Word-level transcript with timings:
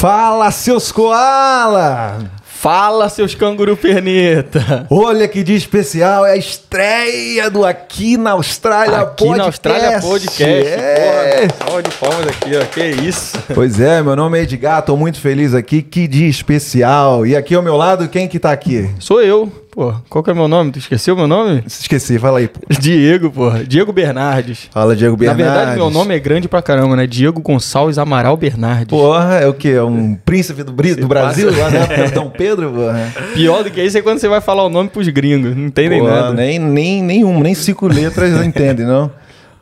Fala, 0.00 0.50
seus 0.50 0.90
koala! 0.90 2.20
Fala, 2.42 3.10
seus 3.10 3.34
canguru 3.34 3.76
perneta! 3.76 4.86
Olha 4.90 5.28
que 5.28 5.42
dia 5.42 5.58
especial, 5.58 6.24
é 6.24 6.32
a 6.32 6.36
estreia 6.38 7.50
do 7.50 7.66
Aqui 7.66 8.16
na 8.16 8.30
Austrália 8.30 8.96
Aqui 9.00 9.26
Podcast. 9.26 9.36
na 9.38 9.44
Austrália 9.44 10.00
Podcast. 10.00 10.42
É. 10.42 11.46
Porra, 11.48 11.58
salva 11.58 11.82
de 11.82 11.90
palmas 11.90 12.26
aqui, 12.28 12.56
ó. 12.56 12.64
Que 12.64 12.86
isso? 12.86 13.38
Pois 13.54 13.78
é, 13.78 14.02
meu 14.02 14.16
nome 14.16 14.38
é 14.38 14.42
Edgar, 14.44 14.80
tô 14.80 14.96
muito 14.96 15.20
feliz 15.20 15.52
aqui, 15.52 15.82
que 15.82 16.08
dia 16.08 16.28
especial. 16.30 17.26
E 17.26 17.36
aqui 17.36 17.54
ao 17.54 17.62
meu 17.62 17.76
lado, 17.76 18.08
quem 18.08 18.26
que 18.26 18.38
tá 18.38 18.52
aqui? 18.52 18.88
Sou 18.98 19.20
eu. 19.20 19.52
Pô, 19.70 19.94
qual 20.08 20.24
que 20.24 20.30
é 20.30 20.34
meu 20.34 20.48
nome? 20.48 20.72
Tu 20.72 20.80
esqueceu 20.80 21.14
meu 21.14 21.28
nome? 21.28 21.62
Esqueci, 21.64 22.18
fala 22.18 22.40
aí. 22.40 22.48
pô. 22.48 22.58
Diego, 22.80 23.30
pô. 23.30 23.50
Diego 23.66 23.92
Bernardes. 23.92 24.68
Fala, 24.70 24.96
Diego 24.96 25.12
Na 25.12 25.18
Bernardes. 25.18 25.46
verdade, 25.46 25.76
meu 25.76 25.90
nome 25.90 26.14
é 26.14 26.18
grande 26.18 26.48
pra 26.48 26.60
caramba, 26.60 26.96
né? 26.96 27.06
Diego 27.06 27.40
Gonçalves 27.40 27.96
Amaral 27.96 28.36
Bernardes. 28.36 28.88
Porra, 28.88 29.36
é 29.36 29.46
o 29.46 29.54
quê? 29.54 29.68
É 29.68 29.82
um 29.82 30.16
príncipe 30.16 30.64
do, 30.64 30.72
do 30.72 31.06
Brasil, 31.08 31.50
lá 31.56 31.70
na 31.70 32.06
Dom 32.12 32.30
Pedro? 32.30 32.72
Porra. 32.72 33.14
Pior 33.32 33.62
do 33.62 33.70
que 33.70 33.80
isso 33.80 33.96
é 33.96 34.02
quando 34.02 34.18
você 34.18 34.28
vai 34.28 34.40
falar 34.40 34.64
o 34.64 34.68
nome 34.68 34.88
pros 34.90 35.06
gringos. 35.08 35.56
Não 35.56 35.66
entendem 35.66 36.00
Porra, 36.00 36.20
nada. 36.20 36.34
Nem, 36.34 36.58
nem, 36.58 37.00
nenhum, 37.02 37.38
nem 37.40 37.54
cinco 37.54 37.86
letras 37.86 38.44
entendem, 38.44 38.84
não? 38.84 39.08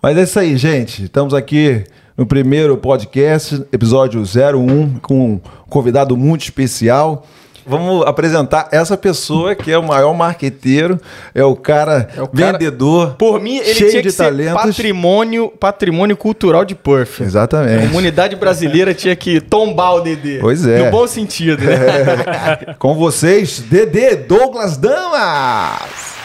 Mas 0.00 0.16
é 0.16 0.22
isso 0.22 0.38
aí, 0.38 0.56
gente. 0.56 1.04
Estamos 1.04 1.34
aqui 1.34 1.84
no 2.16 2.24
primeiro 2.24 2.78
podcast, 2.78 3.62
episódio 3.70 4.22
01, 4.22 5.00
com 5.00 5.32
um 5.32 5.40
convidado 5.68 6.16
muito 6.16 6.42
especial. 6.44 7.26
Vamos 7.68 8.06
apresentar 8.06 8.68
essa 8.72 8.96
pessoa 8.96 9.54
que 9.54 9.70
é 9.70 9.76
o 9.78 9.82
maior 9.82 10.14
marqueteiro, 10.14 10.98
é 11.34 11.44
o 11.44 11.54
cara, 11.54 12.08
É 12.16 12.22
o 12.22 12.26
cara- 12.28 12.52
vendedor, 12.52 13.14
Por 13.18 13.40
mim, 13.40 13.58
ele 13.58 13.74
cheio 13.74 13.90
tinha 13.90 14.02
de 14.02 14.12
talentos. 14.12 14.62
patrimônio, 14.62 15.48
patrimônio 15.60 16.16
cultural 16.16 16.64
de 16.64 16.74
Perth. 16.74 17.20
A 17.20 17.24
Exatamente. 17.24 17.86
comunidade 17.88 18.34
brasileira 18.36 18.94
tinha 18.94 19.14
que 19.14 19.40
tombar 19.40 19.96
o 19.96 20.00
Dedê. 20.00 20.38
Pois 20.38 20.66
é. 20.66 20.84
No 20.86 20.90
bom 20.90 21.06
sentido, 21.06 21.62
né? 21.62 22.74
Com 22.78 22.94
vocês, 22.94 23.60
Dedê 23.60 24.16
Douglas 24.16 24.76
Damas. 24.76 26.16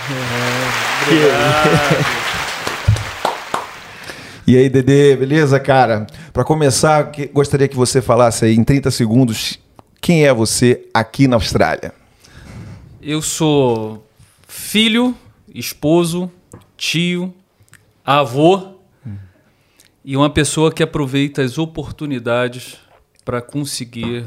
E 4.46 4.58
aí, 4.58 4.68
Dedê, 4.70 5.16
beleza, 5.16 5.58
cara? 5.60 6.06
Para 6.34 6.44
começar, 6.44 7.12
que- 7.12 7.28
gostaria 7.28 7.68
que 7.68 7.76
você 7.78 8.02
falasse 8.02 8.44
aí 8.44 8.56
em 8.56 8.64
30 8.64 8.92
segundos 8.92 9.58
quem 10.04 10.26
é 10.26 10.34
você 10.34 10.86
aqui 10.94 11.30
na 11.30 11.38
Austrália. 11.38 11.94
Eu 13.02 13.22
sou 13.22 14.06
filho, 14.46 15.16
esposo, 15.56 16.30
tio, 16.76 17.34
avô 18.04 18.74
e 20.04 20.18
uma 20.18 20.30
pessoa 20.30 20.74
que 20.74 20.84
aproveita 20.84 21.42
as 21.42 21.58
oportunidades 21.58 22.76
para 23.24 23.42
conseguir 23.42 24.26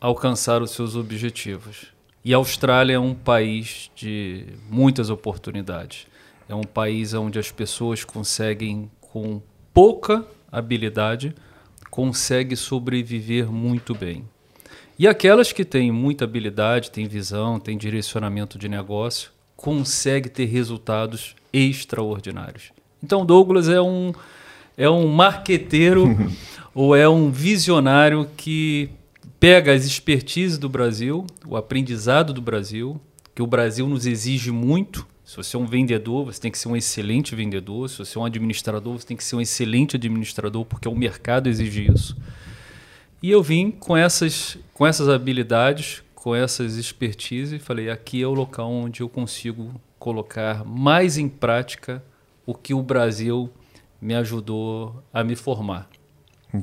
alcançar 0.00 0.62
os 0.62 0.70
seus 0.70 0.96
objetivos. 0.96 1.88
E 2.24 2.32
a 2.32 2.38
Austrália 2.38 2.94
é 2.94 2.98
um 2.98 3.14
país 3.14 3.90
de 3.94 4.46
muitas 4.70 5.10
oportunidades. 5.10 6.06
É 6.48 6.54
um 6.54 6.64
país 6.64 7.12
onde 7.12 7.38
as 7.38 7.50
pessoas 7.50 8.02
conseguem, 8.02 8.90
com 8.98 9.42
pouca 9.74 10.24
habilidade, 10.50 11.34
conseguem 11.90 12.56
sobreviver 12.56 13.52
muito 13.52 13.94
bem. 13.94 14.24
E 14.98 15.08
aquelas 15.08 15.52
que 15.52 15.64
têm 15.64 15.90
muita 15.90 16.24
habilidade, 16.24 16.90
têm 16.90 17.06
visão, 17.06 17.58
têm 17.58 17.76
direcionamento 17.76 18.58
de 18.58 18.68
negócio, 18.68 19.30
conseguem 19.56 20.30
ter 20.30 20.44
resultados 20.44 21.34
extraordinários. 21.52 22.72
Então, 23.02 23.24
Douglas 23.24 23.68
é 23.68 23.80
um, 23.80 24.12
é 24.76 24.88
um 24.88 25.08
marqueteiro 25.08 26.16
ou 26.74 26.94
é 26.94 27.08
um 27.08 27.30
visionário 27.30 28.28
que 28.36 28.90
pega 29.40 29.72
as 29.72 29.84
expertises 29.84 30.58
do 30.58 30.68
Brasil, 30.68 31.26
o 31.46 31.56
aprendizado 31.56 32.32
do 32.32 32.40
Brasil, 32.40 33.00
que 33.34 33.42
o 33.42 33.46
Brasil 33.46 33.88
nos 33.88 34.06
exige 34.06 34.50
muito. 34.50 35.06
Se 35.24 35.36
você 35.36 35.56
é 35.56 35.58
um 35.58 35.66
vendedor, 35.66 36.26
você 36.26 36.40
tem 36.40 36.50
que 36.50 36.58
ser 36.58 36.68
um 36.68 36.76
excelente 36.76 37.34
vendedor. 37.34 37.88
Se 37.88 37.98
você 37.98 38.18
é 38.18 38.20
um 38.20 38.24
administrador, 38.24 38.98
você 38.98 39.06
tem 39.06 39.16
que 39.16 39.24
ser 39.24 39.36
um 39.36 39.40
excelente 39.40 39.96
administrador, 39.96 40.64
porque 40.64 40.88
o 40.88 40.94
mercado 40.94 41.48
exige 41.48 41.90
isso. 41.90 42.16
E 43.22 43.30
eu 43.30 43.42
vim 43.42 43.70
com 43.70 43.96
essas, 43.96 44.58
com 44.74 44.86
essas 44.86 45.08
habilidades, 45.08 46.02
com 46.14 46.34
essas 46.34 46.76
expertise, 46.76 47.56
e 47.56 47.58
falei: 47.58 47.88
aqui 47.88 48.22
é 48.22 48.26
o 48.26 48.34
local 48.34 48.70
onde 48.70 49.00
eu 49.00 49.08
consigo 49.08 49.80
colocar 49.98 50.64
mais 50.64 51.16
em 51.16 51.28
prática 51.28 52.02
o 52.44 52.54
que 52.54 52.74
o 52.74 52.82
Brasil 52.82 53.48
me 54.00 54.14
ajudou 54.16 55.02
a 55.12 55.22
me 55.22 55.36
formar. 55.36 55.88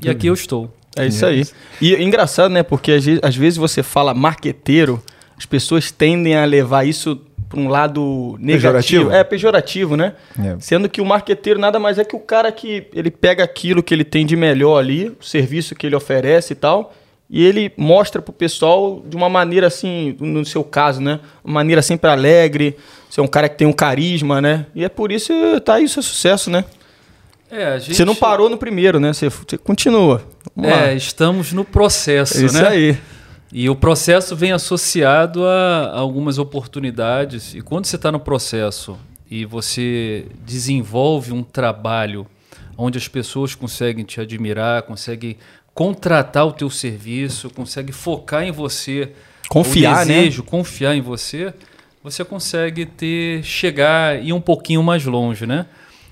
E 0.04 0.10
aqui 0.10 0.28
eu 0.28 0.34
estou. 0.34 0.74
É 0.98 1.08
isso 1.08 1.26
aí. 1.26 1.46
E 1.82 1.96
é 1.96 2.04
engraçado, 2.04 2.52
né? 2.52 2.62
Porque 2.62 2.92
às 3.24 3.36
vezes 3.36 3.58
você 3.58 3.82
fala 3.82 4.14
marqueteiro, 4.14 5.02
as 5.38 5.46
pessoas 5.46 5.90
tendem 5.90 6.36
a 6.36 6.44
levar 6.44 6.86
isso 6.86 7.22
para 7.50 7.60
um 7.60 7.68
lado 7.68 8.38
negativo. 8.40 8.62
Pejorativo? 8.62 9.12
É, 9.12 9.24
pejorativo, 9.24 9.98
né? 9.98 10.14
É. 10.40 10.56
Sendo 10.60 10.88
que 10.88 11.02
o 11.02 11.06
marqueteiro 11.06 11.60
nada 11.60 11.80
mais 11.80 11.98
é 11.98 12.06
que 12.06 12.16
o 12.16 12.20
cara 12.20 12.52
que 12.52 12.88
ele 12.94 13.10
pega 13.10 13.44
aquilo 13.44 13.82
que 13.82 13.94
ele 13.94 14.04
tem 14.04 14.26
de 14.26 14.36
melhor 14.36 14.78
ali, 14.78 15.10
o 15.20 15.26
serviço 15.26 15.74
que 15.74 15.88
ele 15.88 15.96
oferece 15.96 16.54
e 16.54 16.56
tal, 16.56 16.94
e 17.28 17.44
ele 17.44 17.72
mostra 17.76 18.22
pro 18.22 18.32
pessoal 18.32 19.04
de 19.06 19.16
uma 19.18 19.28
maneira 19.28 19.68
assim, 19.68 20.16
no 20.20 20.46
seu 20.46 20.64
caso, 20.64 21.02
né? 21.02 21.20
Uma 21.44 21.56
maneira 21.56 21.82
sempre 21.82 22.10
alegre, 22.10 22.78
você 23.10 23.20
é 23.20 23.24
um 23.24 23.28
cara 23.28 23.50
que 23.50 23.58
tem 23.58 23.68
um 23.68 23.74
carisma, 23.74 24.40
né? 24.40 24.68
E 24.76 24.84
é 24.84 24.90
por 24.90 25.12
isso 25.12 25.34
que 25.34 25.60
tá 25.62 25.76
aí 25.76 25.86
o 25.86 25.90
seu 25.90 26.04
sucesso, 26.04 26.52
né? 26.52 26.64
É, 27.52 27.66
a 27.66 27.80
gente, 27.80 27.96
Você 27.96 28.06
não 28.06 28.14
parou 28.14 28.48
no 28.48 28.58
primeiro, 28.58 29.00
né? 29.00 29.12
Você, 29.12 29.28
você 29.28 29.58
continua. 29.58 30.24
Vamos 30.56 30.72
lá. 30.72 30.88
É, 30.88 30.96
estamos 30.96 31.52
no 31.52 31.66
processo, 31.66 32.40
É 32.40 32.46
isso 32.46 32.62
né? 32.62 32.68
aí. 32.68 32.98
E 33.52 33.70
o 33.70 33.76
processo 33.76 34.36
vem 34.36 34.52
associado 34.52 35.46
a 35.46 35.92
algumas 35.98 36.38
oportunidades. 36.38 37.56
E 37.56 37.62
quando 37.62 37.86
você 37.86 37.96
está 37.96 38.12
no 38.12 38.20
processo 38.20 38.98
e 39.30 39.44
você 39.44 40.28
desenvolve 40.46 41.32
um 41.32 41.44
trabalho 41.44 42.28
onde 42.78 42.98
as 42.98 43.08
pessoas 43.08 43.56
conseguem 43.56 44.06
te 44.06 44.22
admirar, 44.22 44.84
conseguem 44.84 45.36
contratar 45.74 46.46
o 46.46 46.52
teu 46.52 46.70
serviço, 46.70 47.50
conseguem 47.50 47.92
focar 47.92 48.44
em 48.44 48.52
você, 48.52 49.12
Confiar, 49.50 50.06
o 50.06 50.08
né? 50.08 50.14
desejo, 50.16 50.44
confiar 50.44 50.96
em 50.96 51.02
você, 51.02 51.52
você 52.04 52.24
consegue 52.24 52.86
ter 52.86 53.44
chegar 53.44 54.22
e 54.22 54.30
ir 54.30 54.34
um 54.34 54.40
pouquinho 54.40 54.84
mais 54.84 55.04
longe, 55.06 55.48
né? 55.48 55.66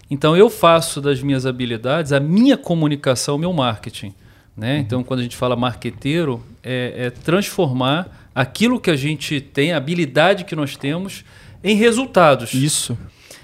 Então 0.10 0.36
eu 0.36 0.50
faço 0.50 1.00
das 1.00 1.22
minhas 1.22 1.46
habilidades 1.46 2.12
a 2.12 2.20
minha 2.20 2.58
comunicação, 2.58 3.36
o 3.36 3.40
meu 3.40 3.54
marketing. 3.54 4.14
Né? 4.58 4.80
Então, 4.80 5.04
quando 5.04 5.20
a 5.20 5.24
gente 5.24 5.36
fala 5.38 5.56
marqueteiro, 5.56 6.44
é, 6.64 6.94
é 6.98 7.10
transformar 7.12 8.30
aquilo 8.34 8.80
que 8.80 8.90
a 8.90 8.96
gente 8.96 9.40
tem, 9.40 9.72
a 9.72 9.78
habilidade 9.78 10.46
que 10.46 10.56
nós 10.56 10.76
temos, 10.76 11.24
em 11.64 11.76
resultados. 11.76 12.54
Isso. 12.54 12.98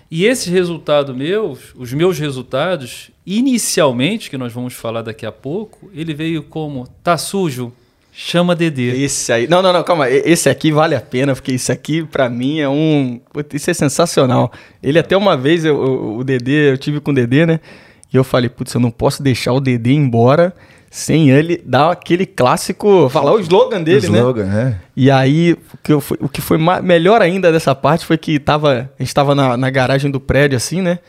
E 0.10 0.26
esses 0.26 0.48
resultados 0.48 1.16
meus, 1.16 1.60
os 1.76 1.94
meus 1.94 2.18
resultados, 2.20 3.12
inicialmente, 3.26 4.30
que 4.30 4.38
nós 4.38 4.54
vamos 4.54 4.74
falar 4.74 5.02
daqui 5.02 5.26
a 5.26 5.32
pouco, 5.32 5.90
ele 5.94 6.14
veio 6.14 6.44
como 6.44 6.88
tá 7.04 7.18
sujo, 7.18 7.72
chama 8.12 8.56
Dedê. 8.56 9.04
Esse 9.04 9.32
aí. 9.34 9.48
Não, 9.48 9.62
não, 9.62 9.74
não, 9.74 9.84
calma. 9.84 10.10
Esse 10.10 10.50
aqui 10.50 10.72
vale 10.72 10.96
a 10.96 11.02
pena, 11.02 11.34
porque 11.34 11.52
isso 11.52 11.72
aqui, 11.72 12.04
pra 12.04 12.30
mim, 12.30 12.60
é 12.60 12.70
um. 12.70 13.20
Putz, 13.32 13.56
Isso 13.56 13.72
é 13.72 13.74
sensacional. 13.74 14.52
Ele 14.82 15.00
até 15.00 15.18
uma 15.18 15.36
vez, 15.36 15.66
eu- 15.66 15.76
o, 15.76 16.18
o 16.20 16.24
Dedê, 16.24 16.72
eu 16.72 16.78
tive 16.78 17.00
com 17.00 17.12
o 17.12 17.14
Dedê, 17.14 17.46
né? 17.46 17.60
E 18.12 18.16
eu 18.16 18.24
falei, 18.24 18.50
putz, 18.50 18.72
eu 18.74 18.80
não 18.82 18.92
posso 18.92 19.24
deixar 19.24 19.54
o 19.54 19.60
Dedê 19.60 19.94
embora 19.94 20.54
sem 20.94 21.32
ele 21.32 21.60
dar 21.66 21.90
aquele 21.92 22.24
clássico. 22.24 23.10
Falar 23.10 23.34
o 23.34 23.40
slogan 23.40 23.82
dele, 23.82 24.08
né? 24.10 24.20
slogan, 24.20 24.44
né? 24.46 24.80
E 24.96 25.10
aí, 25.10 25.54
o 25.54 25.78
que, 25.82 25.92
eu 25.92 26.04
o 26.20 26.30
que 26.30 26.40
foi 26.40 26.60
melhor 26.84 27.20
ainda 27.20 27.52
dessa 27.52 27.74
parte 27.74 28.06
foi 28.06 28.16
que 28.16 28.38
tava, 28.38 28.92
a 29.00 29.02
gente 29.04 29.12
tava 29.12 29.34
na, 29.34 29.58
na 29.58 29.72
garagem 29.72 30.12
do 30.12 30.20
prédio, 30.20 30.56
assim, 30.56 30.84
né? 30.84 31.00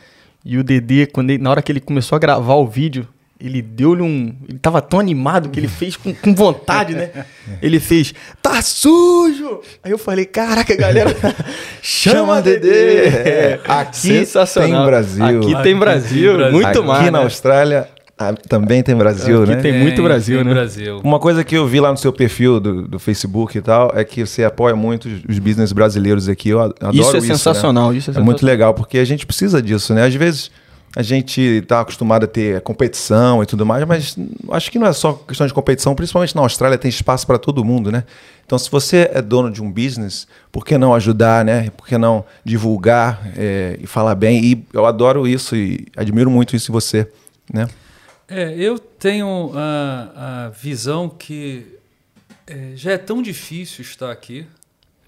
E 0.43 0.57
o 0.57 0.63
Dedê, 0.63 1.05
quando 1.05 1.29
ele- 1.29 1.43
na 1.43 1.51
hora 1.51 1.61
que 1.61 1.71
ele 1.71 1.79
começou 1.79 2.15
a 2.15 2.19
gravar 2.19 2.55
o 2.55 2.65
vídeo, 2.65 3.07
ele 3.39 3.61
deu-lhe 3.61 4.01
um. 4.01 4.35
Ele 4.49 4.57
tava 4.57 4.81
tão 4.81 4.99
animado 4.99 5.49
que 5.49 5.59
ele 5.59 5.67
fez 5.67 5.95
com, 5.95 6.11
com 6.15 6.33
vontade, 6.33 6.95
né? 6.95 7.11
Ele 7.61 7.79
fez, 7.79 8.11
tá 8.41 8.59
sujo! 8.63 9.59
Aí 9.83 9.91
eu 9.91 9.99
falei, 9.99 10.25
caraca, 10.25 10.75
galera, 10.75 11.15
chama 11.79 12.41
Dedê! 12.41 13.05
É, 13.05 13.59
aqui 13.67 13.97
Sensacional. 13.97 14.79
tem 14.79 14.85
Brasil. 14.87 15.25
Aqui 15.25 15.45
tem 15.47 15.55
Aqui 15.57 15.75
Brasil, 15.75 16.29
tem 16.29 16.37
Brasil. 16.37 16.53
muito 16.53 16.67
aqui 16.79 16.87
mais. 16.87 17.05
na 17.11 17.19
né? 17.19 17.23
Austrália 17.23 17.94
ah, 18.17 18.33
também 18.47 18.81
tem 18.81 18.95
Brasil, 18.95 19.43
Aqui 19.43 19.51
né? 19.55 19.61
tem 19.61 19.79
muito 19.79 20.01
Brasil, 20.01 20.37
tem 20.37 20.45
né? 20.45 20.53
Brasil. 20.53 21.01
Uma 21.03 21.19
coisa 21.19 21.43
que 21.43 21.55
eu 21.55 21.67
vi 21.67 21.79
lá 21.81 21.91
no 21.91 21.97
seu 21.97 22.13
perfil 22.13 22.59
do, 22.59 22.87
do 22.87 22.97
Facebook 22.99 23.57
e 23.57 23.61
tal 23.61 23.91
é 23.93 24.03
que 24.05 24.25
você 24.25 24.43
apoia 24.43 24.75
muito 24.75 25.07
os- 25.09 25.21
os 25.27 25.39
business 25.39 25.71
brasileiros 25.73 26.29
aqui. 26.29 26.49
Eu 26.49 26.61
a- 26.61 26.65
adoro 26.65 26.95
Isso 26.95 27.09
isso. 27.09 27.17
é 27.17 27.21
né? 27.21 27.27
sensacional, 27.27 27.93
isso 27.93 28.09
é 28.11 28.13
É 28.13 28.17
muito 28.19 28.39
sensacional. 28.39 28.53
legal, 28.53 28.73
porque 28.73 28.97
a 28.99 29.05
gente 29.05 29.25
precisa 29.25 29.61
disso, 29.61 29.93
né? 29.93 30.05
Às 30.05 30.15
vezes 30.15 30.49
a 30.95 31.01
gente 31.01 31.41
está 31.41 31.81
acostumado 31.81 32.23
a 32.23 32.27
ter 32.27 32.61
competição 32.61 33.43
e 33.43 33.45
tudo 33.45 33.65
mais, 33.65 33.83
mas 33.85 34.15
acho 34.51 34.71
que 34.71 34.79
não 34.79 34.87
é 34.87 34.93
só 34.93 35.11
questão 35.11 35.45
de 35.45 35.53
competição, 35.53 35.93
principalmente 35.93 36.33
na 36.33 36.41
Austrália 36.41 36.77
tem 36.77 36.87
espaço 36.87 37.27
para 37.27 37.37
todo 37.37 37.65
mundo, 37.65 37.91
né? 37.91 38.05
Então, 38.45 38.57
se 38.57 38.71
você 38.71 39.09
é 39.13 39.21
dono 39.21 39.51
de 39.51 39.61
um 39.61 39.69
business, 39.69 40.25
por 40.53 40.63
que 40.65 40.77
não 40.77 40.93
ajudar, 40.95 41.43
né? 41.43 41.69
Por 41.75 41.85
que 41.85 41.97
não 41.97 42.23
divulgar 42.45 43.19
é, 43.35 43.77
e 43.81 43.85
falar 43.85 44.15
bem? 44.15 44.41
E 44.41 44.65
eu 44.71 44.85
adoro 44.85 45.27
isso 45.27 45.53
e 45.53 45.85
admiro 45.97 46.31
muito 46.31 46.55
isso 46.55 46.71
em 46.71 46.73
você, 46.73 47.09
né? 47.53 47.67
É, 48.27 48.55
eu 48.55 48.79
tenho 48.79 49.51
a, 49.53 50.45
a 50.45 50.49
visão 50.49 51.09
que 51.09 51.73
É, 52.47 52.73
já 52.75 52.91
é 52.91 52.97
tão 52.97 53.23
difícil 53.23 53.81
estar 53.81 54.11
aqui, 54.11 54.45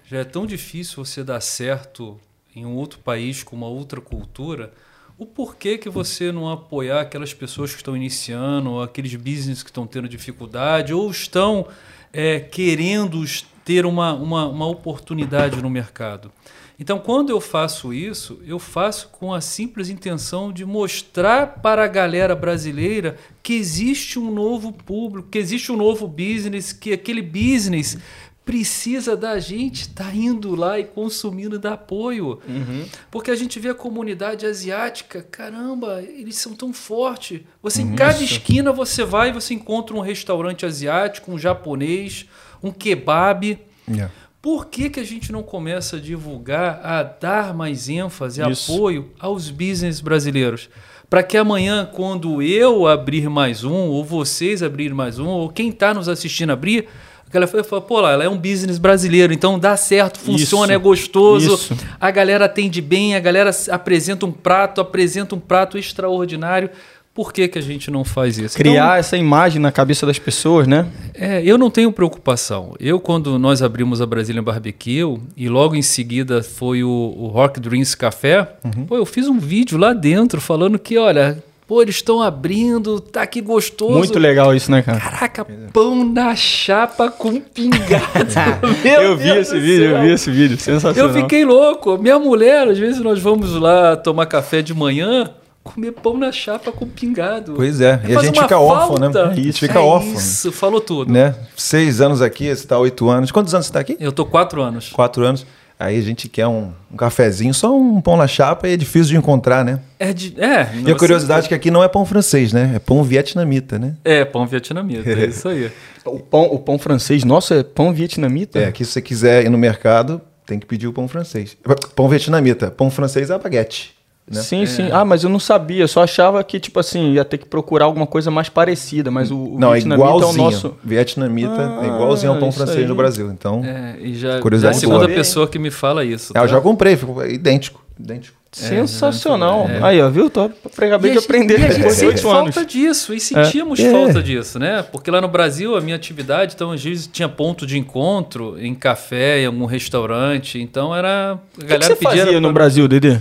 já 0.04 0.18
é 0.18 0.24
tão 0.24 0.44
difícil 0.44 1.04
você 1.04 1.22
dar 1.22 1.40
certo 1.40 2.18
em 2.52 2.66
um 2.66 2.74
outro 2.74 2.98
país 2.98 3.44
com 3.44 3.54
uma 3.54 3.68
outra 3.68 4.00
cultura. 4.00 4.72
O 5.16 5.24
porquê 5.24 5.78
que 5.78 5.88
você 5.88 6.32
não 6.32 6.50
apoiar 6.50 7.00
aquelas 7.02 7.32
pessoas 7.32 7.70
que 7.70 7.76
estão 7.76 7.96
iniciando, 7.96 8.80
aqueles 8.82 9.14
business 9.14 9.62
que 9.62 9.70
estão 9.70 9.86
tendo 9.86 10.08
dificuldade, 10.08 10.92
ou 10.92 11.08
estão 11.10 11.68
é, 12.12 12.40
querendo 12.40 13.24
ter 13.64 13.86
uma, 13.86 14.14
uma, 14.14 14.48
uma 14.48 14.66
oportunidade 14.66 15.62
no 15.62 15.70
mercado? 15.70 16.32
Então, 16.78 17.00
quando 17.00 17.30
eu 17.30 17.40
faço 17.40 17.92
isso, 17.92 18.40
eu 18.46 18.58
faço 18.58 19.08
com 19.08 19.34
a 19.34 19.40
simples 19.40 19.88
intenção 19.88 20.52
de 20.52 20.64
mostrar 20.64 21.60
para 21.60 21.84
a 21.84 21.88
galera 21.88 22.36
brasileira 22.36 23.16
que 23.42 23.54
existe 23.54 24.16
um 24.16 24.30
novo 24.30 24.72
público, 24.72 25.28
que 25.28 25.38
existe 25.38 25.72
um 25.72 25.76
novo 25.76 26.06
business, 26.06 26.72
que 26.72 26.92
aquele 26.92 27.20
business 27.20 27.98
precisa 28.44 29.14
da 29.14 29.38
gente 29.38 29.82
estar 29.82 30.04
tá 30.04 30.14
indo 30.14 30.54
lá 30.54 30.78
e 30.78 30.84
consumindo 30.84 31.58
da 31.58 31.74
apoio. 31.74 32.40
Uhum. 32.48 32.86
Porque 33.10 33.30
a 33.30 33.34
gente 33.34 33.60
vê 33.60 33.68
a 33.68 33.74
comunidade 33.74 34.46
asiática, 34.46 35.20
caramba, 35.20 36.00
eles 36.00 36.36
são 36.36 36.54
tão 36.54 36.72
fortes. 36.72 37.42
Você 37.62 37.82
em 37.82 37.94
cada 37.94 38.22
esquina 38.24 38.72
você 38.72 39.04
vai 39.04 39.28
e 39.28 39.32
você 39.32 39.52
encontra 39.52 39.94
um 39.94 40.00
restaurante 40.00 40.64
asiático, 40.64 41.30
um 41.30 41.38
japonês, 41.38 42.24
um 42.62 42.70
kebab. 42.70 43.58
Yeah. 43.86 44.10
Por 44.40 44.66
que, 44.66 44.88
que 44.88 45.00
a 45.00 45.04
gente 45.04 45.32
não 45.32 45.42
começa 45.42 45.96
a 45.96 46.00
divulgar, 46.00 46.80
a 46.84 47.02
dar 47.02 47.52
mais 47.52 47.88
ênfase, 47.88 48.40
Isso. 48.48 48.72
apoio 48.72 49.10
aos 49.18 49.50
business 49.50 50.00
brasileiros? 50.00 50.68
Para 51.10 51.22
que 51.22 51.36
amanhã, 51.36 51.88
quando 51.90 52.40
eu 52.40 52.86
abrir 52.86 53.28
mais 53.28 53.64
um, 53.64 53.88
ou 53.88 54.04
vocês 54.04 54.62
abrir 54.62 54.94
mais 54.94 55.18
um, 55.18 55.26
ou 55.26 55.48
quem 55.48 55.70
está 55.70 55.92
nos 55.92 56.08
assistindo 56.08 56.50
abrir, 56.50 56.86
aquela 57.26 57.46
foi 57.46 57.64
fala, 57.64 57.82
pô, 57.82 58.00
lá, 58.00 58.12
ela 58.12 58.24
é 58.24 58.28
um 58.28 58.36
business 58.36 58.78
brasileiro, 58.78 59.32
então 59.32 59.58
dá 59.58 59.76
certo, 59.76 60.18
funciona, 60.20 60.66
Isso. 60.66 60.72
é 60.72 60.78
gostoso, 60.78 61.54
Isso. 61.54 61.76
a 61.98 62.10
galera 62.10 62.44
atende 62.44 62.80
bem, 62.80 63.16
a 63.16 63.20
galera 63.20 63.50
apresenta 63.70 64.24
um 64.24 64.32
prato, 64.32 64.80
apresenta 64.80 65.34
um 65.34 65.40
prato 65.40 65.76
extraordinário. 65.76 66.70
Por 67.14 67.32
que, 67.32 67.48
que 67.48 67.58
a 67.58 67.62
gente 67.62 67.90
não 67.90 68.04
faz 68.04 68.38
isso? 68.38 68.56
Criar 68.56 68.72
então, 68.72 68.94
essa 68.94 69.16
imagem 69.16 69.60
na 69.60 69.72
cabeça 69.72 70.06
das 70.06 70.18
pessoas, 70.18 70.68
né? 70.68 70.86
É, 71.14 71.42
eu 71.44 71.58
não 71.58 71.68
tenho 71.68 71.90
preocupação. 71.90 72.76
Eu, 72.78 73.00
quando 73.00 73.38
nós 73.38 73.60
abrimos 73.60 74.00
a 74.00 74.06
Brasília 74.06 74.40
Barbecue 74.40 75.18
e 75.36 75.48
logo 75.48 75.74
em 75.74 75.82
seguida 75.82 76.42
foi 76.42 76.84
o, 76.84 76.88
o 76.88 77.26
Rock 77.26 77.58
Dreams 77.58 77.96
Café, 77.96 78.56
uhum. 78.64 78.86
pô, 78.86 78.96
eu 78.96 79.04
fiz 79.04 79.26
um 79.26 79.38
vídeo 79.38 79.76
lá 79.76 79.92
dentro 79.92 80.40
falando 80.40 80.78
que, 80.78 80.96
olha, 80.96 81.42
Pô, 81.68 81.82
eles 81.82 81.96
estão 81.96 82.22
abrindo, 82.22 82.98
tá 82.98 83.20
aqui 83.20 83.42
gostoso. 83.42 83.98
Muito 83.98 84.18
legal 84.18 84.54
isso, 84.54 84.70
né, 84.70 84.80
cara? 84.80 84.98
Caraca, 84.98 85.46
pão 85.70 86.02
na 86.02 86.34
chapa 86.34 87.10
com 87.10 87.38
pingada. 87.38 88.62
eu 89.02 89.14
vi 89.18 89.24
Deus 89.24 89.48
esse 89.48 89.60
vídeo, 89.60 89.90
céu. 89.90 89.96
eu 89.96 90.02
vi 90.02 90.10
esse 90.10 90.30
vídeo, 90.30 90.58
sensacional. 90.58 91.14
Eu 91.14 91.22
fiquei 91.22 91.44
louco. 91.44 91.98
Minha 91.98 92.18
mulher, 92.18 92.68
às 92.68 92.78
vezes 92.78 93.02
nós 93.02 93.20
vamos 93.20 93.52
lá 93.52 93.96
tomar 93.96 94.24
café 94.24 94.62
de 94.62 94.72
manhã, 94.72 95.28
comer 95.68 95.92
pão 95.92 96.16
na 96.16 96.32
chapa 96.32 96.72
com 96.72 96.86
pingado. 96.86 97.54
Pois 97.54 97.80
é, 97.80 98.00
e 98.08 98.16
a 98.16 98.22
gente 98.22 98.40
fica 98.40 98.58
órfão, 98.58 98.98
né? 98.98 99.10
A 99.20 99.34
gente 99.34 99.60
fica 99.60 99.78
é 99.78 99.82
órfão. 99.82 100.14
Isso, 100.14 100.50
falou 100.52 100.80
tudo. 100.80 101.12
Né? 101.12 101.34
Seis 101.56 102.00
anos 102.00 102.22
aqui, 102.22 102.44
você 102.44 102.52
está 102.52 102.78
oito 102.78 103.08
anos. 103.08 103.30
Quantos 103.30 103.54
anos 103.54 103.66
você 103.66 103.70
está 103.70 103.80
aqui? 103.80 103.96
Eu 104.00 104.12
tô 104.12 104.24
quatro 104.24 104.62
anos. 104.62 104.90
Quatro 104.90 105.24
anos. 105.24 105.46
Aí 105.80 105.96
a 105.96 106.02
gente 106.02 106.28
quer 106.28 106.46
um, 106.48 106.72
um, 106.92 106.96
cafezinho, 106.96 107.54
só 107.54 107.72
um 107.72 108.00
pão 108.00 108.16
na 108.16 108.26
chapa 108.26 108.66
e 108.66 108.72
é 108.72 108.76
difícil 108.76 109.10
de 109.10 109.16
encontrar, 109.16 109.64
né? 109.64 109.78
É, 109.96 110.12
de, 110.12 110.34
é 110.36 110.68
E 110.84 110.90
a 110.90 110.96
curiosidade 110.96 111.46
é 111.46 111.48
que 111.48 111.54
aqui 111.54 111.70
não 111.70 111.84
é 111.84 111.88
pão 111.88 112.04
francês, 112.04 112.52
né? 112.52 112.72
É 112.74 112.78
pão 112.80 113.04
vietnamita, 113.04 113.78
né? 113.78 113.94
É, 114.04 114.24
pão 114.24 114.44
vietnamita, 114.44 115.08
é 115.08 115.26
isso 115.26 115.48
aí. 115.48 115.70
o, 116.04 116.18
pão, 116.18 116.46
o 116.46 116.58
pão 116.58 116.80
francês, 116.80 117.22
nossa, 117.22 117.54
é 117.54 117.62
pão 117.62 117.92
vietnamita? 117.92 118.58
É, 118.58 118.66
aqui 118.66 118.84
se 118.84 118.90
você 118.90 119.00
quiser 119.00 119.44
ir 119.44 119.50
no 119.50 119.58
mercado, 119.58 120.20
tem 120.44 120.58
que 120.58 120.66
pedir 120.66 120.88
o 120.88 120.92
pão 120.92 121.06
francês. 121.06 121.56
Pão 121.94 122.08
vietnamita, 122.08 122.72
pão 122.72 122.90
francês 122.90 123.30
é 123.30 123.38
baguete. 123.38 123.97
Né? 124.30 124.42
Sim, 124.42 124.62
é. 124.62 124.66
sim. 124.66 124.88
Ah, 124.92 125.04
mas 125.04 125.24
eu 125.24 125.30
não 125.30 125.40
sabia. 125.40 125.84
Eu 125.84 125.88
só 125.88 126.02
achava 126.02 126.42
que, 126.44 126.60
tipo 126.60 126.78
assim, 126.78 127.12
ia 127.12 127.24
ter 127.24 127.38
que 127.38 127.46
procurar 127.46 127.86
alguma 127.86 128.06
coisa 128.06 128.30
mais 128.30 128.48
parecida. 128.48 129.10
Mas 129.10 129.30
o, 129.30 129.36
o 129.36 129.58
não, 129.58 129.74
é 129.74 129.78
igualzinho. 129.78 130.30
É 130.30 130.48
o 130.48 130.50
nosso... 130.50 130.74
Vietnamita 130.84 131.78
ah, 131.80 131.84
é 131.84 131.86
igualzinho 131.86 132.32
ao 132.32 132.38
pão 132.38 132.52
francês 132.52 132.78
aí. 132.78 132.86
no 132.86 132.94
Brasil. 132.94 133.30
Então, 133.30 133.64
é, 133.64 133.96
e 134.00 134.14
já, 134.14 134.40
já 134.40 134.68
é 134.68 134.70
a 134.70 134.74
segunda 134.74 135.08
pessoa 135.08 135.48
que 135.48 135.58
me 135.58 135.70
fala 135.70 136.04
isso. 136.04 136.32
Tá? 136.32 136.40
É, 136.40 136.42
eu 136.42 136.46
tá? 136.46 136.54
já 136.54 136.60
comprei, 136.60 136.96
ficou 136.96 137.24
idêntico. 137.26 137.82
idêntico. 137.98 138.38
Sensacional. 138.50 139.68
É, 139.68 139.82
Aí, 139.82 140.00
ó, 140.00 140.08
viu? 140.08 140.30
Tô 140.30 140.50
acabei 140.78 141.12
de 141.12 141.18
aprender. 141.18 141.60
E 141.60 141.64
a 141.66 141.70
gente 141.70 141.92
sente 141.92 142.22
falta 142.22 142.64
disso, 142.64 143.12
e 143.12 143.20
sentíamos 143.20 143.78
é. 143.78 143.92
falta 143.92 144.22
disso, 144.22 144.58
né? 144.58 144.82
Porque 144.82 145.10
lá 145.10 145.20
no 145.20 145.28
Brasil, 145.28 145.76
a 145.76 145.80
minha 145.80 145.94
atividade, 145.94 146.54
então, 146.54 146.72
às 146.72 146.82
vezes 146.82 147.06
tinha 147.06 147.28
ponto 147.28 147.66
de 147.66 147.78
encontro 147.78 148.56
em 148.58 148.74
café, 148.74 149.40
em 149.42 149.46
algum 149.46 149.66
restaurante. 149.66 150.58
Então 150.58 150.96
era. 150.96 151.38
A 151.60 151.64
galera 151.64 151.76
o 151.76 151.78
que 151.80 151.84
você 151.86 151.96
fazia 151.96 152.26
pra... 152.26 152.40
no 152.40 152.52
Brasil, 152.52 152.88
Dedê? 152.88 153.20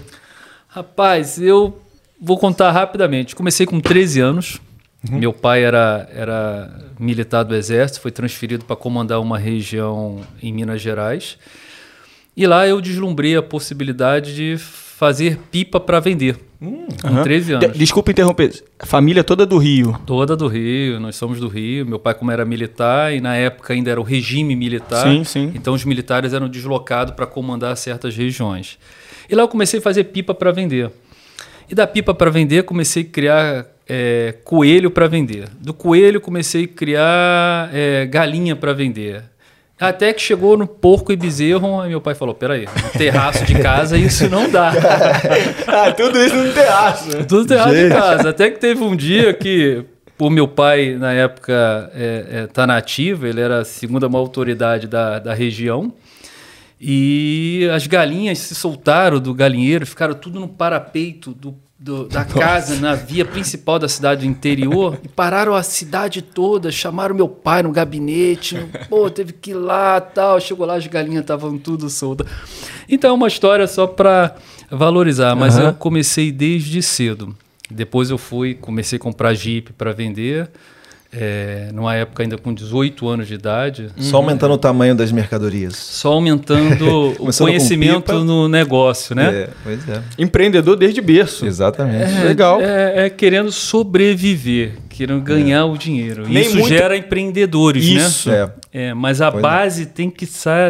Rapaz, 0.77 1.41
eu 1.41 1.75
vou 2.21 2.37
contar 2.37 2.69
rapidamente. 2.69 3.35
Comecei 3.35 3.65
com 3.65 3.79
13 3.79 4.19
anos. 4.19 4.61
Uhum. 5.09 5.17
Meu 5.17 5.33
pai 5.33 5.63
era, 5.63 6.07
era 6.13 6.71
militar 6.99 7.41
do 7.41 7.55
Exército, 7.55 7.99
foi 7.99 8.11
transferido 8.11 8.63
para 8.63 8.75
comandar 8.75 9.19
uma 9.19 9.39
região 9.39 10.21
em 10.39 10.53
Minas 10.53 10.79
Gerais. 10.79 11.39
E 12.35 12.45
lá 12.45 12.67
eu 12.67 12.79
deslumbrei 12.79 13.35
a 13.35 13.41
possibilidade 13.41 14.35
de 14.35 14.55
fazer 14.59 15.39
pipa 15.51 15.79
para 15.79 15.99
vender. 15.99 16.37
Hum, 16.61 16.87
com 17.01 17.07
uhum. 17.07 17.23
13 17.23 17.53
anos. 17.53 17.71
De 17.71 17.79
desculpa 17.79 18.11
interromper. 18.11 18.63
Família 18.79 19.23
toda 19.23 19.47
do 19.47 19.57
Rio? 19.57 19.99
Toda 20.05 20.35
do 20.35 20.47
Rio, 20.47 20.99
nós 20.99 21.15
somos 21.15 21.39
do 21.39 21.47
Rio. 21.47 21.87
Meu 21.87 21.97
pai, 21.97 22.13
como 22.13 22.29
era 22.29 22.45
militar, 22.45 23.15
e 23.15 23.19
na 23.19 23.35
época 23.35 23.73
ainda 23.73 23.89
era 23.89 23.99
o 23.99 24.03
regime 24.03 24.55
militar. 24.55 25.07
Sim, 25.07 25.23
sim. 25.23 25.51
Então 25.55 25.73
os 25.73 25.83
militares 25.83 26.33
eram 26.33 26.47
deslocados 26.47 27.15
para 27.15 27.25
comandar 27.25 27.75
certas 27.77 28.15
regiões. 28.15 28.77
E 29.29 29.35
lá 29.35 29.43
eu 29.43 29.47
comecei 29.47 29.79
a 29.79 29.81
fazer 29.81 30.05
pipa 30.05 30.33
para 30.33 30.51
vender. 30.51 30.91
E 31.69 31.75
da 31.75 31.85
pipa 31.85 32.13
para 32.13 32.29
vender, 32.31 32.63
comecei 32.63 33.03
a 33.03 33.05
criar 33.05 33.65
é, 33.87 34.35
coelho 34.43 34.89
para 34.89 35.07
vender. 35.07 35.49
Do 35.59 35.73
coelho, 35.73 36.21
comecei 36.21 36.65
a 36.65 36.67
criar 36.67 37.69
é, 37.73 38.05
galinha 38.05 38.55
para 38.55 38.73
vender. 38.73 39.23
Até 39.79 40.11
que 40.11 40.21
chegou 40.21 40.57
no 40.57 40.65
porco 40.65 41.11
e 41.11 41.15
bezerro, 41.15 41.79
aí 41.79 41.89
meu 41.89 42.01
pai 42.01 42.15
falou: 42.15 42.33
peraí, 42.33 42.65
no 42.65 42.89
terraço 42.97 43.45
de 43.45 43.53
casa 43.61 43.95
isso 43.95 44.27
não 44.27 44.49
dá. 44.49 44.73
ah, 45.67 45.91
tudo 45.91 46.19
isso 46.23 46.35
no 46.35 46.51
terraço. 46.51 47.09
Tudo 47.25 47.41
no 47.41 47.47
terraço 47.47 47.75
Gente. 47.75 47.89
de 47.89 47.93
casa. 47.93 48.29
Até 48.29 48.49
que 48.49 48.59
teve 48.59 48.83
um 48.83 48.95
dia 48.95 49.33
que 49.33 49.83
o 50.17 50.31
meu 50.31 50.47
pai, 50.47 50.95
na 50.95 51.13
época, 51.13 51.91
é, 51.93 52.25
é, 52.31 52.47
tá 52.47 52.65
nativa, 52.65 53.27
ele 53.27 53.39
era 53.39 53.59
a 53.59 53.65
segunda 53.65 54.09
maior 54.09 54.23
autoridade 54.23 54.87
da, 54.87 55.19
da 55.19 55.33
região. 55.35 55.93
E 56.79 57.67
as 57.73 57.87
galinhas 57.87 58.37
se 58.37 58.53
soltaram 58.53 59.19
do 59.19 59.33
galinheiro, 59.33 59.85
ficaram 59.85 60.13
tudo 60.13 60.39
no 60.39 60.47
parapeito 60.47 61.33
do, 61.33 61.55
do, 61.77 62.07
da 62.07 62.23
casa, 62.23 62.75
na 62.79 62.93
via 62.93 63.25
principal 63.25 63.79
da 63.79 63.87
cidade 63.87 64.21
do 64.21 64.27
interior, 64.29 64.99
e 65.03 65.07
pararam 65.07 65.55
a 65.55 65.63
cidade 65.63 66.21
toda, 66.21 66.71
chamaram 66.71 67.15
meu 67.15 67.27
pai 67.27 67.63
no 67.63 67.71
gabinete, 67.71 68.57
pô, 68.89 69.09
teve 69.09 69.33
que 69.33 69.51
ir 69.51 69.55
lá 69.55 69.99
tal. 69.99 70.39
Chegou 70.39 70.67
lá, 70.67 70.75
as 70.75 70.85
galinhas 70.85 71.21
estavam 71.21 71.57
tudo 71.57 71.89
soltas. 71.89 72.27
Então 72.87 73.09
é 73.09 73.13
uma 73.13 73.27
história 73.27 73.65
só 73.67 73.87
para 73.87 74.35
valorizar, 74.69 75.35
mas 75.35 75.57
uhum. 75.57 75.67
eu 75.67 75.73
comecei 75.73 76.31
desde 76.31 76.81
cedo. 76.83 77.35
Depois 77.69 78.09
eu 78.09 78.17
fui, 78.17 78.53
comecei 78.53 78.97
a 78.97 78.99
comprar 78.99 79.33
Jeep 79.33 79.73
para 79.73 79.91
vender. 79.91 80.49
É, 81.19 81.69
numa 81.73 81.95
época 81.95 82.23
ainda 82.23 82.37
com 82.37 82.53
18 82.53 83.07
anos 83.07 83.27
de 83.27 83.33
idade. 83.33 83.89
Só 83.97 84.17
aumentando 84.17 84.53
o 84.53 84.57
tamanho 84.57 84.93
das 84.93 85.11
mercadorias. 85.11 85.75
Só 85.75 86.13
aumentando 86.13 87.15
o 87.19 87.35
conhecimento 87.35 88.23
no 88.23 88.47
negócio, 88.47 89.15
né? 89.15 89.33
É, 89.33 89.49
pois 89.63 89.89
é. 89.89 90.01
Empreendedor 90.17 90.75
desde 90.75 91.01
berço. 91.01 91.45
Exatamente. 91.45 92.11
É, 92.11 92.23
Legal. 92.23 92.61
É, 92.61 93.05
é, 93.05 93.09
querendo 93.09 93.51
sobreviver, 93.51 94.73
querendo 94.89 95.21
ganhar 95.21 95.65
o 95.65 95.77
dinheiro. 95.77 96.27
Nem 96.27 96.43
Isso 96.43 96.57
muito... 96.57 96.69
gera 96.69 96.95
empreendedores, 96.95 97.83
Isso. 97.83 98.29
né? 98.29 98.51
É. 98.71 98.93
mas 98.93 99.21
a 99.21 99.31
pois 99.31 99.43
é. 99.43 99.47
base 99.47 99.85
tem 99.87 100.09
que 100.09 100.27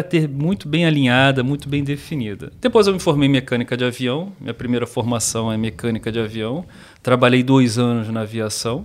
ter 0.08 0.28
muito 0.28 0.66
bem 0.66 0.86
alinhada, 0.86 1.42
muito 1.42 1.68
bem 1.68 1.84
definida. 1.84 2.50
Depois 2.60 2.86
eu 2.86 2.94
me 2.94 3.00
formei 3.00 3.28
em 3.28 3.32
mecânica 3.32 3.76
de 3.76 3.84
avião. 3.84 4.32
Minha 4.40 4.54
primeira 4.54 4.86
formação 4.86 5.52
é 5.52 5.56
mecânica 5.56 6.10
de 6.10 6.18
avião. 6.18 6.64
Trabalhei 7.02 7.42
dois 7.42 7.78
anos 7.78 8.08
na 8.08 8.22
aviação. 8.22 8.84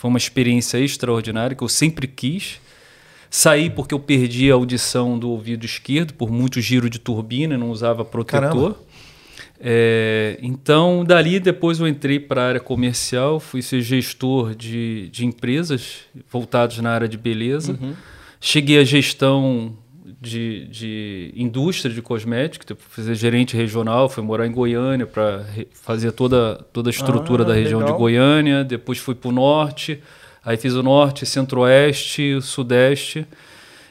Foi 0.00 0.08
uma 0.08 0.16
experiência 0.16 0.78
extraordinária 0.78 1.54
que 1.54 1.62
eu 1.62 1.68
sempre 1.68 2.06
quis. 2.06 2.58
Saí 3.28 3.68
porque 3.68 3.92
eu 3.92 4.00
perdi 4.00 4.50
a 4.50 4.54
audição 4.54 5.18
do 5.18 5.28
ouvido 5.28 5.66
esquerdo 5.66 6.14
por 6.14 6.30
muito 6.30 6.58
giro 6.58 6.88
de 6.88 6.98
turbina, 6.98 7.58
não 7.58 7.70
usava 7.70 8.02
protetor. 8.02 8.76
É, 9.60 10.38
então, 10.40 11.04
dali 11.04 11.38
depois 11.38 11.80
eu 11.80 11.86
entrei 11.86 12.18
para 12.18 12.42
a 12.42 12.48
área 12.48 12.60
comercial, 12.60 13.38
fui 13.38 13.60
ser 13.60 13.82
gestor 13.82 14.54
de, 14.54 15.10
de 15.10 15.26
empresas 15.26 15.98
voltados 16.32 16.78
na 16.78 16.92
área 16.92 17.06
de 17.06 17.18
beleza. 17.18 17.72
Uhum. 17.78 17.92
Cheguei 18.40 18.78
à 18.78 18.84
gestão 18.84 19.76
de, 20.20 20.66
de 20.68 21.32
indústria 21.36 21.94
de 21.94 22.00
cosméticos, 22.00 22.66
tipo, 22.66 22.82
fazer 22.82 23.14
gerente 23.14 23.56
regional, 23.56 24.08
fui 24.08 24.22
morar 24.22 24.46
em 24.46 24.52
Goiânia 24.52 25.06
para 25.06 25.44
fazer 25.72 26.12
toda, 26.12 26.56
toda 26.72 26.88
a 26.88 26.92
estrutura 26.92 27.42
ah, 27.42 27.46
da 27.46 27.54
região 27.54 27.80
legal. 27.80 27.94
de 27.94 27.98
Goiânia, 27.98 28.64
depois 28.64 28.98
fui 28.98 29.14
para 29.14 29.28
o 29.28 29.32
norte, 29.32 30.00
aí 30.44 30.56
fiz 30.56 30.74
o 30.74 30.82
norte, 30.82 31.26
centro-oeste, 31.26 32.40
sudeste, 32.40 33.26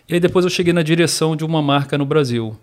E 0.08 0.16
aí 0.16 0.20
depois 0.20 0.44
eu 0.44 0.50
cheguei 0.50 0.74
na 0.74 0.82
direção 0.82 1.36
de 1.36 1.46
uma 1.46 1.62
marca 1.62 1.98
no 1.98 2.06
Brasil, 2.06 2.58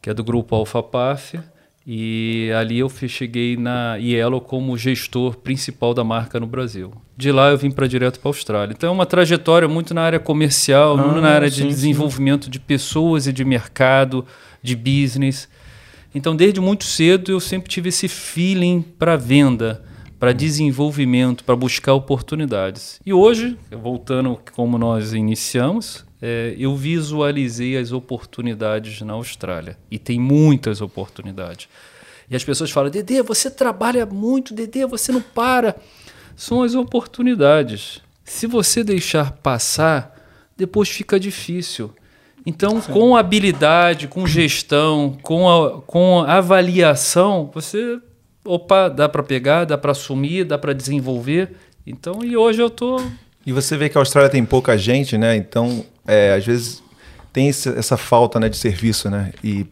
que 0.00 0.08
é 0.08 0.14
do 0.14 0.22
grupo 0.22 0.54
Alphapaf, 0.54 1.40
e 1.86 2.50
ali 2.58 2.80
eu 2.80 2.88
cheguei 2.88 3.56
na 3.56 3.94
Yellow 3.94 4.40
como 4.40 4.76
gestor 4.76 5.36
principal 5.36 5.94
da 5.94 6.02
marca 6.02 6.40
no 6.40 6.46
Brasil. 6.46 6.92
De 7.16 7.30
lá 7.30 7.50
eu 7.50 7.56
vim 7.56 7.70
para 7.70 7.86
direto 7.86 8.18
para 8.18 8.28
a 8.28 8.30
Austrália. 8.30 8.74
Então 8.76 8.90
é 8.90 8.92
uma 8.92 9.06
trajetória 9.06 9.68
muito 9.68 9.94
na 9.94 10.02
área 10.02 10.18
comercial, 10.18 10.98
ah, 10.98 11.20
na 11.20 11.28
área 11.28 11.48
sim, 11.48 11.62
de 11.62 11.68
desenvolvimento 11.68 12.46
sim. 12.46 12.50
de 12.50 12.58
pessoas 12.58 13.28
e 13.28 13.32
de 13.32 13.44
mercado, 13.44 14.26
de 14.60 14.74
business. 14.74 15.48
Então 16.12 16.34
desde 16.34 16.60
muito 16.60 16.82
cedo 16.82 17.30
eu 17.30 17.38
sempre 17.38 17.68
tive 17.68 17.90
esse 17.90 18.08
feeling 18.08 18.82
para 18.98 19.16
venda, 19.16 19.84
para 20.18 20.32
desenvolvimento, 20.32 21.44
para 21.44 21.54
buscar 21.54 21.94
oportunidades. 21.94 23.00
E 23.06 23.12
hoje, 23.12 23.56
voltando 23.70 24.38
como 24.54 24.76
nós 24.76 25.12
iniciamos, 25.12 26.05
é, 26.20 26.54
eu 26.58 26.74
visualizei 26.74 27.76
as 27.76 27.92
oportunidades 27.92 29.00
na 29.02 29.12
Austrália. 29.12 29.78
E 29.90 29.98
tem 29.98 30.18
muitas 30.18 30.80
oportunidades. 30.80 31.68
E 32.30 32.36
as 32.36 32.44
pessoas 32.44 32.70
falam: 32.70 32.90
Dedê, 32.90 33.22
você 33.22 33.50
trabalha 33.50 34.06
muito, 34.06 34.54
Dedê, 34.54 34.86
você 34.86 35.12
não 35.12 35.20
para. 35.20 35.76
São 36.34 36.62
as 36.62 36.74
oportunidades. 36.74 38.00
Se 38.24 38.46
você 38.46 38.82
deixar 38.82 39.32
passar, 39.32 40.14
depois 40.56 40.88
fica 40.88 41.18
difícil. 41.18 41.94
Então, 42.44 42.80
Sim. 42.80 42.92
com 42.92 43.16
habilidade, 43.16 44.06
com 44.06 44.26
gestão, 44.26 45.18
com, 45.22 45.48
a, 45.48 45.80
com 45.82 46.20
avaliação, 46.20 47.50
você, 47.52 47.98
opa, 48.44 48.88
dá 48.88 49.08
para 49.08 49.22
pegar, 49.22 49.64
dá 49.64 49.76
para 49.76 49.90
assumir, 49.90 50.44
dá 50.44 50.56
para 50.56 50.72
desenvolver. 50.72 51.56
Então, 51.84 52.24
e 52.24 52.36
hoje 52.36 52.62
eu 52.62 52.70
tô. 52.70 53.00
E 53.44 53.52
você 53.52 53.76
vê 53.76 53.88
que 53.88 53.98
a 53.98 54.00
Austrália 54.00 54.30
tem 54.30 54.44
pouca 54.44 54.76
gente, 54.78 55.18
né? 55.18 55.36
Então, 55.36 55.84
é, 56.06 56.34
às 56.34 56.44
vezes 56.44 56.82
tem 57.32 57.48
esse, 57.48 57.68
essa 57.70 57.96
falta 57.96 58.40
né, 58.40 58.48
de 58.48 58.56
serviço, 58.56 59.10
né? 59.10 59.32
E 59.42 59.66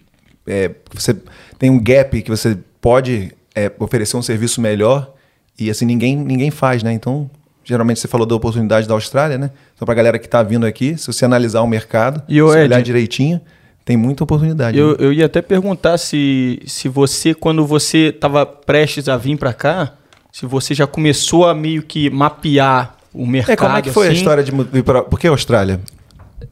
é, 0.46 0.70
você 0.92 1.16
tem 1.58 1.70
um 1.70 1.82
gap 1.82 2.20
que 2.20 2.30
você 2.30 2.58
pode 2.80 3.32
é, 3.54 3.72
oferecer 3.78 4.16
um 4.16 4.22
serviço 4.22 4.60
melhor 4.60 5.12
e 5.58 5.70
assim 5.70 5.86
ninguém 5.86 6.16
ninguém 6.16 6.50
faz, 6.50 6.82
né? 6.82 6.92
Então 6.92 7.30
geralmente 7.64 8.00
você 8.00 8.08
falou 8.08 8.26
da 8.26 8.34
oportunidade 8.34 8.86
da 8.86 8.94
Austrália, 8.94 9.38
né? 9.38 9.50
Então 9.74 9.86
para 9.86 9.94
galera 9.94 10.18
que 10.18 10.26
está 10.26 10.42
vindo 10.42 10.66
aqui, 10.66 10.96
se 10.98 11.06
você 11.06 11.24
analisar 11.24 11.62
o 11.62 11.66
mercado, 11.66 12.22
e 12.28 12.34
se 12.34 12.40
Ed, 12.40 12.64
olhar 12.64 12.82
direitinho, 12.82 13.40
tem 13.84 13.96
muita 13.96 14.24
oportunidade. 14.24 14.78
Eu, 14.78 14.90
né? 14.90 14.96
eu 14.98 15.12
ia 15.12 15.26
até 15.26 15.40
perguntar 15.40 15.98
se, 15.98 16.60
se 16.66 16.88
você 16.88 17.34
quando 17.34 17.64
você 17.66 18.08
estava 18.08 18.44
prestes 18.44 19.08
a 19.08 19.16
vir 19.16 19.38
para 19.38 19.52
cá, 19.52 19.94
se 20.32 20.46
você 20.46 20.74
já 20.74 20.86
começou 20.86 21.46
a 21.46 21.54
meio 21.54 21.82
que 21.82 22.10
mapear 22.10 22.96
o 23.12 23.26
mercado. 23.26 23.52
É, 23.52 23.56
como 23.56 23.76
é 23.76 23.82
que 23.82 23.90
foi 23.90 24.08
assim? 24.08 24.16
a 24.16 24.18
história 24.18 24.42
de 24.44 24.50
vir 24.50 24.82
para. 24.82 25.02
Por 25.02 25.18
que 25.18 25.26
Austrália? 25.28 25.80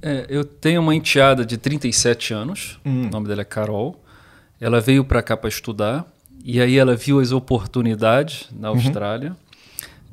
É, 0.00 0.26
eu 0.28 0.44
tenho 0.44 0.80
uma 0.80 0.94
enteada 0.94 1.44
de 1.44 1.56
37 1.56 2.32
anos, 2.32 2.80
hum. 2.84 3.06
o 3.06 3.10
nome 3.10 3.28
dela 3.28 3.42
é 3.42 3.44
Carol. 3.44 4.00
Ela 4.60 4.80
veio 4.80 5.04
para 5.04 5.22
cá 5.22 5.36
para 5.36 5.48
estudar 5.48 6.06
e 6.44 6.60
aí 6.60 6.78
ela 6.78 6.94
viu 6.94 7.20
as 7.20 7.32
oportunidades 7.32 8.48
na 8.52 8.70
uhum. 8.70 8.76
Austrália. 8.76 9.30
Uhum. 9.30 9.36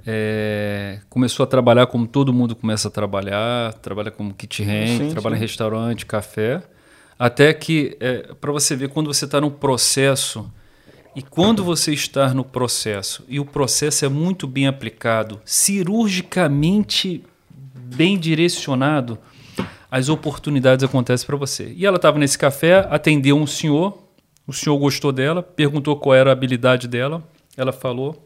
É, 0.06 1.00
começou 1.10 1.44
a 1.44 1.48
trabalhar 1.48 1.86
como 1.88 2.08
todo 2.08 2.34
mundo 2.34 2.56
começa 2.56 2.88
a 2.88 2.92
trabalhar, 2.92 3.74
trabalha 3.76 4.10
como 4.10 4.34
kit 4.34 4.64
hand, 4.64 5.12
trabalha 5.12 5.36
sim. 5.36 5.40
em 5.40 5.46
restaurante, 5.46 6.06
café, 6.06 6.64
até 7.18 7.54
que 7.54 7.98
é, 8.00 8.34
para 8.40 8.52
você 8.52 8.76
ver 8.76 8.90
quando 8.90 9.14
você 9.14 9.26
está 9.26 9.42
no 9.42 9.52
processo 9.52 10.50
e 11.16 11.22
quando 11.22 11.64
você 11.64 11.94
está 11.94 12.34
no 12.34 12.44
processo 12.44 13.24
e 13.28 13.40
o 13.40 13.46
processo 13.46 14.06
é 14.06 14.10
muito 14.10 14.48
bem 14.48 14.68
aplicado, 14.68 15.42
cirurgicamente 15.44 17.24
bem 17.76 18.18
direcionado, 18.18 19.18
as 19.92 20.10
oportunidades 20.10 20.84
acontecem 20.84 21.26
para 21.26 21.36
você. 21.36 21.74
E 21.76 21.86
ela 21.86 21.96
estava 21.96 22.20
nesse 22.20 22.38
café, 22.38 22.88
atendeu 22.90 23.38
um 23.38 23.48
senhor, 23.48 23.98
o 24.46 24.54
senhor 24.54 24.78
gostou 24.78 25.12
dela, 25.12 25.42
perguntou 25.42 25.96
qual 25.98 26.16
era 26.16 26.30
a 26.30 26.34
habilidade 26.34 26.88
dela, 26.88 27.24
ela 27.58 27.72
falou, 27.72 28.26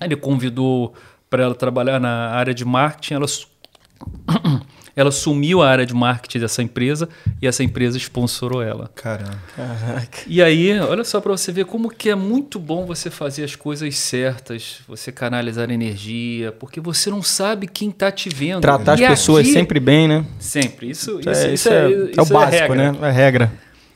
ele 0.00 0.16
convidou 0.16 0.94
para 1.28 1.42
ela 1.42 1.54
trabalhar 1.54 2.00
na 2.00 2.30
área 2.30 2.54
de 2.54 2.64
marketing, 2.64 3.14
ela 3.14 3.26
ela 4.94 5.10
sumiu 5.10 5.62
a 5.62 5.68
área 5.68 5.86
de 5.86 5.94
marketing 5.94 6.40
dessa 6.40 6.62
empresa 6.62 7.08
e 7.40 7.46
essa 7.46 7.62
empresa 7.62 7.98
sponsorou 7.98 8.62
ela. 8.62 8.90
Caramba. 8.94 9.38
Caraca. 9.54 10.18
E 10.26 10.42
aí, 10.42 10.78
olha 10.80 11.04
só 11.04 11.20
para 11.20 11.32
você 11.32 11.52
ver 11.52 11.64
como 11.64 11.90
que 11.90 12.10
é 12.10 12.14
muito 12.14 12.58
bom 12.58 12.86
você 12.86 13.10
fazer 13.10 13.44
as 13.44 13.54
coisas 13.56 13.96
certas, 13.96 14.80
você 14.86 15.12
canalizar 15.12 15.70
energia, 15.70 16.52
porque 16.52 16.80
você 16.80 17.10
não 17.10 17.22
sabe 17.22 17.66
quem 17.66 17.90
está 17.90 18.10
te 18.10 18.28
vendo. 18.28 18.60
Tratar 18.60 18.98
e 18.98 19.04
as 19.04 19.10
pessoas 19.10 19.40
aqui, 19.40 19.52
sempre 19.52 19.80
bem, 19.80 20.08
né? 20.08 20.24
Sempre. 20.38 20.90
Isso, 20.90 21.20
isso, 21.20 21.28
é, 21.28 21.52
isso, 21.52 21.68
é, 21.68 21.92
é, 21.92 22.10
é 22.16 22.22
o 22.22 22.26
básico, 22.26 22.74
né? 22.74 22.92
É 23.02 23.10
regra. 23.10 23.52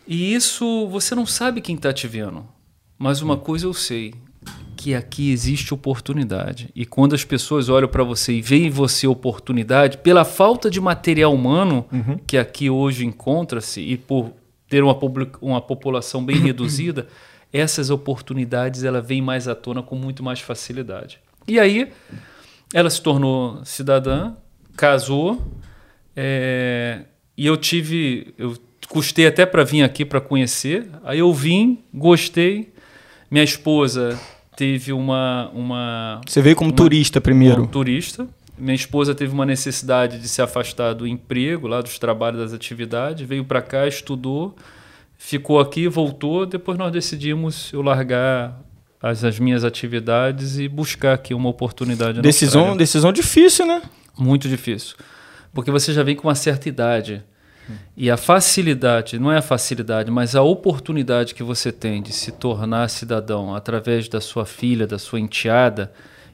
E 0.07 0.35
isso, 0.35 0.89
você 0.89 1.15
não 1.15 1.27
sabe 1.27 1.61
quem 1.61 1.77
está 1.77 1.93
te 1.93 2.07
vendo. 2.07 2.47
Mas 2.99 3.23
uma 3.23 3.37
coisa 3.37 3.67
eu 3.67 3.75
sei, 3.75 4.15
que 4.77 4.95
aqui 4.95 5.31
existe 5.33 5.73
oportunidade. 5.73 6.69
E 6.75 6.85
quando 6.85 7.15
as 7.15 7.25
pessoas 7.25 7.71
olham 7.71 7.89
para 7.89 8.05
você 8.05 8.35
e 8.35 8.43
veem 8.43 8.67
em 8.67 8.71
você 8.71 9.07
oportunidade, 9.07 9.97
pela 9.99 10.27
falta 10.27 10.71
de 10.71 10.79
material 10.79 11.33
humano 11.33 11.87
uhum. 11.91 12.19
que 12.27 12.37
aqui 12.37 12.69
hoje 12.69 13.07
encontra-se 13.07 13.81
e 13.81 13.97
por 13.97 14.33
ter 14.69 14.85
uma, 14.85 14.95
uma 15.41 15.61
população 15.61 16.23
bem 16.23 16.37
reduzida, 16.45 17.07
essas 17.51 17.89
oportunidades 17.89 18.85
ela 18.85 19.01
vem 19.01 19.23
mais 19.23 19.49
à 19.49 19.55
tona 19.55 19.83
com 19.83 19.97
muito 19.97 20.23
mais 20.23 20.41
facilidade. 20.41 21.19
E 21.49 21.59
aí 21.59 21.91
ela 22.75 22.91
se 22.91 23.01
tornou 23.01 23.65
cidadã, 23.65 24.35
casou, 24.77 25.41
é, 26.15 27.05
e 27.37 27.47
eu 27.47 27.57
tive, 27.57 28.35
eu 28.37 28.55
custei 28.89 29.27
até 29.27 29.47
para 29.47 29.65
vir 29.65 29.83
aqui 29.83 30.05
para 30.05 30.21
conhecer. 30.21 30.89
Aí 31.05 31.21
eu 31.21 31.33
vim, 31.33 31.79
gostei. 31.93 32.73
Minha 33.31 33.45
esposa 33.45 34.19
teve 34.57 34.93
uma. 34.93 35.51
uma 35.55 36.21
Você 36.27 36.41
veio 36.41 36.57
como 36.57 36.71
uma, 36.71 36.77
turista 36.77 37.21
primeiro? 37.21 37.57
Como 37.57 37.69
turista. 37.69 38.27
Minha 38.57 38.75
esposa 38.75 39.15
teve 39.15 39.33
uma 39.33 39.45
necessidade 39.45 40.19
de 40.21 40.29
se 40.29 40.41
afastar 40.41 40.93
do 40.93 41.07
emprego, 41.07 41.67
lá 41.67 41.81
dos 41.81 41.99
trabalhos, 41.99 42.41
das 42.41 42.53
atividades, 42.53 43.27
veio 43.27 43.45
para 43.45 43.61
cá, 43.61 43.87
estudou, 43.87 44.55
ficou 45.19 45.59
aqui, 45.59 45.89
voltou. 45.89 46.47
Depois 46.47 46.79
nós 46.79 46.93
decidimos 46.93 47.73
eu 47.73 47.83
largar 47.83 48.61
as, 49.03 49.25
as 49.25 49.39
minhas 49.41 49.65
atividades 49.65 50.59
e 50.59 50.69
buscar 50.69 51.15
aqui 51.15 51.35
uma 51.35 51.49
oportunidade. 51.49 52.23
Decisão, 52.23 52.77
decisão 52.77 53.13
difícil, 53.13 53.67
né? 53.67 53.83
Muito 54.17 54.49
difícil. 54.49 54.97
Porque 55.53 55.71
você 55.71 55.93
já 55.93 56.03
vem 56.03 56.15
com 56.15 56.29
uma 56.29 56.35
certa 56.35 56.69
idade. 56.69 57.25
E 57.97 58.11
a 58.11 58.17
facilidade, 58.17 59.19
não 59.19 59.31
é 59.31 59.39
a 59.39 59.43
facilidade, 59.43 60.11
mas 60.11 60.35
a 60.35 60.43
oportunidade 60.43 61.35
que 61.35 61.43
você 61.43 61.71
tem 61.71 62.03
de 62.03 62.13
se 62.13 62.33
tornar 62.33 62.89
cidadão 62.91 63.55
através 63.55 64.09
da 64.09 64.21
sua 64.21 64.45
filha, 64.45 64.87
da 64.87 64.99
sua 64.99 65.21
enteada, 65.21 65.93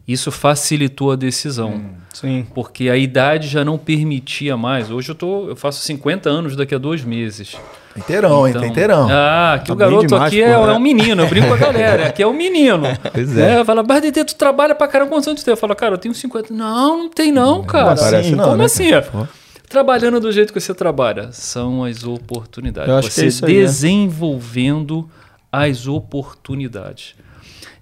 isso 0.09 0.33
facilitou 0.33 1.13
a 1.13 1.17
decisão. 1.17 1.71
Hum, 1.71 1.91
sim. 2.13 2.47
Porque 2.55 2.89
a 2.89 2.97
idade 2.97 3.47
já 3.47 3.65
não 3.65 3.79
permitia 3.79 4.57
mais. 4.57 4.91
Hoje 4.91 5.11
eu, 5.11 5.15
tô, 5.15 5.49
eu 5.49 5.57
faço 5.57 5.83
50 5.83 6.29
anos 6.29 6.57
daqui 6.57 6.75
a 6.75 6.79
dois 6.79 7.05
meses. 7.05 7.57
Inteirão, 7.97 8.49
então, 8.49 8.65
hein? 8.65 8.71
Inteirão. 8.71 9.09
Ah, 9.11 9.55
aqui 9.55 9.67
tá 9.67 9.73
o 9.73 9.77
garoto 9.77 10.07
demais, 10.07 10.29
aqui 10.29 10.43
é, 10.43 10.51
é, 10.51 10.59
um 10.59 10.81
menino. 10.81 11.23
Eu 11.23 11.29
brinco 11.29 11.49
com 11.49 11.55
a 11.55 11.57
galera. 11.57 12.07
Aqui 12.07 12.23
é 12.23 12.27
um 12.27 12.33
menino. 12.33 12.83
Pois 13.13 13.37
é. 13.37 13.61
é 13.61 13.65
fala, 13.65 13.83
mas 13.87 14.01
Dede, 14.01 14.25
tu 14.25 14.35
trabalha 14.37 14.75
pra 14.75 14.89
caramba. 14.89 15.11
Quantos 15.11 15.29
anos 15.29 15.43
tu 15.43 15.45
tem? 15.45 15.53
Eu 15.53 15.57
falo, 15.57 15.75
cara, 15.75 15.95
eu 15.95 15.99
tenho 15.99 16.15
50. 16.15 16.55
Não, 16.55 16.99
não 16.99 17.09
tem 17.09 17.33
não, 17.33 17.63
cara. 17.65 17.95
Não 17.95 17.97
parece 17.97 18.35
não, 18.35 18.45
Como 18.45 18.57
né, 18.57 18.65
assim? 18.65 18.91
Cara? 18.91 19.29
Trabalhando 19.71 20.19
do 20.19 20.31
jeito 20.33 20.53
que 20.53 20.61
você 20.61 20.75
trabalha. 20.75 21.31
São 21.33 21.85
as 21.85 22.05
oportunidades. 22.05 22.93
Eu 22.93 23.01
você 23.31 23.45
é 23.45 23.47
desenvolvendo 23.47 25.09
aí, 25.51 25.71
as 25.71 25.87
oportunidades. 25.87 27.15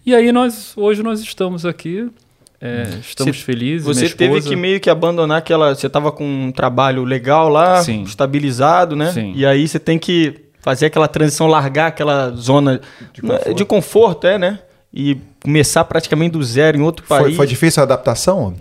E 0.05 0.15
aí 0.15 0.31
nós 0.31 0.75
hoje 0.77 1.03
nós 1.03 1.21
estamos 1.21 1.65
aqui. 1.67 2.09
É, 2.61 2.83
estamos 3.01 3.37
você, 3.37 3.43
felizes. 3.45 3.87
Você 3.87 4.09
teve 4.11 4.43
que 4.43 4.55
meio 4.55 4.79
que 4.79 4.91
abandonar 4.91 5.39
aquela. 5.39 5.75
Você 5.75 5.87
estava 5.87 6.13
com 6.13 6.25
um 6.25 6.53
trabalho 6.53 7.05
legal 7.05 7.49
lá, 7.49 7.83
Sim. 7.83 8.03
estabilizado, 8.03 8.95
né? 8.95 9.13
Sim. 9.13 9.33
E 9.35 9.47
aí 9.47 9.67
você 9.67 9.79
tem 9.79 9.99
que 9.99 10.35
fazer 10.61 10.87
aquela 10.87 11.09
transição, 11.09 11.47
largar 11.47 11.87
aquela 11.87 12.31
zona 12.31 12.81
de 13.15 13.23
conforto, 13.23 13.55
de 13.55 13.65
conforto 13.65 14.27
é, 14.27 14.39
né? 14.39 14.59
E 14.93 15.17
começar 15.43 15.85
praticamente 15.85 16.33
do 16.33 16.43
zero 16.43 16.77
em 16.77 16.83
outro 16.83 17.07
país. 17.07 17.29
Foi, 17.29 17.35
foi 17.35 17.47
difícil 17.47 17.81
a 17.81 17.85
adaptação? 17.85 18.55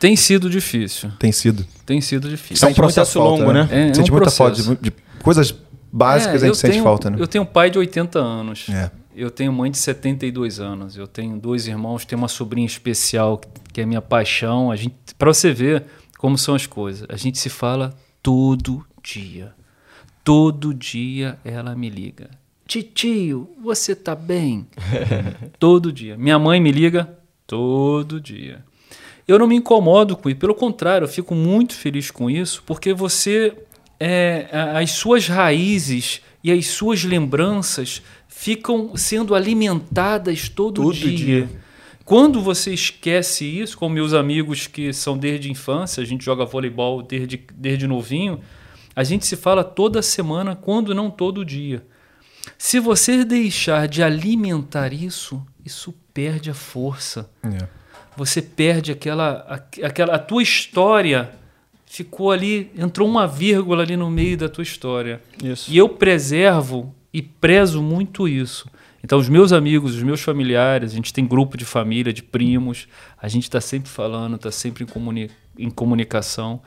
Tem 0.00 0.16
sido 0.16 0.48
difícil. 0.48 1.12
Tem 1.18 1.30
sido. 1.30 1.66
Tem 1.84 2.00
sido 2.00 2.26
difícil. 2.26 2.66
É 2.66 2.70
um 2.70 2.74
processo 2.74 3.18
longo, 3.18 3.44
falta, 3.44 3.52
né? 3.52 3.68
né? 3.70 3.90
É, 3.90 3.94
sente 3.94 4.08
é 4.08 4.12
um 4.12 4.16
muita 4.16 4.30
falta 4.30 4.62
de, 4.62 4.76
de, 4.76 4.92
coisas 5.22 5.54
básicas 5.92 6.42
é, 6.42 6.46
a 6.46 6.48
gente 6.48 6.58
sente 6.58 6.72
tenho, 6.72 6.84
falta, 6.84 7.10
né? 7.10 7.18
Eu 7.20 7.28
tenho 7.28 7.44
um 7.44 7.46
pai 7.46 7.70
de 7.70 7.78
80 7.78 8.18
anos. 8.18 8.66
É. 8.70 8.90
Eu 9.14 9.30
tenho 9.30 9.52
mãe 9.52 9.70
de 9.70 9.76
72 9.76 10.58
anos. 10.58 10.96
Eu 10.96 11.06
tenho 11.06 11.38
dois 11.38 11.66
irmãos, 11.66 12.06
tenho 12.06 12.18
uma 12.18 12.28
sobrinha 12.28 12.66
especial 12.66 13.38
que 13.74 13.82
é 13.82 13.84
minha 13.84 14.00
paixão. 14.00 14.70
A 14.70 14.76
gente, 14.76 14.94
para 15.18 15.32
você 15.34 15.52
ver 15.52 15.84
como 16.16 16.38
são 16.38 16.54
as 16.54 16.66
coisas, 16.66 17.06
a 17.10 17.16
gente 17.16 17.38
se 17.38 17.50
fala 17.50 17.94
todo 18.22 18.82
dia. 19.02 19.52
Todo 20.24 20.72
dia 20.72 21.38
ela 21.44 21.74
me 21.74 21.90
liga. 21.90 22.30
Titio, 22.66 23.50
você 23.62 23.94
tá 23.94 24.14
bem? 24.14 24.66
todo 25.58 25.92
dia. 25.92 26.16
Minha 26.16 26.38
mãe 26.38 26.58
me 26.58 26.72
liga 26.72 27.18
todo 27.46 28.18
dia. 28.18 28.64
Eu 29.30 29.38
não 29.38 29.46
me 29.46 29.54
incomodo 29.54 30.16
com 30.16 30.28
isso, 30.28 30.38
pelo 30.38 30.56
contrário, 30.56 31.04
eu 31.04 31.08
fico 31.08 31.36
muito 31.36 31.74
feliz 31.74 32.10
com 32.10 32.28
isso, 32.28 32.64
porque 32.66 32.92
você 32.92 33.56
é, 34.00 34.48
as 34.74 34.90
suas 34.90 35.28
raízes 35.28 36.20
e 36.42 36.50
as 36.50 36.66
suas 36.66 37.04
lembranças 37.04 38.02
ficam 38.26 38.96
sendo 38.96 39.32
alimentadas 39.32 40.48
todo, 40.48 40.82
Todo 40.82 40.94
dia. 40.94 41.16
dia. 41.16 41.50
Quando 42.04 42.40
você 42.40 42.74
esquece 42.74 43.44
isso, 43.44 43.78
como 43.78 43.94
meus 43.94 44.14
amigos 44.14 44.66
que 44.66 44.92
são 44.92 45.16
desde 45.16 45.48
infância, 45.48 46.02
a 46.02 46.06
gente 46.06 46.24
joga 46.24 46.44
voleibol 46.44 47.00
desde, 47.00 47.40
desde 47.54 47.86
novinho, 47.86 48.40
a 48.96 49.04
gente 49.04 49.24
se 49.26 49.36
fala 49.36 49.62
toda 49.62 50.02
semana, 50.02 50.56
quando 50.56 50.92
não 50.92 51.08
todo 51.08 51.44
dia. 51.44 51.86
Se 52.58 52.80
você 52.80 53.24
deixar 53.24 53.86
de 53.86 54.02
alimentar 54.02 54.92
isso, 54.92 55.40
isso 55.64 55.94
perde 56.12 56.50
a 56.50 56.54
força. 56.54 57.30
É. 57.44 57.79
Você 58.16 58.42
perde 58.42 58.92
aquela, 58.92 59.64
aquela. 59.82 60.14
A 60.14 60.18
tua 60.18 60.42
história 60.42 61.30
ficou 61.86 62.30
ali, 62.30 62.70
entrou 62.76 63.08
uma 63.08 63.26
vírgula 63.26 63.82
ali 63.82 63.96
no 63.96 64.10
meio 64.10 64.36
da 64.36 64.48
tua 64.48 64.62
história. 64.62 65.20
Isso. 65.42 65.70
E 65.70 65.76
eu 65.76 65.88
preservo 65.88 66.94
e 67.12 67.20
prezo 67.20 67.82
muito 67.82 68.28
isso. 68.28 68.68
Então, 69.02 69.18
os 69.18 69.28
meus 69.28 69.52
amigos, 69.52 69.96
os 69.96 70.02
meus 70.02 70.20
familiares, 70.20 70.92
a 70.92 70.94
gente 70.94 71.12
tem 71.12 71.26
grupo 71.26 71.56
de 71.56 71.64
família, 71.64 72.12
de 72.12 72.22
primos, 72.22 72.86
a 73.20 73.28
gente 73.28 73.44
está 73.44 73.60
sempre 73.60 73.88
falando, 73.88 74.36
está 74.36 74.50
sempre 74.50 74.84
em, 74.84 74.86
comuni 74.86 75.30
em 75.58 75.70
comunicação, 75.70 76.60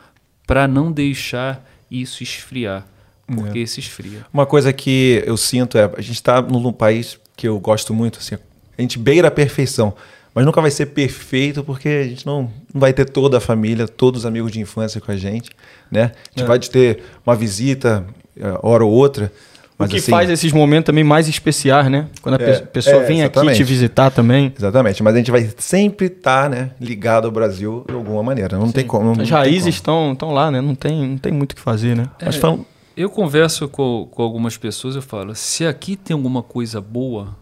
para 0.45 0.67
não 0.67 0.91
deixar 0.91 1.63
isso 1.89 2.23
esfriar. 2.23 2.85
Porque 3.25 3.59
isso 3.59 3.79
esfria. 3.79 4.25
Uma 4.33 4.45
coisa 4.45 4.73
que 4.73 5.23
eu 5.25 5.37
sinto 5.37 5.77
é, 5.77 5.89
a 5.97 6.01
gente 6.01 6.15
está 6.15 6.41
num 6.41 6.73
país 6.73 7.17
que 7.37 7.47
eu 7.47 7.59
gosto 7.59 7.93
muito, 7.93 8.19
assim, 8.19 8.35
a 8.35 8.81
gente 8.81 8.99
beira 8.99 9.29
a 9.29 9.31
perfeição, 9.31 9.95
mas 10.33 10.45
nunca 10.45 10.61
vai 10.61 10.71
ser 10.71 10.87
perfeito 10.87 11.63
porque 11.63 11.87
a 11.87 12.03
gente 12.07 12.25
não, 12.25 12.43
não 12.73 12.81
vai 12.81 12.91
ter 12.93 13.05
toda 13.05 13.37
a 13.37 13.41
família, 13.41 13.87
todos 13.87 14.21
os 14.21 14.25
amigos 14.25 14.51
de 14.51 14.59
infância 14.59 14.99
com 15.01 15.11
a 15.11 15.15
gente, 15.15 15.49
né? 15.91 16.11
A 16.13 16.29
gente 16.39 16.43
É. 16.43 16.45
vai 16.45 16.59
ter 16.59 17.03
uma 17.25 17.35
visita, 17.35 18.05
eh, 18.37 18.57
hora 18.63 18.83
ou 18.83 18.91
outra, 18.91 19.31
O 19.73 19.75
mas 19.79 19.89
que 19.91 19.97
assim, 19.97 20.11
faz 20.11 20.29
esses 20.29 20.51
momentos 20.53 20.85
também 20.85 21.03
mais 21.03 21.27
especiais, 21.27 21.89
né? 21.89 22.07
Quando 22.21 22.39
a 22.39 22.43
É, 22.43 22.59
pe- 22.59 22.67
pessoa 22.67 22.97
é, 23.03 23.05
vem 23.05 23.21
aqui 23.23 23.33
exatamente. 23.37 23.57
te 23.57 23.63
visitar 23.63 24.11
também. 24.11 24.53
Exatamente, 24.57 25.01
mas 25.03 25.13
a 25.15 25.17
gente 25.17 25.31
vai 25.31 25.49
sempre 25.57 26.05
estar, 26.07 26.49
né, 26.49 26.71
ligado 26.79 27.25
ao 27.25 27.31
Brasil 27.31 27.83
de 27.87 27.93
alguma 27.93 28.21
maneira, 28.23 28.57
não 28.57 28.71
tem 28.71 28.85
como. 28.85 29.05
não 29.05 29.11
As 29.13 29.17
tem 29.17 29.27
raízes 29.27 29.75
estão 29.75 30.13
estão 30.13 30.31
lá, 30.31 30.49
né? 30.51 30.61
Não 30.61 30.75
tem, 30.75 31.07
não 31.09 31.17
tem 31.17 31.31
muito 31.31 31.51
o 31.53 31.55
que 31.55 31.61
fazer, 31.61 31.95
né? 31.95 32.05
Mas 32.23 32.35
falam, 32.35 32.65
Eu 32.95 33.09
converso 33.09 33.67
com, 33.67 34.07
com 34.11 34.21
algumas 34.21 34.55
pessoas, 34.55 34.95
eu 34.95 35.01
falo, 35.01 35.33
se 35.33 35.65
aqui 35.65 35.95
tem 35.95 36.13
alguma 36.13 36.43
coisa 36.43 36.79
boa, 36.79 37.35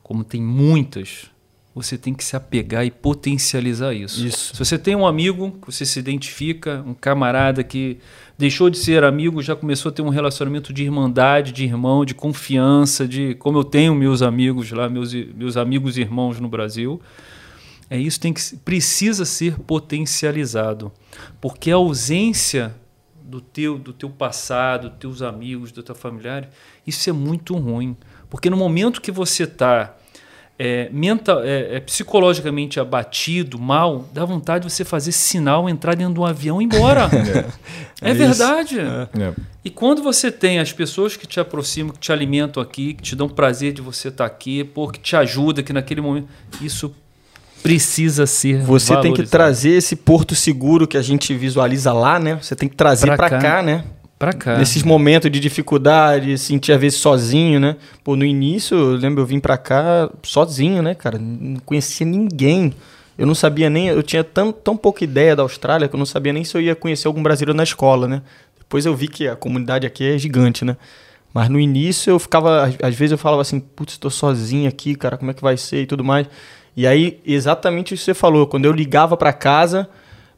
como 0.00 0.22
tem 0.22 0.40
muitas, 0.40 1.26
você 1.74 1.96
tem 1.96 2.12
que 2.12 2.22
se 2.22 2.36
apegar 2.36 2.84
e 2.84 2.90
potencializar 2.90 3.94
isso. 3.94 4.26
Isso. 4.26 4.54
Se 4.54 4.58
você 4.58 4.78
tem 4.78 4.94
um 4.94 5.06
amigo 5.06 5.52
que 5.52 5.72
você 5.72 5.86
se 5.86 5.98
identifica, 5.98 6.84
um 6.86 6.92
camarada 6.92 7.64
que 7.64 7.98
deixou 8.36 8.68
de 8.68 8.76
ser 8.76 9.04
amigo, 9.04 9.42
já 9.42 9.56
começou 9.56 9.88
a 9.88 9.92
ter 9.92 10.02
um 10.02 10.10
relacionamento 10.10 10.72
de 10.72 10.82
irmandade, 10.82 11.50
de 11.50 11.64
irmão, 11.64 12.04
de 12.04 12.14
confiança, 12.14 13.08
de 13.08 13.34
como 13.36 13.58
eu 13.58 13.64
tenho 13.64 13.94
meus 13.94 14.20
amigos 14.20 14.70
lá, 14.70 14.88
meus, 14.88 15.14
meus 15.14 15.56
amigos 15.56 15.96
irmãos 15.96 16.38
no 16.38 16.48
Brasil, 16.48 17.00
é 17.88 17.98
isso 17.98 18.20
tem 18.20 18.32
que 18.32 18.56
precisa 18.64 19.24
ser 19.24 19.58
potencializado, 19.58 20.92
porque 21.40 21.70
a 21.70 21.76
ausência 21.76 22.74
do 23.22 23.40
teu 23.40 23.78
do 23.78 23.92
teu 23.92 24.10
passado, 24.10 24.90
dos 24.90 24.98
teus 24.98 25.22
amigos, 25.22 25.72
do 25.72 25.82
teu 25.82 25.94
familiar, 25.94 26.50
isso 26.86 27.08
é 27.08 27.12
muito 27.12 27.54
ruim, 27.56 27.96
porque 28.28 28.50
no 28.50 28.56
momento 28.56 29.00
que 29.00 29.10
você 29.10 29.44
está 29.44 29.96
é, 30.64 30.88
mental, 30.92 31.42
é, 31.42 31.76
é, 31.76 31.80
psicologicamente 31.80 32.78
abatido, 32.78 33.58
mal, 33.58 34.08
dá 34.14 34.24
vontade 34.24 34.64
de 34.64 34.72
você 34.72 34.84
fazer 34.84 35.10
sinal, 35.10 35.68
entrar 35.68 35.96
dentro 35.96 36.14
de 36.14 36.20
um 36.20 36.24
avião 36.24 36.60
e 36.62 36.64
ir 36.64 36.66
embora. 36.66 37.08
é, 38.00 38.10
É 38.10 38.12
isso. 38.12 38.18
verdade. 38.18 38.78
é, 38.78 39.32
E 39.64 39.70
quando 39.70 40.02
você 40.04 40.30
tem 40.30 40.60
as 40.60 40.72
pessoas 40.72 41.16
que 41.16 41.26
te 41.26 41.40
aproximam, 41.40 41.92
que 41.92 41.98
te 41.98 42.12
alimentam 42.12 42.62
aqui, 42.62 42.94
que 42.94 43.02
te 43.02 43.16
dão 43.16 43.28
prazer 43.28 43.72
de 43.72 43.82
você 43.82 44.06
estar 44.06 44.24
aqui, 44.24 44.62
pô, 44.62 44.86
que 44.86 45.00
te 45.00 45.16
ajuda, 45.16 45.64
que 45.64 45.72
naquele 45.72 46.00
momento. 46.00 46.28
Isso 46.60 46.94
precisa 47.62 48.26
ser. 48.26 48.60
Você 48.62 48.92
tem 48.94 49.02
que 49.02 49.08
valorizado. 49.22 49.30
trazer 49.30 49.70
esse 49.70 49.96
porto 49.96 50.34
seguro 50.34 50.86
que 50.86 50.96
a 50.96 51.02
gente 51.02 51.32
visualiza 51.34 51.92
lá, 51.92 52.18
né? 52.18 52.38
Você 52.40 52.54
tem 52.56 52.68
que 52.68 52.76
trazer 52.76 53.06
Pra 53.06 53.16
pra 53.16 53.30
cá. 53.30 53.38
cá, 53.38 53.62
né? 53.62 53.84
Pra 54.22 54.32
cá. 54.32 54.56
Nesses 54.56 54.84
momentos 54.84 55.28
de 55.28 55.40
dificuldade, 55.40 56.38
sentir 56.38 56.70
às 56.70 56.80
vezes 56.80 57.00
sozinho, 57.00 57.58
né? 57.58 57.74
Pô, 58.04 58.14
no 58.14 58.24
início, 58.24 58.76
eu 58.76 58.90
lembro 58.92 59.20
eu 59.20 59.26
vim 59.26 59.40
pra 59.40 59.58
cá 59.58 60.08
sozinho, 60.22 60.80
né, 60.80 60.94
cara? 60.94 61.18
Não 61.18 61.58
conhecia 61.58 62.06
ninguém. 62.06 62.72
Eu 63.18 63.26
não 63.26 63.34
sabia 63.34 63.68
nem, 63.68 63.88
eu 63.88 64.00
tinha 64.00 64.22
tão, 64.22 64.52
tão 64.52 64.76
pouca 64.76 65.02
ideia 65.02 65.34
da 65.34 65.42
Austrália 65.42 65.88
que 65.88 65.96
eu 65.96 65.98
não 65.98 66.06
sabia 66.06 66.32
nem 66.32 66.44
se 66.44 66.56
eu 66.56 66.60
ia 66.60 66.76
conhecer 66.76 67.08
algum 67.08 67.20
brasileiro 67.20 67.56
na 67.56 67.64
escola, 67.64 68.06
né? 68.06 68.22
Depois 68.56 68.86
eu 68.86 68.94
vi 68.94 69.08
que 69.08 69.26
a 69.26 69.34
comunidade 69.34 69.88
aqui 69.88 70.04
é 70.04 70.16
gigante, 70.16 70.64
né? 70.64 70.76
Mas 71.34 71.48
no 71.48 71.58
início 71.58 72.12
eu 72.12 72.18
ficava, 72.20 72.66
às, 72.80 72.94
vezes 72.94 73.10
eu 73.10 73.18
falava 73.18 73.42
assim, 73.42 73.58
putz, 73.58 73.98
tô 73.98 74.08
sozinho 74.08 74.68
aqui, 74.68 74.94
cara, 74.94 75.16
como 75.16 75.32
é 75.32 75.34
que 75.34 75.42
vai 75.42 75.56
ser 75.56 75.82
e 75.82 75.86
tudo 75.86 76.04
mais. 76.04 76.28
E 76.76 76.86
aí, 76.86 77.18
exatamente 77.26 77.92
isso 77.94 78.02
que 78.02 78.12
você 78.12 78.14
falou, 78.14 78.46
quando 78.46 78.66
eu 78.66 78.72
ligava 78.72 79.16
pra 79.16 79.32
casa, 79.32 79.88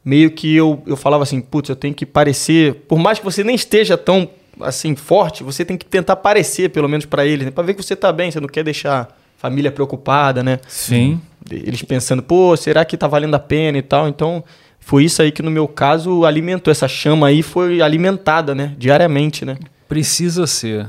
meio 0.05 0.29
que 0.29 0.55
eu, 0.55 0.83
eu 0.85 0.95
falava 0.95 1.23
assim, 1.23 1.41
putz, 1.41 1.69
eu 1.69 1.75
tenho 1.75 1.95
que 1.95 2.05
parecer, 2.05 2.75
por 2.87 2.99
mais 2.99 3.17
que 3.17 3.25
você 3.25 3.43
nem 3.43 3.55
esteja 3.55 3.97
tão 3.97 4.29
assim 4.61 4.95
forte, 4.95 5.43
você 5.43 5.65
tem 5.65 5.75
que 5.75 5.85
tentar 5.85 6.15
parecer 6.15 6.69
pelo 6.69 6.87
menos 6.87 7.05
pra 7.05 7.25
eles, 7.25 7.45
né? 7.45 7.51
Para 7.51 7.63
ver 7.63 7.73
que 7.73 7.83
você 7.83 7.95
tá 7.95 8.13
bem, 8.13 8.29
você 8.29 8.39
não 8.39 8.47
quer 8.47 8.63
deixar 8.63 9.01
a 9.01 9.07
família 9.37 9.71
preocupada, 9.71 10.43
né? 10.43 10.59
Sim. 10.67 11.19
Eles 11.49 11.81
pensando, 11.81 12.21
pô, 12.21 12.55
será 12.55 12.85
que 12.85 12.95
tá 12.95 13.07
valendo 13.07 13.35
a 13.35 13.39
pena 13.39 13.77
e 13.77 13.81
tal? 13.81 14.07
Então, 14.07 14.43
foi 14.79 15.03
isso 15.03 15.21
aí 15.21 15.31
que 15.31 15.41
no 15.41 15.51
meu 15.51 15.67
caso 15.67 16.23
alimentou 16.23 16.71
essa 16.71 16.87
chama 16.87 17.27
aí 17.27 17.41
foi 17.41 17.81
alimentada, 17.81 18.53
né, 18.53 18.75
diariamente, 18.77 19.43
né? 19.43 19.57
Precisa 19.89 20.45
ser. 20.45 20.87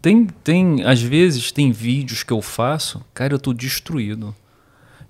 Tem, 0.00 0.26
tem, 0.42 0.82
às 0.84 1.00
vezes, 1.00 1.52
tem 1.52 1.70
vídeos 1.70 2.22
que 2.22 2.32
eu 2.32 2.40
faço, 2.40 3.00
cara, 3.14 3.34
eu 3.34 3.38
tô 3.38 3.52
destruído. 3.52 4.34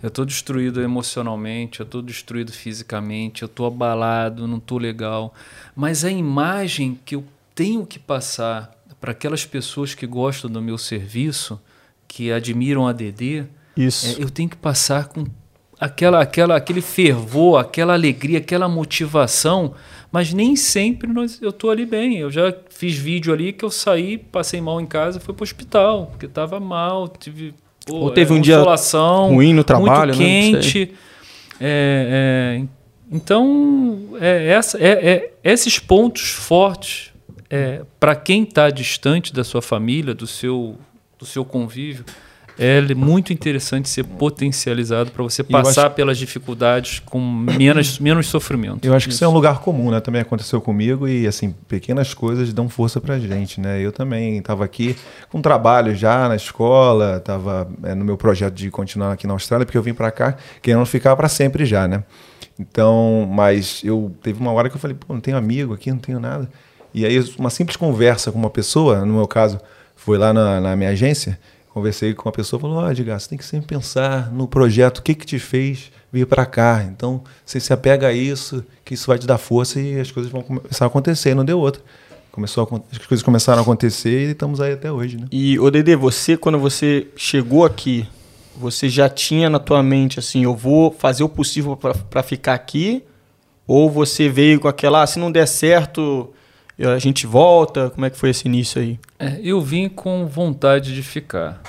Eu 0.03 0.11
tô 0.11 0.25
destruído 0.25 0.83
emocionalmente, 0.83 1.81
eu 1.81 1.87
tô 1.87 2.03
destruído 2.03 2.53
fisicamente, 2.53 3.43
eu 3.43 3.49
tô 3.49 3.65
abalado, 3.65 4.49
não 4.49 4.59
tô 4.59 4.79
legal. 4.79 5.33
Mas 5.77 6.05
a 6.05 6.11
imagem 6.11 6.99
que 7.05 7.15
eu 7.15 7.25
tenho 7.55 7.87
que 7.87 7.99
passar 7.99 8.73
para 9.01 9.13
aquelas 9.13 9.45
pessoas 9.45 9.95
que 9.95 10.07
gostam 10.07 10.51
do 10.51 10.61
meu 10.61 10.77
serviço, 10.77 11.61
que 12.09 12.33
admiram 12.33 12.87
a 12.87 12.93
DD, 12.93 13.45
Isso. 13.77 14.21
é, 14.21 14.23
eu 14.23 14.29
tenho 14.29 14.49
que 14.49 14.57
passar 14.57 15.07
com 15.07 15.25
aquela, 15.79 16.21
aquela, 16.21 16.57
aquele 16.57 16.81
fervor, 16.81 17.59
aquela 17.59 17.95
alegria, 17.95 18.39
aquela 18.39 18.69
motivação, 18.69 19.75
mas 20.11 20.33
nem 20.33 20.55
sempre 20.55 21.13
nós, 21.13 21.41
eu 21.43 21.53
tô 21.53 21.71
ali 21.71 21.87
bem. 21.87 22.19
Eu 22.19 22.31
já 22.31 22.55
fiz 22.71 22.97
vídeo 22.97 23.33
ali 23.33 23.53
que 23.53 23.65
eu 23.65 23.71
saí, 23.71 24.19
passei 24.19 24.61
mal 24.61 24.81
em 24.81 24.87
casa, 24.87 25.19
fui 25.19 25.35
pro 25.35 25.43
hospital, 25.43 26.07
porque 26.07 26.27
estava 26.27 26.61
mal, 26.61 27.09
tive 27.09 27.55
Ou 27.91 28.11
teve 28.11 28.33
um 28.33 28.41
dia 28.41 28.63
ruim 29.29 29.53
no 29.53 29.65
trabalho, 29.65 30.15
muito 30.15 30.19
né? 30.19 30.61
Quente. 30.61 30.93
É, 31.61 32.59
é, 32.61 32.65
então, 33.11 34.09
é, 34.21 34.49
essa, 34.49 34.79
é, 34.81 35.33
esses 35.45 35.79
pontos 35.79 36.31
fortes, 36.31 37.13
é, 37.51 37.83
para 38.01 38.17
quem 38.17 38.43
está 38.43 38.71
distante 38.71 39.33
da 39.33 39.45
sua 39.45 39.61
família, 39.61 40.15
do 40.15 40.27
seu, 40.27 40.77
do 41.19 41.27
seu 41.27 41.45
convívio, 41.45 42.05
é 42.59 42.95
muito 42.95 43.33
interessante 43.33 43.89
ser 43.89 44.05
potencializado 44.05 45.11
para 45.11 45.23
você 45.23 45.43
passar 45.43 45.91
pelas 45.91 46.19
dificuldades 46.19 47.01
com 47.01 47.21
menos, 47.21 47.99
menos 48.01 48.27
sofrimento. 48.27 48.85
Eu 48.85 48.95
acho 48.95 49.09
que 49.09 49.15
isso 49.15 49.25
é 49.25 49.29
um 49.29 49.33
lugar 49.33 49.61
comum, 49.61 49.91
né? 49.91 50.01
Também 50.01 50.21
aconteceu 50.21 50.61
comigo 50.61 51.09
e, 51.09 51.27
assim, 51.27 51.55
pequenas 51.69 52.15
coisas 52.15 52.53
dão 52.53 52.69
força 52.69 53.01
pra 53.01 53.19
gente, 53.19 53.61
né? 53.61 53.81
Eu 53.81 53.93
também 53.93 54.39
estava 54.39 54.65
aqui 54.65 54.97
com 55.31 55.41
trabalho 55.41 55.95
já 55.95 56.29
na 56.29 56.37
escola, 56.37 57.17
estava 57.17 57.69
no 57.97 58.05
meu 58.05 58.17
projeto 58.17 58.55
de 58.55 58.71
continuar 58.71 59.13
aqui 59.13 59.27
na 59.27 59.33
Austrália, 59.33 59.65
porque 59.65 59.79
eu 59.79 59.83
vim 59.83 59.95
para 59.95 60.11
cá 60.11 60.37
querendo 60.61 60.85
ficar 60.87 61.17
para 61.17 61.29
sempre 61.29 61.65
já, 61.65 61.89
né? 61.89 62.05
Então, 62.59 63.29
mas 63.31 63.81
eu 63.83 64.15
teve 64.23 64.41
uma 64.41 64.53
hora 64.53 64.69
que 64.69 64.77
eu 64.77 64.81
falei, 64.81 64.97
pô, 64.97 65.13
não 65.15 65.21
tenho 65.21 65.37
amigo 65.37 65.75
aqui, 65.75 65.91
não 65.91 65.99
tenho 65.99 66.21
nada. 66.21 66.49
E 66.95 67.07
aí, 67.07 67.19
uma 67.39 67.51
simples 67.51 67.77
conversa 67.77 68.31
com 68.31 68.39
uma 68.39 68.51
pessoa, 68.51 69.05
no 69.05 69.15
meu 69.15 69.27
caso, 69.27 69.59
foi 69.97 70.19
lá 70.19 70.33
na, 70.33 70.61
na 70.61 70.77
minha 70.77 70.91
agência, 70.91 71.39
conversei 71.73 72.13
com 72.13 72.29
uma 72.29 72.33
pessoa, 72.33 72.61
falou, 72.61 72.83
oh, 72.83 72.91
Edgar, 72.91 73.19
você 73.19 73.31
tem 73.31 73.39
que 73.39 73.45
sempre 73.45 73.67
pensar 73.67 74.31
no 74.31 74.47
projeto, 74.47 74.99
o 74.99 75.03
que 75.03 75.15
que 75.15 75.25
te 75.25 75.39
fez 75.39 75.91
vir 76.13 76.27
para 76.27 76.45
cá. 76.45 76.85
Então, 76.85 77.23
você 77.45 77.59
se 77.59 77.73
apega 77.73 78.09
a 78.09 78.13
isso, 78.13 78.65
que 78.85 78.95
isso 78.95 79.07
vai 79.07 79.19
te 79.19 79.27
dar 79.27 79.39
força 79.39 79.81
e 79.81 79.99
as 79.99 80.11
coisas 80.11 80.31
vão 80.31 80.43
começar 80.43 80.85
a 80.85 80.89
acontecer. 80.89 81.31
E 81.31 81.35
não 81.35 81.45
deu 81.45 81.59
outra. 81.59 81.83
Começou 82.31 82.69
a, 82.71 82.95
as 82.95 83.07
coisas 83.07 83.23
começaram 83.23 83.61
a 83.61 83.63
acontecer 83.63 84.29
e 84.29 84.31
estamos 84.33 84.61
aí 84.61 84.73
até 84.73 84.93
hoje, 84.93 85.17
né? 85.17 85.27
E, 85.33 85.59
ô 85.59 85.71
Dede, 85.71 85.97
você, 85.97 86.37
quando 86.37 86.59
você 86.59 87.07
chegou 87.17 87.65
aqui, 87.65 88.07
você 88.57 88.89
já 88.89 89.09
tinha 89.09 89.49
na 89.49 89.59
tua 89.59 89.83
mente, 89.83 90.19
assim, 90.19 90.45
eu 90.45 90.55
vou 90.55 90.91
fazer 90.91 91.25
o 91.25 91.29
possível 91.29 91.77
para 91.77 92.23
ficar 92.23 92.55
aqui? 92.55 93.03
Ou 93.67 93.91
você 93.91 94.29
veio 94.29 94.61
com 94.61 94.69
aquela, 94.69 95.03
ah, 95.03 95.07
se 95.07 95.19
não 95.19 95.33
der 95.33 95.47
certo, 95.47 96.33
a 96.79 96.99
gente 96.99 97.27
volta? 97.27 97.91
Como 97.91 98.05
é 98.07 98.11
que 98.11 98.17
foi 98.17 98.31
esse 98.31 98.49
início 98.49 98.81
aí? 98.81 98.99
É, 99.19 99.41
eu 99.43 99.61
vim 99.61 99.89
com 99.89 100.27
vontade 100.27 100.95
de 100.95 101.03
ficar. 101.03 101.63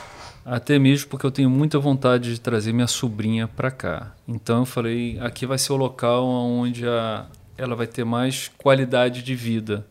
Até 0.46 0.78
mesmo 0.78 1.10
porque 1.10 1.26
eu 1.26 1.32
tenho 1.32 1.50
muita 1.50 1.80
vontade 1.80 2.34
de 2.34 2.42
trazer 2.42 2.74
minha 2.74 2.88
sobrinha 2.88 3.48
para 3.48 3.72
cá. 3.72 4.14
Então 4.28 4.60
eu 4.60 4.66
falei, 4.66 5.18
aqui 5.20 5.46
vai 5.46 5.58
ser 5.58 5.72
o 5.74 5.78
local 5.78 6.26
onde 6.26 6.86
a, 6.88 7.26
ela 7.58 7.76
vai 7.76 7.88
ter 7.88 8.04
mais 8.04 8.52
qualidade 8.58 9.24
de 9.24 9.36
vida. 9.36 9.86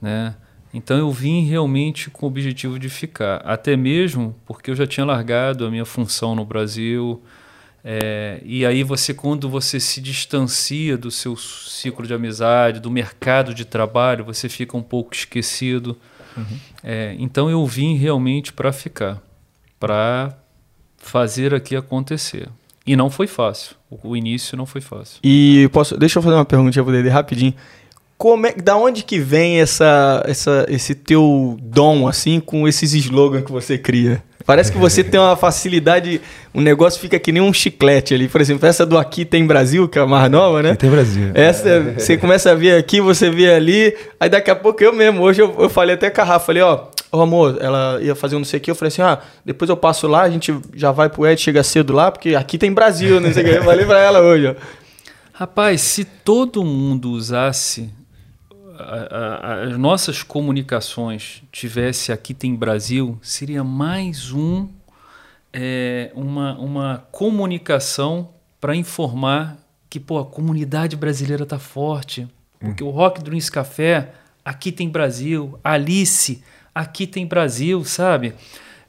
né? 0.00 0.34
Então 0.72 0.96
eu 0.96 1.10
vim 1.10 1.44
realmente 1.44 2.10
com 2.10 2.26
o 2.26 2.28
objetivo 2.28 2.78
de 2.78 2.88
ficar, 2.88 3.38
até 3.38 3.76
mesmo 3.76 4.36
porque 4.46 4.70
eu 4.70 4.74
já 4.74 4.86
tinha 4.86 5.04
largado 5.04 5.66
a 5.66 5.70
minha 5.70 5.84
função 5.84 6.34
no 6.34 6.44
Brasil. 6.44 7.20
É, 7.84 8.40
e 8.44 8.64
aí 8.66 8.82
você, 8.82 9.14
quando 9.14 9.48
você 9.48 9.80
se 9.80 10.00
distancia 10.00 10.98
do 10.98 11.10
seu 11.10 11.36
ciclo 11.36 12.06
de 12.06 12.12
amizade, 12.12 12.80
do 12.80 12.90
mercado 12.90 13.54
de 13.54 13.64
trabalho, 13.64 14.24
você 14.24 14.48
fica 14.48 14.76
um 14.76 14.82
pouco 14.82 15.14
esquecido. 15.14 15.96
Uhum. 16.36 16.58
É, 16.84 17.16
então 17.18 17.50
eu 17.50 17.64
vim 17.66 17.96
realmente 17.96 18.52
para 18.52 18.72
ficar, 18.72 19.22
para 19.78 20.36
fazer 20.98 21.54
aqui 21.54 21.74
acontecer. 21.74 22.48
E 22.86 22.96
não 22.96 23.10
foi 23.10 23.26
fácil. 23.26 23.76
O, 23.90 24.10
o, 24.10 24.16
início 24.16 24.56
não 24.56 24.66
foi 24.66 24.80
fácil. 24.80 25.20
E 25.22 25.68
posso, 25.72 25.96
deixa 25.96 26.18
eu 26.18 26.22
fazer 26.22 26.36
uma 26.36 26.44
perguntinha 26.44 26.84
para 26.84 26.98
ele 26.98 27.08
rapidinho 27.08 27.54
como 28.20 28.46
é, 28.46 28.52
da 28.52 28.76
onde 28.76 29.02
que 29.02 29.18
vem 29.18 29.62
essa, 29.62 30.22
essa, 30.26 30.66
esse 30.68 30.94
teu 30.94 31.56
dom, 31.62 32.06
assim, 32.06 32.38
com 32.38 32.68
esses 32.68 32.92
slogans 32.92 33.46
que 33.46 33.50
você 33.50 33.78
cria? 33.78 34.22
Parece 34.50 34.72
que 34.72 34.78
você 34.78 35.04
tem 35.04 35.20
uma 35.20 35.36
facilidade, 35.36 36.20
o 36.52 36.60
negócio 36.60 37.00
fica 37.00 37.16
que 37.20 37.30
nem 37.30 37.40
um 37.40 37.52
chiclete 37.52 38.14
ali. 38.14 38.26
Por 38.26 38.40
exemplo, 38.40 38.66
essa 38.66 38.84
do 38.84 38.98
Aqui 38.98 39.24
Tem 39.24 39.46
Brasil, 39.46 39.88
que 39.88 39.96
é 39.96 40.02
a 40.02 40.06
mais 40.06 40.28
nova, 40.28 40.60
né? 40.60 40.70
Aqui 40.70 40.80
tem 40.80 40.90
Brasil. 40.90 41.30
Essa, 41.34 41.94
você 41.96 42.16
começa 42.16 42.50
a 42.50 42.54
ver 42.56 42.76
aqui, 42.76 43.00
você 43.00 43.30
vê 43.30 43.54
ali, 43.54 43.96
aí 44.18 44.28
daqui 44.28 44.50
a 44.50 44.56
pouco 44.56 44.82
eu 44.82 44.92
mesmo, 44.92 45.22
hoje 45.22 45.40
eu, 45.40 45.54
eu 45.56 45.70
falei 45.70 45.94
até 45.94 46.10
com 46.10 46.20
a 46.20 46.24
Rafa, 46.24 46.46
falei, 46.46 46.62
ó, 46.64 46.86
Ô 47.12 47.20
amor, 47.20 47.58
ela 47.60 48.00
ia 48.02 48.16
fazer 48.16 48.34
um 48.34 48.40
não 48.40 48.44
sei 48.44 48.58
o 48.58 48.60
que, 48.60 48.72
eu 48.72 48.74
falei 48.74 48.88
assim, 48.88 49.02
ah, 49.02 49.20
depois 49.44 49.68
eu 49.68 49.76
passo 49.76 50.08
lá, 50.08 50.22
a 50.22 50.30
gente 50.30 50.52
já 50.74 50.90
vai 50.90 51.08
pro 51.08 51.24
Ed, 51.28 51.40
chega 51.40 51.62
cedo 51.62 51.92
lá, 51.92 52.10
porque 52.10 52.34
aqui 52.34 52.58
tem 52.58 52.72
Brasil, 52.72 53.20
não 53.20 53.32
sei 53.32 53.44
o 53.44 53.46
que. 53.46 53.54
Eu 53.54 53.62
falei 53.62 53.86
pra 53.86 54.00
ela 54.00 54.20
hoje, 54.20 54.48
ó. 54.48 54.54
Rapaz, 55.32 55.80
se 55.80 56.04
todo 56.04 56.64
mundo 56.64 57.12
usasse 57.12 57.88
as 58.80 59.78
nossas 59.78 60.22
comunicações 60.22 61.42
tivesse 61.52 62.12
aqui 62.12 62.34
tem 62.34 62.54
Brasil, 62.54 63.18
seria 63.22 63.62
mais 63.62 64.32
um 64.32 64.68
é, 65.52 66.10
uma, 66.14 66.58
uma 66.58 67.04
comunicação 67.10 68.30
para 68.60 68.76
informar 68.76 69.56
que 69.88 69.98
pô, 69.98 70.18
a 70.18 70.24
comunidade 70.24 70.96
brasileira 70.96 71.44
tá 71.44 71.58
forte. 71.58 72.28
Porque 72.58 72.84
hum. 72.84 72.88
o 72.88 72.90
Rock 72.90 73.22
Dreams 73.22 73.50
Café, 73.50 74.12
aqui 74.44 74.70
tem 74.70 74.88
Brasil. 74.88 75.58
Alice, 75.64 76.42
aqui 76.74 77.06
tem 77.06 77.26
Brasil, 77.26 77.84
sabe? 77.84 78.34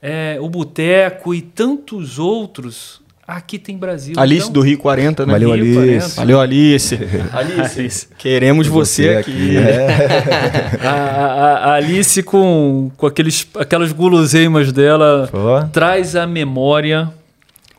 É, 0.01 0.37
o 0.39 0.49
Boteco 0.49 1.33
e 1.33 1.41
tantos 1.41 2.19
outros 2.19 3.00
Aqui 3.31 3.57
tem 3.57 3.77
Brasil. 3.77 4.13
Alice 4.17 4.41
então... 4.41 4.51
do 4.51 4.61
Rio 4.61 4.77
40, 4.77 5.25
né? 5.25 5.31
Valeu, 5.31 5.53
Rio 5.53 5.79
Alice. 5.79 6.15
40. 6.15 6.15
Valeu, 6.15 6.39
Alice. 6.41 6.99
Alice, 7.31 8.07
queremos 8.17 8.67
você, 8.67 9.03
você 9.03 9.17
aqui. 9.17 9.57
aqui. 9.57 9.57
É. 9.57 10.77
a, 10.85 10.91
a, 10.91 11.57
a, 11.69 11.73
Alice, 11.75 12.21
com, 12.23 12.91
com 12.97 13.07
aqueles, 13.07 13.47
aquelas 13.55 13.93
guloseimas 13.93 14.73
dela, 14.73 15.29
Pô. 15.31 15.65
traz 15.71 16.13
à 16.17 16.27
memória 16.27 17.09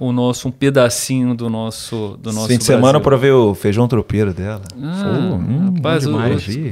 o 0.01 0.11
nosso, 0.11 0.49
um 0.49 0.51
pedacinho 0.51 1.35
do 1.35 1.51
nosso 1.51 2.19
do 2.21 2.33
nosso 2.33 2.49
Fim 2.49 2.57
de 2.57 2.65
semana 2.65 2.99
para 2.99 3.17
ver 3.19 3.33
o 3.33 3.55
feijão 3.55 3.87
tropeiro 3.87 4.33
dela. 4.33 4.63
Ah, 4.83 5.03
Pô, 5.05 5.35
hum, 5.35 5.75
rapaz, 5.77 6.07
o, 6.07 6.13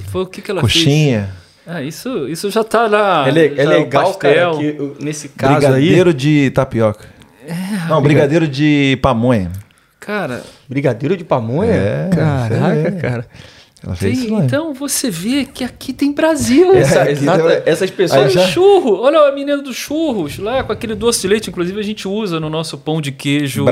foi 0.08 0.22
o 0.22 0.26
que, 0.26 0.40
que 0.40 0.50
ela 0.50 0.62
Coxinha. 0.62 1.28
fez? 1.66 1.76
Ah, 1.76 1.82
isso, 1.82 2.26
isso 2.28 2.50
já 2.50 2.64
tá 2.64 2.86
lá. 2.86 3.28
É, 3.28 3.60
é 3.60 3.64
legal, 3.66 4.14
cara, 4.14 4.52
que, 4.56 4.94
nesse 4.98 5.28
caso 5.28 5.58
Brigadeiro 5.58 6.08
aí... 6.08 6.16
de 6.16 6.50
tapioca. 6.50 7.19
É, 7.46 7.88
não, 7.88 8.02
brigadeiro 8.02 8.46
de 8.46 8.98
pamonha. 9.02 9.50
Cara. 9.98 10.42
Brigadeiro 10.68 11.16
de 11.16 11.24
pamonha? 11.24 11.72
É, 11.72 12.10
Caraca, 12.12 12.88
é. 12.88 12.90
cara. 12.92 13.26
Tem, 13.98 14.34
então 14.44 14.74
você 14.74 15.10
vê 15.10 15.46
que 15.46 15.64
aqui 15.64 15.94
tem 15.94 16.12
Brasil. 16.12 16.74
Essa, 16.76 17.06
essas 17.64 17.90
pessoas. 17.90 18.30
Já... 18.30 18.46
churro, 18.46 19.00
olha 19.00 19.20
a 19.20 19.32
menina 19.32 19.62
dos 19.62 19.74
churros 19.74 20.38
lá 20.38 20.62
com 20.62 20.70
aquele 20.70 20.94
doce 20.94 21.22
de 21.22 21.28
leite, 21.28 21.48
inclusive 21.48 21.80
a 21.80 21.82
gente 21.82 22.06
usa 22.06 22.38
no 22.38 22.50
nosso 22.50 22.76
pão 22.76 23.00
de 23.00 23.10
queijo 23.10 23.64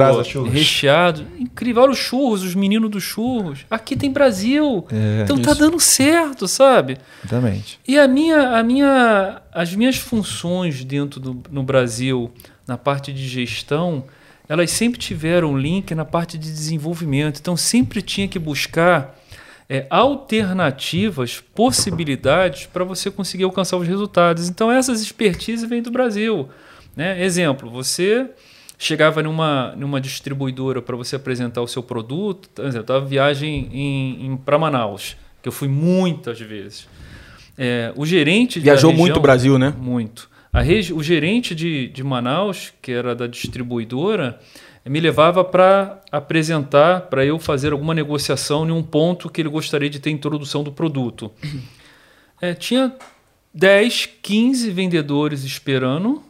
recheado. 0.51 1.27
Incrível, 1.39 1.83
olha 1.83 1.93
os 1.93 1.99
churros, 1.99 2.43
os 2.43 2.55
meninos 2.55 2.91
dos 2.91 3.03
churros. 3.03 3.67
Aqui 3.71 3.97
tem 3.97 4.11
Brasil. 4.11 4.87
É, 4.91 5.25
então 5.25 5.37
tá 5.37 5.51
isso. 5.51 5.61
tá 5.61 5.67
dando 5.67 5.79
certo, 5.79 6.49
sabe? 6.49 6.97
Exatamente. 7.23 7.79
E 7.87 7.99
a 7.99 8.09
minha, 8.09 8.59
a 8.59 8.63
minha, 8.63 9.43
as 9.53 9.75
minhas 9.75 9.99
funções 9.99 10.83
dentro 10.85 11.21
do 11.21 11.43
no 11.51 11.63
Brasil 11.63 12.33
na 12.69 12.77
parte 12.77 13.13
de 13.13 13.27
gestão, 13.27 14.05
elas 14.47 14.71
sempre 14.71 15.01
tiveram 15.01 15.59
link 15.59 15.95
na 15.95 16.05
parte 16.05 16.37
de 16.37 16.51
desenvolvimento. 16.51 17.41
Então, 17.41 17.57
sempre 17.57 18.03
tinha 18.03 18.29
que 18.29 18.39
buscar 18.39 19.19
é, 19.69 19.87
alternativas, 19.89 21.43
possibilidades 21.55 22.67
para 22.67 22.85
você 22.85 23.11
conseguir 23.11 23.45
alcançar 23.45 23.79
os 23.79 23.89
resultados. 23.89 24.49
Então, 24.49 24.71
essas 24.71 25.01
expertises 25.01 25.69
vêm 25.69 25.83
do 25.83 25.91
Brasil. 25.91 26.49
Né? 26.95 27.25
Exemplo, 27.25 27.71
você 27.71 28.31
chegava 28.79 29.23
numa, 29.23 29.75
numa 29.75 30.01
distribuidora 30.01 30.81
para 30.81 30.95
você 30.95 31.17
apresentar 31.17 31.63
o 31.63 31.67
seu 31.67 31.83
produto, 31.83 32.49
por 32.51 32.65
exemplo, 32.67 32.95
a 32.95 33.01
viagem 33.01 33.69
em, 33.73 34.27
em 34.27 34.37
para 34.37 34.59
Manaus, 34.59 35.17
que 35.43 35.49
eu 35.49 35.53
fui 35.53 35.69
muitas 35.69 36.39
vezes. 36.39 36.87
É, 37.57 37.93
o 37.97 38.07
gerente 38.07 38.61
viajou 38.61 38.91
região, 38.91 39.05
muito 39.05 39.17
o 39.19 39.21
Brasil, 39.21 39.59
né? 39.59 39.75
Muito. 39.77 40.28
Regi, 40.55 40.93
o 40.93 41.03
gerente 41.03 41.55
de, 41.55 41.89
de 41.89 42.03
Manaus, 42.03 42.73
que 42.81 42.91
era 42.91 43.15
da 43.15 43.27
distribuidora, 43.27 44.41
me 44.85 45.01
levava 45.01 45.45
para 45.45 46.01
apresentar, 46.11 47.03
para 47.03 47.25
eu 47.25 47.39
fazer 47.39 47.73
alguma 47.73 47.95
negociação 47.95 48.67
em 48.67 48.73
um 48.73 48.83
ponto 48.83 49.29
que 49.29 49.41
ele 49.41 49.49
gostaria 49.49 49.91
de 49.91 50.01
ter 50.01 50.11
introdução 50.11 50.63
do 50.63 50.73
produto. 50.73 51.31
É, 52.41 52.55
tinha 52.55 52.95
10, 53.53 54.11
15 54.23 54.71
vendedores 54.71 55.43
esperando, 55.43 56.23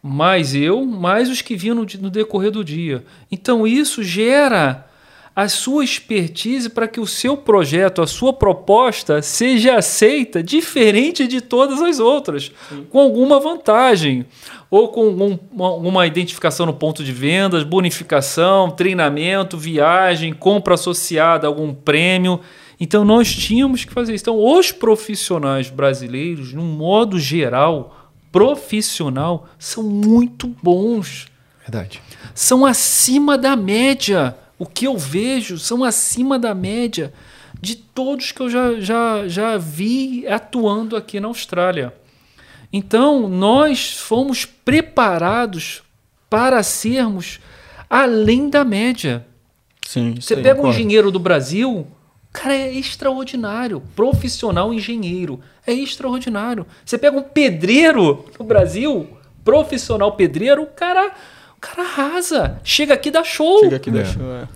mais 0.00 0.54
eu, 0.54 0.86
mais 0.86 1.28
os 1.28 1.42
que 1.42 1.56
vinham 1.56 1.74
no, 1.74 1.84
no 2.00 2.08
decorrer 2.08 2.52
do 2.52 2.62
dia. 2.62 3.04
Então 3.32 3.66
isso 3.66 4.00
gera 4.00 4.88
a 5.36 5.48
sua 5.48 5.82
expertise 5.82 6.68
para 6.68 6.86
que 6.86 7.00
o 7.00 7.06
seu 7.06 7.36
projeto, 7.36 8.00
a 8.00 8.06
sua 8.06 8.32
proposta 8.32 9.20
seja 9.20 9.76
aceita 9.76 10.42
diferente 10.42 11.26
de 11.26 11.40
todas 11.40 11.82
as 11.82 11.98
outras, 11.98 12.52
Sim. 12.68 12.86
com 12.88 13.00
alguma 13.00 13.40
vantagem, 13.40 14.24
ou 14.70 14.88
com 14.88 15.08
um, 15.08 15.38
uma, 15.50 15.70
uma 15.72 16.06
identificação 16.06 16.66
no 16.66 16.72
ponto 16.72 17.02
de 17.02 17.12
vendas, 17.12 17.64
bonificação, 17.64 18.70
treinamento, 18.70 19.58
viagem, 19.58 20.32
compra 20.32 20.74
associada 20.74 21.46
a 21.46 21.50
algum 21.50 21.74
prêmio. 21.74 22.38
Então 22.78 23.04
nós 23.04 23.32
tínhamos 23.32 23.84
que 23.84 23.92
fazer 23.92 24.14
isso. 24.14 24.22
Então, 24.22 24.38
os 24.38 24.70
profissionais 24.70 25.68
brasileiros, 25.68 26.52
no 26.52 26.62
modo 26.62 27.18
geral, 27.18 28.12
profissional, 28.30 29.48
são 29.58 29.82
muito 29.82 30.46
bons. 30.62 31.26
Verdade. 31.60 32.00
São 32.34 32.66
acima 32.66 33.38
da 33.38 33.56
média 33.56 34.36
o 34.58 34.66
que 34.66 34.86
eu 34.86 34.96
vejo 34.96 35.58
são 35.58 35.82
acima 35.82 36.38
da 36.38 36.54
média 36.54 37.12
de 37.60 37.76
todos 37.76 38.32
que 38.32 38.40
eu 38.40 38.50
já, 38.50 38.80
já, 38.80 39.26
já 39.26 39.56
vi 39.56 40.26
atuando 40.28 40.96
aqui 40.96 41.18
na 41.18 41.28
Austrália. 41.28 41.94
Então, 42.72 43.28
nós 43.28 43.92
fomos 43.94 44.44
preparados 44.44 45.82
para 46.28 46.62
sermos 46.62 47.40
além 47.88 48.48
da 48.50 48.64
média. 48.64 49.24
Sim, 49.86 50.16
Você 50.20 50.36
pega 50.36 50.60
um 50.60 50.68
engenheiro 50.68 51.10
do 51.10 51.18
Brasil, 51.18 51.86
cara, 52.32 52.54
é 52.54 52.72
extraordinário. 52.72 53.80
Profissional 53.94 54.74
engenheiro, 54.74 55.40
é 55.66 55.72
extraordinário. 55.72 56.66
Você 56.84 56.98
pega 56.98 57.16
um 57.16 57.22
pedreiro 57.22 58.24
no 58.38 58.44
Brasil, 58.44 59.08
profissional 59.44 60.12
pedreiro, 60.12 60.62
o 60.62 60.66
cara 60.66 61.14
cara 61.64 61.82
arrasa. 61.88 62.58
Chega 62.62 62.94
aqui 62.94 63.10
dá 63.10 63.24
show. 63.24 63.60
Chega 63.60 63.76
aqui 63.76 63.90
dá 63.90 64.00
é. 64.00 64.04
show, 64.04 64.22
é. 64.22 64.48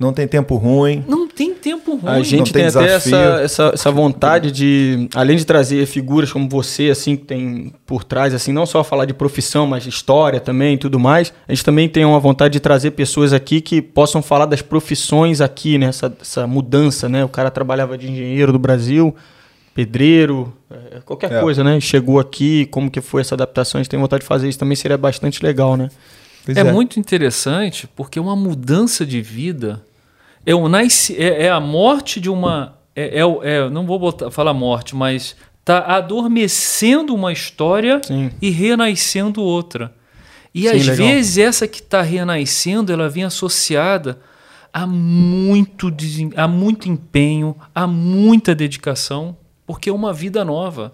Não 0.00 0.14
tem 0.14 0.26
tempo 0.26 0.56
ruim. 0.56 1.04
Não 1.06 1.28
tem 1.28 1.52
tempo 1.52 1.94
ruim. 1.94 2.10
A 2.10 2.22
gente 2.22 2.50
tem, 2.54 2.66
tem 2.66 2.82
até 2.82 2.94
essa, 2.94 3.16
essa, 3.42 3.70
essa, 3.74 3.90
vontade 3.90 4.50
de, 4.50 5.06
além 5.14 5.36
de 5.36 5.44
trazer 5.44 5.84
figuras 5.84 6.32
como 6.32 6.48
você, 6.48 6.88
assim, 6.88 7.16
que 7.16 7.26
tem 7.26 7.74
por 7.84 8.02
trás, 8.02 8.32
assim, 8.32 8.50
não 8.50 8.64
só 8.64 8.82
falar 8.82 9.04
de 9.04 9.12
profissão, 9.12 9.66
mas 9.66 9.82
de 9.82 9.90
história 9.90 10.40
também 10.40 10.72
e 10.72 10.78
tudo 10.78 10.98
mais. 10.98 11.34
A 11.46 11.52
gente 11.52 11.62
também 11.62 11.86
tem 11.86 12.02
uma 12.06 12.18
vontade 12.18 12.54
de 12.54 12.60
trazer 12.60 12.92
pessoas 12.92 13.34
aqui 13.34 13.60
que 13.60 13.82
possam 13.82 14.22
falar 14.22 14.46
das 14.46 14.62
profissões 14.62 15.42
aqui, 15.42 15.76
né? 15.76 15.88
Essa, 15.88 16.10
essa 16.18 16.46
mudança, 16.46 17.06
né? 17.06 17.22
O 17.22 17.28
cara 17.28 17.50
trabalhava 17.50 17.98
de 17.98 18.10
engenheiro 18.10 18.52
do 18.52 18.58
Brasil, 18.58 19.14
pedreiro, 19.74 20.50
é, 20.70 21.00
qualquer 21.04 21.30
é. 21.30 21.40
coisa, 21.42 21.62
né? 21.62 21.78
Chegou 21.78 22.18
aqui, 22.18 22.64
como 22.70 22.90
que 22.90 23.02
foi 23.02 23.20
essa 23.20 23.34
adaptação? 23.34 23.78
A 23.78 23.82
gente 23.82 23.90
tem 23.90 24.00
vontade 24.00 24.22
de 24.22 24.26
fazer 24.26 24.48
isso 24.48 24.58
também, 24.58 24.76
seria 24.76 24.96
bastante 24.96 25.44
legal, 25.44 25.76
né? 25.76 25.90
É, 26.48 26.60
é, 26.60 26.64
muito 26.64 26.98
interessante 26.98 27.86
porque 27.94 28.18
uma 28.18 28.34
mudança 28.34 29.04
de 29.04 29.20
vida 29.20 29.84
é, 30.44 30.54
o 30.54 30.68
nasce, 30.68 31.16
é, 31.16 31.44
é 31.44 31.50
a 31.50 31.60
morte 31.60 32.20
de 32.20 32.30
uma. 32.30 32.78
É, 32.94 33.20
é, 33.20 33.22
é, 33.42 33.70
não 33.70 33.86
vou 33.86 33.98
botar, 33.98 34.30
falar 34.30 34.54
morte, 34.54 34.96
mas 34.96 35.36
tá 35.64 35.80
adormecendo 35.96 37.14
uma 37.14 37.32
história 37.32 38.00
Sim. 38.02 38.30
e 38.40 38.50
renascendo 38.50 39.42
outra. 39.42 39.94
E 40.54 40.62
Sim, 40.62 40.68
às 40.68 40.86
legal. 40.86 40.96
vezes 40.96 41.38
essa 41.38 41.68
que 41.68 41.80
está 41.80 42.02
renascendo, 42.02 42.92
ela 42.92 43.08
vem 43.08 43.24
associada 43.24 44.18
a 44.72 44.86
muito, 44.86 45.94
a 46.36 46.48
muito 46.48 46.88
empenho, 46.88 47.56
a 47.74 47.86
muita 47.86 48.54
dedicação 48.54 49.36
porque 49.70 49.88
é 49.88 49.92
uma 49.92 50.12
vida 50.12 50.44
nova. 50.44 50.92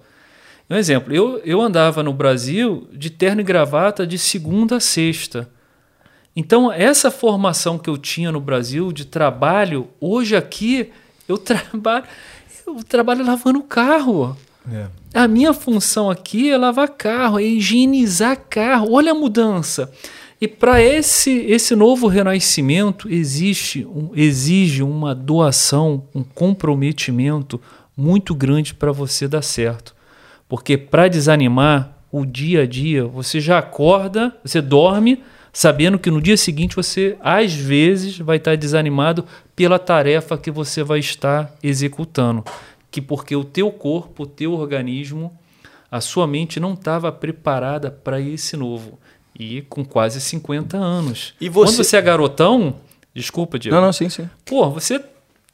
Um 0.69 0.75
exemplo, 0.75 1.15
eu, 1.15 1.41
eu 1.45 1.61
andava 1.61 2.03
no 2.03 2.13
Brasil 2.13 2.89
de 2.93 3.09
terno 3.09 3.41
e 3.41 3.45
gravata 3.45 4.07
de 4.07 4.19
segunda 4.19 4.77
a 4.77 4.81
sexta. 4.81 5.49
Então, 6.35 6.71
essa 6.71 7.11
formação 7.11 7.79
que 7.79 7.89
eu 7.89 7.97
tinha 7.97 8.31
no 8.31 8.41
Brasil 8.41 8.93
de 8.93 9.07
trabalho, 9.07 9.89
hoje 10.01 10.37
aqui 10.37 10.91
eu 11.29 11.39
trabalho, 11.39 12.05
eu 12.67 12.85
trabalho 12.85 13.25
lavando 13.25 13.63
carro. 13.63 14.37
É. 14.71 14.87
A 15.15 15.29
minha 15.29 15.55
função 15.55 16.11
aqui 16.11 16.51
é 16.51 16.59
lavar 16.59 16.89
carro, 16.89 17.39
é 17.39 17.45
higienizar 17.45 18.37
carro. 18.51 18.93
Olha 18.93 19.13
a 19.13 19.15
mudança. 19.15 19.91
E 20.39 20.47
para 20.47 20.83
esse, 20.83 21.31
esse 21.31 21.75
novo 21.75 22.07
renascimento 22.09 23.09
existe 23.09 23.87
um, 23.87 24.11
exige 24.15 24.83
uma 24.83 25.15
doação, 25.15 26.05
um 26.15 26.23
comprometimento 26.23 27.59
muito 27.97 28.35
grande 28.35 28.75
para 28.75 28.93
você 28.93 29.27
dar 29.27 29.41
certo. 29.41 29.96
Porque 30.49 30.77
para 30.79 31.09
desanimar 31.09 31.97
o 32.13 32.25
dia 32.25 32.63
a 32.63 32.67
dia, 32.67 33.05
você 33.05 33.41
já 33.41 33.59
acorda, 33.59 34.35
você 34.45 34.61
dorme 34.61 35.23
sabendo 35.53 35.99
que 35.99 36.11
no 36.11 36.21
dia 36.21 36.37
seguinte 36.37 36.77
você 36.77 37.17
às 37.21 37.53
vezes 37.55 38.19
vai 38.19 38.37
estar 38.37 38.57
desanimado 38.57 39.25
pela 39.55 39.79
tarefa 39.79 40.37
que 40.39 40.51
você 40.51 40.83
vai 40.83 40.99
estar 40.99 41.53
executando, 41.63 42.45
que 42.91 43.01
porque 43.01 43.35
o 43.35 43.43
teu 43.45 43.71
corpo, 43.73 44.23
o 44.25 44.27
teu 44.27 44.53
organismo, 44.53 45.37
a 45.91 46.01
sua 46.01 46.27
mente 46.27 46.61
não 46.61 46.75
estava 46.75 47.11
preparada 47.11 47.91
para 47.91 48.21
esse 48.21 48.57
novo 48.57 48.99
e 49.39 49.63
com 49.63 49.85
quase 49.85 50.21
50 50.21 50.77
anos. 50.77 51.35
E 51.41 51.49
você- 51.49 51.73
Quando 51.73 51.85
você 51.85 51.97
é 51.97 52.03
garotão, 52.03 52.77
desculpa, 53.15 53.59
Diego. 53.59 53.75
Não, 53.77 53.83
não, 53.85 53.93
sim, 53.93 54.09
sim. 54.09 54.29
Pô, 54.45 54.71
você 54.71 55.03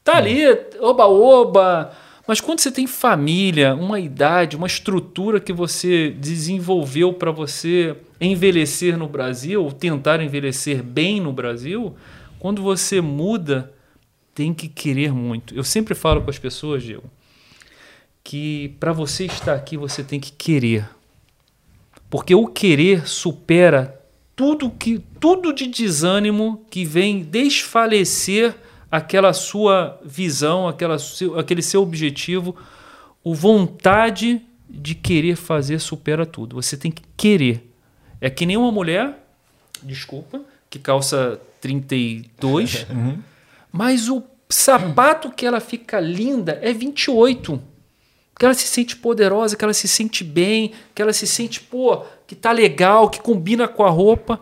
tá 0.05 0.17
ali, 0.17 0.43
oba-oba. 0.81 1.93
Mas 2.27 2.41
quando 2.41 2.61
você 2.61 2.71
tem 2.71 2.87
família, 2.87 3.75
uma 3.75 3.99
idade, 3.99 4.57
uma 4.57 4.67
estrutura 4.67 5.41
que 5.41 5.53
você 5.53 6.11
desenvolveu 6.11 7.13
para 7.13 7.33
você 7.33 7.97
envelhecer 8.21 8.97
no 8.97 9.09
Brasil, 9.09 9.63
ou 9.63 9.73
tentar 9.73 10.23
envelhecer 10.23 10.83
bem 10.83 11.21
no 11.21 11.33
Brasil, 11.33 11.97
quando 12.39 12.63
você 12.63 13.01
muda, 13.01 13.73
tem 14.35 14.55
que 14.55 14.69
querer 14.69 15.13
muito. 15.13 15.55
Eu 15.55 15.65
sempre 15.65 15.95
falo 15.95 16.23
com 16.23 16.31
as 16.31 16.39
pessoas, 16.39 16.83
Diego, 16.83 17.11
que 18.23 18.75
para 18.79 18.93
você 18.93 19.27
estar 19.27 19.55
aqui 19.55 19.77
você 19.77 20.05
tem 20.05 20.21
que 20.21 20.33
querer. 20.33 20.89
Porque 22.09 22.35
o 22.35 22.47
querer 22.47 23.09
supera 23.09 24.01
tudo 24.37 24.71
que 24.71 25.01
tudo 25.19 25.53
de 25.53 25.67
desânimo 25.67 26.65
que 26.71 26.85
vem 26.85 27.23
desfalecer 27.23 28.55
aquela 28.93 29.33
sua 29.33 29.99
visão, 30.05 30.69
aquela 30.69 30.99
seu, 30.99 31.39
aquele 31.39 31.63
seu 31.63 31.81
objetivo, 31.81 32.55
o 33.25 33.35
vontade 33.35 34.43
de 34.69 34.95
querer 34.95 35.35
fazer 35.35 35.79
supera 35.79 36.27
tudo. 36.27 36.57
Você 36.57 36.77
tem 36.77 36.91
que 36.91 37.03
querer. 37.17 37.73
É 38.21 38.29
que 38.29 38.45
nem 38.45 38.59
uma 38.59 38.71
mulher, 38.71 39.19
desculpa, 39.83 40.43
que 40.69 40.79
calça 40.79 41.41
32, 41.63 42.87
mas 43.73 44.11
o 44.11 44.23
sapato 44.47 45.31
que 45.31 45.47
ela 45.47 45.61
fica 45.61 45.99
linda 45.99 46.59
é 46.61 46.71
28 46.75 47.73
que 48.39 48.47
ela 48.47 48.55
se 48.55 48.67
sente 48.67 48.97
poderosa, 48.97 49.57
que 49.57 49.65
ela 49.65 49.75
se 49.75 49.87
sente 49.87 50.25
bem, 50.25 50.73
que 50.95 51.01
ela 51.01 51.13
se 51.13 51.29
sente, 51.29 51.61
pô, 51.61 52.03
que 52.27 52.35
tá 52.35 52.51
legal, 52.51 53.09
que 53.09 53.21
combina 53.21 53.69
com 53.69 53.85
a 53.85 53.91
roupa, 53.91 54.41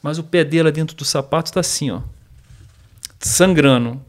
mas 0.00 0.18
o 0.18 0.22
pé 0.22 0.44
dela 0.44 0.70
dentro 0.70 0.94
do 0.94 1.04
sapato 1.04 1.50
tá 1.52 1.58
assim, 1.58 1.90
ó, 1.90 2.00
sangrando. 3.20 4.00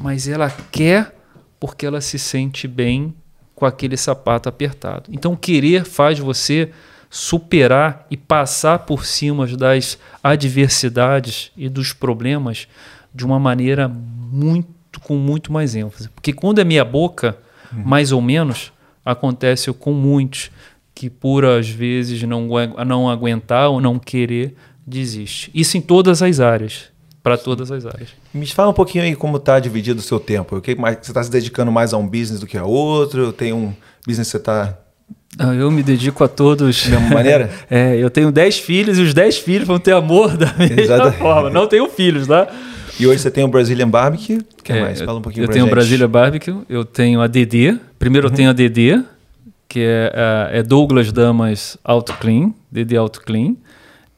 Mas 0.00 0.28
ela 0.28 0.50
quer 0.70 1.14
porque 1.60 1.84
ela 1.84 2.00
se 2.00 2.18
sente 2.18 2.68
bem 2.68 3.14
com 3.54 3.64
aquele 3.64 3.96
sapato 3.96 4.48
apertado. 4.48 5.10
Então, 5.12 5.34
querer 5.34 5.84
faz 5.84 6.18
você 6.18 6.70
superar 7.08 8.06
e 8.10 8.16
passar 8.16 8.80
por 8.80 9.06
cima 9.06 9.46
das 9.46 9.98
adversidades 10.22 11.50
e 11.56 11.68
dos 11.68 11.92
problemas 11.92 12.68
de 13.14 13.24
uma 13.24 13.38
maneira 13.38 13.88
muito 13.88 15.00
com 15.00 15.16
muito 15.16 15.52
mais 15.52 15.74
ênfase. 15.74 16.08
Porque 16.10 16.32
quando 16.32 16.58
é 16.58 16.64
meia 16.64 16.84
boca, 16.84 17.38
mais 17.72 18.12
ou 18.12 18.20
menos, 18.20 18.72
acontece 19.04 19.72
com 19.72 19.92
muitos 19.92 20.50
que 20.94 21.08
por 21.08 21.44
às 21.44 21.68
vezes 21.68 22.22
não, 22.22 22.48
não 22.86 23.08
aguentar 23.08 23.68
ou 23.68 23.80
não 23.80 23.98
querer 23.98 24.54
desiste. 24.86 25.50
Isso 25.54 25.76
em 25.76 25.80
todas 25.80 26.22
as 26.22 26.40
áreas, 26.40 26.90
para 27.22 27.36
todas 27.36 27.70
as 27.70 27.84
áreas. 27.86 28.10
Me 28.36 28.46
fala 28.46 28.70
um 28.70 28.74
pouquinho 28.74 29.04
aí 29.04 29.14
como 29.16 29.36
está 29.38 29.58
dividido 29.58 30.00
o 30.00 30.02
seu 30.02 30.20
tempo. 30.20 30.56
O 30.56 30.60
que 30.60 30.74
mais, 30.74 30.98
você 31.00 31.10
está 31.10 31.22
se 31.22 31.30
dedicando 31.30 31.72
mais 31.72 31.92
a 31.92 31.96
um 31.96 32.06
business 32.06 32.40
do 32.40 32.46
que 32.46 32.56
a 32.58 32.64
outro? 32.64 33.32
Tem 33.32 33.52
um 33.52 33.72
business 34.06 34.28
que 34.28 34.32
você 34.32 34.36
está 34.36 34.76
Eu 35.58 35.70
me 35.70 35.82
dedico 35.82 36.22
a 36.22 36.28
todos. 36.28 36.88
da 36.88 36.98
mesma 37.00 37.14
maneira? 37.14 37.50
É, 37.70 37.96
eu 37.96 38.10
tenho 38.10 38.30
10 38.30 38.58
filhos 38.58 38.98
e 38.98 39.02
os 39.02 39.12
10 39.14 39.38
filhos 39.38 39.66
vão 39.66 39.78
ter 39.78 39.92
amor 39.92 40.36
da 40.36 40.52
mesma 40.54 40.80
Exatamente. 40.80 41.18
forma. 41.18 41.50
Não 41.50 41.66
tenho 41.66 41.88
filhos, 41.88 42.26
tá? 42.26 42.46
E 42.98 43.06
hoje 43.06 43.20
você 43.20 43.30
tem 43.30 43.44
o 43.44 43.48
Brazilian 43.48 43.88
Barbecue. 43.88 44.38
O 44.38 44.62
que 44.62 44.72
É, 44.72 44.80
mais? 44.80 45.00
Fala 45.00 45.18
um 45.18 45.22
pouquinho 45.22 45.44
Eu 45.44 45.48
tenho 45.48 45.66
o. 45.66 45.70
Brasília 45.70 46.08
Barbecue, 46.08 46.54
eu 46.68 46.84
tenho 46.84 47.20
a 47.20 47.26
DD. 47.26 47.78
Primeiro 47.98 48.28
eu 48.28 48.30
tenho 48.30 48.48
a 48.50 48.52
DD, 48.54 49.02
que 49.68 49.80
é, 49.80 50.12
a- 50.14 50.48
é 50.58 50.62
Douglas 50.62 51.12
Damas 51.12 51.76
Auto 51.84 52.14
Clean, 52.14 52.52
DD 52.72 52.96
Auto 52.96 53.20
Clean. 53.20 53.54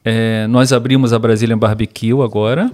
É, 0.05 0.47
nós 0.47 0.71
abrimos 0.71 1.11
a 1.11 1.19
Brazilian 1.19 1.57
Barbecue 1.57 2.13
agora. 2.23 2.71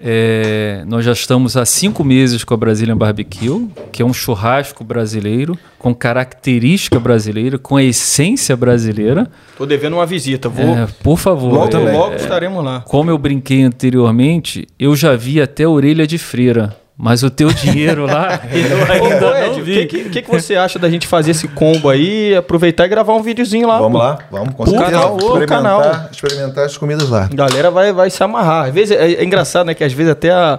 É, 0.00 0.84
nós 0.86 1.04
já 1.04 1.10
estamos 1.10 1.56
há 1.56 1.66
cinco 1.66 2.04
meses 2.04 2.44
com 2.44 2.54
a 2.54 2.56
Brazilian 2.56 2.96
Barbecue, 2.96 3.68
que 3.90 4.00
é 4.00 4.04
um 4.04 4.12
churrasco 4.12 4.84
brasileiro, 4.84 5.58
com 5.76 5.92
característica 5.92 7.00
brasileira, 7.00 7.58
com 7.58 7.76
a 7.76 7.82
essência 7.82 8.56
brasileira. 8.56 9.28
Tô 9.56 9.66
devendo 9.66 9.94
uma 9.94 10.06
visita. 10.06 10.48
Vou. 10.48 10.64
É, 10.64 10.86
por 11.02 11.18
favor. 11.18 11.52
logo, 11.52 11.76
é, 11.76 11.92
logo 11.92 12.14
estaremos 12.14 12.64
lá. 12.64 12.80
como 12.82 13.10
eu 13.10 13.18
brinquei 13.18 13.62
anteriormente, 13.62 14.68
eu 14.78 14.94
já 14.94 15.16
vi 15.16 15.40
até 15.40 15.64
a 15.64 15.70
orelha 15.70 16.06
de 16.06 16.16
freira. 16.16 16.76
Mas 17.00 17.22
o 17.22 17.30
teu 17.30 17.46
dinheiro 17.52 18.06
lá, 18.06 18.40
eu 18.50 18.92
ainda 18.92 19.26
Ô, 19.28 19.30
não 19.30 19.36
Ed, 19.52 19.60
o 19.60 19.64
vi. 19.64 19.86
que, 19.86 20.02
que, 20.04 20.10
que 20.10 20.22
que 20.22 20.28
você 20.28 20.56
acha 20.56 20.80
da 20.80 20.90
gente 20.90 21.06
fazer 21.06 21.30
esse 21.30 21.46
combo 21.46 21.88
aí, 21.88 22.34
aproveitar 22.34 22.86
e 22.86 22.88
gravar 22.88 23.14
um 23.14 23.22
videozinho 23.22 23.68
lá? 23.68 23.78
Vamos 23.78 24.00
lá, 24.00 24.18
vamos 24.32 24.52
certeza. 24.68 24.84
canal, 24.84 25.16
experimentar, 25.16 25.46
canal. 25.46 26.08
experimentar 26.10 26.64
as 26.64 26.76
comidas 26.76 27.08
lá. 27.08 27.28
A 27.30 27.34
galera 27.36 27.70
vai, 27.70 27.92
vai 27.92 28.10
se 28.10 28.20
amarrar. 28.24 28.66
Às 28.66 28.74
vezes 28.74 28.96
é, 28.98 29.12
é 29.12 29.24
engraçado, 29.24 29.66
né? 29.68 29.74
Que 29.74 29.84
às 29.84 29.92
vezes 29.92 30.10
até 30.10 30.30
a, 30.32 30.58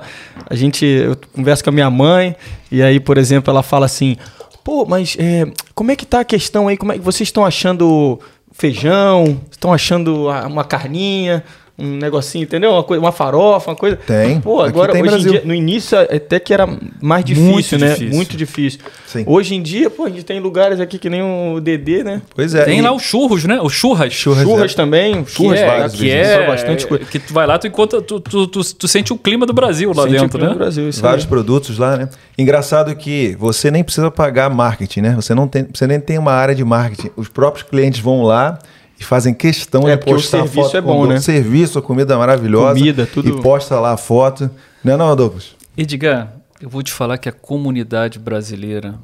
a 0.50 0.56
gente. 0.56 0.86
Eu 0.86 1.18
converso 1.34 1.62
com 1.62 1.72
a 1.72 1.74
minha 1.74 1.90
mãe, 1.90 2.34
e 2.72 2.82
aí, 2.82 3.02
por 3.02 3.18
exemplo, 3.18 3.52
ela 3.52 3.62
fala 3.62 3.86
assim: 3.86 4.16
pô, 4.64 4.86
mas 4.86 5.18
é, 5.20 5.46
como 5.76 5.92
é 5.92 5.96
que 5.98 6.06
tá 6.06 6.22
a 6.22 6.24
questão 6.26 6.70
aí? 6.70 6.78
Como 6.78 6.94
é 6.94 6.96
que 6.98 7.04
vocês 7.04 7.28
estão 7.28 7.46
achando 7.46 8.18
feijão? 8.54 9.42
Estão 9.52 9.74
achando 9.74 10.30
a- 10.30 10.48
uma 10.48 10.64
carninha? 10.64 11.44
Um 11.80 11.98
negocinho, 11.98 12.44
entendeu? 12.44 12.72
Uma, 12.72 12.84
coisa, 12.84 13.02
uma 13.02 13.12
farofa, 13.12 13.72
uma 13.72 13.76
coisa. 13.76 13.96
Tem. 13.96 14.40
Pô, 14.42 14.62
agora, 14.62 14.92
tem 14.92 15.02
hoje 15.02 15.10
em 15.10 15.14
Brasil. 15.14 15.32
dia, 15.32 15.42
no 15.46 15.54
início, 15.54 15.98
até 16.00 16.40
que 16.40 16.54
era 16.54 16.68
mais 17.02 17.24
difícil, 17.26 17.50
Muito 17.52 17.78
né? 17.78 17.90
difícil. 17.94 18.16
Muito 18.16 18.38
difícil. 18.38 18.80
Sim. 19.06 19.24
Hoje 19.26 19.56
em 19.56 19.62
dia, 19.62 19.90
pô, 19.90 20.06
a 20.06 20.10
gente 20.10 20.24
tem 20.24 20.40
lugares 20.40 20.80
aqui 20.80 20.98
que 21.00 21.10
nem 21.10 21.22
o 21.22 21.60
DD, 21.60 22.04
né? 22.04 22.22
Pois 22.36 22.54
é. 22.54 22.66
Tem 22.66 22.80
e- 22.80 22.82
lá 22.82 22.92
os 22.92 23.02
churros, 23.04 23.44
né? 23.46 23.60
Os 23.62 23.74
churras. 23.74 24.14
Churras, 24.14 24.44
Churras 24.44 24.72
é. 24.72 24.76
também. 24.76 25.24
Que 25.24 25.32
Churras 25.32 25.60
é, 25.60 25.66
vários 25.66 25.94
que 25.96 26.12
é, 26.12 26.48
bastante 26.48 26.88
coisa. 26.88 27.06
que 27.06 27.20
tu 27.20 27.34
vai 27.34 27.48
lá, 27.48 27.58
tu 27.58 27.68
encontra, 27.68 28.02
tu, 28.02 28.20
tu, 28.20 28.48
tu, 28.48 28.62
tu 28.76 28.88
sente 28.88 29.14
o 29.14 29.18
clima 29.18 29.46
do 29.46 29.54
Brasil 29.54 29.90
lá 29.96 30.04
Sente 30.04 30.16
o 30.16 30.20
dentro, 30.22 30.38
clima 30.38 30.48
né? 30.48 30.54
do 30.56 30.58
Brasil, 30.60 30.90
isso 30.90 31.02
Vários 31.02 31.24
aí. 31.24 31.30
produtos 31.30 31.78
lá, 31.78 31.98
né? 31.98 32.10
Engraçado 32.38 32.96
que 32.96 33.36
você 33.40 33.70
nem 33.72 33.84
precisa 33.84 34.10
pagar 34.12 34.50
marketing, 34.50 35.02
né? 35.02 35.14
Você 35.16 35.34
não 35.36 35.48
tem, 35.48 35.68
você 35.74 35.86
nem 35.88 36.00
tem 36.00 36.18
uma 36.18 36.32
área 36.34 36.56
de 36.56 36.64
marketing. 36.64 37.10
Os 37.16 37.28
próprios 37.28 37.68
clientes 37.68 38.00
vão 38.00 38.24
lá 38.24 38.60
e 39.00 39.04
fazem 39.04 39.34
questão 39.34 39.88
É, 39.88 39.92
de 39.94 39.98
porque 40.00 40.12
o 40.12 40.16
postar 40.16 40.40
serviço 40.40 40.64
foto 40.64 40.78
é 40.78 40.82
com 40.82 40.88
bom, 40.88 41.02
o 41.04 41.08
né? 41.08 41.20
serviço, 41.20 41.80
a 41.80 41.82
comida 41.82 42.18
maravilhosa. 42.18 42.74
Comida, 42.80 43.06
tudo- 43.08 43.30
E 43.30 43.42
posta 43.42 43.80
lá 43.80 43.94
a 43.94 43.98
foto. 43.98 44.50
Não 44.84 44.94
é 44.94 44.98
não, 44.98 45.16
Douglas? 45.16 45.56
Edgar, 45.78 46.34
eu 46.60 46.70
vou 46.70 46.84
te 46.84 46.92
falar 46.92 47.18
que 47.18 47.30
a 47.30 47.32
comunidade 47.32 48.20
brasileira 48.20 48.96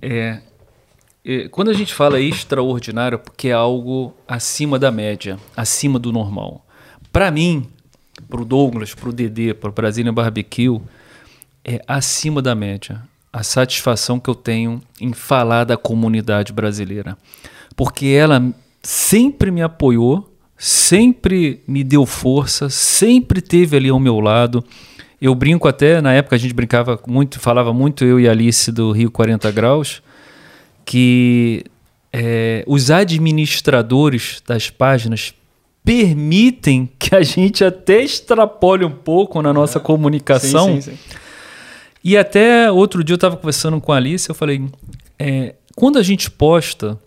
é, 0.00 0.38
é- 1.24 1.48
Quando 1.48 1.70
a 1.70 1.74
gente 1.74 1.92
fala 1.94 2.20
extraordinário, 2.20 3.16
é 3.16 3.18
porque 3.18 3.48
é 3.48 3.52
algo 3.52 4.14
acima 4.28 4.78
da 4.78 4.90
média, 4.90 5.38
acima 5.56 5.98
do 5.98 6.12
normal. 6.12 6.64
Para 7.12 7.30
mim, 7.30 7.66
para 8.28 8.40
o 8.40 8.44
Douglas, 8.44 8.94
para 8.94 9.08
o 9.08 9.12
Dedê, 9.12 9.52
para 9.54 9.70
o 9.70 9.72
Brasília 9.72 10.12
Barbecue, 10.12 10.80
é 11.64 11.80
acima 11.86 12.40
da 12.42 12.54
média 12.54 13.02
a 13.32 13.42
satisfação 13.42 14.20
que 14.20 14.28
eu 14.30 14.34
tenho 14.34 14.80
em 15.00 15.12
falar 15.12 15.64
da 15.64 15.76
comunidade 15.76 16.52
brasileira. 16.52 17.16
Porque 17.74 18.06
ela 18.06 18.52
sempre 18.84 19.50
me 19.50 19.62
apoiou, 19.62 20.30
sempre 20.58 21.62
me 21.66 21.82
deu 21.82 22.04
força, 22.04 22.68
sempre 22.68 23.40
teve 23.40 23.76
ali 23.76 23.88
ao 23.88 23.98
meu 23.98 24.20
lado. 24.20 24.62
Eu 25.20 25.34
brinco 25.34 25.66
até, 25.66 26.00
na 26.02 26.12
época 26.12 26.36
a 26.36 26.38
gente 26.38 26.52
brincava 26.52 27.00
muito, 27.06 27.40
falava 27.40 27.72
muito 27.72 28.04
eu 28.04 28.20
e 28.20 28.28
a 28.28 28.30
Alice 28.30 28.70
do 28.70 28.92
Rio 28.92 29.10
40 29.10 29.50
Graus, 29.50 30.02
que 30.84 31.64
é, 32.12 32.62
os 32.66 32.90
administradores 32.90 34.42
das 34.46 34.68
páginas 34.68 35.34
permitem 35.82 36.88
que 36.98 37.14
a 37.14 37.22
gente 37.22 37.64
até 37.64 38.02
extrapole 38.02 38.84
um 38.84 38.90
pouco 38.90 39.40
na 39.40 39.52
nossa 39.52 39.80
comunicação. 39.80 40.74
Sim, 40.74 40.80
sim, 40.82 40.90
sim. 40.90 40.98
E 42.04 42.18
até 42.18 42.70
outro 42.70 43.02
dia 43.02 43.14
eu 43.14 43.16
estava 43.16 43.34
conversando 43.34 43.80
com 43.80 43.90
a 43.90 43.96
Alice, 43.96 44.28
eu 44.28 44.34
falei, 44.34 44.62
é, 45.18 45.54
quando 45.74 45.98
a 45.98 46.02
gente 46.02 46.30
posta, 46.30 46.98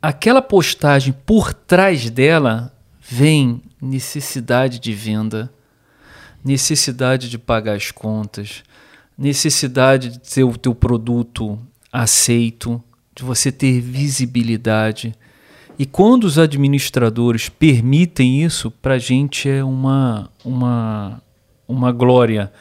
aquela 0.00 0.40
postagem 0.40 1.14
por 1.24 1.52
trás 1.52 2.08
dela 2.08 2.72
vem 3.00 3.62
necessidade 3.80 4.78
de 4.78 4.92
venda, 4.92 5.52
necessidade 6.44 7.28
de 7.28 7.38
pagar 7.38 7.76
as 7.76 7.90
contas, 7.90 8.62
necessidade 9.16 10.10
de 10.10 10.20
ter 10.20 10.44
o 10.44 10.56
teu 10.56 10.74
produto 10.74 11.58
aceito, 11.92 12.82
de 13.14 13.22
você 13.22 13.52
ter 13.52 13.80
visibilidade. 13.80 15.14
E 15.78 15.84
quando 15.84 16.24
os 16.24 16.38
administradores 16.38 17.48
permitem 17.48 18.42
isso, 18.42 18.70
para 18.70 18.94
a 18.94 18.98
gente 18.98 19.48
é 19.48 19.64
uma, 19.64 20.30
uma, 20.44 21.22
uma 21.66 21.92
glória. 21.92 22.52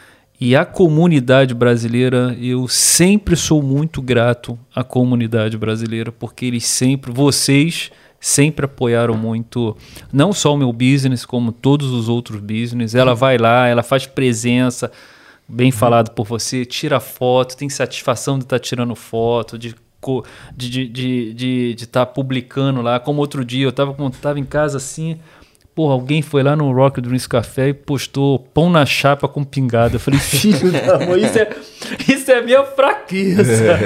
E 0.42 0.56
a 0.56 0.64
comunidade 0.64 1.54
brasileira, 1.54 2.34
eu 2.40 2.66
sempre 2.70 3.36
sou 3.36 3.62
muito 3.62 4.02
grato 4.02 4.58
à 4.74 4.86
comunidade 4.86 5.58
brasileira, 5.58 6.14
porque 6.14 6.46
eles 6.46 6.66
sempre, 6.66 7.12
vocês 7.12 7.92
sempre 8.22 8.66
apoiaram 8.66 9.18
muito, 9.18 9.76
não 10.14 10.32
só 10.32 10.54
o 10.54 10.58
meu 10.58 10.72
business, 10.72 11.26
como 11.26 11.52
todos 11.52 11.92
os 11.92 12.08
outros 12.08 12.40
business. 12.40 12.96
Ela 12.96 13.14
vai 13.14 13.38
lá, 13.38 13.68
ela 13.68 13.84
faz 13.84 14.08
presença, 14.08 14.90
bem 15.46 15.72
falado 15.72 16.12
por 16.12 16.26
você, 16.26 16.64
tira 16.64 17.02
foto, 17.02 17.58
tem 17.58 17.68
satisfação 17.68 18.38
de 18.38 18.46
estar 18.46 18.60
tá 18.60 18.64
tirando 18.64 18.96
foto, 18.96 19.58
de 19.58 19.76
de 20.56 20.68
estar 20.68 20.94
de, 20.94 21.34
de, 21.34 21.74
de, 21.76 21.88
tá 21.88 22.06
publicando 22.06 22.82
lá. 22.82 23.02
Como 23.02 23.20
outro 23.20 23.44
dia, 23.44 23.66
eu 23.66 23.70
estava 23.70 23.94
tava 24.22 24.40
em 24.40 24.46
casa 24.46 24.78
assim, 24.78 25.20
Porra, 25.80 25.94
alguém 25.94 26.22
foi 26.22 26.44
lá 26.44 26.58
no 26.58 26.74
Rock 26.74 27.00
Drinks 27.00 27.26
Café 27.26 27.70
e 27.70 27.74
postou 27.74 28.38
pão 28.38 28.70
na 28.70 28.86
chapa 28.86 29.30
com 29.30 29.46
pingada. 29.46 29.96
Eu 29.96 30.00
falei, 30.02 30.20
filho 30.20 30.74
da 30.74 31.00
mãe, 31.00 31.24
isso 31.24 31.40
é, 31.40 31.50
isso 32.06 32.30
é 32.30 32.42
minha 32.42 32.66
fraqueza. 32.66 33.78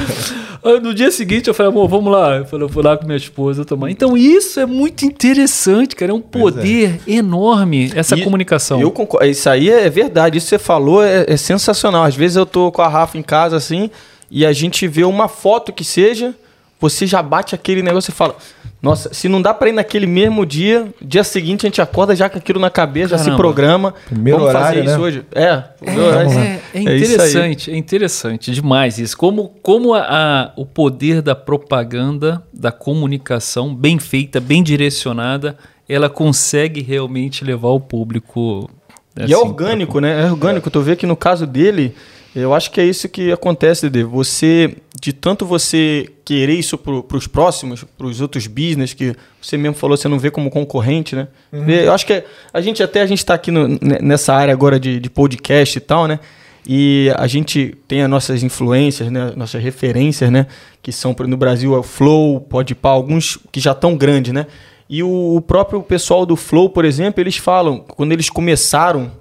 no 0.82 0.94
dia 0.94 1.10
seguinte 1.10 1.46
eu 1.46 1.52
falei, 1.52 1.70
amor, 1.70 1.86
vamos 1.86 2.10
lá. 2.10 2.36
Eu, 2.36 2.46
falei, 2.46 2.64
eu 2.64 2.70
fui 2.70 2.82
lá 2.82 2.96
com 2.96 3.04
minha 3.04 3.18
esposa 3.18 3.62
tomar. 3.62 3.90
Então 3.90 4.16
isso 4.16 4.58
é 4.58 4.64
muito 4.64 5.04
interessante, 5.04 5.94
cara. 5.94 6.12
É 6.12 6.14
um 6.14 6.18
é. 6.18 6.22
poder 6.22 7.00
é. 7.06 7.12
enorme 7.12 7.92
essa 7.94 8.16
e 8.16 8.24
comunicação. 8.24 8.80
Eu 8.80 8.90
concordo. 8.90 9.26
Isso 9.26 9.46
aí 9.50 9.68
é 9.68 9.90
verdade. 9.90 10.38
Isso 10.38 10.46
que 10.46 10.56
você 10.56 10.58
falou 10.58 11.04
é, 11.04 11.26
é 11.28 11.36
sensacional. 11.36 12.04
Às 12.04 12.16
vezes 12.16 12.38
eu 12.38 12.46
tô 12.46 12.72
com 12.72 12.80
a 12.80 12.88
Rafa 12.88 13.18
em 13.18 13.22
casa 13.22 13.54
assim 13.54 13.90
e 14.30 14.46
a 14.46 14.52
gente 14.54 14.88
vê 14.88 15.04
uma 15.04 15.28
foto 15.28 15.74
que 15.74 15.84
seja, 15.84 16.34
você 16.80 17.06
já 17.06 17.22
bate 17.22 17.54
aquele 17.54 17.82
negócio 17.82 18.10
e 18.10 18.14
fala 18.14 18.36
nossa, 18.84 19.14
se 19.14 19.30
não 19.30 19.40
dá 19.40 19.54
para 19.54 19.70
ir 19.70 19.72
naquele 19.72 20.06
mesmo 20.06 20.44
dia, 20.44 20.92
dia 21.00 21.24
seguinte 21.24 21.64
a 21.64 21.68
gente 21.68 21.80
acorda 21.80 22.14
já 22.14 22.28
com 22.28 22.36
aquilo 22.36 22.60
na 22.60 22.68
cabeça, 22.68 23.16
Caramba. 23.16 23.24
já 23.24 23.30
se 23.30 23.36
programa. 23.36 23.94
Primeiro 24.04 24.40
Vamos 24.40 24.54
horário, 24.54 24.84
fazer 24.84 24.90
isso 24.90 24.98
né? 24.98 25.04
hoje. 25.04 25.22
É, 25.34 25.42
é, 25.42 26.60
é, 26.74 26.80
é 26.80 26.80
interessante, 26.82 27.70
é, 27.70 27.74
é, 27.74 27.76
interessante 27.78 28.50
demais 28.50 28.98
isso. 28.98 29.16
Como, 29.16 29.54
como 29.62 29.94
a, 29.94 30.02
a, 30.02 30.52
o 30.54 30.66
poder 30.66 31.22
da 31.22 31.34
propaganda, 31.34 32.42
da 32.52 32.70
comunicação 32.70 33.74
bem 33.74 33.98
feita, 33.98 34.38
bem 34.38 34.62
direcionada, 34.62 35.56
ela 35.88 36.10
consegue 36.10 36.82
realmente 36.82 37.42
levar 37.42 37.68
o 37.68 37.80
público. 37.80 38.68
Assim, 39.16 39.30
e 39.30 39.32
é 39.32 39.36
assim, 39.36 39.46
orgânico, 39.46 39.92
pra... 39.92 40.00
né? 40.02 40.26
É 40.26 40.30
orgânico. 40.30 40.70
Tu 40.70 40.82
vê 40.82 40.94
que 40.94 41.06
no 41.06 41.16
caso 41.16 41.46
dele, 41.46 41.94
eu 42.36 42.52
acho 42.52 42.70
que 42.70 42.82
é 42.82 42.84
isso 42.84 43.08
que 43.08 43.32
acontece, 43.32 43.88
Dede. 43.88 44.04
Você, 44.04 44.76
de 45.04 45.12
tanto 45.12 45.44
você 45.44 46.08
querer 46.24 46.54
isso 46.54 46.78
para 46.78 47.14
os 47.14 47.26
próximos, 47.26 47.84
para 47.84 48.06
os 48.06 48.22
outros 48.22 48.46
business, 48.46 48.94
que 48.94 49.14
você 49.38 49.54
mesmo 49.54 49.74
falou, 49.74 49.98
você 49.98 50.08
não 50.08 50.18
vê 50.18 50.30
como 50.30 50.48
concorrente, 50.48 51.14
né? 51.14 51.28
Uhum. 51.52 51.68
Eu 51.68 51.92
acho 51.92 52.06
que 52.06 52.24
a 52.50 52.60
gente 52.62 52.82
até 52.82 53.02
a 53.02 53.06
gente 53.06 53.18
está 53.18 53.34
aqui 53.34 53.50
no, 53.50 53.68
nessa 54.00 54.32
área 54.32 54.50
agora 54.50 54.80
de, 54.80 54.98
de 54.98 55.10
podcast 55.10 55.76
e 55.76 55.80
tal, 55.82 56.08
né? 56.08 56.18
E 56.66 57.12
a 57.18 57.26
gente 57.26 57.76
tem 57.86 58.00
as 58.02 58.08
nossas 58.08 58.42
influências, 58.42 59.10
né? 59.10 59.34
nossas 59.36 59.62
referências, 59.62 60.30
né? 60.30 60.46
Que 60.82 60.90
são 60.90 61.14
no 61.28 61.36
Brasil 61.36 61.74
é 61.74 61.78
o 61.78 61.82
Flow, 61.82 62.40
pode 62.40 62.74
para 62.74 62.92
alguns 62.92 63.38
que 63.52 63.60
já 63.60 63.72
estão 63.72 63.98
grandes, 63.98 64.32
né? 64.32 64.46
E 64.88 65.02
o, 65.02 65.36
o 65.36 65.40
próprio 65.42 65.82
pessoal 65.82 66.24
do 66.24 66.34
Flow, 66.34 66.70
por 66.70 66.86
exemplo, 66.86 67.20
eles 67.20 67.36
falam, 67.36 67.80
quando 67.80 68.12
eles 68.12 68.30
começaram 68.30 69.12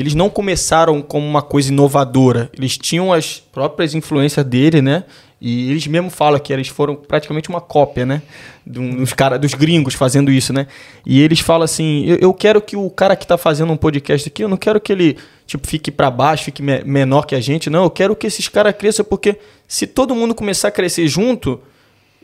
eles 0.00 0.14
não 0.14 0.30
começaram 0.30 1.02
como 1.02 1.26
uma 1.26 1.42
coisa 1.42 1.70
inovadora. 1.70 2.50
Eles 2.56 2.78
tinham 2.78 3.12
as 3.12 3.40
próprias 3.40 3.94
influências 3.94 4.44
dele, 4.44 4.80
né? 4.80 5.04
E 5.44 5.70
eles 5.70 5.86
mesmo 5.88 6.08
falam 6.08 6.38
que 6.38 6.52
eles 6.52 6.68
foram 6.68 6.94
praticamente 6.94 7.48
uma 7.48 7.60
cópia, 7.60 8.06
né? 8.06 8.22
Dos, 8.64 9.12
cara, 9.12 9.36
dos 9.36 9.54
gringos 9.54 9.92
fazendo 9.92 10.30
isso, 10.30 10.52
né? 10.52 10.68
E 11.04 11.20
eles 11.20 11.40
falam 11.40 11.64
assim: 11.64 12.04
eu, 12.06 12.16
eu 12.16 12.32
quero 12.32 12.62
que 12.62 12.76
o 12.76 12.88
cara 12.88 13.16
que 13.16 13.24
está 13.24 13.36
fazendo 13.36 13.72
um 13.72 13.76
podcast 13.76 14.28
aqui, 14.28 14.44
eu 14.44 14.48
não 14.48 14.56
quero 14.56 14.80
que 14.80 14.92
ele 14.92 15.18
tipo, 15.46 15.66
fique 15.66 15.90
para 15.90 16.10
baixo, 16.10 16.44
fique 16.44 16.62
me 16.62 16.82
menor 16.84 17.26
que 17.26 17.34
a 17.34 17.40
gente. 17.40 17.68
Não, 17.68 17.82
eu 17.82 17.90
quero 17.90 18.16
que 18.16 18.26
esses 18.26 18.48
caras 18.48 18.74
cresçam, 18.76 19.04
porque 19.04 19.36
se 19.66 19.86
todo 19.86 20.14
mundo 20.14 20.34
começar 20.34 20.68
a 20.68 20.70
crescer 20.70 21.08
junto, 21.08 21.60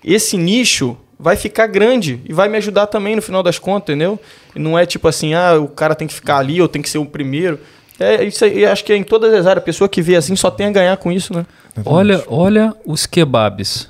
esse 0.03 0.37
nicho 0.37 0.97
vai 1.19 1.37
ficar 1.37 1.67
grande 1.67 2.21
e 2.25 2.33
vai 2.33 2.49
me 2.49 2.57
ajudar 2.59 2.87
também 2.87 3.17
no 3.17 3.23
final 3.23 3.43
das 3.43 3.59
contas, 3.59 3.95
entendeu? 3.95 4.21
E 4.55 4.59
não 4.59 4.79
é 4.79 4.87
tipo 4.87 5.09
assim, 5.09 5.35
ah, 5.35 5.59
o 5.59 5.69
cara 5.69 5.95
tem 5.95 6.07
que 6.07 6.15
ficar 6.15 6.39
ali 6.39 6.61
ou 6.63 6.69
tem 6.69 6.81
que 6.81 6.89
ser 6.89 6.99
o 6.99 7.05
primeiro. 7.05 7.59
É 7.99 8.23
isso 8.23 8.45
aí, 8.45 8.65
acho 8.65 8.85
que 8.85 8.93
é 8.93 8.97
em 8.97 9.03
todas 9.03 9.35
as 9.35 9.47
áreas, 9.47 9.63
a 9.63 9.65
pessoa 9.65 9.89
que 9.89 10.01
vê 10.01 10.15
assim 10.15 10.37
só 10.37 10.51
tem 10.51 10.67
a 10.67 10.71
ganhar 10.71 10.97
com 10.99 11.11
isso, 11.11 11.35
né? 11.35 11.45
Olha, 11.85 12.23
olha 12.29 12.73
os 12.87 13.07
kebabs. 13.07 13.89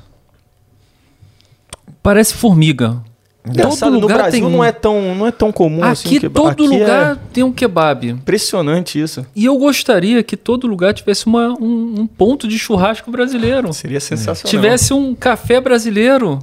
Parece 2.03 2.33
formiga. 2.33 3.03
Engraçado, 3.47 3.93
todo 3.93 4.01
lugar 4.01 4.17
no 4.17 4.23
Brasil 4.23 4.41
tem 4.43 4.51
não 4.51 4.65
é 4.65 4.73
tão 4.73 5.15
não 5.15 5.27
é 5.27 5.31
tão 5.31 5.51
comum 5.51 5.83
aqui 5.83 5.93
assim, 5.93 6.17
Aqui 6.17 6.29
todo 6.29 6.49
aqui 6.49 6.63
lugar 6.67 7.13
é... 7.13 7.19
tem 7.33 7.45
um 7.45 7.53
kebab. 7.53 8.09
Impressionante 8.09 9.01
isso. 9.01 9.27
E 9.35 9.45
eu 9.45 9.57
gostaria 9.57 10.23
que 10.23 10.37
todo 10.37 10.67
lugar 10.67 10.93
tivesse 10.93 11.27
uma, 11.27 11.49
um, 11.61 12.01
um 12.01 12.07
ponto 12.07 12.47
de 12.47 12.59
churrasco 12.59 13.11
brasileiro. 13.11 13.73
Seria 13.73 14.01
sensacional. 14.01 14.51
Tivesse 14.51 14.93
um 14.93 15.15
café 15.15 15.61
brasileiro. 15.61 16.39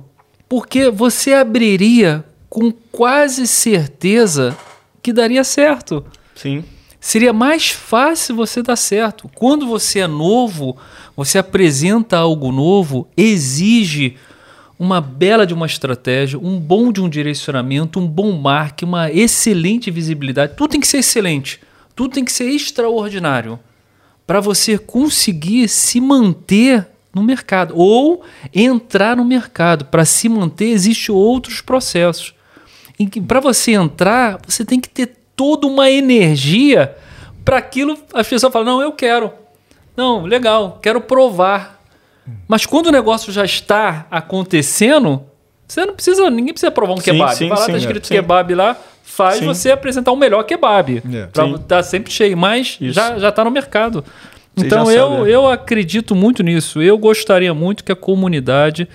Porque 0.47 0.89
você 0.89 1.34
abriria 1.34 2.23
com 2.49 2.71
quase 2.71 3.47
certeza 3.47 4.58
que 5.01 5.12
daria 5.12 5.43
certo. 5.43 6.05
Sim. 6.36 6.63
Seria 6.99 7.31
mais 7.31 7.69
fácil 7.69 8.36
você 8.36 8.63
dar 8.63 8.75
certo. 8.75 9.29
Quando 9.36 9.67
você 9.67 9.99
é 9.99 10.08
novo, 10.08 10.75
você 11.15 11.38
apresenta 11.38 12.17
algo 12.17 12.51
novo, 12.51 13.08
exige 13.15 14.17
uma 14.79 14.99
bela 14.99 15.45
de 15.45 15.53
uma 15.53 15.65
estratégia, 15.65 16.39
um 16.39 16.60
bom 16.60 16.91
de 16.91 17.01
um 17.01 17.08
direcionamento, 17.08 17.99
um 17.99 18.08
bom 18.08 18.31
marketing, 18.31 18.86
uma 18.86 19.12
excelente 19.12 19.91
visibilidade. 19.91 20.53
Tudo 20.55 20.71
tem 20.71 20.81
que 20.81 20.88
ser 20.88 20.97
excelente. 20.97 21.62
Tudo 21.95 22.13
tem 22.13 22.25
que 22.25 22.31
ser 22.31 22.49
extraordinário 22.49 23.60
para 24.27 24.39
você 24.39 24.77
conseguir 24.77 25.67
se 25.67 26.01
manter 26.01 26.88
no 27.15 27.23
mercado 27.23 27.73
ou 27.78 28.23
entrar 28.54 29.15
no 29.15 29.23
mercado. 29.23 29.86
Para 29.86 30.04
se 30.04 30.28
manter, 30.28 30.65
existem 30.65 31.15
outros 31.15 31.62
processos. 31.62 32.36
Para 33.25 33.39
você 33.39 33.71
entrar, 33.71 34.38
você 34.45 34.65
tem 34.65 34.82
que 34.82 34.89
ter 34.89 35.15
toda 35.34 35.65
uma 35.65 35.89
energia 35.89 36.95
para 37.45 37.58
aquilo. 37.58 37.97
As 38.13 38.28
pessoas 38.28 38.51
falam: 38.51 38.75
não, 38.75 38.82
eu 38.82 38.91
quero. 38.91 39.32
Não, 39.95 40.23
legal, 40.23 40.78
quero 40.82 40.99
provar. 40.99 41.82
Mas 42.47 42.65
quando 42.65 42.88
o 42.88 42.91
negócio 42.91 43.32
já 43.32 43.45
está 43.45 44.08
acontecendo, 44.12 45.23
você 45.67 45.86
não 45.86 45.93
precisa, 45.93 46.30
ninguém 46.30 46.54
precisa 46.54 46.71
provar 46.71 46.93
um 46.93 46.97
sim, 46.97 47.12
kebab. 47.12 47.36
Sim, 47.36 47.47
Vai 47.47 47.60
lá, 47.60 47.65
sim, 47.65 47.71
tá 47.71 47.78
escrito 47.78 48.12
é, 48.12 48.15
kebab 48.15 48.56
lá, 48.56 48.75
faz 49.04 49.39
sim. 49.39 49.45
você 49.45 49.71
apresentar 49.71 50.12
o 50.12 50.15
melhor 50.17 50.43
kebab. 50.43 51.04
É. 51.13 51.28
Para 51.28 51.45
estar 51.45 51.60
tá 51.60 51.84
sempre 51.84 52.12
cheio, 52.12 52.36
mas 52.36 52.78
Isso. 52.82 52.93
já 52.93 53.17
já 53.19 53.30
está 53.30 53.43
no 53.43 53.51
mercado 53.51 54.04
então 54.58 54.91
eu, 54.91 55.28
eu 55.28 55.48
acredito 55.48 56.15
muito 56.15 56.41
nisso. 56.44 56.82
Eu 56.82 56.98
gostaria 56.98 57.54
muito 57.54 57.84
que 57.84 57.91
a 57.91 57.96
comunidade, 57.96 58.88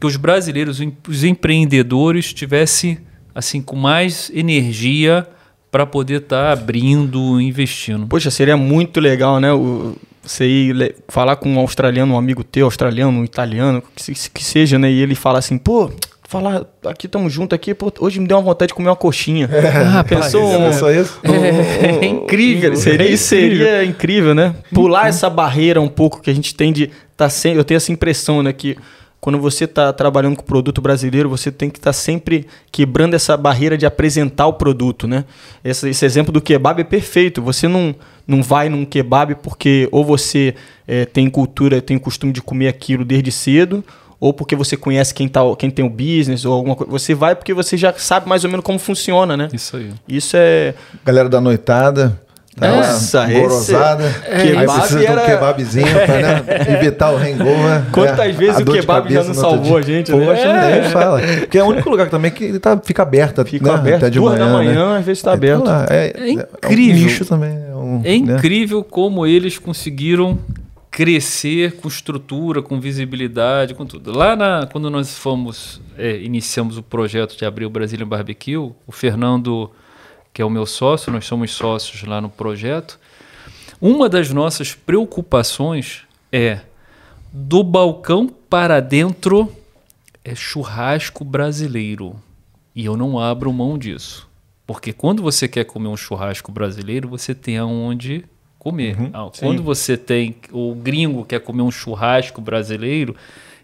que 0.00 0.06
os 0.06 0.16
brasileiros, 0.16 0.80
os 1.08 1.24
empreendedores 1.24 2.32
tivessem 2.32 2.98
assim 3.34 3.60
com 3.60 3.76
mais 3.76 4.30
energia 4.34 5.26
para 5.70 5.84
poder 5.84 6.22
estar 6.22 6.46
tá 6.46 6.52
abrindo, 6.52 7.40
investindo. 7.40 8.06
Poxa, 8.06 8.30
seria 8.30 8.56
muito 8.56 8.98
legal, 8.98 9.38
né? 9.38 9.52
O, 9.52 9.96
você 10.22 10.46
ir 10.46 10.96
falar 11.08 11.36
com 11.36 11.48
um 11.50 11.58
australiano, 11.58 12.14
um 12.14 12.18
amigo 12.18 12.42
teu, 12.42 12.64
australiano, 12.64 13.20
um 13.20 13.24
italiano, 13.24 13.82
que, 13.94 14.12
que 14.30 14.44
seja, 14.44 14.78
né? 14.78 14.90
E 14.90 15.00
ele 15.00 15.14
fala 15.14 15.38
assim, 15.38 15.56
pô, 15.58 15.90
falar, 16.28 16.64
aqui 16.84 17.06
estamos 17.06 17.32
juntos 17.32 17.54
aqui, 17.54 17.74
pô, 17.74 17.92
hoje 18.00 18.20
me 18.20 18.26
deu 18.26 18.36
uma 18.36 18.42
vontade 18.42 18.68
de 18.68 18.74
comer 18.74 18.88
uma 18.88 18.96
coxinha. 18.96 19.48
É, 19.52 19.98
ah, 19.98 20.04
pensou 20.04 20.44
um, 20.44 20.70
isso? 20.70 21.20
É, 21.22 22.04
é, 22.04 22.06
incrível, 22.06 22.76
seria, 22.76 23.08
isso 23.08 23.28
seria 23.28 23.84
incrível, 23.84 24.34
né? 24.34 24.54
Pular 24.72 25.02
uhum. 25.02 25.08
essa 25.08 25.30
barreira 25.30 25.80
um 25.80 25.88
pouco 25.88 26.20
que 26.20 26.30
a 26.30 26.34
gente 26.34 26.54
tem 26.54 26.72
de 26.72 26.90
tá 27.16 27.28
sem, 27.28 27.54
eu 27.54 27.64
tenho 27.64 27.76
essa 27.76 27.90
impressão, 27.90 28.42
né, 28.42 28.52
que 28.52 28.76
quando 29.20 29.40
você 29.40 29.64
está 29.64 29.92
trabalhando 29.92 30.36
com 30.36 30.44
produto 30.44 30.80
brasileiro, 30.80 31.28
você 31.28 31.50
tem 31.50 31.68
que 31.68 31.78
estar 31.78 31.88
tá 31.88 31.92
sempre 31.92 32.46
quebrando 32.70 33.14
essa 33.14 33.36
barreira 33.36 33.76
de 33.76 33.84
apresentar 33.84 34.46
o 34.46 34.52
produto, 34.52 35.08
né? 35.08 35.24
Esse, 35.64 35.88
esse, 35.88 36.04
exemplo 36.04 36.32
do 36.32 36.40
kebab 36.40 36.80
é 36.80 36.84
perfeito. 36.84 37.42
Você 37.42 37.66
não, 37.66 37.92
não 38.24 38.40
vai 38.40 38.68
num 38.68 38.84
kebab 38.84 39.34
porque 39.42 39.88
ou 39.90 40.04
você 40.04 40.54
é, 40.86 41.04
tem 41.04 41.28
cultura, 41.28 41.82
tem 41.82 41.98
costume 41.98 42.32
de 42.32 42.40
comer 42.40 42.68
aquilo 42.68 43.04
desde 43.04 43.32
cedo, 43.32 43.82
ou 44.18 44.32
porque 44.32 44.56
você 44.56 44.76
conhece 44.76 45.12
quem, 45.14 45.28
tá, 45.28 45.40
quem 45.58 45.70
tem 45.70 45.84
o 45.84 45.90
business, 45.90 46.44
ou 46.44 46.52
alguma 46.54 46.74
coisa. 46.74 46.90
Você 46.90 47.14
vai 47.14 47.34
porque 47.34 47.52
você 47.52 47.76
já 47.76 47.92
sabe 47.96 48.28
mais 48.28 48.44
ou 48.44 48.50
menos 48.50 48.64
como 48.64 48.78
funciona, 48.78 49.36
né? 49.36 49.48
Isso 49.52 49.76
aí. 49.76 49.90
Isso 50.08 50.36
é. 50.38 50.74
Galera 51.04 51.28
da 51.28 51.40
noitada. 51.40 52.20
Tá 52.58 52.68
Nossa, 52.74 53.26
gorosada. 53.26 54.04
esse- 54.06 54.32
aí 54.32 54.48
kebab 54.56 54.78
precisa 54.80 54.98
de 55.00 55.04
um 55.04 55.08
era- 55.12 55.26
kebabzinho 55.26 55.86
pra 55.92 56.06
né, 56.06 56.44
evitar 56.80 57.10
o 57.12 57.16
hangover. 57.18 57.82
Quantas 57.92 58.16
né, 58.16 58.32
vezes 58.32 58.60
o 58.62 58.64
kebab 58.64 59.12
já 59.12 59.24
não 59.24 59.34
salvou 59.34 59.60
dia. 59.62 59.76
a 59.78 59.82
gente, 59.98 60.10
né? 60.10 60.24
Poxa, 60.26 60.40
É. 60.40 60.80
nem 60.80 60.90
fala. 60.90 61.20
Porque 61.40 61.58
é 61.58 61.62
o 61.62 61.66
único 61.66 61.90
lugar 61.90 62.08
também 62.08 62.30
que 62.30 62.44
ele 62.44 62.58
tá, 62.58 62.80
fica 62.82 63.02
aberto. 63.02 63.44
Fica 63.44 63.66
né, 63.72 63.74
aberto. 63.74 63.96
Até 64.04 64.08
de 64.10 64.18
Duas 64.18 64.38
da 64.38 64.46
manhã, 64.46 64.70
manhã, 64.72 64.92
né? 64.94 64.98
às 65.00 65.04
vezes 65.04 65.22
tá 65.22 65.32
É, 65.32 65.34
aberto. 65.34 65.64
tá 65.64 65.86
É, 65.90 66.06
É 66.16 66.28
É 66.28 66.30
incrível. 66.30 66.94
um 66.96 66.98
nicho 67.04 67.24
também. 67.26 67.50
É, 67.70 67.74
um, 67.76 68.00
É 68.02 68.08
né? 68.08 68.14
incrível 68.14 68.82
como 68.82 69.26
eles 69.26 69.58
conseguiram 69.58 70.38
crescer 70.90 71.76
com 71.76 71.88
estrutura, 71.88 72.62
com 72.62 72.80
visibilidade, 72.80 73.74
com 73.74 73.84
tudo. 73.84 74.16
Lá 74.16 74.34
na, 74.34 74.66
quando 74.66 74.88
nós 74.90 75.18
fomos, 75.18 75.80
é, 75.96 76.16
iniciamos 76.18 76.78
o 76.78 76.82
projeto 76.82 77.36
de 77.36 77.44
abrir 77.44 77.66
o 77.66 77.70
Brazilian 77.70 78.06
Barbecue, 78.06 78.56
o 78.56 78.74
Fernando, 78.90 79.70
que 80.32 80.40
é 80.40 80.44
o 80.44 80.50
meu 80.50 80.66
sócio, 80.66 81.12
nós 81.12 81.26
somos 81.26 81.52
sócios 81.52 82.02
lá 82.04 82.20
no 82.20 82.28
projeto, 82.28 82.98
uma 83.80 84.08
das 84.08 84.30
nossas 84.30 84.74
preocupações 84.74 86.02
é 86.32 86.60
do 87.32 87.62
balcão 87.62 88.26
para 88.26 88.80
dentro 88.80 89.52
é 90.24 90.34
churrasco 90.34 91.24
brasileiro. 91.24 92.16
E 92.74 92.84
eu 92.84 92.96
não 92.96 93.18
abro 93.18 93.52
mão 93.52 93.78
disso. 93.78 94.28
Porque 94.66 94.92
quando 94.92 95.22
você 95.22 95.46
quer 95.46 95.64
comer 95.64 95.88
um 95.88 95.96
churrasco 95.96 96.50
brasileiro, 96.50 97.08
você 97.08 97.34
tem 97.34 97.58
aonde 97.58 98.24
comer. 98.66 98.96
Ah, 99.12 99.30
quando 99.38 99.62
você 99.62 99.96
tem 99.96 100.34
o 100.50 100.74
gringo 100.74 101.24
quer 101.24 101.38
comer 101.38 101.62
um 101.62 101.70
churrasco 101.70 102.40
brasileiro, 102.40 103.14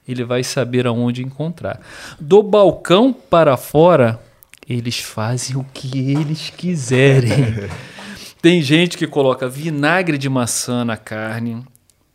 ele 0.07 0.22
vai 0.22 0.44
saber 0.44 0.86
aonde 0.86 1.24
encontrar. 1.24 1.80
Do 2.20 2.40
balcão 2.40 3.12
para 3.12 3.57
fora, 3.57 4.22
eles 4.68 5.00
fazem 5.00 5.57
o 5.57 5.66
que 5.74 6.12
eles 6.12 6.50
quiserem. 6.50 7.68
Tem 8.40 8.62
gente 8.62 8.96
que 8.96 9.09
coloca 9.09 9.48
vinagre 9.48 10.16
de 10.16 10.28
maçã 10.28 10.84
na 10.84 10.96
carne, 10.96 11.64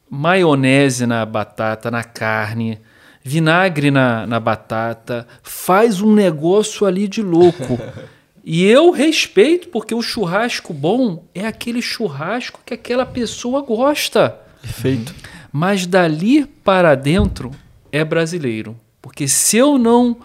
maionese 0.09 1.05
na 1.05 1.25
batata, 1.25 1.91
na 1.91 2.05
carne, 2.05 2.79
vinagre 3.21 3.91
na, 3.91 4.25
na 4.25 4.39
batata, 4.39 5.27
faz 5.43 6.01
um 6.01 6.13
negócio 6.13 6.87
ali 6.87 7.05
de 7.05 7.21
louco. 7.21 7.77
E 8.49 8.63
eu 8.63 8.91
respeito, 8.91 9.67
porque 9.67 9.93
o 9.93 10.01
churrasco 10.01 10.73
bom 10.73 11.25
é 11.35 11.45
aquele 11.45 11.81
churrasco 11.81 12.61
que 12.65 12.73
aquela 12.73 13.05
pessoa 13.05 13.61
gosta. 13.61 14.37
Perfeito. 14.61 15.13
Mas 15.51 15.85
dali 15.85 16.45
para 16.63 16.95
dentro 16.95 17.51
é 17.91 18.05
brasileiro. 18.05 18.73
Porque 19.01 19.27
se 19.27 19.57
eu 19.57 19.77
não 19.77 20.15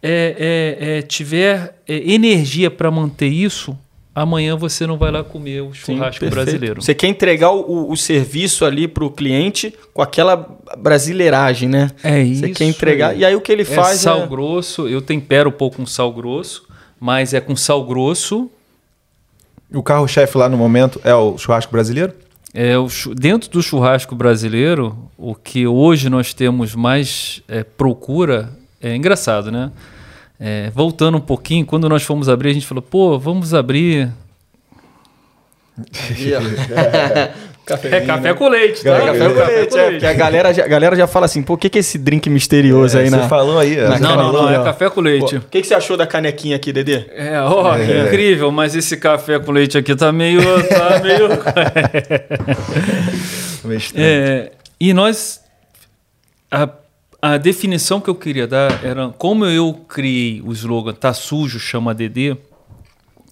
é, 0.00 0.76
é, 0.78 0.98
é, 0.98 1.02
tiver 1.02 1.82
é, 1.88 2.12
energia 2.12 2.70
para 2.70 2.88
manter 2.88 3.26
isso, 3.26 3.76
amanhã 4.14 4.54
você 4.54 4.86
não 4.86 4.96
vai 4.96 5.10
lá 5.10 5.24
comer 5.24 5.62
o 5.62 5.74
Sim, 5.74 5.96
churrasco 5.96 6.20
perfeito. 6.20 6.30
brasileiro. 6.30 6.80
Você 6.80 6.94
quer 6.94 7.08
entregar 7.08 7.50
o, 7.50 7.90
o 7.90 7.96
serviço 7.96 8.64
ali 8.64 8.86
pro 8.86 9.10
cliente 9.10 9.74
com 9.92 10.02
aquela 10.02 10.36
brasileiragem, 10.78 11.68
né? 11.68 11.90
É 12.00 12.22
Você 12.22 12.46
isso. 12.46 12.54
quer 12.54 12.64
entregar. 12.66 13.16
E 13.16 13.24
aí 13.24 13.34
o 13.34 13.40
que 13.40 13.50
ele 13.50 13.62
É 13.62 13.64
faz 13.64 13.98
sal 13.98 14.22
é... 14.22 14.26
grosso, 14.28 14.86
eu 14.86 15.02
tempero 15.02 15.48
um 15.48 15.52
pouco 15.52 15.78
com 15.78 15.86
sal 15.86 16.12
grosso, 16.12 16.65
mas 17.00 17.34
é 17.34 17.40
com 17.40 17.56
sal 17.56 17.84
grosso. 17.84 18.50
O 19.72 19.82
carro-chefe 19.82 20.38
lá 20.38 20.48
no 20.48 20.56
momento 20.56 21.00
é 21.04 21.14
o 21.14 21.36
churrasco 21.36 21.72
brasileiro? 21.72 22.12
É, 22.54 22.78
o 22.78 22.88
dentro 23.14 23.50
do 23.50 23.62
churrasco 23.62 24.14
brasileiro, 24.14 24.96
o 25.18 25.34
que 25.34 25.66
hoje 25.66 26.08
nós 26.08 26.32
temos 26.32 26.74
mais 26.74 27.42
é, 27.48 27.62
procura 27.62 28.50
é 28.80 28.94
engraçado, 28.94 29.50
né? 29.50 29.72
É, 30.38 30.70
voltando 30.70 31.16
um 31.16 31.20
pouquinho, 31.20 31.64
quando 31.64 31.88
nós 31.88 32.02
fomos 32.02 32.28
abrir, 32.28 32.50
a 32.50 32.52
gente 32.52 32.66
falou, 32.66 32.82
pô, 32.82 33.18
vamos 33.18 33.54
abrir. 33.54 34.12
É 37.68 38.00
café 38.00 38.32
com 38.32 38.48
leite, 38.48 38.84
tá? 38.84 38.96
É 38.96 39.06
café 39.06 39.28
com 39.28 39.44
leite, 39.44 39.76
é, 39.76 39.90
porque 39.90 40.06
a 40.06 40.12
galera, 40.12 40.54
já, 40.54 40.64
a 40.64 40.68
galera 40.68 40.94
já 40.94 41.08
fala 41.08 41.26
assim, 41.26 41.42
pô, 41.42 41.54
o 41.54 41.56
que, 41.56 41.68
que 41.68 41.78
é 41.78 41.80
esse 41.80 41.98
drink 41.98 42.30
misterioso 42.30 42.96
aí 42.96 43.08
É, 43.08 43.10
na... 43.10 43.22
Você 43.22 43.28
falou 43.28 43.58
aí. 43.58 43.76
na 43.76 43.96
você 43.96 44.02
Não, 44.02 44.16
não, 44.16 44.32
não, 44.32 44.48
é 44.48 44.62
café 44.62 44.88
com 44.88 45.00
leite. 45.00 45.36
O 45.36 45.40
que, 45.40 45.60
que 45.60 45.66
você 45.66 45.74
achou 45.74 45.96
da 45.96 46.06
canequinha 46.06 46.54
aqui, 46.54 46.72
Dedê? 46.72 47.06
É, 47.10 47.40
ó, 47.40 47.76
que 47.76 48.06
incrível, 48.06 48.52
mas 48.52 48.76
esse 48.76 48.96
café 48.96 49.40
com 49.40 49.50
leite 49.50 49.76
aqui 49.76 49.96
tá 49.96 50.12
meio. 50.12 50.40
Tá 50.68 51.00
meio... 51.02 51.28
É, 53.96 54.52
e 54.78 54.94
nós. 54.94 55.40
A, 56.50 56.68
a 57.20 57.36
definição 57.36 58.00
que 58.00 58.08
eu 58.08 58.14
queria 58.14 58.46
dar 58.46 58.84
era 58.84 59.08
como 59.18 59.44
eu 59.44 59.74
criei 59.88 60.40
o 60.44 60.52
slogan 60.52 60.92
Tá 60.92 61.12
sujo, 61.12 61.58
chama 61.58 61.92
DD. 61.92 62.36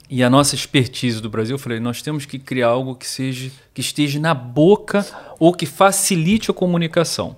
E 0.08 0.22
a 0.22 0.28
nossa 0.28 0.54
expertise 0.54 1.20
do 1.20 1.30
Brasil, 1.30 1.54
eu 1.54 1.58
falei, 1.58 1.80
nós 1.80 2.02
temos 2.02 2.26
que 2.26 2.38
criar 2.38 2.68
algo 2.68 2.94
que 2.94 3.06
seja 3.06 3.50
que 3.72 3.80
esteja 3.80 4.20
na 4.20 4.34
boca 4.34 5.04
ou 5.38 5.52
que 5.52 5.66
facilite 5.66 6.50
a 6.50 6.54
comunicação. 6.54 7.36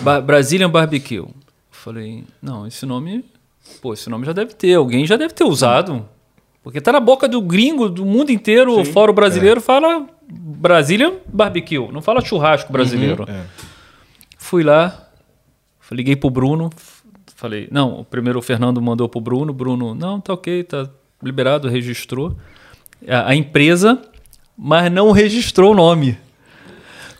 Ba 0.00 0.20
Brazilian 0.20 0.68
Barbecue. 0.68 1.16
Eu 1.16 1.34
falei, 1.70 2.24
não, 2.42 2.66
esse 2.66 2.84
nome, 2.84 3.24
pô, 3.80 3.94
esse 3.94 4.10
nome 4.10 4.26
já 4.26 4.32
deve 4.32 4.54
ter, 4.54 4.74
alguém 4.74 5.06
já 5.06 5.16
deve 5.16 5.32
ter 5.32 5.44
usado. 5.44 6.06
Porque 6.62 6.80
tá 6.80 6.92
na 6.92 7.00
boca 7.00 7.26
do 7.26 7.40
gringo 7.40 7.88
do 7.88 8.04
mundo 8.04 8.30
inteiro, 8.30 8.84
fora 8.84 9.10
o 9.10 9.14
brasileiro, 9.14 9.60
fala 9.60 10.06
Brazilian 10.28 11.14
Barbecue, 11.26 11.90
não 11.92 12.02
fala 12.02 12.20
churrasco 12.20 12.72
brasileiro. 12.72 13.24
É. 13.28 13.44
Fui 14.36 14.62
lá, 14.62 15.08
liguei 15.90 16.16
pro 16.16 16.28
Bruno, 16.28 16.70
falei, 17.38 17.68
não, 17.70 18.00
o 18.00 18.04
primeiro 18.04 18.40
o 18.40 18.42
Fernando 18.42 18.82
mandou 18.82 19.08
pro 19.08 19.20
Bruno, 19.20 19.52
Bruno, 19.52 19.94
não, 19.94 20.20
tá 20.20 20.32
ok, 20.32 20.64
tá 20.64 20.90
liberado, 21.22 21.68
registrou. 21.68 22.36
A, 23.06 23.30
a 23.30 23.34
empresa, 23.34 23.96
mas 24.56 24.90
não 24.90 25.12
registrou 25.12 25.70
o 25.70 25.74
nome. 25.74 26.18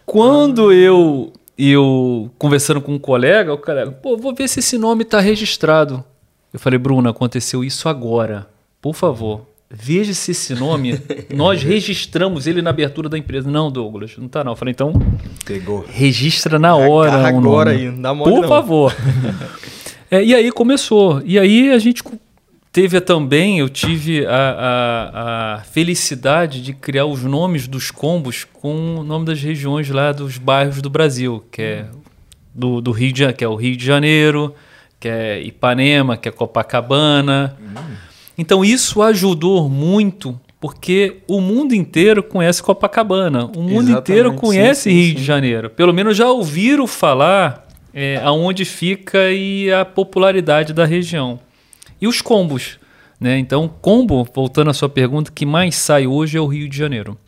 Quando 0.04 0.72
eu 0.72 1.32
eu 1.56 2.30
conversando 2.36 2.80
com 2.80 2.94
um 2.94 2.98
colega, 2.98 3.52
o 3.54 3.58
colega, 3.58 3.92
pô, 3.92 4.16
vou 4.16 4.34
ver 4.34 4.48
se 4.48 4.58
esse 4.58 4.76
nome 4.76 5.04
tá 5.04 5.20
registrado. 5.20 6.04
Eu 6.52 6.58
falei, 6.58 6.78
Bruno, 6.78 7.08
aconteceu 7.08 7.62
isso 7.62 7.88
agora. 7.88 8.48
Por 8.80 8.94
favor, 8.94 9.42
veja 9.70 10.14
se 10.14 10.32
esse 10.32 10.52
nome 10.54 11.00
nós 11.32 11.62
registramos 11.64 12.48
ele 12.48 12.60
na 12.60 12.70
abertura 12.70 13.08
da 13.08 13.16
empresa. 13.18 13.48
Não, 13.48 13.70
Douglas, 13.70 14.16
não 14.18 14.26
tá 14.26 14.42
não. 14.42 14.52
Eu 14.52 14.56
falei, 14.56 14.72
então 14.72 14.92
Pegou. 15.44 15.84
registra 15.88 16.58
na 16.58 16.74
hora. 16.74 17.12
Agarra 17.12 17.28
agora 17.28 17.72
nome. 17.72 17.84
aí, 17.84 17.90
não 17.92 18.02
dá 18.02 18.14
mole 18.14 18.32
Por 18.32 18.42
não. 18.42 18.48
favor. 18.48 18.92
É, 20.10 20.22
e 20.24 20.34
aí 20.34 20.50
começou. 20.50 21.20
E 21.24 21.38
aí 21.38 21.70
a 21.70 21.78
gente 21.78 22.02
teve 22.72 23.00
também, 23.00 23.58
eu 23.58 23.68
tive 23.68 24.24
a, 24.26 24.30
a- 24.32 25.54
a 25.56 25.60
felicidade 25.64 26.60
de 26.62 26.72
criar 26.72 27.06
os 27.06 27.22
nomes 27.22 27.66
dos 27.66 27.90
combos 27.90 28.44
com 28.44 28.96
o 28.96 29.04
nome 29.04 29.24
das 29.26 29.40
regiões 29.42 29.88
lá 29.90 30.12
dos 30.12 30.38
bairros 30.38 30.80
do 30.80 30.88
Brasil, 30.90 31.44
que 31.50 31.62
é 31.62 31.86
do, 32.54 32.80
do 32.80 32.90
Rio 32.90 33.12
de, 33.12 33.32
que 33.32 33.44
é 33.44 33.48
o 33.48 33.54
Rio 33.54 33.76
de 33.76 33.84
Janeiro, 33.84 34.54
que 35.00 35.08
é 35.08 35.42
Ipanema, 35.42 36.16
que 36.16 36.28
é 36.28 36.32
Copacabana. 36.32 37.56
Então 38.36 38.64
isso 38.64 39.02
ajudou 39.02 39.68
muito, 39.68 40.38
porque 40.60 41.18
o 41.28 41.40
mundo 41.40 41.74
inteiro 41.74 42.22
conhece 42.22 42.62
Copacabana, 42.62 43.46
o 43.46 43.60
mundo 43.62 43.90
Exatamente, 43.90 43.98
inteiro 44.00 44.32
conhece 44.34 44.82
sim, 44.84 44.90
Rio 44.90 45.08
sim. 45.10 45.14
de 45.16 45.24
Janeiro. 45.24 45.70
Pelo 45.70 45.92
menos 45.92 46.16
já 46.16 46.28
ouviram 46.28 46.86
falar 46.86 47.67
é, 47.92 48.16
aonde 48.22 48.64
fica 48.64 49.30
e 49.30 49.72
a 49.72 49.84
popularidade 49.84 50.72
da 50.72 50.84
região. 50.84 51.38
E 52.00 52.06
os 52.06 52.20
combos. 52.20 52.78
Né? 53.20 53.38
Então, 53.38 53.68
combo, 53.68 54.26
voltando 54.32 54.70
à 54.70 54.74
sua 54.74 54.88
pergunta, 54.88 55.32
que 55.34 55.44
mais 55.44 55.74
sai 55.74 56.06
hoje 56.06 56.38
é 56.38 56.40
o 56.40 56.46
Rio 56.46 56.68
de 56.68 56.76
Janeiro. 56.76 57.18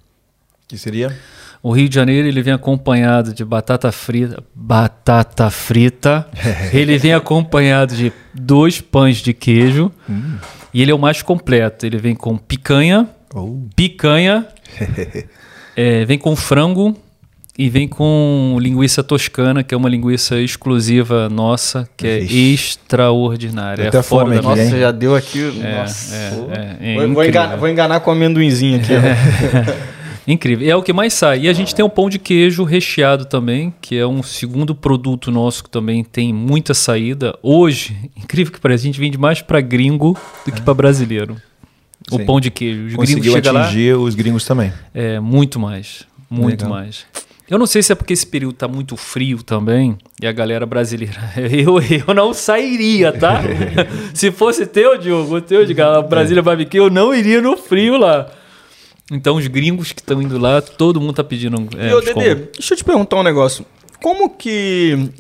Que 0.69 0.79
seria? 0.79 1.17
O 1.63 1.73
Rio 1.73 1.89
de 1.89 1.95
Janeiro 1.95 2.27
ele 2.27 2.41
vem 2.41 2.55
acompanhado 2.55 3.35
de 3.35 3.45
batata 3.45 3.91
frita, 3.93 4.43
batata 4.55 5.51
frita. 5.51 6.27
ele 6.73 6.97
vem 6.97 7.13
acompanhado 7.13 7.95
de 7.95 8.13
dois 8.33 8.81
pães 8.81 9.19
de 9.19 9.35
queijo 9.35 9.93
e 10.73 10.81
ele 10.81 10.91
é 10.91 10.95
o 10.95 10.99
mais 10.99 11.21
completo. 11.23 11.85
Ele 11.85 11.99
vem 11.99 12.15
com 12.15 12.37
picanha, 12.39 13.09
Oh. 13.33 13.61
picanha, 13.77 14.45
é, 15.77 16.05
vem 16.05 16.19
com 16.19 16.35
frango 16.35 16.97
e 17.59 17.69
vem 17.69 17.87
com 17.87 18.57
linguiça 18.61 19.03
toscana, 19.03 19.63
que 19.63 19.75
é 19.75 19.77
uma 19.77 19.89
linguiça 19.89 20.41
exclusiva 20.41 21.29
nossa, 21.29 21.89
que 21.97 22.07
é 22.07 22.19
Vixe. 22.21 22.55
extraordinária. 22.55 23.85
É 23.85 23.89
até 23.89 24.03
fora 24.03 24.27
fome 24.27 24.41
da 24.41 24.51
aqui, 24.53 24.63
nossa- 24.63 24.79
já 24.79 24.91
deu 24.91 25.15
aqui. 25.15 25.41
É, 25.63 25.77
nossa. 25.81 26.15
é, 26.15 26.77
é, 26.81 26.95
é 26.95 26.97
vou, 27.07 27.15
vou 27.15 27.25
enganar, 27.25 27.57
vou 27.57 27.69
enganar 27.69 28.01
com 28.01 28.11
o 28.11 28.15
amendoinzinho 28.15 28.79
aqui. 28.79 28.93
Incrível. 30.27 30.67
E 30.67 30.71
é 30.71 30.77
o 30.77 30.83
que 30.83 30.93
mais 30.93 31.13
sai. 31.15 31.41
E 31.41 31.49
a 31.49 31.53
gente 31.53 31.75
tem 31.75 31.85
o 31.85 31.89
pão 31.89 32.09
de 32.09 32.19
queijo 32.19 32.63
recheado 32.63 33.25
também, 33.25 33.75
que 33.81 33.97
é 33.97 34.07
um 34.07 34.23
segundo 34.23 34.75
produto 34.75 35.31
nosso 35.31 35.65
que 35.65 35.71
também 35.71 36.05
tem 36.05 36.33
muita 36.33 36.73
saída. 36.73 37.37
Hoje, 37.43 37.97
incrível 38.17 38.53
que 38.53 38.61
pareça, 38.61 38.85
a 38.85 38.87
gente 38.87 39.01
vende 39.01 39.19
mais 39.19 39.43
para 39.43 39.61
gringo 39.61 40.17
do 40.47 40.53
que 40.53 40.61
para 40.63 40.75
brasileiro. 40.75 41.37
O 42.11 42.17
Sim. 42.19 42.25
pão 42.25 42.41
de 42.41 42.51
queijo. 42.51 42.81
Os 42.87 42.95
gringos 42.95 43.15
Conseguiu 43.27 43.53
lá, 43.53 43.63
atingir 43.65 43.97
os 43.97 44.15
gringos 44.15 44.45
também. 44.45 44.73
é 44.95 45.19
muito 45.19 45.59
mais. 45.59 46.05
Muito 46.29 46.63
Legal. 46.65 46.79
mais. 46.79 47.07
Eu 47.51 47.59
não 47.59 47.67
sei 47.67 47.83
se 47.83 47.91
é 47.91 47.97
porque 47.97 48.13
esse 48.13 48.25
período 48.25 48.55
tá 48.55 48.69
muito 48.69 48.97
frio 48.97 49.43
também 49.43 49.99
e 50.23 50.27
a 50.27 50.31
galera 50.31 50.65
brasileira. 50.65 51.19
Eu, 51.51 51.81
eu 51.81 52.15
não 52.15 52.33
sairia, 52.33 53.13
tá? 53.13 53.43
se 54.15 54.31
fosse 54.31 54.65
teu, 54.67 54.97
Diogo, 54.97 55.41
teu, 55.41 55.67
de 55.67 55.75
Brasília 56.09 56.43
Barbecue, 56.43 56.79
eu 56.79 56.89
não 56.89 57.13
iria 57.13 57.43
no 57.43 57.57
frio 57.57 57.97
lá. 57.97 58.31
Então 59.11 59.35
os 59.37 59.49
gringos 59.49 59.93
que 59.93 60.01
estão 60.01 60.23
indo 60.23 60.39
lá, 60.39 60.63
todo 60.63 61.01
mundo 61.01 61.15
tá 61.15 61.25
pedindo. 61.25 61.69
É, 61.77 61.91
e 61.91 61.95
ô, 61.95 62.01
Dedê, 62.01 62.37
deixa 62.37 62.75
eu 62.75 62.79
te 62.79 62.85
perguntar 62.85 63.17
um 63.17 63.25
negócio. 63.25 63.67
Como 64.01 64.31
que 64.31 65.11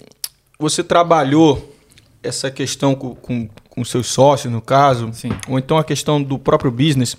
você 0.57 0.85
trabalhou 0.85 1.75
essa 2.23 2.49
questão 2.49 2.95
com, 2.95 3.17
com, 3.17 3.49
com 3.69 3.85
seus 3.85 4.07
sócios, 4.07 4.53
no 4.53 4.61
caso, 4.61 5.11
Sim. 5.13 5.31
ou 5.49 5.59
então 5.59 5.77
a 5.79 5.83
questão 5.83 6.23
do 6.23 6.39
próprio 6.39 6.71
business, 6.71 7.17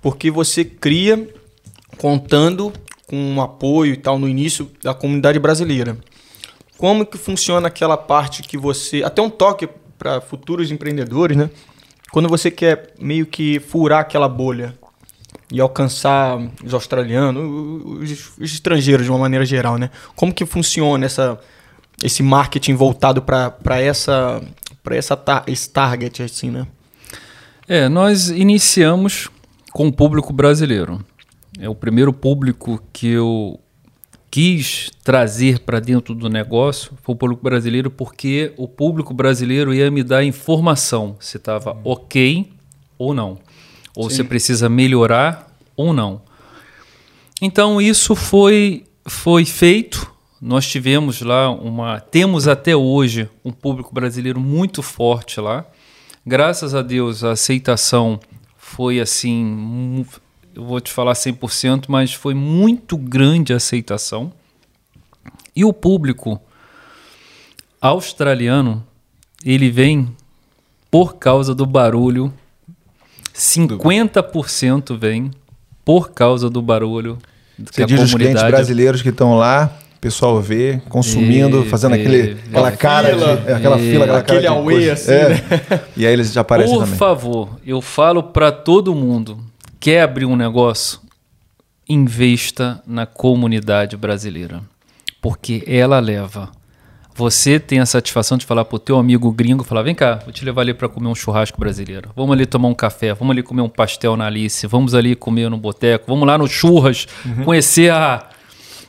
porque 0.00 0.30
você 0.30 0.64
cria 0.64 1.28
contando 1.98 2.72
com 3.10 3.16
um 3.16 3.42
apoio 3.42 3.92
e 3.92 3.96
tal 3.96 4.20
no 4.20 4.28
início 4.28 4.70
da 4.84 4.94
comunidade 4.94 5.36
brasileira. 5.40 5.98
Como 6.78 7.04
que 7.04 7.18
funciona 7.18 7.66
aquela 7.66 7.96
parte 7.96 8.40
que 8.40 8.56
você, 8.56 9.02
até 9.02 9.20
um 9.20 9.28
toque 9.28 9.68
para 9.98 10.20
futuros 10.20 10.70
empreendedores, 10.70 11.36
né? 11.36 11.50
Quando 12.12 12.28
você 12.28 12.52
quer 12.52 12.94
meio 13.00 13.26
que 13.26 13.58
furar 13.58 13.98
aquela 13.98 14.28
bolha 14.28 14.78
e 15.50 15.60
alcançar 15.60 16.38
os 16.64 16.72
australianos, 16.72 17.42
os, 18.00 18.38
os 18.38 18.52
estrangeiros 18.52 19.04
de 19.04 19.10
uma 19.10 19.18
maneira 19.18 19.44
geral, 19.44 19.76
né? 19.76 19.90
Como 20.14 20.32
que 20.32 20.46
funciona 20.46 21.04
essa 21.04 21.36
esse 22.02 22.22
marketing 22.22 22.74
voltado 22.76 23.20
para 23.20 23.80
essa 23.80 24.40
para 24.84 24.94
essa 24.94 25.20
esse 25.48 25.68
target 25.68 26.22
assim, 26.22 26.50
né? 26.50 26.64
É, 27.68 27.88
nós 27.88 28.30
iniciamos 28.30 29.28
com 29.72 29.88
o 29.88 29.92
público 29.92 30.32
brasileiro. 30.32 31.04
É 31.60 31.68
o 31.68 31.74
primeiro 31.74 32.10
público 32.10 32.82
que 32.90 33.08
eu 33.08 33.60
quis 34.30 34.90
trazer 35.04 35.58
para 35.58 35.78
dentro 35.78 36.14
do 36.14 36.26
negócio 36.26 36.92
foi 37.02 37.14
o 37.14 37.18
público 37.18 37.42
brasileiro 37.42 37.90
porque 37.90 38.54
o 38.56 38.66
público 38.66 39.12
brasileiro 39.12 39.74
ia 39.74 39.90
me 39.90 40.02
dar 40.02 40.24
informação 40.24 41.16
se 41.20 41.36
estava 41.36 41.76
ok 41.84 42.50
ou 42.96 43.12
não, 43.12 43.38
ou 43.94 44.08
Sim. 44.08 44.16
se 44.16 44.24
precisa 44.24 44.70
melhorar 44.70 45.54
ou 45.76 45.92
não. 45.92 46.22
Então 47.42 47.78
isso 47.78 48.14
foi 48.16 48.84
foi 49.04 49.44
feito. 49.44 50.10
Nós 50.40 50.66
tivemos 50.66 51.20
lá 51.20 51.50
uma, 51.50 52.00
temos 52.00 52.48
até 52.48 52.74
hoje 52.74 53.28
um 53.44 53.52
público 53.52 53.92
brasileiro 53.92 54.40
muito 54.40 54.82
forte 54.82 55.38
lá. 55.38 55.66
Graças 56.24 56.74
a 56.74 56.80
Deus 56.80 57.22
a 57.22 57.32
aceitação 57.32 58.18
foi 58.56 58.98
assim, 58.98 60.06
eu 60.54 60.64
vou 60.64 60.80
te 60.80 60.92
falar 60.92 61.12
100%, 61.14 61.84
mas 61.88 62.12
foi 62.12 62.34
muito 62.34 62.96
grande 62.96 63.52
a 63.52 63.56
aceitação. 63.56 64.32
E 65.54 65.64
o 65.64 65.72
público 65.72 66.40
australiano, 67.80 68.84
ele 69.44 69.70
vem 69.70 70.08
por 70.90 71.16
causa 71.16 71.54
do 71.54 71.64
barulho. 71.66 72.32
50% 73.34 74.96
vem 74.98 75.30
por 75.84 76.10
causa 76.10 76.50
do 76.50 76.60
barulho 76.60 77.18
Você 77.58 77.84
diz 77.86 78.00
os 78.00 78.10
clientes 78.12 78.12
comunidade 78.12 78.50
brasileiros 78.50 79.02
que 79.02 79.08
estão 79.08 79.36
lá, 79.36 79.72
o 79.96 80.00
pessoal 80.00 80.40
vê, 80.40 80.80
consumindo, 80.88 81.62
E- 81.64 81.68
fazendo 81.68 81.94
e- 81.96 82.00
aquele, 82.00 82.32
aquela 82.48 82.72
e- 82.72 82.76
cara 82.76 83.08
fila. 83.08 83.36
de. 83.36 83.48
é, 83.48 83.54
aquela 83.54 83.78
E- 83.78 83.90
fila, 83.90 84.04
aquela 84.04 84.18
Aquele 84.18 84.40
cara 84.42 84.54
de 84.54 84.60
away, 84.60 84.76
coisa. 84.76 84.92
assim, 84.92 85.12
É. 85.12 85.28
né? 85.28 85.40
E 85.96 86.06
aí 86.06 86.12
eles 86.12 86.32
já 86.32 86.40
aparecem 86.42 86.74
Por 86.74 86.84
também. 86.84 86.98
favor, 86.98 87.48
eu 87.66 87.80
falo 87.80 88.22
para 88.22 88.50
todo 88.52 88.94
mundo: 88.94 89.38
quer 89.80 90.02
abrir 90.02 90.26
um 90.26 90.36
negócio? 90.36 91.00
Investa 91.88 92.80
na 92.86 93.04
comunidade 93.04 93.96
brasileira, 93.96 94.62
porque 95.20 95.64
ela 95.66 95.98
leva. 95.98 96.50
Você 97.16 97.58
tem 97.58 97.80
a 97.80 97.86
satisfação 97.86 98.38
de 98.38 98.46
falar 98.46 98.64
pro 98.64 98.78
teu 98.78 98.96
amigo 98.96 99.30
gringo, 99.32 99.64
falar: 99.64 99.82
"Vem 99.82 99.94
cá, 99.94 100.20
vou 100.24 100.32
te 100.32 100.44
levar 100.44 100.62
ali 100.62 100.72
para 100.72 100.88
comer 100.88 101.08
um 101.08 101.14
churrasco 101.14 101.58
brasileiro. 101.58 102.10
Vamos 102.14 102.32
ali 102.32 102.46
tomar 102.46 102.68
um 102.68 102.74
café, 102.74 103.12
vamos 103.12 103.32
ali 103.32 103.42
comer 103.42 103.62
um 103.62 103.68
pastel 103.68 104.16
na 104.16 104.26
Alice, 104.26 104.64
vamos 104.68 104.94
ali 104.94 105.16
comer 105.16 105.50
no 105.50 105.56
boteco, 105.56 106.04
vamos 106.06 106.26
lá 106.26 106.38
no 106.38 106.46
churras, 106.46 107.06
conhecer 107.44 107.90
a 107.90 108.28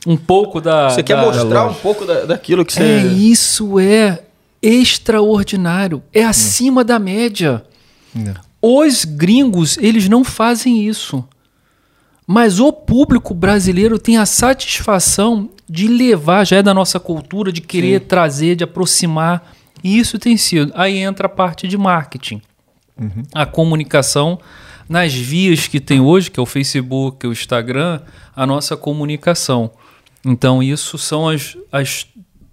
um 0.06 0.16
pouco 0.16 0.60
da 0.60 0.90
Você 0.90 1.02
quer 1.02 1.16
da- 1.16 1.22
mostrar 1.22 1.66
um 1.66 1.74
pouco 1.74 2.06
da, 2.06 2.24
daquilo 2.24 2.64
que 2.64 2.72
você 2.72 2.82
é, 2.82 3.02
isso 3.06 3.78
é 3.80 4.22
extraordinário. 4.62 6.02
É 6.12 6.22
acima 6.24 6.84
da 6.84 6.98
média. 7.00 7.64
É. 8.16 8.34
Os 8.62 9.04
gringos, 9.04 9.76
eles 9.78 10.08
não 10.08 10.22
fazem 10.22 10.86
isso. 10.86 11.24
Mas 12.26 12.60
o 12.60 12.72
público 12.72 13.34
brasileiro 13.34 13.98
tem 13.98 14.16
a 14.16 14.24
satisfação 14.24 15.50
de 15.68 15.88
levar, 15.88 16.46
já 16.46 16.58
é 16.58 16.62
da 16.62 16.72
nossa 16.72 17.00
cultura, 17.00 17.50
de 17.50 17.60
querer 17.60 18.02
trazer, 18.02 18.54
de 18.54 18.62
aproximar. 18.62 19.52
E 19.82 19.98
isso 19.98 20.18
tem 20.18 20.36
sido. 20.36 20.72
Aí 20.76 20.98
entra 20.98 21.26
a 21.26 21.30
parte 21.30 21.66
de 21.66 21.76
marketing. 21.76 22.40
A 23.34 23.44
comunicação 23.44 24.38
nas 24.88 25.12
vias 25.12 25.66
que 25.66 25.80
tem 25.80 26.00
hoje, 26.00 26.30
que 26.30 26.38
é 26.38 26.42
o 26.42 26.46
Facebook, 26.46 27.26
o 27.26 27.32
Instagram, 27.32 28.00
a 28.36 28.46
nossa 28.46 28.76
comunicação. 28.76 29.70
Então, 30.24 30.62
isso 30.62 30.96
são 30.98 31.28
as, 31.28 31.56
as 31.72 32.06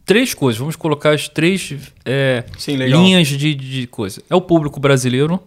três 0.05 0.33
coisas. 0.33 0.57
Vamos 0.57 0.75
colocar 0.75 1.13
as 1.13 1.27
três 1.27 1.73
é, 2.03 2.43
Sim, 2.57 2.77
linhas 2.77 3.27
de, 3.27 3.53
de 3.53 3.85
coisa. 3.87 4.23
É 4.29 4.35
o 4.35 4.41
público 4.41 4.79
brasileiro, 4.79 5.39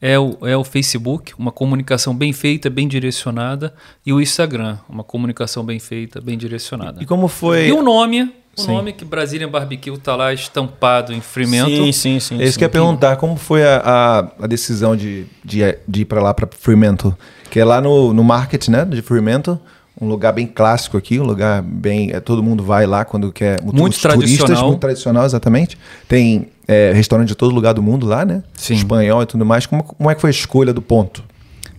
é 0.00 0.18
o, 0.18 0.36
é 0.42 0.56
o 0.56 0.62
Facebook, 0.62 1.32
uma 1.38 1.50
comunicação 1.50 2.14
bem 2.14 2.32
feita, 2.32 2.70
bem 2.70 2.86
direcionada, 2.86 3.74
e 4.06 4.12
o 4.12 4.20
Instagram, 4.20 4.78
uma 4.88 5.02
comunicação 5.02 5.64
bem 5.64 5.78
feita, 5.78 6.20
bem 6.20 6.38
direcionada. 6.38 7.02
E 7.02 7.06
como 7.06 7.26
foi. 7.26 7.68
E 7.68 7.72
o 7.72 7.82
nome, 7.82 8.32
o 8.56 8.60
Sim. 8.60 8.72
nome 8.72 8.92
que 8.92 9.04
Brazilian 9.04 9.48
Barbecue 9.48 9.92
está 9.92 10.14
lá 10.14 10.32
estampado 10.32 11.12
em 11.12 11.20
Fremento. 11.20 11.68
Sim, 11.68 11.92
sim, 11.92 12.20
sim. 12.20 12.40
É 12.40 12.44
isso 12.44 12.52
sim. 12.52 12.58
que 12.58 12.64
eu 12.64 12.66
ia 12.66 12.72
perguntar, 12.72 13.16
como 13.16 13.36
foi 13.36 13.64
a, 13.64 13.82
a, 13.84 14.44
a 14.44 14.46
decisão 14.46 14.96
de, 14.96 15.26
de, 15.44 15.60
de 15.86 16.00
ir 16.02 16.04
para 16.04 16.22
lá, 16.22 16.32
para 16.32 16.48
Fremantle? 16.50 17.14
Que 17.50 17.60
é 17.60 17.64
lá 17.64 17.80
no, 17.80 18.12
no 18.12 18.22
market, 18.22 18.68
né, 18.68 18.84
de 18.84 19.02
Fremantle, 19.02 19.58
um 20.00 20.08
lugar 20.08 20.32
bem 20.32 20.46
clássico 20.46 20.96
aqui, 20.96 21.18
um 21.18 21.24
lugar 21.24 21.62
bem... 21.62 22.10
É, 22.12 22.20
todo 22.20 22.42
mundo 22.42 22.62
vai 22.62 22.86
lá 22.86 23.04
quando 23.04 23.32
quer... 23.32 23.60
Muito 23.62 23.94
os 23.94 24.00
turistas, 24.00 24.02
tradicional. 24.02 24.66
muito 24.68 24.80
tradicional, 24.80 25.24
exatamente. 25.24 25.78
Tem 26.06 26.48
é, 26.66 26.92
restaurante 26.92 27.28
de 27.28 27.34
todo 27.34 27.54
lugar 27.54 27.74
do 27.74 27.82
mundo 27.82 28.06
lá, 28.06 28.24
né? 28.24 28.42
Sim. 28.54 28.74
Espanhol 28.74 29.22
e 29.22 29.26
tudo 29.26 29.44
mais. 29.44 29.66
Como, 29.66 29.82
como 29.82 30.10
é 30.10 30.14
que 30.14 30.20
foi 30.20 30.30
a 30.30 30.32
escolha 30.32 30.72
do 30.72 30.82
ponto? 30.82 31.24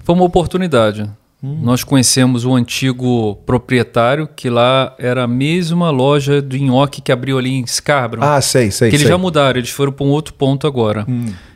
Foi 0.04 0.16
uma 0.16 0.26
oportunidade. 0.26 1.10
Nós 1.42 1.86
conhecemos 1.86 2.44
o 2.44 2.54
antigo 2.54 3.36
proprietário, 3.46 4.28
que 4.28 4.50
lá 4.50 4.94
era 5.00 5.24
a 5.24 5.28
mesma 5.28 5.90
loja 5.90 6.42
do 6.42 6.58
nhoque 6.58 7.02
que 7.02 7.14
abriu 7.14 7.38
ali 7.38 7.52
em 7.52 7.66
Scarborough. 7.66 8.22
Ah, 8.22 8.42
sei, 8.42 8.70
sei, 8.72 8.90
que 8.90 8.98
eles 8.98 9.04
sei. 9.04 9.12
já 9.12 9.18
mudaram, 9.18 9.58
eles 9.58 9.70
foram 9.70 9.94
para 9.94 10.06
um 10.06 10.10
outro 10.10 10.34
ponto 10.34 10.68
agora. 10.68 11.08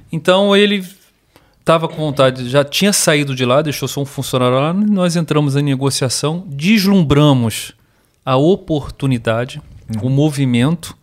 Então 0.09 0.55
ele 0.55 0.85
estava 1.63 1.87
com 1.87 1.95
vontade, 1.95 2.49
já 2.49 2.61
tinha 2.61 2.91
saído 2.91 3.33
de 3.33 3.45
lá, 3.45 3.61
deixou 3.61 3.87
só 3.87 4.01
um 4.01 4.05
funcionário 4.05 4.59
lá, 4.59 4.73
nós 4.73 5.15
entramos 5.15 5.55
em 5.55 5.63
negociação, 5.63 6.43
deslumbramos 6.45 7.71
a 8.25 8.35
oportunidade, 8.35 9.61
o 10.01 10.09
movimento, 10.09 10.95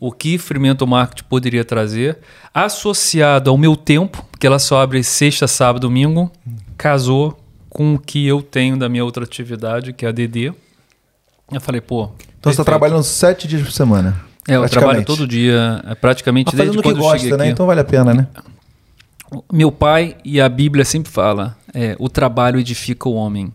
o 0.00 0.10
que 0.10 0.38
Fremantle 0.38 0.88
Market 0.88 1.22
poderia 1.24 1.62
trazer, 1.62 2.18
associado 2.54 3.50
ao 3.50 3.58
meu 3.58 3.76
tempo, 3.76 4.24
porque 4.30 4.46
ela 4.46 4.58
só 4.58 4.80
abre 4.80 5.04
sexta, 5.04 5.46
sábado, 5.46 5.82
domingo, 5.82 6.32
casou 6.78 7.38
com 7.68 7.94
o 7.94 7.98
que 7.98 8.26
eu 8.26 8.40
tenho 8.40 8.78
da 8.78 8.88
minha 8.88 9.04
outra 9.04 9.24
atividade, 9.24 9.92
que 9.92 10.06
é 10.06 10.08
a 10.08 10.12
DD. 10.12 10.54
Eu 11.52 11.60
falei, 11.60 11.82
pô. 11.82 12.04
Então 12.04 12.50
você 12.50 12.60
está 12.60 12.64
perfeito. 12.64 12.64
trabalhando 12.64 13.02
sete 13.02 13.46
dias 13.46 13.62
por 13.62 13.72
semana. 13.72 14.18
É, 14.48 14.56
eu 14.56 14.68
trabalho 14.68 15.04
todo 15.04 15.26
dia, 15.26 15.82
é, 15.86 15.94
praticamente 15.94 16.46
Mas 16.46 16.56
desde 16.56 16.78
o 16.78 16.82
que 16.82 16.88
quando 16.88 16.96
eu 16.96 17.02
gosta, 17.02 17.18
cheguei 17.18 17.36
né? 17.36 17.44
aqui. 17.44 17.52
Então 17.52 17.66
vale 17.66 17.80
a 17.80 17.84
pena, 17.84 18.12
né? 18.12 18.26
Meu 19.52 19.72
pai 19.72 20.16
e 20.24 20.40
a 20.40 20.48
Bíblia 20.48 20.84
sempre 20.84 21.10
fala, 21.10 21.56
é, 21.72 21.96
o 21.98 22.08
trabalho 22.08 22.58
edifica 22.58 23.08
o 23.08 23.14
homem. 23.14 23.52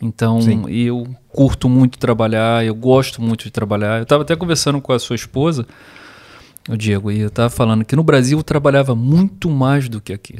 Então 0.00 0.40
Sim. 0.42 0.68
eu 0.68 1.06
curto 1.28 1.68
muito 1.68 1.98
trabalhar, 1.98 2.64
eu 2.64 2.74
gosto 2.74 3.22
muito 3.22 3.44
de 3.44 3.50
trabalhar. 3.50 3.98
Eu 3.98 4.02
estava 4.02 4.22
até 4.22 4.36
conversando 4.36 4.80
com 4.80 4.92
a 4.92 4.98
sua 4.98 5.16
esposa, 5.16 5.66
o 6.68 6.76
Diego, 6.76 7.10
e 7.10 7.20
eu 7.20 7.28
estava 7.28 7.48
falando 7.48 7.84
que 7.84 7.96
no 7.96 8.02
Brasil 8.02 8.38
eu 8.38 8.42
trabalhava 8.42 8.94
muito 8.94 9.48
mais 9.50 9.88
do 9.88 10.00
que 10.00 10.12
aqui. 10.12 10.38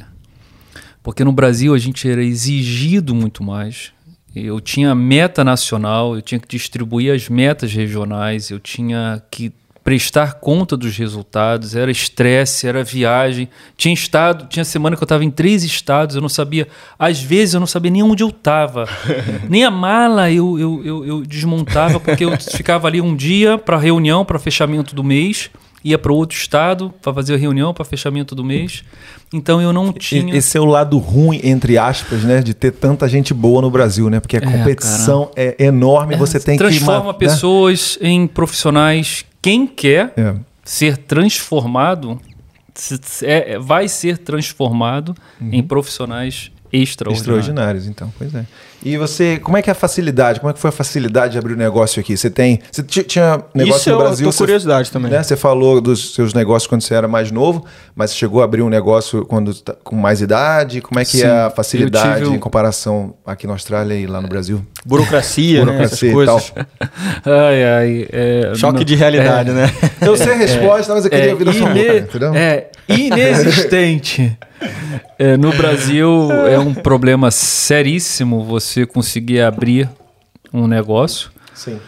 Porque 1.01 1.23
no 1.23 1.31
Brasil 1.31 1.73
a 1.73 1.77
gente 1.77 2.07
era 2.09 2.23
exigido 2.23 3.15
muito 3.15 3.43
mais. 3.43 3.91
Eu 4.35 4.59
tinha 4.59 4.93
meta 4.93 5.43
nacional, 5.43 6.15
eu 6.15 6.21
tinha 6.21 6.37
que 6.37 6.47
distribuir 6.47 7.13
as 7.13 7.27
metas 7.29 7.73
regionais, 7.73 8.51
eu 8.51 8.59
tinha 8.59 9.23
que 9.31 9.51
prestar 9.87 10.33
conta 10.33 10.75
dos 10.75 10.97
resultados, 10.97 11.73
era 11.73 11.89
estresse, 11.89 12.67
era 12.67 12.83
viagem. 12.83 13.47
Tinha 13.77 13.93
estado, 13.93 14.45
tinha 14.49 14.65
semana 14.65 14.97
que 14.97 15.01
eu 15.01 15.05
estava 15.05 15.23
em 15.23 15.31
três 15.31 15.63
estados, 15.63 16.17
eu 16.17 16.21
não 16.21 16.27
sabia, 16.27 16.67
às 16.99 17.21
vezes 17.21 17.53
eu 17.53 17.61
não 17.61 17.67
sabia 17.67 17.89
nem 17.89 18.03
onde 18.03 18.21
eu 18.21 18.27
estava. 18.27 18.85
nem 19.47 19.63
a 19.63 19.71
mala 19.71 20.29
eu, 20.29 20.59
eu, 20.59 20.81
eu, 20.83 21.05
eu 21.05 21.21
desmontava, 21.25 22.01
porque 22.01 22.25
eu 22.25 22.37
ficava 22.37 22.85
ali 22.85 22.99
um 22.99 23.15
dia 23.15 23.57
para 23.57 23.77
reunião, 23.77 24.25
para 24.25 24.37
fechamento 24.37 24.93
do 24.93 25.05
mês, 25.05 25.49
ia 25.81 25.97
para 25.97 26.11
outro 26.11 26.37
estado 26.37 26.93
para 27.01 27.13
fazer 27.13 27.35
a 27.35 27.37
reunião, 27.37 27.73
para 27.73 27.85
fechamento 27.85 28.35
do 28.35 28.43
mês. 28.43 28.83
Então 29.33 29.61
eu 29.61 29.71
não 29.71 29.93
tinha. 29.93 30.35
Esse 30.35 30.57
é 30.57 30.61
o 30.61 30.65
lado 30.65 30.97
ruim, 30.97 31.39
entre 31.45 31.77
aspas, 31.77 32.23
né? 32.23 32.41
De 32.41 32.53
ter 32.53 32.71
tanta 32.71 33.07
gente 33.07 33.33
boa 33.33 33.61
no 33.61 33.71
Brasil, 33.71 34.09
né? 34.09 34.19
Porque 34.19 34.35
a 34.35 34.41
competição 34.41 35.31
é, 35.33 35.55
enorme, 35.63 36.17
você 36.17 36.41
tem 36.41 36.57
que... 36.57 36.63
transforma 36.63 37.05
ma- 37.05 37.11
né? 37.13 37.17
pessoas 37.17 37.97
em 38.01 38.27
profissionais. 38.27 39.25
Quem 39.47 39.65
quer 39.65 40.11
É. 40.17 40.35
ser 40.61 40.97
transformado 40.97 42.19
é- 43.23 43.53
é- 43.53 43.59
vai 43.59 43.87
ser 43.87 44.17
transformado 44.17 45.15
Uhum. 45.39 45.49
em 45.53 45.63
profissionais 45.63 46.51
extraordinários. 46.73 47.21
Extraordinários, 47.47 47.87
então, 47.87 48.13
pois 48.17 48.35
é. 48.35 48.45
E 48.83 48.95
você, 48.95 49.39
como 49.39 49.57
é 49.57 49.61
que 49.61 49.69
é 49.69 49.73
a 49.73 49.75
facilidade? 49.75 50.39
Como 50.39 50.49
é 50.49 50.53
que 50.53 50.59
foi 50.59 50.69
a 50.69 50.71
facilidade 50.71 51.33
de 51.33 51.39
abrir 51.39 51.53
o 51.53 51.55
um 51.55 51.59
negócio 51.59 51.99
aqui? 51.99 52.15
Você 52.15 52.29
tem, 52.29 52.59
você 52.71 52.83
tinha 52.83 53.43
negócio 53.53 53.79
Isso 53.81 53.91
no 53.91 53.97
Brasil? 53.97 54.29
Isso 54.29 54.37
curiosidade 54.37 54.91
também. 54.91 55.11
Né, 55.11 55.23
você 55.23 55.35
falou 55.35 55.81
dos 55.81 56.13
seus 56.13 56.33
negócios 56.33 56.67
quando 56.67 56.81
você 56.81 56.93
era 56.93 57.07
mais 57.07 57.31
novo, 57.31 57.65
mas 57.95 58.11
você 58.11 58.17
chegou 58.17 58.41
a 58.41 58.45
abrir 58.45 58.61
um 58.61 58.69
negócio 58.69 59.25
quando 59.25 59.53
tá 59.55 59.73
com 59.83 59.95
mais 59.95 60.21
idade? 60.21 60.79
Como 60.81 60.99
é 60.99 61.03
que 61.05 61.17
Sim, 61.17 61.23
é 61.23 61.29
a 61.29 61.49
facilidade 61.49 62.23
tive 62.23 62.35
em 62.35 62.39
comparação 62.39 63.15
aqui 63.25 63.47
na 63.47 63.53
Austrália 63.53 63.95
e 63.95 64.05
lá 64.05 64.21
no 64.21 64.27
Brasil? 64.27 64.63
Burocracia, 64.85 65.65
Burocracia 65.65 66.07
e 66.07 66.09
né? 66.09 66.13
Coisas. 66.15 66.53
Ai, 67.25 67.63
ai. 67.63 68.07
é, 68.11 68.51
Choque 68.55 68.77
não- 68.77 68.83
de 68.83 68.95
realidade, 68.95 69.51
né? 69.51 69.69
Eu 70.01 70.15
sei 70.15 70.33
a 70.33 70.35
resposta, 70.35 70.93
mas 70.93 71.03
eu 71.03 71.09
queria 71.11 71.29
é, 71.29 71.31
ouvir 71.33 71.43
da 71.45 71.53
sua 71.53 71.67
boca, 71.67 71.79
ine- 71.79 71.99
entendeu? 71.99 72.33
é 72.35 72.67
inexistente. 72.87 74.37
É, 75.19 75.37
no 75.37 75.51
Brasil 75.51 76.31
é 76.47 76.57
um 76.59 76.73
problema 76.73 77.31
seríssimo 77.31 78.43
você 78.43 78.85
conseguir 78.85 79.41
abrir 79.41 79.89
um 80.53 80.67
negócio, 80.67 81.31
Sim. 81.53 81.79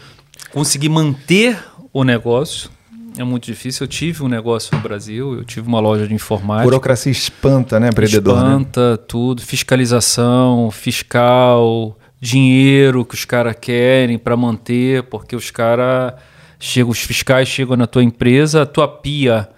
conseguir 0.52 0.90
manter 0.90 1.58
o 1.94 2.04
negócio. 2.04 2.70
É 3.18 3.24
muito 3.24 3.46
difícil. 3.46 3.84
Eu 3.84 3.88
tive 3.88 4.24
um 4.24 4.28
negócio 4.28 4.76
no 4.76 4.82
Brasil, 4.82 5.34
eu 5.34 5.44
tive 5.44 5.68
uma 5.68 5.80
loja 5.80 6.08
de 6.08 6.14
informática. 6.14 6.66
Burocracia 6.66 7.12
espanta, 7.12 7.80
né, 7.80 7.90
empreendedor? 7.90 8.36
né? 8.36 8.50
Espanta 8.50 8.98
tudo, 8.98 9.42
fiscalização, 9.42 10.72
fiscal, 10.72 11.98
dinheiro 12.20 13.04
que 13.04 13.16
os 13.16 13.26
caras 13.26 13.56
querem 13.60 14.18
para 14.18 14.38
manter, 14.38 15.04
porque 15.04 15.36
os 15.36 15.52
caras 15.52 16.14
chegam, 16.60 16.92
os 16.92 17.00
fiscais 17.00 17.48
chegam 17.48 17.76
na 17.76 17.88
tua 17.88 18.04
empresa, 18.04 18.62
a 18.62 18.66
tua 18.66 18.88
pia, 18.88 19.50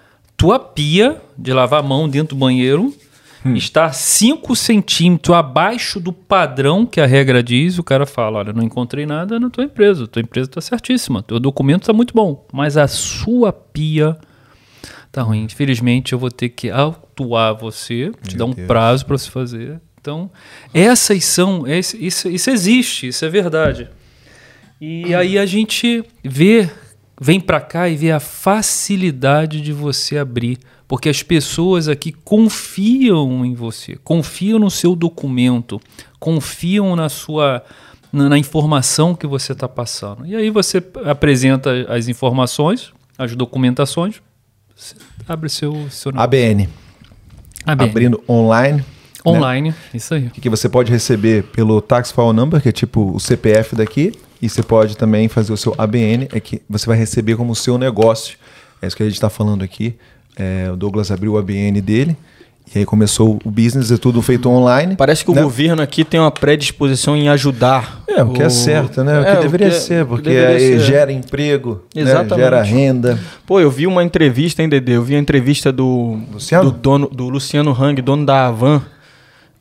tua 0.42 0.58
pia 0.58 1.22
de 1.38 1.54
lavar 1.54 1.82
a 1.82 1.84
mão 1.84 2.10
dentro 2.10 2.36
do 2.36 2.40
banheiro 2.40 2.92
está 3.56 3.92
5 3.92 4.56
centímetros 4.56 5.36
abaixo 5.36 6.00
do 6.00 6.12
padrão 6.12 6.84
que 6.84 7.00
a 7.00 7.06
regra 7.06 7.44
diz, 7.44 7.78
o 7.78 7.84
cara 7.84 8.08
fala, 8.08 8.40
olha, 8.40 8.52
não 8.52 8.64
encontrei 8.64 9.06
nada 9.06 9.40
na 9.40 9.52
tua 9.52 9.66
empresa, 9.66 10.08
tua 10.08 10.22
empresa 10.24 10.50
está 10.50 10.60
certíssima, 10.60 11.22
teu 11.22 11.40
documento 11.40 11.84
está 11.84 11.94
muito 11.94 12.14
bom, 12.16 12.44
mas 12.52 12.76
a 12.76 12.88
sua 12.88 13.54
pia 13.54 14.18
tá 15.12 15.22
ruim. 15.22 15.44
Infelizmente, 15.44 16.14
eu 16.14 16.18
vou 16.18 16.32
ter 16.32 16.50
que 16.50 16.72
autuar 16.72 17.54
você, 17.54 18.12
te 18.28 18.36
dar 18.36 18.46
um 18.46 18.52
Deus. 18.52 18.68
prazo 18.68 19.06
para 19.06 19.18
você 19.20 19.30
fazer. 19.30 19.80
Então, 20.00 20.32
essas 20.74 21.24
são. 21.24 21.68
Isso, 21.68 22.28
isso 22.28 22.50
existe, 22.50 23.08
isso 23.08 23.24
é 23.24 23.30
verdade. 23.30 23.88
E 24.80 25.14
aí 25.14 25.38
a 25.38 25.46
gente 25.46 26.04
vê, 26.24 26.68
vem 27.24 27.40
para 27.40 27.62
cá 27.62 27.88
e 27.88 27.96
vê 27.96 28.12
a 28.12 28.20
facilidade 28.20 29.62
de 29.62 29.72
você 29.72 30.18
abrir. 30.18 30.58
Porque 30.88 31.08
as 31.08 31.22
pessoas 31.22 31.88
aqui 31.88 32.12
confiam 32.12 33.46
em 33.46 33.54
você, 33.54 33.96
confiam 34.04 34.58
no 34.58 34.72
seu 34.72 34.96
documento, 34.96 35.80
confiam 36.20 36.96
na 36.96 37.08
sua. 37.08 37.64
Na, 38.12 38.28
na 38.28 38.38
informação 38.38 39.16
que 39.16 39.26
você 39.26 39.54
está 39.54 39.70
passando. 39.70 40.26
E 40.26 40.36
aí 40.36 40.50
você 40.50 40.84
apresenta 41.06 41.86
as 41.88 42.10
informações, 42.10 42.92
as 43.18 43.34
documentações, 43.38 44.22
abre 45.26 45.48
seu, 45.48 45.90
seu 45.90 46.12
ABN, 46.14 46.68
ABN. 47.66 47.90
abrindo 47.90 48.22
online. 48.28 48.84
online. 49.26 49.74
Isso 49.94 50.14
aí. 50.14 50.30
que 50.30 50.50
você 50.50 50.68
pode 50.68 50.92
receber 50.92 51.44
pelo 51.44 51.80
Tax 51.80 52.12
File 52.12 52.34
Number, 52.34 52.62
que 52.62 52.68
é 52.68 52.74
tipo 52.74 53.16
o 53.16 53.18
CPF 53.18 53.78
daqui, 53.78 54.12
e 54.42 54.50
você 54.50 54.64
pode 54.64 54.98
também 54.98 55.28
fazer 55.28 55.54
o 55.54 55.58
seu 55.58 55.74
ABN, 55.78 56.28
é 56.34 56.40
que 56.40 56.62
você 56.70 56.86
vai 56.86 56.98
receber 56.98 57.36
como 57.36 57.56
seu 57.56 57.78
negócio. 57.78 58.38
É 58.82 58.88
isso 58.88 58.96
que 58.96 59.04
a 59.04 59.06
gente 59.06 59.16
está 59.16 59.30
falando 59.30 59.64
aqui. 59.64 59.96
É, 60.36 60.70
o 60.72 60.76
Douglas 60.76 61.12
abriu 61.12 61.34
o 61.34 61.38
ABN 61.38 61.80
dele, 61.82 62.16
e 62.74 62.80
aí 62.80 62.86
começou 62.86 63.38
o 63.44 63.52
business, 63.52 63.92
é 63.92 63.98
tudo 63.98 64.22
feito 64.22 64.50
online. 64.50 64.96
Parece 64.96 65.26
que 65.26 65.30
o 65.32 65.36
né? 65.36 65.42
governo 65.44 65.82
aqui 65.82 66.06
tem 66.06 66.20
uma 66.20 66.32
predisposição 66.32 67.18
em 67.18 67.28
ajudar. 67.28 68.02
É, 68.08 68.24
o 68.24 68.32
que 68.32 68.42
é 68.42 68.50
certo, 68.50 69.04
né? 69.04 69.20
O 69.20 69.24
que 69.24 69.30
É, 69.30 69.42
deveria 69.42 69.70
que- 69.70 69.76
ser, 69.76 70.04
o 70.04 70.06
que 70.06 70.10
porque 70.10 70.30
deveria 70.30 70.60
ser. 70.60 70.80
gera 70.80 71.12
emprego, 71.12 71.84
né? 71.94 72.02
Exatamente. 72.04 72.40
gera 72.44 72.62
renda. 72.64 73.20
Pô, 73.46 73.60
eu 73.60 73.70
vi 73.70 73.86
uma 73.86 74.04
entrevista, 74.04 74.62
hein, 74.64 74.70
Dedê? 74.70 74.94
Eu 74.96 75.04
vi 75.04 75.16
a 75.16 75.20
entrevista 75.20 75.72
do 75.72 76.20
Luciano? 76.32 76.72
do 76.72 76.78
dono 76.78 77.10
do 77.10 77.28
Luciano 77.30 77.72
Hang, 77.78 78.02
dono 78.02 78.26
da 78.26 78.48
Avan, 78.48 78.82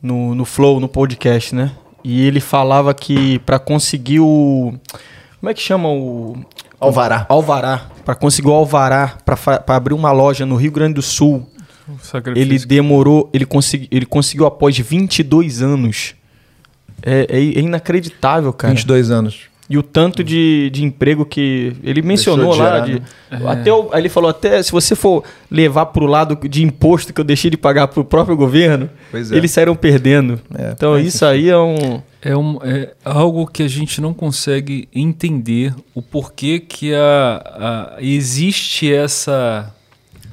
no, 0.00 0.34
no 0.34 0.44
Flow, 0.44 0.78
no 0.78 0.88
podcast, 0.88 1.54
né? 1.54 1.72
E 2.02 2.26
ele 2.26 2.40
falava 2.40 2.92
que 2.94 3.38
para 3.40 3.58
conseguir 3.58 4.20
o 4.20 4.72
como 5.38 5.50
é 5.50 5.54
que 5.54 5.60
chama 5.60 5.88
o 5.88 6.36
Alvará. 6.78 7.26
alvará, 7.28 7.90
para 8.04 8.14
conseguir 8.14 8.48
o 8.48 8.52
alvará 8.52 9.18
para 9.24 9.76
abrir 9.76 9.94
uma 9.94 10.12
loja 10.12 10.46
no 10.46 10.56
Rio 10.56 10.72
Grande 10.72 10.94
do 10.94 11.02
Sul, 11.02 11.46
ele 12.34 12.58
demorou, 12.58 13.28
ele, 13.32 13.44
consegui, 13.44 13.88
ele 13.90 14.06
conseguiu 14.06 14.46
após 14.46 14.78
22 14.78 15.62
anos. 15.62 16.14
É, 17.02 17.26
é, 17.28 17.38
é 17.38 17.60
inacreditável, 17.60 18.52
cara. 18.52 18.72
22 18.72 19.10
anos. 19.10 19.49
E 19.70 19.78
o 19.78 19.84
tanto 19.84 20.24
de, 20.24 20.68
de 20.70 20.84
emprego 20.84 21.24
que 21.24 21.72
ele 21.84 22.02
mencionou 22.02 22.52
de 22.54 22.58
lá. 22.58 22.80
de- 22.80 22.94
né? 22.94 23.02
até 23.46 23.72
o- 23.72 23.88
aí 23.92 24.00
ele 24.02 24.08
falou, 24.08 24.28
até 24.28 24.60
se 24.64 24.72
você 24.72 24.96
for 24.96 25.22
levar 25.48 25.86
pro 25.86 26.06
lado 26.06 26.36
de 26.48 26.64
imposto 26.64 27.14
que 27.14 27.20
eu 27.20 27.24
deixei 27.24 27.52
de 27.52 27.56
pagar 27.56 27.86
pro 27.86 28.04
próprio 28.04 28.36
governo, 28.36 28.90
é. 29.32 29.36
eles 29.36 29.52
saíram 29.52 29.76
perdendo. 29.76 30.40
É, 30.58 30.72
então 30.72 30.98
isso 30.98 31.24
aí 31.24 31.48
é 31.48 31.56
um... 31.56 32.02
É, 32.22 32.36
um, 32.36 32.58
é 32.62 32.90
algo 33.04 33.46
que 33.46 33.62
a 33.62 33.68
gente 33.68 33.98
não 34.00 34.12
consegue 34.12 34.86
entender 34.94 35.72
o 35.94 36.02
porquê 36.02 36.58
que 36.60 36.92
a, 36.92 37.94
a- 37.96 38.02
existe 38.02 38.92
essa. 38.92 39.72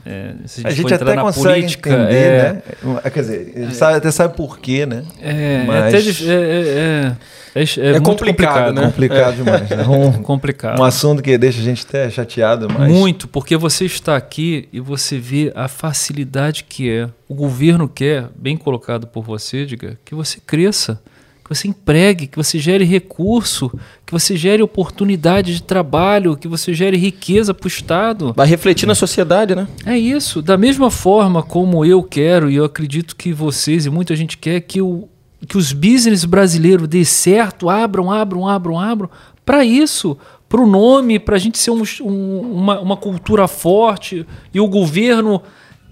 É, 0.10 0.34
se 0.46 0.66
A 0.66 0.70
gente 0.70 0.94
entrar 0.94 1.06
até 1.06 1.16
na 1.16 1.22
consegue 1.24 1.56
política, 1.56 1.90
entender, 1.90 2.14
é, 2.16 2.54
né? 2.54 2.62
Quer 3.14 3.20
dizer, 3.20 3.52
ele 3.54 3.74
sabe- 3.76 3.98
até 3.98 4.10
sabe 4.10 4.38
por 4.38 4.58
quê, 4.58 4.86
né? 4.86 5.04
É, 5.22 5.32
é 5.32 5.64
Mas- 5.68 5.94
até 5.94 6.32
é, 6.32 6.34
é, 6.34 7.16
é, 7.56 7.90
é, 7.90 7.92
muito 8.00 8.04
complicado, 8.04 8.74
né? 8.74 8.82
Complicado 8.84 9.36
demais. 9.36 9.70
Né? 9.70 9.84
Um, 9.88 10.12
Complicado. 10.24 10.80
um 10.80 10.84
assunto 10.84 11.22
que 11.22 11.38
deixa 11.38 11.60
a 11.60 11.64
gente 11.64 11.86
até 11.88 12.10
chateado, 12.10 12.68
mas... 12.72 12.90
Muito, 12.90 13.28
porque 13.28 13.58
você 13.58 13.84
está 13.86 14.16
aqui 14.16 14.70
e 14.72 14.80
você 14.80 15.18
vê 15.18 15.52
a 15.56 15.68
facilidade 15.68 16.64
que 16.64 16.90
é. 16.90 17.10
O 17.28 17.36
governo 17.36 17.90
quer, 17.90 18.28
bem 18.36 18.56
colocado 18.56 19.08
por 19.08 19.24
você, 19.24 19.66
diga, 19.66 19.98
que 20.06 20.16
você 20.16 20.40
cresça, 20.46 21.02
que 21.48 21.56
você 21.56 21.68
empregue, 21.70 22.28
que 22.28 22.36
você 22.36 22.60
gere 22.60 22.84
recurso, 22.84 23.72
que 24.06 24.12
você 24.12 24.36
gere 24.36 24.62
oportunidade 24.62 25.54
de 25.56 25.64
trabalho, 25.64 26.36
que 26.36 26.48
você 26.48 26.74
gere 26.74 26.98
riqueza 26.98 27.54
para 27.54 27.66
o 27.66 27.68
Estado. 27.70 28.34
Vai 28.36 28.48
refletir 28.48 28.86
na 28.86 28.94
sociedade, 28.96 29.56
né? 29.56 29.68
É 29.86 29.98
isso. 29.98 30.42
Da 30.42 30.58
mesma 30.58 30.92
forma 30.92 31.42
como 31.42 31.86
eu 31.86 32.04
quero, 32.04 32.50
e 32.52 32.56
eu 32.56 32.66
acredito 32.66 33.16
que 33.16 33.32
vocês 33.32 33.86
e 33.86 33.90
muita 33.90 34.16
gente 34.16 34.38
quer, 34.38 34.60
que, 34.62 34.82
o, 34.82 35.08
que 35.48 35.58
os 35.58 35.72
business 35.72 36.26
brasileiros 36.26 36.88
dê 36.88 37.06
certo, 37.06 37.70
abram, 37.70 38.12
abram, 38.12 38.46
abram, 38.48 38.78
abram. 38.80 39.10
Para 39.46 39.64
isso, 39.64 40.18
para 40.50 40.60
o 40.60 40.68
nome, 40.68 41.18
para 41.18 41.38
a 41.38 41.40
gente 41.40 41.58
ser 41.58 41.72
um- 41.72 41.84
um- 42.02 42.42
uma, 42.56 42.80
uma 42.82 42.98
cultura 42.98 43.48
forte. 43.48 44.26
E 44.54 44.60
o 44.60 44.68
governo, 44.68 45.42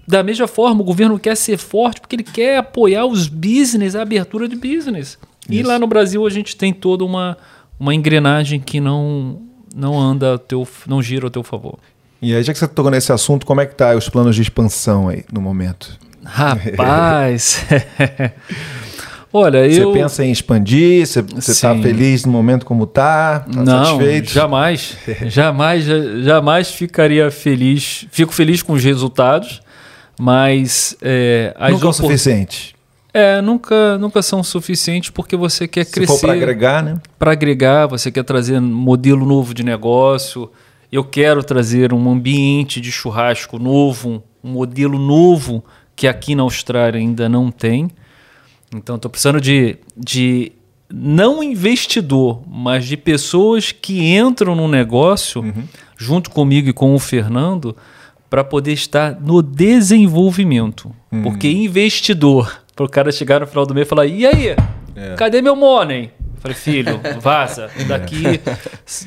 da 0.06 0.22
mesma 0.22 0.46
forma, 0.46 0.82
o 0.82 0.84
governo 0.84 1.18
quer 1.18 1.34
ser 1.34 1.56
forte 1.56 2.00
porque 2.00 2.16
ele 2.16 2.22
quer 2.22 2.58
apoiar 2.58 3.06
os 3.06 3.26
business, 3.28 3.94
a 3.96 4.02
abertura 4.02 4.46
de 4.46 4.54
business. 4.56 5.18
E 5.48 5.62
lá 5.62 5.78
no 5.78 5.86
Brasil 5.86 6.26
a 6.26 6.30
gente 6.30 6.56
tem 6.56 6.72
toda 6.72 7.04
uma, 7.04 7.36
uma 7.78 7.94
engrenagem 7.94 8.58
que 8.60 8.80
não, 8.80 9.40
não 9.74 9.98
anda, 10.00 10.38
teu, 10.38 10.66
não 10.86 11.02
gira 11.02 11.26
ao 11.26 11.30
teu 11.30 11.42
favor. 11.42 11.78
E 12.20 12.34
aí, 12.34 12.42
já 12.42 12.52
que 12.52 12.58
você 12.58 12.66
tocou 12.66 12.90
nesse 12.90 13.12
assunto, 13.12 13.44
como 13.46 13.60
é 13.60 13.66
que 13.66 13.74
tá 13.74 13.94
os 13.94 14.08
planos 14.08 14.34
de 14.34 14.42
expansão 14.42 15.08
aí, 15.08 15.22
no 15.32 15.40
momento? 15.40 15.98
Rapaz. 16.24 17.64
Olha, 19.32 19.68
Você 19.70 19.82
eu. 19.82 19.92
pensa 19.92 20.24
em 20.24 20.30
expandir? 20.32 21.06
Você, 21.06 21.22
tá 21.22 21.40
Sim. 21.74 21.82
feliz 21.82 22.24
no 22.24 22.32
momento 22.32 22.64
como 22.64 22.86
tá? 22.86 23.40
Tá 23.40 23.62
não, 23.62 23.84
satisfeito? 23.84 24.30
jamais, 24.32 24.96
jamais, 25.26 25.84
ja- 25.84 26.20
jamais 26.22 26.70
ficaria 26.70 27.30
feliz. 27.30 28.06
Fico 28.10 28.32
feliz 28.32 28.62
com 28.62 28.72
os 28.72 28.82
resultados, 28.82 29.60
mas 30.18 30.96
é, 31.02 31.54
Nunca 31.54 31.66
é 31.66 31.72
o 31.74 31.76
opor- 31.76 31.92
suficiente. 31.92 32.74
É, 33.18 33.40
nunca, 33.40 33.96
nunca 33.96 34.20
são 34.20 34.44
suficientes 34.44 35.08
porque 35.08 35.34
você 35.36 35.66
quer 35.66 35.86
Se 35.86 35.92
crescer. 35.92 36.20
para 36.20 36.34
agregar, 36.34 36.82
né? 36.82 37.00
para 37.18 37.32
agregar, 37.32 37.86
você 37.86 38.12
quer 38.12 38.22
trazer 38.22 38.58
um 38.58 38.62
modelo 38.62 39.24
novo 39.24 39.54
de 39.54 39.62
negócio. 39.62 40.50
Eu 40.92 41.02
quero 41.02 41.42
trazer 41.42 41.94
um 41.94 42.10
ambiente 42.10 42.78
de 42.78 42.92
churrasco 42.92 43.58
novo, 43.58 44.22
um 44.44 44.50
modelo 44.50 44.98
novo 44.98 45.64
que 45.96 46.06
aqui 46.06 46.34
na 46.34 46.42
Austrália 46.42 47.00
ainda 47.00 47.26
não 47.26 47.50
tem. 47.50 47.90
Então, 48.74 48.96
estou 48.96 49.10
precisando 49.10 49.40
de, 49.40 49.78
de 49.96 50.52
não 50.92 51.42
investidor, 51.42 52.42
mas 52.46 52.84
de 52.84 52.98
pessoas 52.98 53.72
que 53.72 54.14
entram 54.14 54.54
no 54.54 54.68
negócio 54.68 55.42
junto 55.96 56.30
comigo 56.30 56.68
e 56.68 56.72
com 56.74 56.94
o 56.94 56.98
Fernando 56.98 57.74
para 58.28 58.44
poder 58.44 58.74
estar 58.74 59.18
no 59.18 59.40
desenvolvimento. 59.40 60.94
Porque 61.22 61.48
investidor, 61.48 62.65
para 62.76 62.84
o 62.84 62.88
cara 62.88 63.10
chegar 63.10 63.40
no 63.40 63.46
final 63.48 63.66
do 63.66 63.74
mês 63.74 63.86
e 63.86 63.90
falar: 63.90 64.06
e 64.06 64.24
aí, 64.26 64.54
cadê 65.16 65.42
meu 65.42 65.56
money? 65.56 66.12
Falei, 66.38 66.54
filho, 66.56 67.00
vaza. 67.20 67.68
Daqui 67.88 68.40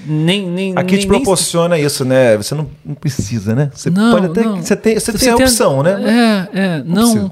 nem, 0.06 0.46
nem, 0.48 0.74
Aqui 0.76 0.94
nem, 0.96 1.00
te 1.02 1.08
nem- 1.08 1.20
proporciona 1.20 1.78
isso, 1.80 2.04
né? 2.04 2.36
Você 2.36 2.54
não, 2.56 2.70
não 2.84 2.96
precisa, 2.96 3.56
né? 3.56 3.72
Você 3.74 3.90
Não, 3.90 4.12
pode 4.12 4.26
até. 4.26 4.42
não. 4.44 4.58
Você 4.62 4.76
tem, 4.76 4.96
você 5.00 5.14
tem 5.14 5.30
a 5.30 5.36
opção, 5.38 5.82
né? 5.84 6.48
É, 6.54 6.60
é, 6.60 6.84
não. 6.84 7.04
precisa. 7.14 7.32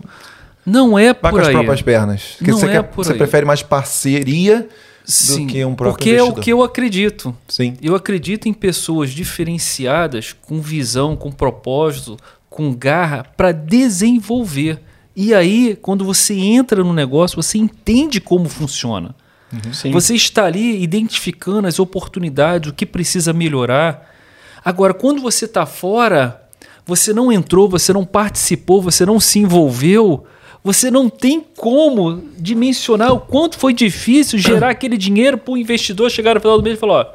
Não 0.66 1.00
é 1.00 1.14
Vai 1.14 1.16
por 1.16 1.32
com 1.32 1.38
as 1.40 1.48
aí. 1.48 1.54
próprias 1.54 1.82
pernas. 1.82 2.22
Porque 2.38 2.52
Não 2.52 2.58
você, 2.60 2.66
é 2.68 2.70
quer- 2.72 2.92
você 2.96 3.12
aí. 3.14 3.18
prefere 3.18 3.46
mais 3.46 3.64
parceria 3.64 4.68
Sim, 5.04 5.48
do 5.48 5.52
que 5.52 5.66
um 5.66 5.74
próprio 5.76 5.98
porque 5.98 6.10
é 6.10 6.14
o 6.14 6.16
investidor. 6.18 6.44
que 6.44 6.54
eu 6.54 6.62
acredito. 6.64 7.36
Sim. 7.48 7.76
Eu 7.82 7.96
acredito 7.96 8.48
em 8.48 8.54
pessoas 8.54 9.10
diferenciadas, 9.12 10.34
com 10.46 10.62
visão, 10.62 11.16
com 11.16 11.32
propósito, 11.32 12.18
com 12.50 12.74
garra, 12.74 13.26
para 13.36 13.52
desenvolver. 13.52 14.80
E 15.20 15.34
aí, 15.34 15.76
quando 15.82 16.06
você 16.06 16.36
entra 16.36 16.84
no 16.84 16.94
negócio, 16.94 17.42
você 17.42 17.58
entende 17.58 18.22
como 18.22 18.48
funciona. 18.48 19.16
Sim. 19.74 19.90
Você 19.92 20.14
está 20.14 20.46
ali 20.46 20.80
identificando 20.84 21.68
as 21.68 21.80
oportunidades, 21.80 22.70
o 22.70 22.74
que 22.74 22.86
precisa 22.86 23.34
melhorar. 23.34 24.14
Agora, 24.64 24.94
quando 24.94 25.20
você 25.20 25.46
está 25.46 25.66
fora, 25.66 26.44
você 26.86 27.14
não 27.14 27.32
entrou, 27.32 27.68
você 27.68 27.92
não 27.92 28.06
participou, 28.06 28.80
você 28.80 29.08
não 29.08 29.20
se 29.20 29.40
envolveu, 29.40 30.26
você 30.64 30.92
não 30.92 31.10
tem 31.10 31.44
como 31.56 32.22
dimensionar 32.38 33.12
o 33.12 33.20
quanto 33.20 33.58
foi 33.58 33.74
difícil 33.74 34.38
gerar 34.38 34.70
aquele 34.70 34.98
dinheiro 34.98 35.38
para 35.38 35.54
o 35.54 35.58
investidor 35.58 36.12
chegar 36.12 36.36
no 36.36 36.42
final 36.42 36.58
do 36.58 36.64
mês 36.64 36.78
e 36.78 36.80
falar: 36.80 36.94
ó, 37.02 37.06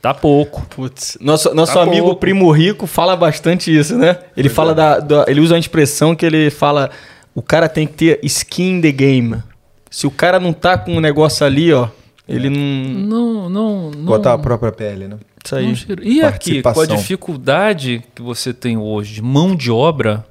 tá 0.00 0.14
pouco. 0.14 0.64
Putz, 0.70 1.18
nosso, 1.20 1.52
nosso 1.54 1.74
Tá 1.74 1.82
amigo 1.82 2.06
pouco. 2.06 2.20
Primo 2.20 2.50
Rico 2.52 2.86
fala 2.86 3.16
bastante 3.16 3.76
isso, 3.76 3.98
né? 3.98 4.16
Ele 4.36 4.48
fala 4.48 4.72
da, 4.74 4.98
da- 5.00 5.24
Ele 5.28 5.40
usa 5.40 5.54
uma 5.54 5.60
expressão 5.60 6.14
que 6.14 6.24
ele 6.24 6.50
fala: 6.50 6.90
o 7.34 7.42
cara 7.42 7.68
tem 7.68 7.86
que 7.86 7.94
ter 7.94 8.20
skin 8.22 8.76
in 8.76 8.80
the 8.80 8.92
game. 8.92 9.42
Se 9.90 10.06
o 10.06 10.10
cara 10.10 10.38
não 10.38 10.52
tá 10.52 10.78
com 10.78 10.96
um 10.96 11.00
negócio 11.00 11.44
ali, 11.44 11.72
ó, 11.72 11.88
ele 12.28 12.48
não. 12.48 12.60
Não, 12.60 13.48
não, 13.50 13.90
não. 13.90 14.04
Botar 14.04 14.34
a 14.34 14.38
própria 14.38 14.70
pele, 14.70 15.08
né? 15.08 15.18
Isso 15.44 15.56
aí. 15.56 15.74
E 16.02 16.22
aqui, 16.22 16.62
com 16.62 16.80
a 16.80 16.86
dificuldade 16.86 18.02
que 18.14 18.22
você 18.22 18.52
tem 18.52 18.76
hoje 18.76 19.14
de 19.14 19.22
mão 19.22 19.56
de 19.56 19.70
obra, 19.70 20.24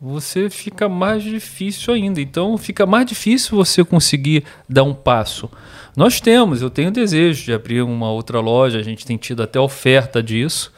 você 0.00 0.48
fica 0.48 0.88
mais 0.88 1.22
difícil 1.22 1.92
ainda. 1.92 2.20
Então 2.20 2.56
fica 2.56 2.86
mais 2.86 3.04
difícil 3.06 3.56
você 3.56 3.84
conseguir 3.84 4.44
dar 4.68 4.84
um 4.84 4.94
passo. 4.94 5.50
Nós 5.96 6.20
temos, 6.20 6.62
eu 6.62 6.70
tenho 6.70 6.90
desejo 6.90 7.44
de 7.44 7.52
abrir 7.52 7.82
uma 7.82 8.10
outra 8.10 8.38
loja, 8.40 8.78
a 8.78 8.82
gente 8.82 9.04
tem 9.04 9.16
tido 9.16 9.42
até 9.42 9.58
oferta 9.58 10.22
disso, 10.22 10.72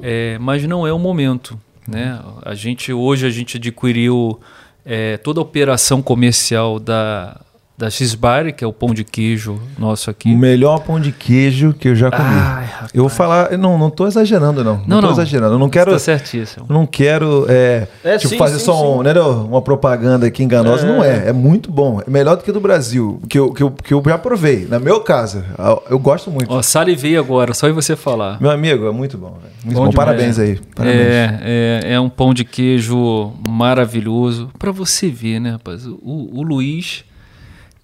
é, 0.00 0.36
mas 0.38 0.62
não 0.64 0.86
é 0.86 0.92
o 0.92 0.98
momento. 0.98 1.58
Né? 1.88 2.20
A 2.42 2.54
gente 2.54 2.92
hoje 2.92 3.26
a 3.26 3.30
gente 3.30 3.56
adquiriu 3.56 4.38
é, 4.84 5.16
toda 5.16 5.40
a 5.40 5.42
operação 5.42 6.02
comercial 6.02 6.78
da, 6.78 7.40
da 7.76 7.90
X-Bar, 7.90 8.52
que 8.54 8.62
é 8.62 8.66
o 8.66 8.72
pão 8.72 8.94
de 8.94 9.02
queijo 9.02 9.60
nosso 9.78 10.10
aqui. 10.10 10.32
O 10.32 10.36
melhor 10.38 10.80
pão 10.80 11.00
de 11.00 11.10
queijo 11.10 11.72
que 11.72 11.88
eu 11.88 11.94
já 11.94 12.10
comi. 12.10 12.22
Ai, 12.22 12.68
eu 12.94 13.02
vou 13.02 13.08
falar, 13.08 13.56
não, 13.58 13.78
não 13.78 13.90
tô 13.90 14.06
exagerando, 14.06 14.62
não. 14.62 14.76
Não, 14.76 14.84
Não, 14.86 15.00
tô 15.00 15.06
não. 15.06 15.12
exagerando. 15.12 15.54
Eu 15.54 15.58
não 15.58 15.68
quero. 15.68 15.90
Tá 15.90 15.98
certíssimo. 15.98 16.66
não 16.68 16.86
quero 16.86 17.46
é, 17.48 17.88
É, 18.04 18.16
tipo, 18.18 18.28
sim, 18.30 18.38
fazer 18.38 18.58
sim, 18.58 18.66
só 18.66 18.74
sim. 18.74 18.84
um, 18.84 19.02
né, 19.02 19.12
uma 19.20 19.62
propaganda 19.62 20.26
aqui 20.26 20.42
enganosa. 20.42 20.86
Não 20.86 21.02
é. 21.02 21.28
É 21.28 21.32
muito 21.32 21.70
bom. 21.72 22.00
É 22.06 22.10
melhor 22.10 22.36
do 22.36 22.44
que 22.44 22.52
do 22.52 22.60
Brasil. 22.60 23.20
Que 23.28 23.38
eu, 23.38 23.52
que 23.52 23.62
eu, 23.62 23.70
que 23.70 23.94
eu 23.94 24.02
já 24.04 24.18
provei. 24.18 24.66
Na 24.68 24.78
meu 24.78 25.00
caso, 25.00 25.42
eu, 25.90 25.98
gosto 25.98 26.30
muito. 26.30 26.52
Ó, 26.52 26.60
salivei 26.62 27.16
agora, 27.16 27.54
só 27.54 27.68
em 27.68 27.72
você 27.72 27.96
falar. 27.96 28.40
Meu 28.40 28.50
amigo, 28.50 28.86
é 28.86 28.92
muito 28.92 29.16
bom. 29.18 29.38
Muito 29.64 29.76
Bom 29.76 29.86
bom. 29.86 29.92
Parabéns 29.92 30.38
aí. 30.38 30.58
Parabéns. 30.74 31.00
É, 31.00 31.40
é, 31.84 31.92
é 31.94 32.00
um 32.00 32.08
pão 32.08 32.34
de 32.34 32.44
queijo 32.44 33.32
maravilhoso. 33.46 34.50
Pra 34.58 34.70
você 34.70 35.08
ver, 35.08 35.40
né, 35.40 35.52
rapaz? 35.52 35.86
O, 35.86 36.28
o 36.32 36.42
Luiz, 36.42 37.04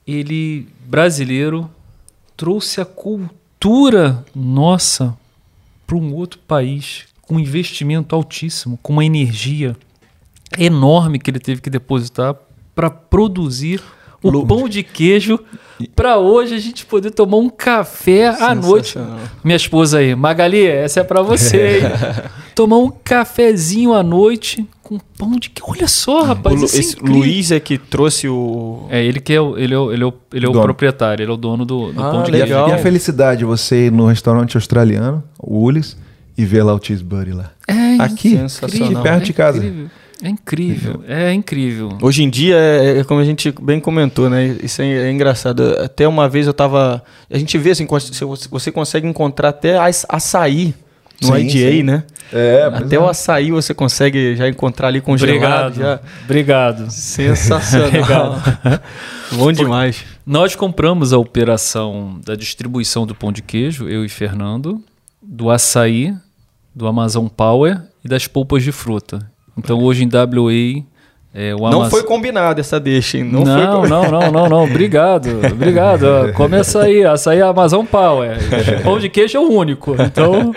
ele, 0.08 0.66
brasileiro, 0.86 1.70
trouxe 2.34 2.80
a 2.80 2.84
cultura 2.86 4.24
nossa 4.34 5.14
para 5.86 5.96
um 5.96 6.14
outro 6.14 6.38
país 6.40 7.04
com 7.20 7.34
um 7.34 7.38
investimento 7.38 8.14
altíssimo, 8.14 8.78
com 8.82 8.94
uma 8.94 9.04
energia 9.04 9.76
enorme 10.56 11.18
que 11.18 11.30
ele 11.30 11.38
teve 11.38 11.60
que 11.60 11.68
depositar 11.68 12.34
para 12.74 12.88
produzir 12.88 13.82
o 14.22 14.30
Lu- 14.30 14.46
pão 14.46 14.68
de 14.68 14.82
queijo 14.82 15.38
para 15.94 16.18
hoje 16.18 16.54
a 16.54 16.58
gente 16.58 16.84
poder 16.84 17.10
tomar 17.12 17.36
um 17.36 17.48
café 17.48 18.28
à 18.28 18.54
noite. 18.54 18.98
Minha 19.44 19.56
esposa 19.56 19.98
aí, 19.98 20.14
Magali, 20.14 20.66
essa 20.66 21.00
é 21.00 21.04
para 21.04 21.22
você. 21.22 21.78
hein? 21.78 21.82
tomar 22.54 22.78
um 22.78 22.90
cafezinho 22.90 23.92
à 23.94 24.02
noite 24.02 24.66
com 24.82 24.98
pão 25.16 25.32
de 25.38 25.50
queijo. 25.50 25.70
Olha 25.70 25.86
só, 25.86 26.22
O 26.22 26.24
rapaz, 26.24 26.58
Lu- 26.58 26.64
isso 26.66 26.76
é 26.76 26.80
esse 26.80 26.94
incrível. 26.96 27.16
Luiz 27.18 27.50
é 27.52 27.60
que 27.60 27.78
trouxe 27.78 28.28
o. 28.28 28.86
É, 28.90 29.04
ele 29.04 29.20
que 29.20 29.32
é 29.32 29.40
o, 29.40 29.56
ele 29.56 29.72
é 29.74 29.78
o, 29.78 29.92
ele 29.92 30.02
é 30.02 30.06
o, 30.06 30.14
ele 30.32 30.46
é 30.46 30.48
o 30.48 30.52
proprietário, 30.52 31.22
ele 31.22 31.30
é 31.30 31.34
o 31.34 31.36
dono 31.36 31.64
do, 31.64 31.92
do 31.92 32.02
Ah, 32.02 32.10
pão 32.10 32.22
de 32.24 32.32
queijo. 32.32 32.46
E 32.52 32.72
a 32.72 32.78
felicidade 32.78 33.38
de 33.40 33.44
você 33.44 33.86
ir 33.86 33.92
no 33.92 34.06
restaurante 34.06 34.56
australiano, 34.56 35.22
o 35.38 35.62
Ulis, 35.62 35.96
e 36.36 36.44
ver 36.44 36.64
lá 36.64 36.74
o 36.74 36.80
Cheeseburger 36.82 37.36
lá. 37.36 37.52
É 37.68 38.02
Aqui, 38.02 38.30
sensacional. 38.30 38.92
aqui 38.94 39.02
perto 39.02 39.24
de 39.24 39.32
casa. 39.32 39.58
incrível. 39.58 39.90
É 40.22 40.28
incrível, 40.28 41.02
é 41.06 41.32
incrível. 41.32 41.96
Hoje 42.02 42.24
em 42.24 42.30
dia, 42.30 42.56
é, 42.56 42.98
é 42.98 43.04
como 43.04 43.20
a 43.20 43.24
gente 43.24 43.52
bem 43.62 43.78
comentou, 43.78 44.28
né? 44.28 44.56
Isso 44.62 44.82
é, 44.82 45.08
é 45.08 45.10
engraçado. 45.12 45.62
Até 45.80 46.08
uma 46.08 46.28
vez 46.28 46.46
eu 46.46 46.52
tava. 46.52 47.02
A 47.30 47.38
gente 47.38 47.56
vê 47.56 47.70
assim, 47.70 47.86
você 47.86 48.24
você 48.50 48.72
consegue 48.72 49.06
encontrar 49.06 49.50
até 49.50 49.78
aç- 49.78 50.04
açaí 50.08 50.74
no 51.22 51.28
Sim, 51.28 51.40
IDA, 51.46 51.70
sim. 51.70 51.82
né? 51.82 52.04
É, 52.32 52.70
Até 52.74 52.96
é. 52.96 52.98
o 53.00 53.08
açaí 53.08 53.50
você 53.50 53.72
consegue 53.72 54.36
já 54.36 54.48
encontrar 54.48 54.88
ali 54.88 55.00
congelado. 55.00 55.72
Obrigado. 55.72 55.74
Já. 55.76 56.00
Obrigado. 56.24 56.90
Sensacional. 56.90 58.36
Bom 59.32 59.50
demais. 59.52 60.04
Nós 60.26 60.54
compramos 60.54 61.12
a 61.12 61.18
operação 61.18 62.20
da 62.24 62.34
distribuição 62.34 63.06
do 63.06 63.14
pão 63.14 63.32
de 63.32 63.40
queijo, 63.42 63.88
eu 63.88 64.04
e 64.04 64.08
Fernando, 64.08 64.82
do 65.22 65.50
açaí, 65.50 66.14
do 66.74 66.86
Amazon 66.86 67.26
Power 67.28 67.80
e 68.04 68.08
das 68.08 68.26
polpas 68.26 68.62
de 68.62 68.72
fruta. 68.72 69.30
Então 69.58 69.78
hoje 69.82 70.04
em 70.04 70.08
WA 70.08 70.84
é, 71.34 71.54
o 71.54 71.58
Não 71.58 71.66
Amazon... 71.66 71.90
foi 71.90 72.02
combinado 72.04 72.58
essa 72.60 72.80
deixa, 72.80 73.18
hein? 73.18 73.24
Não, 73.24 73.44
Não, 73.44 73.80
foi 73.80 73.88
não, 73.88 74.10
não, 74.10 74.32
não, 74.32 74.48
não, 74.48 74.64
Obrigado, 74.64 75.28
obrigado. 75.52 76.04
Ó, 76.04 76.32
Come 76.32 76.56
açaí, 76.56 77.04
açaí 77.04 77.38
é 77.38 77.42
Amazon 77.42 77.84
Power. 77.84 78.38
Pão 78.82 78.98
de 78.98 79.08
queijo 79.08 79.36
é 79.36 79.40
o 79.40 79.48
único. 79.50 79.94
Então, 80.02 80.54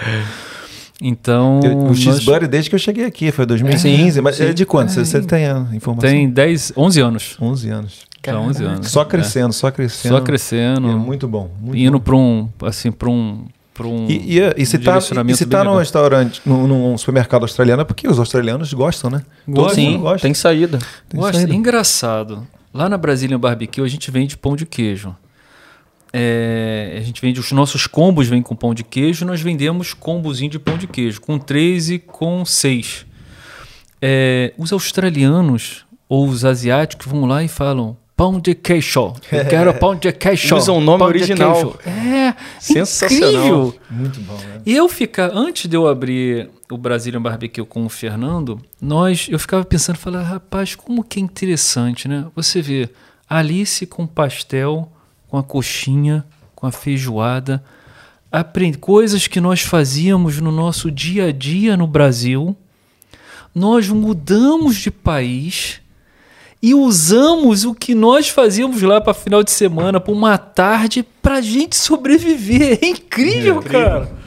então 1.02 1.60
Eu- 1.64 1.78
O 1.78 1.88
nós- 1.90 2.00
Cheeseburger 2.00 2.48
desde 2.48 2.70
que 2.70 2.76
eu 2.76 2.80
cheguei 2.80 3.06
aqui, 3.06 3.32
foi 3.32 3.46
2015. 3.46 4.22
mas 4.22 4.38
sim. 4.38 4.46
é 4.46 4.54
de 4.54 4.66
quanto? 4.66 4.92
Você, 4.92 5.04
você 5.06 5.22
tem 5.22 5.46
a 5.48 5.68
informação? 5.74 6.10
tem 6.10 6.30
10, 6.30 6.74
11 6.78 7.02
anos. 7.02 7.38
11 7.42 7.70
anos. 7.70 8.00
Tá, 8.22 8.40
11 8.40 8.64
anos. 8.64 8.88
Só 8.92 9.04
crescendo, 9.04 9.52
só 9.52 9.68
É. 9.68 9.72
crescendo. 9.72 10.16
Só 10.16 10.22
crescendo. 10.22 10.90
É 10.90 10.96
muito 10.96 11.28
bom. 11.28 11.50
Muito 11.60 11.78
indo 11.78 12.00
para 12.00 12.16
um, 12.16 12.48
assim, 12.64 12.92
para 12.92 13.10
um, 13.10 13.46
para 13.82 13.88
um 13.88 14.08
E, 14.08 14.38
e, 14.38 14.54
e 14.58 14.66
se 14.66 14.78
um 14.78 14.82
tá, 14.82 15.00
e 15.00 15.46
tá 15.46 15.64
num 15.64 15.78
restaurante, 15.78 16.42
num, 16.46 16.68
num 16.68 16.98
supermercado 16.98 17.42
australiano, 17.42 17.82
é 17.82 17.86
porque 17.86 18.08
os 18.08 18.20
australianos 18.20 18.72
gostam, 18.74 19.10
né? 19.10 19.24
Gosta. 19.48 19.76
Sim, 19.76 19.98
gosta. 20.00 20.22
tem 20.22 20.34
saída. 20.34 20.78
Tem 21.10 21.20
Gosta. 21.20 21.38
saída. 21.38 21.54
Engraçado. 21.54 22.48
Lá 22.74 22.88
na 22.88 22.98
Brasília 22.98 23.38
Barbecue 23.38 23.82
a 23.82 23.88
gente 23.88 24.10
vende 24.12 24.38
pão 24.38 24.56
de 24.56 24.66
queijo. 24.66 25.16
É, 26.14 26.98
a 26.98 27.02
gente 27.02 27.22
vende 27.22 27.40
os 27.40 27.52
nossos 27.52 27.88
combos 27.88 28.28
vêm 28.28 28.42
com 28.42 28.56
pão 28.56 28.74
de 28.74 28.84
queijo, 28.84 29.26
nós 29.26 29.42
vendemos 29.42 29.94
combozinho 29.94 30.52
de 30.52 30.60
pão 30.60 30.78
de 30.78 30.86
queijo 30.86 31.22
com 31.22 31.40
três 31.40 31.90
e 31.90 31.98
com 31.98 32.44
seis. 32.46 33.06
É, 34.02 34.54
os 34.58 34.74
australianos 34.74 35.86
ou 36.10 36.28
os 36.28 36.44
asiáticos 36.44 37.08
vão 37.08 37.26
lá 37.26 37.44
e 37.44 37.48
falam 37.48 37.96
pão 38.22 38.40
de 38.40 38.54
queijo. 38.54 39.16
Eu 39.32 39.46
quero 39.46 39.74
pão 39.74 39.96
de 39.96 40.12
queijo. 40.12 40.56
Usam 40.56 40.78
o 40.78 40.82
nome 40.82 41.00
pão 41.00 41.12
de 41.12 41.18
original. 41.18 41.54
queijo." 41.54 41.80
É 41.88 42.36
Sensacional. 42.60 43.32
incrível. 43.32 43.76
Muito 43.90 44.20
bom, 44.22 44.36
né? 44.36 44.62
E 44.64 44.76
eu 44.76 44.88
ficar, 44.88 45.32
antes 45.34 45.68
de 45.68 45.76
eu 45.76 45.88
abrir 45.88 46.48
o 46.70 46.78
Brazilian 46.78 47.20
Barbecue 47.22 47.66
com 47.66 47.84
o 47.84 47.90
Fernando, 47.90 48.62
nós, 48.80 49.28
eu 49.28 49.40
ficava 49.40 49.66
pensando, 49.66 49.98
falando, 49.98 50.26
rapaz, 50.26 50.76
como 50.76 51.04
que 51.04 51.20
é 51.20 51.24
interessante, 51.24 52.08
né? 52.08 52.28
Você 52.36 52.62
vê 52.62 52.90
Alice 53.28 53.88
com 53.88 54.06
pastel, 54.06 54.92
com 55.28 55.38
a 55.38 55.44
coxinha, 55.44 56.24
com 56.56 56.68
a 56.68 56.72
feijoada, 56.72 57.64
aprende 58.32 58.78
coisas 58.78 59.26
que 59.26 59.42
nós 59.42 59.62
fazíamos 59.62 60.40
no 60.40 60.52
nosso 60.52 60.92
dia 60.92 61.26
a 61.26 61.32
dia 61.32 61.76
no 61.76 61.88
Brasil. 61.88 62.56
Nós 63.54 63.90
mudamos 63.90 64.78
de 64.78 64.92
país 64.92 65.81
e 66.62 66.74
usamos 66.76 67.66
o 67.66 67.74
que 67.74 67.96
nós 67.96 68.30
fazíamos 68.30 68.82
lá 68.82 69.02
para 69.02 69.14
final 69.14 69.44
de 69.44 69.52
semana, 69.52 70.00
para 70.00 70.14
uma 70.14 70.38
tarde, 70.38 71.04
para 71.22 71.42
gente 71.42 71.76
sobreviver. 71.76 72.80
É 72.82 72.88
incrível, 72.88 73.62
cara. 73.62 74.21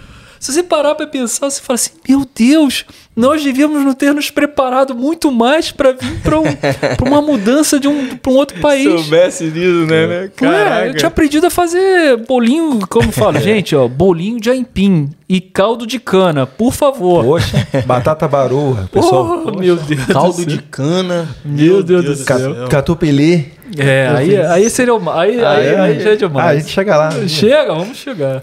Se 0.44 0.52
você 0.52 0.62
parar 0.62 0.94
para 0.94 1.06
pensar, 1.06 1.48
você 1.48 1.58
fala 1.58 1.74
assim: 1.76 1.92
meu 2.06 2.28
Deus, 2.36 2.84
nós 3.16 3.42
devíamos 3.42 3.82
não 3.82 3.94
ter 3.94 4.12
nos 4.12 4.30
preparado 4.30 4.94
muito 4.94 5.32
mais 5.32 5.72
para 5.72 5.92
vir 5.92 6.20
para 6.20 6.38
um, 6.38 6.44
pra 6.98 7.08
uma 7.08 7.22
mudança 7.22 7.80
de 7.80 7.88
um, 7.88 8.14
pra 8.18 8.30
um 8.30 8.34
outro 8.34 8.60
país. 8.60 8.84
Soubesse 8.84 9.50
disso, 9.50 9.86
né? 9.86 10.06
né? 10.06 10.30
Ué, 10.42 10.88
eu 10.90 10.94
tinha 10.96 11.08
aprendido 11.08 11.46
a 11.46 11.50
fazer 11.50 12.18
bolinho, 12.28 12.78
como 12.90 13.10
fala, 13.10 13.40
gente, 13.40 13.74
ó, 13.74 13.88
bolinho 13.88 14.38
de 14.38 14.50
aipim 14.50 15.08
e 15.26 15.40
caldo 15.40 15.86
de 15.86 15.98
cana, 15.98 16.46
por 16.46 16.74
favor. 16.74 17.24
Poxa, 17.24 17.66
batata 17.86 18.28
baroa, 18.28 18.86
pessoal. 18.92 19.44
Oh, 19.46 19.58
meu 19.58 19.76
Deus. 19.76 20.04
Caldo 20.04 20.32
do 20.32 20.42
céu. 20.42 20.44
de 20.44 20.58
cana. 20.64 21.26
Meu 21.42 21.82
Deus 21.82 22.18
do 22.18 22.22
Ca- 22.26 22.36
céu. 22.38 22.68
Catupelê. 22.68 23.44
É, 23.78 24.12
aí, 24.14 24.36
aí 24.36 24.68
seria 24.68 24.94
uma. 24.94 25.22
Aí, 25.22 25.42
aí, 25.42 25.74
aí 25.74 26.00
já 26.00 26.10
é 26.10 26.12
Ah, 26.12 26.12
a 26.12 26.16
demais. 26.16 26.58
gente 26.60 26.70
chega 26.70 26.96
lá. 26.98 27.10
Chega, 27.26 27.64
vamos 27.74 27.96
chegar. 27.96 28.42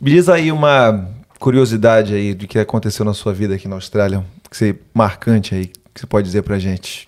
Me 0.00 0.10
diz 0.10 0.30
aí 0.30 0.50
uma 0.50 1.12
curiosidade 1.44 2.14
aí 2.14 2.32
do 2.32 2.46
que 2.46 2.58
aconteceu 2.58 3.04
na 3.04 3.12
sua 3.12 3.34
vida 3.34 3.54
aqui 3.54 3.68
na 3.68 3.74
Austrália, 3.74 4.24
que 4.50 4.56
você 4.56 4.78
marcante 4.94 5.54
aí, 5.54 5.66
que 5.66 6.00
você 6.00 6.06
pode 6.06 6.26
dizer 6.26 6.42
pra 6.42 6.58
gente. 6.58 7.06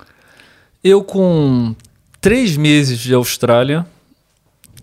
Eu 0.85 1.03
com 1.03 1.75
três 2.21 2.55
meses 2.55 2.99
de 2.99 3.15
Austrália, 3.15 3.87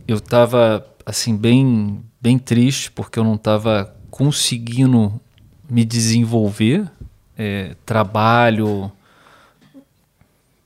eu 0.07 0.17
estava 0.17 0.83
assim 1.05 1.37
bem 1.37 2.03
bem 2.19 2.39
triste 2.39 2.91
porque 2.91 3.19
eu 3.19 3.23
não 3.23 3.35
estava 3.35 3.95
conseguindo 4.09 5.21
me 5.69 5.85
desenvolver, 5.85 6.89
é, 7.37 7.75
trabalho, 7.85 8.91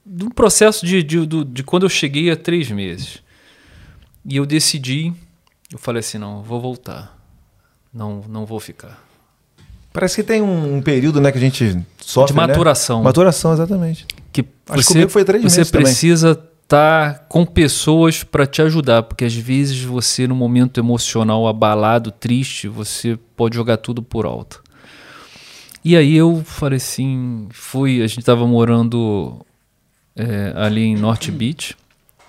do 0.06 0.34
processo 0.34 0.86
de, 0.86 1.04
de, 1.04 1.26
de, 1.26 1.44
de 1.44 1.62
quando 1.62 1.84
eu 1.84 1.90
cheguei 1.90 2.32
a 2.32 2.38
três 2.38 2.72
meses. 2.72 3.22
E 4.24 4.38
eu 4.38 4.46
decidi, 4.46 5.14
eu 5.70 5.78
falei 5.78 6.00
assim, 6.00 6.18
não, 6.18 6.42
vou 6.42 6.62
voltar, 6.62 7.16
não, 7.98 8.24
não 8.30 8.45
vou 8.45 8.60
ficar. 8.60 9.04
Parece 9.91 10.18
que 10.18 10.24
tem 10.24 10.41
um, 10.43 10.80
período, 10.80 11.20
né, 11.20 11.32
que 11.32 11.39
a 11.39 11.41
gente 11.41 11.84
sofre, 12.00 12.34
de 12.34 12.38
maturação. 12.38 13.00
Né? 13.00 13.06
Maturação, 13.06 13.52
exatamente. 13.52 14.06
Que 14.32 14.45
Acho 14.70 14.84
você, 14.84 15.06
que 15.06 15.12
foi 15.12 15.26
três 15.26 15.41
você 15.41 15.62
meses 15.62 15.72
precisa 15.72 16.32
estar 16.32 17.14
tá 17.14 17.20
com 17.28 17.43
pessoas 17.43 18.24
para 18.24 18.45
te 18.45 18.62
ajudar, 18.62 19.02
porque 19.04 19.26
às 19.26 19.34
vezes 19.34 19.82
você 19.82 20.28
no 20.28 20.36
momento 20.36 20.80
emocional 20.80 21.48
abalado, 21.48 22.12
triste, 22.12 22.68
você 22.68 23.18
pode 23.36 23.56
jogar 23.56 23.78
tudo 23.78 24.04
por 24.04 24.28
alto. 24.28 24.62
E 25.84 25.98
aí 25.98 26.16
eu 26.16 26.43
falei 26.45 26.78
assim, 26.78 27.48
fui, 27.52 28.04
a 28.04 28.08
gente 28.08 28.20
estava 28.20 28.45
morando 28.45 29.43
é, 30.16 30.54
ali 30.56 30.84
em 30.84 30.95
North 30.95 31.28
Beach, 31.32 31.76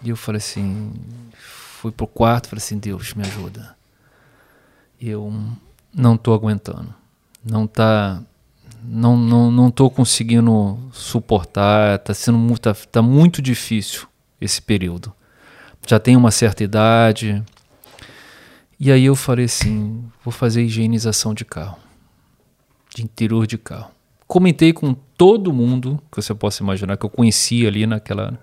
e 0.02 0.08
eu 0.08 0.16
falei 0.16 0.38
assim, 0.38 0.92
fui 1.32 1.90
pro 1.90 2.06
quarto, 2.06 2.48
falei 2.48 2.62
assim, 2.62 2.78
Deus, 2.78 3.12
me 3.12 3.24
ajuda. 3.24 3.76
Eu 5.00 5.32
não 5.94 6.16
tô 6.16 6.32
aguentando. 6.32 6.94
Não 7.44 7.66
tá 7.66 8.22
não 8.82 9.16
não 9.16 9.50
não 9.50 9.70
tô 9.70 9.90
conseguindo 9.90 10.78
suportar, 10.92 11.98
tá 11.98 12.14
sendo 12.14 12.38
muito 12.38 12.60
tá, 12.60 12.74
tá 12.74 13.02
muito 13.02 13.40
difícil 13.42 14.06
esse 14.40 14.60
período. 14.60 15.12
Já 15.86 15.98
tenho 15.98 16.18
uma 16.18 16.30
certa 16.30 16.62
idade. 16.64 17.42
E 18.78 18.92
aí 18.92 19.04
eu 19.04 19.16
falei 19.16 19.46
assim, 19.46 20.04
vou 20.24 20.30
fazer 20.30 20.62
higienização 20.62 21.34
de 21.34 21.44
carro 21.44 21.78
de 22.94 23.04
interior 23.04 23.46
de 23.46 23.58
carro. 23.58 23.90
Comentei 24.26 24.72
com 24.72 24.94
todo 25.16 25.52
mundo 25.52 26.00
que 26.10 26.20
você 26.20 26.34
possa 26.34 26.62
imaginar, 26.62 26.96
que 26.96 27.06
eu 27.06 27.10
conhecia 27.10 27.68
ali 27.68 27.86
naquela. 27.86 28.38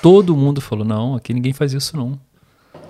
Todo 0.00 0.36
mundo 0.36 0.60
falou: 0.60 0.84
não, 0.84 1.14
aqui 1.14 1.34
ninguém 1.34 1.52
faz 1.52 1.72
isso 1.72 1.96
não. 1.96 2.18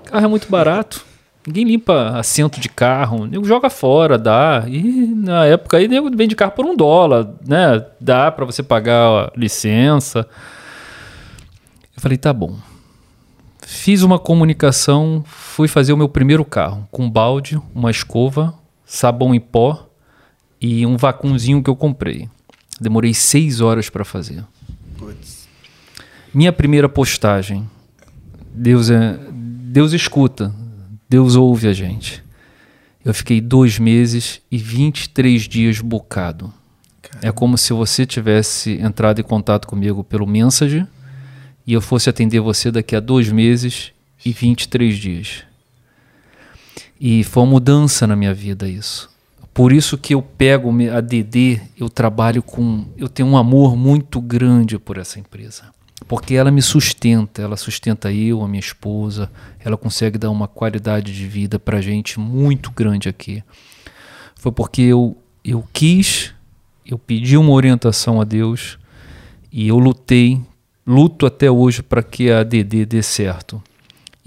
Carro 0.04 0.24
é 0.24 0.28
muito 0.28 0.48
barato. 0.48 1.04
Ninguém 1.46 1.64
limpa 1.64 2.18
assento 2.18 2.58
de 2.58 2.68
carro, 2.68 3.26
nego 3.26 3.44
joga 3.44 3.70
fora, 3.70 4.18
dá. 4.18 4.64
E 4.66 4.82
na 4.82 5.44
época 5.46 5.76
aí 5.76 5.86
nego 5.86 6.10
vende 6.14 6.34
carro 6.34 6.52
por 6.52 6.66
um 6.66 6.74
dólar, 6.74 7.30
né? 7.46 7.84
Dá 8.00 8.32
para 8.32 8.44
você 8.44 8.62
pagar 8.62 9.06
a 9.06 9.32
licença. 9.36 10.26
Eu 11.96 12.02
falei, 12.02 12.18
tá 12.18 12.32
bom. 12.32 12.56
Fiz 13.64 14.02
uma 14.02 14.18
comunicação, 14.18 15.24
fui 15.26 15.68
fazer 15.68 15.92
o 15.92 15.96
meu 15.96 16.08
primeiro 16.08 16.44
carro 16.44 16.86
com 16.90 17.04
um 17.04 17.10
balde, 17.10 17.60
uma 17.74 17.90
escova, 17.90 18.52
sabão 18.84 19.34
em 19.34 19.40
pó 19.40 19.88
e 20.60 20.84
um 20.84 20.96
vacunzinho 20.96 21.62
que 21.62 21.70
eu 21.70 21.76
comprei. 21.76 22.28
Demorei 22.80 23.14
seis 23.14 23.60
horas 23.60 23.88
para 23.88 24.04
fazer. 24.04 24.44
Puts. 24.98 25.48
Minha 26.34 26.52
primeira 26.52 26.88
postagem. 26.88 27.68
Deus 28.52 28.90
é, 28.90 29.18
Deus 29.30 29.92
escuta, 29.92 30.54
Deus 31.08 31.36
ouve 31.36 31.68
a 31.68 31.72
gente. 31.72 32.22
Eu 33.04 33.14
fiquei 33.14 33.40
dois 33.40 33.78
meses 33.78 34.40
e 34.50 34.58
23 34.58 35.42
dias 35.42 35.80
bocado. 35.80 36.52
Caramba. 37.00 37.28
É 37.28 37.32
como 37.32 37.56
se 37.56 37.72
você 37.72 38.04
tivesse 38.04 38.72
entrado 38.80 39.20
em 39.20 39.24
contato 39.24 39.68
comigo 39.68 40.02
pelo 40.02 40.26
Messenger 40.26 40.86
e 41.66 41.72
eu 41.72 41.80
fosse 41.80 42.10
atender 42.10 42.40
você 42.40 42.70
daqui 42.70 42.96
a 42.96 43.00
dois 43.00 43.30
meses 43.30 43.92
e 44.24 44.32
23 44.32 44.96
dias. 44.96 45.44
E 47.00 47.22
foi 47.22 47.42
uma 47.42 47.50
mudança 47.50 48.06
na 48.06 48.16
minha 48.16 48.34
vida 48.34 48.68
isso. 48.68 49.08
Por 49.54 49.72
isso 49.72 49.96
que 49.96 50.14
eu 50.14 50.20
pego 50.20 50.70
a 50.92 51.00
DD, 51.00 51.60
eu 51.78 51.88
trabalho 51.88 52.42
com. 52.42 52.84
Eu 52.96 53.08
tenho 53.08 53.28
um 53.28 53.36
amor 53.36 53.76
muito 53.76 54.20
grande 54.20 54.78
por 54.78 54.98
essa 54.98 55.18
empresa. 55.18 55.64
Porque 56.08 56.34
ela 56.34 56.50
me 56.50 56.62
sustenta, 56.62 57.42
ela 57.42 57.56
sustenta 57.56 58.12
eu, 58.12 58.42
a 58.42 58.48
minha 58.48 58.60
esposa, 58.60 59.30
ela 59.58 59.76
consegue 59.76 60.18
dar 60.18 60.30
uma 60.30 60.46
qualidade 60.46 61.12
de 61.12 61.26
vida 61.26 61.58
para 61.58 61.80
gente 61.80 62.20
muito 62.20 62.70
grande 62.70 63.08
aqui. 63.08 63.42
Foi 64.36 64.52
porque 64.52 64.82
eu, 64.82 65.16
eu 65.44 65.64
quis, 65.72 66.32
eu 66.86 66.96
pedi 66.96 67.36
uma 67.36 67.50
orientação 67.50 68.20
a 68.20 68.24
Deus 68.24 68.78
e 69.50 69.66
eu 69.66 69.78
lutei, 69.78 70.40
luto 70.86 71.26
até 71.26 71.50
hoje 71.50 71.82
para 71.82 72.02
que 72.02 72.30
a 72.30 72.44
DD 72.44 72.86
dê 72.86 73.02
certo. 73.02 73.60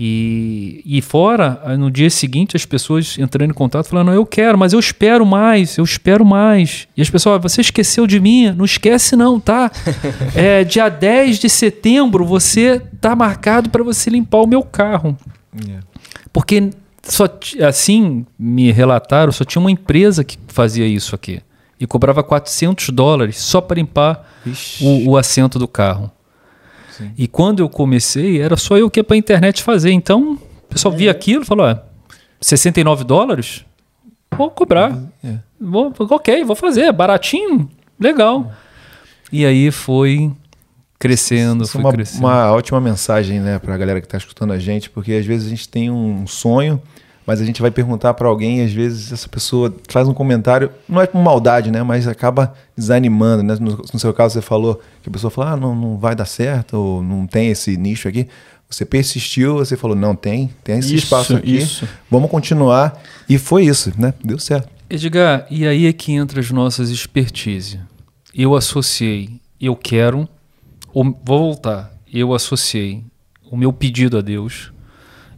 E, 0.02 0.82
e 0.86 1.02
fora, 1.02 1.62
no 1.78 1.91
dia 1.91 2.10
seguinte, 2.10 2.56
as 2.56 2.66
pessoas 2.66 3.18
entrando 3.20 3.52
em 3.52 3.54
contato 3.54 3.89
falando: 3.89 4.14
Eu 4.14 4.26
quero, 4.26 4.58
mas 4.58 4.72
eu 4.72 4.80
espero 4.80 5.26
mais, 5.26 5.78
eu 5.78 5.84
espero 5.84 6.26
mais. 6.26 6.88
E 6.95 7.02
as 7.02 7.10
pessoas: 7.10 7.41
Você 7.41 7.60
esqueceu 7.60 8.08
de 8.08 8.18
mim? 8.18 8.50
Não 8.52 8.64
esquece, 8.64 9.18
não, 9.18 9.41
tá? 9.41 9.70
é, 10.34 10.64
dia 10.64 10.88
10 10.88 11.39
de 11.39 11.50
setembro, 11.50 12.24
você 12.24 12.82
tá 13.02 13.14
marcado 13.14 13.70
para 13.70 13.84
você 13.84 14.10
limpar 14.10 14.38
o 14.38 14.47
meu 14.47 14.64
carro. 14.64 15.18
Yeah. 15.66 15.86
Porque 16.32 16.70
só 17.04 17.26
assim 17.68 18.26
me 18.38 18.72
relataram, 18.72 19.34
só 19.34 19.43
tinha 19.43 19.60
uma 19.60 19.72
empresa 19.72 20.24
que 20.24 20.38
fazia 20.47 20.88
isso 20.88 21.14
aqui. 21.14 21.41
E 21.78 21.86
cobrava 21.86 22.24
400 22.24 22.89
dólares 22.91 23.38
só 23.38 23.60
para 23.60 23.76
limpar 23.76 24.30
o, 24.80 25.12
o 25.12 25.18
assento 25.18 25.60
do 25.60 25.68
carro. 25.68 26.10
E 27.18 27.28
quando 27.28 27.60
eu 27.60 27.70
comecei, 27.70 28.41
era 28.41 28.58
só 28.58 28.78
eu 28.78 28.89
que 28.89 29.00
ia 29.00 29.04
para 29.04 29.16
a 29.16 29.18
internet 29.18 29.64
fazer. 29.64 29.91
Então, 29.91 30.34
o 30.34 30.68
pessoal 30.70 30.93
via 30.93 31.12
aquilo 31.12 31.43
e 31.43 31.45
falou: 31.45 31.66
ah, 31.66 31.84
69 32.41 33.04
dólares? 33.04 33.66
Vou 34.38 34.50
cobrar. 34.50 34.97
É. 35.24 35.38
Vou, 35.60 35.93
ok, 35.97 36.43
vou 36.43 36.56
fazer. 36.56 36.82
É 36.82 36.91
baratinho, 36.91 37.70
legal. 38.00 38.52
E 39.32 39.45
aí 39.45 39.72
foi 39.72 40.32
crescendo, 40.97 41.64
Isso 41.64 41.72
é 41.72 41.74
foi 41.74 41.82
uma, 41.82 41.91
crescendo. 41.93 42.20
Uma 42.26 42.52
ótima 42.52 42.82
mensagem, 42.82 43.39
né, 43.39 43.58
para 43.58 43.74
a 43.74 43.78
galera 43.78 44.02
que 44.02 44.08
está 44.08 44.18
escutando 44.18 44.52
a 44.52 44.60
gente, 44.60 44.89
porque 44.89 45.14
às 45.14 45.26
vezes 45.26 45.47
a 45.47 45.50
gente 45.50 45.70
tem 45.70 45.89
um 45.89 46.28
sonho 46.28 46.82
mas 47.30 47.39
a 47.39 47.45
gente 47.45 47.61
vai 47.61 47.69
perguntar 47.69 48.15
para 48.15 48.27
alguém 48.27 48.57
e 48.57 48.63
às 48.63 48.73
vezes 48.73 49.11
essa 49.11 49.30
pessoa 49.30 49.71
faz 49.88 50.07
um 50.07 50.15
comentário, 50.15 50.71
não 50.88 50.99
é 50.99 51.05
com 51.05 51.19
maldade, 51.19 51.69
né? 51.69 51.84
Mas 51.84 52.07
acaba 52.07 52.55
desanimando, 52.75 53.43
né? 53.43 53.55
No, 53.61 53.77
no 53.93 53.99
seu 53.99 54.11
caso 54.11 54.34
você 54.34 54.41
falou 54.41 54.82
que 55.03 55.09
a 55.09 55.11
pessoa 55.11 55.30
falou, 55.30 55.53
ah, 55.53 55.55
não, 55.55 55.75
não 55.75 55.95
vai 55.95 56.15
dar 56.15 56.25
certo, 56.25 56.73
ou 56.73 57.03
não 57.03 57.27
tem 57.27 57.49
esse 57.49 57.77
nicho 57.77 58.07
aqui. 58.07 58.27
Você 58.67 58.84
persistiu, 58.84 59.57
você 59.57 59.77
falou, 59.77 59.95
não, 59.95 60.15
tem, 60.15 60.49
tem 60.63 60.80
esse 60.80 60.95
isso, 60.95 61.03
espaço 61.03 61.36
aqui, 61.36 61.57
isso. 61.57 61.88
vamos 62.09 62.32
continuar. 62.32 62.99
E 63.30 63.38
foi 63.38 63.65
isso, 63.65 63.93
né? 63.95 64.11
Deu 64.23 64.39
certo. 64.39 64.67
Edgar, 64.89 65.45
e 65.51 65.67
aí 65.67 65.86
é 65.86 65.93
que 65.93 66.13
entra 66.13 66.39
as 66.39 66.49
nossas 66.49 66.89
expertise. 66.89 67.80
Eu 68.34 68.55
associei, 68.55 69.39
eu 69.61 69.75
quero, 69.75 70.27
vou 70.91 71.13
voltar, 71.23 71.93
eu 72.11 72.34
associei 72.34 73.03
o 73.51 73.55
meu 73.55 73.71
pedido 73.71 74.17
a 74.17 74.21
Deus, 74.21 74.71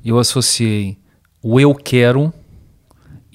eu 0.06 0.18
associei 0.18 1.01
o 1.42 1.60
eu 1.60 1.74
quero 1.74 2.34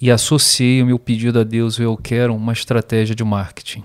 e 0.00 0.10
associei 0.10 0.82
o 0.82 0.86
meu 0.86 0.98
pedido 0.98 1.40
a 1.40 1.44
Deus, 1.44 1.78
o 1.78 1.82
eu 1.82 1.96
quero, 1.96 2.34
uma 2.34 2.52
estratégia 2.52 3.14
de 3.14 3.24
marketing. 3.24 3.82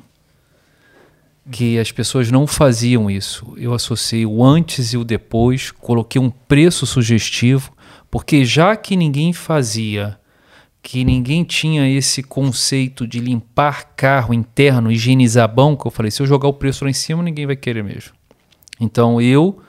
Que 1.50 1.80
as 1.80 1.92
pessoas 1.92 2.30
não 2.30 2.46
faziam 2.46 3.10
isso. 3.10 3.54
Eu 3.58 3.74
associei 3.74 4.26
o 4.26 4.44
antes 4.44 4.94
e 4.94 4.98
o 4.98 5.04
depois, 5.04 5.72
coloquei 5.72 6.22
um 6.22 6.30
preço 6.30 6.86
sugestivo, 6.86 7.72
porque 8.10 8.46
já 8.46 8.76
que 8.76 8.96
ninguém 8.96 9.34
fazia, 9.34 10.20
que 10.84 11.04
ninguém 11.04 11.44
tinha 11.44 11.90
esse 11.90 12.22
conceito 12.22 13.08
de 13.08 13.20
limpar 13.20 13.94
carro 13.96 14.34
interno, 14.34 14.92
higienizar 14.92 15.54
banco, 15.54 15.88
eu 15.88 15.92
falei, 15.92 16.12
se 16.12 16.22
eu 16.22 16.28
jogar 16.28 16.48
o 16.48 16.54
preço 16.54 16.84
lá 16.84 16.90
em 16.90 16.94
cima, 16.94 17.24
ninguém 17.24 17.46
vai 17.46 17.56
querer 17.56 17.84
mesmo. 17.84 18.12
Então 18.80 19.22
eu 19.22 19.62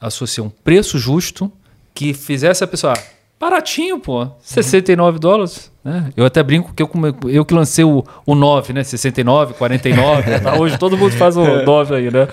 associei 0.00 0.44
um 0.44 0.50
preço 0.50 0.98
justo 0.98 1.52
que 1.94 2.14
fizesse 2.14 2.62
a 2.62 2.66
pessoa, 2.66 2.94
ah, 2.96 3.02
Baratinho, 3.40 3.98
pô. 3.98 4.28
69 4.38 5.18
dólares. 5.18 5.72
Né? 5.82 6.12
Eu 6.14 6.26
até 6.26 6.42
brinco 6.42 6.74
que 6.74 6.82
eu, 6.82 6.90
eu 7.30 7.42
que 7.42 7.54
lancei 7.54 7.82
o, 7.82 8.04
o 8.26 8.34
9, 8.34 8.74
né? 8.74 8.84
69, 8.84 9.54
49. 9.54 10.40
tá? 10.40 10.58
Hoje 10.58 10.76
todo 10.76 10.94
mundo 10.94 11.12
faz 11.12 11.38
o 11.38 11.62
9 11.64 11.96
aí, 11.96 12.10
né? 12.10 12.28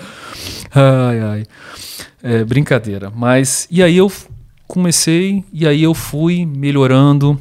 Ai, 0.74 1.20
ai. 1.20 1.44
É, 2.22 2.44
brincadeira. 2.44 3.10
Mas, 3.14 3.66
e 3.70 3.82
aí 3.82 3.96
eu 3.96 4.12
comecei, 4.66 5.42
e 5.50 5.66
aí 5.66 5.82
eu 5.82 5.94
fui 5.94 6.44
melhorando. 6.44 7.40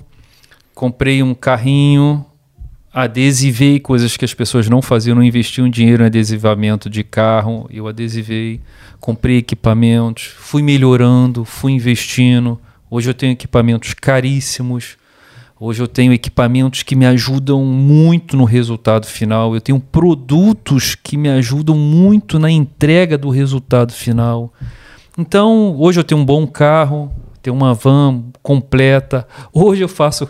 Comprei 0.73 1.21
um 1.21 1.33
carrinho, 1.33 2.25
adesivei 2.93 3.81
coisas 3.81 4.15
que 4.15 4.23
as 4.23 4.33
pessoas 4.33 4.69
não 4.69 4.81
faziam, 4.81 5.15
não 5.15 5.23
investiam 5.23 5.69
dinheiro 5.69 6.03
em 6.03 6.05
adesivamento 6.05 6.89
de 6.89 7.03
carro. 7.03 7.67
Eu 7.69 7.85
adesivei, 7.85 8.61
comprei 8.97 9.39
equipamentos, 9.39 10.23
fui 10.37 10.61
melhorando, 10.61 11.43
fui 11.43 11.73
investindo 11.73 12.57
Hoje 12.89 13.09
eu 13.09 13.13
tenho 13.13 13.33
equipamentos 13.33 13.93
caríssimos, 13.93 14.97
Hoje 15.59 15.81
eu 15.81 15.87
tenho 15.87 16.13
equipamentos 16.13 16.83
que 16.83 16.95
me 16.95 17.07
ajudam 17.07 17.65
muito 17.65 18.37
no 18.37 18.43
resultado 18.43 19.07
final. 19.07 19.55
Eu 19.55 19.61
tenho 19.61 19.79
produtos 19.79 20.93
que 20.93 21.17
me 21.17 21.29
ajudam 21.29 21.75
muito 21.75 22.37
na 22.37 22.51
entrega 22.51 23.17
do 23.17 23.31
resultado 23.31 23.91
final. 23.91 24.53
Então, 25.17 25.75
hoje 25.79 25.99
eu 25.99 26.03
tenho 26.03 26.21
um 26.21 26.25
bom 26.25 26.45
carro, 26.45 27.11
tenho 27.41 27.55
uma 27.55 27.73
van 27.73 28.25
completa. 28.43 29.27
Hoje 29.51 29.81
eu 29.81 29.89
faço 29.89 30.29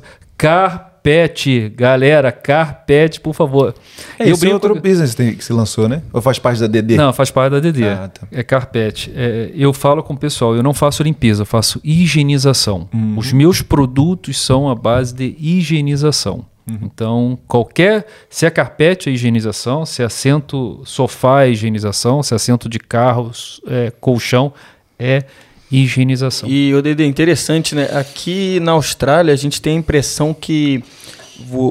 carpete, 1.07 1.69
galera, 1.69 2.31
carpete, 2.31 3.21
por 3.21 3.33
favor. 3.33 3.73
É, 4.19 4.29
eu 4.29 4.37
brinco... 4.37 4.55
outro 4.55 4.75
business 4.75 5.15
que 5.15 5.43
se 5.43 5.53
lançou, 5.53 5.87
né? 5.87 6.01
Ou 6.11 6.21
faz 6.21 6.39
parte 6.39 6.59
da 6.59 6.67
DD? 6.67 6.95
Não, 6.95 7.13
faz 7.13 7.31
parte 7.31 7.51
da 7.51 7.59
DD. 7.59 7.87
Ah, 7.87 8.09
tá. 8.09 8.27
É 8.31 8.43
carpete. 8.43 9.11
É, 9.15 9.51
eu 9.55 9.71
falo 9.73 10.03
com 10.03 10.13
o 10.13 10.17
pessoal, 10.17 10.55
eu 10.55 10.63
não 10.63 10.73
faço 10.73 11.03
limpeza, 11.03 11.43
eu 11.43 11.45
faço 11.45 11.79
higienização. 11.83 12.89
Uhum. 12.93 13.15
Os 13.17 13.31
meus 13.31 13.61
produtos 13.61 14.39
são 14.39 14.69
a 14.69 14.75
base 14.75 15.13
de 15.13 15.35
higienização. 15.39 16.45
Uhum. 16.69 16.79
Então, 16.83 17.39
qualquer. 17.47 18.05
Se 18.29 18.45
é 18.45 18.49
carpete, 18.49 19.09
é 19.09 19.13
higienização. 19.13 19.85
Se 19.85 20.01
é 20.01 20.05
assento, 20.05 20.81
sofá, 20.83 21.43
é 21.43 21.49
higienização. 21.51 22.21
Se 22.21 22.33
é 22.33 22.35
assento 22.35 22.67
de 22.67 22.79
carro, 22.79 23.31
é, 23.67 23.91
colchão, 23.91 24.51
é 24.99 25.19
higienização. 25.19 25.46
E 26.47 26.74
o 26.74 26.82
Dede, 26.82 27.05
interessante, 27.05 27.76
né? 27.76 27.89
Aqui 27.93 28.59
na 28.61 28.72
Austrália, 28.72 29.34
a 29.34 29.38
gente 29.38 29.61
tem 29.61 29.76
a 29.76 29.80
impressão 29.80 30.34
que 30.34 30.84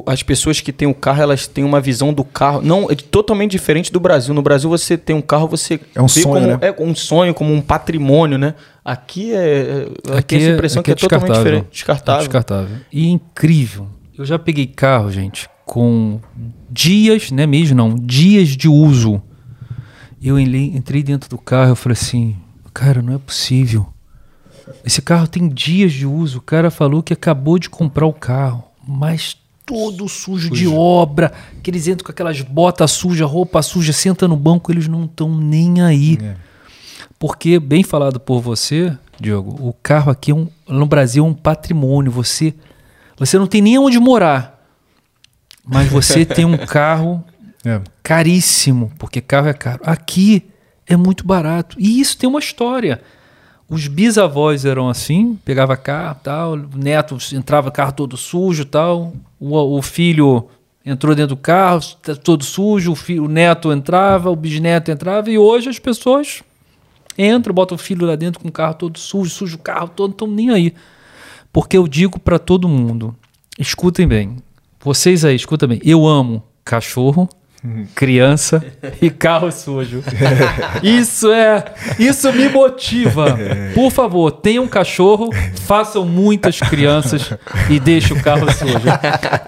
as 0.07 0.23
pessoas 0.23 0.61
que 0.61 0.73
têm 0.73 0.87
o 0.87 0.95
carro, 0.95 1.23
elas 1.23 1.47
têm 1.47 1.65
uma 1.65 1.81
visão 1.81 2.13
do 2.13 2.23
carro 2.23 2.63
não 2.63 2.91
é 2.91 2.95
totalmente 2.95 3.51
diferente 3.51 3.93
do 3.93 3.99
Brasil. 3.99 4.33
No 4.33 4.43
Brasil 4.43 4.71
você 4.71 4.97
tem 4.97 5.15
um 5.15 5.21
carro, 5.21 5.49
você 5.49 5.81
é 5.95 6.01
um 6.01 6.09
sonho, 6.09 6.25
como, 6.25 6.47
né? 6.47 6.59
é 6.61 6.75
um 6.79 6.95
sonho, 6.95 7.35
como 7.35 7.53
um 7.53 7.61
patrimônio, 7.61 8.39
né? 8.39 8.55
Aqui 8.85 9.33
é, 9.33 9.89
é 10.09 10.19
aqui 10.19 10.37
essa 10.37 10.51
impressão 10.51 10.81
aqui 10.81 10.87
que 10.87 10.91
é, 10.93 11.07
é 11.07 11.09
totalmente 11.09 11.37
diferente, 11.37 11.67
descartável. 11.73 12.21
É 12.21 12.25
descartável. 12.25 12.77
E 12.93 13.09
incrível. 13.09 13.89
Eu 14.17 14.25
já 14.25 14.39
peguei 14.39 14.67
carro, 14.67 15.11
gente, 15.11 15.49
com 15.65 16.21
dias, 16.71 17.31
né 17.31 17.47
mesmo 17.47 17.77
não, 17.77 17.95
dias 17.95 18.49
de 18.51 18.69
uso. 18.69 19.21
Eu 20.23 20.39
entrei 20.39 21.03
dentro 21.03 21.29
do 21.29 21.39
carro, 21.39 21.73
eu 21.73 21.77
falei 21.77 21.93
assim, 21.93 22.37
cara, 22.77 23.01
não 23.01 23.14
é 23.14 23.18
possível. 23.18 23.87
Esse 24.85 25.01
carro 25.01 25.27
tem 25.27 25.49
dias 25.49 25.95
de 25.95 26.05
uso. 26.05 26.39
O 26.39 26.43
cara 26.43 26.70
falou 26.70 27.03
que 27.03 27.14
acabou 27.14 27.59
de 27.59 27.70
comprar 27.70 28.05
o 28.05 28.12
carro, 28.12 28.64
mas 28.87 29.35
todo 29.64 30.07
sujo, 30.07 30.49
sujo. 30.49 30.55
de 30.55 30.68
obra, 30.68 31.33
que 31.62 31.70
eles 31.70 31.89
entram 31.89 32.05
com 32.05 32.12
aquelas 32.12 32.43
botas 32.43 32.91
sujas, 32.91 33.29
roupa 33.29 33.62
suja, 33.62 33.95
senta 33.95 34.29
no 34.29 34.37
banco, 34.37 34.70
eles 34.70 34.87
não 34.89 35.07
estão 35.07 35.35
nem 35.35 35.81
aí. 35.81 36.18
É. 36.22 36.37
Porque, 37.18 37.59
bem 37.59 37.83
falado 37.83 38.20
por 38.20 38.43
você, 38.43 38.95
Diogo, 39.18 39.57
o 39.66 39.72
carro 39.72 40.12
aqui 40.12 40.31
é 40.31 40.35
um, 40.35 40.47
no 40.68 40.85
Brasil 40.85 41.24
é 41.24 41.27
um 41.27 41.33
patrimônio. 41.33 42.12
Você, 42.12 42.55
você 43.18 43.39
não 43.39 43.47
tem 43.47 43.62
nem 43.62 43.79
onde 43.79 43.99
morar, 43.99 44.62
mas 45.64 45.89
você 45.89 46.27
tem 46.27 46.45
um 46.45 46.59
carro 46.68 47.24
é. 47.64 47.81
caríssimo, 48.03 48.93
porque 48.99 49.22
carro 49.22 49.49
é 49.49 49.55
caro. 49.55 49.81
Aqui 49.83 50.51
é 50.87 50.97
muito 50.97 51.26
barato. 51.26 51.76
E 51.78 52.01
isso 52.01 52.16
tem 52.16 52.28
uma 52.28 52.39
história. 52.39 53.01
Os 53.68 53.89
bisavós 53.89 54.64
eram 54.64 54.89
assim, 54.89 55.37
pegava 55.45 55.76
carro, 55.76 56.20
tal, 56.22 56.57
neto 56.57 57.18
entrava 57.32 57.70
carro 57.70 57.93
todo 57.93 58.16
sujo, 58.16 58.64
tal, 58.64 59.12
o, 59.41 59.57
o 59.76 59.82
filho 59.82 60.49
entrou 60.84 61.16
dentro 61.16 61.34
do 61.34 61.43
carro 61.43 61.80
todo 62.22 62.45
sujo, 62.45 62.93
o, 62.93 62.95
filho, 62.95 63.24
o 63.24 63.28
neto 63.28 63.72
entrava, 63.72 64.30
o 64.30 64.37
bisneto 64.37 64.93
entrava 64.93 65.28
e 65.28 65.37
hoje 65.37 65.68
as 65.68 65.80
pessoas 65.80 66.45
entram, 67.18 67.53
botam 67.53 67.74
o 67.74 67.78
filho 67.78 68.07
lá 68.07 68.14
dentro 68.14 68.41
com 68.41 68.47
o 68.47 68.53
carro 68.53 68.74
todo 68.74 68.97
sujo, 69.01 69.30
sujo 69.30 69.57
o 69.57 69.61
carro 69.61 69.89
todo, 69.89 70.14
não 70.24 70.32
nem 70.32 70.51
aí. 70.51 70.72
Porque 71.53 71.76
eu 71.76 71.89
digo 71.89 72.20
para 72.20 72.39
todo 72.39 72.68
mundo, 72.68 73.16
escutem 73.59 74.07
bem, 74.07 74.37
vocês 74.80 75.24
aí, 75.24 75.34
escutem 75.34 75.70
bem, 75.70 75.80
eu 75.82 76.07
amo 76.07 76.41
cachorro, 76.64 77.28
criança 77.95 78.64
e 79.01 79.11
carro 79.11 79.51
sujo. 79.51 80.03
Isso 80.83 81.33
é, 81.33 81.64
isso 81.99 82.33
me 82.33 82.49
motiva. 82.49 83.39
Por 83.75 83.91
favor, 83.91 84.31
tenham 84.31 84.64
um 84.64 84.69
cachorro, 84.69 85.31
façam 85.67 86.05
muitas 86.05 86.59
crianças 86.61 87.33
e 87.69 87.79
deixem 87.79 88.17
o 88.17 88.23
carro 88.23 88.51
sujo. 88.53 88.89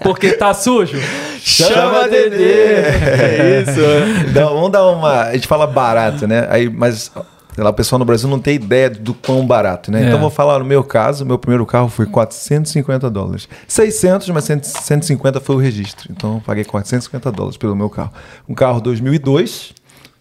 Porque 0.01 0.33
tá 0.33 0.53
sujo. 0.53 0.99
Chama 1.39 2.07
Dedê. 2.07 2.73
É 2.73 3.63
isso. 3.67 4.29
Então, 4.29 4.53
vamos 4.53 4.71
dar 4.71 4.87
uma, 4.87 5.23
a 5.23 5.33
gente 5.33 5.47
fala 5.47 5.67
barato, 5.67 6.27
né? 6.27 6.47
Aí, 6.49 6.69
mas 6.69 7.11
Sei 7.59 7.63
lá, 7.65 7.71
o 7.71 7.73
pessoal 7.73 7.99
no 7.99 8.05
Brasil 8.05 8.29
não 8.29 8.39
tem 8.39 8.55
ideia 8.55 8.89
do 8.89 9.13
quão 9.13 9.45
barato, 9.45 9.91
né? 9.91 10.01
É. 10.01 10.07
Então 10.07 10.17
vou 10.17 10.29
falar 10.29 10.59
no 10.59 10.65
meu 10.65 10.81
caso, 10.81 11.25
meu 11.25 11.37
primeiro 11.37 11.65
carro 11.65 11.89
foi 11.89 12.05
450 12.05 13.09
dólares. 13.09 13.49
600, 13.67 14.29
mas 14.29 14.45
150 14.45 15.41
foi 15.41 15.57
o 15.57 15.59
registro. 15.59 16.09
Então 16.09 16.35
eu 16.35 16.39
paguei 16.41 16.63
450 16.63 17.29
dólares 17.33 17.57
pelo 17.57 17.75
meu 17.75 17.89
carro. 17.89 18.13
Um 18.47 18.53
carro 18.53 18.79
2002, 18.79 19.73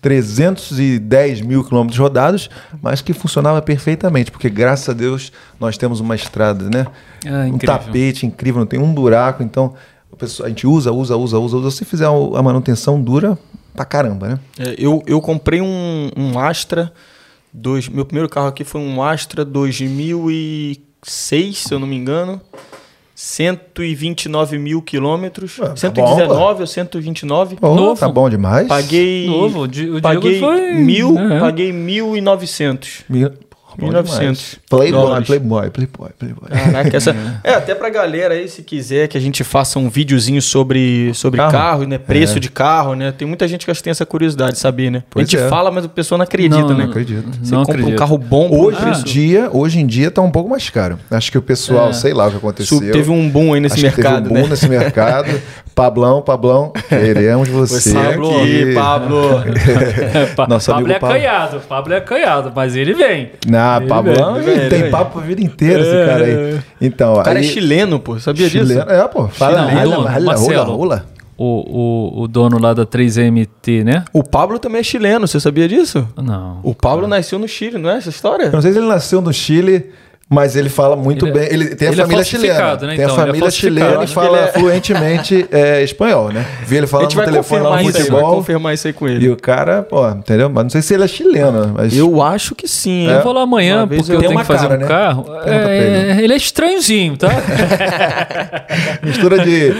310 0.02 1.42
mil 1.42 1.62
quilômetros 1.62 1.96
rodados, 1.96 2.50
mas 2.82 3.02
que 3.02 3.12
funcionava 3.12 3.62
perfeitamente, 3.62 4.32
porque 4.32 4.50
graças 4.50 4.88
a 4.88 4.92
Deus 4.92 5.30
nós 5.60 5.78
temos 5.78 6.00
uma 6.00 6.16
estrada, 6.16 6.68
né? 6.68 6.88
É, 7.24 7.44
um 7.44 7.56
tapete 7.56 8.26
incrível, 8.26 8.58
não 8.58 8.66
tem 8.66 8.80
um 8.80 8.92
buraco, 8.92 9.44
então 9.44 9.74
a, 10.12 10.16
pessoa, 10.16 10.46
a 10.46 10.48
gente 10.48 10.66
usa, 10.66 10.90
usa, 10.90 11.16
usa, 11.16 11.38
usa, 11.38 11.56
usa. 11.56 11.70
Se 11.70 11.84
fizer 11.84 12.06
a 12.06 12.42
manutenção 12.42 13.00
dura 13.00 13.38
pra 13.76 13.84
caramba, 13.84 14.26
né? 14.26 14.38
É, 14.58 14.74
eu, 14.76 15.04
eu 15.06 15.20
comprei 15.20 15.60
um, 15.60 16.10
um 16.16 16.36
Astra 16.36 16.92
Dois, 17.52 17.88
meu 17.88 18.04
primeiro 18.04 18.28
carro 18.28 18.48
aqui 18.48 18.64
foi 18.64 18.80
um 18.80 19.02
Astra 19.02 19.44
2006, 19.44 21.58
se 21.58 21.74
eu 21.74 21.78
não 21.78 21.86
me 21.86 21.96
engano. 21.96 22.40
129 23.14 24.58
mil 24.58 24.80
quilômetros. 24.80 25.58
Ué, 25.58 25.74
119 25.74 26.22
tá 26.22 26.28
bom, 26.28 26.60
ou 26.60 26.66
129. 26.66 27.56
Pô, 27.56 27.74
Novo. 27.74 27.98
Tá 27.98 28.08
bom 28.08 28.30
demais. 28.30 28.68
Paguei. 28.68 29.26
Novo. 29.26 29.64
O 29.64 30.00
paguei 30.00 30.38
foi... 30.38 30.74
mil, 30.74 31.18
é. 31.18 31.40
paguei 31.40 31.72
1.900. 31.72 33.04
Mil... 33.08 33.32
1900. 33.78 34.58
Playboy, 34.68 35.24
Playboy, 35.24 35.70
Playboy, 35.70 36.10
Playboy. 36.18 36.48
Caraca, 36.48 36.96
essa... 36.96 37.16
é, 37.44 37.54
até 37.54 37.74
pra 37.74 37.88
galera 37.90 38.34
aí, 38.34 38.48
se 38.48 38.62
quiser 38.62 39.08
que 39.08 39.16
a 39.16 39.20
gente 39.20 39.42
faça 39.44 39.78
um 39.78 39.88
videozinho 39.88 40.42
sobre, 40.42 41.12
sobre 41.14 41.38
carro, 41.38 41.52
carro 41.52 41.84
né? 41.84 41.98
Preço 41.98 42.38
é. 42.38 42.40
de 42.40 42.50
carro, 42.50 42.94
né? 42.94 43.12
Tem 43.12 43.26
muita 43.26 43.46
gente 43.48 43.64
que 43.64 43.70
acho 43.70 43.80
que 43.80 43.84
tem 43.84 43.90
essa 43.90 44.06
curiosidade 44.06 44.52
de 44.52 44.58
saber, 44.58 44.90
né? 44.90 45.02
Pois 45.10 45.26
a 45.26 45.30
gente 45.30 45.40
é. 45.40 45.48
fala, 45.48 45.70
mas 45.70 45.84
a 45.84 45.88
pessoa 45.88 46.18
não 46.18 46.24
acredita, 46.24 46.60
não, 46.60 46.68
né? 46.68 46.84
Não 46.84 46.90
acredita. 46.90 47.24
Você 47.42 47.54
não 47.54 47.60
compra 47.60 47.74
acredito. 47.74 47.94
um 47.94 47.98
carro 47.98 48.18
bom 48.18 48.50
hoje 48.50 48.78
em 48.84 49.02
dia 49.04 49.48
Hoje 49.52 49.80
em 49.80 49.86
dia 49.86 50.10
tá 50.10 50.22
um 50.22 50.30
pouco 50.30 50.48
mais 50.48 50.68
caro. 50.70 50.98
Acho 51.10 51.30
que 51.30 51.38
o 51.38 51.42
pessoal, 51.42 51.90
é. 51.90 51.92
sei 51.92 52.12
lá 52.12 52.26
o 52.26 52.30
que 52.30 52.36
aconteceu. 52.36 52.80
Teve 52.80 53.10
um 53.10 53.28
boom 53.28 53.54
aí 53.54 53.60
nesse 53.60 53.74
acho 53.74 53.82
mercado, 53.82 54.22
teve 54.22 54.28
um 54.28 54.34
boom 54.34 54.42
né? 54.42 54.48
nesse 54.50 54.68
mercado. 54.68 55.28
Pablão, 55.74 56.20
Pablão, 56.20 56.72
queremos 56.88 57.48
você 57.48 57.92
Pablo, 57.92 58.36
aqui. 58.36 58.74
Pablo. 58.74 59.20
Nosso 60.48 60.72
Pablo 60.72 60.90
é 60.90 60.98
Pablo. 60.98 61.16
canhado, 61.16 61.60
Pablo 61.68 61.94
é 61.94 62.00
canhado, 62.00 62.52
mas 62.52 62.74
ele 62.74 62.94
vem. 62.94 63.30
Não, 63.46 63.58
Pablão 63.88 64.36
tem 64.68 64.90
papo 64.90 65.18
a 65.18 65.22
vida 65.22 65.42
inteira 65.42 65.80
esse 65.80 66.06
cara 66.06 66.24
aí. 66.24 66.60
Então, 66.80 67.12
o 67.14 67.22
cara 67.22 67.38
é 67.38 67.42
aí, 67.42 67.48
é 67.48 67.50
chileno, 67.50 68.00
pô, 68.00 68.18
sabia 68.18 68.48
chileno, 68.48 68.80
disso? 68.80 68.90
É, 68.90 69.08
pô. 69.08 69.28
Fala, 69.28 69.62
Não, 69.62 69.84
dono, 69.84 70.08
O, 71.36 71.44
o, 71.44 72.22
o 72.22 72.28
dono 72.28 72.58
lá 72.58 72.74
da 72.74 72.84
3MT, 72.84 73.84
né? 73.84 74.04
O 74.12 74.24
Pablo 74.24 74.58
também 74.58 74.80
é 74.80 74.82
chileno, 74.82 75.26
você 75.26 75.38
sabia 75.38 75.68
disso? 75.68 76.06
Não. 76.16 76.58
O 76.64 76.74
Pablo 76.74 77.06
nasceu 77.06 77.38
no 77.38 77.46
Chile, 77.46 77.78
não 77.78 77.90
é 77.90 77.98
essa 77.98 78.08
história? 78.08 78.46
Eu 78.46 78.52
não 78.52 78.62
sei 78.62 78.72
se 78.72 78.78
ele 78.78 78.88
nasceu 78.88 79.20
no 79.20 79.32
Chile 79.32 79.90
mas 80.30 80.56
ele 80.56 80.68
fala 80.68 80.94
muito 80.94 81.26
ele, 81.26 81.30
é- 81.30 81.40
bem. 81.40 81.48
Ele 81.50 81.74
tem 81.74 81.88
a 81.88 81.92
ele 81.92 82.00
é 82.00 82.04
família 82.04 82.20
é 82.20 82.24
chilena. 82.24 82.76
Né, 82.76 82.76
tem 82.76 82.92
então, 82.92 83.14
a 83.14 83.18
família 83.18 83.48
é 83.48 83.50
chilena 83.50 84.04
e 84.04 84.06
fala 84.06 84.38
é... 84.40 84.46
fluentemente 84.48 85.46
é, 85.50 85.82
espanhol, 85.82 86.30
né? 86.30 86.44
Vi 86.66 86.76
ele 86.76 86.86
falando 86.86 87.14
no 87.14 87.24
telefone 87.24 87.62
lá 87.62 87.82
no 87.82 87.92
futebol. 87.92 88.20
Vai 88.20 88.30
confirmar 88.34 88.74
isso 88.74 88.86
aí 88.86 88.92
com 88.92 89.08
ele. 89.08 89.24
E 89.24 89.30
o 89.30 89.36
cara, 89.36 89.82
pô, 89.82 90.06
entendeu? 90.10 90.50
Mas 90.50 90.64
não 90.64 90.70
sei 90.70 90.82
se 90.82 90.92
ele 90.92 91.04
é 91.04 91.08
chileno. 91.08 91.72
Mas... 91.74 91.96
Eu 91.96 92.22
acho 92.22 92.54
que 92.54 92.68
sim. 92.68 93.08
Eu 93.08 93.22
vou 93.22 93.32
lá 93.32 93.42
amanhã, 93.42 93.88
porque 93.88 94.12
eu 94.12 94.20
tenho 94.20 94.38
que 94.38 94.44
fazer 94.44 94.68
cara, 94.68 94.74
um 94.74 94.80
né? 94.80 94.86
carro. 94.86 95.26
Ele. 95.46 96.24
ele. 96.24 96.32
é 96.34 96.36
estranhozinho, 96.36 97.16
tá? 97.16 97.28
Mistura 99.02 99.38
de. 99.38 99.72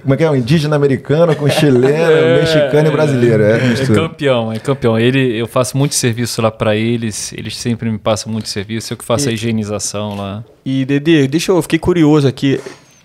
como 0.00 0.14
é 0.14 0.16
que 0.16 0.24
é? 0.24 0.30
Um 0.30 0.36
indígena 0.36 0.76
americano 0.76 1.36
com 1.36 1.46
chileno, 1.48 2.40
mexicano 2.40 2.88
e 2.88 2.90
brasileiro. 2.90 3.42
É, 3.42 3.56
é 3.82 3.86
campeão, 3.94 4.50
é 4.50 4.58
campeão. 4.58 4.98
Ele, 4.98 5.36
eu 5.36 5.46
faço 5.46 5.76
muito 5.76 5.94
serviço 5.94 6.40
lá 6.40 6.50
para 6.50 6.74
eles. 6.74 7.34
Eles 7.34 7.54
sempre 7.54 7.90
me 7.90 7.98
passam 7.98 8.32
muito 8.32 8.48
serviço. 8.48 8.94
Eu 8.94 8.96
que 8.96 9.04
faço 9.04 9.25
essa 9.26 9.32
higienização 9.32 10.16
lá. 10.16 10.44
E, 10.64 10.84
Dede, 10.84 11.26
deixa 11.26 11.52
eu, 11.52 11.56
eu 11.56 11.62
fiquei 11.62 11.78
curioso 11.78 12.26
aqui. 12.28 12.60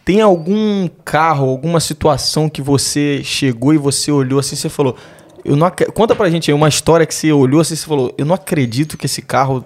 Tem 0.06 0.22
algum 0.22 0.88
carro, 1.04 1.50
alguma 1.50 1.80
situação 1.80 2.50
que 2.50 2.62
você 2.62 3.22
chegou 3.24 3.74
e 3.74 3.78
você 3.78 4.12
olhou 4.12 4.40
assim, 4.40 4.56
você 4.56 4.70
falou, 4.70 4.96
eu 5.44 5.56
não 5.56 5.68
ac... 5.68 5.86
conta 5.94 6.16
pra 6.16 6.30
gente 6.30 6.50
aí 6.50 6.56
uma 6.56 6.70
história 6.70 7.06
que 7.06 7.14
você 7.14 7.32
olhou 7.32 7.62
assim, 7.62 7.76
você 7.76 7.86
falou, 7.86 8.14
eu 8.18 8.26
não 8.26 8.36
acredito 8.36 8.98
que 8.98 9.06
esse 9.06 9.22
carro 9.22 9.64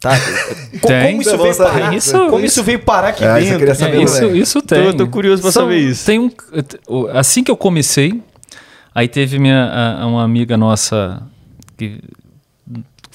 tá 0.00 0.12
tem. 0.86 1.18
Como 1.18 1.22
isso 1.22 1.38
veio 1.38 1.56
parar? 1.56 1.94
Isso, 1.94 2.12
como 2.12 2.36
isso, 2.36 2.46
isso 2.46 2.62
veio 2.62 2.78
parar 2.78 3.08
aqui 3.08 3.24
é, 3.24 3.40
dentro? 3.40 3.84
É, 3.84 4.02
isso, 4.02 4.26
isso 4.26 4.62
tem. 4.62 4.92
Tô, 4.92 4.94
tô 4.98 5.06
curioso 5.08 5.42
para 5.42 5.52
saber 5.52 5.78
isso. 5.78 6.06
Tem 6.06 6.20
um, 6.20 6.30
assim 7.12 7.42
que 7.42 7.50
eu 7.50 7.56
comecei, 7.56 8.22
aí 8.94 9.08
teve 9.08 9.38
minha 9.38 10.00
uma 10.06 10.22
amiga 10.22 10.56
nossa 10.56 11.20
que 11.76 12.00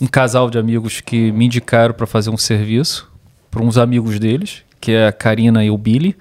um 0.02 0.08
casal 0.08 0.50
de 0.50 0.58
amigos 0.58 1.02
que 1.02 1.32
me 1.32 1.46
indicaram 1.46 1.94
para 1.94 2.08
fazer 2.08 2.30
um 2.30 2.38
serviço 2.38 3.10
para 3.50 3.64
uns 3.64 3.78
amigos 3.78 4.20
deles, 4.20 4.64
que 4.80 4.92
é 4.92 5.08
a 5.08 5.12
Karina 5.12 5.64
e 5.64 5.70
o 5.70 5.78
Billy. 5.78 6.16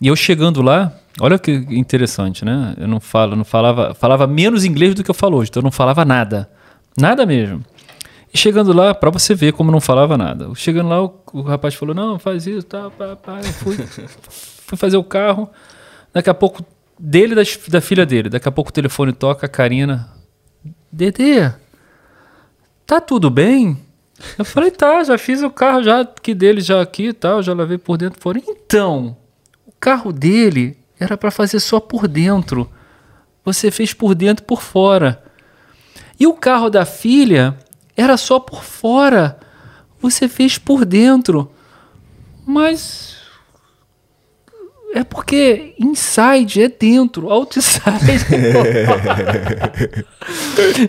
E 0.00 0.08
eu 0.08 0.16
chegando 0.16 0.62
lá, 0.62 0.92
olha 1.20 1.38
que 1.38 1.52
interessante, 1.52 2.44
né? 2.44 2.74
Eu 2.78 2.88
não 2.88 3.00
falo, 3.00 3.36
não 3.36 3.44
falava, 3.44 3.94
falava 3.94 4.26
menos 4.26 4.64
inglês 4.64 4.94
do 4.94 5.04
que 5.04 5.10
eu 5.10 5.14
falo 5.14 5.36
hoje, 5.36 5.50
então 5.50 5.60
eu 5.60 5.64
não 5.64 5.70
falava 5.70 6.04
nada. 6.04 6.50
Nada 6.96 7.26
mesmo. 7.26 7.62
E 8.32 8.38
chegando 8.38 8.72
lá, 8.72 8.94
para 8.94 9.10
você 9.10 9.34
ver 9.34 9.52
como 9.52 9.70
não 9.70 9.80
falava 9.80 10.16
nada. 10.16 10.48
Chegando 10.54 10.88
lá, 10.88 11.02
o, 11.02 11.20
o 11.32 11.42
rapaz 11.42 11.74
falou: 11.74 11.94
"Não, 11.94 12.18
faz 12.18 12.46
isso, 12.46 12.62
tá, 12.62 12.88
pá, 12.90 13.16
pá. 13.16 13.38
Eu 13.38 13.52
fui, 13.52 13.76
fui 14.66 14.78
fazer 14.78 14.96
o 14.96 15.04
carro. 15.04 15.50
Daqui 16.12 16.30
a 16.30 16.34
pouco 16.34 16.64
dele 16.98 17.34
da, 17.34 17.42
da 17.68 17.80
filha 17.80 18.06
dele. 18.06 18.28
Daqui 18.28 18.48
a 18.48 18.52
pouco 18.52 18.70
o 18.70 18.72
telefone 18.72 19.12
toca, 19.12 19.46
a 19.46 19.48
Karina. 19.48 20.08
Dedê, 20.92 21.52
tá 22.90 23.00
tudo 23.00 23.30
bem? 23.30 23.78
Eu 24.36 24.44
falei, 24.44 24.72
tá, 24.72 25.04
já 25.04 25.16
fiz 25.16 25.42
o 25.42 25.50
carro 25.50 25.80
já 25.80 26.00
aqui 26.00 26.34
dele 26.34 26.60
já 26.60 26.82
aqui 26.82 27.10
e 27.10 27.12
tal, 27.12 27.40
já 27.40 27.54
lavei 27.54 27.78
por 27.78 27.96
dentro 27.96 28.20
fora. 28.20 28.42
Então, 28.44 29.16
o 29.64 29.70
carro 29.78 30.12
dele 30.12 30.76
era 30.98 31.16
para 31.16 31.30
fazer 31.30 31.60
só 31.60 31.78
por 31.78 32.08
dentro. 32.08 32.68
Você 33.44 33.70
fez 33.70 33.94
por 33.94 34.12
dentro 34.12 34.44
por 34.44 34.60
fora. 34.60 35.22
E 36.18 36.26
o 36.26 36.34
carro 36.34 36.68
da 36.68 36.84
filha 36.84 37.56
era 37.96 38.16
só 38.16 38.40
por 38.40 38.64
fora. 38.64 39.38
Você 40.02 40.28
fez 40.28 40.58
por 40.58 40.84
dentro. 40.84 41.48
Mas 42.44 43.09
é 44.92 45.04
porque 45.04 45.72
inside 45.78 46.62
é 46.62 46.68
dentro, 46.68 47.30
outside 47.30 48.10
é 48.10 48.86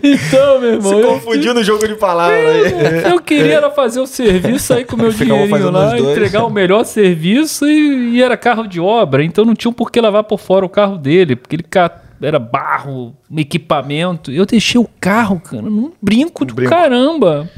Então, 0.02 0.60
meu 0.60 0.72
irmão. 0.74 0.92
Se 0.92 1.02
confundiu 1.06 1.54
no 1.54 1.62
jogo 1.62 1.86
de 1.86 1.94
palavras. 1.94 2.72
Eu, 2.72 3.12
eu 3.12 3.20
queria 3.20 3.54
era 3.54 3.70
fazer 3.70 4.00
o 4.00 4.06
serviço 4.06 4.74
aí 4.74 4.84
com 4.84 4.96
o 4.96 4.98
meu 4.98 5.10
dinheirinho 5.12 5.70
lá, 5.70 5.98
entregar 5.98 6.44
o 6.44 6.50
melhor 6.50 6.84
serviço 6.84 7.66
e, 7.66 8.16
e, 8.16 8.22
era 8.22 8.36
carro 8.36 8.66
de 8.66 8.80
obra, 8.80 9.22
então 9.22 9.44
não 9.44 9.54
tinha 9.54 9.72
por 9.72 9.90
que 9.90 10.00
lavar 10.00 10.24
por 10.24 10.40
fora 10.40 10.66
o 10.66 10.68
carro 10.68 10.98
dele, 10.98 11.36
porque 11.36 11.54
ele 11.54 11.64
era 12.20 12.38
barro, 12.38 13.14
equipamento. 13.36 14.32
Eu 14.32 14.46
deixei 14.46 14.80
o 14.80 14.88
carro, 15.00 15.40
cara, 15.40 15.62
num 15.62 15.92
brinco 16.00 16.42
um 16.42 16.46
do 16.46 16.54
brinco. 16.54 16.70
caramba. 16.70 17.48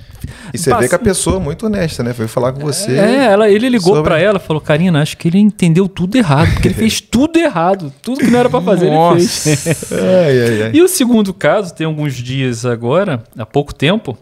E 0.52 0.58
você 0.58 0.74
vê 0.74 0.88
que 0.88 0.94
a 0.94 0.98
pessoa 0.98 1.36
é 1.36 1.40
muito 1.40 1.66
honesta, 1.66 2.02
né? 2.02 2.12
Foi 2.12 2.28
falar 2.28 2.52
com 2.52 2.60
você. 2.60 2.92
É, 2.92 3.24
ela, 3.26 3.48
ele 3.48 3.68
ligou 3.68 3.94
sobre... 3.96 4.10
para 4.10 4.20
ela 4.20 4.38
falou: 4.38 4.60
Karina, 4.60 5.02
acho 5.02 5.16
que 5.16 5.28
ele 5.28 5.38
entendeu 5.38 5.88
tudo 5.88 6.16
errado, 6.16 6.52
porque 6.52 6.68
ele 6.68 6.74
fez 6.74 7.00
tudo 7.00 7.38
errado. 7.38 7.92
Tudo 8.02 8.20
que 8.20 8.30
não 8.30 8.38
era 8.38 8.50
para 8.50 8.60
fazer, 8.60 8.90
Nossa. 8.90 9.48
ele 9.50 9.56
fez. 9.56 9.92
ai, 9.92 10.40
ai, 10.40 10.62
ai. 10.62 10.70
E 10.74 10.82
o 10.82 10.88
segundo 10.88 11.32
caso, 11.32 11.74
tem 11.74 11.86
alguns 11.86 12.14
dias 12.14 12.64
agora, 12.64 13.22
há 13.36 13.46
pouco 13.46 13.74
tempo, 13.74 14.16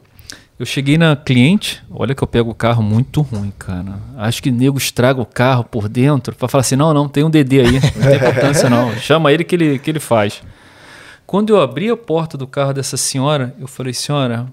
eu 0.59 0.67
cheguei 0.67 0.97
na 0.97 1.17
cliente, 1.17 1.83
olha 1.91 2.15
que 2.15 2.23
eu 2.23 2.27
pego 2.29 2.51
o 2.51 2.55
carro 2.55 2.83
muito 2.83 3.21
ruim, 3.21 3.53
cara. 3.59 3.99
Acho 4.17 4.41
que 4.41 4.51
nego 4.51 4.79
estraga 4.79 5.21
o 5.21 5.27
carro 5.27 5.65
por 5.65 5.89
dentro 5.89 6.37
para 6.37 6.47
falar 6.47 6.61
assim: 6.61 6.77
não, 6.77 6.95
não, 6.95 7.09
tem 7.09 7.25
um 7.25 7.31
DD 7.31 7.61
aí, 7.61 7.73
não 7.73 7.81
tem 7.81 8.17
importância 8.17 8.71
não. 8.71 8.95
Chama 8.97 9.33
ele 9.33 9.43
que 9.43 9.57
ele, 9.57 9.79
que 9.79 9.91
ele 9.91 9.99
faz. 9.99 10.41
Quando 11.27 11.51
eu 11.51 11.61
abri 11.61 11.91
a 11.91 11.97
porta 11.97 12.39
do 12.39 12.47
carro 12.47 12.73
dessa 12.73 12.97
senhora, 12.97 13.55
eu 13.59 13.67
falei: 13.67 13.93
senhora, 13.93 14.47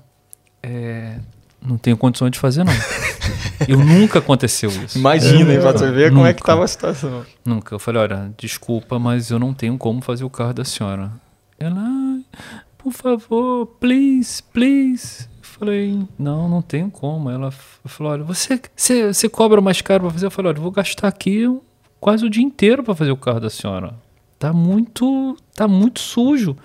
é, 0.63 1.17
não 1.61 1.77
tenho 1.77 1.97
condições 1.97 2.31
de 2.31 2.39
fazer, 2.39 2.63
não. 2.63 2.73
eu 3.67 3.77
nunca 3.77 4.19
aconteceu 4.19 4.69
isso. 4.69 4.97
Imagina, 4.97 5.53
hein, 5.53 5.59
pra 5.59 5.71
você 5.71 5.91
ver 5.91 6.11
como 6.11 6.25
é 6.25 6.33
que 6.33 6.41
tava 6.41 6.63
a 6.63 6.67
situação. 6.67 7.25
Nunca. 7.45 7.75
Eu 7.75 7.79
falei, 7.79 8.01
olha, 8.01 8.31
desculpa, 8.37 8.97
mas 8.97 9.29
eu 9.29 9.39
não 9.39 9.53
tenho 9.53 9.77
como 9.77 10.01
fazer 10.01 10.23
o 10.23 10.29
carro 10.29 10.53
da 10.53 10.63
senhora. 10.63 11.11
Ela, 11.59 12.19
por 12.77 12.93
favor, 12.93 13.65
please, 13.79 14.41
please. 14.53 15.27
Eu 15.37 15.43
falei, 15.43 15.99
não, 16.17 16.47
não 16.47 16.61
tenho 16.61 16.89
como. 16.89 17.29
Ela 17.29 17.51
falou, 17.51 18.13
olha, 18.13 18.23
você, 18.23 18.59
você, 18.75 19.13
você 19.13 19.27
cobra 19.27 19.59
mais 19.59 19.81
caro 19.81 20.03
para 20.03 20.11
fazer? 20.11 20.25
Eu 20.27 20.31
falei, 20.31 20.49
olha, 20.49 20.57
eu 20.57 20.63
vou 20.63 20.71
gastar 20.71 21.07
aqui 21.09 21.45
quase 21.99 22.25
o 22.25 22.29
dia 22.29 22.43
inteiro 22.43 22.81
para 22.83 22.95
fazer 22.95 23.11
o 23.11 23.17
carro 23.17 23.41
da 23.41 23.49
senhora. 23.49 23.93
Tá 24.37 24.53
muito, 24.53 25.35
tá 25.53 25.67
muito 25.67 25.99
sujo. 25.99 26.55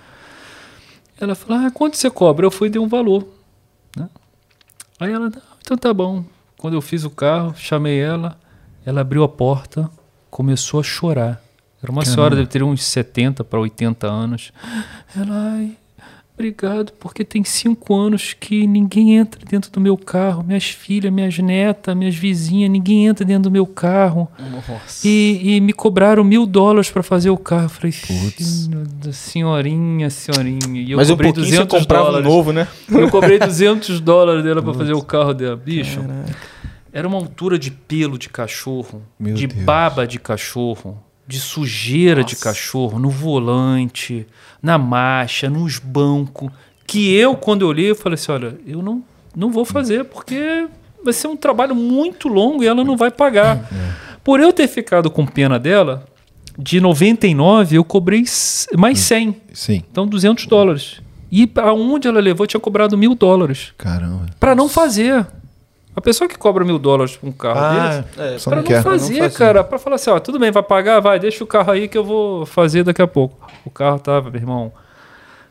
Ela 1.20 1.34
falou, 1.34 1.66
ah, 1.66 1.70
quanto 1.70 1.96
você 1.96 2.08
cobra? 2.08 2.46
Eu 2.46 2.50
fui 2.50 2.68
e 2.68 2.70
dei 2.70 2.80
um 2.80 2.88
valor. 2.88 3.26
Aí 4.98 5.12
ela, 5.12 5.30
então 5.60 5.76
tá 5.76 5.92
bom. 5.92 6.24
Quando 6.58 6.74
eu 6.74 6.80
fiz 6.80 7.04
o 7.04 7.10
carro, 7.10 7.54
chamei 7.56 7.98
ela, 8.00 8.38
ela 8.86 9.00
abriu 9.00 9.24
a 9.24 9.28
porta, 9.28 9.90
começou 10.30 10.80
a 10.80 10.82
chorar. 10.82 11.42
Era 11.82 11.92
uma 11.92 12.02
Caramba. 12.02 12.14
senhora, 12.14 12.36
deve 12.36 12.48
ter 12.48 12.62
uns 12.62 12.82
70 12.84 13.44
para 13.44 13.60
80 13.60 14.06
anos. 14.06 14.52
Ela, 15.14 15.52
ai, 15.52 15.76
Obrigado, 16.36 16.92
porque 16.98 17.24
tem 17.24 17.44
cinco 17.44 17.94
anos 17.94 18.32
que 18.32 18.66
ninguém 18.66 19.14
entra 19.16 19.40
dentro 19.48 19.70
do 19.70 19.80
meu 19.80 19.96
carro. 19.96 20.42
Minhas 20.42 20.64
filhas, 20.64 21.12
minhas 21.12 21.38
netas, 21.38 21.96
minhas 21.96 22.16
vizinhas, 22.16 22.68
ninguém 22.68 23.06
entra 23.06 23.24
dentro 23.24 23.44
do 23.44 23.50
meu 23.52 23.64
carro. 23.64 24.28
Nossa. 24.50 25.06
E, 25.06 25.54
e 25.56 25.60
me 25.60 25.72
cobraram 25.72 26.24
mil 26.24 26.44
dólares 26.44 26.90
para 26.90 27.04
fazer 27.04 27.30
o 27.30 27.36
carro. 27.38 27.66
Eu 27.66 27.68
falei, 27.68 27.92
senhorinha, 29.12 30.10
senhorinha. 30.10 30.80
E 30.82 30.90
eu 30.90 30.96
Mas 30.96 31.08
cobrei 31.08 31.30
um 31.30 31.34
200 31.34 31.58
você 31.58 31.78
comprava 31.78 32.06
dólares. 32.06 32.26
novo, 32.26 32.52
né? 32.52 32.66
Eu 32.90 33.10
cobrei 33.10 33.38
200 33.38 34.00
dólares 34.00 34.42
dela 34.42 34.62
para 34.62 34.74
fazer 34.74 34.92
o 34.92 35.02
carro 35.02 35.32
dela. 35.34 35.56
Bicho, 35.56 36.00
Caraca. 36.00 36.36
era 36.92 37.06
uma 37.06 37.16
altura 37.16 37.58
de 37.58 37.70
pelo 37.70 38.18
de 38.18 38.28
cachorro, 38.28 39.02
meu 39.18 39.34
de 39.34 39.46
Deus. 39.46 39.62
baba 39.64 40.06
de 40.06 40.18
cachorro 40.18 41.00
de 41.26 41.40
sujeira 41.40 42.22
Nossa. 42.22 42.34
de 42.34 42.40
cachorro 42.40 42.98
no 42.98 43.10
volante, 43.10 44.26
na 44.62 44.76
marcha, 44.78 45.48
nos 45.48 45.78
bancos, 45.78 46.50
que 46.86 47.14
eu, 47.14 47.36
quando 47.36 47.62
eu 47.62 47.68
olhei, 47.68 47.90
eu 47.90 47.96
falei 47.96 48.14
assim, 48.14 48.32
olha, 48.32 48.58
eu 48.66 48.82
não, 48.82 49.02
não 49.34 49.50
vou 49.50 49.64
fazer, 49.64 50.04
porque 50.04 50.66
vai 51.02 51.12
ser 51.12 51.28
um 51.28 51.36
trabalho 51.36 51.74
muito 51.74 52.28
longo 52.28 52.62
e 52.62 52.66
ela 52.66 52.84
não 52.84 52.96
vai 52.96 53.10
pagar. 53.10 53.68
É. 53.74 54.04
Por 54.24 54.40
eu 54.40 54.54
ter 54.54 54.66
ficado 54.68 55.10
com 55.10 55.26
pena 55.26 55.58
dela, 55.58 56.06
de 56.58 56.80
99 56.80 57.76
eu 57.76 57.84
cobrei 57.84 58.24
mais 58.74 58.98
100. 59.00 59.36
Sim. 59.52 59.84
Então 59.90 60.06
200 60.06 60.46
dólares. 60.46 61.02
E 61.30 61.50
aonde 61.56 62.08
ela 62.08 62.20
levou, 62.20 62.46
tinha 62.46 62.60
cobrado 62.60 62.96
mil 62.96 63.14
dólares. 63.14 63.74
Caramba. 63.76 64.26
Para 64.40 64.54
não 64.54 64.66
fazer. 64.66 65.26
A 65.96 66.00
pessoa 66.00 66.28
que 66.28 66.36
cobra 66.36 66.64
mil 66.64 66.78
dólares 66.78 67.16
por 67.16 67.28
um 67.28 67.32
carro 67.32 67.60
ah, 67.60 68.04
dele, 68.16 68.34
é, 68.34 68.38
pra 68.38 68.56
não, 68.56 68.62
não 68.62 68.82
fazer, 68.82 69.20
não 69.20 69.30
cara, 69.30 69.62
para 69.62 69.78
falar 69.78 69.96
assim, 69.96 70.10
ó, 70.10 70.18
tudo 70.18 70.40
bem, 70.40 70.50
vai 70.50 70.62
pagar, 70.62 70.98
vai, 70.98 71.20
deixa 71.20 71.44
o 71.44 71.46
carro 71.46 71.70
aí 71.70 71.86
que 71.86 71.96
eu 71.96 72.04
vou 72.04 72.44
fazer 72.44 72.82
daqui 72.82 73.00
a 73.00 73.06
pouco. 73.06 73.48
O 73.64 73.70
carro 73.70 73.98
tava, 74.00 74.28
meu 74.28 74.40
irmão, 74.40 74.72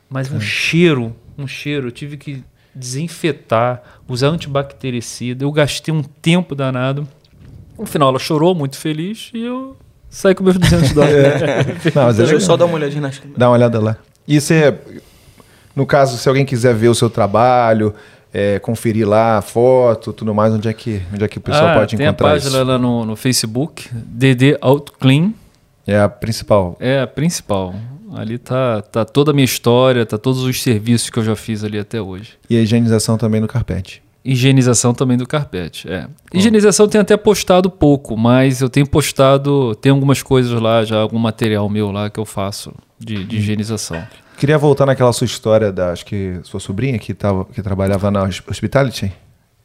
mas 0.10 0.30
um 0.30 0.38
é. 0.38 0.42
cheiro, 0.42 1.16
um 1.38 1.48
cheiro, 1.48 1.88
eu 1.88 1.92
tive 1.92 2.18
que 2.18 2.44
desinfetar, 2.76 3.82
usar 4.08 4.28
antibactericida, 4.28 5.46
eu 5.46 5.52
gastei 5.52 5.94
um 5.94 6.04
tempo 6.04 6.56
danado. 6.56 7.08
No 7.78 7.86
final 7.86 8.10
ela 8.10 8.20
chorou, 8.20 8.54
muito 8.54 8.78
feliz, 8.78 9.32
e 9.34 9.46
eu 9.46 9.78
saí 10.10 10.36
com 10.36 10.44
meus 10.44 10.58
200 10.58 10.92
dólares. 10.94 11.16
é. 11.16 11.66
não, 11.96 12.04
mas 12.04 12.18
Deixa 12.18 12.34
eu 12.34 12.42
só 12.42 12.58
dar 12.58 12.66
uma 12.66 12.76
olhadinha 12.76 13.02
nas... 13.02 13.22
Dá 13.38 13.48
uma 13.48 13.56
olhada 13.56 13.80
lá. 13.80 13.98
E 14.28 14.40
você, 14.40 14.78
no 15.76 15.86
caso, 15.86 16.18
se 16.18 16.28
alguém 16.28 16.46
quiser 16.46 16.76
ver 16.76 16.90
o 16.90 16.96
seu 16.96 17.10
trabalho, 17.10 17.94
é, 18.34 18.58
conferir 18.58 19.08
lá 19.08 19.38
a 19.38 19.42
foto, 19.42 20.12
tudo 20.12 20.34
mais, 20.34 20.54
onde 20.54 20.68
é 20.68 20.74
que, 20.74 21.02
onde 21.14 21.24
é 21.24 21.28
que 21.28 21.38
o 21.38 21.42
pessoal 21.42 21.68
ah, 21.68 21.74
pode 21.76 21.96
encontrar 21.96 22.14
Tem 22.14 22.28
a 22.28 22.32
página 22.32 22.58
isso? 22.58 22.64
lá 22.64 22.78
no, 22.78 23.06
no 23.06 23.16
Facebook, 23.16 23.88
DD 23.94 24.58
Auto 24.60 24.94
Clean. 24.94 25.32
É 25.86 26.00
a 26.00 26.10
principal. 26.10 26.76
É 26.80 27.02
a 27.02 27.08
principal. 27.08 27.76
Ali 28.16 28.38
tá, 28.38 28.82
tá 28.82 29.06
toda 29.06 29.32
a 29.32 29.34
minha 29.34 29.46
história, 29.46 30.06
tá 30.06 30.18
todos 30.18 30.44
os 30.44 30.62
serviços 30.62 31.10
que 31.10 31.20
eu 31.20 31.24
já 31.24 31.36
fiz 31.36 31.64
ali 31.64 31.78
até 31.78 32.02
hoje. 32.02 32.34
E 32.50 32.58
a 32.58 32.62
higienização 32.62 33.18
também 33.18 33.40
no 33.40 33.48
carpete. 33.48 34.02
Higienização 34.26 34.94
também 34.94 35.18
do 35.18 35.28
carpete, 35.28 35.92
é. 35.92 36.08
Higienização 36.34 36.88
tem 36.88 37.02
até 37.02 37.18
postado 37.18 37.70
pouco, 37.70 38.16
mas 38.16 38.62
eu 38.62 38.70
tenho 38.70 38.88
postado, 38.88 39.76
tem 39.76 39.92
algumas 39.92 40.24
coisas 40.24 40.60
lá, 40.62 40.86
já 40.86 40.98
algum 40.98 41.20
material 41.20 41.68
meu 41.68 41.92
lá 41.92 42.10
que 42.10 42.20
eu 42.20 42.24
faço 42.24 42.74
de, 42.98 43.26
de 43.26 43.36
higienização. 43.36 44.02
Queria 44.44 44.58
voltar 44.58 44.86
naquela 44.86 45.14
sua 45.14 45.24
história 45.24 45.72
da, 45.72 45.94
acho 45.94 46.06
que 46.06 46.38
sua 46.44 46.60
sobrinha 46.60 47.00
que, 47.00 47.14
tava, 47.14 47.46
que 47.46 47.62
trabalhava 47.62 48.12
na 48.12 48.24
Hospitality. 48.24 49.10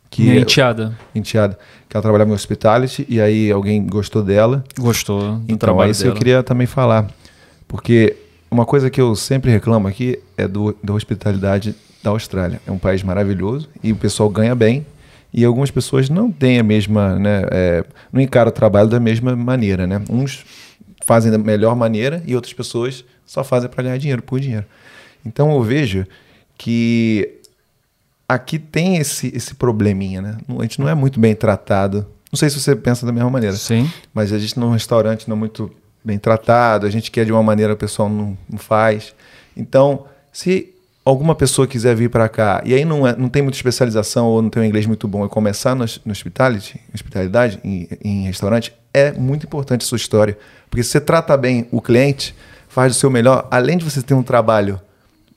Que 0.08 0.22
Minha 0.22 0.38
enteada. 0.38 0.96
Enteada. 1.12 1.58
Que 1.88 1.96
ela 1.96 2.02
trabalhava 2.02 2.30
em 2.30 2.34
Hospitality 2.34 3.04
e 3.08 3.20
aí 3.20 3.50
alguém 3.50 3.84
gostou 3.84 4.22
dela. 4.22 4.62
Gostou 4.78 5.20
do 5.20 5.42
então, 5.46 5.56
trabalho 5.56 5.90
isso 5.90 6.04
dela. 6.04 6.14
eu 6.14 6.16
queria 6.16 6.42
também 6.44 6.68
falar. 6.68 7.08
Porque 7.66 8.14
uma 8.48 8.64
coisa 8.64 8.88
que 8.88 9.00
eu 9.00 9.16
sempre 9.16 9.50
reclamo 9.50 9.88
aqui 9.88 10.16
é 10.36 10.46
do, 10.46 10.72
da 10.80 10.94
hospitalidade 10.94 11.74
da 12.00 12.10
Austrália. 12.10 12.60
É 12.64 12.70
um 12.70 12.78
país 12.78 13.02
maravilhoso 13.02 13.68
e 13.82 13.90
o 13.90 13.96
pessoal 13.96 14.30
ganha 14.30 14.54
bem. 14.54 14.86
E 15.34 15.44
algumas 15.44 15.72
pessoas 15.72 16.08
não 16.08 16.30
têm 16.30 16.60
a 16.60 16.62
mesma, 16.62 17.18
né, 17.18 17.42
é, 17.50 17.84
não 18.12 18.20
encaram 18.20 18.50
o 18.50 18.52
trabalho 18.52 18.88
da 18.88 19.00
mesma 19.00 19.34
maneira, 19.34 19.88
né? 19.88 20.00
Uns 20.08 20.44
fazem 21.08 21.32
da 21.32 21.38
melhor 21.38 21.74
maneira 21.74 22.22
e 22.26 22.36
outras 22.36 22.52
pessoas 22.52 23.02
só 23.24 23.42
fazem 23.42 23.70
para 23.70 23.82
ganhar 23.82 23.96
dinheiro 23.96 24.22
por 24.22 24.38
dinheiro. 24.38 24.66
Então 25.24 25.50
eu 25.50 25.62
vejo 25.62 26.06
que 26.58 27.40
aqui 28.28 28.58
tem 28.58 28.98
esse, 28.98 29.34
esse 29.34 29.54
probleminha, 29.54 30.20
né? 30.20 30.36
A 30.46 30.62
gente 30.62 30.78
não 30.78 30.86
é 30.86 30.94
muito 30.94 31.18
bem 31.18 31.34
tratado. 31.34 32.06
Não 32.30 32.36
sei 32.36 32.50
se 32.50 32.60
você 32.60 32.76
pensa 32.76 33.06
da 33.06 33.12
mesma 33.12 33.30
maneira. 33.30 33.56
Sim. 33.56 33.90
Mas 34.12 34.34
a 34.34 34.38
gente 34.38 34.60
num 34.60 34.70
restaurante 34.70 35.26
não 35.30 35.34
é 35.34 35.38
muito 35.38 35.70
bem 36.04 36.18
tratado, 36.18 36.86
a 36.86 36.90
gente 36.90 37.10
quer 37.10 37.24
de 37.24 37.32
uma 37.32 37.42
maneira, 37.42 37.72
o 37.72 37.76
pessoal 37.76 38.10
não, 38.10 38.36
não 38.46 38.58
faz. 38.58 39.14
Então, 39.56 40.04
se 40.30 40.74
alguma 41.06 41.34
pessoa 41.34 41.66
quiser 41.66 41.96
vir 41.96 42.10
para 42.10 42.28
cá 42.28 42.60
e 42.66 42.74
aí 42.74 42.84
não, 42.84 43.08
é, 43.08 43.16
não 43.16 43.30
tem 43.30 43.40
muita 43.40 43.56
especialização 43.56 44.26
ou 44.26 44.42
não 44.42 44.50
tem 44.50 44.62
um 44.62 44.66
inglês 44.66 44.84
muito 44.84 45.08
bom 45.08 45.24
e 45.24 45.28
começar 45.28 45.74
no, 45.74 45.86
no 46.04 46.12
hospitality, 46.12 46.78
hospitalidade, 46.92 47.58
em, 47.64 47.88
em 48.04 48.26
restaurante, 48.26 48.74
é 48.98 49.12
muito 49.12 49.46
importante 49.46 49.84
a 49.84 49.86
sua 49.86 49.96
história. 49.96 50.36
Porque 50.70 50.82
se 50.82 50.90
você 50.90 51.00
trata 51.00 51.36
bem 51.36 51.66
o 51.70 51.80
cliente, 51.80 52.34
faz 52.68 52.96
o 52.96 52.98
seu 52.98 53.10
melhor, 53.10 53.46
além 53.50 53.78
de 53.78 53.84
você 53.84 54.02
ter 54.02 54.14
um 54.14 54.22
trabalho 54.22 54.80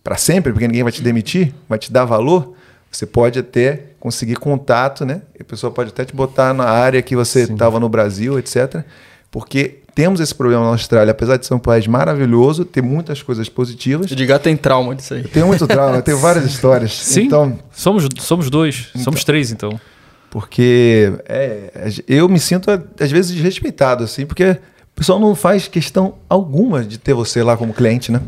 para 0.04 0.18
sempre, 0.18 0.52
porque 0.52 0.68
ninguém 0.68 0.84
vai 0.84 0.92
te 0.92 1.02
demitir, 1.02 1.54
vai 1.70 1.78
te 1.80 1.92
dar 1.92 2.06
valor, 2.06 2.54
você 2.92 3.06
pode 3.06 3.40
até 3.40 3.84
conseguir 4.00 4.36
contato, 4.36 5.06
né? 5.06 5.22
A 5.40 5.44
pessoa 5.44 5.72
pode 5.72 5.90
até 5.90 6.04
te 6.04 6.14
botar 6.14 6.54
na 6.54 6.66
área 6.66 7.02
que 7.02 7.16
você 7.16 7.44
estava 7.44 7.80
no 7.80 7.88
Brasil, 7.88 8.38
etc. 8.38 8.84
Porque 9.30 9.80
temos 9.94 10.20
esse 10.20 10.34
problema 10.34 10.64
na 10.64 10.72
Austrália, 10.72 11.12
apesar 11.12 11.38
de 11.38 11.46
ser 11.46 11.54
um 11.54 11.60
país 11.60 11.88
maravilhoso, 11.88 12.66
ter 12.66 12.82
muitas 12.82 13.22
coisas 13.22 13.48
positivas. 13.48 14.12
Edgar 14.12 14.40
tem 14.40 14.58
trauma 14.58 14.96
disso 14.96 15.14
aí. 15.14 15.24
Tem 15.24 15.44
muito 15.44 15.66
trauma, 15.68 16.02
tem 16.02 16.16
várias 16.16 16.46
histórias. 16.52 16.94
Sim, 16.94 17.24
Então, 17.24 17.60
somos, 17.72 18.08
somos 18.20 18.50
dois, 18.50 18.90
somos 18.98 19.24
três 19.24 19.52
então. 19.52 19.80
Porque 20.32 21.14
é, 21.26 21.90
eu 22.08 22.30
me 22.30 22.40
sinto, 22.40 22.72
às 22.72 23.12
vezes, 23.12 23.36
desrespeitado, 23.36 24.06
assim, 24.06 24.26
porque 24.26 24.52
o 24.52 24.96
pessoal 24.96 25.20
não 25.20 25.36
faz 25.36 25.68
questão 25.68 26.16
alguma 26.30 26.86
de 26.86 26.98
ter 26.98 27.14
você 27.14 27.44
lá 27.44 27.58
como 27.58 27.74
cliente, 27.74 28.14
né? 28.14 28.22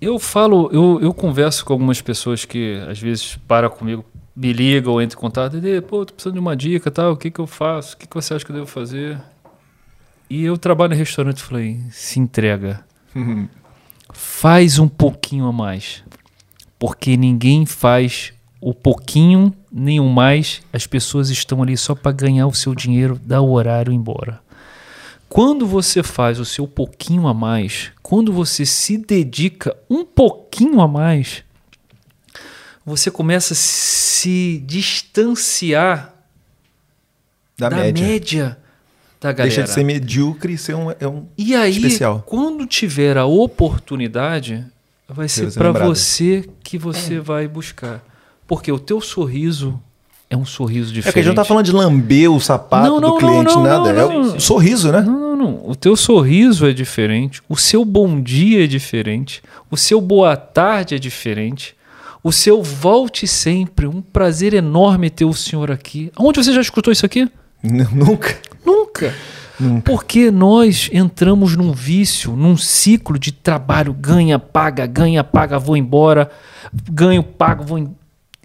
Eu 0.00 0.16
falo, 0.20 0.70
eu, 0.72 1.00
eu 1.02 1.12
converso 1.12 1.64
com 1.64 1.72
algumas 1.72 2.00
pessoas 2.00 2.44
que 2.44 2.80
às 2.88 3.00
vezes 3.00 3.36
param 3.48 3.68
comigo, 3.68 4.04
me 4.34 4.52
ligam 4.52 4.92
ou 4.92 5.02
entram 5.02 5.18
em 5.18 5.20
contato, 5.20 5.56
e 5.56 5.80
pô, 5.80 6.06
tô 6.06 6.14
precisando 6.14 6.34
de 6.34 6.40
uma 6.40 6.56
dica, 6.56 6.88
tal, 6.88 7.14
o 7.14 7.16
que 7.16 7.32
que 7.32 7.40
eu 7.40 7.48
faço? 7.48 7.96
O 7.96 7.98
que 7.98 8.06
que 8.06 8.14
você 8.14 8.32
acha 8.32 8.44
que 8.44 8.52
eu 8.52 8.56
devo 8.56 8.68
fazer? 8.68 9.20
E 10.30 10.44
eu 10.44 10.56
trabalho 10.56 10.94
em 10.94 10.98
restaurante 10.98 11.38
e 11.38 11.42
falei, 11.42 11.80
se 11.90 12.20
entrega. 12.20 12.84
Faz 14.12 14.78
um 14.78 14.86
pouquinho 14.86 15.46
a 15.46 15.52
mais. 15.52 16.04
Porque 16.78 17.16
ninguém 17.16 17.66
faz 17.66 18.32
o 18.66 18.72
pouquinho 18.72 19.52
nem 19.70 20.00
o 20.00 20.08
mais. 20.08 20.62
As 20.72 20.86
pessoas 20.86 21.28
estão 21.28 21.62
ali 21.62 21.76
só 21.76 21.94
para 21.94 22.12
ganhar 22.12 22.46
o 22.46 22.54
seu 22.54 22.74
dinheiro, 22.74 23.20
dar 23.22 23.42
o 23.42 23.50
horário 23.52 23.92
e 23.92 23.94
ir 23.94 23.98
embora. 23.98 24.40
Quando 25.28 25.66
você 25.66 26.02
faz 26.02 26.38
o 26.40 26.44
seu 26.44 26.66
pouquinho 26.66 27.26
a 27.26 27.34
mais, 27.34 27.90
quando 28.02 28.32
você 28.32 28.64
se 28.64 28.96
dedica 28.96 29.76
um 29.90 30.04
pouquinho 30.04 30.80
a 30.80 30.88
mais, 30.88 31.42
você 32.86 33.10
começa 33.10 33.52
a 33.52 33.56
se 33.56 34.62
distanciar 34.66 36.14
Da, 37.58 37.68
da, 37.68 37.76
média. 37.76 38.06
média. 38.06 38.58
da 39.20 39.32
galera. 39.32 39.54
Deixa 39.54 39.62
de 39.64 39.70
ser 39.74 39.84
medíocre 39.84 40.54
e 40.54 40.58
ser 40.58 40.74
um, 40.74 40.90
é 40.90 41.06
um 41.06 41.26
E 41.36 41.54
aí, 41.54 41.72
especial. 41.76 42.22
quando 42.26 42.66
tiver 42.66 43.16
a 43.18 43.24
oportunidade, 43.26 44.64
vai 45.08 45.28
ser 45.28 45.52
para 45.52 45.70
você 45.72 46.48
que 46.62 46.78
você 46.78 47.18
vai 47.20 47.46
buscar. 47.48 48.02
Porque 48.46 48.70
o 48.70 48.78
teu 48.78 49.00
sorriso 49.00 49.80
é 50.28 50.36
um 50.36 50.44
sorriso 50.44 50.90
É 50.90 50.94
diferente. 50.94 51.12
que 51.14 51.18
a 51.20 51.22
gente 51.22 51.28
não 51.30 51.34
tá 51.42 51.44
falando 51.44 51.64
de 51.66 51.72
lamber 51.72 52.30
o 52.30 52.40
sapato 52.40 52.88
Não, 52.88 53.00
não, 53.00 53.10
do 53.12 53.18
cliente, 53.18 53.54
não, 53.54 53.62
nada. 53.62 53.90
é 53.90 54.04
o 54.04 54.40
sorriso, 54.40 54.90
né? 54.92 55.00
Não, 55.02 55.18
não, 55.18 55.36
não. 55.36 55.68
O 55.68 55.74
teu 55.76 55.96
sorriso 55.96 56.66
é 56.66 56.72
diferente. 56.72 57.40
O 57.48 57.56
seu 57.56 57.84
bom 57.84 58.20
dia 58.20 58.64
é 58.64 58.66
diferente. 58.66 59.42
O 59.70 59.76
seu 59.76 60.00
boa 60.00 60.36
tarde 60.36 60.94
é 60.94 60.98
diferente. 60.98 61.74
O 62.22 62.32
seu 62.32 62.62
volte 62.62 63.26
sempre. 63.26 63.86
Um 63.86 64.00
prazer 64.02 64.54
enorme 64.54 65.10
ter 65.10 65.24
o 65.24 65.32
senhor 65.34 65.70
aqui. 65.70 66.10
Onde 66.18 66.42
você 66.42 66.52
já 66.52 66.60
escutou 66.60 66.92
isso 66.92 67.04
aqui? 67.06 67.30
N- 67.62 67.86
Nunca. 67.92 68.36
Nunca. 68.64 69.14
Porque 69.84 70.30
nós 70.32 70.90
entramos 70.92 71.54
num 71.56 71.70
vício, 71.72 72.32
num 72.34 72.56
ciclo 72.56 73.18
de 73.18 73.30
trabalho, 73.30 73.92
ganha, 73.94 74.36
paga, 74.38 74.84
ganha, 74.84 75.22
paga, 75.22 75.58
vou 75.60 75.76
embora, 75.76 76.28
ganho, 76.90 77.22
pago, 77.22 77.62
vou 77.64 77.78
embora. 77.78 78.03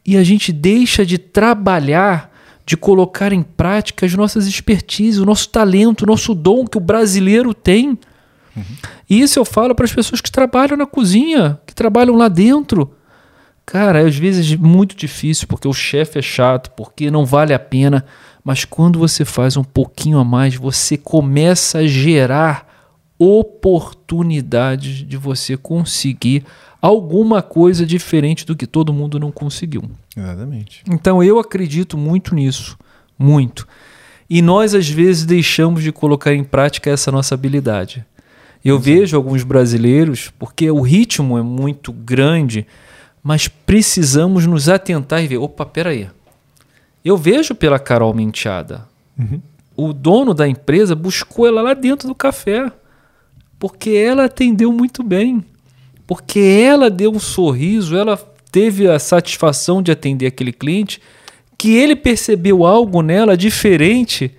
E 0.09 0.17
a 0.17 0.23
gente 0.23 0.51
deixa 0.51 1.05
de 1.05 1.19
trabalhar, 1.19 2.33
de 2.65 2.75
colocar 2.75 3.31
em 3.31 3.43
prática 3.43 4.07
as 4.07 4.15
nossas 4.15 4.47
expertises, 4.47 5.19
o 5.19 5.25
nosso 5.25 5.47
talento, 5.49 6.01
o 6.01 6.07
nosso 6.07 6.33
dom 6.33 6.65
que 6.65 6.79
o 6.79 6.81
brasileiro 6.81 7.53
tem. 7.53 7.95
E 9.07 9.21
isso 9.21 9.37
eu 9.37 9.45
falo 9.45 9.75
para 9.75 9.85
as 9.85 9.93
pessoas 9.93 10.19
que 10.19 10.31
trabalham 10.31 10.75
na 10.75 10.87
cozinha, 10.87 11.59
que 11.63 11.75
trabalham 11.75 12.15
lá 12.15 12.27
dentro. 12.27 12.91
Cara, 13.63 14.07
às 14.07 14.15
vezes 14.15 14.51
é 14.51 14.57
muito 14.57 14.95
difícil 14.95 15.47
porque 15.47 15.67
o 15.67 15.73
chefe 15.73 16.17
é 16.17 16.23
chato, 16.23 16.71
porque 16.71 17.11
não 17.11 17.23
vale 17.23 17.53
a 17.53 17.59
pena. 17.59 18.03
Mas 18.43 18.65
quando 18.65 18.97
você 18.97 19.23
faz 19.23 19.57
um 19.57 19.63
pouquinho 19.63 20.17
a 20.17 20.25
mais, 20.25 20.55
você 20.55 20.97
começa 20.97 21.77
a 21.77 21.87
gerar 21.87 22.67
oportunidades 23.19 25.07
de 25.07 25.17
você 25.17 25.55
conseguir 25.55 26.43
alguma 26.81 27.41
coisa 27.41 27.85
diferente 27.85 28.45
do 28.45 28.55
que 28.55 28.65
todo 28.65 28.93
mundo 28.93 29.19
não 29.19 29.31
conseguiu. 29.31 29.83
Exatamente. 30.15 30.83
Então 30.89 31.23
eu 31.23 31.39
acredito 31.39 31.97
muito 31.97 32.33
nisso, 32.33 32.77
muito. 33.17 33.67
E 34.29 34.41
nós 34.41 34.75
às 34.75 34.87
vezes 34.87 35.25
deixamos 35.25 35.83
de 35.83 35.91
colocar 35.91 36.33
em 36.33 36.43
prática 36.43 36.89
essa 36.89 37.11
nossa 37.11 37.33
habilidade. 37.33 38.05
Eu 38.63 38.77
vejo 38.77 39.15
alguns 39.15 39.43
brasileiros, 39.43 40.31
porque 40.37 40.69
o 40.69 40.81
ritmo 40.81 41.37
é 41.37 41.41
muito 41.41 41.91
grande, 41.91 42.67
mas 43.23 43.47
precisamos 43.47 44.45
nos 44.45 44.67
atentar 44.67 45.23
e 45.23 45.27
ver, 45.27 45.37
opa, 45.37 45.65
peraí. 45.65 46.09
Eu 47.03 47.17
vejo 47.17 47.55
pela 47.55 47.79
Carol 47.79 48.13
Menteada. 48.13 48.87
O 49.75 49.93
dono 49.93 50.33
da 50.33 50.47
empresa 50.47 50.95
buscou 50.95 51.47
ela 51.47 51.61
lá 51.61 51.73
dentro 51.73 52.07
do 52.07 52.15
café, 52.15 52.71
porque 53.57 53.91
ela 53.91 54.25
atendeu 54.25 54.71
muito 54.71 55.01
bem. 55.01 55.43
Porque 56.09 56.39
ela 56.39 56.89
deu 56.89 57.11
um 57.11 57.19
sorriso, 57.19 57.95
ela 57.95 58.17
teve 58.51 58.89
a 58.89 58.97
satisfação 58.97 59.79
de 59.79 59.91
atender 59.91 60.25
aquele 60.25 60.51
cliente, 60.51 60.99
que 61.55 61.75
ele 61.75 61.95
percebeu 61.95 62.65
algo 62.65 63.03
nela 63.03 63.37
diferente, 63.37 64.31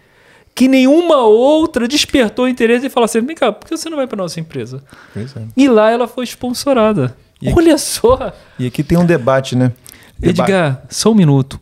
que 0.52 0.66
nenhuma 0.66 1.18
outra 1.18 1.86
despertou 1.86 2.48
interesse 2.48 2.86
e 2.86 2.90
falou 2.90 3.04
assim: 3.04 3.20
vem 3.20 3.36
cá, 3.36 3.52
por 3.52 3.68
que 3.68 3.76
você 3.76 3.88
não 3.88 3.96
vai 3.98 4.08
para 4.08 4.16
nossa 4.16 4.40
empresa? 4.40 4.82
É. 5.16 5.24
E 5.56 5.68
lá 5.68 5.88
ela 5.92 6.08
foi 6.08 6.24
sponsorada. 6.26 7.16
E- 7.40 7.52
Olha 7.56 7.78
só! 7.78 8.32
E 8.58 8.66
aqui 8.66 8.82
tem 8.82 8.98
um 8.98 9.06
debate, 9.06 9.54
né? 9.54 9.70
Deba- 10.18 10.42
Edgar, 10.42 10.82
só 10.90 11.12
um 11.12 11.14
minuto. 11.14 11.60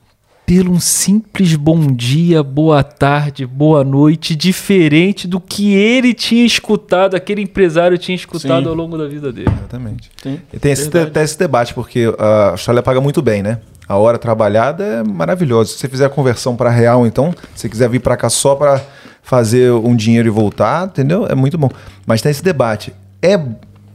Pelo 0.48 0.72
um 0.72 0.80
simples 0.80 1.54
bom 1.56 1.92
dia, 1.92 2.42
boa 2.42 2.82
tarde, 2.82 3.44
boa 3.44 3.84
noite, 3.84 4.34
diferente 4.34 5.28
do 5.28 5.38
que 5.38 5.74
ele 5.74 6.14
tinha 6.14 6.42
escutado, 6.42 7.14
aquele 7.14 7.42
empresário 7.42 7.98
tinha 7.98 8.16
escutado 8.16 8.62
Sim. 8.62 8.68
ao 8.70 8.74
longo 8.74 8.96
da 8.96 9.06
vida 9.06 9.30
dele. 9.30 9.50
Exatamente. 9.54 10.10
Sim, 10.22 10.40
E 10.50 10.58
tem 10.58 10.72
esse, 10.72 10.88
tem 10.88 11.22
esse 11.22 11.38
debate, 11.38 11.74
porque 11.74 12.04
a 12.18 12.52
Austrália 12.52 12.82
paga 12.82 12.98
muito 12.98 13.20
bem, 13.20 13.42
né? 13.42 13.58
A 13.86 13.98
hora 13.98 14.16
trabalhada 14.16 14.82
é 14.82 15.02
maravilhosa. 15.04 15.72
Se 15.72 15.80
você 15.80 15.88
fizer 15.88 16.06
a 16.06 16.08
conversão 16.08 16.56
para 16.56 16.70
real, 16.70 17.06
então, 17.06 17.30
se 17.54 17.60
você 17.60 17.68
quiser 17.68 17.90
vir 17.90 18.00
para 18.00 18.16
cá 18.16 18.30
só 18.30 18.54
para 18.54 18.80
fazer 19.22 19.70
um 19.70 19.94
dinheiro 19.94 20.28
e 20.28 20.30
voltar, 20.30 20.86
entendeu? 20.86 21.26
É 21.26 21.34
muito 21.34 21.58
bom. 21.58 21.68
Mas 22.06 22.22
tem 22.22 22.30
esse 22.30 22.42
debate. 22.42 22.94
É, 23.20 23.38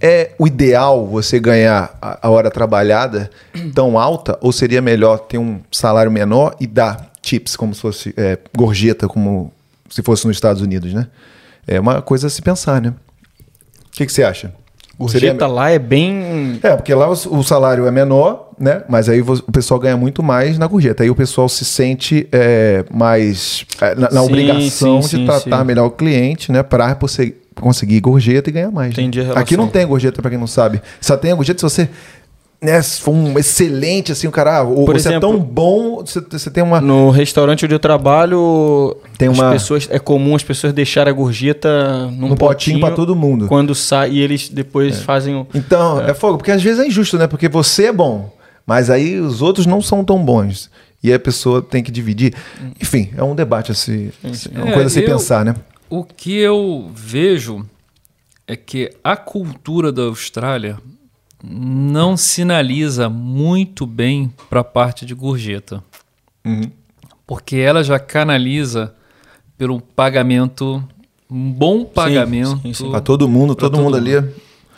é 0.04 0.32
o 0.38 0.46
ideal 0.46 1.08
você 1.08 1.40
ganhar 1.40 1.98
a, 2.02 2.30
hora 2.30 2.52
trabalhada 2.52 3.32
tão 3.74 3.98
alta 3.98 4.38
ou 4.42 4.52
seria 4.52 4.82
melhor 4.82 5.18
ter 5.20 5.38
um 5.38 5.62
salário 5.72 6.12
menor 6.12 6.58
e 6.60 6.68
dar 6.68 7.10
tips, 7.22 7.56
como 7.56 7.74
se 7.74 7.80
fosse 7.80 8.14
é, 8.18 8.38
gorjeta, 8.54 9.08
como 9.08 9.54
se 9.90 10.04
fosse 10.04 10.28
nos 10.28 10.36
Estados 10.36 10.62
Unidos, 10.62 10.94
né? 10.94 11.08
É 11.66 11.80
uma 11.80 12.02
coisa 12.02 12.28
a 12.28 12.30
se 12.30 12.42
pensar, 12.42 12.82
né? 12.82 12.90
O 12.90 13.92
que, 13.92 14.06
que 14.06 14.12
você 14.12 14.24
acha? 14.24 14.54
Seria- 15.08 15.30
Gorjeta 15.30 15.48
lá 15.48 15.72
é 15.72 15.80
bem. 15.80 16.60
é, 16.62 16.76
porque 16.76 16.94
lá 16.94 17.10
o, 17.10 17.44
salário 17.44 17.88
é 17.88 17.92
menor, 17.92 18.52
né? 18.60 18.84
Mas 18.90 19.08
aí 19.08 19.22
o 19.22 19.52
pessoal 19.52 19.80
ganha 19.80 19.98
muito 19.98 20.22
mais 20.22 20.58
na 20.58 20.68
gorjeta. 20.68 21.04
Aí 21.04 21.10
o 21.10 21.16
pessoal 21.16 21.48
se 21.48 21.66
sente 21.66 22.28
é, 22.32 22.86
mais 22.92 23.66
é, 23.82 23.96
na, 23.96 24.12
na 24.12 24.22
Sim, 24.22 24.28
obrigação 24.28 25.02
sim, 25.02 25.18
de 25.18 25.24
sim, 25.24 25.26
tratar 25.26 25.64
melhor 25.64 25.86
o 25.88 25.92
cliente, 25.92 26.52
né? 26.52 26.62
Para 26.62 26.94
você 26.94 27.36
conseguir 27.56 28.00
gorjeta 28.00 28.50
e 28.50 28.54
ganhar 28.54 28.72
mais. 28.72 28.90
né? 28.90 28.94
Entendi 29.04 29.20
a 29.20 29.24
relação. 29.24 29.42
Aqui 29.42 29.58
não 29.58 29.68
tem 29.68 29.86
gorjeta, 29.88 30.22
para 30.22 30.30
quem 30.32 30.40
não 30.40 30.48
sabe. 30.48 30.82
Só 31.02 31.16
tem 31.18 31.32
a 31.32 31.36
gorjeta 31.36 31.60
se 31.60 31.64
você 31.76 31.90
né, 32.62 32.82
for 32.82 33.12
um 33.12 33.38
excelente, 33.38 34.14
assim, 34.14 34.26
o 34.26 34.32
cara, 34.32 34.60
ah, 34.60 34.64
ou 34.64 34.86
Por 34.86 34.94
você 34.98 35.10
exemplo- 35.10 35.30
é 35.30 35.32
tão 35.34 35.38
bom, 35.44 35.98
você, 35.98 36.22
você 36.22 36.50
tem 36.50 36.64
uma. 36.64 36.80
No 36.80 37.10
restaurante 37.10 37.66
onde 37.66 37.76
eu 37.76 37.80
trabalho, 37.80 38.96
Tem 39.18 39.28
as 39.28 39.38
uma- 39.38 39.52
pessoas, 39.52 39.88
é 39.92 40.00
comum 40.00 40.34
as 40.34 40.44
pessoas 40.44 40.72
deixarem 40.72 41.12
a 41.12 41.14
gorjeta 41.14 42.08
num, 42.08 42.32
Um 42.32 42.36
potinho 42.38 42.80
pra 42.80 42.92
todo 42.92 43.16
mundo. 43.18 43.48
Quando 43.48 43.76
sai, 43.76 44.12
e 44.12 44.22
eles 44.22 44.48
depois 44.48 45.02
fazem 45.02 45.36
o. 45.36 45.46
Então, 45.54 46.00
é. 46.02 46.14
fogo, 46.14 46.38
porque 46.38 46.52
às 46.52 46.64
vezes 46.64 46.80
é 46.80 46.88
injusto, 46.88 47.18
né? 47.18 47.28
Porque 47.28 47.50
você 47.50 47.88
é 47.88 47.92
bom, 47.92 48.34
mas 48.66 48.90
aí 48.90 49.20
os 49.20 49.42
outros 49.42 49.66
não 49.66 49.82
são 49.82 50.04
tão 50.06 50.24
bons. 50.24 50.70
E 51.04 51.12
a 51.12 51.20
pessoa 51.20 51.62
tem 51.62 51.84
que 51.84 51.92
dividir. 51.92 52.34
Enfim, 52.82 53.10
é 53.18 53.22
um 53.22 53.36
debate 53.36 53.74
a 53.74 53.76
se. 53.76 54.10
É 54.24 54.58
uma 54.58 54.70
É, 54.70 54.72
coisa 54.72 54.88
a 54.88 54.90
se 54.90 55.02
eu- 55.02 55.06
pensar, 55.06 55.44
né? 55.44 55.54
O 55.96 56.04
que 56.04 56.36
eu 56.36 56.90
vejo 56.92 57.64
é 58.48 58.56
que 58.56 58.90
a 59.04 59.16
cultura 59.16 59.92
da 59.92 60.02
Austrália 60.02 60.80
não 61.44 62.18
sinaliza 62.18 63.08
muito 63.10 63.86
bem 63.86 64.34
para 64.50 64.62
a 64.62 64.64
parte 64.64 65.06
de 65.06 65.14
gorjeta. 65.14 65.84
Uhum. 66.44 66.72
Porque 67.28 67.58
ela 67.58 67.84
já 67.84 68.00
canaliza 68.00 68.96
pelo 69.56 69.80
pagamento, 69.80 70.84
um 71.30 71.52
bom 71.52 71.86
pagamento. 71.86 72.60
Pra 72.90 73.00
todo 73.00 73.30
mundo, 73.30 73.54
todo, 73.54 73.74
todo 73.74 73.84
mundo, 73.84 73.98
mundo. 74.02 74.18
ali. 74.18 74.34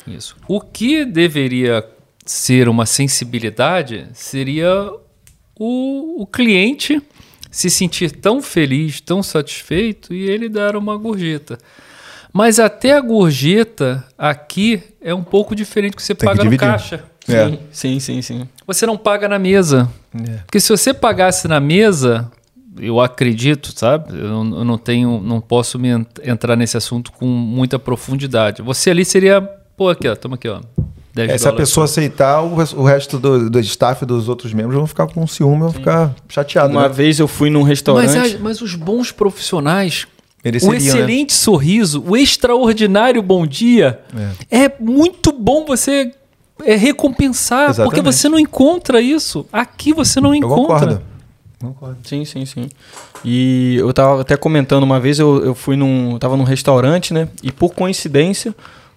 Isso. 0.05 0.35
O 0.49 0.59
que 0.59 1.05
deveria 1.05 1.81
ser 2.25 2.67
uma 2.67 2.85
sensibilidade 2.85 4.05
seria 4.11 4.91
o, 5.57 6.23
o 6.23 6.27
cliente 6.27 7.01
se 7.55 7.69
sentir 7.69 8.11
tão 8.11 8.41
feliz, 8.41 8.99
tão 8.99 9.23
satisfeito 9.23 10.13
e 10.13 10.29
ele 10.29 10.49
dar 10.49 10.75
uma 10.75 10.97
gorjeta. 10.97 11.57
Mas 12.33 12.59
até 12.59 12.91
a 12.97 12.99
gorjeta 12.99 14.03
aqui 14.17 14.83
é 15.01 15.13
um 15.13 15.23
pouco 15.23 15.55
diferente 15.55 15.93
do 15.93 15.95
que 15.95 16.03
você 16.03 16.13
Tem 16.13 16.19
que 16.19 16.25
paga 16.25 16.43
no 16.43 16.49
dividir. 16.49 16.67
caixa. 16.69 17.03
É. 17.29 17.47
Sim, 17.47 17.59
sim, 17.71 17.99
sim, 18.01 18.21
sim. 18.21 18.49
Você 18.67 18.85
não 18.85 18.97
paga 18.97 19.29
na 19.29 19.39
mesa. 19.39 19.89
É. 20.13 20.39
Porque 20.45 20.59
se 20.59 20.67
você 20.69 20.93
pagasse 20.93 21.47
na 21.47 21.61
mesa, 21.61 22.29
eu 22.77 22.99
acredito, 22.99 23.71
sabe? 23.73 24.09
Eu 24.19 24.43
não, 24.43 24.57
eu 24.59 24.65
não 24.65 24.77
tenho, 24.77 25.21
não 25.21 25.39
posso 25.39 25.79
me 25.79 25.87
ent- 25.89 26.19
entrar 26.25 26.57
nesse 26.57 26.75
assunto 26.75 27.11
com 27.13 27.25
muita 27.25 27.79
profundidade. 27.79 28.61
Você 28.61 28.89
ali 28.89 29.05
seria, 29.05 29.41
pô, 29.41 29.87
aqui, 29.87 30.09
ó, 30.09 30.15
toma 30.15 30.35
aqui, 30.35 30.49
ó. 30.49 30.59
10 31.15 31.31
É, 31.31 31.37
se 31.37 31.47
a 31.47 31.53
pessoa 31.53 31.85
aceitar, 31.85 32.41
o, 32.41 32.55
res- 32.55 32.73
o 32.73 32.83
resto 32.83 33.17
do, 33.17 33.49
do 33.49 33.59
staff 33.61 34.03
e 34.03 34.05
dos 34.05 34.27
outros 34.27 34.53
membros 34.53 34.75
vão 34.75 34.85
ficar 34.85 35.07
com 35.07 35.25
ciúme, 35.25 35.61
vão 35.61 35.71
ficar 35.71 36.13
chateados. 36.27 36.75
Uma 36.75 36.89
né? 36.89 36.93
vez 36.93 37.19
eu 37.19 37.27
fui 37.27 37.49
num 37.49 37.63
restaurante. 37.63 38.13
Mas, 38.13 38.39
mas 38.39 38.61
os 38.61 38.75
bons 38.75 39.13
profissionais, 39.13 40.05
o 40.43 40.71
né? 40.71 40.77
excelente 40.77 41.31
sorriso, 41.31 42.03
o 42.05 42.17
extraordinário 42.17 43.21
bom 43.21 43.47
dia, 43.47 44.01
é, 44.51 44.69
muito 44.77 45.31
bom 45.31 45.65
você 45.65 46.11
é, 46.65 46.75
recompensar, 46.75 47.67
porque 47.67 47.81
Exatamente. 47.81 48.03
você 48.13 48.27
não 48.29 48.37
encontra 48.37 48.99
isso. 48.99 49.45
Aqui 49.53 49.93
você 49.93 50.19
não 50.19 50.31
Eu 50.31 50.35
encontra. 50.35 50.63
concordo. 50.63 51.01
Concordo. 51.61 51.97
Sim, 52.03 52.25
sim, 52.25 52.45
sim. 52.45 52.69
E 53.23 53.77
eu 53.79 53.91
tava 53.93 54.21
até 54.21 54.35
comentando 54.35 54.83
uma 54.83 54.99
vez, 54.99 55.17
eu, 55.17 55.43
eu 55.45 55.55
fui 55.55 55.77
num. 55.77 56.11
eu 56.11 56.19
tava 56.19 56.35
num 56.35 56.43
restaurante, 56.43 57.13
né? 57.13 57.29
E 57.41 57.51
por 57.51 57.73
coincidência, 57.73 58.53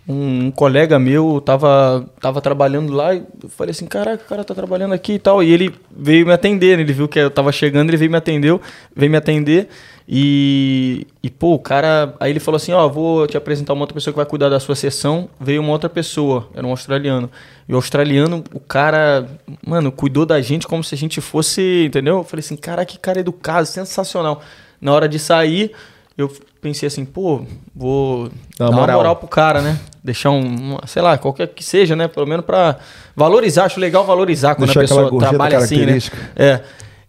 um, 0.08 0.50
colega 0.50 0.98
meu 0.98 1.38
tava, 1.40 2.08
tava 2.18 2.40
trabalhando 2.40 2.92
lá 2.94 3.14
e 3.14 3.22
eu 3.42 3.48
falei 3.50 3.72
assim, 3.72 3.84
caraca, 3.84 4.24
o 4.24 4.26
cara 4.26 4.42
tá 4.42 4.54
trabalhando 4.54 4.94
aqui 4.94 5.14
e 5.14 5.18
tal. 5.18 5.42
E 5.42 5.52
ele 5.52 5.74
veio 5.94 6.24
me 6.24 6.32
atender, 6.32 6.76
né? 6.76 6.82
ele 6.82 6.94
viu 6.94 7.06
que 7.06 7.18
eu 7.18 7.30
tava 7.30 7.52
chegando, 7.52 7.90
ele 7.90 7.98
veio 7.98 8.10
me 8.10 8.16
atendeu, 8.16 8.58
veio 8.96 9.10
me 9.10 9.18
atender. 9.18 9.68
E, 10.10 11.06
e 11.22 11.28
pô, 11.28 11.52
o 11.52 11.58
cara. 11.58 12.14
Aí 12.18 12.32
ele 12.32 12.40
falou 12.40 12.56
assim: 12.56 12.72
Ó, 12.72 12.88
vou 12.88 13.26
te 13.26 13.36
apresentar 13.36 13.74
uma 13.74 13.82
outra 13.82 13.92
pessoa 13.92 14.10
que 14.10 14.16
vai 14.16 14.24
cuidar 14.24 14.48
da 14.48 14.58
sua 14.58 14.74
sessão. 14.74 15.28
Veio 15.38 15.60
uma 15.60 15.72
outra 15.72 15.90
pessoa, 15.90 16.48
era 16.54 16.66
um 16.66 16.70
australiano. 16.70 17.30
E 17.68 17.74
o 17.74 17.76
australiano, 17.76 18.42
o 18.54 18.58
cara, 18.58 19.28
mano, 19.66 19.92
cuidou 19.92 20.24
da 20.24 20.40
gente 20.40 20.66
como 20.66 20.82
se 20.82 20.94
a 20.94 20.98
gente 20.98 21.20
fosse, 21.20 21.84
entendeu? 21.84 22.16
Eu 22.18 22.24
falei 22.24 22.40
assim: 22.40 22.56
cara, 22.56 22.86
que 22.86 22.98
cara 22.98 23.20
educado, 23.20 23.66
sensacional. 23.66 24.40
Na 24.80 24.94
hora 24.94 25.06
de 25.06 25.18
sair, 25.18 25.72
eu 26.16 26.32
pensei 26.60 26.86
assim: 26.86 27.04
pô, 27.04 27.42
vou 27.74 28.28
Dá 28.28 28.30
dar 28.58 28.64
uma 28.66 28.70
uma 28.70 28.80
moral. 28.80 28.96
moral 28.98 29.16
pro 29.16 29.28
cara, 29.28 29.60
né? 29.60 29.78
Deixar 30.02 30.30
um, 30.30 30.76
sei 30.86 31.02
lá, 31.02 31.18
qualquer 31.18 31.48
que 31.48 31.62
seja, 31.64 31.94
né? 31.96 32.08
Pelo 32.08 32.26
menos 32.26 32.44
pra 32.44 32.76
valorizar. 33.14 33.64
Acho 33.64 33.80
legal 33.80 34.04
valorizar 34.04 34.54
quando 34.54 34.66
Deixar 34.72 34.80
a 34.80 34.82
pessoa 34.82 35.18
trabalha 35.20 35.58
assim, 35.58 35.84
né? 35.84 35.98
É. 36.36 36.60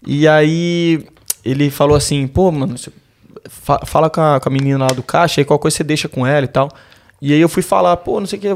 E 0.06 0.28
aí 0.28 1.06
ele 1.46 1.70
falou 1.70 1.96
assim, 1.96 2.28
pô, 2.28 2.52
mano, 2.52 2.76
fa- 3.48 3.82
fala 3.86 4.10
com 4.10 4.22
a, 4.22 4.40
com 4.40 4.50
a 4.50 4.52
menina 4.52 4.78
lá 4.80 4.88
do 4.88 5.04
caixa, 5.04 5.40
aí 5.42 5.46
qualquer 5.46 5.62
coisa 5.64 5.78
você 5.78 5.84
deixa 5.84 6.08
com 6.10 6.26
ela 6.26 6.46
e 6.46 6.48
tal. 6.50 6.70
E 7.22 7.34
aí 7.34 7.40
eu 7.42 7.50
fui 7.50 7.62
falar, 7.62 7.96
pô, 7.98 8.20
não 8.20 8.28
sei 8.28 8.40
o 8.40 8.42
que, 8.42 8.52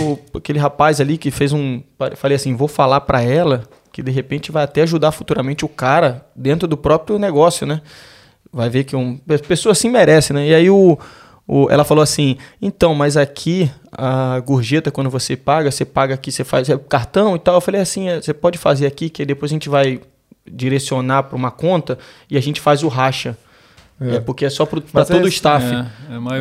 o- 0.00 0.18
aquele 0.36 0.58
rapaz 0.58 1.00
ali 1.00 1.16
que 1.18 1.30
fez 1.30 1.52
um. 1.52 1.82
Falei 2.16 2.36
assim, 2.36 2.54
vou 2.54 2.68
falar 2.68 3.00
pra 3.02 3.22
ela 3.22 3.64
que 3.90 4.02
de 4.02 4.10
repente 4.10 4.50
vai 4.50 4.64
até 4.64 4.82
ajudar 4.82 5.12
futuramente 5.12 5.64
o 5.64 5.68
cara 5.68 6.24
dentro 6.34 6.66
do 6.66 6.76
próprio 6.78 7.18
negócio, 7.18 7.66
né? 7.66 7.80
Vai 8.52 8.68
ver 8.68 8.84
que 8.84 8.94
um. 8.94 9.16
pe- 9.16 9.38
Pessoa 9.38 9.72
assim 9.72 9.88
merece, 9.88 10.32
né? 10.32 10.46
E 10.48 10.54
aí 10.54 10.68
o, 10.70 10.98
o- 11.46 11.68
ela 11.70 11.84
falou 11.84 12.02
assim: 12.02 12.36
então, 12.60 12.94
mas 12.94 13.16
aqui 13.16 13.70
a 13.90 14.38
gorjeta, 14.40 14.90
quando 14.90 15.08
você 15.10 15.36
paga, 15.36 15.70
você 15.70 15.84
paga 15.84 16.14
aqui, 16.14 16.30
você 16.30 16.44
faz 16.44 16.68
é, 16.68 16.76
cartão 16.76 17.34
e 17.34 17.38
tal. 17.38 17.54
Eu 17.56 17.60
falei 17.60 17.80
assim: 17.80 18.08
é, 18.08 18.20
você 18.20 18.34
pode 18.34 18.58
fazer 18.58 18.86
aqui, 18.86 19.08
que 19.08 19.24
depois 19.24 19.50
a 19.50 19.54
gente 19.54 19.68
vai 19.68 20.00
direcionar 20.50 21.24
para 21.24 21.36
uma 21.36 21.50
conta 21.50 21.98
e 22.28 22.36
a 22.36 22.40
gente 22.40 22.60
faz 22.60 22.82
o 22.82 22.88
racha. 22.88 23.36
É, 24.00 24.18
porque 24.18 24.44
é 24.44 24.50
só 24.50 24.66
para 24.66 24.80
todo 25.04 25.18
é- 25.18 25.22
o 25.22 25.28
staff. 25.28 25.64
É, 25.64 25.78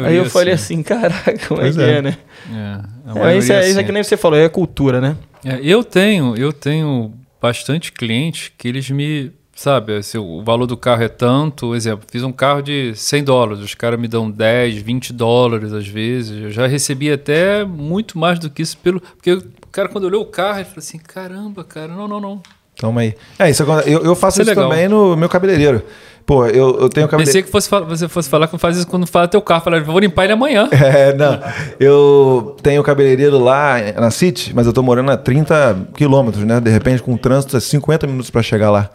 é 0.03 0.07
aí 0.07 0.15
eu 0.17 0.25
falei 0.29 0.57
sim. 0.57 0.63
assim: 0.79 0.83
caraca, 0.83 1.37
como 1.47 1.61
é 1.61 1.71
que 1.71 1.79
é. 1.81 1.91
é, 1.97 2.01
né? 2.01 2.17
É, 2.51 3.19
É, 3.33 3.37
isso, 3.37 3.53
é, 3.53 3.69
isso 3.69 3.77
é 3.77 3.81
sim. 3.81 3.85
que 3.85 3.91
nem 3.91 4.03
você 4.03 4.17
falou, 4.17 4.37
é 4.39 4.49
cultura, 4.49 4.99
né? 4.99 5.15
É, 5.45 5.59
eu 5.61 5.83
tenho, 5.83 6.35
eu 6.35 6.51
tenho 6.51 7.13
bastante 7.39 7.91
cliente 7.91 8.51
que 8.57 8.67
eles 8.67 8.89
me, 8.89 9.31
sabe, 9.61 9.97
assim, 9.97 10.17
o 10.17 10.43
valor 10.43 10.65
do 10.65 10.75
carro 10.75 11.03
é 11.03 11.07
tanto, 11.07 11.75
exemplo, 11.75 12.03
fiz 12.09 12.23
um 12.23 12.31
carro 12.31 12.63
de 12.63 12.93
100 12.95 13.23
dólares, 13.23 13.63
os 13.63 13.75
caras 13.75 13.99
me 13.99 14.07
dão 14.07 14.29
10, 14.29 14.81
20 14.81 15.13
dólares 15.13 15.71
às 15.71 15.87
vezes, 15.87 16.45
eu 16.45 16.49
já 16.49 16.65
recebi 16.65 17.11
até 17.11 17.63
muito 17.63 18.17
mais 18.17 18.39
do 18.39 18.49
que 18.49 18.63
isso 18.63 18.75
pelo, 18.79 18.99
porque 18.99 19.33
o 19.33 19.43
cara 19.71 19.87
quando 19.87 20.05
olhou 20.05 20.23
o 20.23 20.25
carro, 20.25 20.57
ele 20.57 20.65
falou 20.65 20.79
assim, 20.79 20.97
caramba, 20.97 21.63
cara, 21.63 21.89
não, 21.89 22.07
não, 22.07 22.19
não. 22.19 22.41
Toma 22.75 23.01
aí. 23.01 23.13
É, 23.37 23.51
isso 23.51 23.61
eu, 23.61 24.03
eu 24.03 24.15
faço 24.15 24.41
Isso 24.41 24.49
é 24.49 24.53
isso 24.53 24.61
também 24.61 24.87
no 24.87 25.15
meu 25.15 25.29
cabeleireiro. 25.29 25.83
Pô, 26.25 26.45
eu, 26.45 26.79
eu 26.79 26.89
tenho 26.89 27.07
cabeleireiro. 27.07 27.25
Pensei 27.25 27.43
que 27.43 27.49
fosse, 27.49 27.69
você 27.69 28.07
fosse 28.07 28.29
falar 28.29 28.47
que 28.47 28.57
faz 28.57 28.77
isso 28.77 28.87
quando 28.87 29.05
fala 29.05 29.27
teu 29.27 29.41
carro, 29.41 29.63
falar, 29.63 29.83
vou 29.83 29.99
limpar 29.99 30.25
ele 30.25 30.33
amanhã. 30.33 30.69
É, 30.81 31.13
não. 31.13 31.39
Eu 31.79 32.57
tenho 32.61 32.83
cabeleireiro 32.83 33.37
lá 33.39 33.75
na 33.95 34.11
City, 34.11 34.51
mas 34.53 34.67
eu 34.67 34.73
tô 34.73 34.83
morando 34.83 35.11
a 35.11 35.17
30 35.17 35.89
quilômetros, 35.95 36.43
né? 36.43 36.59
De 36.59 36.69
repente, 36.69 37.01
com 37.01 37.13
o 37.13 37.17
trânsito, 37.17 37.55
é 37.55 37.59
50 37.59 38.07
minutos 38.07 38.29
para 38.29 38.41
chegar 38.41 38.71
lá. 38.71 38.89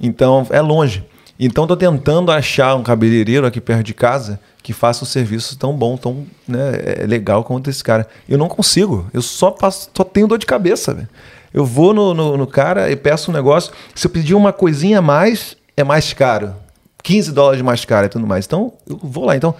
Então, 0.00 0.46
é 0.50 0.60
longe. 0.60 1.04
Então, 1.38 1.66
tô 1.66 1.76
tentando 1.76 2.30
achar 2.30 2.74
um 2.74 2.82
cabeleireiro 2.82 3.46
aqui 3.46 3.60
perto 3.60 3.82
de 3.82 3.92
casa 3.92 4.38
que 4.62 4.72
faça 4.72 5.04
um 5.04 5.06
serviço 5.06 5.58
tão 5.58 5.74
bom, 5.74 5.96
tão 5.96 6.24
né, 6.46 7.00
é, 7.00 7.06
legal 7.06 7.42
quanto 7.42 7.68
esse 7.68 7.82
cara. 7.82 8.06
Eu 8.28 8.38
não 8.38 8.48
consigo. 8.48 9.06
Eu 9.12 9.20
só, 9.20 9.50
passo, 9.50 9.90
só 9.92 10.04
tenho 10.04 10.28
dor 10.28 10.38
de 10.38 10.46
cabeça, 10.46 10.94
velho. 10.94 11.08
Eu 11.52 11.66
vou 11.66 11.92
no, 11.92 12.14
no, 12.14 12.36
no 12.36 12.46
cara 12.46 12.90
e 12.90 12.96
peço 12.96 13.30
um 13.30 13.34
negócio. 13.34 13.72
Se 13.94 14.06
eu 14.06 14.10
pedir 14.10 14.34
uma 14.34 14.52
coisinha 14.52 15.00
a 15.00 15.02
mais, 15.02 15.56
é 15.76 15.84
mais 15.84 16.12
caro. 16.12 16.54
15 17.02 17.32
dólares 17.32 17.62
mais 17.62 17.84
caro 17.84 18.06
e 18.06 18.08
tudo 18.08 18.26
mais. 18.26 18.44
Então, 18.46 18.72
eu 18.88 18.98
vou 19.02 19.24
lá. 19.24 19.36
Então, 19.36 19.54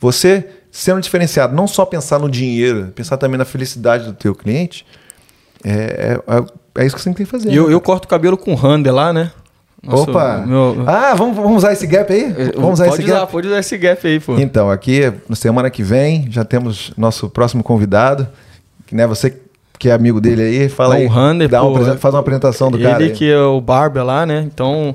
você 0.00 0.46
sendo 0.72 1.00
diferenciado, 1.00 1.54
não 1.54 1.66
só 1.66 1.84
pensar 1.84 2.18
no 2.18 2.30
dinheiro, 2.30 2.92
pensar 2.94 3.16
também 3.16 3.36
na 3.36 3.44
felicidade 3.44 4.04
do 4.04 4.12
teu 4.12 4.34
cliente, 4.34 4.86
é, 5.64 6.18
é, 6.76 6.82
é 6.82 6.86
isso 6.86 6.94
que 6.96 7.02
você 7.02 7.10
tem 7.12 7.24
que 7.24 7.30
fazer. 7.30 7.50
E 7.50 7.56
eu, 7.56 7.68
né? 7.68 7.74
eu 7.74 7.80
corto 7.80 8.06
o 8.06 8.08
cabelo 8.08 8.36
com 8.36 8.54
Rander 8.54 8.94
lá, 8.94 9.12
né? 9.12 9.30
Nossa, 9.82 10.10
Opa! 10.10 10.44
meu- 10.46 10.84
Ah, 10.86 11.14
vamos, 11.14 11.34
vamos 11.36 11.56
usar 11.56 11.72
esse 11.72 11.86
gap 11.86 12.12
aí? 12.12 12.32
Vamos 12.54 12.74
usar 12.74 12.84
pode 12.88 13.02
esse 13.02 13.10
usar, 13.10 13.20
gap? 13.20 13.32
pode 13.32 13.46
usar 13.48 13.58
esse 13.58 13.78
gap 13.78 14.06
aí, 14.06 14.20
pô. 14.20 14.38
Então, 14.38 14.70
aqui, 14.70 15.10
na 15.28 15.34
semana 15.34 15.70
que 15.70 15.82
vem, 15.82 16.26
já 16.30 16.44
temos 16.44 16.92
nosso 16.96 17.28
próximo 17.30 17.62
convidado, 17.62 18.28
que 18.86 18.94
né, 18.94 19.06
você 19.06 19.36
que 19.78 19.88
é 19.88 19.92
amigo 19.92 20.20
dele 20.20 20.42
aí, 20.42 20.68
fala 20.68 20.90
Não, 20.94 21.00
aí, 21.00 21.06
o 21.06 21.08
Rander, 21.08 21.48
dá 21.48 21.62
pô, 21.62 21.70
apresen- 21.74 21.96
faz 21.96 22.12
uma 22.14 22.20
apresentação 22.20 22.70
do 22.70 22.76
Ele 22.76 22.84
cara 22.84 23.02
aí. 23.04 23.10
que 23.12 23.30
é 23.32 23.40
o 23.40 23.58
barber 23.62 24.04
lá, 24.04 24.26
né? 24.26 24.46
Então, 24.46 24.94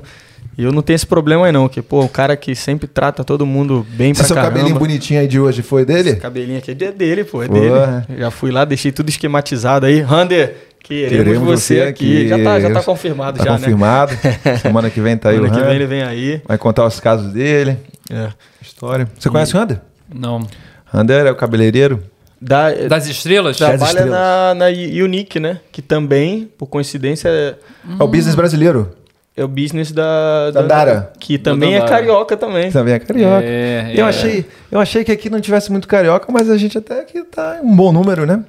eu 0.64 0.72
não 0.72 0.80
tenho 0.82 0.94
esse 0.94 1.06
problema 1.06 1.46
aí 1.46 1.52
não, 1.52 1.68
que 1.68 1.82
pô, 1.82 2.00
o 2.04 2.08
cara 2.08 2.36
que 2.36 2.54
sempre 2.54 2.86
trata 2.86 3.22
todo 3.22 3.44
mundo 3.44 3.86
bem 3.90 4.10
Esse 4.12 4.20
pra 4.20 4.26
seu 4.26 4.36
caramba. 4.36 4.54
cabelinho 4.54 4.78
bonitinho 4.78 5.20
aí 5.20 5.28
de 5.28 5.38
hoje 5.38 5.62
foi 5.62 5.84
dele? 5.84 6.10
Esse 6.10 6.20
cabelinho 6.20 6.58
aqui 6.58 6.70
é 6.70 6.74
dele, 6.74 7.24
pô, 7.24 7.42
é 7.42 7.48
Porra. 7.48 8.06
dele. 8.08 8.20
Já 8.20 8.30
fui 8.30 8.50
lá, 8.50 8.64
deixei 8.64 8.90
tudo 8.92 9.08
esquematizado 9.08 9.84
aí. 9.86 10.00
Rander, 10.00 10.56
queremos, 10.82 11.10
Queremos 11.24 11.48
você, 11.48 11.80
aqui. 11.82 11.88
aqui. 12.22 12.28
Já 12.28 12.42
tá, 12.42 12.60
já 12.60 12.70
tá 12.70 12.82
confirmado 12.82 13.38
Tá 13.38 13.44
já, 13.44 13.52
confirmado. 13.52 14.12
Semana 14.62 14.88
que 14.88 15.00
vem 15.00 15.16
tá 15.16 15.28
aí 15.30 15.36
né? 15.36 15.42
o 15.42 15.44
Semana 15.46 15.60
que 15.62 15.66
vem 15.68 15.76
ele 15.76 15.86
vem 15.86 16.02
aí. 16.02 16.40
Vai 16.46 16.56
contar 16.56 16.86
os 16.86 16.98
casos 17.00 17.32
dele, 17.32 17.76
É. 18.10 18.28
história. 18.62 19.06
Você 19.18 19.28
conhece 19.28 19.54
o 19.54 19.58
Rander? 19.58 19.80
Não. 20.14 20.46
Rander 20.86 21.26
é 21.26 21.30
o 21.30 21.36
cabeleireiro. 21.36 22.02
Da, 22.40 22.70
Das 22.70 23.06
estrelas? 23.08 23.58
Das 23.58 23.68
trabalha 23.70 23.88
estrelas. 24.00 24.10
na, 24.10 24.54
na 24.54 24.66
Unique, 24.66 25.40
né? 25.40 25.58
Que 25.72 25.80
também, 25.82 26.48
por 26.56 26.66
coincidência, 26.66 27.28
é, 27.28 27.54
É 27.98 28.02
o 28.02 28.06
business 28.06 28.34
brasileiro. 28.34 28.90
É 29.36 29.44
o 29.44 29.48
business 29.48 29.92
da... 29.92 30.50
Da 30.50 30.62
Dara. 30.62 31.12
Que 31.20 31.36
também 31.36 31.74
é 31.74 31.80
carioca 31.82 32.36
também. 32.36 32.70
Também 32.70 32.94
é 32.94 32.98
carioca. 32.98 33.44
É, 33.44 33.92
eu, 33.94 34.06
é. 34.06 34.08
achei, 34.08 34.46
eu 34.70 34.80
achei 34.80 35.04
que 35.04 35.12
aqui 35.12 35.28
não 35.28 35.40
tivesse 35.40 35.70
muito 35.70 35.86
carioca, 35.86 36.32
mas 36.32 36.48
a 36.48 36.56
gente 36.56 36.78
até 36.78 37.04
que 37.04 37.22
tá 37.24 37.60
em 37.62 37.66
um 37.66 37.76
bom 37.76 37.92
número, 37.92 38.24
né? 38.24 38.42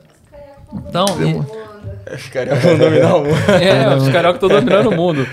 Então, 0.74 1.06
e- 1.22 2.14
Os 2.14 2.30
carioca 2.30 2.62
vão 2.62 2.78
dominar 2.78 3.16
o 3.16 3.24
mundo. 3.24 3.36
É, 3.62 3.96
os 3.96 4.08
carioca 4.10 4.38
estão 4.38 4.50
dominando 4.50 4.90
o 4.90 4.96
mundo. 4.96 5.28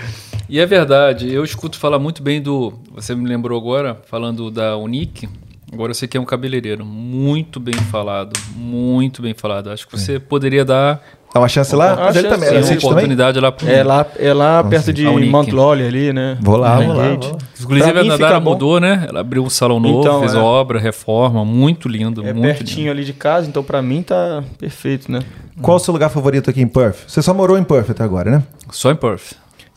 E 0.47 0.59
é 0.59 0.65
verdade, 0.65 1.33
eu 1.33 1.43
escuto 1.43 1.79
falar 1.79 1.97
muito 1.97 2.21
bem 2.21 2.41
do. 2.41 2.73
Você 2.93 3.15
me 3.15 3.27
lembrou 3.27 3.57
agora, 3.57 3.97
falando 4.05 4.51
da 4.51 4.77
Unique. 4.77 5.27
Agora 5.73 5.89
eu 5.89 5.95
sei 5.95 6.07
que 6.07 6.15
é 6.15 6.19
um 6.19 6.25
cabeleireiro. 6.25 6.85
Muito 6.85 7.59
bem 7.59 7.73
falado. 7.73 8.31
Muito 8.55 9.21
bem 9.21 9.33
falado. 9.33 9.71
Acho 9.71 9.87
que 9.87 9.97
você 9.97 10.19
poderia 10.19 10.63
dar 10.63 11.01
Dá 11.35 11.41
uma 11.41 11.49
chance 11.49 11.75
lá? 11.75 11.95
Uma 11.95 12.05
Mas 12.05 12.15
ele 12.15 12.29
também 12.29 12.47
era 12.47 12.57
uma 12.59 12.63
também? 12.65 12.77
oportunidade 12.87 13.39
lá 13.41 13.51
pro. 13.51 13.69
É 13.69 13.83
lá, 13.83 14.05
é 14.17 14.33
lá 14.33 14.63
perto 14.63 14.93
de 14.93 15.05
a 15.05 15.11
Unique. 15.11 15.29
Mount 15.29 15.49
Lolly 15.51 15.85
ali, 15.85 16.13
né? 16.13 16.37
Vou 16.39 16.55
lá, 16.55 16.77
vou 16.79 16.95
lá, 16.95 17.03
Highgate. 17.03 17.27
vou 17.27 17.35
lá. 17.35 17.43
Inclusive 17.59 18.23
a 18.23 18.39
bom. 18.39 18.51
mudou, 18.51 18.79
né? 18.79 19.05
Ela 19.09 19.19
abriu 19.19 19.43
um 19.43 19.49
salão 19.49 19.77
novo, 19.77 19.99
Então, 19.99 20.21
fez 20.21 20.33
é. 20.33 20.37
obra, 20.37 20.79
reforma. 20.79 21.43
Muito 21.43 21.89
lindo, 21.89 22.25
É 22.25 22.31
muito 22.31 22.55
pertinho 22.55 22.85
lindo. 22.87 22.91
ali 22.91 23.03
de 23.03 23.11
casa, 23.11 23.49
então 23.49 23.61
pra 23.61 23.81
mim 23.81 24.01
tá 24.01 24.45
perfeito, 24.57 25.11
né? 25.11 25.19
Qual 25.61 25.75
o 25.75 25.79
seu 25.81 25.91
lugar 25.91 26.07
favorito 26.09 26.49
aqui 26.49 26.61
em 26.61 26.67
Perth? 26.67 26.99
Você 27.05 27.21
só 27.21 27.33
morou 27.33 27.57
em 27.57 27.65
Perth 27.65 27.89
até 27.89 28.01
agora, 28.05 28.31
né? 28.31 28.43
Só 28.71 28.89
em 28.89 28.95
Perth. 28.95 29.33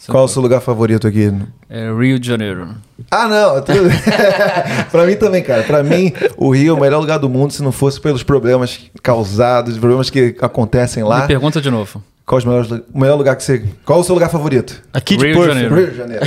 Em 0.09 0.13
Qual 0.13 0.25
o 0.25 0.27
Perth. 0.27 0.33
seu 0.33 0.43
lugar 0.43 0.61
favorito 0.61 1.07
aqui? 1.07 1.31
É 1.69 1.93
Rio 1.93 2.19
de 2.19 2.27
Janeiro. 2.27 2.69
Ah, 3.11 3.29
não. 3.29 3.61
Tudo... 3.63 3.89
pra 4.91 5.05
mim 5.07 5.17
também, 5.17 5.43
cara. 5.43 5.63
Pra 5.65 5.83
mim, 5.83 6.13
o 6.37 6.51
Rio 6.55 6.71
é 6.75 6.77
o 6.77 6.81
melhor 6.81 6.99
lugar 7.01 7.19
do 7.19 7.29
mundo 7.29 7.53
se 7.53 7.63
não 7.63 7.73
fosse 7.73 8.01
pelos 8.01 8.23
problemas 8.23 8.81
causados, 9.03 9.77
problemas 9.77 10.09
que 10.11 10.35
acontecem 10.41 11.03
lá. 11.05 11.21
Me 11.23 11.27
pergunta 11.29 11.61
de 11.61 11.71
novo. 11.71 12.03
Qual 12.25 12.39
os 12.39 12.45
melhores, 12.45 12.69
lu- 12.69 12.85
o 12.93 13.01
melhor 13.01 13.17
lugar 13.17 13.37
que 13.37 13.43
você. 13.43 13.63
Qual 13.87 14.01
o 14.01 14.05
seu 14.05 14.15
lugar 14.15 14.29
favorito? 14.31 14.83
Aqui 14.93 15.17
de 15.17 15.25
Rio 15.27 15.35
de 15.35 15.41
Perth. 15.41 15.49
Janeiro. 15.55 15.75
Rio 15.77 15.91
de 15.91 15.97
Janeiro. 15.97 16.25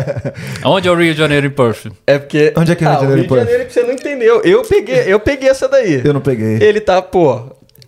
Onde 0.64 0.88
é 0.88 0.90
o 0.90 0.94
Rio 0.94 1.12
de 1.12 1.18
Janeiro 1.18 1.46
em 1.46 1.50
Perth? 1.50 1.86
É 2.06 2.18
porque. 2.18 2.52
Onde 2.56 2.72
é 2.72 2.74
que 2.74 2.84
é 2.84 2.88
Rio 2.88 2.96
de 2.98 3.04
Ah, 3.04 3.06
o 3.06 3.10
Janeiro, 3.10 3.34
Rio 3.34 3.44
de 3.44 3.50
Janeiro 3.50 3.70
você 3.70 3.82
não 3.82 3.92
entendeu. 3.92 4.40
Eu 4.42 4.62
peguei, 4.62 5.02
eu 5.06 5.20
peguei 5.20 5.48
essa 5.50 5.68
daí. 5.68 6.00
Eu 6.04 6.14
não 6.14 6.20
peguei. 6.22 6.58
Ele 6.62 6.80
tá, 6.80 7.02
pô. 7.02 7.42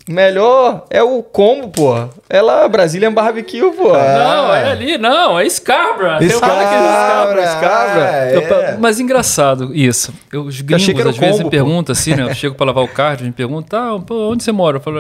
Melhor 0.09 0.85
é 0.89 1.03
o 1.03 1.21
combo, 1.21 1.69
pô. 1.69 2.09
É 2.31 2.41
lá, 2.41 2.69
Brazilian 2.69 3.13
Barbecue, 3.13 3.61
pô. 3.73 3.93
Não, 3.93 4.55
é 4.55 4.71
ali, 4.71 4.97
não, 4.99 5.39
é 5.39 5.49
Scarborough. 5.51 6.19
Tem 6.19 6.29
um 6.37 6.39
cara 6.41 6.69
que 6.69 6.75
Escabra, 6.75 7.43
Escabra. 7.45 8.03
é. 8.05 8.37
Eu 8.37 8.43
pa- 8.43 8.77
Mas 8.79 9.01
engraçado 9.01 9.75
isso. 9.75 10.15
Eu, 10.33 10.43
os 10.43 10.61
gringos 10.61 11.07
às 11.07 11.17
vezes 11.17 11.33
combo, 11.39 11.45
me 11.45 11.51
perguntam 11.51 11.93
assim, 11.93 12.15
né? 12.15 12.23
Eu 12.23 12.35
chego 12.37 12.55
pra 12.55 12.67
lavar 12.67 12.85
o 12.85 12.89
carro, 12.89 13.25
me 13.25 13.33
perguntam, 13.33 13.97
ah, 13.97 14.01
pô, 14.01 14.31
onde 14.31 14.45
você 14.45 14.53
mora? 14.53 14.77
Eu 14.77 14.81
falo, 14.81 14.99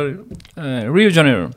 "É, 0.57 0.81
Rio 0.91 1.09
de 1.09 1.15
Janeiro. 1.15 1.51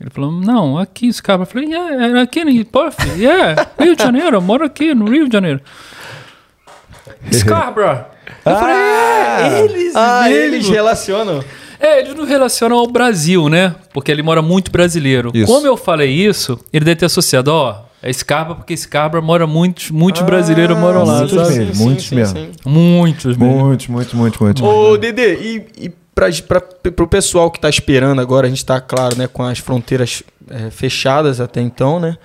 Ele 0.00 0.10
falou, 0.10 0.32
não, 0.32 0.78
aqui, 0.78 1.08
esse 1.08 1.22
cara. 1.22 1.42
Eu 1.42 1.46
falei, 1.46 1.68
yeah, 1.68 2.18
é 2.18 2.22
aqui 2.22 2.40
em 2.40 2.64
Perth. 2.64 2.98
Yeah, 3.18 3.66
Rio 3.78 3.94
de 3.94 4.02
Janeiro, 4.02 4.36
eu 4.36 4.40
moro 4.40 4.64
aqui 4.64 4.94
no 4.94 5.10
Rio 5.10 5.28
de 5.28 5.32
Janeiro. 5.34 5.60
Scarborough. 7.32 8.04
Eu 8.46 8.56
falei, 8.56 8.76
é, 8.76 9.60
eles 9.64 9.94
Ah, 9.96 10.30
eles 10.30 10.68
relacionam. 10.68 11.42
É, 11.84 12.00
eles 12.00 12.14
não 12.14 12.24
relacionam 12.24 12.78
ao 12.78 12.86
Brasil, 12.86 13.48
né? 13.48 13.74
Porque 13.92 14.10
ele 14.10 14.22
mora 14.22 14.40
muito 14.40 14.70
brasileiro. 14.70 15.30
Isso. 15.34 15.52
Como 15.52 15.66
eu 15.66 15.76
falei 15.76 16.10
isso, 16.10 16.58
ele 16.72 16.84
deve 16.84 16.96
ter 17.00 17.06
associado, 17.06 17.48
ó, 17.52 17.82
é 18.02 18.10
Scarborough 18.12 18.56
porque 18.56 18.74
Scarborough 18.76 19.22
mora 19.24 19.46
muitos, 19.46 19.90
muitos 19.90 20.22
brasileiros 20.22 20.76
moram 20.78 21.04
lá, 21.04 21.18
muitos 21.18 21.46
sabe? 21.46 21.58
mesmo, 21.58 21.84
muitos 21.84 22.10
mesmo. 22.10 22.38
Muitos, 22.64 23.36
mesmo. 23.36 23.44
Muitos, 23.44 23.86
muitos, 23.88 24.14
muitos, 24.14 24.40
muitos. 24.40 24.62
Ô, 24.62 24.96
Dedê, 24.96 25.34
e, 25.36 25.66
e 25.86 25.92
pra, 26.14 26.28
pra, 26.48 26.60
pro 26.60 27.06
pessoal 27.06 27.50
que 27.50 27.60
tá 27.60 27.68
esperando 27.68 28.20
agora, 28.20 28.46
a 28.46 28.50
gente 28.50 28.64
tá, 28.64 28.80
claro, 28.80 29.16
né, 29.18 29.26
com 29.26 29.42
as 29.42 29.58
fronteiras 29.58 30.22
é, 30.50 30.70
fechadas 30.70 31.38
até 31.40 31.60
então, 31.60 32.00
né? 32.00 32.16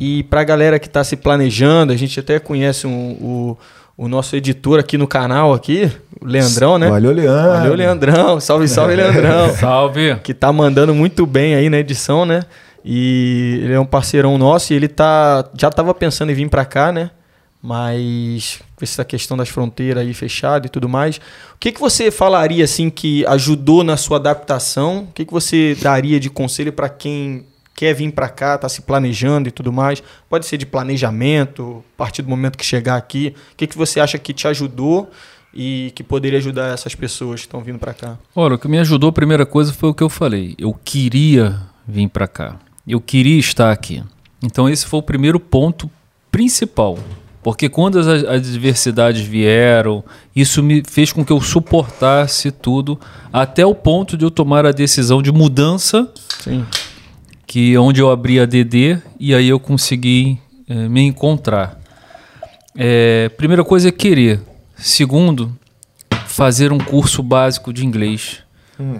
E 0.00 0.22
pra 0.24 0.42
galera 0.44 0.78
que 0.78 0.88
tá 0.88 1.04
se 1.04 1.14
planejando, 1.16 1.92
a 1.92 1.96
gente 1.96 2.18
até 2.18 2.38
conhece 2.38 2.86
um- 2.86 3.12
o, 3.20 3.58
o 3.96 4.08
nosso 4.08 4.34
editor 4.34 4.80
aqui 4.80 4.98
no 4.98 5.06
canal, 5.06 5.54
aqui, 5.54 5.90
o 6.20 6.26
Leandrão, 6.26 6.78
né? 6.78 6.88
Valeu, 6.88 7.12
Leandro. 7.12 7.52
Valeu, 7.52 7.74
Leandrão. 7.74 8.40
Salve, 8.40 8.66
salve, 8.66 8.96
Leandrão. 8.96 9.54
Salve. 9.54 10.16
que 10.22 10.34
tá 10.34 10.52
mandando 10.52 10.94
muito 10.94 11.24
bem 11.24 11.54
aí 11.54 11.70
na 11.70 11.78
edição, 11.78 12.26
né? 12.26 12.42
E 12.84 13.60
ele 13.62 13.72
é 13.72 13.80
um 13.80 13.86
parceirão 13.86 14.36
nosso 14.36 14.72
e 14.72 14.76
ele 14.76 14.88
tá 14.88 15.48
já 15.58 15.70
tava 15.70 15.94
pensando 15.94 16.30
em 16.30 16.34
vir 16.34 16.48
pra 16.48 16.64
cá, 16.64 16.92
né? 16.92 17.10
Mas 17.62 18.60
com 18.76 18.84
essa 18.84 19.04
questão 19.06 19.38
das 19.38 19.48
fronteiras 19.48 20.02
aí 20.02 20.12
fechada 20.12 20.66
e 20.66 20.68
tudo 20.68 20.86
mais, 20.86 21.16
o 21.16 21.58
que 21.58 21.72
que 21.72 21.80
você 21.80 22.10
falaria 22.10 22.62
assim 22.62 22.90
que 22.90 23.24
ajudou 23.26 23.82
na 23.82 23.96
sua 23.96 24.18
adaptação? 24.18 25.04
O 25.08 25.12
que 25.14 25.24
que 25.24 25.32
você 25.32 25.74
daria 25.80 26.20
de 26.20 26.28
conselho 26.28 26.74
pra 26.74 26.90
quem 26.90 27.46
quer 27.74 27.94
vir 27.94 28.12
pra 28.12 28.28
cá, 28.28 28.56
tá 28.56 28.68
se 28.68 28.82
planejando 28.82 29.48
e 29.48 29.52
tudo 29.52 29.72
mais? 29.72 30.02
Pode 30.28 30.46
ser 30.46 30.56
de 30.56 30.66
planejamento, 30.66 31.84
a 31.94 31.98
partir 31.98 32.22
do 32.22 32.28
momento 32.28 32.56
que 32.56 32.64
chegar 32.64 32.96
aqui. 32.96 33.34
O 33.52 33.56
que 33.56 33.66
que 33.66 33.76
você 33.76 34.00
acha 34.00 34.18
que 34.18 34.32
te 34.32 34.46
ajudou 34.46 35.10
e 35.52 35.92
que 35.94 36.02
poderia 36.02 36.38
ajudar 36.38 36.72
essas 36.72 36.94
pessoas 36.94 37.40
que 37.40 37.46
estão 37.46 37.60
vindo 37.60 37.78
pra 37.78 37.94
cá? 37.94 38.16
Olha, 38.34 38.54
o 38.54 38.58
que 38.58 38.68
me 38.68 38.78
ajudou, 38.78 39.10
a 39.10 39.12
primeira 39.12 39.44
coisa 39.44 39.72
foi 39.72 39.90
o 39.90 39.94
que 39.94 40.02
eu 40.02 40.08
falei. 40.08 40.54
Eu 40.58 40.74
queria 40.84 41.60
vir 41.86 42.08
pra 42.08 42.26
cá. 42.26 42.56
Eu 42.86 43.00
queria 43.00 43.38
estar 43.38 43.70
aqui. 43.72 44.02
Então 44.42 44.68
esse 44.68 44.86
foi 44.86 45.00
o 45.00 45.02
primeiro 45.02 45.40
ponto 45.40 45.90
principal. 46.30 46.98
Porque 47.42 47.68
quando 47.68 47.98
as 47.98 48.06
adversidades 48.06 49.20
vieram, 49.20 50.02
isso 50.34 50.62
me 50.62 50.82
fez 50.88 51.12
com 51.12 51.22
que 51.22 51.30
eu 51.30 51.40
suportasse 51.42 52.50
tudo 52.50 52.98
até 53.30 53.66
o 53.66 53.74
ponto 53.74 54.16
de 54.16 54.24
eu 54.24 54.30
tomar 54.30 54.64
a 54.64 54.72
decisão 54.72 55.20
de 55.20 55.30
mudança 55.30 56.10
Sim. 56.40 56.64
Que 57.54 57.72
é 57.72 57.78
onde 57.78 58.00
eu 58.00 58.10
abri 58.10 58.40
a 58.40 58.46
DD 58.46 58.98
e 59.16 59.32
aí 59.32 59.48
eu 59.48 59.60
consegui 59.60 60.40
eh, 60.68 60.88
me 60.88 61.02
encontrar. 61.02 61.80
Eh, 62.76 63.28
primeira 63.36 63.62
coisa 63.62 63.90
é 63.90 63.92
querer. 63.92 64.40
Segundo, 64.74 65.56
fazer 66.26 66.72
um 66.72 66.78
curso 66.78 67.22
básico 67.22 67.72
de 67.72 67.86
inglês. 67.86 68.40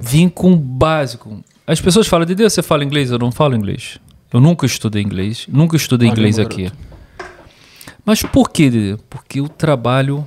Vim 0.00 0.28
com 0.28 0.52
o 0.52 0.56
básico. 0.56 1.42
As 1.66 1.80
pessoas 1.80 2.06
falam, 2.06 2.24
Dede, 2.24 2.44
você 2.44 2.62
fala 2.62 2.84
inglês? 2.84 3.10
Eu 3.10 3.18
não 3.18 3.32
falo 3.32 3.56
inglês. 3.56 3.98
Eu 4.32 4.38
nunca 4.40 4.64
estudei 4.66 5.02
inglês. 5.02 5.46
Nunca 5.48 5.76
estudei 5.76 6.08
inglês 6.08 6.38
aqui. 6.38 6.70
Mas 8.06 8.22
por 8.22 8.50
quê, 8.50 8.70
Dede? 8.70 9.02
Porque 9.10 9.40
eu 9.40 9.48
trabalho 9.48 10.24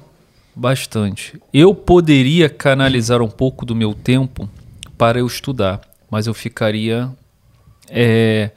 bastante. 0.54 1.40
Eu 1.54 1.74
poderia 1.74 2.50
canalizar 2.50 3.22
um 3.22 3.30
pouco 3.30 3.66
do 3.66 3.74
meu 3.74 3.94
tempo 3.94 4.50
para 4.98 5.18
eu 5.18 5.26
estudar, 5.26 5.80
mas 6.12 6.28
eu 6.28 6.34
ficaria 6.34 7.10
é, 7.90 8.52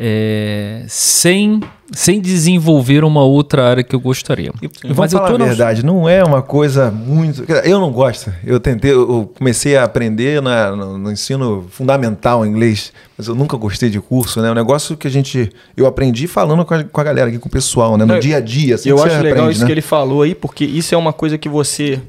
é, 0.00 0.84
sem, 0.86 1.60
sem 1.92 2.20
desenvolver 2.20 3.02
uma 3.02 3.24
outra 3.24 3.64
área 3.68 3.82
que 3.82 3.96
eu 3.96 3.98
gostaria. 4.00 4.52
E 4.62 4.94
Mas 4.94 5.12
eu 5.12 5.18
falar 5.18 5.30
tô 5.30 5.34
a 5.34 5.38
na- 5.38 5.44
verdade, 5.46 5.84
não 5.84 6.08
é 6.08 6.22
uma 6.22 6.40
coisa 6.40 6.88
muito. 6.90 7.44
Eu 7.64 7.80
não 7.80 7.90
gosto. 7.90 8.32
Eu 8.44 8.60
tentei, 8.60 8.92
eu 8.92 9.28
comecei 9.36 9.76
a 9.76 9.82
aprender 9.82 10.40
na- 10.40 10.70
no, 10.76 10.96
no 10.98 11.10
ensino 11.10 11.66
fundamental 11.70 12.46
em 12.46 12.50
inglês, 12.50 12.92
mas 13.16 13.26
eu 13.26 13.34
nunca 13.34 13.56
gostei 13.56 13.90
de 13.90 14.00
curso, 14.00 14.40
né? 14.40 14.48
É 14.48 14.52
um 14.52 14.54
negócio 14.54 14.96
que 14.96 15.08
a 15.08 15.10
gente. 15.10 15.50
Eu 15.76 15.86
aprendi 15.86 16.28
falando 16.28 16.64
com 16.64 16.74
a, 16.74 16.84
com 16.84 17.00
a 17.00 17.04
galera 17.04 17.28
aqui, 17.28 17.38
com 17.38 17.48
o 17.48 17.52
pessoal, 17.52 17.96
né? 17.96 18.04
No 18.04 18.20
dia 18.20 18.36
a 18.36 18.40
dia. 18.40 18.76
Assim 18.76 18.90
eu 18.90 18.96
acho 19.02 19.16
legal 19.16 19.30
aprende, 19.38 19.50
isso 19.52 19.60
né? 19.62 19.66
que 19.66 19.72
ele 19.72 19.82
falou 19.82 20.22
aí, 20.22 20.34
porque 20.34 20.64
isso 20.64 20.94
é 20.94 20.98
uma 20.98 21.12
coisa 21.12 21.36
que 21.36 21.48
você 21.48 22.00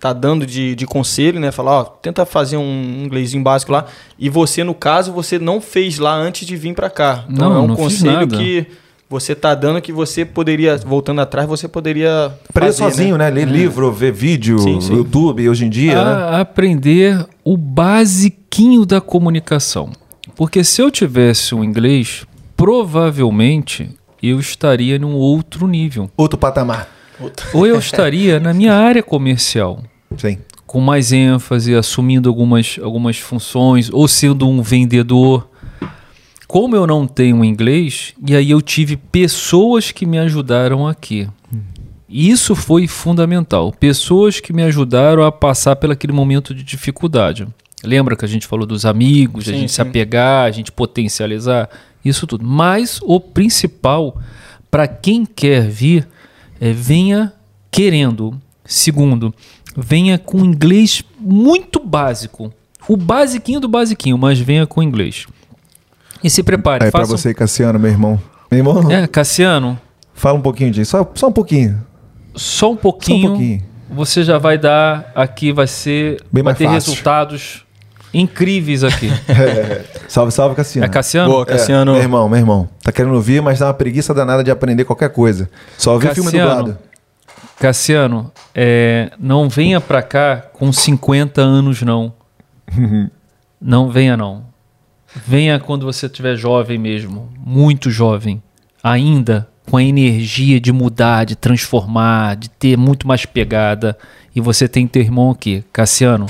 tá 0.00 0.12
dando 0.12 0.46
de, 0.46 0.74
de 0.74 0.86
conselho, 0.86 1.40
né? 1.40 1.50
Falar, 1.50 1.80
ó, 1.80 1.84
tenta 1.84 2.24
fazer 2.24 2.56
um 2.56 3.02
inglesinho 3.04 3.42
básico 3.42 3.72
lá. 3.72 3.86
E 4.18 4.28
você, 4.28 4.62
no 4.62 4.74
caso, 4.74 5.12
você 5.12 5.38
não 5.38 5.60
fez 5.60 5.98
lá 5.98 6.14
antes 6.14 6.46
de 6.46 6.56
vir 6.56 6.74
pra 6.74 6.88
cá. 6.88 7.24
Então 7.28 7.50
Não, 7.50 7.56
é 7.56 7.60
um 7.60 7.66
não 7.68 7.76
fiz 7.76 7.84
conselho 7.84 8.12
nada. 8.12 8.36
que 8.36 8.66
você 9.10 9.34
tá 9.34 9.54
dando 9.54 9.80
que 9.80 9.90
você 9.92 10.24
poderia, 10.24 10.76
voltando 10.76 11.20
atrás, 11.20 11.48
você 11.48 11.66
poderia 11.66 12.26
Aprender 12.48 12.72
fazer, 12.72 12.78
sozinho, 12.90 13.16
né? 13.16 13.30
Ler 13.30 13.48
livro, 13.48 13.90
ver 13.90 14.12
vídeo, 14.12 14.58
Sim, 14.58 14.80
sim. 14.80 14.94
YouTube 14.94 15.48
hoje 15.48 15.64
em 15.64 15.70
dia, 15.70 15.94
né? 15.94 16.10
a 16.36 16.40
aprender 16.40 17.26
o 17.42 17.56
basiquinho 17.56 18.84
da 18.84 19.00
comunicação. 19.00 19.90
Porque 20.36 20.62
se 20.62 20.80
eu 20.82 20.90
tivesse 20.90 21.54
o 21.54 21.64
inglês, 21.64 22.24
provavelmente 22.54 23.90
eu 24.22 24.38
estaria 24.38 24.98
num 24.98 25.14
outro 25.14 25.66
nível. 25.66 26.10
Outro 26.16 26.38
patamar. 26.38 26.97
Ou 27.52 27.66
eu 27.66 27.78
estaria 27.78 28.38
na 28.38 28.52
minha 28.54 28.74
área 28.74 29.02
comercial, 29.02 29.82
Sim. 30.16 30.38
com 30.66 30.80
mais 30.80 31.12
ênfase, 31.12 31.74
assumindo 31.74 32.28
algumas, 32.28 32.78
algumas 32.82 33.18
funções, 33.18 33.90
ou 33.92 34.06
sendo 34.06 34.48
um 34.48 34.62
vendedor. 34.62 35.48
Como 36.46 36.74
eu 36.74 36.86
não 36.86 37.06
tenho 37.06 37.44
inglês, 37.44 38.14
e 38.26 38.34
aí 38.34 38.50
eu 38.50 38.62
tive 38.62 38.96
pessoas 38.96 39.90
que 39.90 40.06
me 40.06 40.18
ajudaram 40.18 40.86
aqui. 40.86 41.28
Isso 42.08 42.56
foi 42.56 42.86
fundamental. 42.86 43.70
Pessoas 43.78 44.40
que 44.40 44.52
me 44.52 44.62
ajudaram 44.62 45.22
a 45.22 45.30
passar 45.30 45.76
pelo 45.76 45.92
aquele 45.92 46.12
momento 46.12 46.54
de 46.54 46.62
dificuldade. 46.62 47.46
Lembra 47.84 48.16
que 48.16 48.24
a 48.24 48.28
gente 48.28 48.46
falou 48.46 48.64
dos 48.64 48.86
amigos, 48.86 49.46
a 49.46 49.52
Sim, 49.52 49.60
gente 49.60 49.72
se 49.72 49.76
sim. 49.76 49.82
apegar, 49.82 50.46
a 50.46 50.50
gente 50.50 50.72
potencializar, 50.72 51.68
isso 52.02 52.26
tudo. 52.26 52.44
Mas 52.44 52.98
o 53.02 53.20
principal, 53.20 54.16
para 54.70 54.88
quem 54.88 55.26
quer 55.26 55.68
vir, 55.68 56.08
é 56.60 56.72
venha 56.72 57.32
querendo. 57.70 58.40
Segundo, 58.64 59.34
venha 59.76 60.18
com 60.18 60.38
inglês 60.44 61.02
muito 61.18 61.80
básico. 61.80 62.52
O 62.88 62.96
basiquinho 62.96 63.60
do 63.60 63.68
basiquinho, 63.68 64.16
mas 64.18 64.38
venha 64.38 64.66
com 64.66 64.82
inglês. 64.82 65.26
E 66.22 66.28
se 66.30 66.42
prepare. 66.42 66.90
Faça 66.90 67.12
um- 67.12 67.16
você, 67.16 67.32
Cassiano, 67.34 67.78
meu 67.78 67.90
irmão. 67.90 68.20
Meu 68.50 68.58
irmão, 68.58 68.90
É, 68.90 69.06
Cassiano, 69.06 69.78
fala 70.14 70.38
um 70.38 70.42
pouquinho 70.42 70.70
disso. 70.70 70.90
Só, 70.92 71.10
só 71.14 71.28
um 71.28 71.32
pouquinho. 71.32 71.84
só 72.34 72.38
um 72.38 72.38
Só 72.38 72.72
um 72.72 72.76
pouquinho. 72.76 73.28
pouquinho. 73.28 73.62
Você 73.90 74.22
já 74.22 74.36
vai 74.38 74.58
dar 74.58 75.10
aqui, 75.14 75.50
vai 75.52 75.66
ser. 75.66 76.20
Bem 76.32 76.42
vai 76.42 76.52
mais 76.52 76.58
ter 76.58 76.64
fácil. 76.64 76.90
resultados 76.90 77.64
incríveis 78.12 78.84
aqui. 78.84 79.08
Salve, 80.08 80.32
salve, 80.32 80.54
Cassiano. 80.54 80.86
É 80.86 80.88
Cassiano? 80.88 81.30
Boa, 81.30 81.44
Cassiano. 81.46 81.90
É, 81.90 81.94
meu 81.94 82.02
irmão, 82.02 82.28
meu 82.28 82.38
irmão. 82.38 82.68
Tá 82.82 82.90
querendo 82.90 83.14
ouvir, 83.14 83.42
mas 83.42 83.58
dá 83.58 83.66
uma 83.66 83.74
preguiça 83.74 84.14
danada 84.14 84.42
de 84.42 84.50
aprender 84.50 84.84
qualquer 84.84 85.10
coisa. 85.10 85.50
Só 85.76 85.92
ouvir 85.92 86.14
filme 86.14 86.32
Cassiano. 86.32 86.56
dublado. 86.56 86.78
Cassiano, 87.58 88.32
é, 88.54 89.10
não 89.18 89.48
venha 89.48 89.80
pra 89.80 90.00
cá 90.00 90.44
com 90.52 90.72
50 90.72 91.40
anos, 91.40 91.82
não. 91.82 92.12
não 93.60 93.90
venha, 93.90 94.16
não. 94.16 94.44
Venha 95.26 95.58
quando 95.58 95.84
você 95.84 96.06
estiver 96.06 96.36
jovem 96.36 96.78
mesmo, 96.78 97.28
muito 97.38 97.90
jovem, 97.90 98.42
ainda 98.82 99.48
com 99.68 99.76
a 99.76 99.82
energia 99.82 100.60
de 100.60 100.72
mudar, 100.72 101.24
de 101.24 101.36
transformar, 101.36 102.36
de 102.36 102.48
ter 102.48 102.76
muito 102.76 103.06
mais 103.06 103.26
pegada. 103.26 103.96
E 104.34 104.40
você 104.40 104.68
tem 104.68 104.86
teu 104.86 105.02
irmão 105.02 105.30
aqui, 105.30 105.64
Cassiano. 105.72 106.26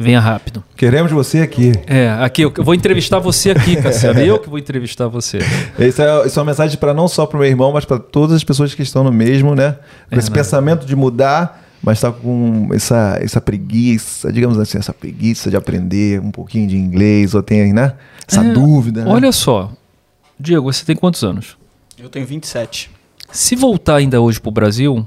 Venha 0.00 0.18
rápido. 0.18 0.64
Queremos 0.76 1.12
você 1.12 1.40
aqui. 1.40 1.72
É, 1.86 2.08
aqui 2.10 2.42
eu 2.42 2.52
vou 2.58 2.74
entrevistar 2.74 3.18
você 3.18 3.50
aqui, 3.50 3.76
Cassiano. 3.76 4.18
Eu 4.20 4.38
que 4.38 4.48
vou 4.48 4.58
entrevistar 4.58 5.08
você. 5.08 5.38
Isso 5.78 6.00
é, 6.00 6.26
isso 6.26 6.38
é 6.38 6.42
uma 6.42 6.46
mensagem 6.50 6.78
para 6.78 6.94
não 6.94 7.06
só 7.06 7.26
para 7.26 7.36
o 7.36 7.40
meu 7.40 7.48
irmão, 7.48 7.70
mas 7.72 7.84
para 7.84 7.98
todas 7.98 8.36
as 8.36 8.42
pessoas 8.44 8.74
que 8.74 8.82
estão 8.82 9.04
no 9.04 9.12
mesmo, 9.12 9.54
né? 9.54 9.76
Com 10.10 10.18
esse 10.18 10.30
né? 10.30 10.36
pensamento 10.36 10.86
de 10.86 10.96
mudar, 10.96 11.62
mas 11.82 11.98
está 11.98 12.10
com 12.10 12.68
essa, 12.72 13.18
essa 13.20 13.40
preguiça, 13.40 14.32
digamos 14.32 14.58
assim, 14.58 14.78
essa 14.78 14.92
preguiça 14.94 15.50
de 15.50 15.56
aprender 15.56 16.20
um 16.20 16.30
pouquinho 16.30 16.66
de 16.66 16.76
inglês, 16.76 17.34
ou 17.34 17.42
tem, 17.42 17.72
né? 17.72 17.94
Essa 18.26 18.42
É, 18.44 18.52
dúvida. 18.52 19.04
né? 19.04 19.10
Olha 19.10 19.32
só, 19.32 19.70
Diego, 20.38 20.72
você 20.72 20.84
tem 20.84 20.96
quantos 20.96 21.22
anos? 21.22 21.56
Eu 21.98 22.08
tenho 22.08 22.24
27. 22.26 22.90
Se 23.30 23.54
voltar 23.54 23.96
ainda 23.96 24.18
hoje 24.20 24.40
pro 24.40 24.50
Brasil, 24.50 25.06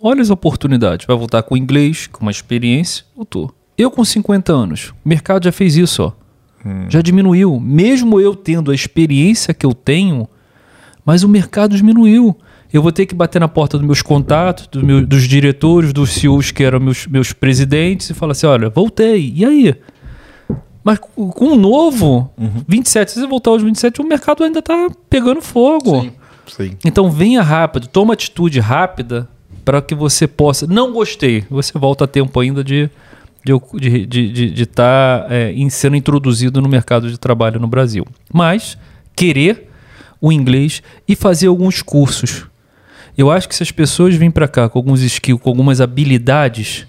olha 0.00 0.22
as 0.22 0.30
oportunidades. 0.30 1.04
Vai 1.06 1.16
voltar 1.16 1.42
com 1.42 1.56
inglês, 1.56 2.06
com 2.06 2.22
uma 2.22 2.30
experiência. 2.30 3.04
Voltou. 3.16 3.52
Eu 3.78 3.90
com 3.90 4.04
50 4.04 4.52
anos, 4.52 4.92
o 5.04 5.08
mercado 5.08 5.44
já 5.44 5.52
fez 5.52 5.76
isso, 5.76 6.02
ó. 6.02 6.12
Já 6.88 7.00
diminuiu. 7.00 7.58
Mesmo 7.60 8.20
eu 8.20 8.34
tendo 8.34 8.70
a 8.72 8.74
experiência 8.74 9.54
que 9.54 9.64
eu 9.64 9.72
tenho, 9.72 10.28
mas 11.04 11.22
o 11.22 11.28
mercado 11.28 11.76
diminuiu. 11.76 12.36
Eu 12.70 12.82
vou 12.82 12.92
ter 12.92 13.06
que 13.06 13.14
bater 13.14 13.38
na 13.40 13.48
porta 13.48 13.78
dos 13.78 13.86
meus 13.86 14.02
contatos, 14.02 14.66
dos, 14.66 14.82
meus- 14.82 15.06
dos 15.06 15.22
diretores, 15.22 15.92
dos 15.92 16.10
CEOs 16.10 16.50
que 16.50 16.62
eram 16.64 16.80
meus, 16.80 17.06
meus 17.06 17.32
presidentes 17.32 18.10
e 18.10 18.14
falar 18.14 18.32
assim: 18.32 18.46
olha, 18.46 18.68
voltei. 18.68 19.32
E 19.34 19.44
aí? 19.44 19.74
Mas 20.84 20.98
com 20.98 21.46
o 21.52 21.56
novo, 21.56 22.30
27, 22.66 23.12
se 23.12 23.20
você 23.20 23.26
voltar 23.26 23.50
aos 23.50 23.62
27, 23.62 24.00
o 24.00 24.04
mercado 24.04 24.42
ainda 24.44 24.60
tá 24.60 24.88
pegando 25.08 25.40
fogo. 25.40 26.00
Sim. 26.02 26.12
Sim. 26.46 26.76
Então 26.84 27.10
venha 27.10 27.40
rápido, 27.42 27.86
toma 27.86 28.14
atitude 28.14 28.58
rápida 28.58 29.28
para 29.64 29.80
que 29.80 29.94
você 29.94 30.26
possa. 30.26 30.66
Não 30.66 30.92
gostei, 30.92 31.44
você 31.48 31.78
volta 31.78 32.04
a 32.04 32.06
tempo 32.08 32.38
ainda 32.40 32.64
de 32.64 32.90
de, 33.44 34.06
de, 34.06 34.30
de, 34.32 34.50
de 34.50 34.66
tá, 34.66 35.26
é, 35.30 35.52
em- 35.52 35.70
sendo 35.70 35.96
introduzido 35.96 36.60
no 36.60 36.68
mercado 36.68 37.10
de 37.10 37.18
trabalho 37.18 37.58
no 37.60 37.66
Brasil. 37.66 38.06
Mas 38.32 38.76
querer 39.16 39.70
o 40.20 40.32
inglês 40.32 40.82
e 41.06 41.14
fazer 41.14 41.46
alguns 41.46 41.80
cursos. 41.82 42.46
Eu 43.16 43.30
acho 43.30 43.48
que 43.48 43.54
se 43.54 43.62
as 43.62 43.70
pessoas 43.72 44.14
vêm 44.14 44.30
para 44.30 44.46
cá 44.48 44.68
com 44.68 44.78
alguns 44.78 45.00
skills, 45.02 45.40
com 45.40 45.48
algumas 45.48 45.80
habilidades, 45.80 46.86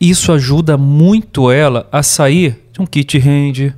isso 0.00 0.32
ajuda 0.32 0.76
muito 0.76 1.50
ela 1.50 1.88
a 1.90 2.02
sair 2.02 2.60
de 2.72 2.80
um 2.80 2.86
kit 2.86 3.18
hand, 3.18 3.74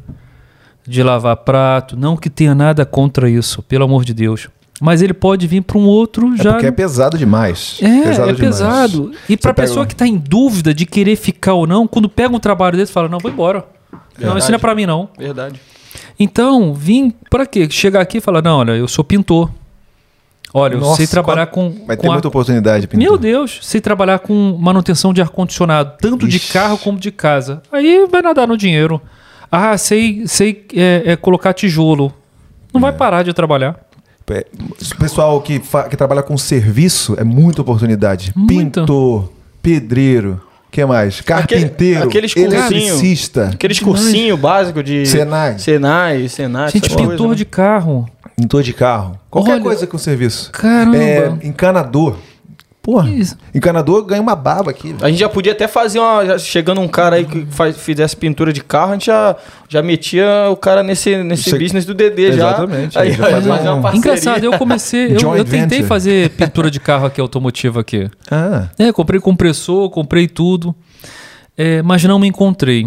de 0.87 1.03
lavar 1.03 1.37
prato. 1.39 1.97
Não 1.97 2.17
que 2.17 2.29
tenha 2.29 2.55
nada 2.55 2.85
contra 2.85 3.29
isso, 3.31 3.63
pelo 3.63 3.85
amor 3.85 4.05
de 4.05 4.13
Deus. 4.13 4.49
Mas 4.85 5.01
ele 5.01 5.15
pode 5.15 5.47
vir 5.47 5.63
para 5.63 5.79
um 5.79 5.87
outro 5.87 6.35
É 6.35 6.43
já. 6.43 6.53
porque 6.53 6.67
é 6.67 6.71
pesado 6.71 7.17
demais. 7.17 7.79
É, 7.81 8.03
pesado 8.03 8.29
é 8.31 8.33
demais. 8.35 8.39
pesado. 8.39 9.13
E 9.27 9.35
para 9.35 9.55
pega 9.55 9.67
pessoa 9.67 9.87
que 9.87 9.95
está 9.95 10.07
em 10.07 10.17
dúvida 10.19 10.75
de 10.75 10.85
querer 10.85 11.17
ficar 11.17 11.55
ou 11.55 11.67
não, 11.67 11.87
quando 11.87 12.07
pega 12.07 12.37
um 12.37 12.39
trabalho 12.39 12.77
desse, 12.77 12.93
fala: 12.93 13.09
Não, 13.09 13.19
vou 13.19 13.31
embora. 13.31 13.65
Não, 13.91 14.01
Verdade. 14.19 14.39
isso 14.41 14.51
não 14.51 14.57
é 14.57 14.59
para 14.59 14.75
mim, 14.75 14.85
não. 14.85 15.09
Verdade. 15.19 15.59
Então, 16.21 16.75
vim 16.75 17.15
para 17.31 17.47
quê? 17.47 17.67
Chegar 17.71 18.03
aqui 18.03 18.19
e 18.19 18.21
falar: 18.21 18.43
Não, 18.43 18.59
olha, 18.59 18.73
eu 18.73 18.87
sou 18.87 19.03
pintor. 19.03 19.51
Olha, 20.53 20.75
eu 20.75 20.81
Nossa, 20.81 20.99
sei 20.99 21.07
trabalhar 21.07 21.47
quando- 21.47 21.77
com. 21.81 21.87
Vai 21.87 21.97
com 21.97 22.03
ter 22.03 22.09
ar- 22.09 22.13
muita 22.13 22.29
oportunidade, 22.29 22.87
pintor. 22.87 23.03
Meu 23.09 23.17
Deus, 23.19 23.61
sei 23.63 23.81
trabalhar 23.81 24.19
com 24.19 24.57
manutenção 24.61 25.15
de 25.15 25.23
ar-condicionado, 25.23 25.95
tanto 25.99 26.29
de 26.29 26.37
Ixi. 26.37 26.53
carro 26.53 26.77
como 26.77 26.99
de 26.99 27.11
casa. 27.11 27.63
Aí 27.73 28.07
vai 28.11 28.21
nadar 28.21 28.47
no 28.47 28.57
dinheiro. 28.57 29.01
Ah, 29.51 29.79
sei, 29.79 30.25
sei 30.27 30.67
é, 30.77 31.03
é, 31.13 31.17
colocar 31.17 31.55
tijolo. 31.55 32.13
Não 32.73 32.81
vai 32.81 32.93
parar 32.93 33.23
de 33.23 33.33
trabalhar. 33.33 33.77
É, 34.31 34.47
O 34.93 34.97
pessoal 34.99 35.41
que, 35.41 35.61
que 35.91 35.97
trabalha 35.97 36.23
com 36.23 36.37
serviço 36.39 37.15
é 37.19 37.25
muita 37.25 37.63
oportunidade. 37.63 38.33
Muita. 38.35 38.81
Pintor, 38.81 39.31
pedreiro, 39.63 40.41
que 40.71 40.85
mais? 40.85 41.21
Carpinteiro, 41.21 42.05
aqueles 42.09 42.33
cursinho. 42.35 42.55
eletricista, 42.55 43.51
Aqueles 43.53 43.79
cursinhos 43.81 44.39
básicos 44.41 44.83
de. 44.85 45.07
Senai, 45.07 45.59
Senai, 45.59 46.29
Senai. 46.29 46.71
Gente, 46.71 46.89
pintor 46.89 47.07
coisas, 47.07 47.29
né? 47.31 47.35
de 47.37 47.45
carro. 47.45 48.09
pintor 48.37 48.63
de 48.63 48.73
carro. 48.73 49.19
Qualquer 49.31 49.53
Olha, 49.53 49.63
coisa 49.63 49.87
com 49.87 49.99
serviço. 49.99 50.51
caramba. 50.53 50.97
É, 50.97 51.29
encanador. 51.43 52.17
Porra, 52.85 53.09
Isso. 53.11 53.35
encanador 53.55 54.05
ganha 54.05 54.21
uma 54.21 54.37
baba 54.37 54.71
aqui. 54.71 54.95
A 55.01 55.09
gente 55.09 55.19
já 55.19 55.29
podia 55.29 55.53
até 55.53 55.67
fazer 55.67 55.99
uma. 55.99 56.25
já 56.27 56.39
chegando 56.39 56.83
um 56.83 56.87
cara 56.87 57.17
aí 57.17 57.25
que 57.25 57.47
faz, 57.47 57.79
fizesse 57.79 58.15
pintura 58.15 58.53
de 58.53 58.63
carro, 58.63 58.91
a 58.91 58.93
gente 58.93 59.07
já, 59.07 59.35
já 59.71 59.83
metia 59.83 60.27
o 60.51 60.57
cara 60.57 60.83
nesse, 60.83 61.17
nesse 61.25 61.49
Che- 61.49 61.59
business 61.59 61.87
do 61.87 61.95
DD 61.95 62.33
já. 62.33 62.49
Exatamente, 62.49 62.99
Aí, 62.99 63.09
aí 63.09 63.15
já 63.15 63.25
faz 63.25 63.47
fazer 63.47 63.69
um- 63.71 63.79
uma. 63.79 63.97
Engraçado, 63.97 64.45
eu 64.45 64.59
comecei. 64.59 65.17
Eu, 65.17 65.35
eu 65.35 65.45
tentei 65.47 65.83
fazer 65.83 66.29
pintura 66.31 66.71
de 66.71 66.79
carro 66.79 67.07
aqui, 67.07 67.21
automotiva 67.23 67.81
aqui. 67.81 68.11
Ah, 68.31 68.69
É, 68.79 68.93
comprei 68.93 69.19
compressor, 69.19 69.89
comprei 69.89 70.29
tudo. 70.29 70.75
É, 71.57 71.81
mas 71.83 72.05
não 72.05 72.19
me 72.19 72.27
encontrei. 72.27 72.87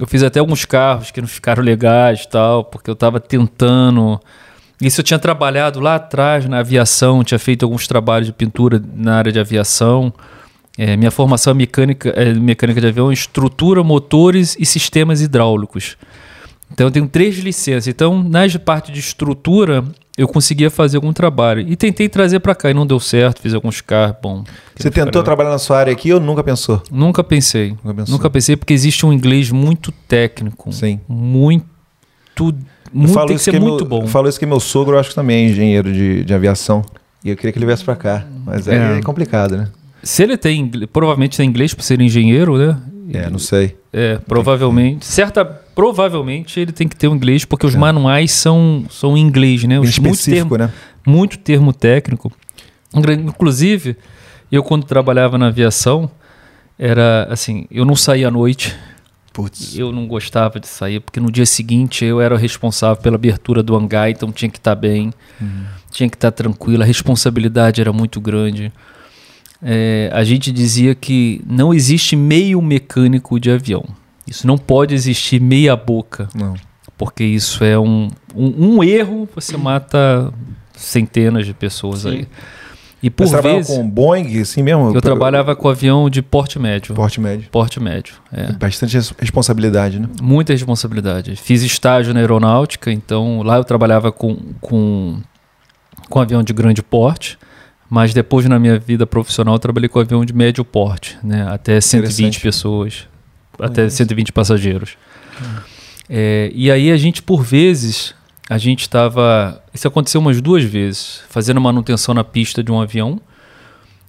Eu 0.00 0.06
fiz 0.08 0.24
até 0.24 0.40
alguns 0.40 0.64
carros 0.64 1.12
que 1.12 1.20
não 1.20 1.28
ficaram 1.28 1.62
legais 1.62 2.22
e 2.24 2.28
tal, 2.28 2.64
porque 2.64 2.90
eu 2.90 2.96
tava 2.96 3.20
tentando. 3.20 4.18
Isso 4.80 5.00
eu 5.00 5.04
tinha 5.04 5.18
trabalhado 5.18 5.80
lá 5.80 5.94
atrás 5.94 6.46
na 6.46 6.58
aviação, 6.58 7.24
tinha 7.24 7.38
feito 7.38 7.64
alguns 7.64 7.86
trabalhos 7.86 8.26
de 8.26 8.32
pintura 8.32 8.82
na 8.94 9.16
área 9.16 9.32
de 9.32 9.38
aviação. 9.38 10.12
É, 10.76 10.96
minha 10.96 11.10
formação 11.10 11.52
é 11.52 11.54
mecânica, 11.54 12.10
é 12.10 12.34
mecânica 12.34 12.80
de 12.80 12.86
avião, 12.86 13.10
estrutura, 13.10 13.82
motores 13.82 14.56
e 14.58 14.66
sistemas 14.66 15.22
hidráulicos. 15.22 15.96
Então 16.70 16.88
eu 16.88 16.90
tenho 16.90 17.08
três 17.08 17.38
licenças. 17.38 17.86
Então, 17.86 18.22
na 18.22 18.40
parte 18.62 18.92
de 18.92 19.00
estrutura, 19.00 19.84
eu 20.16 20.26
conseguia 20.26 20.70
fazer 20.70 20.96
algum 20.96 21.12
trabalho. 21.12 21.60
E 21.60 21.76
tentei 21.76 22.08
trazer 22.08 22.40
para 22.40 22.54
cá 22.54 22.70
e 22.70 22.74
não 22.74 22.86
deu 22.86 22.98
certo, 22.98 23.40
fiz 23.40 23.54
alguns 23.54 23.80
carros, 23.80 24.16
bom. 24.22 24.44
você 24.76 24.90
tentou 24.90 25.22
trabalhar 25.22 25.50
na 25.50 25.58
sua 25.58 25.78
área 25.78 25.92
aqui 25.92 26.12
ou 26.12 26.20
nunca 26.20 26.42
pensou? 26.42 26.82
Nunca 26.90 27.22
pensei. 27.22 27.70
Nunca 27.70 27.94
pensou. 27.94 28.12
Nunca 28.12 28.30
pensei 28.30 28.56
porque 28.56 28.74
existe 28.74 29.06
um 29.06 29.12
inglês 29.12 29.50
muito 29.50 29.92
técnico. 29.92 30.72
Sim. 30.72 31.00
Muito. 31.08 31.66
Eu 32.92 33.00
muito 33.00 33.12
falo 33.14 33.26
tem 33.28 33.36
que 33.36 33.40
isso 33.40 33.44
ser 33.44 33.50
que 33.52 33.60
muito 33.60 33.80
meu, 33.84 33.86
bom. 33.86 34.02
eu 34.02 34.08
falo 34.08 34.28
isso 34.28 34.38
que 34.38 34.46
meu 34.46 34.60
sogro, 34.60 34.96
eu 34.96 35.00
acho 35.00 35.10
que 35.10 35.14
também 35.14 35.44
é 35.46 35.48
engenheiro 35.50 35.92
de, 35.92 36.24
de 36.24 36.34
aviação. 36.34 36.84
E 37.24 37.30
eu 37.30 37.36
queria 37.36 37.52
que 37.52 37.58
ele 37.58 37.66
viesse 37.66 37.84
pra 37.84 37.96
cá. 37.96 38.24
Mas 38.44 38.66
É. 38.68 38.98
é, 38.98 39.02
complicado, 39.02 39.56
né? 39.56 39.68
Se 40.02 40.22
ele 40.22 40.36
tem, 40.36 40.68
provavelmente 40.92 41.36
tem 41.36 41.48
inglês 41.48 41.74
por 41.74 41.82
ser 41.82 42.00
engenheiro, 42.00 42.56
né? 42.56 42.76
É, 43.12 43.28
não 43.30 43.38
sei. 43.38 43.76
É, 43.92 44.18
provavelmente. 44.26 45.04
Certa, 45.06 45.44
provavelmente 45.44 46.60
ele 46.60 46.72
tem 46.72 46.86
que 46.86 46.94
ter 46.96 47.08
o 47.08 47.14
inglês, 47.14 47.44
porque 47.44 47.66
os 47.66 47.74
É. 47.74 47.78
manuais 47.78 48.30
são, 48.32 48.84
são 48.90 49.16
em 49.16 49.20
inglês, 49.20 49.64
né? 49.64 49.78
Os, 49.80 49.98
muito, 49.98 50.14
específico, 50.14 50.56
termo, 50.56 50.58
né? 50.58 50.72
muito 51.06 51.38
termo 51.38 51.72
técnico. 51.72 52.30
Inclusive, 52.94 53.96
eu 54.50 54.62
quando 54.62 54.84
trabalhava 54.84 55.36
na 55.38 55.48
aviação, 55.48 56.10
era 56.78 57.26
assim, 57.30 57.66
eu 57.70 57.84
não 57.84 57.96
saía 57.96 58.28
à 58.28 58.30
noite, 58.30 58.76
Putz. 59.36 59.76
Eu 59.76 59.92
não 59.92 60.06
gostava 60.06 60.58
de 60.58 60.66
sair, 60.66 60.98
porque 60.98 61.20
no 61.20 61.30
dia 61.30 61.44
seguinte 61.44 62.06
eu 62.06 62.22
era 62.22 62.38
responsável 62.38 62.96
pela 63.02 63.16
abertura 63.16 63.62
do 63.62 63.76
hangar, 63.76 64.08
então 64.08 64.32
tinha 64.32 64.50
que 64.50 64.56
estar 64.56 64.74
bem, 64.74 65.12
tinha 65.90 66.08
que 66.08 66.16
estar 66.16 66.30
tranquilo, 66.30 66.82
a 66.82 66.86
responsabilidade 66.86 67.78
era 67.78 67.92
muito 67.92 68.18
grande. 68.18 68.72
É, 69.62 70.08
a 70.10 70.24
gente 70.24 70.50
dizia 70.50 70.94
que 70.94 71.42
não 71.46 71.74
existe 71.74 72.16
meio 72.16 72.62
mecânico 72.62 73.38
de 73.38 73.50
avião. 73.50 73.84
Isso 74.26 74.46
não 74.46 74.56
pode 74.56 74.94
existir 74.94 75.38
meia 75.38 75.76
boca, 75.76 76.30
Não. 76.34 76.54
porque 76.96 77.22
isso 77.22 77.62
é 77.62 77.78
um, 77.78 78.08
um, 78.34 78.76
um 78.76 78.82
erro, 78.82 79.28
você 79.34 79.58
mata 79.58 80.32
centenas 80.74 81.44
de 81.44 81.52
pessoas 81.52 82.00
Sim. 82.00 82.08
aí. 82.08 82.28
E 83.02 83.10
por 83.10 83.26
você 83.26 83.32
trabalhava 83.32 83.60
vezes, 83.60 83.76
com 83.76 83.88
Boeing, 83.88 84.40
assim 84.40 84.62
mesmo? 84.62 84.94
eu 84.94 85.00
trabalhava 85.02 85.54
com 85.54 85.68
avião 85.68 86.08
de 86.08 86.22
porte 86.22 86.58
médio. 86.58 86.94
Porte 86.94 87.20
médio. 87.20 87.48
Porte 87.50 87.78
médio, 87.78 88.14
é. 88.32 88.52
Bastante 88.52 88.94
res- 88.94 89.12
responsabilidade, 89.18 90.00
né? 90.00 90.08
Muita 90.20 90.52
responsabilidade. 90.52 91.36
Fiz 91.36 91.62
estágio 91.62 92.14
na 92.14 92.20
aeronáutica, 92.20 92.90
então 92.90 93.42
lá 93.42 93.56
eu 93.58 93.64
trabalhava 93.64 94.10
com, 94.10 94.36
com, 94.60 95.20
com 96.08 96.20
avião 96.20 96.42
de 96.42 96.52
grande 96.54 96.82
porte, 96.82 97.38
mas 97.88 98.14
depois 98.14 98.46
na 98.46 98.58
minha 98.58 98.78
vida 98.78 99.06
profissional 99.06 99.54
eu 99.54 99.58
trabalhei 99.60 99.88
com 99.88 100.00
avião 100.00 100.24
de 100.24 100.32
médio 100.32 100.64
porte, 100.64 101.18
né? 101.22 101.46
até 101.50 101.80
120 101.80 102.08
Interessante. 102.16 102.40
pessoas, 102.42 103.06
até 103.60 103.88
120 103.90 104.32
passageiros. 104.32 104.96
É, 106.08 106.50
e 106.54 106.70
aí 106.70 106.90
a 106.90 106.96
gente, 106.96 107.22
por 107.22 107.42
vezes, 107.42 108.14
a 108.48 108.58
gente 108.58 108.82
estava. 108.82 109.62
Isso 109.74 109.88
aconteceu 109.88 110.20
umas 110.20 110.40
duas 110.40 110.64
vezes, 110.64 111.22
fazendo 111.28 111.60
manutenção 111.60 112.14
na 112.14 112.24
pista 112.24 112.62
de 112.62 112.70
um 112.70 112.80
avião. 112.80 113.20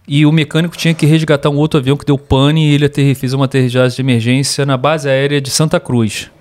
E 0.07 0.25
o 0.25 0.31
mecânico 0.31 0.77
tinha 0.77 0.93
que 0.93 1.05
resgatar 1.05 1.49
um 1.49 1.57
outro 1.57 1.79
avião 1.79 1.97
que 1.97 2.05
deu 2.05 2.17
pane 2.17 2.69
e 2.69 2.73
ele 2.75 2.87
fez 3.13 3.33
uma 3.33 3.45
aterrissagem 3.45 3.95
de 3.95 4.01
emergência 4.01 4.65
na 4.65 4.77
base 4.77 5.09
aérea 5.09 5.41
de 5.41 5.49
Santa 5.49 5.79
Cruz. 5.79 6.31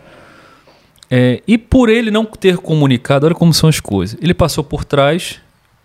É, 1.10 1.43
e 1.47 1.59
por 1.59 1.89
ele 1.89 2.10
não 2.10 2.24
ter 2.24 2.59
comunicado, 2.59 3.27
olha 3.27 3.35
como 3.35 3.52
são 3.52 3.68
as 3.68 3.81
coisas. 3.81 4.16
Ele 4.23 4.35
passou 4.35 4.62
por 4.62 4.85
trás, 4.85 5.40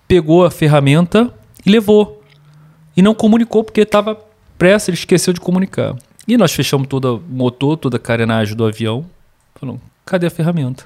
pegou 0.08 0.46
a 0.46 0.52
ferramenta 0.52 1.34
e 1.66 1.72
levou. 1.72 2.22
E 2.96 3.02
não 3.02 3.16
comunicou 3.16 3.64
porque 3.64 3.82
estava 3.82 4.20
pressa, 4.60 4.92
ele 4.92 4.98
esqueceu 4.98 5.34
de 5.34 5.40
comunicar. 5.40 5.96
E 6.28 6.38
nós 6.38 6.52
fechamos 6.52 6.88
todo 6.88 7.18
o 7.18 7.34
motor, 7.34 7.78
toda 7.78 7.98
a 7.98 8.00
carenagem 8.00 8.56
do 8.56 8.66
avião. 8.66 9.06
Falamos, 9.56 9.82
cadê 10.06 10.28
a 10.28 10.32
ferramenta? 10.32 10.86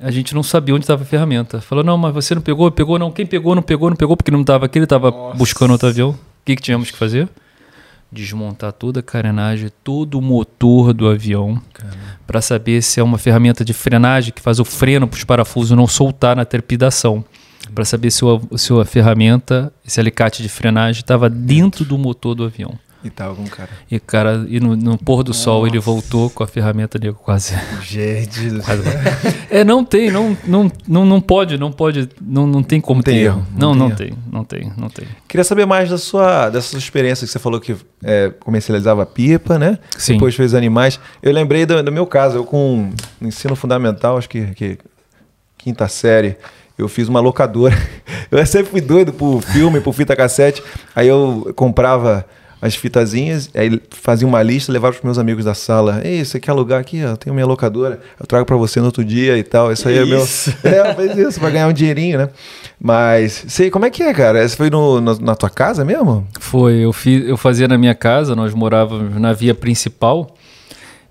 A 0.00 0.10
gente 0.10 0.34
não 0.34 0.42
sabia 0.42 0.74
onde 0.74 0.84
estava 0.84 1.02
a 1.02 1.06
ferramenta. 1.06 1.60
Falou, 1.60 1.82
não, 1.82 1.96
mas 1.96 2.12
você 2.12 2.34
não 2.34 2.42
pegou? 2.42 2.70
Pegou 2.70 2.98
não. 2.98 3.10
Quem 3.10 3.24
pegou, 3.24 3.54
não 3.54 3.62
pegou, 3.62 3.88
não 3.88 3.96
pegou, 3.96 4.16
porque 4.16 4.30
não 4.30 4.42
estava 4.42 4.66
aqui, 4.66 4.78
ele 4.78 4.84
estava 4.84 5.10
buscando 5.34 5.70
outro 5.70 5.88
avião. 5.88 6.10
O 6.10 6.16
que, 6.44 6.54
que 6.54 6.62
tínhamos 6.62 6.90
que 6.90 6.96
fazer? 6.98 7.28
Desmontar 8.12 8.72
toda 8.72 9.00
a 9.00 9.02
carenagem, 9.02 9.70
todo 9.82 10.18
o 10.18 10.22
motor 10.22 10.92
do 10.92 11.08
avião, 11.08 11.60
para 12.26 12.40
saber 12.40 12.82
se 12.82 13.00
é 13.00 13.02
uma 13.02 13.18
ferramenta 13.18 13.64
de 13.64 13.72
frenagem 13.72 14.32
que 14.32 14.40
faz 14.40 14.60
o 14.60 14.64
freno 14.64 15.08
para 15.08 15.16
os 15.16 15.24
parafusos 15.24 15.76
não 15.76 15.86
soltar 15.88 16.36
na 16.36 16.44
trepidação. 16.44 17.24
para 17.74 17.84
saber 17.84 18.10
se, 18.10 18.24
o, 18.24 18.40
se 18.56 18.72
a 18.72 18.84
ferramenta, 18.84 19.72
esse 19.84 19.98
alicate 19.98 20.42
de 20.42 20.48
frenagem, 20.48 21.00
estava 21.00 21.28
dentro 21.28 21.84
do 21.84 21.98
motor 21.98 22.34
do 22.34 22.44
avião. 22.44 22.78
E 23.06 23.10
tava 23.10 23.36
com 23.36 23.44
cara. 23.44 23.70
E 23.88 24.00
cara, 24.00 24.44
e 24.48 24.58
no, 24.58 24.74
no 24.74 24.98
pôr 24.98 25.22
do 25.22 25.32
sol 25.32 25.66
ele 25.66 25.78
voltou 25.78 26.28
com 26.28 26.42
a 26.42 26.46
ferramenta 26.46 26.98
dele 26.98 27.14
quase. 27.14 27.54
Gente 27.82 28.50
do 28.50 28.62
quase 28.62 28.82
é, 29.48 29.62
não 29.62 29.84
tem, 29.84 30.10
não, 30.10 30.36
não, 30.44 30.70
não, 30.88 31.04
não 31.04 31.20
pode, 31.20 31.56
não 31.56 31.70
pode, 31.70 32.08
não, 32.20 32.46
não 32.46 32.62
tem 32.62 32.80
como 32.80 32.98
Não 32.98 33.02
tem 33.04 33.14
ter 33.14 33.20
erro, 33.20 33.46
não 33.56 33.74
Não, 33.74 33.90
tem 33.90 34.12
não 34.30 34.44
tem, 34.44 34.72
não 34.76 34.88
tem. 34.88 35.06
Queria 35.28 35.44
saber 35.44 35.66
mais 35.66 35.88
da 35.88 35.98
sua, 35.98 36.50
dessa 36.50 36.68
sua 36.68 36.78
experiência 36.78 37.26
que 37.26 37.32
você 37.32 37.38
falou 37.38 37.60
que 37.60 37.76
é, 38.02 38.32
comercializava 38.40 39.06
pipa, 39.06 39.58
né? 39.58 39.78
Sim. 39.96 40.14
Depois 40.14 40.34
fez 40.34 40.52
animais. 40.52 40.98
Eu 41.22 41.32
lembrei 41.32 41.64
do, 41.64 41.82
do 41.82 41.92
meu 41.92 42.06
caso, 42.06 42.38
eu 42.38 42.44
com 42.44 42.90
no 43.20 43.28
ensino 43.28 43.54
fundamental, 43.54 44.18
acho 44.18 44.28
que, 44.28 44.46
que 44.54 44.78
quinta 45.56 45.88
série, 45.88 46.36
eu 46.76 46.88
fiz 46.88 47.08
uma 47.08 47.20
locadora. 47.20 47.74
Eu 48.28 48.44
sempre 48.44 48.72
fui 48.72 48.80
doido 48.80 49.12
por 49.12 49.40
filme, 49.40 49.80
por 49.80 49.94
fita 49.94 50.16
cassete. 50.16 50.60
Aí 50.96 51.06
eu 51.06 51.52
comprava 51.54 52.26
as 52.60 52.74
fitazinhas, 52.74 53.50
aí 53.54 53.80
fazia 53.90 54.26
uma 54.26 54.42
lista, 54.42 54.72
levava 54.72 54.94
para 54.96 55.04
meus 55.06 55.18
amigos 55.18 55.44
da 55.44 55.54
sala. 55.54 56.00
Ei, 56.02 56.24
você 56.24 56.40
quer 56.40 56.52
alugar 56.52 56.80
aqui? 56.80 56.98
Eu 56.98 57.16
tenho 57.16 57.34
minha 57.34 57.46
locadora, 57.46 58.00
eu 58.18 58.26
trago 58.26 58.46
para 58.46 58.56
você 58.56 58.80
no 58.80 58.86
outro 58.86 59.04
dia 59.04 59.36
e 59.36 59.42
tal. 59.42 59.70
Isso 59.70 59.86
aí 59.88 59.98
é 59.98 60.04
meu. 60.04 60.20
É, 60.64 60.94
fez 60.94 61.16
isso, 61.18 61.38
pra 61.40 61.50
ganhar 61.50 61.68
um 61.68 61.72
dinheirinho, 61.72 62.18
né? 62.18 62.28
Mas, 62.80 63.44
sei, 63.48 63.70
como 63.70 63.84
é 63.84 63.90
que 63.90 64.02
é, 64.02 64.12
cara? 64.14 64.38
Essa 64.38 64.56
foi 64.56 64.70
no, 64.70 65.00
no- 65.00 65.18
na 65.20 65.34
tua 65.34 65.50
casa 65.50 65.84
mesmo? 65.84 66.26
Foi, 66.40 66.74
eu, 66.76 66.92
fiz, 66.92 67.28
eu 67.28 67.36
fazia 67.36 67.68
na 67.68 67.76
minha 67.78 67.94
casa, 67.94 68.34
nós 68.34 68.52
morávamos 68.54 69.20
na 69.20 69.32
via 69.32 69.54
principal. 69.54 70.34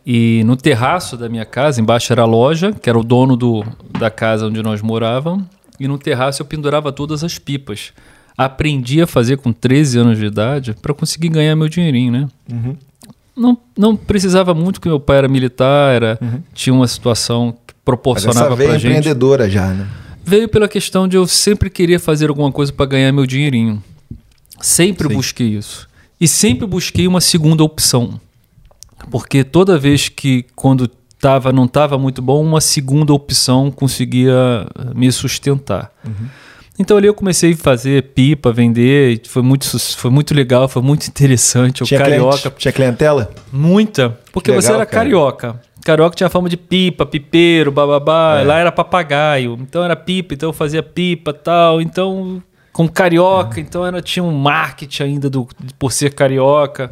E 0.06 0.44
no 0.46 0.56
terraço 0.56 1.18
da 1.18 1.28
minha 1.28 1.46
casa, 1.46 1.82
embaixo 1.82 2.12
era 2.14 2.22
a 2.22 2.26
loja, 2.26 2.72
que 2.72 2.90
era 2.90 2.98
o 3.00 3.04
dono 3.04 3.36
do, 3.36 3.64
da 3.98 4.10
casa 4.12 4.46
onde 4.48 4.62
nós 4.62 4.82
morávamos. 4.82 5.44
E 5.80 5.88
no 5.88 5.98
terraço 5.98 6.42
eu 6.42 6.46
pendurava 6.46 6.92
todas 6.92 7.24
as 7.24 7.38
pipas. 7.40 7.92
Aprendi 8.38 9.02
a 9.02 9.08
fazer 9.08 9.38
com 9.38 9.54
13 9.54 10.00
anos 10.00 10.18
de 10.18 10.26
idade 10.26 10.76
para 10.82 10.94
conseguir 10.94 11.30
ganhar 11.30 11.56
meu 11.56 11.70
dinheirinho, 11.70 12.12
né? 12.12 12.28
Uhum. 12.52 12.76
Não, 13.36 13.58
não 13.78 13.96
precisava 13.96 14.54
muito, 14.54 14.76
porque 14.76 14.90
meu 14.90 15.00
pai 15.00 15.18
era 15.18 15.28
militar, 15.28 15.94
era, 15.94 16.20
tinha 16.54 16.74
uma 16.74 16.88
situação 16.88 17.56
que 17.68 17.74
proporcionava 17.84 18.56
veio 18.56 18.70
pra 18.70 18.78
gente. 18.78 18.92
empreendedora 18.92 19.50
já, 19.50 19.68
né? 19.68 19.88
Veio 20.24 20.50
pela 20.50 20.68
questão 20.68 21.08
de 21.08 21.18
eu 21.18 21.28
sempre 21.28 21.70
querer 21.70 22.00
fazer 22.00 22.30
alguma 22.30 22.52
coisa 22.52 22.74
para 22.74 22.86
ganhar 22.86 23.12
meu 23.12 23.26
dinheirinho. 23.26 23.84
Sempre 24.60 25.08
Sim. 25.08 25.16
busquei 25.16 25.48
isso. 25.50 25.88
E 26.20 26.28
sempre 26.28 26.66
busquei 26.66 27.08
uma 27.08 27.22
segunda 27.22 27.64
opção. 27.64 28.20
Porque 29.12 29.44
toda 29.44 29.78
vez 29.78 30.10
que 30.10 30.46
quando 30.56 30.88
tava, 31.20 31.52
não 31.52 31.66
estava 31.66 31.98
muito 31.98 32.22
bom, 32.22 32.44
uma 32.44 32.62
segunda 32.62 33.14
opção 33.14 33.70
conseguia 33.70 34.68
me 34.96 35.12
sustentar. 35.12 35.92
Então 36.78 36.98
ali 36.98 37.08
eu 37.08 37.14
comecei 37.14 37.54
a 37.54 37.58
fazer 37.58 38.04
pipa, 38.14 38.52
vender, 38.52 39.22
foi 39.28 39.42
muito, 39.42 39.80
foi 39.96 40.12
muito 40.12 40.34
legal, 40.34 40.68
foi 40.68 40.82
muito 40.82 41.08
interessante. 41.10 41.84
O 41.84 41.86
Tinha, 41.86 42.00
carioca 42.00 42.38
cliente, 42.38 42.58
tinha 42.58 42.72
clientela? 42.72 43.32
Muita. 43.52 44.18
Porque 44.32 44.52
Que 44.52 44.56
você 44.62 44.68
legal, 44.68 44.82
era 44.82 44.86
cara. 44.86 45.04
carioca. 45.04 45.62
Carioca 45.84 46.16
tinha 46.16 46.30
fama 46.30 46.50
de 46.50 46.58
pipa, 46.58 47.06
pipeiro, 47.06 47.72
bababá. 47.72 48.42
Lá 48.42 48.58
era 48.58 48.72
papagaio. 48.72 49.58
Então 49.62 49.84
era 49.84 49.96
pipa, 49.96 50.34
então 50.34 50.50
eu 50.50 50.54
fazia 50.54 50.82
pipa 50.82 51.32
tal. 51.32 51.80
Então, 51.80 52.42
como 52.74 52.92
carioca, 52.92 53.60
então 53.60 53.86
era, 53.86 54.02
tinha 54.02 54.24
um 54.24 54.32
marketing 54.32 55.04
ainda 55.04 55.30
do, 55.30 55.48
por 55.78 55.92
ser 55.92 56.14
carioca. 56.14 56.92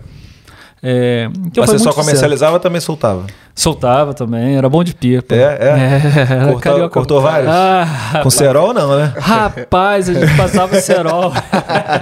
É, 0.85 1.29
então 1.45 1.63
Mas 1.63 1.69
você 1.69 1.79
só 1.79 1.93
comercializava 1.93 2.59
também 2.59 2.81
soltava? 2.81 3.25
Soltava 3.55 4.13
também, 4.13 4.57
era 4.57 4.67
bom 4.67 4.83
de 4.83 4.93
pipa. 4.93 5.33
É, 5.33 5.57
é. 5.61 6.01
era 6.29 6.51
Cortou- 6.51 6.89
cortou 6.89 7.21
vários? 7.21 7.49
Ah, 7.49 8.19
Com 8.21 8.29
cerol 8.29 8.73
não, 8.73 8.97
né? 8.97 9.13
rapaz, 9.17 10.09
a 10.09 10.13
gente 10.13 10.35
passava 10.35 10.75
cerol. 10.81 11.31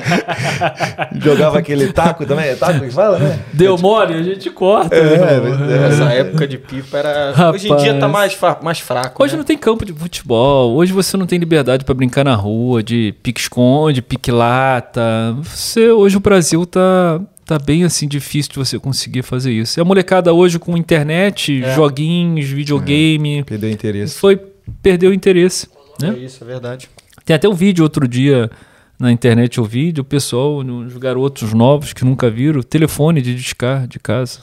Jogava 1.21 1.59
aquele 1.59 1.91
taco 1.93 2.25
também, 2.25 2.45
é 2.45 2.55
taco 2.55 2.79
que 2.79 2.89
fala, 2.89 3.19
né? 3.19 3.39
Deu 3.53 3.77
mole, 3.77 4.15
a 4.15 4.23
gente 4.23 4.49
corta. 4.49 4.95
É, 4.95 5.39
meu 5.39 5.65
é, 5.69 5.83
é. 5.83 5.87
Essa 5.89 6.03
época 6.05 6.47
de 6.47 6.57
pipa 6.57 6.97
era. 6.97 7.33
Rapaz. 7.33 7.63
Hoje 7.63 7.71
em 7.71 7.75
dia 7.77 7.99
tá 7.99 8.07
mais, 8.07 8.37
mais 8.63 8.79
fraco. 8.79 9.21
Hoje 9.23 9.33
né? 9.33 9.37
não 9.37 9.45
tem 9.45 9.57
campo 9.57 9.85
de 9.85 9.93
futebol. 9.93 10.73
Hoje 10.73 10.91
você 10.91 11.17
não 11.17 11.25
tem 11.27 11.37
liberdade 11.37 11.85
pra 11.85 11.93
brincar 11.93 12.23
na 12.23 12.33
rua, 12.33 12.81
de 12.81 13.13
pique-esconde, 13.21 14.01
pique-lata. 14.01 15.35
Você, 15.43 15.91
hoje 15.91 16.17
o 16.17 16.19
Brasil 16.19 16.65
tá, 16.65 17.19
tá 17.57 17.59
bem 17.59 17.83
assim 17.83 18.07
difícil 18.07 18.53
de 18.53 18.57
você 18.59 18.79
conseguir 18.79 19.23
fazer 19.23 19.51
isso. 19.51 19.77
E 19.77 19.81
a 19.81 19.83
molecada 19.85 20.33
hoje 20.33 20.57
com 20.57 20.77
internet, 20.77 21.61
É. 21.63 21.75
joguinhos, 21.75 22.45
videogame, 22.47 23.43
Perdeu 23.43 23.69
interesse. 23.69 24.17
foi 24.17 24.39
perdeu 24.81 25.11
o 25.11 25.13
interesse, 25.13 25.67
É 26.01 26.05
né? 26.11 26.17
isso, 26.19 26.43
é 26.43 26.47
verdade. 26.47 26.89
Tem 27.25 27.35
até 27.35 27.49
um 27.49 27.53
vídeo 27.53 27.83
outro 27.83 28.07
dia 28.07 28.49
na 28.97 29.11
internet 29.11 29.57
eu 29.57 29.65
vi 29.65 29.91
do 29.91 30.03
pessoal, 30.03 30.57
os 30.59 30.95
garotos 30.97 31.51
novos 31.53 31.91
que 31.91 32.05
nunca 32.05 32.29
viram, 32.29 32.61
telefone 32.61 33.21
de 33.21 33.35
discar 33.35 33.85
de 33.87 33.99
casa. 33.99 34.39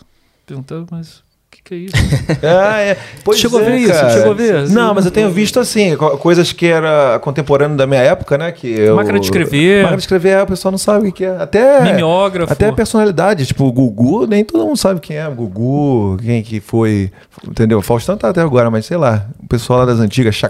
Perguntava, 0.46 0.86
mas 0.90 1.22
que, 1.68 1.74
é 1.74 1.78
isso? 1.78 1.94
Ah, 2.42 2.80
é. 2.80 2.96
Pois 3.24 3.38
Chegou 3.38 3.60
a 3.60 3.62
é, 3.62 3.66
ver 3.66 3.76
isso? 3.78 3.92
cara. 3.92 4.10
Chegou 4.10 4.32
a 4.32 4.34
ver? 4.34 4.68
Não, 4.68 4.94
mas 4.94 5.04
eu 5.04 5.10
tenho 5.10 5.30
visto 5.30 5.58
assim, 5.60 5.96
co- 5.96 6.16
coisas 6.18 6.52
que 6.52 6.66
era 6.66 7.18
contemporâneo 7.20 7.76
da 7.76 7.86
minha 7.86 8.00
época, 8.00 8.38
né? 8.38 8.52
Que 8.52 8.66
eu... 8.68 8.96
Máquina 8.96 9.18
de 9.18 9.26
escrever. 9.26 9.82
Máquina 9.82 9.96
de 9.96 10.02
escrever, 10.02 10.28
é, 10.30 10.42
o 10.42 10.46
pessoal 10.46 10.70
não 10.72 10.78
sabe 10.78 11.08
o 11.08 11.12
que 11.12 11.24
é. 11.24 11.36
Até. 11.36 11.80
Mimeógrafo. 11.82 12.52
Até 12.52 12.68
a 12.68 12.72
personalidade, 12.72 13.46
tipo, 13.46 13.64
o 13.64 13.72
Gugu, 13.72 14.26
nem 14.26 14.44
todo 14.44 14.64
mundo 14.64 14.76
sabe 14.76 15.00
quem 15.00 15.16
é 15.16 15.28
o 15.28 15.32
Gugu, 15.32 16.16
quem 16.22 16.42
que 16.42 16.60
foi, 16.60 17.10
entendeu? 17.46 17.80
Faustão 17.82 18.16
tá 18.16 18.28
até 18.30 18.40
agora, 18.40 18.70
mas 18.70 18.86
sei 18.86 18.96
lá, 18.96 19.26
o 19.42 19.46
pessoal 19.48 19.80
lá 19.80 19.84
das 19.84 19.98
antigas, 20.00 20.40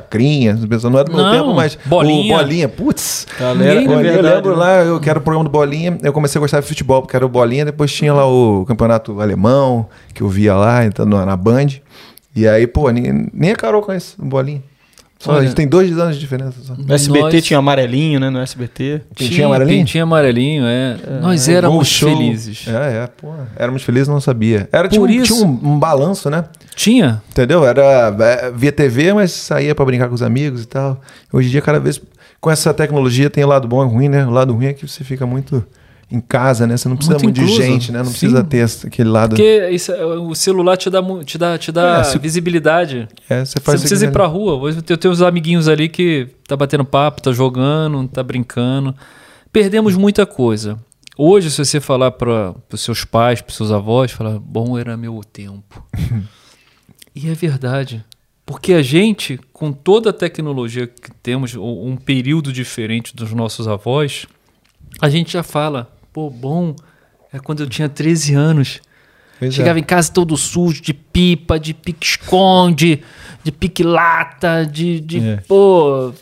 o 0.62 0.68
pessoal 0.68 0.92
não 0.92 1.00
é 1.00 1.04
do 1.04 1.12
meu 1.12 1.22
Não, 1.22 1.32
tempo, 1.32 1.54
mas 1.54 1.78
Bolinha. 1.84 2.34
o 2.34 2.38
Bolinha, 2.38 2.68
putz. 2.68 3.26
Galera, 3.38 3.80
é 3.82 3.84
Bolinha, 3.84 4.12
verdade, 4.12 4.26
eu 4.28 4.34
lembro 4.34 4.50
né? 4.52 4.56
lá, 4.56 4.76
eu 4.84 5.00
quero 5.00 5.20
o 5.20 5.22
programa 5.22 5.44
do 5.44 5.50
Bolinha, 5.50 5.98
eu 6.02 6.12
comecei 6.12 6.38
a 6.38 6.40
gostar 6.40 6.60
de 6.60 6.66
futebol, 6.66 7.02
porque 7.02 7.16
era 7.16 7.24
o 7.24 7.28
Bolinha, 7.28 7.64
depois 7.64 7.92
tinha 7.92 8.12
lá 8.12 8.26
o 8.26 8.64
campeonato 8.66 9.20
alemão, 9.20 9.86
que 10.14 10.22
eu 10.22 10.28
via 10.28 10.54
lá, 10.54 10.84
então, 10.84 11.06
na 11.08 11.24
na 11.26 11.36
Band, 11.36 11.66
e 12.36 12.46
aí, 12.46 12.66
pô, 12.66 12.90
nem, 12.90 13.28
nem 13.32 13.50
a 13.52 13.56
Carol 13.56 13.82
conhece 13.82 14.14
o 14.18 14.24
Bolinha. 14.24 14.62
Só, 15.18 15.32
a 15.32 15.34
Olha. 15.34 15.46
gente 15.46 15.56
tem 15.56 15.66
dois 15.66 15.98
anos 15.98 16.14
de 16.14 16.20
diferença 16.20 16.54
só. 16.62 16.74
No 16.76 16.94
SBT 16.94 17.20
Nós- 17.34 17.42
tinha 17.44 17.58
amarelinho, 17.58 18.20
né? 18.20 18.30
No 18.30 18.38
SBT. 18.38 19.00
Tinha, 19.16 19.30
tinha 19.30 19.46
amarelinho? 19.46 19.84
Tinha 19.84 20.04
amarelinho, 20.04 20.62
é. 20.64 20.96
Nós 21.20 21.48
éramos 21.48 21.98
felizes. 21.98 22.68
É, 22.68 23.02
é, 23.02 23.06
pô. 23.08 23.32
Éramos 23.56 23.82
felizes, 23.82 24.06
não 24.06 24.20
sabia. 24.20 24.68
Era, 24.70 24.86
tinha, 24.88 25.00
Por 25.00 25.08
um, 25.10 25.12
isso- 25.12 25.34
tinha 25.34 25.44
um, 25.44 25.72
um 25.72 25.76
balanço, 25.76 26.30
né? 26.30 26.44
Tinha. 26.76 27.20
Entendeu? 27.30 27.66
Era 27.66 28.14
é, 28.16 28.52
via 28.52 28.70
TV, 28.70 29.12
mas 29.12 29.32
saía 29.32 29.74
pra 29.74 29.84
brincar 29.84 30.06
com 30.06 30.14
os 30.14 30.22
amigos 30.22 30.62
e 30.62 30.66
tal. 30.68 31.00
Hoje 31.32 31.48
em 31.48 31.50
dia, 31.50 31.62
cada 31.62 31.80
vez 31.80 32.00
com 32.40 32.48
essa 32.48 32.72
tecnologia 32.72 33.28
tem 33.28 33.42
o 33.42 33.48
lado 33.48 33.66
bom 33.66 33.84
e 33.84 33.88
ruim, 33.88 34.08
né? 34.08 34.24
O 34.24 34.30
lado 34.30 34.54
ruim 34.54 34.66
é 34.66 34.72
que 34.72 34.86
você 34.86 35.02
fica 35.02 35.26
muito 35.26 35.64
em 36.10 36.20
casa, 36.20 36.66
né? 36.66 36.76
Você 36.76 36.88
não 36.88 36.96
precisa 36.96 37.18
Muito 37.22 37.38
muito, 37.40 37.50
de 37.50 37.56
gente, 37.56 37.92
né? 37.92 37.98
Não 37.98 38.06
Sim. 38.06 38.10
precisa 38.12 38.42
ter 38.44 38.64
aquele 38.86 39.08
lado. 39.10 39.30
Porque 39.30 39.68
isso, 39.70 39.92
é, 39.92 40.04
o 40.04 40.34
celular 40.34 40.76
te 40.76 40.88
dá, 40.88 41.02
te 41.24 41.36
dá, 41.36 41.58
te 41.58 41.70
dá 41.70 41.98
É, 41.98 42.04
se- 42.04 42.18
visibilidade. 42.18 43.06
É, 43.28 43.44
você 43.44 43.52
Você 43.52 43.60
faz 43.60 43.80
não 43.80 43.88
precisa 43.88 44.06
ir 44.06 44.12
pra 44.12 44.26
rua. 44.26 44.70
Eu 44.88 44.96
tenho 44.96 45.12
uns 45.12 45.20
amiguinhos 45.20 45.68
ali 45.68 45.88
que 45.88 46.28
tá 46.46 46.56
batendo 46.56 46.84
papo, 46.84 47.20
tá 47.20 47.30
jogando, 47.32 48.08
tá 48.08 48.22
brincando. 48.22 48.94
Perdemos 49.52 49.94
muita 49.96 50.24
coisa. 50.24 50.78
Hoje, 51.16 51.50
se 51.50 51.62
você 51.64 51.80
falar 51.80 52.12
para 52.12 52.54
os 52.72 52.80
seus 52.80 53.04
pais, 53.04 53.42
para 53.42 53.54
seus 53.54 53.70
avós, 53.72 54.10
falar, 54.12 54.38
bom 54.38 54.78
era 54.78 54.96
meu 54.96 55.20
tempo. 55.30 55.84
e 57.14 57.28
é 57.28 57.34
verdade. 57.34 58.04
Porque 58.46 58.72
a 58.72 58.80
gente, 58.82 59.38
com 59.52 59.72
toda 59.72 60.08
a 60.08 60.12
tecnologia 60.12 60.86
que 60.86 61.10
temos, 61.22 61.54
um 61.54 61.96
período 61.96 62.50
diferente 62.50 63.14
dos 63.14 63.32
nossos 63.32 63.68
avós, 63.68 64.26
a 65.02 65.08
gente 65.10 65.32
já 65.34 65.42
fala, 65.42 65.90
pô, 66.18 66.30
bom 66.30 66.74
é 67.32 67.38
quando 67.38 67.60
eu 67.62 67.68
tinha 67.68 67.88
13 67.88 68.34
anos. 68.34 68.80
Pois 69.38 69.52
é. 69.52 69.56
Chegava 69.56 69.78
em 69.78 69.84
casa 69.84 70.10
todo 70.12 70.36
sujo, 70.36 70.82
de 70.82 70.92
pipa, 70.92 71.60
de 71.60 71.72
pique-esconde, 71.72 73.02
de 73.44 73.52
pique-lata, 73.52 74.66
de, 74.66 74.98
de 75.00 75.20
É. 75.20 75.36
pô... 75.46 76.12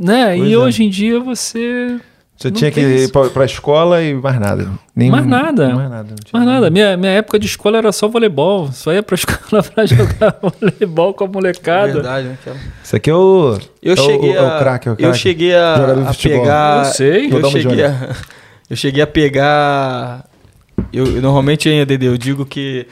Né? 0.00 0.36
Pois 0.38 0.48
e 0.48 0.54
é. 0.54 0.56
hoje 0.58 0.84
em 0.84 0.88
dia 0.88 1.20
você... 1.20 1.98
Você 2.34 2.48
não 2.48 2.56
tinha 2.56 2.70
que 2.70 2.80
ir 2.80 3.12
pra, 3.12 3.28
pra 3.28 3.44
escola 3.44 4.02
e 4.02 4.14
mais 4.14 4.40
nada. 4.40 4.70
Nem, 4.96 5.10
Mais 5.10 5.26
nada. 5.26 5.74
Mais 5.74 5.90
nada. 5.90 6.08
não 6.08 6.16
tinha 6.16 6.32
Mais 6.32 6.46
nada. 6.46 6.70
Minha, 6.70 6.96
minha 6.96 7.12
época 7.12 7.38
de 7.38 7.46
escola 7.46 7.76
era 7.76 7.92
só 7.92 8.08
voleibol. 8.08 8.72
Só 8.72 8.90
ia 8.92 9.02
pra 9.02 9.14
escola 9.16 9.62
pra 9.62 9.84
jogar 9.84 10.38
voleibol 10.42 11.12
com 11.12 11.24
a 11.24 11.28
molecada. 11.28 11.92
Verdade, 11.92 12.28
né? 12.28 12.38
Isso 12.82 12.96
aqui 12.96 13.10
é 13.10 13.14
o. 13.14 13.58
Eu 13.82 13.94
é 13.94 14.00
o- 14.00 14.04
cheguei 14.04 14.32
é 14.32 14.38
a. 14.38 14.56
o 14.56 14.58
craque, 14.58 14.88
é 14.88 14.92
o 14.92 14.96
eu 14.98 15.14
cheguei 15.14 15.54
a, 15.54 15.74
a 16.08 16.12
futebol. 16.14 16.40
pegar. 16.40 16.78
Eu 16.86 16.92
sei. 16.92 17.32
Eu 17.32 17.50
cheguei 17.50 17.84
a, 17.84 18.10
eu 18.72 18.76
cheguei 18.76 19.02
a 19.02 19.06
pegar. 19.06 20.24
Eu, 20.90 21.04
eu 21.04 21.20
normalmente, 21.20 21.68
hein, 21.68 21.84
Dede, 21.84 22.06
eu 22.06 22.16
digo 22.16 22.46
que. 22.46 22.86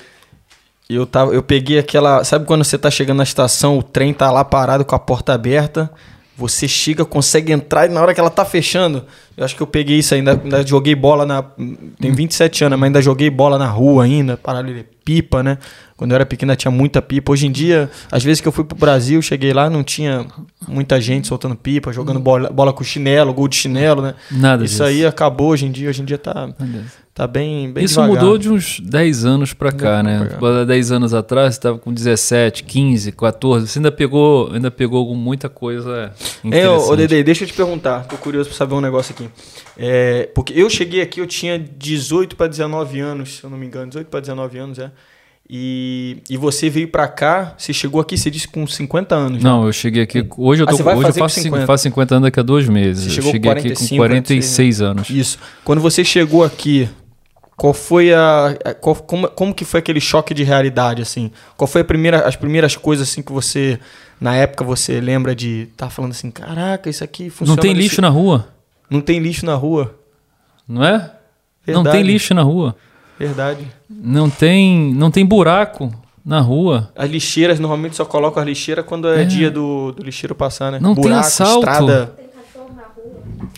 Eu, 0.91 1.07
tava, 1.07 1.33
eu 1.33 1.43
peguei 1.43 1.79
aquela. 1.79 2.23
Sabe 2.23 2.45
quando 2.45 2.63
você 2.63 2.77
tá 2.77 2.91
chegando 2.91 3.17
na 3.17 3.23
estação, 3.23 3.79
o 3.79 3.83
trem 3.83 4.13
tá 4.13 4.31
lá 4.31 4.45
parado 4.45 4.85
com 4.85 4.95
a 4.95 4.99
porta 4.99 5.33
aberta? 5.33 5.91
você 6.37 6.67
chega, 6.67 7.05
consegue 7.05 7.53
entrar 7.53 7.85
e 7.85 7.91
na 7.91 8.01
hora 8.01 8.15
que 8.15 8.21
ela 8.21 8.31
tá 8.31 8.47
fechando, 8.47 9.05
eu 9.37 9.45
acho 9.45 9.55
que 9.55 9.63
eu 9.63 9.67
peguei 9.67 9.99
isso 9.99 10.15
ainda, 10.15 10.41
ainda 10.43 10.67
joguei 10.67 10.95
bola 10.95 11.27
na. 11.27 11.43
Tem 12.01 12.11
27 12.13 12.65
anos, 12.65 12.79
mas 12.79 12.87
ainda 12.87 13.03
joguei 13.03 13.29
bola 13.29 13.59
na 13.59 13.67
rua 13.67 14.05
ainda, 14.05 14.39
paralelo 14.39 14.83
pipa, 15.11 15.43
né? 15.43 15.59
Quando 15.97 16.13
eu 16.13 16.15
era 16.15 16.25
pequena 16.25 16.55
tinha 16.55 16.71
muita 16.71 17.03
pipa. 17.03 17.33
Hoje 17.33 17.45
em 17.45 17.51
dia, 17.51 17.91
às 18.13 18.23
vezes 18.23 18.41
que 18.41 18.47
eu 18.47 18.53
fui 18.53 18.63
pro 18.63 18.79
Brasil, 18.79 19.21
cheguei 19.21 19.53
lá, 19.53 19.69
não 19.69 19.83
tinha 19.83 20.25
muita 20.69 21.01
gente 21.01 21.27
soltando 21.27 21.57
pipa, 21.57 21.93
jogando 21.93 22.21
bola, 22.21 22.49
bola 22.49 22.73
com 22.73 22.85
chinelo, 22.85 23.35
gol 23.35 23.49
de 23.49 23.57
chinelo, 23.57 24.01
né? 24.01 24.15
Nada 24.31 24.65
Isso 24.65 24.75
disso. 24.75 24.85
aí 24.85 25.05
acabou 25.05 25.49
hoje 25.49 25.67
em 25.67 25.73
dia. 25.73 25.89
Hoje 25.89 26.01
em 26.01 26.05
dia 26.05 26.17
tá, 26.17 26.55
tá 27.15 27.27
bem, 27.27 27.71
bem 27.73 27.85
Isso 27.85 27.95
devagar. 28.01 28.23
mudou 28.23 28.39
de 28.39 28.49
uns 28.49 28.81
10 28.81 29.25
anos 29.25 29.53
pra 29.53 29.71
cá, 29.73 30.03
né? 30.03 30.29
cá. 30.41 30.61
Há 30.63 30.65
10 30.65 30.93
anos 30.93 31.13
atrás, 31.15 31.55
você 31.55 31.61
tava 31.61 31.79
com 31.79 31.93
17, 31.93 32.65
15, 32.65 33.13
14. 33.13 33.69
Você 33.69 33.79
ainda 33.79 33.93
pegou, 33.93 34.51
ainda 34.53 34.71
pegou 34.71 35.15
muita 35.15 35.49
coisa 35.49 36.13
É, 36.45 36.47
interessante. 36.49 36.89
ô, 36.89 36.93
ô 36.93 36.97
Dede, 36.97 37.23
deixa 37.23 37.45
eu 37.45 37.49
te 37.49 37.55
perguntar. 37.55 38.05
Tô 38.07 38.17
curioso 38.17 38.49
pra 38.49 38.57
saber 38.57 38.75
um 38.75 38.81
negócio 38.81 39.15
aqui. 39.15 39.29
É, 39.77 40.29
porque 40.35 40.53
eu 40.55 40.69
cheguei 40.71 41.01
aqui, 41.03 41.21
eu 41.21 41.27
tinha 41.27 41.59
18 41.59 42.37
para 42.37 42.47
19 42.47 43.01
anos, 43.01 43.37
se 43.39 43.45
eu 43.45 43.51
não 43.51 43.59
me 43.59 43.67
engano. 43.67 43.89
18 43.89 44.07
para 44.09 44.21
19 44.21 44.59
anos, 44.59 44.79
é. 44.79 44.91
E, 45.53 46.19
e 46.31 46.37
você 46.37 46.71
veio 46.71 46.87
pra 46.87 47.09
cá, 47.09 47.55
você 47.59 47.73
chegou 47.73 48.01
aqui, 48.01 48.17
você 48.17 48.31
disse 48.31 48.47
com 48.47 48.65
50 48.65 49.17
anos. 49.17 49.43
né? 49.43 49.51
Não, 49.51 49.67
eu 49.67 49.73
cheguei 49.73 50.05
aqui. 50.05 50.25
Hoje 50.39 50.63
eu, 50.63 50.67
Ah, 50.69 50.71
tô, 50.71 50.77
vai 50.85 50.95
hoje 50.95 51.09
eu 51.09 51.15
faço, 51.15 51.41
50. 51.41 51.67
faço 51.67 51.83
50 51.83 52.15
anos 52.15 52.27
daqui 52.29 52.39
a 52.39 52.43
dois 52.45 52.69
meses. 52.69 53.03
Você 53.03 53.09
eu 53.09 53.15
chegou 53.15 53.31
com 53.31 53.33
cheguei 53.33 53.51
aqui 53.51 53.63
45, 53.63 53.89
com 53.91 53.97
46 53.97 54.81
anos. 54.81 55.11
Isso. 55.11 55.39
Quando 55.65 55.81
você 55.83 56.05
chegou 56.05 56.45
aqui, 56.45 56.89
qual 57.61 57.75
foi 57.75 58.11
a. 58.15 58.57
a- 58.65 58.73
qual- 58.73 58.97
como, 58.97 59.29
como 59.29 59.53
que 59.55 59.67
foi 59.67 59.81
aquele 59.81 60.01
choque 60.01 60.33
de 60.33 60.43
realidade, 60.43 61.03
assim? 61.03 61.31
Qual 61.59 61.69
foi 61.69 61.83
a 61.83 61.85
primeira, 61.85 62.27
as 62.27 62.35
primeiras 62.35 62.75
coisas 62.75 63.07
assim 63.07 63.21
que 63.21 63.31
você, 63.31 63.79
na 64.19 64.35
época, 64.35 64.65
você 64.65 64.99
lembra 64.99 65.35
de 65.35 65.69
estar 65.71 65.87
tá 65.87 65.91
falando 65.91 66.13
assim, 66.13 66.31
caraca, 66.31 66.89
isso 66.89 67.05
aqui 67.05 67.29
funciona. 67.29 67.57
Não 67.57 67.61
tem 67.63 67.75
desse- 67.75 67.83
lixo 67.89 68.01
na 68.01 68.09
rua, 68.09 68.49
Não 68.89 69.03
tem 69.03 69.19
lixo 69.19 69.45
na 69.45 69.55
rua. 69.57 69.95
não 70.67 70.83
é? 70.83 71.13
Não 71.67 71.83
Verdade. 71.83 71.97
tem 71.99 72.03
lixo 72.07 72.33
na 72.33 72.43
rua. 72.43 72.75
Verdade. 73.19 73.69
Não 73.91 74.31
tem, 74.31 74.95
não 74.95 75.11
tem 75.11 75.27
buraco 75.27 75.93
na 76.25 76.41
rua. 76.41 76.91
As 76.97 77.11
lixeiras, 77.11 77.61
normalmente 77.61 77.95
só 77.95 78.07
colocam 78.07 78.43
as 78.43 78.49
lixeiras 78.49 78.87
quando 78.87 79.07
é, 79.07 79.21
É. 79.21 79.25
dia 79.27 79.51
do, 79.51 79.93
do 79.93 80.03
lixeiro 80.03 80.35
passar, 80.35 80.73
né? 80.73 80.79
Não 80.81 80.95
tem 80.95 81.13
assalto. 81.13 81.59
estrada, 81.69 82.15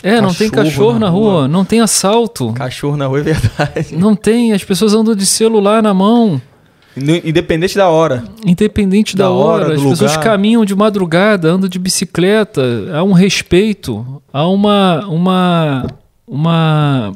É, 0.02 0.20
não 0.20 0.32
tem 0.34 0.48
Cachorro 0.50 0.98
na 0.98 1.08
rua. 1.08 1.32
rua, 1.32 1.48
não 1.48 1.64
tem 1.64 1.80
assalto. 1.80 2.52
cachorro 2.52 2.96
na 2.96 3.06
rua, 3.06 3.20
é 3.20 3.22
verdade. 3.22 3.96
Não 3.96 4.14
tem, 4.14 4.52
as 4.52 4.62
pessoas 4.64 4.94
andam 4.94 5.14
de 5.14 5.26
celular 5.26 5.82
na 5.82 5.92
mão. 5.94 6.40
Independente 6.96 7.74
da 7.76 7.88
hora. 7.88 8.22
Independente 8.44 9.16
da, 9.16 9.24
Da 9.24 9.30
hora, 9.30 9.64
hora, 9.64 9.74
as 9.74 9.80
pessoas 9.82 10.10
lugar. 10.12 10.20
caminham 10.22 10.64
de 10.64 10.74
madrugada, 10.74 11.50
andam 11.50 11.68
de 11.68 11.78
bicicleta, 11.78 12.62
há 12.94 13.02
um 13.02 13.12
respeito, 13.12 14.22
há 14.32 14.46
uma 14.46 15.06
uma 15.06 15.86
uma 16.28 17.12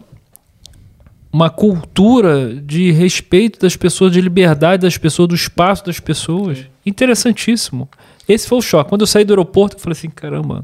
uma 1.30 1.50
cultura 1.50 2.54
de 2.54 2.90
respeito 2.92 3.60
das 3.60 3.76
pessoas, 3.76 4.10
de 4.12 4.20
liberdade 4.22 4.82
das 4.82 4.96
pessoas, 4.96 5.28
do 5.28 5.34
espaço 5.34 5.84
das 5.84 6.00
pessoas. 6.00 6.60
Interessantíssimo. 6.86 7.86
Esse 8.26 8.48
foi 8.48 8.56
o 8.58 8.62
choque. 8.62 8.88
Quando 8.88 9.02
eu 9.02 9.06
saí 9.06 9.24
do 9.24 9.32
aeroporto, 9.34 9.76
eu 9.76 9.80
falei 9.80 9.92
assim, 9.92 10.08
caramba. 10.08 10.62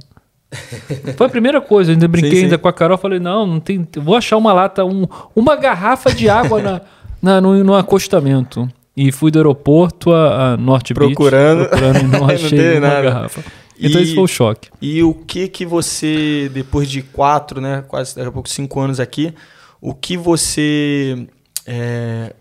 Foi 1.17 1.27
a 1.27 1.31
primeira 1.31 1.61
coisa, 1.61 1.91
eu 1.91 1.95
ainda 1.95 2.07
brinquei 2.09 2.31
Sim, 2.33 2.37
sim. 2.37 2.45
ainda 2.45 2.59
com 2.59 2.69
a 2.69 2.73
Carol, 2.73 2.99
falei, 2.99 3.19
não, 3.19 3.47
não 3.47 3.61
tem, 3.61 3.87
vou 3.97 4.17
achar 4.17 4.37
uma 4.37 4.53
lata, 4.53 4.85
um, 4.85 5.07
uma 5.35 5.57
garrafa 5.57 6.13
de 6.15 6.29
água 6.29 6.61
na, 6.61 6.81
na- 7.23 7.41
no, 7.41 7.63
no 7.65 7.75
acostamento. 7.75 8.69
E 8.97 9.11
fui 9.11 9.31
do 9.31 9.39
aeroporto 9.39 10.13
a, 10.13 10.53
a 10.53 10.57
Norte 10.59 10.93
Procurando. 10.93 11.61
Beach, 11.61 11.71
procurando 11.71 11.99
e 12.01 12.03
não 12.09 12.21
Não 12.21 12.29
achei 12.31 12.51
tem 12.59 12.79
uma 12.79 13.01
garrafa. 13.01 13.43
Então 13.81 14.01
E- 14.01 14.05
esse 14.05 14.15
foi 14.15 14.25
o 14.25 14.29
choque. 14.29 14.69
E 14.83 15.03
o 15.03 15.15
que 15.15 15.49
que 15.49 15.65
você, 15.65 16.51
depois 16.53 16.91
de 16.91 17.01
quatro, 17.03 17.59
né, 17.61 17.83
quase 17.89 18.15
daqui 18.15 18.29
a 18.29 18.33
pouco 18.33 18.49
cinco 18.49 18.79
anos 18.81 19.01
aqui, 19.01 19.33
o 19.81 19.95
que 19.95 20.17
você 20.19 21.27
é, 21.67 22.35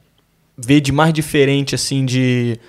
vê 0.58 0.82
de 0.82 0.92
mais 0.92 1.14
diferente, 1.14 1.74
assim, 1.74 2.04
de 2.06 2.60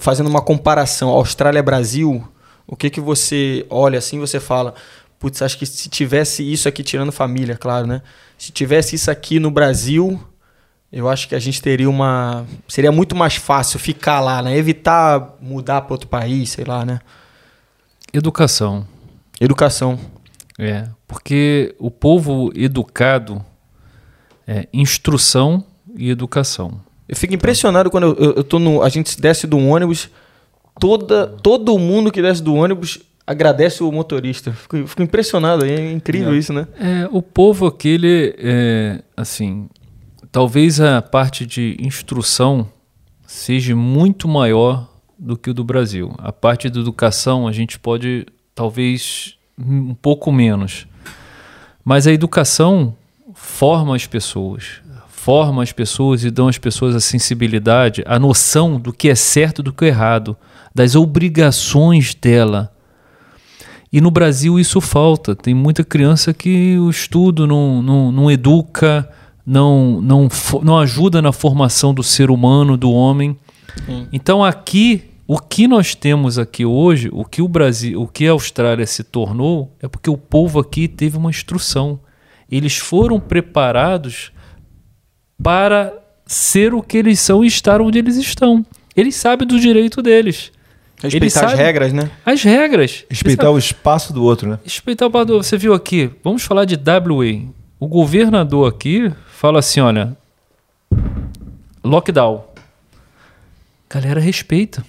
fazendo 0.00 0.28
uma 0.28 0.42
comparação 0.42 1.08
Austrália-Brasil, 1.10 2.22
o 2.70 2.76
que 2.76 2.88
que 2.88 3.00
você 3.00 3.66
olha 3.68 3.98
assim, 3.98 4.16
e 4.16 4.20
você 4.20 4.38
fala, 4.38 4.74
putz, 5.18 5.42
acho 5.42 5.58
que 5.58 5.66
se 5.66 5.88
tivesse 5.88 6.40
isso 6.50 6.68
aqui, 6.68 6.84
tirando 6.84 7.10
família, 7.10 7.56
claro, 7.56 7.84
né, 7.84 8.00
se 8.38 8.52
tivesse 8.52 8.94
isso 8.94 9.10
aqui 9.10 9.40
no 9.40 9.50
Brasil, 9.50 10.22
eu 10.92 11.08
acho 11.08 11.28
que 11.28 11.34
a 11.34 11.38
gente 11.40 11.60
teria 11.60 11.90
uma, 11.90 12.46
seria 12.68 12.92
muito 12.92 13.16
mais 13.16 13.34
fácil 13.34 13.80
ficar 13.80 14.20
lá, 14.20 14.40
né, 14.40 14.56
evitar 14.56 15.36
mudar 15.40 15.80
para 15.82 15.94
outro 15.94 16.08
país, 16.08 16.50
sei 16.50 16.64
lá, 16.64 16.86
né, 16.86 17.00
Educação. 18.12 18.86
educação. 19.40 19.98
É, 20.58 20.86
porque 21.08 21.74
o 21.78 21.90
povo 21.90 22.52
educado 22.54 23.44
é 24.46 24.68
instrução 24.72 25.64
e 25.96 26.10
educação. 26.10 26.80
Eu 27.08 27.16
fico 27.16 27.34
impressionado 27.34 27.90
quando 27.90 28.04
eu, 28.04 28.14
eu, 28.16 28.32
eu 28.34 28.44
tô 28.44 28.58
no. 28.58 28.82
A 28.82 28.88
gente 28.88 29.20
desce 29.20 29.46
do 29.46 29.58
ônibus, 29.58 30.10
toda, 30.80 31.26
todo 31.26 31.78
mundo 31.78 32.10
que 32.10 32.22
desce 32.22 32.42
do 32.42 32.54
ônibus 32.54 32.98
agradece 33.26 33.84
o 33.84 33.92
motorista. 33.92 34.52
Fico, 34.52 34.86
fico 34.88 35.02
impressionado, 35.02 35.64
é 35.64 35.92
incrível 35.92 36.36
isso, 36.36 36.52
né? 36.52 36.66
É, 36.80 37.08
o 37.12 37.22
povo 37.22 37.66
aquele, 37.66 38.34
é, 38.38 39.02
assim, 39.16 39.68
talvez 40.32 40.80
a 40.80 41.00
parte 41.00 41.46
de 41.46 41.76
instrução 41.78 42.66
seja 43.24 43.76
muito 43.76 44.26
maior 44.26 44.88
do 45.16 45.36
que 45.36 45.50
o 45.50 45.54
do 45.54 45.62
Brasil. 45.62 46.12
A 46.18 46.32
parte 46.32 46.68
da 46.68 46.80
educação 46.80 47.46
a 47.46 47.52
gente 47.52 47.78
pode, 47.78 48.26
talvez, 48.54 49.36
um 49.56 49.94
pouco 49.94 50.32
menos. 50.32 50.86
Mas 51.84 52.06
a 52.06 52.12
educação 52.12 52.96
forma 53.34 53.94
as 53.94 54.06
pessoas, 54.06 54.80
forma 55.08 55.62
as 55.62 55.70
pessoas 55.70 56.24
e 56.24 56.30
dão 56.30 56.48
às 56.48 56.58
pessoas 56.58 56.96
a 56.96 57.00
sensibilidade, 57.00 58.02
a 58.06 58.18
noção 58.18 58.80
do 58.80 58.92
que 58.92 59.08
é 59.08 59.14
certo 59.14 59.60
e 59.60 59.62
do 59.62 59.72
que 59.72 59.84
é 59.84 59.88
errado, 59.88 60.36
das 60.74 60.94
obrigações 60.94 62.14
dela. 62.14 62.72
E 63.92 64.00
no 64.00 64.10
Brasil 64.10 64.58
isso 64.58 64.80
falta. 64.80 65.34
Tem 65.34 65.52
muita 65.54 65.82
criança 65.82 66.32
que 66.32 66.78
o 66.78 66.88
estudo 66.88 67.46
não, 67.46 67.82
não, 67.82 68.12
não 68.12 68.30
educa, 68.30 69.08
não, 69.44 70.00
não, 70.00 70.28
não 70.62 70.78
ajuda 70.78 71.20
na 71.20 71.32
formação 71.32 71.92
do 71.92 72.02
ser 72.02 72.30
humano, 72.30 72.76
do 72.76 72.90
homem. 72.92 73.36
Sim. 73.84 74.06
Então 74.12 74.44
aqui, 74.44 75.10
o 75.26 75.38
que 75.38 75.66
nós 75.66 75.94
temos 75.94 76.38
aqui 76.38 76.64
hoje, 76.64 77.08
o 77.12 77.24
que 77.24 77.42
o 77.42 77.48
Brasil, 77.48 78.00
o 78.00 78.06
que 78.06 78.28
a 78.28 78.32
Austrália 78.32 78.86
se 78.86 79.02
tornou, 79.02 79.76
é 79.82 79.88
porque 79.88 80.08
o 80.08 80.16
povo 80.16 80.60
aqui 80.60 80.86
teve 80.86 81.16
uma 81.16 81.30
instrução. 81.30 81.98
Eles 82.48 82.76
foram 82.76 83.18
preparados 83.18 84.32
para 85.42 85.92
ser 86.26 86.74
o 86.74 86.82
que 86.82 86.96
eles 86.96 87.18
são 87.18 87.44
e 87.44 87.48
estar 87.48 87.80
onde 87.80 87.98
eles 87.98 88.16
estão. 88.16 88.64
Eles 88.94 89.16
sabem 89.16 89.46
do 89.46 89.58
direito 89.58 90.00
deles. 90.00 90.52
Respeitar 91.02 91.46
as 91.46 91.52
regras, 91.54 91.92
né? 91.92 92.10
as 92.24 92.42
regras. 92.42 93.04
Respeitar 93.08 93.50
o 93.50 93.58
espaço 93.58 94.12
do 94.12 94.22
outro, 94.22 94.50
né? 94.50 94.58
Respeitar 94.62 95.06
o 95.06 95.10
padrão. 95.10 95.42
Você 95.42 95.56
viu 95.56 95.72
aqui, 95.72 96.10
vamos 96.22 96.42
falar 96.42 96.64
de 96.64 96.74
WA. 96.74 97.48
O 97.78 97.86
governador 97.86 98.68
aqui 98.68 99.10
fala 99.28 99.60
assim: 99.60 99.80
olha, 99.80 100.16
lockdown. 101.82 102.44
Galera, 103.88 104.20
respeita. 104.20 104.84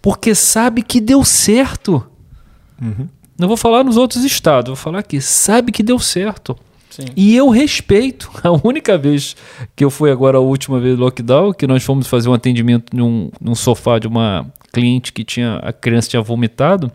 Porque 0.00 0.34
sabe 0.34 0.82
que 0.82 1.00
deu 1.00 1.24
certo. 1.24 2.04
Não 3.38 3.46
vou 3.46 3.56
falar 3.56 3.84
nos 3.84 3.96
outros 3.96 4.24
estados, 4.24 4.68
vou 4.68 4.76
falar 4.76 5.00
aqui. 5.00 5.20
Sabe 5.20 5.70
que 5.70 5.82
deu 5.82 5.98
certo. 5.98 6.56
Sim. 6.90 7.04
E 7.14 7.36
eu 7.36 7.48
respeito. 7.50 8.30
A 8.42 8.50
única 8.66 8.96
vez 8.96 9.36
que 9.76 9.84
eu 9.84 9.90
fui 9.90 10.10
agora, 10.10 10.38
a 10.38 10.40
última 10.40 10.80
vez 10.80 10.96
do 10.96 11.04
lockdown, 11.04 11.52
que 11.52 11.66
nós 11.66 11.84
fomos 11.84 12.06
fazer 12.08 12.28
um 12.28 12.34
atendimento 12.34 12.96
num, 12.96 13.30
num 13.40 13.54
sofá 13.54 13.98
de 13.98 14.08
uma 14.08 14.46
cliente 14.78 15.12
que 15.12 15.24
tinha 15.24 15.56
a 15.56 15.72
criança 15.72 16.08
tinha 16.10 16.22
vomitado. 16.22 16.90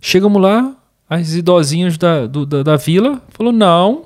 Chegamos 0.00 0.40
lá, 0.40 0.72
as 1.08 1.34
idosinhas 1.34 1.96
da, 1.96 2.26
do- 2.26 2.46
da, 2.46 2.62
da 2.62 2.76
vila 2.76 3.22
falou 3.30 3.52
não, 3.52 4.04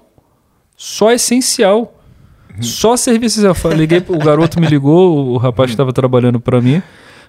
só 0.76 1.10
essencial. 1.12 1.98
Só 2.60 2.96
serviço 2.96 3.36
essencial. 3.38 3.54
Falei, 3.54 3.78
Liguei, 3.78 4.04
o 4.08 4.18
garoto 4.18 4.60
me 4.60 4.66
ligou, 4.66 5.28
o 5.28 5.36
rapaz 5.38 5.70
que 5.70 5.74
estava 5.74 5.92
trabalhando 5.92 6.38
para 6.38 6.60
mim. 6.60 6.82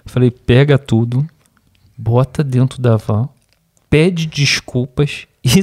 Falei, 0.04 0.30
pega 0.30 0.76
tudo, 0.76 1.26
bota 1.96 2.44
dentro 2.44 2.80
da 2.82 2.96
van, 2.96 3.28
pede 3.88 4.26
desculpas 4.26 5.26
e 5.42 5.62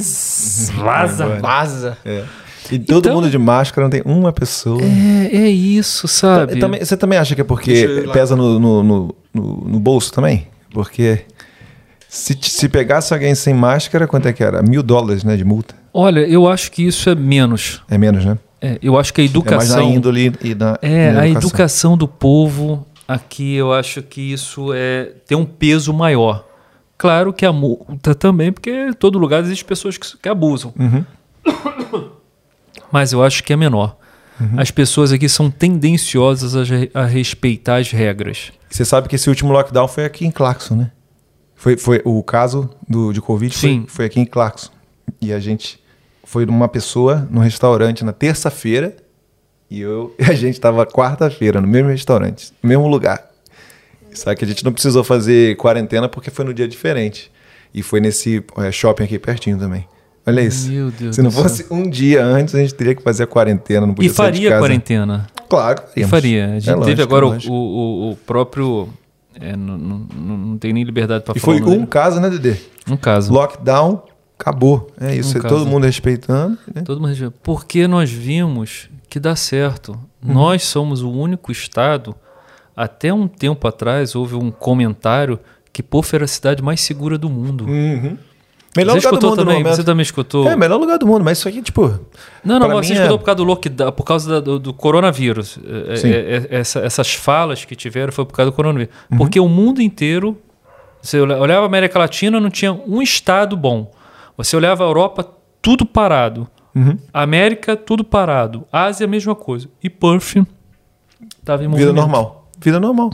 vaza. 0.74 1.28
Vai. 1.28 1.40
Vaza. 1.40 1.98
É. 2.04 2.24
E 2.72 2.80
todo 2.80 3.06
Então- 3.06 3.16
mundo 3.16 3.30
de 3.30 3.38
máscara, 3.38 3.86
não 3.86 3.90
tem 3.92 4.02
uma 4.06 4.32
pessoa. 4.32 4.82
É, 4.82 5.36
é 5.36 5.50
isso, 5.50 6.08
sabe? 6.08 6.56
E 6.56 6.60
também- 6.60 6.84
você 6.84 6.96
também 6.96 7.20
acha 7.20 7.36
que 7.36 7.42
é 7.42 7.44
porque 7.44 8.06
pesa 8.14 8.36
no, 8.36 8.60
no, 8.60 8.84
no, 8.84 9.16
no- 9.34 9.64
no 9.68 9.80
bolso 9.80 10.12
também? 10.14 10.48
Porque 10.74 11.26
se, 12.08 12.38
se 12.42 12.70
pegasse 12.70 13.14
alguém 13.14 13.36
sem 13.36 13.54
máscara, 13.54 14.08
quanto 14.08 14.28
é 14.28 14.34
que 14.34 14.44
era? 14.44 14.62
Mil 14.64 14.82
dólares 14.82 15.24
né, 15.24 15.36
de 15.36 15.44
multa. 15.44 15.76
Olha, 15.94 16.22
eu 16.22 16.48
acho 16.48 16.72
que 16.72 16.84
isso 16.84 17.10
é 17.10 17.16
menos. 17.16 17.82
É 17.90 17.98
menos, 17.98 18.24
né? 18.24 18.38
É, 18.62 18.78
eu 18.82 18.98
acho 18.98 19.14
que 19.14 19.20
a 19.22 19.24
É 19.26 19.28
mais 19.28 19.38
na 19.48 19.56
educação. 19.56 19.92
índole 19.92 20.32
e 20.44 20.56
na, 20.56 20.78
É, 20.82 21.12
na 21.12 21.22
a 21.22 21.28
educação 21.28 21.98
do 21.98 22.08
povo 22.08 22.86
aqui, 23.08 23.56
eu 23.56 23.74
acho 23.74 24.02
que 24.04 24.22
isso 24.32 24.72
é 24.74 25.12
tem 25.28 25.38
um 25.38 25.44
peso 25.46 25.92
maior. 25.94 26.46
Claro 26.98 27.34
que 27.34 27.46
a 27.46 27.52
multa 27.52 28.14
também, 28.14 28.52
porque 28.52 28.70
em 28.70 28.94
todo 28.94 29.18
lugar 29.18 29.42
existem 29.42 29.68
pessoas 29.68 29.98
que, 29.98 30.16
que 30.18 30.30
abusam. 30.30 30.72
Uhum. 30.80 31.04
Mas 32.92 33.14
eu 33.14 33.24
acho 33.24 33.44
que 33.44 33.54
é 33.54 33.56
menor. 33.56 33.98
As 34.58 34.72
pessoas 34.72 35.12
aqui 35.12 35.30
são 35.30 35.52
tendenciosas 35.52 36.56
a, 36.56 37.00
a 37.02 37.06
respeitar 37.06 37.76
as 37.78 37.92
regras. 37.92 38.52
Você 38.70 38.84
sabe 38.84 39.08
que 39.08 39.16
esse 39.16 39.30
último 39.30 39.52
lockdown 39.54 39.88
foi 39.88 40.04
aqui 40.04 40.26
em 40.26 40.32
Clarkson, 40.32 40.76
né? 40.76 40.92
Foi, 41.56 41.78
foi 41.78 42.02
o 42.04 42.24
caso 42.24 42.68
do, 42.90 43.14
de 43.14 43.22
Covid 43.22 43.56
foi- 43.56 43.70
Sim. 43.70 43.86
Foi, 43.88 44.06
aqui 44.06 44.20
em 44.20 44.26
Clarkson. 44.26 44.72
E 45.22 45.32
a 45.32 45.40
gente 45.40 45.80
foi 46.24 46.44
uma 46.46 46.68
pessoa 46.68 47.28
no 47.30 47.40
restaurante 47.40 48.04
na 48.04 48.14
terça-feira 48.14 48.96
e 49.70 49.80
eu 49.82 50.16
e 50.18 50.24
a 50.32 50.34
gente 50.34 50.56
estava 50.56 50.88
quarta-feira 50.88 51.62
no 51.62 51.68
mesmo 51.68 51.90
restaurante, 51.90 52.52
no 52.64 52.70
mesmo 52.70 52.88
lugar. 52.88 53.30
Só 54.12 54.34
que 54.34 54.44
a 54.44 54.48
gente 54.48 54.66
não 54.66 54.74
precisou 54.74 55.04
fazer 55.04 55.56
quarentena 55.58 56.10
porque 56.10 56.32
foi 56.32 56.46
no 56.46 56.54
dia 56.54 56.68
diferente. 56.68 57.32
E 57.74 57.84
foi 57.84 58.02
nesse 58.02 58.44
é, 58.58 58.72
shopping 58.72 59.04
aqui 59.04 59.20
pertinho 59.20 59.58
também. 59.60 59.88
Olha 60.26 60.42
isso. 60.42 60.70
Meu 60.70 60.92
Deus 60.92 61.16
Se 61.16 61.22
não 61.22 61.30
do 61.30 61.34
céu. 61.34 61.44
fosse 61.44 61.66
um 61.72 61.90
dia 61.90 62.24
antes, 62.24 62.54
a 62.54 62.60
gente 62.60 62.74
teria 62.76 62.94
que 62.94 63.02
fazer 63.02 63.24
a 63.24 63.28
quarentena. 63.28 63.82
Não 63.88 63.94
E 63.94 63.96
podia 63.96 64.10
de 64.10 64.16
faria 64.16 64.50
casa. 64.50 64.62
quarentena. 64.62 65.28
Claro, 65.50 65.82
E 65.96 66.06
faria. 66.06 66.46
A 66.46 66.60
gente 66.60 66.70
É 66.70 66.74
lógico, 66.74 66.86
teve 66.90 67.02
agora 67.02 67.26
é 67.26 67.28
o, 67.28 67.32
lógico. 67.32 67.54
o, 67.54 68.12
o 68.12 68.16
próprio. 68.18 68.90
é, 69.40 69.56
não, 69.56 69.78
não, 69.78 70.38
não 70.38 70.58
tem 70.58 70.72
nem 70.74 70.84
liberdade 70.84 71.24
para 71.24 71.36
E 71.36 71.40
falar. 71.40 71.58
foi 71.58 71.62
o 71.66 71.70
nome 71.70 71.82
um 71.84 71.86
caso, 71.86 72.20
né, 72.20 72.30
Dedê? 72.30 72.56
um 72.90 72.96
caso. 72.96 73.34
Lockdown, 73.34 74.04
acabou. 74.40 74.92
É 75.00 75.16
isso. 75.16 75.36
Um 75.36 75.40
é 75.40 75.42
caso. 75.44 75.56
todo 75.56 75.68
mundo 75.68 75.86
respeitando. 75.86 76.58
né? 76.74 76.84
Todo 76.84 77.02
mundo 77.02 77.14
diz, 77.16 77.30
porque 77.44 77.88
nós 77.88 78.10
vimos 78.12 78.90
que 79.10 79.20
dá 79.20 79.36
certo. 79.36 79.92
Uhum. 80.24 80.34
Nós 80.34 80.64
somos 80.64 81.02
o 81.02 81.10
único 81.12 81.52
estado. 81.52 82.16
Até 82.76 83.12
um 83.14 83.28
tempo 83.28 83.68
atrás 83.68 84.16
houve 84.16 84.36
um 84.36 84.50
comentário 84.52 85.38
que 85.74 85.82
Pofo 85.84 86.16
era 86.16 86.26
a 86.26 86.28
cidade 86.28 86.62
mais 86.62 86.80
segura 86.82 87.18
do 87.18 87.30
mundo. 87.30 87.66
Uhum. 87.66 88.18
Melhor 88.76 88.94
Você 89.00 89.08
lugar 89.08 89.20
do 89.20 89.28
mundo 89.28 89.36
também? 89.38 89.58
momento. 89.60 89.76
Você 89.76 89.84
também 89.84 90.02
escutou? 90.04 90.48
É, 90.50 90.56
melhor 90.56 90.80
lugar 90.80 90.98
do 90.98 91.06
mundo, 91.06 91.26
mas 91.26 91.38
isso 91.40 91.48
aqui, 91.50 91.62
tipo. 91.62 91.88
Não, 92.44 92.58
não, 92.60 92.68
mas 92.70 92.88
você 92.88 92.94
mim 92.94 93.00
escutou 93.00 93.16
é- 93.16 93.20
por 93.20 93.26
causa 93.26 93.36
do 93.38 93.44
lockdown, 93.44 93.92
por 93.92 94.04
causa 94.04 94.30
da- 94.30 94.40
do, 94.40 94.60
do 94.60 94.74
coronavírus. 94.74 95.60
É, 95.66 96.08
é, 96.08 96.48
é, 96.56 96.60
essa- 96.60 96.80
essas 96.80 97.14
falas 97.14 97.66
que 97.66 97.76
tiveram 97.76 98.14
foi 98.14 98.24
por 98.26 98.34
causa 98.34 98.50
do 98.50 98.56
coronavírus. 98.56 98.94
Uhum. 99.12 99.18
Porque 99.18 99.40
o 99.40 99.50
mundo 99.50 99.82
inteiro, 99.82 100.38
você 101.02 101.20
olha- 101.20 101.38
olhava 101.38 101.64
a 101.64 101.66
América 101.66 102.00
Latina, 102.00 102.40
não 102.40 102.50
tinha 102.50 102.72
um 102.72 103.02
estado 103.02 103.58
bom. 103.58 103.92
Você 104.38 104.56
olhava 104.56 104.84
a 104.86 104.88
Europa, 104.88 105.28
tudo 105.62 105.86
parado. 105.86 106.48
Uhum. 106.74 106.98
América, 107.14 107.76
tudo 107.76 108.04
parado. 108.06 108.64
Ásia, 108.72 109.06
mesma 109.06 109.36
coisa. 109.36 109.68
E 109.84 109.90
Perth 109.90 110.38
estava 111.40 111.64
em 111.64 111.68
Vida 111.68 111.70
movimento. 111.70 111.96
normal. 111.96 112.48
Vida 112.60 112.80
normal. 112.80 113.12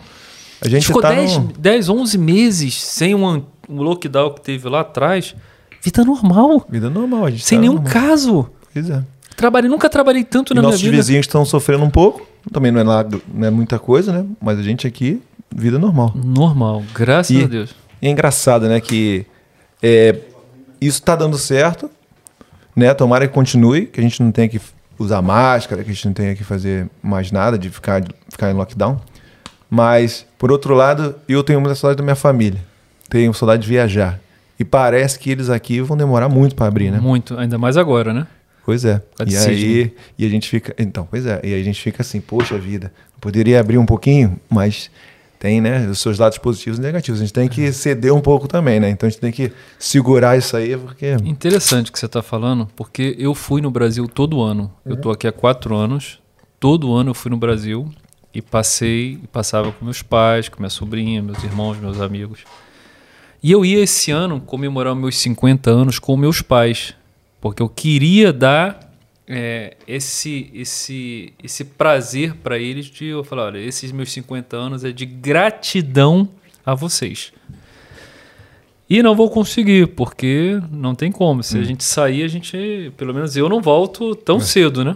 A 0.61 0.69
gente 0.69 0.85
Ficou 0.87 1.01
tá 1.01 1.09
10, 1.09 1.37
no... 1.37 1.53
10, 1.57 1.89
11 1.89 2.17
meses 2.17 2.81
sem 2.81 3.13
um, 3.15 3.43
um 3.69 3.81
lockdown 3.81 4.33
que 4.33 4.41
teve 4.41 4.67
lá 4.69 4.81
atrás. 4.81 5.35
Vida 5.81 6.03
normal. 6.03 6.65
Vida 6.69 6.89
normal. 6.89 7.25
A 7.25 7.29
gente 7.31 7.45
Sem 7.45 7.57
tá 7.57 7.61
nenhum 7.61 7.75
normal. 7.75 7.91
caso. 7.93 8.49
Pois 8.73 8.89
é. 8.89 9.03
Trabalhei, 9.35 9.69
nunca 9.69 9.89
trabalhei 9.89 10.23
tanto 10.23 10.53
E 10.53 10.55
na 10.55 10.61
minha 10.61 10.71
nossos 10.71 10.81
vida. 10.81 10.97
vizinhos 10.97 11.25
estão 11.25 11.45
sofrendo 11.45 11.83
um 11.83 11.89
pouco. 11.89 12.25
Também 12.51 12.71
não 12.71 12.79
é, 12.79 12.83
nada, 12.83 13.19
não 13.33 13.47
é 13.47 13.51
muita 13.51 13.77
coisa, 13.77 14.11
né? 14.11 14.25
Mas 14.41 14.57
a 14.57 14.63
gente 14.63 14.87
aqui, 14.87 15.21
vida 15.55 15.77
normal. 15.77 16.11
Normal, 16.15 16.83
graças 16.93 17.35
E- 17.35 17.43
a 17.43 17.47
Deus. 17.47 17.75
E 18.01 18.07
é 18.07 18.09
engraçado, 18.09 18.67
né? 18.67 18.79
Que 18.79 19.25
é, 19.83 20.15
isso 20.81 21.01
tá 21.01 21.15
dando 21.15 21.37
certo, 21.37 21.89
né? 22.75 22.93
Tomara 22.93 23.27
que 23.27 23.33
continue, 23.33 23.85
que 23.85 23.99
a 23.99 24.03
gente 24.03 24.21
não 24.23 24.31
tenha 24.31 24.47
que 24.49 24.59
usar 24.97 25.21
máscara, 25.21 25.83
que 25.83 25.91
a 25.91 25.93
gente 25.93 26.05
não 26.07 26.13
tenha 26.13 26.35
que 26.35 26.43
fazer 26.43 26.87
mais 27.03 27.31
nada 27.31 27.57
de 27.57 27.69
ficar, 27.69 28.03
ficar 28.29 28.49
em 28.49 28.53
lockdown. 28.53 28.99
Mas, 29.69 30.25
por 30.37 30.51
outro 30.51 30.73
lado, 30.73 31.15
eu 31.27 31.43
tenho 31.43 31.59
muita 31.59 31.75
saudade 31.75 31.97
da 31.97 32.03
minha 32.03 32.15
família. 32.15 32.59
Tenho 33.09 33.33
saudade 33.33 33.63
de 33.63 33.67
viajar. 33.69 34.19
E 34.59 34.65
parece 34.65 35.19
que 35.19 35.29
eles 35.29 35.49
aqui 35.49 35.81
vão 35.81 35.95
demorar 35.95 36.29
muito 36.29 36.55
para 36.55 36.67
abrir, 36.67 36.91
né? 36.91 36.99
Muito, 36.99 37.37
ainda 37.37 37.57
mais 37.57 37.77
agora, 37.77 38.13
né? 38.13 38.27
Pois 38.65 38.83
é. 38.83 39.01
causa 39.17 39.51
E 39.51 39.55
aí, 39.55 39.93
e 40.17 40.25
a 40.25 40.29
gente 40.29 40.49
fica. 40.49 40.75
Então, 40.77 41.07
pois 41.09 41.25
é. 41.25 41.39
E 41.43 41.53
aí 41.53 41.61
a 41.61 41.63
gente 41.63 41.81
fica 41.81 42.01
assim, 42.01 42.19
poxa 42.19 42.57
vida, 42.57 42.91
poderia 43.21 43.59
abrir 43.59 43.77
um 43.77 43.85
pouquinho, 43.85 44.37
mas 44.49 44.89
tem, 45.39 45.61
né, 45.61 45.87
os 45.87 45.99
seus 45.99 46.17
lados 46.17 46.37
positivos 46.37 46.79
e 46.79 46.81
negativos. 46.81 47.21
A 47.21 47.23
gente 47.23 47.33
tem 47.33 47.47
que 47.47 47.71
ceder 47.71 48.13
um 48.13 48.19
pouco 48.19 48.47
também, 48.47 48.79
né? 48.79 48.89
Então 48.89 49.07
a 49.07 49.09
gente 49.09 49.21
tem 49.21 49.31
que 49.31 49.53
segurar 49.77 50.37
isso 50.37 50.57
aí, 50.57 50.75
porque. 50.75 51.13
Interessante 51.23 51.89
o 51.89 51.93
que 51.93 51.99
você 51.99 52.07
está 52.07 52.21
falando, 52.21 52.67
porque 52.75 53.15
eu 53.19 53.33
fui 53.35 53.61
no 53.61 53.69
Brasil 53.69 54.07
todo 54.07 54.41
ano. 54.41 54.71
Eu 54.85 54.95
estou 54.95 55.11
aqui 55.11 55.27
há 55.27 55.31
quatro 55.31 55.75
anos. 55.75 56.19
Todo 56.59 56.93
ano 56.93 57.11
eu 57.11 57.13
fui 57.13 57.29
no 57.29 57.37
Brasil 57.37 57.87
e 58.33 58.41
passei, 58.41 59.19
e 59.23 59.27
passava 59.27 59.71
com 59.71 59.85
meus 59.85 60.01
pais, 60.01 60.49
com 60.49 60.59
minha 60.59 60.69
sobrinha, 60.69 61.21
meus 61.21 61.41
irmãos, 61.43 61.77
meus 61.77 62.01
amigos. 62.01 62.43
E 63.41 63.51
eu 63.51 63.63
ia 63.63 63.79
esse 63.79 64.11
ano 64.11 64.41
comemorar 64.41 64.95
meus 64.95 65.17
50 65.17 65.69
anos 65.69 65.99
com 65.99 66.17
meus 66.17 66.41
pais, 66.41 66.93
porque 67.39 67.61
eu 67.61 67.69
queria 67.69 68.33
dar 68.33 68.91
é, 69.27 69.75
esse, 69.87 70.49
esse, 70.53 71.33
esse 71.43 71.65
prazer 71.65 72.35
para 72.35 72.57
eles 72.57 72.85
de 72.85 73.05
eu 73.05 73.23
falar, 73.23 73.47
olha, 73.47 73.59
esses 73.59 73.91
meus 73.91 74.11
50 74.11 74.55
anos 74.55 74.83
é 74.83 74.91
de 74.91 75.05
gratidão 75.05 76.29
a 76.65 76.73
vocês. 76.73 77.31
E 78.89 79.03
não 79.03 79.15
vou 79.15 79.29
conseguir, 79.29 79.87
porque 79.87 80.61
não 80.71 80.95
tem 80.95 81.11
como. 81.11 81.43
Se 81.43 81.57
a 81.57 81.63
gente 81.63 81.83
sair, 81.83 82.23
a 82.23 82.27
gente, 82.27 82.91
pelo 82.95 83.13
menos 83.13 83.35
eu 83.35 83.49
não 83.49 83.61
volto 83.61 84.15
tão 84.15 84.39
cedo, 84.39 84.83
né? 84.83 84.95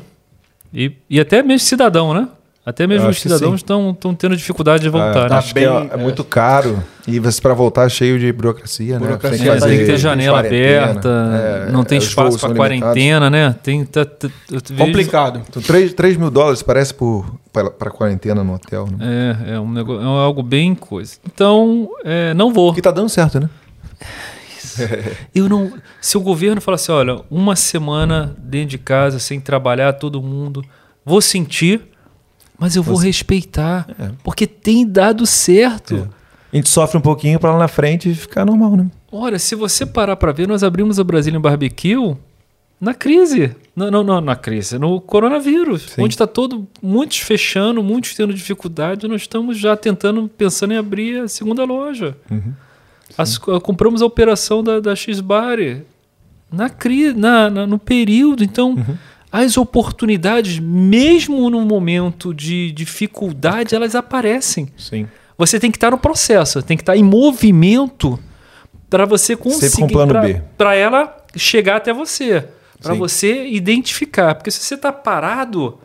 E, 0.74 0.94
e 1.10 1.20
até 1.20 1.44
mesmo 1.44 1.68
cidadão, 1.68 2.14
né? 2.14 2.30
Até 2.64 2.86
mesmo 2.86 3.10
os 3.10 3.18
que 3.20 3.28
sim. 3.28 3.56
estão 3.56 3.92
tendo 4.16 4.38
dificuldade 4.38 4.84
de 4.84 4.90
voltar, 4.90 5.26
Ah, 5.26 5.30
né? 5.30 5.36
acho 5.38 5.52
que 5.52 5.60
é, 5.62 5.68
bem, 5.68 5.90
é 5.94 5.98
muito 5.98 6.24
caro. 6.24 6.82
E 7.08 7.18
você 7.18 7.42
para 7.42 7.56
voltar 7.56 7.88
é 7.88 7.90
cheio 7.90 8.20
de 8.20 8.32
burocracia, 8.32 9.00
Burocracia, 9.00 9.52
né? 9.56 9.58
É, 9.58 9.60
tem 9.60 9.78
que 9.80 9.86
ter 9.86 9.98
janela 9.98 10.40
aberta, 10.42 11.66
É, 11.68 11.72
não 11.72 11.84
tem 11.84 11.98
é, 11.98 12.02
espaço 12.02 12.38
para 12.38 12.50
limitados. 12.50 12.80
quarentena, 12.84 13.30
né? 13.32 13.56
Tem, 13.64 13.84
tá, 13.84 14.06
tá, 14.06 14.30
vejo- 14.48 14.64
Complicado. 14.78 15.42
Então, 15.50 15.60
3, 15.60 15.92
3 15.96 16.18
mil 16.18 16.30
dólares 16.30 16.62
parece 16.62 16.94
por, 16.94 17.26
para 17.52 17.90
quarentena 17.90 18.44
no 18.44 18.54
hotel. 18.54 18.88
Né? 18.96 19.38
É, 19.48 19.54
é, 19.54 19.60
um 19.60 19.72
negócio, 19.72 20.04
é 20.04 20.06
algo 20.06 20.44
bem 20.44 20.76
coisa. 20.76 21.14
Então, 21.26 21.90
é, 22.06 22.32
não 22.36 22.54
vou. 22.54 22.72
Que 22.76 22.82
tá 22.82 22.92
dando 22.92 23.10
certo, 23.10 23.40
né? 23.40 23.50
Eu 25.34 25.50
não. 25.50 25.74
Se 26.00 26.18
o 26.18 26.22
governo 26.22 26.62
falar 26.62 26.76
assim, 26.76 26.92
olha, 26.92 27.22
uma 27.30 27.56
semana 27.56 28.36
dentro 28.38 28.70
de 28.70 28.78
casa, 28.78 29.20
sem 29.20 29.40
trabalhar, 29.40 29.94
todo 29.94 30.22
mundo, 30.22 30.64
vou 31.06 31.22
sentir, 31.22 31.82
mas 32.62 32.76
eu 32.78 32.84
vou 32.84 32.96
respeitar. 32.96 33.86
É. 34.00 34.12
Porque 34.24 34.48
tem 34.48 34.88
dado 34.88 35.26
certo. 35.26 36.08
A 36.54 36.56
gente 36.56 36.70
sofre 36.70 36.98
um 36.98 37.02
pouquinho 37.02 37.40
para 37.40 37.52
lá 37.54 37.58
na 37.60 37.68
frente 37.68 38.14
ficar 38.14 38.46
normal, 38.46 38.76
né? 38.78 38.86
Olha, 39.12 39.38
se 39.40 39.56
você 39.56 39.86
parar 39.86 40.16
para 40.16 40.32
ver, 40.32 40.48
nós 40.48 40.64
abrimos 40.64 41.00
a 41.00 41.04
Brasília 41.04 41.38
em 41.38 41.42
Barbecue 41.42 42.16
na 42.80 42.94
crise. 42.94 43.56
Não, 43.76 43.90
não, 43.92 44.04
não 44.04 44.22
na 44.22 44.36
crise, 44.36 44.78
no 44.78 45.00
coronavírus. 45.02 45.84
Sim. 45.96 46.04
Onde 46.04 46.14
está 46.14 46.28
todo, 46.28 46.68
muitos 46.82 47.18
fechando, 47.20 47.82
muitos 47.82 48.14
tendo 48.16 48.34
dificuldade, 48.34 49.08
nós 49.08 49.22
estamos 49.22 49.58
já 49.58 49.76
tentando, 49.78 50.28
pensando 50.38 50.74
em 50.74 50.78
abrir 50.78 51.22
a 51.24 51.28
segunda 51.28 51.64
loja. 51.64 52.16
Uhum. 52.30 52.54
As- 53.18 53.38
compramos 53.38 54.02
a 54.02 54.06
operação 54.06 54.64
da, 54.64 54.80
da 54.80 54.96
X-Bar 54.96 55.58
na, 56.52 56.70
cri- 56.70 57.14
na, 57.14 57.50
na- 57.50 57.68
no 57.68 57.80
período. 57.80 58.44
Então, 58.44 58.72
Uhum. 58.72 58.98
As 59.32 59.58
oportunidades, 59.58 60.60
mesmo 60.60 61.50
no 61.50 61.62
momento 61.62 62.34
de 62.34 62.72
dificuldade, 62.72 63.74
elas 63.74 63.96
aparecem. 63.96 64.68
Sim. 64.78 65.08
Você 65.38 65.60
tem 65.60 65.72
que 65.72 65.78
estar 65.78 65.92
no 65.92 65.98
processo, 65.98 66.62
tem 66.62 66.76
que 66.76 66.84
estar 66.84 66.98
em 66.98 67.04
movimento 67.04 68.20
para 68.90 69.06
você 69.06 69.36
conseguir 69.36 69.84
com 69.84 69.88
plano 69.88 70.20
B. 70.22 70.42
para 70.58 70.76
ela 70.76 71.18
chegar 71.36 71.78
até 71.78 71.94
você, 71.94 72.46
para 72.82 72.94
você 72.94 73.48
identificar, 73.48 74.36
porque 74.36 74.52
se 74.52 74.60
você 74.60 74.76
está 74.76 74.92
parado, 74.92 75.80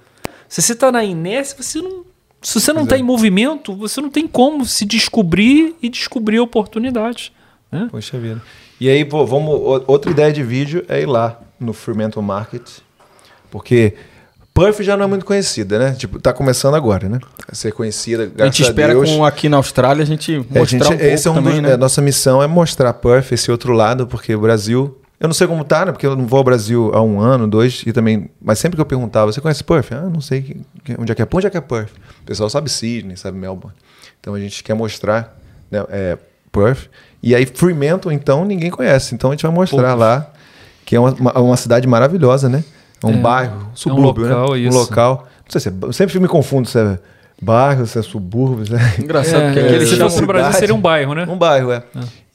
se 0.48 0.60
você 0.60 0.72
está 0.72 0.90
na 0.90 1.04
inércia, 1.04 1.62
você 1.62 1.80
não 1.80 2.04
se 2.42 2.60
você 2.60 2.72
não 2.72 2.84
está 2.84 2.96
é. 2.96 3.00
em 3.00 3.02
movimento, 3.02 3.74
você 3.74 4.00
não 4.00 4.10
tem 4.10 4.26
como 4.26 4.64
se 4.64 4.84
descobrir 4.84 5.74
e 5.82 5.88
descobrir 5.88 6.38
oportunidades. 6.38 7.32
Né? 7.72 7.88
Poxa 7.90 8.18
vida. 8.18 8.40
E 8.80 8.88
aí, 8.88 9.04
pô, 9.04 9.26
vamos. 9.26 9.82
Outra 9.86 10.10
ideia 10.12 10.32
de 10.32 10.42
vídeo 10.44 10.84
é 10.86 11.00
ir 11.00 11.06
lá 11.06 11.40
no 11.58 11.72
Fremantle 11.72 12.22
Market. 12.22 12.62
Porque 13.50 13.94
Perth 14.54 14.80
já 14.82 14.96
não 14.96 15.04
é 15.04 15.06
muito 15.06 15.24
conhecida, 15.24 15.78
né? 15.78 15.92
Tipo, 15.92 16.18
tá 16.18 16.32
começando 16.32 16.74
agora, 16.74 17.08
né? 17.08 17.18
A 17.50 17.54
ser 17.54 17.72
conhecida, 17.72 18.24
A 18.24 18.26
graças 18.26 18.56
gente 18.56 18.66
a, 18.66 18.70
espera 18.70 18.94
Deus. 18.94 19.10
com 19.10 19.24
aqui 19.24 19.48
na 19.48 19.58
Austrália 19.58 20.02
a 20.02 20.06
gente 20.06 20.34
É, 20.34 20.36
a 20.36 20.38
mostrar 20.38 20.62
gente- 20.64 20.82
um 20.84 20.88
pouco 20.88 21.04
esse 21.04 21.28
é 21.28 21.30
um 21.30 21.34
também, 21.34 21.52
dos, 21.54 21.62
né? 21.62 21.72
é, 21.72 21.76
nossa 21.76 22.00
missão 22.00 22.42
é 22.42 22.46
mostrar 22.46 22.92
Perth, 22.94 23.32
esse 23.32 23.50
outro 23.50 23.72
lado, 23.72 24.06
porque 24.06 24.34
o 24.34 24.40
Brasil. 24.40 24.98
Eu 25.18 25.28
não 25.28 25.34
sei 25.34 25.46
como 25.46 25.64
tá, 25.64 25.86
né? 25.86 25.92
Porque 25.92 26.06
eu 26.06 26.14
não 26.14 26.26
vou 26.26 26.38
ao 26.38 26.44
Brasil 26.44 26.90
há 26.94 27.00
um 27.02 27.18
ano, 27.20 27.48
dois, 27.48 27.82
e 27.86 27.92
também. 27.92 28.28
Mas 28.40 28.58
sempre 28.58 28.76
que 28.76 28.80
eu 28.82 28.86
perguntava, 28.86 29.32
você 29.32 29.40
conhece 29.40 29.64
Perth? 29.64 29.92
Ah, 29.92 30.10
não 30.12 30.20
sei 30.20 30.42
que- 30.42 30.60
que- 30.84 31.00
onde 31.00 31.10
é 31.10 31.14
que 31.14 31.22
é. 31.22 31.28
Onde 31.32 31.46
é 31.46 31.50
que 31.50 31.56
é 31.56 31.60
Perth? 31.60 31.90
O 32.22 32.24
pessoal 32.26 32.50
sabe 32.50 32.70
Sydney, 32.70 33.16
sabe 33.16 33.38
Melbourne. 33.38 33.74
Então 34.20 34.34
a 34.34 34.38
gente 34.40 34.62
quer 34.62 34.74
mostrar 34.74 35.38
né, 35.70 35.84
é, 35.88 36.18
Perth. 36.52 36.88
E 37.22 37.34
aí 37.34 37.46
Fremantle, 37.46 38.12
então, 38.12 38.44
ninguém 38.44 38.70
conhece. 38.70 39.14
Então 39.14 39.30
a 39.30 39.32
gente 39.34 39.42
vai 39.42 39.50
mostrar 39.52 39.82
Poucos. 39.82 39.98
lá, 40.00 40.30
que 40.84 40.94
é 40.96 41.00
uma, 41.00 41.12
uma 41.40 41.56
cidade 41.56 41.86
maravilhosa, 41.88 42.48
né? 42.48 42.62
É 43.02 43.06
um 43.06 43.10
É, 43.10 43.16
bairro, 43.16 43.70
subúrbio, 43.74 44.24
local, 44.24 44.50
né? 44.54 44.58
isso. 44.60 44.76
Um 44.76 44.80
local. 44.80 45.28
Não 45.44 45.50
sei 45.50 45.60
se 45.60 45.68
é, 45.68 45.72
eu 45.82 45.92
sempre 45.92 46.18
me 46.18 46.26
confundo 46.28 46.66
se 46.68 46.78
é 46.78 46.98
bairro, 47.40 47.86
se 47.86 47.98
é 47.98 48.02
subúrbio, 48.02 48.66
se 48.66 48.74
é... 48.74 48.78
Engraçado, 49.02 49.44
porque 49.44 49.58
É, 49.60 49.64
aqui 49.64 49.74
eles 49.74 49.88
se 49.90 49.96
chamam 49.96 50.16
no 50.20 50.26
Brasil 50.26 50.52
seria 50.58 50.74
um 50.74 50.80
bairro, 50.80 51.14
né? 51.14 51.26
Um 51.28 51.36
bairro, 51.38 51.70
é. 51.72 51.82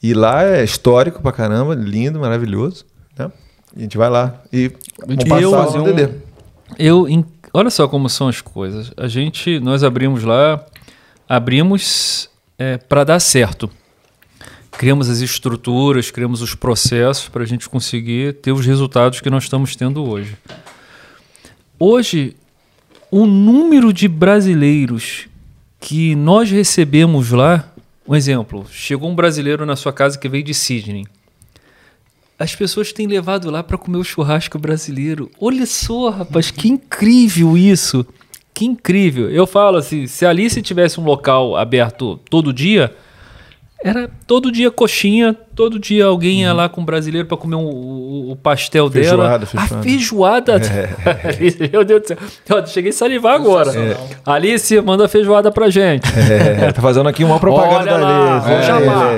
E 0.02 0.14
lá 0.14 0.44
é 0.44 0.62
histórico 0.64 1.20
pra 1.20 1.32
caramba, 1.32 1.74
lindo, 1.74 2.18
maravilhoso. 2.20 2.84
Né? 3.18 3.30
E 3.76 3.80
a 3.80 3.82
gente 3.82 3.98
vai 3.98 4.08
lá 4.08 4.34
e 4.52 4.70
vamos 5.06 5.24
Eu- 5.42 5.50
passar 5.50 5.64
fazer 5.66 5.78
o 5.78 5.82
um- 5.82 5.84
DD. 5.94 6.08
Eu, 6.78 7.08
em- 7.08 7.24
olha 7.52 7.68
só 7.70 7.86
como 7.88 8.08
são 8.08 8.28
as 8.28 8.40
coisas. 8.40 8.92
A 8.96 9.08
gente, 9.08 9.58
nós 9.60 9.82
abrimos 9.84 10.22
lá, 10.24 10.64
abrimos 11.28 12.28
para 12.88 13.04
dar 13.04 13.18
certo. 13.20 13.68
Criamos 14.72 15.08
as 15.08 15.20
estruturas, 15.20 16.10
criamos 16.10 16.42
os 16.42 16.54
processos 16.54 17.28
para 17.28 17.42
a 17.42 17.46
gente 17.46 17.68
conseguir 17.68 18.34
ter 18.34 18.52
os 18.52 18.66
resultados 18.66 19.20
que 19.20 19.30
nós 19.30 19.44
estamos 19.44 19.76
tendo 19.76 20.04
hoje. 20.04 20.36
Hoje, 21.78 22.34
o 23.10 23.26
número 23.26 23.92
de 23.92 24.08
brasileiros 24.08 25.28
que 25.78 26.14
nós 26.14 26.50
recebemos 26.50 27.30
lá, 27.30 27.72
um 28.08 28.16
exemplo, 28.16 28.66
chegou 28.70 29.10
um 29.10 29.14
brasileiro 29.14 29.66
na 29.66 29.76
sua 29.76 29.92
casa 29.92 30.18
que 30.18 30.28
veio 30.28 30.44
de 30.44 30.54
Sydney. 30.54 31.06
As 32.38 32.56
pessoas 32.56 32.92
têm 32.92 33.06
levado 33.06 33.50
lá 33.50 33.62
para 33.62 33.78
comer 33.78 33.98
o 33.98 34.04
churrasco 34.04 34.58
brasileiro. 34.58 35.30
Olha 35.40 35.66
só, 35.66 36.10
rapaz, 36.10 36.50
que 36.50 36.68
incrível 36.68 37.56
isso. 37.56 38.04
Que 38.54 38.64
incrível. 38.64 39.30
Eu 39.30 39.46
falo 39.46 39.76
assim, 39.76 40.06
se 40.06 40.26
a 40.26 40.30
Alice 40.30 40.60
tivesse 40.60 40.98
um 40.98 41.04
local 41.04 41.56
aberto 41.56 42.18
todo 42.28 42.52
dia, 42.52 42.94
era 43.82 44.08
todo 44.26 44.50
dia 44.52 44.70
coxinha, 44.70 45.36
todo 45.54 45.78
dia 45.78 46.04
alguém 46.06 46.40
ia 46.42 46.52
lá 46.52 46.68
com 46.68 46.80
um 46.80 46.84
brasileiro 46.84 47.26
para 47.28 47.36
comer 47.36 47.56
um- 47.56 47.64
o, 47.66 48.30
o 48.32 48.36
pastel 48.36 48.90
Feijoada, 48.90 49.46
dela. 49.46 49.46
feijoada. 49.46 49.74
A 49.78 49.82
feijoada. 49.82 50.54
Alice, 51.24 51.68
Meu 51.72 51.84
Deus 51.84 52.02
do 52.02 52.08
céu. 52.08 52.16
Eu 52.48 52.66
cheguei 52.66 52.90
a 52.90 52.94
salivar 52.94 53.34
agora. 53.34 53.70
Alice, 54.24 54.80
manda 54.80 55.04
a 55.04 55.08
feijoada 55.08 55.50
pra 55.50 55.68
gente. 55.70 56.06
É, 56.18 56.72
tá 56.72 56.80
fazendo 56.82 57.08
aqui 57.08 57.24
uma 57.24 57.38
propaganda 57.38 57.94
Olha 57.94 57.96
lá, 57.96 58.38
da 58.38 58.44
ó 58.46 58.52
o 58.52 58.54
Alice. 58.54 58.66
jabá, 58.66 59.12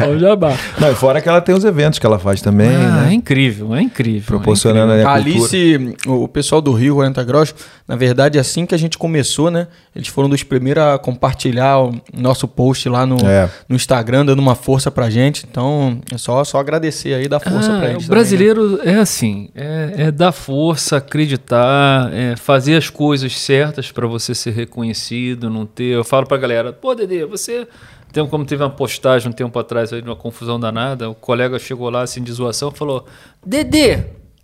É, 0.00 0.04
é, 0.04 0.08
o 0.08 0.18
jabá. 0.18 0.52
Não, 0.80 0.90
e 0.90 0.94
fora 0.94 1.20
que 1.20 1.28
ela 1.28 1.40
tem 1.40 1.54
os 1.54 1.64
eventos 1.64 1.98
que 1.98 2.06
ela 2.06 2.18
faz 2.18 2.40
também, 2.40 2.68
Ah, 2.68 3.02
né? 3.02 3.08
é 3.10 3.14
incrível, 3.14 3.74
é 3.74 3.82
incrível. 3.82 4.26
Proporcionando 4.26 4.92
aí 4.92 5.02
A 5.02 5.14
a 5.14 5.22
cultura. 5.22 5.36
Alice, 5.38 5.96
o 6.06 6.28
pessoal 6.28 6.60
do 6.60 6.72
Rio 6.72 6.94
40 6.96 7.22
Graus, 7.24 7.54
na 7.86 7.96
verdade, 7.96 8.38
assim 8.38 8.66
que 8.66 8.74
a 8.74 8.78
gente 8.78 8.96
começou, 8.98 9.50
né? 9.50 9.66
Eles 9.94 10.08
foram 10.08 10.28
dos 10.28 10.42
primeiros 10.42 10.82
a 10.82 10.98
compartilhar 10.98 11.78
o 11.80 11.94
nosso 12.16 12.46
post 12.46 12.88
lá 12.88 13.04
no, 13.06 13.16
É. 13.26 13.48
no 13.68 13.74
Instagram, 13.76 14.24
dando 14.26 14.38
uma 14.38 14.54
força 14.54 14.77
pra 14.90 15.10
gente. 15.10 15.44
Então, 15.50 16.00
é 16.12 16.16
só, 16.18 16.42
só 16.44 16.58
agradecer 16.58 17.14
aí, 17.14 17.26
dar 17.28 17.40
força 17.40 17.72
Ah, 17.74 17.78
pra 17.78 17.88
o 17.88 17.90
eles. 17.90 17.92
também, 17.94 18.00
né? 18.02 18.06
brasileiro 18.08 18.80
é 18.82 18.94
assim, 18.96 19.48
é, 19.54 19.94
é 19.96 20.10
dar 20.10 20.32
força, 20.32 20.96
acreditar, 20.98 22.12
é 22.12 22.36
fazer 22.36 22.76
as 22.76 22.88
coisas 22.90 23.38
certas 23.38 23.90
para 23.90 24.06
você 24.06 24.34
ser 24.34 24.52
reconhecido, 24.52 25.50
não 25.50 25.66
ter. 25.66 25.94
Eu 25.94 26.04
falo 26.04 26.26
pra 26.26 26.36
galera, 26.36 26.72
pô, 26.72 26.94
Dedê, 26.94 27.24
você. 27.26 27.66
Tem, 28.12 28.26
como 28.26 28.44
teve 28.46 28.62
uma 28.62 28.70
postagem 28.70 29.28
um 29.28 29.32
tempo 29.32 29.58
atrás 29.58 29.92
aí, 29.92 30.00
de 30.00 30.08
uma 30.08 30.16
confusão 30.16 30.58
danada, 30.58 31.10
o 31.10 31.14
colega 31.14 31.58
chegou 31.58 31.90
lá 31.90 32.02
assim 32.02 32.22
de 32.22 32.32
zoação 32.32 32.70
falou: 32.70 33.04
Dedê, 33.44 33.98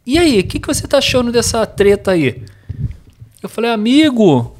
e 0.06 0.18
aí, 0.18 0.40
o 0.40 0.44
que, 0.44 0.58
que 0.58 0.66
você 0.68 0.86
tá 0.86 0.98
achando 0.98 1.32
dessa 1.32 1.64
treta 1.64 2.10
aí? 2.10 2.42
Eu 3.42 3.48
falei, 3.48 3.70
amigo, 3.70 4.54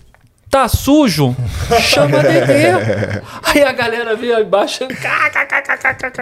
tá 0.50 0.68
sujo? 0.68 1.34
Chama 1.80 2.22
Dedê. 2.22 2.68
aí 3.42 3.62
a 3.62 3.72
galera 3.72 4.14
veio 4.14 4.38
embaixo. 4.40 4.84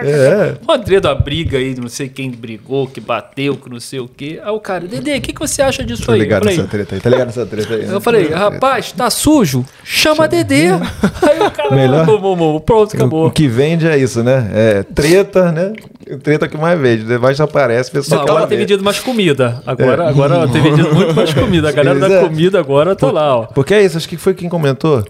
É. 0.09 0.55
O 0.67 0.71
André 0.71 0.99
da 0.99 1.13
briga 1.15 1.57
aí, 1.57 1.75
não 1.75 1.87
sei 1.89 2.09
quem 2.09 2.31
brigou, 2.31 2.87
que 2.87 2.99
bateu, 2.99 3.55
que 3.55 3.69
não 3.69 3.79
sei 3.79 3.99
o 3.99 4.07
quê. 4.07 4.39
Aí 4.43 4.51
o 4.51 4.59
cara, 4.59 4.87
Dedê, 4.87 5.17
o 5.17 5.21
que, 5.21 5.33
que 5.33 5.39
você 5.39 5.61
acha 5.61 5.83
disso 5.83 6.05
Tá 6.05 6.13
aí? 6.13 6.19
Eu 6.19 6.23
ligado 6.23 6.43
falei, 6.43 6.57
nessa 6.57 6.69
treta 6.69 6.95
aí, 6.95 7.01
tá 7.01 7.09
ligado 7.09 7.25
nessa 7.27 7.45
treta 7.45 7.73
aí. 7.75 7.85
né? 7.85 7.93
eu 7.93 8.01
falei, 8.01 8.29
rapaz, 8.29 8.91
tá 8.91 9.09
sujo? 9.09 9.65
Chama 9.83 10.27
Dedê. 10.27 10.69
Aí 10.71 11.39
o 11.39 11.51
cara, 11.51 11.75
Melhor. 11.75 12.05
"Bom, 12.05 12.19
bom, 12.19 12.35
bom, 12.35 12.59
pronto, 12.59 12.95
acabou. 12.95 13.27
o 13.27 13.31
que 13.31 13.47
vende 13.47 13.87
é 13.87 13.97
isso, 13.97 14.23
né? 14.23 14.49
É 14.53 14.83
treta, 14.83 15.51
né? 15.51 15.73
Treta 16.21 16.47
que 16.47 16.57
mais 16.57 16.79
vende. 16.79 17.03
Debaixo 17.03 17.41
aparece, 17.43 17.89
o 17.91 17.95
Não, 17.95 18.01
pessoal. 18.01 18.21
agora 18.21 18.47
tem 18.47 18.57
vendido 18.57 18.83
mais 18.83 18.99
comida. 18.99 19.61
Agora, 19.65 20.07
agora 20.09 20.47
tem 20.47 20.61
vendido 20.61 20.93
muito 20.93 21.15
mais 21.15 21.31
comida. 21.35 21.69
A 21.69 21.71
galera 21.71 21.99
da 21.99 22.13
é. 22.15 22.21
comida 22.21 22.59
agora 22.59 22.95
tá 22.95 23.11
lá, 23.11 23.37
ó. 23.37 23.43
Porque 23.45 23.73
é 23.73 23.83
isso, 23.83 23.97
acho 23.97 24.07
que 24.09 24.17
foi 24.17 24.33
quem 24.33 24.49
comentou. 24.49 25.03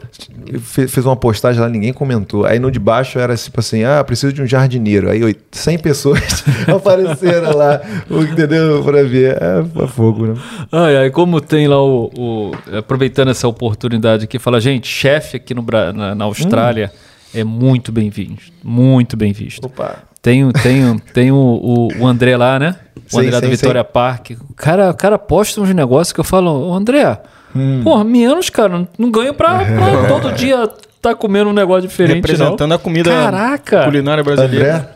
Fe- 0.62 0.88
Fez 0.88 1.06
uma 1.06 1.16
postagem 1.16 1.62
lá, 1.62 1.68
ninguém 1.70 1.92
comentou. 1.94 2.46
Aí 2.46 2.60
no 2.60 2.70
de 2.70 2.80
baixo 2.80 3.18
era 3.20 3.36
tipo 3.36 3.60
assim: 3.60 3.84
ah, 3.84 4.04
preciso 4.04 4.32
de 4.34 4.42
um 4.42 4.46
jardineiro. 4.48 5.10
Aí 5.10 5.24
oit- 5.24 5.40
100 5.52 5.80
pessoas 5.80 6.44
apareceram 6.68 7.56
lá, 7.58 7.82
o- 8.10 8.22
entendeu? 8.24 8.84
Pra 8.84 9.04
ver. 9.04 9.38
É, 9.42 9.84
é 9.84 9.88
fogo, 9.88 10.28
né? 10.28 10.34
Ai, 10.72 10.98
ai, 10.98 11.10
como 11.10 11.42
tem 11.42 11.68
lá 11.68 11.82
o, 11.84 12.12
o- 12.18 12.52
Aproveitando 12.78 13.30
essa 13.32 13.48
oportunidade 13.48 14.26
aqui, 14.26 14.38
fala, 14.40 14.60
gente, 14.62 14.88
chefe 14.88 15.38
aqui 15.38 15.54
no, 15.54 15.66
na, 15.94 16.14
na 16.16 16.26
Austrália 16.26 16.92
é 17.34 17.44
muito 17.44 17.92
bem-vindo. 17.92 18.38
Muito 18.64 19.18
bem 19.18 19.34
visto. 19.34 19.66
Opa. 19.66 19.98
Tem, 20.24 20.44
o- 20.44 20.52
tem, 20.54 20.84
o- 20.90 21.00
tem 21.14 21.32
o, 21.32 21.36
o, 21.36 21.88
o 22.00 22.08
André 22.08 22.36
lá, 22.36 22.58
né? 22.58 22.76
O 23.12 23.20
Sim, 23.20 23.28
André 23.28 23.42
do 23.42 23.46
sim, 23.46 23.52
Vitória 23.52 23.84
Park. 23.84 24.32
O 24.50 24.54
cara, 24.56 24.90
o 24.90 24.94
cara 24.96 25.20
posta 25.20 25.62
uns 25.62 25.70
negócios 25.74 26.12
que 26.14 26.20
eu 26.20 26.24
falo, 26.24 26.70
"Ô, 26.70 26.74
André, 26.74 27.20
Hum. 27.56 27.82
porra, 27.84 28.04
menos, 28.04 28.50
cara, 28.50 28.70
não, 28.70 28.88
não 28.98 29.12
ganho 29.12 29.34
pra, 29.34 29.60
pra 29.64 30.08
todo 30.08 30.32
dia 30.32 30.68
tá 31.02 31.14
comendo 31.14 31.50
um 31.50 31.54
negócio 31.54 31.88
diferente, 31.88 32.16
Representando 32.16 32.70
não. 32.70 32.78
a 32.78 32.80
comida 32.80 33.12
Caraca! 33.12 33.84
culinária 33.84 34.24
brasileira. 34.24 34.76
André, 34.78 34.90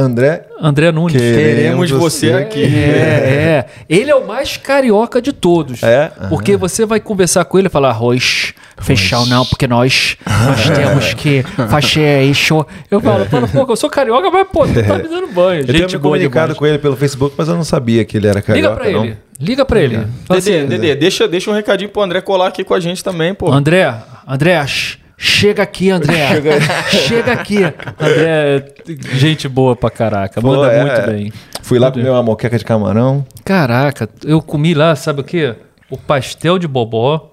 André, 0.00 0.44
André 0.60 0.92
Nunes. 0.92 1.12
Que- 1.12 1.18
Queremos 1.18 1.86
Queremos 1.86 1.90
você 1.90 2.32
aqui. 2.32 2.62
É, 2.64 2.66
é. 2.68 3.66
Ele 3.88 4.10
é 4.10 4.14
o 4.14 4.26
mais 4.26 4.56
carioca 4.56 5.20
de 5.20 5.32
todos. 5.32 5.82
É? 5.82 6.10
Porque 6.28 6.56
você 6.56 6.84
vai 6.86 7.00
conversar 7.00 7.44
com 7.44 7.58
ele 7.58 7.68
e 7.68 7.70
falar, 7.70 7.90
arroz, 7.90 8.54
fechar 8.80 9.24
não, 9.26 9.44
porque 9.44 9.66
nós, 9.66 10.16
nós 10.26 10.70
temos 10.76 11.14
que 11.14 11.42
fazer 11.68 12.22
isso. 12.24 12.64
Eu 12.90 13.00
falo, 13.00 13.24
falo, 13.26 13.48
pô, 13.48 13.66
eu 13.72 13.76
sou 13.76 13.90
carioca, 13.90 14.30
mas 14.30 14.46
pô, 14.52 14.66
tu 14.66 14.74
tá 14.74 14.96
me 14.98 15.02
dando 15.08 15.28
banho. 15.28 15.64
eu 15.66 15.72
Gente 15.74 15.96
me 15.96 16.02
comunicado 16.02 16.46
demais. 16.46 16.58
com 16.58 16.66
ele 16.66 16.78
pelo 16.78 16.96
Facebook, 16.96 17.34
mas 17.36 17.48
eu 17.48 17.54
não 17.54 17.64
sabia 17.64 18.04
que 18.04 18.16
ele 18.16 18.26
era 18.28 18.40
carioca. 18.40 18.68
Liga 18.68 18.80
pra 18.80 18.90
não. 18.90 19.04
ele. 19.04 19.16
Liga 19.40 19.64
pra 19.64 19.80
ele. 19.80 19.96
Fala 20.26 20.40
Dedê, 20.40 20.58
assim, 20.58 20.66
Dedê, 20.68 20.94
deixa, 20.96 21.28
deixa 21.28 21.50
um 21.50 21.54
recadinho 21.54 21.90
pro 21.90 22.02
André 22.02 22.20
colar 22.20 22.48
aqui 22.48 22.64
com 22.64 22.74
a 22.74 22.80
gente 22.80 23.04
também, 23.04 23.32
pô. 23.32 23.52
André, 23.52 23.94
André, 24.26 24.66
sh- 24.66 24.98
chega 25.18 25.62
aqui, 25.62 25.90
André. 25.90 26.28
chega 27.06 27.32
aqui. 27.32 27.58
André, 27.98 28.56
é 28.56 28.74
gente 29.16 29.48
boa 29.48 29.76
pra 29.76 29.90
caraca. 29.90 30.40
Pô, 30.40 30.48
Manda 30.48 30.72
é, 30.72 30.84
muito 30.84 31.10
bem. 31.10 31.32
Fui 31.62 31.78
lá 31.78 31.90
comer 31.92 32.08
uma 32.08 32.22
moqueca 32.22 32.56
de 32.56 32.64
camarão. 32.64 33.26
Caraca, 33.44 34.08
eu 34.24 34.40
comi 34.40 34.72
lá, 34.72 34.96
sabe 34.96 35.20
o 35.20 35.24
quê? 35.24 35.54
O 35.90 35.98
pastel 35.98 36.58
de 36.58 36.66
bobó. 36.68 37.32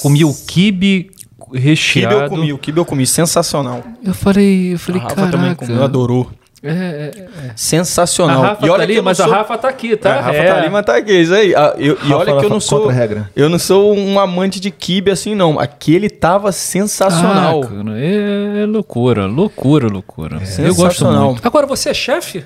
Comi 0.00 0.24
o 0.24 0.32
quibe 0.32 1.10
Kibe 1.10 1.18
recheado. 1.54 2.14
eu 2.14 2.28
comi, 2.28 2.52
o 2.52 2.58
kibe 2.58 2.78
eu 2.78 2.84
comi, 2.84 3.06
sensacional. 3.06 3.82
Eu 4.04 4.14
falei, 4.14 4.74
eu 4.74 4.78
falei, 4.78 5.00
a 5.00 5.04
Rafa 5.04 5.14
caraca. 5.16 5.36
também 5.36 5.54
comeu, 5.54 5.82
adorou. 5.82 6.30
É, 6.62 6.70
é, 6.70 7.12
é. 7.46 7.50
A 7.50 7.56
Sensacional. 7.56 8.42
Rafa 8.42 8.66
tá 8.66 8.74
ali, 8.74 8.86
que 8.86 8.92
eu 8.92 8.96
não 8.96 9.04
mas 9.04 9.16
sou- 9.16 9.26
a 9.32 9.36
Rafa 9.36 9.58
tá 9.58 9.68
aqui, 9.68 9.96
tá? 9.96 10.14
A 10.16 10.20
Rafa 10.22 10.36
É. 10.36 10.48
tá 10.52 10.56
ali, 10.58 10.70
mas 10.70 10.84
tá 10.86 10.96
aqui, 10.96 11.12
isso 11.12 11.32
aí. 11.34 11.54
Ah, 11.54 11.74
eu- 11.78 11.94
e 11.94 11.96
Rafa 12.08 12.16
olha 12.16 12.36
que 12.40 12.44
eu 12.46 12.50
não 12.50 12.60
sou. 12.60 12.88
a 12.88 12.92
regra. 12.92 13.30
Eu 13.36 13.48
não 13.48 13.58
sou 13.58 13.96
um 13.96 14.18
amante 14.18 14.58
de 14.58 14.70
kibe 14.70 15.10
assim, 15.10 15.34
não. 15.36 15.58
Aquele 15.60 16.10
tava 16.10 16.50
sensacional. 16.50 17.62
Ah, 17.62 17.66
cara, 17.68 17.98
é, 18.00 18.62
é 18.62 18.66
loucura, 18.66 19.26
loucura, 19.26 19.86
loucura. 19.88 20.34
Eu 20.36 20.40
gosto 20.40 20.52
Sensacional. 20.52 21.32
muito. 21.32 21.46
Agora, 21.46 21.66
você 21.66 21.90
é 21.90 21.94
chefe? 21.94 22.44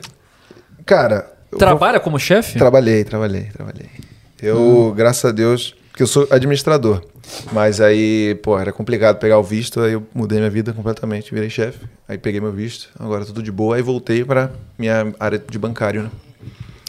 Cara, 0.85 1.31
Trabalha 1.59 2.01
como 2.01 2.19
chefe? 2.19 2.59
Trabalhei, 2.59 3.05
trabalhei, 3.05 3.45
trabalhei. 3.53 3.87
Eu, 4.43 4.93
graças 4.97 5.25
a 5.25 5.33
Deus, 5.33 5.75
porque 5.91 6.03
eu 6.03 6.07
sou 6.07 6.27
administrador. 6.31 7.03
Mas 7.53 7.81
aí, 7.81 8.35
pô, 8.43 8.59
era 8.59 8.73
complicado 8.73 9.19
pegar 9.19 9.39
o 9.39 9.43
visto, 9.43 9.81
aí 9.81 9.93
eu 9.93 10.03
mudei 10.15 10.39
minha 10.39 10.51
vida 10.51 10.73
completamente, 10.73 11.33
virei 11.33 11.49
chefe. 11.51 11.87
Aí 12.09 12.19
peguei 12.19 12.41
meu 12.41 12.53
visto, 12.53 12.89
agora 12.99 13.25
tudo 13.25 13.43
de 13.43 13.53
boa, 13.53 13.77
aí 13.77 13.83
voltei 13.83 14.25
pra 14.25 14.51
minha 14.79 15.13
área 15.19 15.39
de 15.39 15.59
bancário, 15.59 16.03
né? 16.05 16.11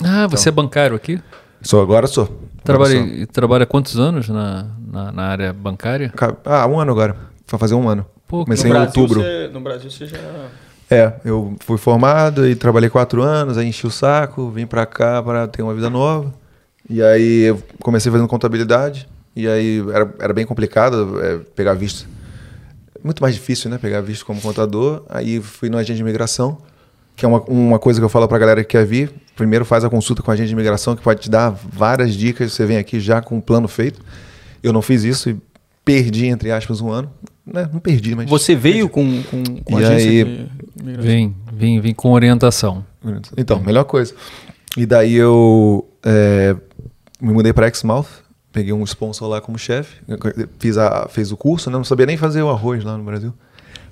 Ah, 0.03 0.27
você 0.27 0.49
é 0.49 0.51
bancário 0.51 0.95
aqui? 0.95 1.21
Sou, 1.61 1.81
agora 1.81 2.07
sou. 2.07 2.23
Agora 2.25 2.49
Trabalha, 2.63 2.95
e 2.97 3.25
trabalha 3.25 3.65
quantos 3.65 3.99
anos 3.99 4.27
na, 4.29 4.67
na, 4.91 5.11
na 5.11 5.23
área 5.23 5.53
bancária? 5.53 6.11
sou. 6.17 6.37
Ah, 6.45 6.65
um 6.67 6.79
ano 6.79 6.91
agora. 6.91 7.15
Vai 7.49 7.59
fazer 7.59 7.75
um 7.75 7.87
ano. 7.87 8.05
Pô, 8.27 8.43
Comecei 8.43 8.69
no, 8.69 8.75
em 8.75 8.79
Brasil, 8.79 9.01
outubro. 9.01 9.21
você, 9.21 9.49
no 9.53 9.59
Brasil 9.61 9.91
você 9.91 10.07
já. 10.07 10.17
É, 10.89 11.13
eu 11.23 11.55
fui 11.61 11.77
formado 11.77 12.47
e 12.47 12.55
trabalhei 12.55 12.89
quatro 12.89 13.21
anos, 13.21 13.57
aí 13.57 13.67
enchi 13.67 13.85
o 13.85 13.91
saco, 13.91 14.49
vim 14.49 14.65
pra 14.65 14.85
cá 14.85 15.21
para 15.21 15.47
ter 15.47 15.61
uma 15.61 15.73
vida 15.73 15.89
nova. 15.89 16.33
E 16.89 17.01
aí 17.01 17.43
eu 17.43 17.61
comecei 17.81 18.11
fazendo 18.11 18.27
contabilidade, 18.27 19.07
e 19.35 19.47
aí 19.47 19.83
era, 19.93 20.13
era 20.19 20.33
bem 20.33 20.45
complicado 20.45 21.19
é, 21.21 21.37
pegar 21.55 21.73
visto. 21.73 22.07
Muito 23.03 23.21
mais 23.21 23.35
difícil, 23.35 23.69
né? 23.69 23.77
Pegar 23.77 24.01
visto 24.01 24.25
como 24.25 24.39
contador. 24.39 25.03
Aí 25.09 25.41
fui 25.41 25.69
no 25.69 25.77
agente 25.77 25.97
de 25.97 26.01
imigração, 26.01 26.57
que 27.15 27.25
é 27.25 27.27
uma, 27.27 27.41
uma 27.43 27.77
coisa 27.79 27.99
que 27.99 28.05
eu 28.05 28.09
falo 28.09 28.27
pra 28.27 28.37
galera 28.37 28.63
que 28.63 28.69
quer 28.69 28.85
vir. 28.85 29.11
Primeiro 29.35 29.65
faz 29.65 29.83
a 29.83 29.89
consulta 29.89 30.21
com 30.23 30.31
o 30.31 30.33
agente 30.33 30.47
de 30.47 30.53
imigração, 30.53 30.95
que 30.95 31.01
pode 31.01 31.21
te 31.21 31.29
dar 31.29 31.49
várias 31.49 32.13
dicas. 32.13 32.53
Você 32.53 32.65
vem 32.65 32.77
aqui 32.77 32.99
já 32.99 33.21
com 33.21 33.35
um 33.37 33.41
plano 33.41 33.67
feito. 33.67 33.99
Eu 34.61 34.71
não 34.71 34.81
fiz 34.81 35.03
isso 35.03 35.29
e 35.29 35.37
perdi, 35.83 36.27
entre 36.27 36.49
aspas, 36.51 36.79
um 36.79 36.89
ano. 36.91 37.11
Né? 37.45 37.67
Não 37.73 37.79
perdi, 37.81 38.15
mas. 38.15 38.29
Você 38.29 38.55
veio 38.55 38.87
com, 38.87 39.21
com, 39.23 39.43
com 39.43 39.79
E 39.79 39.83
agência 39.83 40.09
aí- 40.09 40.23
de 40.23 40.49
imigração? 40.81 41.03
Vem, 41.11 41.35
vem, 41.51 41.81
vem 41.81 41.93
com 41.93 42.11
orientação. 42.13 42.85
Então, 43.35 43.59
melhor 43.59 43.83
coisa. 43.83 44.13
E 44.77 44.85
daí 44.85 45.13
eu 45.13 45.85
é, 46.05 46.55
me 47.21 47.33
mudei 47.33 47.51
para 47.51 47.67
Exmouth, 47.67 48.07
peguei 48.53 48.71
um 48.71 48.83
sponsor 48.85 49.27
lá 49.27 49.41
como 49.41 49.57
chefe, 49.59 49.97
fiz, 50.59 50.77
a, 50.77 51.07
fiz 51.09 51.31
o 51.31 51.35
curso, 51.37 51.69
né? 51.69 51.75
não 51.75 51.83
sabia 51.83 52.05
nem 52.05 52.15
fazer 52.15 52.41
o 52.41 52.49
arroz 52.49 52.83
lá 52.85 52.97
no 52.97 53.03
Brasil. 53.03 53.33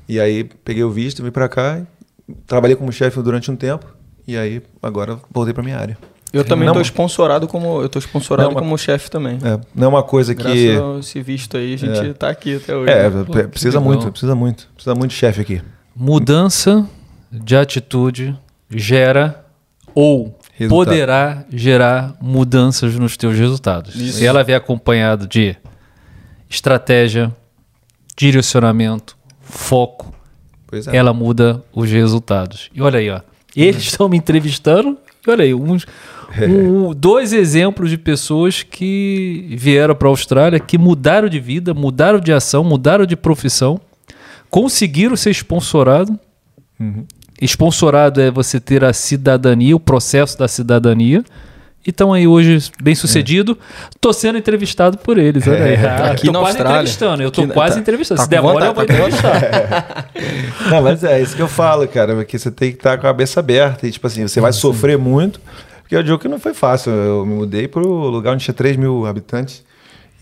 E 0.08 0.20
aí 0.20 0.46
peguei 0.64 0.84
o 0.84 0.90
visto, 0.92 1.22
vim 1.24 1.32
para 1.32 1.50
cá 1.50 1.82
trabalhei 2.48 2.78
como 2.78 2.92
chefe 2.94 3.22
durante 3.22 3.52
um 3.52 3.56
tempo 3.58 3.86
e 4.26 4.38
aí 4.38 4.62
agora 4.82 5.20
voltei 5.30 5.54
para 5.54 5.64
minha 5.64 5.78
área. 5.78 5.98
Eu 6.32 6.46
também 6.46 6.66
tô 6.70 6.76
mas- 6.76 6.88
sponsorado 6.88 7.46
como. 7.46 7.82
Eu 7.82 7.90
tô 7.90 8.00
sponsorado 8.00 8.54
como 8.56 8.78
chefe 8.78 9.12
também. 9.12 9.38
É, 9.44 9.60
não 9.76 9.86
é 9.86 9.90
uma 9.90 10.04
coisa 10.04 10.34
Graças 10.34 10.54
que. 10.58 10.70
a 10.78 11.00
esse 11.00 11.22
visto 11.22 11.58
aí, 11.58 11.74
a 11.74 11.78
gente 11.78 12.00
É. 12.00 12.14
tá 12.14 12.30
aqui 12.30 12.56
até 12.56 12.74
hoje. 12.74 12.90
É, 12.90 13.10
né? 13.10 13.24
Pô, 13.26 13.34
pre- 13.34 13.42
que 13.44 13.48
precisa 13.50 13.82
muito, 13.82 14.10
precisa 14.10 14.34
muito. 14.34 14.70
Precisa 14.74 14.96
muito 14.96 15.12
de 15.12 15.18
chefe 15.18 15.42
aqui. 15.42 15.62
Mudança 15.94 16.88
de 17.30 17.54
atitude 17.58 18.34
gera 18.70 19.46
ou 19.94 20.40
Resultado. 20.62 20.70
poderá 20.86 21.46
gerar 21.52 22.16
mudanças 22.22 22.96
nos 22.96 23.16
teus 23.18 23.38
resultados. 23.38 23.96
Isso. 23.96 24.22
E 24.24 24.26
ela 24.26 24.44
vem 24.44 24.56
acompanhado 24.56 25.28
de 25.28 25.56
estratégia, 26.50 27.32
direcionamento, 28.18 29.18
foco. 29.42 30.14
É. 30.88 30.96
Ela 30.98 31.14
muda 31.14 31.64
os 31.74 31.90
resultados. 31.92 32.70
E 32.74 32.82
olha 32.82 33.00
aí, 33.00 33.10
ó. 33.10 33.20
Eles 33.56 33.84
estão 33.84 34.08
me 34.08 34.18
entrevistando. 34.18 34.98
E 35.26 35.30
olha 35.30 35.44
aí, 35.44 35.54
uns, 35.54 35.86
um- 36.50 36.94
dois 36.94 37.34
exemplos 37.34 37.90
de 37.90 37.98
pessoas 37.98 38.64
que 38.64 39.54
vieram 39.58 39.94
para 39.94 40.08
a 40.08 40.12
Austrália, 40.12 40.60
que 40.60 40.78
mudaram 40.78 41.28
de 41.28 41.40
vida, 41.40 41.74
mudaram 41.74 42.20
de 42.20 42.32
ação, 42.32 42.64
mudaram 42.64 43.06
de 43.06 43.16
profissão, 43.18 43.80
conseguiram 44.50 45.16
ser 45.16 45.32
sponsorado. 45.32 46.18
Sponsorado 47.48 48.22
é 48.22 48.30
você 48.32 48.60
ter 48.60 48.84
a 48.84 48.94
cidadania, 48.94 49.76
o 49.76 49.80
processo 49.80 50.38
da 50.38 50.48
cidadania. 50.48 51.24
E 51.86 51.90
estão 51.90 52.14
aí 52.14 52.28
hoje 52.28 52.72
bem 52.80 52.94
sucedido. 52.94 53.58
Tô 54.00 54.14
sendo 54.14 54.38
entrevistado 54.38 55.00
por 55.00 55.18
eles. 55.18 55.48
Olha 55.48 55.64
aí. 55.64 55.76
Ah, 55.84 56.12
Aqui 56.12 56.28
tô 56.28 56.32
na 56.32 56.40
quase 56.40 56.50
Austrália. 56.58 56.76
entrevistando. 56.78 57.24
Eu 57.24 57.32
tô 57.32 57.42
Aqui- 57.42 57.54
quase 57.54 57.74
tá- 57.76 57.82
entrevistando. 57.82 58.18
tá 58.20 58.24
Se 58.26 58.30
demora, 58.30 58.66
eu 58.68 58.74
vou 58.76 58.86
vontade, 58.86 59.18
tá 59.18 59.32
com 59.32 59.38
entrevistar. 59.38 60.12
Não, 60.70 60.82
mas 60.84 61.04
é 61.04 61.20
isso 61.20 61.36
que 61.36 61.42
eu 61.42 61.48
falo, 61.48 61.88
cara, 61.88 62.14
porque 62.14 62.38
você 62.38 62.52
tem 62.52 62.70
que 62.72 62.78
estar 62.78 62.98
com 63.00 63.08
a 63.08 63.10
cabeça 63.10 63.40
aberta. 63.40 63.88
E, 63.88 63.92
tipo 63.92 64.06
assim, 64.06 64.28
você 64.28 64.40
vai 64.40 64.54
sofrer 64.54 64.96
muito, 65.00 65.42
porque 65.82 65.96
eu 65.96 66.04
digo 66.04 66.20
que 66.20 66.28
não 66.28 66.40
foi 66.40 66.54
fácil. 66.54 66.92
Eu 66.92 67.26
me 67.26 67.34
mudei 67.34 67.68
para 67.68 67.82
o 67.82 68.08
lugar 68.10 68.34
onde 68.36 68.44
tinha 68.44 68.54
3 68.54 68.78
mil 68.78 69.08
habitantes. 69.08 69.64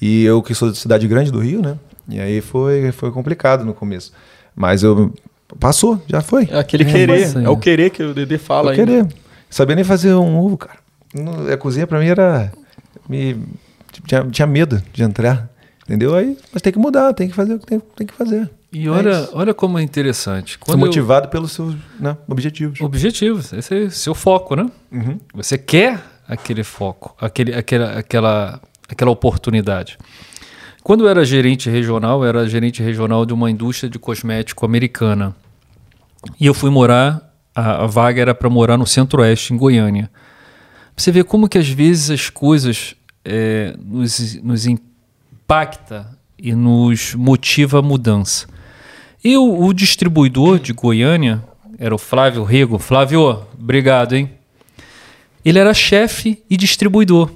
E 0.01 0.23
eu 0.23 0.41
que 0.41 0.55
sou 0.55 0.71
de 0.71 0.77
cidade 0.77 1.05
grande 1.09 1.29
do 1.29 1.39
Rio, 1.39 1.61
né? 1.61 1.75
E 2.07 2.21
aí 2.21 2.39
foi, 2.39 2.93
foi 2.93 3.11
complicado 3.11 3.65
no 3.65 3.73
começo. 3.73 4.13
Mas 4.55 4.81
eu. 4.81 5.13
Passou, 5.59 6.01
já 6.07 6.21
foi. 6.21 6.47
É 6.51 6.59
aquele 6.59 6.83
É, 6.83 6.91
querer. 6.91 7.07
mas, 7.07 7.35
é. 7.35 7.43
É 7.43 7.49
o 7.49 7.57
querer 7.57 7.89
que 7.89 8.03
o 8.03 8.13
Dedê 8.13 8.37
fala 8.37 8.67
eu 8.67 8.69
aí. 8.71 8.75
querer. 8.77 9.07
Sabia 9.49 9.75
nem 9.75 9.83
fazer 9.85 10.13
um 10.13 10.37
ovo, 10.39 10.57
cara. 10.57 10.77
A 11.51 11.57
cozinha 11.57 11.87
pra 11.87 11.99
mim 11.99 12.07
era. 12.07 12.51
Me, 13.07 13.35
tinha, 14.05 14.23
tinha 14.25 14.45
medo 14.47 14.81
de 14.93 15.01
entrar. 15.03 15.49
Entendeu? 15.85 16.13
Aí, 16.15 16.37
mas 16.53 16.61
tem 16.61 16.71
que 16.71 16.77
mudar, 16.77 17.13
tem 17.13 17.27
que 17.27 17.33
fazer 17.33 17.55
o 17.55 17.59
que 17.59 17.65
tem, 17.65 17.79
tem 17.95 18.05
que 18.05 18.13
fazer. 18.13 18.47
E 18.71 18.85
É 18.85 18.89
olha, 18.91 19.09
isso. 19.23 19.31
olha 19.33 19.53
como 19.55 19.79
é 19.79 19.81
interessante. 19.81 20.51
Sou 20.51 20.59
Quando 20.67 20.81
eu- 20.81 20.85
motivado 20.85 21.29
pelos 21.29 21.51
seus 21.51 21.73
né, 21.99 22.15
objetivos. 22.27 22.79
Objetivos, 22.79 23.51
esse 23.53 23.73
é 23.75 23.79
o 23.85 23.89
seu 23.91 24.13
foco, 24.13 24.55
né? 24.55 24.69
Uhum. 24.91 25.19
Você 25.33 25.57
quer 25.57 25.99
aquele 26.27 26.63
foco, 26.63 27.15
aquele, 27.19 27.55
aquela, 27.55 27.97
aquela, 27.97 28.61
aquela 28.87 29.09
oportunidade. 29.09 29.97
Quando 30.83 31.03
eu 31.03 31.09
era 31.09 31.25
gerente 31.25 31.69
regional, 31.69 32.23
eu 32.23 32.29
era 32.29 32.47
gerente 32.47 32.81
regional 32.81 33.25
de 33.25 33.33
uma 33.33 33.51
indústria 33.51 33.89
de 33.89 33.99
cosmético 33.99 34.65
americana. 34.65 35.35
E 36.39 36.45
eu 36.45 36.53
fui 36.53 36.69
morar, 36.69 37.33
a, 37.53 37.83
a 37.83 37.87
vaga 37.87 38.21
era 38.21 38.33
para 38.33 38.49
morar 38.49 38.77
no 38.77 38.87
centro-oeste, 38.87 39.53
em 39.53 39.57
Goiânia. 39.57 40.09
Você 40.95 41.11
vê 41.11 41.23
como 41.23 41.47
que 41.47 41.57
às 41.57 41.69
vezes 41.69 42.09
as 42.09 42.29
coisas 42.29 42.95
é, 43.23 43.75
nos, 43.79 44.35
nos 44.41 44.65
impacta 44.65 46.17
e 46.37 46.53
nos 46.53 47.13
motiva 47.15 47.79
a 47.79 47.81
mudança. 47.81 48.47
E 49.23 49.35
o, 49.37 49.65
o 49.65 49.73
distribuidor 49.73 50.59
de 50.59 50.73
Goiânia 50.73 51.43
era 51.77 51.93
o 51.93 51.97
Flávio 51.97 52.43
Rego. 52.43 52.79
Flávio, 52.79 53.45
obrigado, 53.57 54.15
hein? 54.15 54.31
Ele 55.43 55.59
era 55.59 55.73
chefe 55.73 56.43
e 56.49 56.57
distribuidor. 56.57 57.31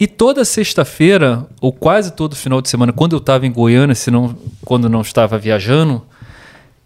E 0.00 0.06
toda 0.06 0.46
sexta-feira, 0.46 1.46
ou 1.60 1.70
quase 1.70 2.12
todo 2.12 2.34
final 2.34 2.62
de 2.62 2.70
semana, 2.70 2.90
quando 2.90 3.12
eu 3.12 3.18
estava 3.18 3.46
em 3.46 3.52
Goiânia, 3.52 3.94
se 3.94 4.10
não, 4.10 4.34
quando 4.64 4.88
não 4.88 5.02
estava 5.02 5.36
viajando, 5.36 6.02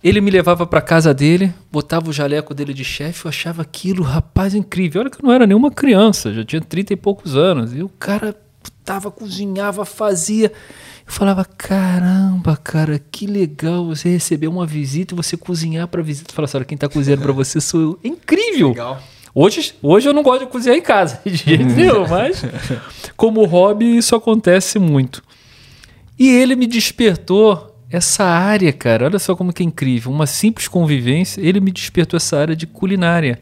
ele 0.02 0.20
me 0.20 0.32
levava 0.32 0.66
para 0.66 0.80
casa 0.80 1.14
dele, 1.14 1.54
botava 1.70 2.10
o 2.10 2.12
jaleco 2.12 2.52
dele 2.52 2.74
de 2.74 2.84
chefe, 2.84 3.24
eu 3.24 3.28
achava 3.28 3.62
aquilo, 3.62 4.02
rapaz, 4.02 4.52
incrível. 4.52 5.00
Olha 5.00 5.10
que 5.10 5.18
eu 5.18 5.26
não 5.26 5.32
era 5.32 5.46
nenhuma 5.46 5.70
criança, 5.70 6.34
já 6.34 6.44
tinha 6.44 6.60
30 6.60 6.92
e 6.92 6.96
poucos 6.96 7.36
anos. 7.36 7.72
E 7.72 7.84
o 7.84 7.88
cara 7.88 8.36
tava, 8.84 9.12
cozinhava, 9.12 9.84
fazia. 9.84 10.46
Eu 11.06 11.12
falava, 11.12 11.44
caramba, 11.44 12.56
cara, 12.56 12.98
que 12.98 13.28
legal 13.28 13.86
você 13.86 14.08
receber 14.08 14.48
uma 14.48 14.66
visita 14.66 15.14
e 15.14 15.16
você 15.16 15.36
cozinhar 15.36 15.86
para 15.86 16.02
visita. 16.02 16.34
Fala, 16.34 16.48
senhora, 16.48 16.64
quem 16.64 16.76
tá 16.76 16.88
cozinhando 16.88 17.22
para 17.22 17.32
você 17.32 17.60
sou 17.60 17.80
eu. 17.80 18.00
Incrível. 18.02 18.70
Legal. 18.70 19.00
Hoje, 19.34 19.72
hoje 19.82 20.08
eu 20.08 20.12
não 20.12 20.22
gosto 20.22 20.40
de 20.44 20.46
cozinhar 20.46 20.76
em 20.76 20.82
casa, 20.82 21.18
de 21.26 21.34
jeito 21.34 21.64
nenhum, 21.64 22.06
mas 22.08 22.44
como 23.16 23.44
hobby 23.44 23.96
isso 23.96 24.14
acontece 24.14 24.78
muito. 24.78 25.22
E 26.18 26.28
ele 26.28 26.54
me 26.54 26.66
despertou 26.66 27.74
essa 27.90 28.24
área, 28.24 28.72
cara. 28.72 29.06
Olha 29.06 29.18
só 29.18 29.34
como 29.34 29.52
que 29.52 29.62
é 29.62 29.66
incrível. 29.66 30.12
Uma 30.12 30.26
simples 30.26 30.68
convivência, 30.68 31.40
ele 31.40 31.58
me 31.60 31.72
despertou 31.72 32.16
essa 32.16 32.38
área 32.38 32.54
de 32.54 32.66
culinária. 32.66 33.40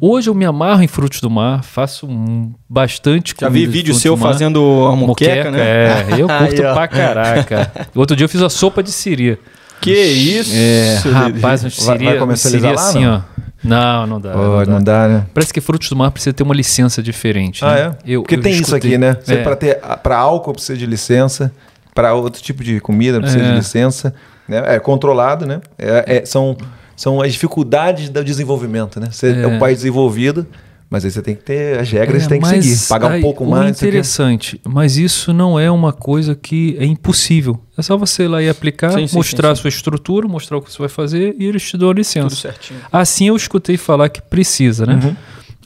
Hoje 0.00 0.30
eu 0.30 0.34
me 0.34 0.44
amarro 0.44 0.80
em 0.80 0.86
frutos 0.86 1.20
do 1.20 1.28
mar, 1.28 1.64
faço 1.64 2.06
um, 2.06 2.52
bastante 2.68 3.34
Já 3.40 3.48
vi 3.48 3.60
de 3.62 3.66
vídeo 3.66 3.94
seu 3.94 4.16
fazendo 4.16 4.86
a 4.86 4.94
moqueca, 4.94 5.50
né? 5.50 5.60
É, 5.60 6.06
eu 6.20 6.28
curto 6.38 6.62
pra 6.62 6.86
caraca. 6.86 7.72
Outro 7.96 8.14
dia 8.14 8.24
eu 8.24 8.28
fiz 8.28 8.40
a 8.40 8.48
sopa 8.48 8.80
de 8.80 8.92
siri. 8.92 9.36
Que 9.80 9.90
isso, 9.92 10.52
É, 10.54 11.00
rapaz, 11.10 11.62
Vai- 11.62 11.70
siri, 11.70 12.04
vai 12.04 12.16
um 12.16 12.20
comercializar 12.20 12.70
siri 12.70 12.76
lá, 12.76 12.88
assim, 12.88 13.04
não? 13.04 13.24
ó. 13.36 13.37
Não, 13.68 14.06
não 14.06 14.20
dá. 14.20 14.32
Pô, 14.32 14.38
não 14.38 14.58
dá. 14.64 14.66
não 14.66 14.82
dá, 14.82 15.08
né? 15.08 15.26
Parece 15.34 15.52
que 15.52 15.60
frutos 15.60 15.88
do 15.88 15.96
mar 15.96 16.10
precisa 16.10 16.32
ter 16.32 16.42
uma 16.42 16.54
licença 16.54 17.02
diferente. 17.02 17.64
Ah, 17.64 17.74
né? 17.74 17.80
é? 17.80 18.12
Eu- 18.14 18.22
Porque 18.22 18.36
eu 18.36 18.40
tem 18.40 18.52
isso 18.52 18.62
escutei. 18.62 18.90
aqui, 18.90 18.98
né? 18.98 19.16
É. 19.28 19.42
Para 19.42 19.56
ter 19.56 19.76
para 20.02 20.16
álcool 20.16 20.52
precisa 20.52 20.78
de 20.78 20.86
licença, 20.86 21.52
para 21.94 22.14
outro 22.14 22.40
tipo 22.42 22.62
de 22.64 22.80
comida 22.80 23.20
precisa 23.20 23.42
É. 23.44 23.48
de 23.50 23.54
licença. 23.56 24.14
Né? 24.48 24.62
É 24.76 24.78
controlado, 24.80 25.44
né? 25.46 25.60
É- 25.78 26.18
é- 26.18 26.24
são, 26.24 26.56
são 26.96 27.20
as 27.20 27.32
dificuldades 27.32 28.08
do 28.08 28.24
desenvolvimento, 28.24 28.98
né? 28.98 29.08
Você 29.10 29.28
é. 29.32 29.42
É. 29.42 29.46
um 29.46 29.58
país 29.58 29.78
desenvolvido, 29.78 30.46
mas 30.90 31.04
aí 31.04 31.10
você 31.10 31.20
tem 31.22 31.34
que 31.34 31.42
ter 31.42 31.78
as 31.78 31.90
regras, 31.90 32.22
É, 32.22 32.24
você 32.24 32.28
tem 32.30 32.40
que 32.40 32.46
mas 32.46 32.64
seguir. 32.64 32.88
Pagar 32.88 33.08
um 33.08 33.12
aí, 33.14 33.20
pouco 33.20 33.44
o 33.44 33.50
mais. 33.50 33.70
isso 33.76 33.84
aqui. 33.84 33.86
interessante, 33.88 34.60
mas 34.66 34.96
isso 34.96 35.32
não 35.32 35.58
é 35.60 35.70
uma 35.70 35.92
coisa 35.92 36.34
que 36.34 36.76
é 36.78 36.84
impossível. 36.86 37.60
É 37.76 37.82
só 37.82 37.96
você 37.96 38.24
ir 38.24 38.28
lá 38.28 38.42
e 38.42 38.48
aplicar, 38.48 38.92
Sim, 38.92 39.06
sim, 39.06 39.16
mostrar 39.16 39.48
sim, 39.48 39.52
a 39.52 39.56
sua 39.56 39.68
estrutura, 39.68 40.26
mostrar 40.26 40.56
o 40.56 40.62
que 40.62 40.72
você 40.72 40.78
vai 40.78 40.88
fazer 40.88 41.34
e 41.38 41.44
eles 41.46 41.62
te 41.62 41.76
dão 41.76 41.88
a 41.88 41.92
Tudo 41.92 41.98
licença. 41.98 42.34
certinho. 42.36 42.80
Assim 42.90 43.28
eu 43.28 43.36
escutei 43.36 43.76
falar 43.76 44.08
que 44.08 44.22
precisa, 44.22 44.86
né? 44.86 44.98
Uhum. 45.02 45.16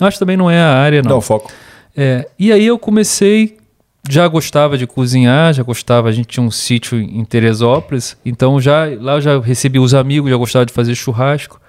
Acho 0.07 0.17
que 0.17 0.19
também 0.21 0.37
não 0.37 0.51
é 0.51 0.61
a 0.61 0.75
área, 0.75 1.03
não. 1.03 1.13
Não, 1.13 1.21
foco. 1.21 1.51
É, 1.97 2.29
e 2.39 2.51
aí 2.53 2.67
eu 2.67 2.79
comecei, 2.79 3.59
já 4.09 4.27
gostava 4.27 4.77
de 4.77 4.87
cozinhar, 4.87 5.53
já 5.53 5.63
gostava, 5.63 6.09
a 6.09 6.13
gente 6.13 6.27
tinha 6.27 6.45
um 6.45 6.51
sítio 6.51 6.99
em 6.99 7.25
Teresópolis, 7.25 8.17
então 8.25 8.61
já 8.61 8.87
lá 9.01 9.15
eu 9.15 9.21
já 9.21 9.39
recebi 9.41 9.79
os 9.79 9.95
amigos, 9.95 10.31
já 10.31 10.37
gostava 10.37 10.67
de 10.67 10.73
fazer 10.73 10.95
churrasco. 10.95 11.61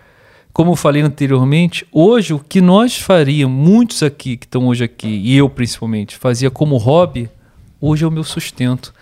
Como 0.53 0.71
eu 0.71 0.75
falei 0.75 1.01
anteriormente, 1.01 1.85
hoje 1.91 2.31
o 2.33 2.39
que 2.39 2.61
nós 2.61 2.95
faríamos, 2.95 3.57
muitos 3.57 4.03
aqui 4.03 4.37
que 4.37 4.45
estão 4.45 4.67
hoje 4.67 4.83
aqui, 4.83 5.07
e 5.07 5.35
eu 5.35 5.49
principalmente, 5.49 6.15
fazia 6.15 6.51
como 6.51 6.77
hobby, 6.77 7.27
hoje 7.81 8.05
é 8.05 8.07
o 8.07 8.11
meu 8.11 8.23
sustento. 8.23 8.93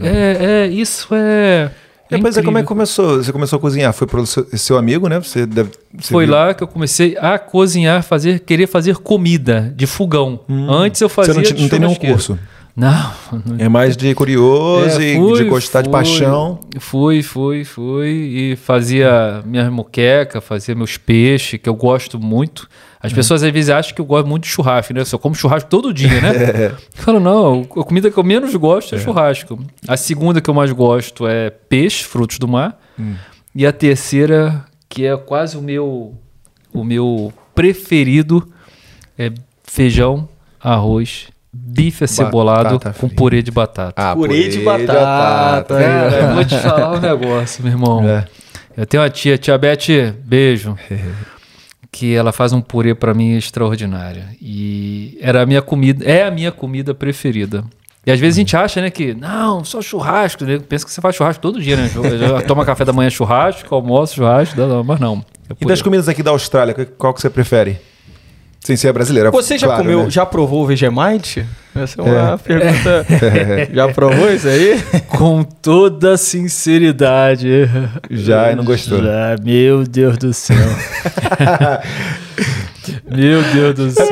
É, 0.00 0.64
é, 0.64 0.66
isso 0.66 1.14
é. 1.14 1.70
é 2.10 2.16
Depois, 2.16 2.40
como 2.40 2.56
é 2.56 2.62
que 2.62 2.68
começou? 2.68 3.22
Você 3.22 3.30
começou 3.32 3.58
a 3.58 3.60
cozinhar? 3.60 3.92
Foi 3.92 4.06
pro 4.06 4.24
seu, 4.24 4.46
seu 4.56 4.78
amigo, 4.78 5.06
né? 5.06 5.20
Você 5.20 5.44
deve, 5.44 5.72
você 5.92 6.10
Foi 6.10 6.24
viu- 6.24 6.34
lá 6.34 6.54
que 6.54 6.62
eu 6.62 6.68
comecei 6.68 7.18
a 7.18 7.38
cozinhar, 7.38 8.02
fazer, 8.02 8.40
querer 8.40 8.66
fazer 8.66 8.96
comida 8.96 9.74
de 9.76 9.86
fogão. 9.86 10.40
Antes 10.48 11.02
eu 11.02 11.10
fazia 11.10 11.34
Hum. 11.34 11.44
Você 11.44 11.52
não, 11.52 11.60
não 11.60 11.68
tem 11.68 11.80
nenhum 11.80 11.94
curso. 11.94 12.38
Não, 12.76 13.12
não 13.46 13.56
É 13.58 13.68
mais 13.68 13.96
de 13.96 14.12
curioso 14.16 15.00
É, 15.00 15.12
e 15.12 15.16
fui, 15.16 15.44
de 15.44 15.48
gostar 15.48 15.82
de 15.82 15.88
fui, 15.88 15.92
paixão. 15.92 16.58
Fui, 16.80 17.22
fui, 17.22 17.64
fui. 17.64 18.08
E 18.08 18.56
fazia 18.56 19.42
minha 19.46 19.70
moqueca, 19.70 20.40
fazia 20.40 20.74
meus 20.74 20.96
peixes, 20.96 21.60
que 21.60 21.68
eu 21.68 21.74
gosto 21.74 22.18
muito. 22.18 22.68
As 23.00 23.12
Uhum. 23.12 23.16
pessoas 23.16 23.42
às 23.44 23.52
vezes 23.52 23.70
acham 23.70 23.94
que 23.94 24.00
eu 24.00 24.04
gosto 24.04 24.26
muito 24.26 24.42
de 24.44 24.48
churrasco, 24.48 24.92
né? 24.92 25.00
Eu 25.00 25.04
só 25.06 25.18
como 25.18 25.34
churrasco 25.36 25.70
todo 25.70 25.94
dia, 25.94 26.20
né? 26.20 26.32
É. 26.34 26.66
Eu 26.72 27.02
falo, 27.02 27.20
não, 27.20 27.62
a 27.62 27.84
comida 27.84 28.10
que 28.10 28.18
eu 28.18 28.24
menos 28.24 28.52
gosto 28.56 28.96
é, 28.96 28.98
churrasco. 28.98 29.56
A 29.86 29.96
segunda 29.96 30.40
que 30.40 30.50
eu 30.50 30.54
mais 30.54 30.72
gosto 30.72 31.28
é 31.28 31.50
peixe, 31.50 32.02
frutos 32.02 32.38
do 32.40 32.48
mar. 32.48 32.80
Hum. 32.98 33.14
E 33.54 33.64
a 33.64 33.72
terceira, 33.72 34.64
que 34.88 35.06
é 35.06 35.16
quase 35.16 35.56
o 35.56 35.62
meu, 35.62 36.14
o 36.72 36.82
meu 36.82 37.32
preferido, 37.54 38.48
é 39.16 39.30
feijão, 39.62 40.28
arroz, 40.60 41.28
bife 41.54 42.04
acebolado 42.04 42.64
Batata 42.78 42.90
com 42.98 43.06
frita. 43.08 43.14
purê 43.14 43.42
de 43.42 43.50
batata. 43.50 43.92
Ah, 43.96 44.14
Purê 44.14 44.48
de 44.48 44.58
batata. 44.60 45.78
Cara, 45.78 46.16
eu 46.16 46.34
vou 46.34 46.44
te 46.44 46.58
falar 46.58 46.92
um 46.96 47.00
negócio, 47.00 47.62
meu 47.62 47.72
irmão. 47.72 48.08
É. 48.08 48.24
Eu 48.76 48.84
tenho 48.86 49.02
uma 49.02 49.10
tia, 49.10 49.38
tia 49.38 49.56
Beth, 49.56 50.12
beijo. 50.24 50.76
que 51.92 52.12
ela 52.14 52.32
faz 52.32 52.52
um 52.52 52.60
purê 52.60 52.92
pra 52.94 53.14
mim 53.14 53.36
extraordinária. 53.36 54.26
E 54.42 55.16
era 55.20 55.42
a 55.42 55.46
minha 55.46 55.62
comida, 55.62 56.04
é 56.04 56.24
a 56.26 56.30
minha 56.30 56.50
comida 56.50 56.92
preferida. 56.92 57.64
E 58.06 58.10
às 58.10 58.18
vezes 58.20 58.36
a 58.36 58.40
gente 58.40 58.56
acha, 58.56 58.80
né, 58.82 58.90
que 58.90 59.14
não, 59.14 59.64
só 59.64 59.80
churrasco, 59.80 60.44
né? 60.44 60.58
pensa 60.58 60.84
que 60.84 60.90
você 60.92 61.00
faz 61.00 61.14
churrasco 61.16 61.40
todo 61.40 61.62
dia, 61.62 61.76
né? 61.76 61.88
Toma 62.46 62.64
café 62.64 62.84
da 62.84 62.92
manhã 62.92 63.08
churrasco, 63.08 63.72
almoço 63.74 64.16
churrasco, 64.16 64.58
não, 64.60 64.68
não, 64.68 64.84
mas 64.84 65.00
não. 65.00 65.24
É 65.48 65.54
E 65.58 65.64
das 65.64 65.80
comidas 65.80 66.08
aqui 66.08 66.22
da 66.22 66.30
Austrália, 66.32 66.74
que- 66.74 66.84
qual 66.84 67.14
que 67.14 67.20
você 67.22 67.30
prefere? 67.30 67.78
Sem 68.64 68.76
ser 68.76 68.90
brasileira. 68.94 69.30
Você 69.30 69.58
já 69.58 69.66
claro, 69.66 69.82
comeu, 69.82 70.04
né? 70.04 70.10
já 70.10 70.24
provou 70.24 70.62
o 70.62 70.66
Vegemite? 70.66 71.44
Essa 71.76 72.00
é 72.00 72.02
uma 72.02 72.38
pergunta. 72.38 73.06
já 73.74 73.88
provou 73.92 74.32
isso 74.32 74.48
aí? 74.48 74.80
Com 75.08 75.42
toda 75.42 76.16
sinceridade. 76.16 77.68
Já 78.10 78.52
e 78.52 78.56
não 78.56 78.64
gostou. 78.64 79.02
Já, 79.02 79.36
meu 79.44 79.84
Deus 79.84 80.16
do 80.16 80.32
céu. 80.32 80.56
meu 83.10 83.42
Deus 83.52 83.74
do 83.74 83.90
céu. 83.90 84.06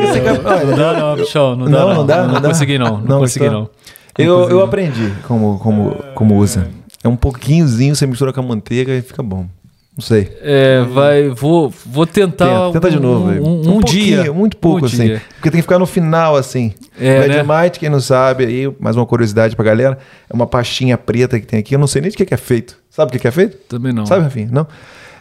Não 0.66 0.76
dá 0.76 0.92
não, 0.98 1.16
bichão. 1.16 1.56
Não 1.56 1.70
dá 1.70 1.78
Não, 1.80 1.88
não. 1.88 1.94
não 1.94 2.06
dá, 2.06 2.22
Não, 2.26 2.34
não 2.34 2.40
dá. 2.40 2.48
consegui 2.48 2.78
não. 2.78 2.98
Não, 2.98 3.06
Não 3.06 3.18
consegui 3.20 3.46
gostou? 3.48 3.62
não. 3.62 3.70
Eu, 4.18 4.50
eu 4.50 4.62
aprendi 4.62 5.12
como, 5.26 5.58
como, 5.58 5.94
como 6.14 6.36
usa. 6.36 6.68
É 7.02 7.08
um 7.08 7.16
pouquinhozinho, 7.16 7.96
você 7.96 8.06
mistura 8.06 8.32
com 8.32 8.40
a 8.40 8.42
manteiga 8.42 8.92
e 8.92 9.02
fica 9.02 9.22
bom. 9.22 9.46
Não 9.94 10.02
sei. 10.02 10.34
É, 10.40 10.82
vai, 10.84 11.28
vou, 11.28 11.68
vou 11.84 12.06
tentar. 12.06 12.46
Tenta, 12.46 12.72
tenta 12.72 12.90
de 12.90 12.98
novo. 12.98 13.28
Um, 13.28 13.68
um, 13.68 13.76
um 13.76 13.80
dia. 13.80 14.32
Muito 14.32 14.56
pouco, 14.56 14.82
Um 14.82 14.86
assim. 14.86 15.04
dia. 15.04 15.22
Porque 15.34 15.50
tem 15.50 15.58
que 15.58 15.62
ficar 15.62 15.78
no 15.78 15.84
final, 15.84 16.34
assim. 16.34 16.72
É, 16.98 17.20
né? 17.20 17.42
Vegemite, 17.42 17.78
quem 17.78 17.90
não 17.90 18.00
sabe, 18.00 18.46
aí, 18.46 18.74
mais 18.80 18.96
uma 18.96 19.04
curiosidade 19.04 19.54
pra 19.54 19.64
galera, 19.64 19.98
é 20.30 20.34
uma 20.34 20.46
pastinha 20.46 20.96
preta 20.96 21.38
que 21.38 21.46
tem 21.46 21.60
aqui. 21.60 21.74
Eu 21.74 21.78
não 21.78 21.86
sei 21.86 22.00
nem 22.00 22.10
de 22.10 22.16
que, 22.16 22.32
é 22.32 22.36
feito. 22.38 22.78
Sabe 22.88 23.10
o 23.10 23.12
que, 23.12 23.18
que 23.18 23.28
é 23.28 23.30
feito? 23.30 23.58
Também 23.68 23.92
não. 23.92 24.06
Sabe, 24.06 24.22
Rafinha? 24.22 24.48
Não. 24.50 24.66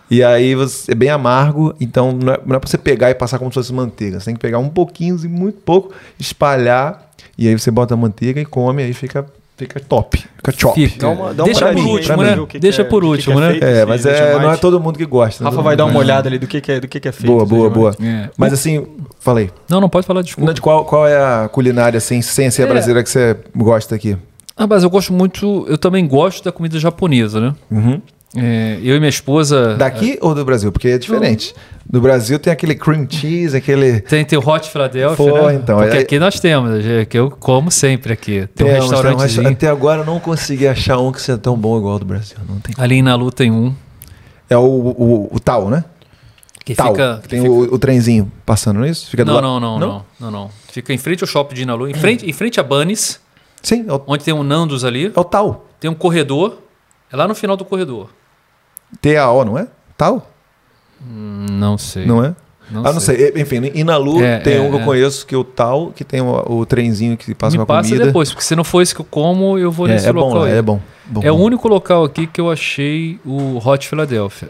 E 0.10 0.24
aí 0.24 0.56
você, 0.56 0.92
é 0.92 0.96
bem 0.96 1.10
amargo, 1.10 1.74
então 1.80 2.12
não 2.12 2.34
é, 2.34 2.40
não 2.46 2.56
é 2.56 2.60
pra 2.60 2.70
você 2.70 2.78
pegar 2.78 3.10
e 3.10 3.16
passar 3.16 3.40
como 3.40 3.50
se 3.52 3.56
fosse 3.56 3.74
manteiga. 3.74 4.20
Você 4.20 4.26
tem 4.26 4.34
que 4.36 4.42
pegar 4.42 4.60
um 4.60 4.68
pouquinho, 4.68 5.16
assim, 5.16 5.30
muito 5.30 5.60
pouco, 5.62 5.94
espalhar, 6.20 7.10
e 7.38 7.48
aí 7.48 7.58
você 7.58 7.72
bota 7.72 7.94
a 7.94 7.98
manteiga 7.98 8.42
e 8.42 8.46
come, 8.46 8.84
aí 8.84 8.94
fica, 8.94 9.26
fica 9.58 9.80
top. 9.80 10.18
Fica 10.38 10.52
chop. 10.52 10.88
Fica. 10.88 11.00
Dá 11.02 11.10
uma- 11.10 11.34
dá 11.34 11.44
uma 11.44 11.46
Deixa 11.46 11.72
por 11.74 11.86
último, 11.86 12.24
né? 12.24 12.46
que 12.48 12.60
Deixa 12.60 12.82
é- 12.82 12.86
por 12.86 13.02
que 13.02 13.08
último, 13.08 13.36
que 13.38 13.42
é 13.42 13.46
né? 13.46 13.52
feito. 13.52 13.64
É, 13.64 13.86
mas 13.86 14.06
é, 14.06 14.40
não 14.40 14.52
é 14.52 14.58
todo 14.58 14.80
mundo 14.80 14.98
que 14.98 15.06
gosta. 15.06 15.44
Rafa 15.44 15.56
Todo 15.56 15.64
vai 15.64 15.76
dar 15.76 15.86
uma 15.86 16.00
olhada 16.00 16.28
ali 16.28 16.40
do 16.40 16.48
que, 16.48 16.60
que 16.62 16.72
é, 16.72 16.80
do 16.80 16.88
que, 16.88 17.00
que 17.00 17.08
é 17.08 17.12
feito. 17.12 17.32
Boa, 17.32 17.46
boa, 17.46 17.70
boa. 17.70 17.96
É. 18.02 18.30
Mas 18.38 18.54
assim, 18.54 18.86
falei. 19.20 19.52
Não, 19.70 19.80
não 19.80 19.90
pode 19.90 20.08
falar, 20.08 20.22
desculpa. 20.24 20.54
De 20.54 20.62
qual, 20.62 20.86
qual 20.86 21.08
é 21.08 21.16
a 21.18 21.48
culinária, 21.50 21.98
assim, 21.98 22.22
sem 22.22 22.50
ser 22.50 22.64
É. 22.64 22.66
brasileira 22.66 23.04
que 23.04 23.10
você 23.10 23.38
gosta 23.56 23.96
aqui? 23.96 24.18
Ah, 24.58 24.68
mas 24.68 24.84
eu 24.84 24.90
gosto 24.90 25.14
muito. 25.14 25.66
Eu 25.68 25.78
também 25.78 26.08
gosto 26.08 26.44
da 26.44 26.52
comida 26.52 26.78
japonesa, 26.80 27.40
né? 27.40 28.02
É, 28.36 28.80
eu 28.82 28.96
e 28.96 29.00
minha 29.00 29.10
esposa. 29.10 29.76
Daqui 29.76 30.18
ou 30.22 30.34
do 30.34 30.46
Brasil? 30.46 30.72
Porque 30.72 30.88
é 30.88 30.98
diferente. 30.98 31.54
Do 31.86 32.00
Brasil 32.00 32.40
tem 32.40 32.54
aquele 32.54 32.76
cream 32.76 33.06
cheese, 33.10 33.58
aquele. 33.58 34.00
Tem, 34.00 34.24
tem 34.24 34.40
o 34.40 34.48
Hot 34.48 34.70
Philadelphia, 34.70 35.18
Pô, 35.18 35.48
né? 35.48 35.56
então, 35.56 35.78
Porque 35.80 35.98
é- 35.98 36.00
aqui 36.00 36.18
nós 36.20 36.40
temos, 36.40 36.86
é 36.86 37.04
que 37.04 37.18
eu 37.20 37.30
como 37.30 37.70
sempre 37.70 38.14
aqui. 38.14 38.48
Tem 38.56 38.66
um 38.68 38.90
temos, 38.90 39.38
Até 39.46 39.68
agora 39.68 40.02
eu 40.02 40.06
não 40.06 40.20
consegui 40.20 40.66
achar 40.68 40.98
um 41.00 41.12
que 41.12 41.22
seja 41.22 41.38
tão 41.38 41.58
bom 41.58 41.78
igual 41.78 41.94
ao 41.94 42.00
do 42.00 42.06
Brasil. 42.06 42.38
Não 42.48 42.60
tem. 42.60 42.74
Ali 42.78 42.96
em 42.96 43.02
Nalu 43.02 43.32
tem 43.32 43.52
um. 43.52 43.74
É 44.50 44.56
o, 44.58 44.62
o, 44.62 45.30
o 45.32 45.40
tal, 45.40 45.70
né? 45.70 45.84
Que 46.64 46.74
tal. 46.76 46.92
fica. 46.94 47.20
que 47.24 47.28
tem 47.28 47.42
fica- 47.42 47.52
O, 47.52 47.74
o 47.74 47.80
trenzinho 47.80 48.32
passando, 48.46 48.78
não 48.78 48.86
é 48.86 48.90
isso? 48.90 49.10
Fica 49.10 49.26
Não, 49.26 49.34
lado- 49.36 49.44
não, 49.44 49.60
não, 49.60 49.80
não, 49.80 50.06
não, 50.20 50.32
não. 50.32 50.50
Fica 50.72 50.94
em 50.94 50.98
frente 50.98 51.22
ao 51.24 51.28
shopping 51.28 51.56
de 51.56 51.64
Inalu, 51.64 51.90
em 51.90 51.94
frente, 51.94 52.30
em 52.30 52.32
frente 52.32 52.60
a 52.60 52.64
Bunnies, 52.64 53.20
Sim, 53.62 53.84
é 53.88 53.92
o, 53.94 54.02
onde 54.08 54.24
tem 54.24 54.34
um 54.34 54.44
Nandos 54.44 54.86
ali, 54.86 55.12
é 55.14 55.20
o 55.20 55.24
tal. 55.26 55.66
tem 55.80 55.92
um 55.92 55.94
corredor, 55.96 56.60
é 57.12 57.16
lá 57.18 57.28
no 57.28 57.36
final 57.36 57.58
do 57.58 57.66
corredor. 57.66 58.10
T-A-O, 59.00 59.46
não 59.46 59.58
é? 59.58 59.68
Tal? 59.98 60.30
Não 61.00 61.78
sei. 61.78 62.06
Não 62.06 62.24
é? 62.24 62.36
Não 62.72 62.86
ah, 62.86 62.94
não 62.94 63.00
sei. 63.02 63.34
Enfim, 63.36 63.58
em 63.74 63.84
Nalu 63.84 64.24
É, 64.24 64.40
tem 64.40 64.56
é, 64.56 64.62
um 64.62 64.70
que 64.70 64.76
eu 64.78 64.82
é. 64.82 64.86
conheço 64.86 65.26
que 65.28 65.36
é 65.36 65.38
o 65.38 65.44
tal, 65.44 65.92
que 65.96 66.04
tem 66.04 66.22
o, 66.22 66.44
o 66.60 66.66
trenzinho 66.66 67.18
que 67.18 67.36
passa 67.36 67.52
Me 67.52 67.58
com 67.58 67.64
a 67.64 67.66
passa 67.66 67.90
comida. 67.90 68.06
depois, 68.06 68.30
porque 68.30 68.44
se 68.44 68.56
não 68.56 68.64
for 68.64 68.82
esse 68.82 68.96
que 68.96 69.02
eu 69.02 69.06
como, 69.10 69.58
eu 69.60 69.72
vou 69.72 69.88
É, 69.88 69.92
nesse 69.94 70.08
é 70.08 70.14
bom, 70.14 70.22
local 70.28 70.42
lá, 70.42 70.48
aí. 70.48 70.54
é 70.58 70.62
bom. 70.62 70.80
bom. 71.06 71.22
É 71.24 71.32
o 71.32 71.36
único 71.36 71.68
local 71.68 72.04
aqui 72.06 72.26
que 72.28 72.40
eu 72.40 72.50
achei 72.50 73.20
o 73.26 73.58
Hot 73.64 73.88
Philadelphia. 73.88 74.48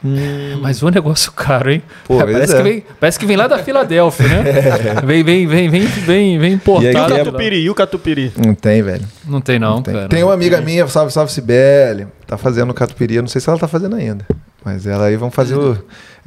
Mas 0.62 0.84
o 0.84 0.90
negócio 0.90 1.32
caro, 1.32 1.72
hein? 1.72 1.82
Hum. 1.86 1.92
Pô, 2.08 2.18
parece, 2.18 2.38
pois 2.38 2.50
é. 2.52 2.58
que 2.58 2.64
vem, 2.64 2.84
parece 3.00 3.20
que 3.20 3.26
vem 3.26 3.38
lá 3.38 3.48
da 3.48 3.58
Filadélfia, 3.60 4.28
né? 4.28 4.44
Vem, 5.04 5.24
vem, 5.24 5.48
vem, 5.48 5.70
vem, 5.70 5.86
vem, 5.86 6.38
vem 6.40 6.52
E 6.52 6.56
importado. 6.56 6.86
E 7.14 7.14
o 7.14 7.16
é- 7.16 7.24
catupiry? 7.24 7.56
E 7.64 7.70
o 7.70 7.76
catupiry? 7.76 8.32
Não 8.38 8.54
tem, 8.54 8.82
velho. 8.84 9.06
Não 9.26 9.42
tem 9.42 9.58
não, 9.58 9.76
Não 9.76 9.82
tem. 9.82 9.94
cara. 9.94 10.08
Tem 10.10 10.24
uma 10.24 10.34
amiga 10.34 10.62
minha, 10.62 10.88
salve, 10.88 11.12
salve 11.12 11.32
Sibeli, 11.32 12.06
tá 12.28 12.38
fazendo 12.38 12.74
catupiry. 12.74 13.16
Eu 13.16 13.22
não 13.24 13.30
sei 13.30 13.42
se 13.42 13.50
ela 13.50 13.58
tá 13.58 13.68
fazendo 13.68 13.96
ainda. 13.96 14.26
Mas 14.64 14.86
ela 14.86 15.06
aí 15.06 15.16
vamos 15.16 15.34
fazer 15.34 15.56
o. 15.56 15.78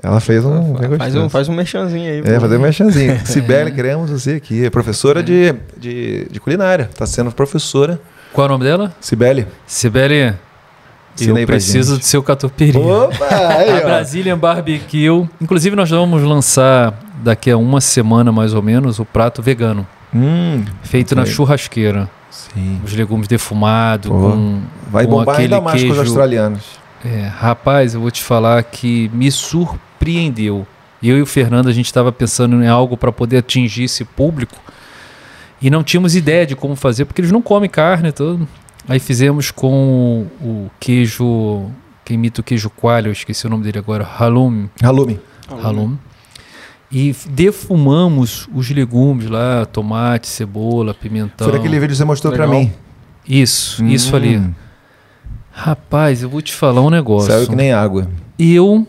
Ela 0.03 0.19
fez 0.21 0.45
um. 0.45 0.75
bem 0.75 0.99
Faz 0.99 1.15
um, 1.15 1.29
faz 1.29 1.49
um 1.49 1.55
merchanzinho 1.55 2.11
aí. 2.11 2.23
É, 2.35 2.41
fazer 2.41 2.57
um 2.57 2.61
merchanzinho. 2.61 3.21
Sibeli, 3.25 3.71
queremos 3.73 4.11
você 4.11 4.33
aqui. 4.33 4.65
É 4.65 4.71
professora 4.71 5.23
de, 5.23 5.55
de, 5.77 6.27
de 6.31 6.41
culinária. 6.41 6.91
Tá 6.97 7.07
sendo 7.07 7.31
professora. 7.31 8.01
Qual 8.33 8.45
é 8.47 8.49
o 8.49 8.53
nome 8.53 8.65
dela? 8.65 8.93
Sibeli. 9.01 9.47
Sibeli, 9.67 10.35
eu 11.21 11.47
preciso 11.47 11.97
do 11.99 12.05
seu 12.05 12.23
catupiry. 12.25 12.77
Opa! 12.77 13.25
Aí, 13.57 13.71
a 13.71 13.77
ó. 13.77 13.81
Brazilian 13.83 14.37
Barbecue. 14.37 15.29
Inclusive, 15.41 15.77
nós 15.77 15.89
vamos 15.91 16.21
lançar 16.25 16.93
daqui 17.23 17.53
a 17.53 17.57
uma 17.57 17.81
semana, 17.81 18.33
mais 18.33 18.53
ou 18.53 18.63
menos, 18.63 18.99
o 18.99 19.05
prato 19.05 19.41
vegano. 19.41 19.87
Hum, 20.13 20.65
Feito 20.83 21.15
na 21.15 21.25
Sei. 21.25 21.35
churrasqueira. 21.35 22.11
sim. 22.31 22.81
Os 22.85 22.93
legumes 22.95 23.29
defumados, 23.29 24.11
com, 24.11 24.61
Vai 24.91 25.05
com 25.05 25.11
bombar 25.13 25.35
aquele 25.37 25.55
ainda 25.55 25.65
mais 25.65 25.81
com 25.81 25.89
os 25.89 25.95
queijo. 25.95 26.09
australianos. 26.11 26.84
É, 27.05 27.27
rapaz, 27.27 27.95
eu 27.95 28.01
vou 28.01 28.11
te 28.11 28.23
falar 28.23 28.63
que 28.63 29.11
me 29.13 29.31
surpreendeu. 29.31 30.67
Eu 31.03 31.19
e 31.19 31.23
o 31.23 31.27
Fernando, 31.27 31.69
a 31.69 31.73
gente 31.73 31.85
estava 31.85 32.11
pensando 32.11 32.63
em 32.63 32.67
algo 32.67 32.97
para 32.97 33.13
poder 33.13 33.39
atingir 33.39 33.85
esse 33.85 34.07
público 34.07 34.57
e 35.61 35.69
não 35.69 35.85
tínhamos 35.85 36.17
ideia 36.17 36.47
de 36.47 36.57
como 36.57 36.75
fazer, 36.75 37.05
porque 37.05 37.21
eles 37.21 37.31
não 37.31 37.43
comem 37.43 37.69
carne 37.69 38.09
e 38.09 38.13
tudo. 38.13 38.49
Aí 38.89 38.99
fizemos 38.99 39.51
com 39.51 40.27
o 40.41 40.71
queijo, 40.81 41.71
que 42.05 42.15
imita 42.15 42.41
o 42.41 42.45
queijo 42.45 42.71
coalho, 42.71 43.09
eu 43.09 43.13
esqueci 43.13 43.47
o 43.47 43.51
nome 43.51 43.65
dele 43.65 43.79
agora, 43.79 44.05
halloumi. 44.05 44.71
Halume. 44.83 45.21
halloumi. 45.49 45.99
E 46.91 47.15
defumamos 47.29 48.49
os 48.55 48.71
legumes 48.71 49.29
lá, 49.29 49.67
tomate, 49.67 50.27
cebola, 50.27 50.95
pimentão. 50.95 51.49
Foi 51.49 51.57
daquele 51.59 51.79
vídeo 51.79 51.93
que 51.93 51.97
você 51.97 52.05
mostrou 52.05 52.33
Legal. 52.33 52.49
mim. 52.49 52.73
Isso, 53.27 53.85
isso 53.85 54.15
ali. 54.15 54.43
Rapaz, 55.57 56.21
eu 56.21 56.29
vou 56.29 56.43
te 56.43 56.53
falar 56.53 56.83
um 56.83 56.91
negócio. 56.91 57.33
Saiu 57.33 57.47
que 57.47 57.55
nem 57.55 57.73
água. 57.73 58.11
E 58.37 58.53
eu, 58.53 58.85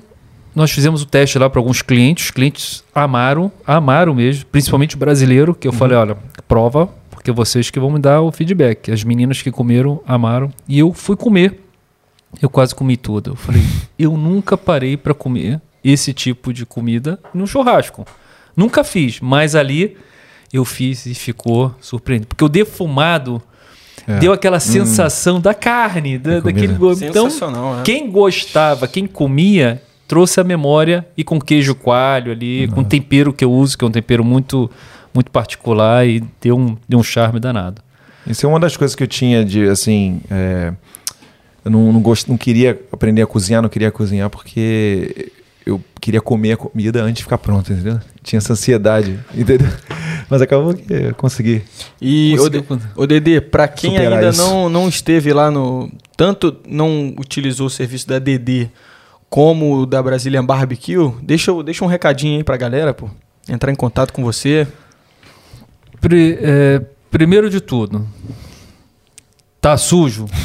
nós 0.54 0.72
fizemos 0.72 1.04
o 1.04 1.06
teste 1.06 1.38
lá 1.38 1.48
para 1.48 1.60
alguns 1.60 1.84
clientes, 1.84 2.26
os 2.26 2.32
clientes 2.32 2.84
amaram, 2.94 3.52
amaram 3.68 4.16
mesmo, 4.16 4.48
principalmente 4.48 4.96
o 4.96 4.98
brasileiro, 4.98 5.54
que 5.54 5.68
eu 5.68 5.72
falei, 5.72 5.96
olha, 5.96 6.18
prova, 6.48 6.90
porque 7.12 7.32
vocês 7.32 7.70
que 7.70 7.80
vão 7.80 7.92
me 7.92 8.00
dar 8.00 8.22
o 8.22 8.32
feedback. 8.32 8.92
As 8.92 9.04
meninas 9.04 9.44
que 9.44 9.52
comeram, 9.52 10.02
amaram. 10.08 10.52
E 10.68 10.80
eu 10.80 10.92
fui 10.92 11.16
comer, 11.16 11.62
eu 12.42 12.50
quase 12.50 12.74
comi 12.74 12.98
tudo. 12.98 13.32
Eu 13.32 13.36
falei, 13.36 13.62
eu 13.98 14.18
nunca 14.18 14.58
parei 14.58 14.98
para 14.98 15.14
comer 15.14 15.62
esse 15.84 16.14
tipo 16.14 16.52
de 16.52 16.66
comida 16.66 17.20
no 17.32 17.46
churrasco. 17.46 18.08
Nunca 18.58 18.84
fiz, 18.84 19.20
mas 19.22 19.54
ali 19.54 19.96
eu 20.52 20.66
fiz 20.66 21.06
e 21.06 21.14
ficou 21.14 21.76
surpreendente. 21.80 22.30
Porque 22.30 22.44
o 22.44 22.50
defumado 22.50 23.40
É. 24.08 24.20
deu 24.20 24.32
aquela 24.32 24.60
sensação 24.60 25.42
da 25.42 25.54
carne, 25.54 26.18
da, 26.18 26.40
daquele 26.40 26.74
gosto. 26.74 27.04
Então, 27.04 27.28
né? 27.28 27.82
quem 27.84 28.10
gostava, 28.10 28.88
quem 28.88 29.08
comia, 29.08 29.82
trouxe 30.08 30.40
a 30.40 30.44
memória 30.44 31.06
e 31.18 31.24
com 31.24 31.40
queijo 31.40 31.74
coalho 31.74 32.32
ali, 32.32 32.68
com 32.68 32.84
tempero 32.84 33.34
que 33.34 33.44
eu 33.44 33.52
uso, 33.52 33.78
que 33.78 33.84
é 33.84 33.88
um 33.88 33.92
tempero 33.92 34.24
muito 34.24 34.70
muito 35.14 35.32
particular 35.32 36.06
e 36.06 36.22
deu 36.42 36.58
um, 36.58 36.76
deu 36.90 37.00
um 37.00 37.04
charme 37.04 37.40
danado. 37.40 37.82
Isso 38.28 38.46
é 38.46 38.50
uma 38.50 38.60
das 38.60 38.76
coisas 38.76 38.94
que 38.96 39.02
eu 39.02 39.08
tinha 39.08 39.46
de, 39.46 39.64
assim... 39.70 40.20
é, 40.30 40.74
eu 41.64 41.72
não, 41.72 41.92
não, 41.92 42.00
gost, 42.02 42.30
não 42.30 42.38
queria 42.38 42.80
aprender 42.92 43.24
a 43.24 43.26
cozinhar, 43.26 43.62
não 43.62 43.70
queria 43.70 43.92
cozinhar 43.92 44.30
porque 44.30 45.32
eu 45.66 45.82
queria 46.00 46.22
comer 46.22 46.52
a 46.52 46.58
comida 46.58 47.02
antes 47.02 47.16
de 47.16 47.24
ficar 47.24 47.40
pronta, 47.40 47.74
entendeu? 47.74 48.00
Tinha 48.26 48.40
essa 48.40 48.54
ansiedade, 48.54 49.20
entendeu? 49.36 49.68
Mas 50.28 50.42
acabou 50.42 50.74
que 50.74 50.92
eu 50.92 51.14
consegui. 51.14 51.62
E, 52.02 52.34
Conseguiu 52.36 52.66
ô 52.96 53.06
Dedê, 53.06 53.40
pra 53.40 53.68
quem 53.68 54.00
ainda 54.00 54.30
isso. 54.30 54.42
não, 54.42 54.68
não 54.68 54.90
esteve 54.90 55.32
lá 55.32 55.52
no. 55.52 55.92
Tanto 56.18 56.58
não 56.68 57.14
utilizou 57.20 57.68
o 57.68 57.70
serviço 57.70 58.08
da 58.08 58.18
DD 58.18 58.68
como 59.30 59.76
o 59.82 59.86
da 59.86 60.02
Brazilian 60.02 60.44
Barbecue, 60.44 61.14
deixa, 61.22 61.52
deixa 61.64 61.86
um 61.86 61.88
recadinho 61.88 62.38
aí 62.38 62.44
pra 62.44 62.58
galera, 62.58 62.96
pô. 62.96 63.08
Entrar 63.48 63.72
em 63.72 63.76
contato 63.76 64.12
com 64.12 64.24
você. 64.24 64.68
Pri- 66.02 66.40
é, 66.42 66.82
primeiro 67.12 67.48
de 67.48 67.62
tudo, 67.62 68.08
tá 69.62 69.78
sujo? 69.78 70.26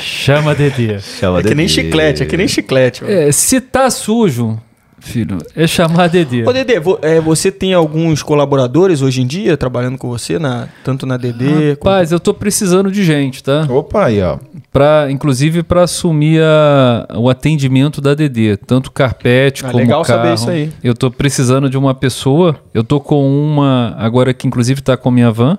Chama 0.00 0.54
Dedê. 0.54 0.94
É 0.94 1.42
que 1.42 1.54
nem 1.54 1.66
chiclete, 1.66 2.22
é 2.22 2.26
que 2.26 2.36
nem 2.36 2.46
chiclete. 2.46 3.04
É, 3.04 3.32
se 3.32 3.60
tá 3.60 3.90
sujo, 3.90 4.60
filho, 5.00 5.38
é 5.56 5.66
chamar 5.66 6.08
Dedê. 6.08 6.44
Ô, 6.44 6.52
Dedê, 6.52 6.78
vo- 6.80 6.98
é, 7.02 7.20
você 7.20 7.50
tem 7.52 7.72
alguns 7.74 8.22
colaboradores 8.22 9.00
hoje 9.02 9.22
em 9.22 9.26
dia 9.26 9.56
trabalhando 9.56 9.96
com 9.96 10.08
você, 10.08 10.38
na, 10.38 10.68
tanto 10.84 11.06
na 11.06 11.16
DD 11.16 11.76
como... 11.76 11.90
Rapaz, 11.92 12.12
eu 12.12 12.20
tô 12.20 12.34
precisando 12.34 12.90
de 12.90 13.02
gente, 13.04 13.42
tá? 13.42 13.66
Opa, 13.70 14.06
aí, 14.06 14.20
ó. 14.22 14.38
Pra, 14.72 15.06
inclusive 15.10 15.62
para 15.62 15.82
assumir 15.84 16.42
a- 16.42 17.06
o 17.16 17.30
atendimento 17.30 18.00
da 18.00 18.14
DD, 18.14 18.56
tanto 18.58 18.90
carpete 18.90 19.64
Ah, 19.64 19.68
como 19.70 19.78
legal 19.82 20.02
carro. 20.02 20.18
saber 20.20 20.34
isso 20.34 20.50
aí. 20.50 20.70
Eu 20.84 20.94
tô 20.94 21.10
precisando 21.10 21.70
de 21.70 21.78
uma 21.78 21.94
pessoa. 21.94 22.56
Eu 22.74 22.84
tô 22.84 23.00
com 23.00 23.26
uma 23.26 23.94
agora 23.98 24.34
que 24.34 24.46
inclusive 24.46 24.80
tá 24.82 24.96
com 24.96 25.08
a 25.08 25.12
minha 25.12 25.30
van, 25.30 25.56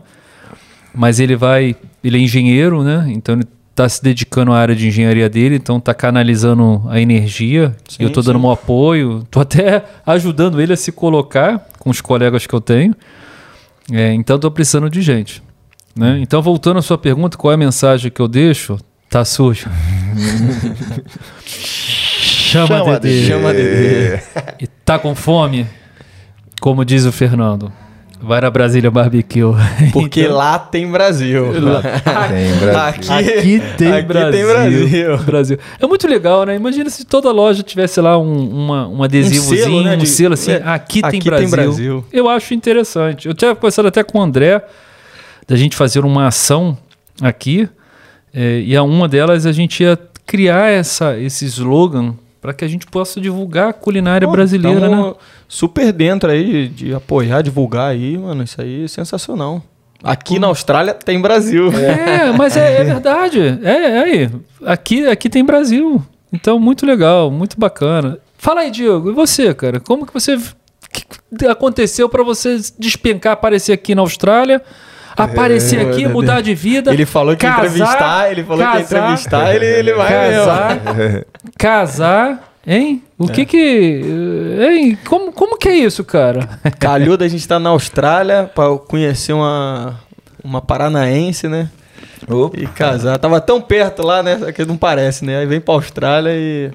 mas 0.93 1.19
ele 1.19 1.35
vai, 1.35 1.75
ele 2.03 2.17
é 2.17 2.21
engenheiro, 2.21 2.83
né? 2.83 3.05
Então 3.09 3.35
ele 3.35 3.47
está 3.79 3.87
se 3.87 4.03
dedicando 4.03 4.51
à 4.51 4.59
área 4.59 4.75
de 4.75 4.87
engenharia 4.87 5.29
dele, 5.29 5.55
então 5.55 5.77
está 5.77 5.93
canalizando 5.93 6.83
a 6.89 6.99
energia. 6.99 7.73
Sim, 7.87 8.03
eu 8.03 8.09
estou 8.09 8.21
dando 8.21 8.39
um 8.39 8.51
apoio, 8.51 9.19
estou 9.23 9.41
até 9.41 9.85
ajudando 10.05 10.59
ele 10.59 10.73
a 10.73 10.77
se 10.77 10.91
colocar 10.91 11.65
com 11.79 11.89
os 11.89 12.01
colegas 12.01 12.45
que 12.45 12.53
eu 12.53 12.59
tenho. 12.59 12.93
É, 13.89 14.13
então 14.13 14.35
estou 14.35 14.51
precisando 14.51 14.89
de 14.89 15.01
gente. 15.01 15.41
Né? 15.95 16.19
Então, 16.21 16.41
voltando 16.41 16.77
à 16.77 16.81
sua 16.81 16.97
pergunta, 16.97 17.37
qual 17.37 17.51
é 17.51 17.55
a 17.55 17.57
mensagem 17.57 18.11
que 18.11 18.21
eu 18.21 18.27
deixo? 18.27 18.77
Tá 19.09 19.23
sujo. 19.23 19.69
Chama, 21.45 22.99
Dedê. 22.99 23.27
Chama 23.27 23.53
Dedê. 23.53 24.19
E 24.59 24.67
tá 24.67 24.99
com 24.99 25.15
fome? 25.15 25.65
Como 26.59 26.83
diz 26.83 27.05
o 27.05 27.11
Fernando. 27.11 27.71
Vai 28.21 28.41
na 28.41 28.49
Brasília 28.51 28.91
Barbecue. 28.91 29.41
Porque 29.93 30.21
Então, 30.23 30.35
lá 30.35 30.59
tem 30.59 30.91
Brasil. 30.91 31.53
Tem, 31.53 31.61
Brasil. 32.59 32.79
Aqui, 32.81 33.11
Aqui 33.11 33.61
tem 33.77 33.93
aqui 33.93 34.07
Brasil. 34.07 34.31
tem 34.31 34.45
Brasil. 34.45 35.17
Brasil. 35.19 35.59
É 35.79 35.87
muito 35.87 36.05
legal, 36.07 36.43
né? 36.45 36.55
Imagina 36.55 36.89
se 36.89 37.05
toda 37.05 37.31
loja 37.31 37.63
tivesse 37.63 38.01
lá 38.01 38.17
um, 38.17 38.49
uma, 38.49 38.87
um 38.89 39.01
adesivozinho, 39.01 39.61
um 39.63 39.65
selo, 39.65 39.71
selo, 39.71 39.83
né, 39.85 39.95
de- 39.95 40.33
assim. 40.33 40.51
é, 40.51 40.61
aqui, 40.65 41.01
tem, 41.01 41.07
aqui 41.19 41.23
Brasil. 41.29 41.47
tem 41.47 41.49
Brasil. 41.65 42.05
Eu 42.11 42.27
acho 42.29 42.53
interessante. 42.53 43.27
Eu 43.27 43.33
tinha 43.33 43.55
conversado 43.55 43.87
até 43.87 44.03
com 44.03 44.19
o 44.19 44.21
André 44.21 44.61
da 45.47 45.55
gente 45.55 45.75
fazer 45.77 46.03
uma 46.03 46.27
ação 46.27 46.77
aqui. 47.21 47.69
é, 48.33 48.59
e 48.59 48.75
a 48.75 48.83
uma 48.83 49.07
delas 49.07 49.45
a 49.45 49.51
gente 49.53 49.81
ia 49.81 49.97
criar 50.25 50.69
essa, 50.69 51.17
esse 51.17 51.45
slogan 51.45 52.13
para 52.41 52.53
que 52.53 52.63
a 52.63 52.67
gente 52.67 52.87
possa 52.87 53.19
divulgar 53.19 53.69
a 53.69 53.73
culinária 53.73 54.27
Pô, 54.27 54.31
brasileira, 54.31 54.89
né? 54.89 55.13
Super 55.47 55.91
dentro 55.91 56.31
aí 56.31 56.67
de, 56.67 56.85
de 56.85 56.93
apoiar, 56.93 57.41
divulgar 57.41 57.91
aí, 57.91 58.17
mano. 58.17 58.43
Isso 58.43 58.61
aí 58.61 58.85
é 58.85 58.87
sensacional. 58.87 59.61
Aqui 60.01 60.39
na 60.39 60.47
Austrália 60.47 60.93
tem 60.93 61.21
Brasil. 61.21 61.69
É, 61.73 62.31
mas 62.31 62.55
é, 62.55 62.81
é 62.81 62.83
verdade. 62.83 63.59
É, 63.63 63.69
é 63.71 64.03
aí. 64.03 64.29
Aqui, 64.65 65.05
aqui 65.07 65.29
tem 65.29 65.43
Brasil. 65.43 66.01
Então, 66.31 66.59
muito 66.59 66.85
legal, 66.85 67.29
muito 67.29 67.59
bacana. 67.59 68.17
Fala 68.37 68.61
aí, 68.61 68.71
Diego, 68.71 69.09
e 69.09 69.13
você, 69.13 69.53
cara? 69.53 69.79
Como 69.79 70.05
que 70.05 70.13
você. 70.13 70.35
O 70.35 71.37
que 71.37 71.45
aconteceu 71.45 72.07
para 72.07 72.23
você 72.23 72.57
despencar, 72.77 73.33
aparecer 73.33 73.73
aqui 73.73 73.93
na 73.93 74.01
Austrália? 74.01 74.61
Aparecer 75.15 75.79
aqui, 75.87 76.07
mudar 76.07 76.41
de 76.41 76.53
vida. 76.53 76.93
Ele 76.93 77.05
falou 77.05 77.35
que 77.35 77.45
ia 77.45 77.51
casar, 77.51 77.65
entrevistar, 77.65 78.31
ele 78.31 78.43
falou 78.43 78.57
que 78.57 78.63
ia 78.63 78.83
casar, 78.83 78.97
entrevistar, 78.99 79.55
ele, 79.55 79.65
ele 79.65 79.93
vai 79.93 80.09
Casar, 80.09 80.81
mesmo. 80.95 81.25
casar, 81.57 82.53
hein? 82.65 83.03
O 83.17 83.27
que 83.27 83.45
que. 83.45 84.01
Hein? 84.59 84.97
Como, 85.07 85.31
como 85.31 85.57
que 85.57 85.69
é 85.69 85.75
isso, 85.75 86.03
cara? 86.03 86.47
Calhou 86.79 87.17
da 87.17 87.27
gente 87.27 87.41
estar 87.41 87.59
na 87.59 87.69
Austrália 87.69 88.49
pra 88.53 88.77
conhecer 88.77 89.33
uma, 89.33 89.99
uma 90.43 90.61
paranaense, 90.61 91.47
né? 91.47 91.69
Opa. 92.27 92.57
E 92.59 92.67
casar. 92.67 93.17
Tava 93.17 93.41
tão 93.41 93.61
perto 93.61 94.05
lá, 94.05 94.21
né? 94.21 94.51
Que 94.53 94.65
não 94.65 94.77
parece, 94.77 95.25
né? 95.25 95.39
Aí 95.39 95.45
vem 95.45 95.59
pra 95.59 95.73
Austrália 95.73 96.31
e. 96.33 96.71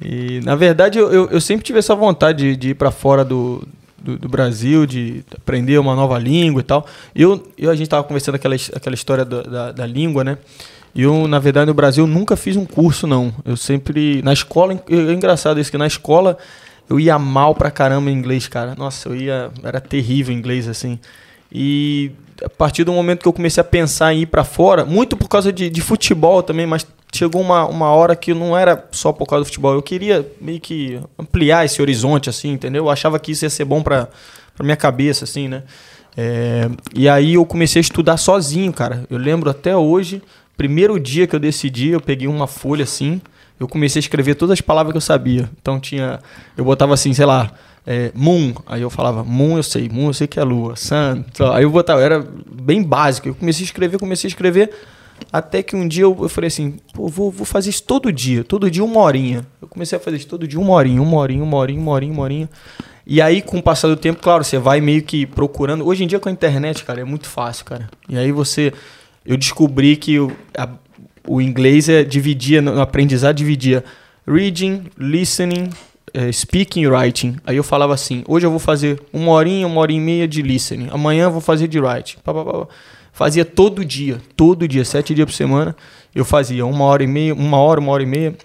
E 0.00 0.40
na 0.44 0.54
verdade 0.54 0.98
eu, 0.98 1.10
eu, 1.10 1.30
eu 1.30 1.40
sempre 1.40 1.64
tive 1.64 1.78
essa 1.78 1.94
vontade 1.94 2.38
de, 2.38 2.56
de 2.56 2.68
ir 2.70 2.74
pra 2.74 2.90
fora 2.90 3.24
do, 3.24 3.66
do, 4.06 4.16
do 4.16 4.28
Brasil, 4.28 4.86
de 4.86 5.24
aprender 5.36 5.78
uma 5.78 5.96
nova 5.96 6.16
língua 6.18 6.60
e 6.60 6.64
tal. 6.64 6.86
Eu, 7.14 7.44
eu 7.58 7.70
a 7.70 7.74
gente 7.74 7.88
tava 7.88 8.04
conversando 8.04 8.36
aquela, 8.36 8.54
aquela 8.54 8.94
história 8.94 9.24
da, 9.24 9.42
da, 9.42 9.72
da 9.72 9.86
língua, 9.86 10.22
né? 10.22 10.38
Eu, 10.94 11.26
na 11.26 11.38
verdade, 11.40 11.66
no 11.66 11.74
Brasil 11.74 12.06
nunca 12.06 12.36
fiz 12.36 12.56
um 12.56 12.64
curso, 12.64 13.06
não. 13.06 13.34
Eu 13.44 13.56
sempre. 13.56 14.22
Na 14.22 14.32
escola, 14.32 14.80
é 14.88 15.12
engraçado 15.12 15.60
isso, 15.60 15.70
que 15.70 15.76
na 15.76 15.86
escola 15.86 16.38
eu 16.88 17.00
ia 17.00 17.18
mal 17.18 17.54
pra 17.54 17.70
caramba 17.70 18.10
em 18.10 18.14
inglês, 18.14 18.46
cara. 18.46 18.74
Nossa, 18.76 19.08
eu 19.08 19.16
ia. 19.16 19.50
Era 19.62 19.80
terrível 19.80 20.32
em 20.32 20.38
inglês, 20.38 20.68
assim. 20.68 20.98
E 21.52 22.12
a 22.42 22.48
partir 22.48 22.84
do 22.84 22.92
momento 22.92 23.22
que 23.22 23.28
eu 23.28 23.32
comecei 23.32 23.60
a 23.60 23.64
pensar 23.64 24.14
em 24.14 24.20
ir 24.20 24.26
pra 24.26 24.44
fora, 24.44 24.84
muito 24.84 25.16
por 25.16 25.28
causa 25.28 25.52
de, 25.52 25.68
de 25.68 25.80
futebol 25.80 26.42
também, 26.42 26.66
mas 26.66 26.86
chegou 27.16 27.40
uma, 27.40 27.66
uma 27.66 27.90
hora 27.90 28.14
que 28.14 28.32
não 28.34 28.56
era 28.56 28.88
só 28.92 29.12
por 29.12 29.26
causa 29.26 29.44
do 29.44 29.46
futebol. 29.46 29.74
Eu 29.74 29.82
queria 29.82 30.26
meio 30.40 30.60
que 30.60 31.00
ampliar 31.18 31.64
esse 31.64 31.80
horizonte, 31.80 32.28
assim, 32.28 32.52
entendeu? 32.52 32.84
Eu 32.84 32.90
achava 32.90 33.18
que 33.18 33.32
isso 33.32 33.44
ia 33.44 33.50
ser 33.50 33.64
bom 33.64 33.82
pra, 33.82 34.08
pra 34.54 34.64
minha 34.64 34.76
cabeça, 34.76 35.24
assim, 35.24 35.48
né? 35.48 35.62
É, 36.16 36.70
e 36.94 37.08
aí 37.08 37.34
eu 37.34 37.44
comecei 37.44 37.80
a 37.80 37.82
estudar 37.82 38.16
sozinho, 38.16 38.72
cara. 38.72 39.04
Eu 39.10 39.18
lembro 39.18 39.50
até 39.50 39.76
hoje, 39.76 40.22
primeiro 40.56 40.98
dia 40.98 41.26
que 41.26 41.36
eu 41.36 41.40
decidi, 41.40 41.90
eu 41.90 42.00
peguei 42.00 42.26
uma 42.26 42.46
folha 42.46 42.84
assim, 42.84 43.20
eu 43.60 43.68
comecei 43.68 43.98
a 43.98 44.00
escrever 44.00 44.34
todas 44.34 44.54
as 44.54 44.60
palavras 44.60 44.92
que 44.92 44.96
eu 44.96 45.02
sabia. 45.02 45.50
Então 45.60 45.78
tinha, 45.78 46.18
eu 46.56 46.64
botava 46.64 46.94
assim, 46.94 47.12
sei 47.12 47.26
lá, 47.26 47.52
é, 47.86 48.10
moon, 48.14 48.54
aí 48.66 48.82
eu 48.82 48.90
falava 48.90 49.22
moon 49.22 49.58
eu 49.58 49.62
sei, 49.62 49.88
moon 49.88 50.08
eu 50.08 50.14
sei 50.14 50.26
que 50.26 50.40
é 50.40 50.44
lua, 50.44 50.74
sun, 50.74 51.24
aí 51.52 51.62
eu 51.62 51.70
botava, 51.70 52.02
era 52.02 52.26
bem 52.50 52.82
básico. 52.82 53.28
Eu 53.28 53.34
comecei 53.34 53.62
a 53.62 53.66
escrever, 53.66 53.98
comecei 53.98 54.28
a 54.28 54.30
escrever, 54.30 54.70
até 55.32 55.62
que 55.62 55.74
um 55.76 55.86
dia 55.86 56.04
eu, 56.04 56.16
eu 56.20 56.28
falei 56.28 56.48
assim, 56.48 56.76
pô, 56.92 57.08
vou, 57.08 57.30
vou 57.30 57.44
fazer 57.44 57.70
isso 57.70 57.82
todo 57.82 58.12
dia, 58.12 58.42
todo 58.44 58.70
dia 58.70 58.84
uma 58.84 59.00
horinha. 59.00 59.46
Eu 59.60 59.68
comecei 59.68 59.96
a 59.96 60.00
fazer 60.00 60.16
isso 60.18 60.26
todo 60.28 60.46
dia 60.46 60.58
uma 60.60 60.72
horinha, 60.72 61.00
uma 61.02 61.16
horinha, 61.16 61.42
uma 61.42 61.56
horinha, 61.56 61.80
uma 61.80 61.92
horinha, 61.92 62.12
uma 62.12 62.22
horinha. 62.22 62.50
E 63.06 63.20
aí, 63.22 63.40
com 63.40 63.58
o 63.58 63.62
passar 63.62 63.88
do 63.88 63.96
tempo, 63.96 64.20
claro, 64.20 64.42
você 64.42 64.58
vai 64.58 64.80
meio 64.80 65.02
que 65.02 65.26
procurando. 65.26 65.86
Hoje 65.86 66.02
em 66.02 66.06
dia, 66.06 66.18
com 66.18 66.28
a 66.28 66.32
internet, 66.32 66.84
cara, 66.84 67.00
é 67.00 67.04
muito 67.04 67.28
fácil, 67.28 67.64
cara. 67.64 67.88
E 68.08 68.16
aí 68.18 68.32
você. 68.32 68.72
Eu 69.24 69.36
descobri 69.36 69.96
que 69.96 70.18
o, 70.18 70.32
a- 70.56 70.68
o 71.26 71.40
inglês 71.40 71.88
é, 71.88 72.02
dividia, 72.04 72.60
no 72.62 72.80
aprendizado, 72.80 73.36
dividia 73.36 73.84
reading, 74.26 74.84
listening, 74.98 75.70
eh, 76.14 76.32
speaking 76.32 76.82
e 76.82 76.88
writing. 76.88 77.36
Aí 77.46 77.56
eu 77.56 77.62
falava 77.64 77.94
assim: 77.94 78.24
hoje 78.26 78.44
eu 78.46 78.50
vou 78.50 78.58
fazer 78.60 79.00
uma 79.12 79.30
horinha, 79.32 79.66
uma 79.66 79.80
hora 79.80 79.92
e 79.92 80.00
meia 80.00 80.26
de 80.26 80.42
listening. 80.42 80.88
Amanhã 80.90 81.24
eu 81.24 81.30
vou 81.30 81.40
fazer 81.40 81.68
de 81.68 81.78
writing. 81.80 82.16
Pá, 82.24 82.32
pá, 82.34 82.44
pá. 82.44 82.66
Fazia 83.16 83.46
todo 83.46 83.82
dia, 83.82 84.20
todo 84.36 84.68
dia, 84.68 84.84
sete 84.84 85.14
dias 85.14 85.24
por 85.24 85.32
semana. 85.32 85.74
Eu 86.14 86.22
fazia 86.22 86.66
uma 86.66 86.84
hora 86.84 87.02
e 87.02 87.06
meia, 87.06 87.32
uma 87.32 87.56
hora, 87.56 87.80
uma 87.80 87.90
hora 87.90 88.02
e 88.02 88.06
meia. 88.06 88.36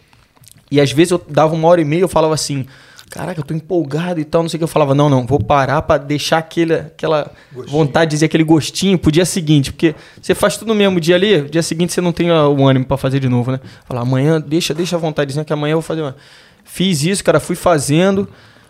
E 0.71 0.79
às 0.79 0.93
vezes 0.93 1.11
eu 1.11 1.21
dava 1.27 1.53
uma 1.53 1.67
hora 1.67 1.81
e 1.81 1.83
meia 1.83 1.99
eu 1.99 2.07
falava 2.07 2.33
assim, 2.33 2.65
caraca, 3.09 3.41
eu 3.41 3.43
tô 3.43 3.53
empolgado 3.53 4.21
e 4.21 4.23
tal, 4.23 4.43
não 4.43 4.49
sei 4.49 4.55
o 4.55 4.59
que. 4.59 4.63
Eu 4.63 4.69
falava, 4.69 4.95
não, 4.95 5.09
não, 5.09 5.27
vou 5.27 5.41
parar 5.41 5.81
pra 5.81 5.97
deixar 5.97 6.37
aquele, 6.37 6.73
aquela 6.73 7.29
vontade 7.67 8.11
de 8.11 8.15
dizer 8.15 8.27
aquele 8.27 8.45
gostinho 8.45 8.97
pro 8.97 9.11
dia 9.11 9.25
seguinte. 9.25 9.73
Porque 9.73 9.93
você 10.21 10.33
faz 10.33 10.55
tudo 10.55 10.69
no 10.69 10.75
mesmo 10.75 11.01
dia 11.01 11.15
ali, 11.15 11.41
dia 11.49 11.61
seguinte 11.61 11.91
você 11.91 11.99
não 11.99 12.13
tem 12.13 12.29
ah, 12.29 12.47
o 12.47 12.65
ânimo 12.65 12.85
pra 12.85 12.95
fazer 12.95 13.19
de 13.19 13.27
novo, 13.27 13.51
né? 13.51 13.59
Falar, 13.85 14.03
amanhã, 14.03 14.39
deixa, 14.39 14.73
deixa 14.73 14.95
a 14.95 14.99
vontadezinha 14.99 15.43
que 15.43 15.51
amanhã 15.51 15.73
eu 15.73 15.81
vou 15.81 15.83
fazer. 15.83 16.01
Uma... 16.01 16.15
Fiz 16.63 17.03
isso, 17.03 17.21
cara, 17.25 17.41
fui 17.41 17.57
fazendo. 17.57 18.25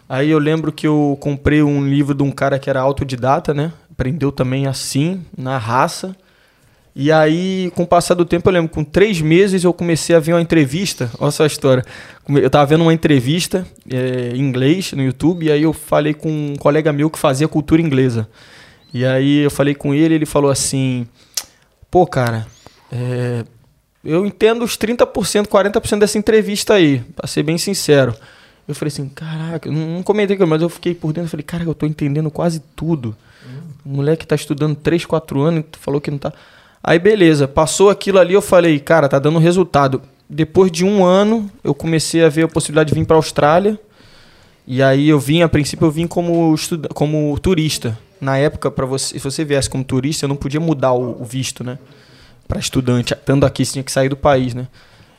Aí 0.09 0.31
eu 0.31 0.39
lembro 0.39 0.71
que 0.71 0.87
eu 0.87 1.15
comprei 1.21 1.61
um 1.61 1.87
livro 1.87 2.15
de 2.15 2.23
um 2.23 2.31
cara 2.31 2.57
que 2.57 2.71
era 2.71 2.81
autodidata, 2.81 3.53
né? 3.53 3.71
Aprendeu 4.01 4.31
também 4.31 4.65
assim, 4.65 5.23
na 5.37 5.59
raça. 5.59 6.15
E 6.95 7.11
aí, 7.11 7.71
com 7.75 7.83
o 7.83 7.87
passar 7.87 8.15
do 8.15 8.25
tempo, 8.25 8.49
eu 8.49 8.53
lembro, 8.53 8.71
com 8.71 8.83
três 8.83 9.21
meses 9.21 9.63
eu 9.63 9.71
comecei 9.71 10.15
a 10.15 10.19
ver 10.19 10.33
uma 10.33 10.41
entrevista. 10.41 11.11
Olha 11.19 11.29
só 11.29 11.43
a 11.43 11.47
história. 11.47 11.85
Eu 12.27 12.49
tava 12.49 12.65
vendo 12.65 12.81
uma 12.81 12.95
entrevista 12.95 13.63
eh, 13.87 14.31
em 14.33 14.39
inglês 14.39 14.91
no 14.93 15.03
YouTube, 15.03 15.45
e 15.45 15.51
aí 15.51 15.61
eu 15.61 15.71
falei 15.71 16.15
com 16.15 16.29
um 16.29 16.55
colega 16.55 16.91
meu 16.91 17.11
que 17.11 17.19
fazia 17.19 17.47
cultura 17.47 17.79
inglesa. 17.79 18.27
E 18.91 19.05
aí 19.05 19.43
eu 19.43 19.51
falei 19.51 19.75
com 19.75 19.93
ele, 19.93 20.15
ele 20.15 20.25
falou 20.25 20.49
assim: 20.49 21.07
pô, 21.91 22.07
cara, 22.07 22.47
é, 22.91 23.45
eu 24.03 24.25
entendo 24.25 24.65
os 24.65 24.75
30%, 24.79 25.45
40% 25.45 25.99
dessa 25.99 26.17
entrevista 26.17 26.73
aí, 26.73 27.03
pra 27.15 27.27
ser 27.27 27.43
bem 27.43 27.59
sincero. 27.59 28.15
Eu 28.67 28.73
falei 28.73 28.91
assim, 28.91 29.07
caraca, 29.09 29.69
não 29.69 29.97
não 29.97 30.03
comentei, 30.03 30.35
mas 30.39 30.61
eu 30.63 30.69
fiquei 30.69 30.95
por 30.95 31.13
dentro, 31.13 31.29
falei, 31.29 31.43
cara, 31.43 31.63
eu 31.63 31.75
tô 31.75 31.85
entendendo 31.85 32.31
quase 32.31 32.61
tudo. 32.75 33.15
Moleque 33.85 34.27
tá 34.27 34.35
estudando 34.35 34.75
3, 34.75 35.05
4 35.05 35.41
anos, 35.41 35.65
tu 35.71 35.79
falou 35.79 35.99
que 35.99 36.11
não 36.11 36.17
tá. 36.17 36.31
Aí 36.83 36.97
beleza, 36.97 37.47
passou 37.47 37.89
aquilo 37.89 38.19
ali, 38.19 38.33
eu 38.33 38.41
falei, 38.41 38.79
cara, 38.79 39.07
tá 39.07 39.19
dando 39.19 39.39
resultado. 39.39 40.01
Depois 40.29 40.71
de 40.71 40.85
um 40.85 41.03
ano, 41.03 41.49
eu 41.63 41.73
comecei 41.73 42.23
a 42.23 42.29
ver 42.29 42.43
a 42.43 42.47
possibilidade 42.47 42.89
de 42.89 42.99
vir 42.99 43.05
pra 43.05 43.17
Austrália. 43.17 43.79
E 44.65 44.81
aí 44.81 45.09
eu 45.09 45.19
vim, 45.19 45.41
a 45.41 45.49
princípio 45.49 45.85
eu 45.85 45.91
vim 45.91 46.07
como, 46.07 46.53
estuda 46.53 46.87
como 46.89 47.37
turista. 47.39 47.97
Na 48.19 48.37
época, 48.37 48.71
para 48.71 48.85
você, 48.85 49.19
se 49.19 49.23
você 49.23 49.43
viesse 49.43 49.69
como 49.69 49.83
turista, 49.83 50.25
eu 50.25 50.29
não 50.29 50.35
podia 50.35 50.59
mudar 50.59 50.93
o, 50.93 51.21
o 51.21 51.25
visto, 51.25 51.63
né? 51.63 51.77
Para 52.47 52.59
estudante, 52.59 53.13
estando 53.13 53.45
aqui, 53.45 53.65
você 53.65 53.73
tinha 53.73 53.83
que 53.83 53.91
sair 53.91 54.09
do 54.09 54.15
país, 54.15 54.53
né? 54.53 54.67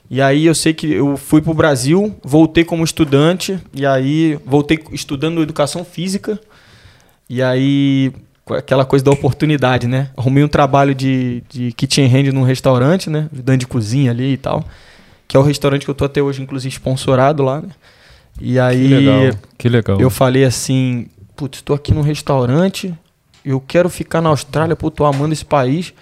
E 0.09 0.21
aí 0.21 0.47
eu 0.47 0.55
sei 0.55 0.75
que 0.75 0.93
eu 0.93 1.17
fui 1.17 1.41
pro 1.41 1.55
Brasil, 1.55 2.15
voltei 2.23 2.65
como 2.65 2.85
estudante, 2.85 3.59
e 3.73 3.85
aí 3.87 4.39
voltei 4.45 4.79
estudando 4.93 5.43
educação 5.43 5.85
física. 5.85 6.39
E 7.29 7.43
aí, 7.43 8.13
aquela 8.51 8.85
coisa 8.85 9.05
da 9.05 9.11
oportunidade, 9.11 9.87
né? 9.87 10.11
Arrumei 10.17 10.43
um 10.43 10.49
trabalho 10.49 10.95
de, 10.95 11.43
de 11.49 11.73
kitchen 11.73 12.07
hand 12.07 12.33
num 12.33 12.43
restaurante, 12.43 13.09
né? 13.09 13.29
Ajudando 13.33 13.61
de 13.61 13.67
cozinha 13.67 14.11
ali 14.11 14.33
e 14.33 14.37
tal. 14.37 14.65
Que 15.29 15.37
é 15.37 15.41
o 15.41 15.43
restaurante 15.43 15.85
que 15.85 15.91
eu 15.91 15.95
tô 15.95 16.05
até 16.05 16.21
hoje, 16.21 16.43
inclusive, 16.43 16.75
sponsorado 16.75 17.43
lá, 17.43 17.61
né? 17.61 17.69
E 18.41 18.59
aí 18.59 18.89
Que 18.89 18.95
legal. 18.95 19.39
Que 19.59 19.69
legal. 19.69 20.01
eu 20.01 20.11
falei 20.11 20.45
assim, 20.45 21.07
putz, 21.37 21.63
tô 21.63 21.75
aqui 21.75 21.93
num 21.93 22.01
restaurante, 22.01 22.95
eu 23.45 23.61
quero 23.61 23.89
ficar 23.89 24.21
na 24.21 24.31
Austrália, 24.31 24.77
pô, 24.77 24.91
tô 24.91 25.05
amando 25.05 25.33
esse 25.33 25.45
país, 25.45 25.93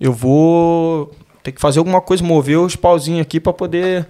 eu 0.00 0.12
vou 0.12 1.14
ter 1.42 1.52
que 1.52 1.60
fazer 1.60 1.78
alguma 1.78 2.00
coisa, 2.00 2.24
mover 2.24 2.58
os 2.58 2.74
pauzinhos 2.74 3.20
aqui 3.20 3.38
pra 3.38 3.52
poder 3.52 4.06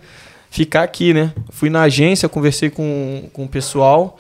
ficar 0.51 0.83
aqui, 0.83 1.13
né? 1.13 1.33
Fui 1.51 1.69
na 1.69 1.83
agência, 1.83 2.29
conversei 2.29 2.71
com, 2.71 3.29
com 3.33 3.45
o 3.45 3.49
pessoal, 3.49 4.17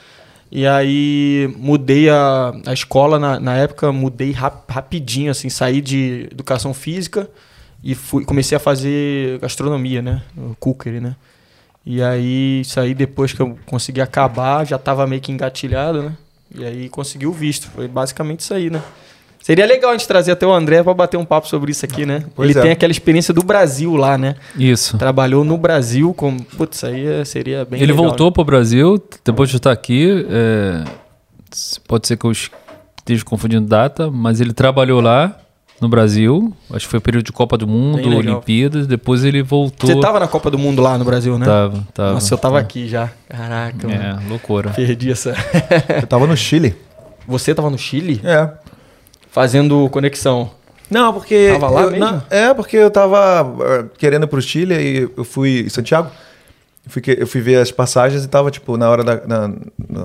e 0.51 0.67
aí 0.67 1.53
mudei 1.57 2.09
a, 2.09 2.53
a 2.67 2.73
escola, 2.73 3.19
na, 3.19 3.41
na 3.41 3.57
época 3.57 3.91
mudei 3.93 4.31
rap- 4.33 4.71
rapidinho, 4.71 5.31
assim, 5.31 5.49
saí 5.49 5.81
de 5.81 6.29
educação 6.31 6.73
física 6.73 7.29
e 7.83 7.95
fui, 7.95 8.25
comecei 8.25 8.57
a 8.57 8.61
fazer 8.61 9.39
gastronomia, 9.41 10.01
né? 10.01 10.23
O 10.37 10.55
cookery, 10.59 11.01
né? 11.01 11.17
E 11.85 12.03
aí, 12.03 12.61
isso 12.63 12.81
aí 12.81 12.95
depois 12.95 13.33
que 13.33 13.41
eu 13.43 13.59
consegui 13.67 14.01
acabar, 14.01 14.65
já 14.65 14.79
tava 14.79 15.07
meio 15.07 15.21
que 15.21 15.31
engatilhado, 15.33 16.03
né? 16.03 16.17
E 16.55 16.65
aí 16.65 16.89
consegui 16.89 17.27
o 17.27 17.33
visto. 17.33 17.69
Foi 17.71 17.87
basicamente 17.89 18.41
isso 18.41 18.55
aí, 18.55 18.71
né? 18.71 18.81
Seria 19.45 19.67
legal 19.67 19.91
a 19.91 19.93
gente 19.93 20.09
trazer 20.09 20.33
até 20.33 20.47
o 20.47 20.53
André 20.55 20.83
para 20.83 20.95
bater 20.95 21.19
um 21.19 21.25
papo 21.27 21.47
sobre 21.47 21.71
isso 21.71 21.85
aqui, 21.85 22.07
né? 22.07 22.25
Pois 22.35 22.49
Ele 22.49 22.59
é. 22.59 22.63
tem 22.63 22.71
aquela 22.71 22.91
experiência 22.91 23.35
do 23.35 23.43
Brasil 23.43 23.95
lá, 23.95 24.17
né? 24.17 24.37
Isso. 24.57 24.97
Trabalhou 24.97 25.45
no 25.45 25.59
Brasil 25.59 26.15
com. 26.15 26.35
Putz, 26.39 26.79
isso 26.79 26.87
aí 26.87 27.07
é- 27.07 27.27
seria 27.27 27.63
bem 27.63 27.79
Ele 27.79 27.93
legal, 27.93 28.07
voltou 28.07 28.29
né? 28.29 28.33
pro 28.33 28.43
Brasil, 28.43 28.99
depois 29.23 29.51
de 29.51 29.59
estar 29.59 29.71
aqui. 29.71 30.27
é, 30.31 30.85
pode 31.87 32.09
ser 32.09 32.17
que 32.17 32.25
eu 32.25 32.33
esteja 32.33 33.23
confundindo 33.23 33.67
data, 33.67 34.11
mas 34.11 34.41
ele 34.41 34.55
trabalhou 34.55 35.03
lá 35.03 35.37
no 35.79 35.91
Brasil. 35.91 36.51
Acho 36.73 36.87
que 36.87 36.91
foi 36.91 37.01
período 37.01 37.27
de 37.27 37.33
Copa 37.33 37.59
do 37.59 37.67
Mundo. 37.69 38.17
Olimpíadas. 38.17 38.87
Depois 38.87 39.25
ele 39.25 39.43
voltou. 39.43 39.91
Você 39.91 40.01
tava 40.01 40.21
na 40.21 40.27
Copa 40.27 40.51
do 40.51 40.59
Mundo 40.59 40.81
lá 40.81 40.97
no 40.97 41.05
Brasil, 41.05 41.37
né? 41.39 41.45
Tava, 41.45 41.87
tava. 41.93 42.13
Nossa, 42.15 42.33
eu 42.33 42.39
tava 42.39 42.59
aqui 42.59 42.89
já. 42.89 43.11
Caraca, 43.29 43.87
mano. 43.87 44.03
É, 44.03 44.27
loucura. 44.27 44.71
Perdi 44.71 45.11
essa. 45.11 45.35
Eu 46.01 46.07
tava 46.07 46.27
no 46.27 46.35
Chile. 46.35 46.75
Você 47.29 47.55
tava 47.55 47.69
no 47.69 47.77
Chile? 47.79 48.23
É. 48.25 48.51
Fazendo 49.35 49.89
conexão. 49.91 50.49
Não, 50.89 51.13
porque. 51.13 51.49
Tava 51.53 51.69
lá 51.71 51.81
eu- 51.83 51.91
mesmo? 51.91 52.05
não, 52.07 52.23
é, 52.31 52.55
porque 52.55 52.77
eu 52.77 52.89
tava 52.89 53.45
eh, 53.65 53.85
querendo 53.99 54.23
ir 54.23 54.27
pro 54.29 54.41
Chile 54.41 54.75
e 54.77 55.11
eu 55.17 55.25
fui 55.25 55.63
em 55.63 55.69
Santiago. 55.69 56.09
Eu 56.87 56.91
fui, 56.93 57.03
eu 57.19 57.27
fui 57.27 57.41
ver 57.41 57.57
as 57.57 57.73
passagens 57.73 58.23
e 58.25 58.29
tava, 58.29 58.49
tipo, 58.53 58.77
na 58.77 58.89
hora 58.89 59.03
da. 59.03 59.21
Na, 59.27 59.51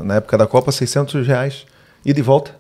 na 0.04 0.16
época 0.16 0.36
da 0.36 0.48
Copa, 0.48 0.72
600 0.72 1.28
reais. 1.28 1.66
E 2.04 2.12
volta. 2.24 2.56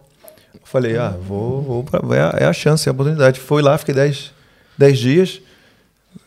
Eu 0.54 0.60
falei, 0.64 0.96
ah, 0.96 1.16
vou. 1.28 1.62
vou 1.64 1.84
pra- 1.84 2.02
é, 2.16 2.20
a, 2.22 2.36
é 2.42 2.46
a 2.46 2.54
chance, 2.54 2.88
é 2.88 2.92
a 2.92 2.94
oportunidade. 2.94 3.40
Fui 3.40 3.64
lá, 3.64 3.76
fiquei 3.78 3.96
10, 3.96 4.32
10 4.78 5.00
dias, 5.00 5.42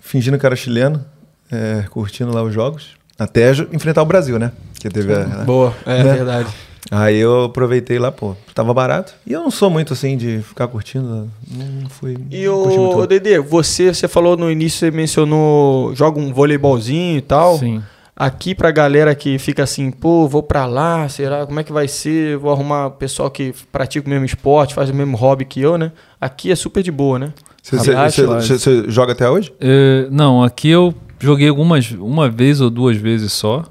fingindo 0.00 0.36
que 0.40 0.44
era 0.46 0.56
chileno, 0.56 1.04
eh, 1.52 1.84
curtindo 1.90 2.34
lá 2.34 2.42
os 2.42 2.52
jogos. 2.52 2.96
Até 3.16 3.52
enfrentar 3.72 4.02
o 4.02 4.06
Brasil, 4.06 4.40
né? 4.40 4.50
Que 4.80 4.88
teve 4.88 5.12
a, 5.14 5.24
Boa, 5.44 5.72
é 5.86 6.02
Né? 6.02 6.14
verdade. 6.14 6.48
Aí 6.90 7.16
eu 7.16 7.44
aproveitei 7.44 7.98
lá, 7.98 8.10
pô, 8.10 8.34
tava 8.54 8.74
barato. 8.74 9.14
E 9.26 9.32
eu 9.32 9.40
não 9.40 9.50
sou 9.50 9.70
muito 9.70 9.92
assim 9.92 10.16
de 10.16 10.42
ficar 10.42 10.66
curtindo, 10.66 11.30
não 11.48 11.88
fui. 11.88 12.16
E 12.30 12.44
não 12.44 12.98
o. 12.98 13.06
Dede, 13.06 13.38
você, 13.38 13.94
você 13.94 14.08
falou 14.08 14.36
no 14.36 14.50
início, 14.50 14.80
você 14.80 14.90
mencionou, 14.90 15.94
joga 15.94 16.18
um 16.18 16.32
voleibolzinho 16.32 17.18
e 17.18 17.22
tal. 17.22 17.58
Sim. 17.58 17.82
Aqui 18.14 18.54
pra 18.54 18.70
galera 18.70 19.14
que 19.14 19.38
fica 19.38 19.62
assim, 19.62 19.90
pô, 19.90 20.28
vou 20.28 20.42
pra 20.42 20.66
lá, 20.66 21.08
será? 21.08 21.46
Como 21.46 21.58
é 21.58 21.64
que 21.64 21.72
vai 21.72 21.88
ser? 21.88 22.36
Vou 22.36 22.52
arrumar 22.52 22.90
pessoal 22.90 23.30
que 23.30 23.54
pratica 23.72 24.06
o 24.06 24.10
mesmo 24.10 24.26
esporte, 24.26 24.74
faz 24.74 24.90
o 24.90 24.94
mesmo 24.94 25.16
hobby 25.16 25.44
que 25.44 25.60
eu, 25.60 25.78
né? 25.78 25.92
Aqui 26.20 26.50
é 26.52 26.54
super 26.54 26.82
de 26.82 26.92
boa, 26.92 27.18
né? 27.18 27.32
Você 27.62 28.90
joga 28.90 29.12
até 29.12 29.30
hoje? 29.30 29.52
É, 29.60 30.08
não, 30.10 30.42
aqui 30.42 30.68
eu 30.68 30.92
joguei 31.18 31.48
algumas, 31.48 31.90
uma 31.92 32.28
vez 32.28 32.60
ou 32.60 32.68
duas 32.68 32.96
vezes 32.96 33.32
só. 33.32 33.64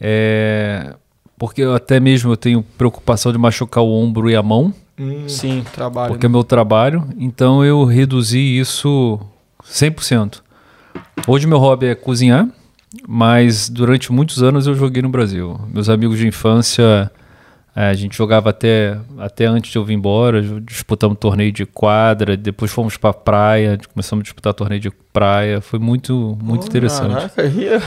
É, 0.00 0.94
porque 1.42 1.60
eu 1.60 1.74
até 1.74 1.98
mesmo 1.98 2.30
eu 2.30 2.36
tenho 2.36 2.62
preocupação 2.62 3.32
de 3.32 3.36
machucar 3.36 3.82
o 3.82 3.90
ombro 3.92 4.30
e 4.30 4.36
a 4.36 4.42
mão, 4.44 4.72
Sim, 5.26 5.64
trabalho. 5.72 6.12
porque 6.12 6.24
é 6.24 6.28
meu 6.28 6.44
trabalho. 6.44 7.04
Então 7.18 7.64
eu 7.64 7.84
reduzi 7.84 8.60
isso 8.60 9.18
100%. 9.64 10.40
Hoje 11.26 11.48
meu 11.48 11.58
hobby 11.58 11.86
é 11.86 11.96
cozinhar, 11.96 12.46
mas 13.08 13.68
durante 13.68 14.12
muitos 14.12 14.40
anos 14.40 14.68
eu 14.68 14.76
joguei 14.76 15.02
no 15.02 15.08
Brasil. 15.08 15.60
Meus 15.74 15.88
amigos 15.88 16.16
de 16.16 16.28
infância, 16.28 17.10
a 17.74 17.94
gente 17.94 18.16
jogava 18.16 18.50
até, 18.50 18.98
até 19.18 19.46
antes 19.46 19.70
de 19.72 19.78
eu 19.78 19.84
vir 19.84 19.94
embora, 19.94 20.42
disputamos 20.60 21.16
torneio 21.18 21.50
de 21.50 21.64
quadra, 21.64 22.36
depois 22.36 22.70
fomos 22.70 22.96
pra 22.96 23.12
praia, 23.14 23.78
começamos 23.94 24.22
a 24.22 24.24
disputar 24.24 24.52
torneio 24.52 24.80
de 24.80 24.90
praia. 25.12 25.60
Foi 25.60 25.78
muito, 25.78 26.36
muito 26.42 26.66
interessante. 26.66 27.14
Caraca, 27.14 27.42
aí 27.42 27.66
é- 27.68 27.80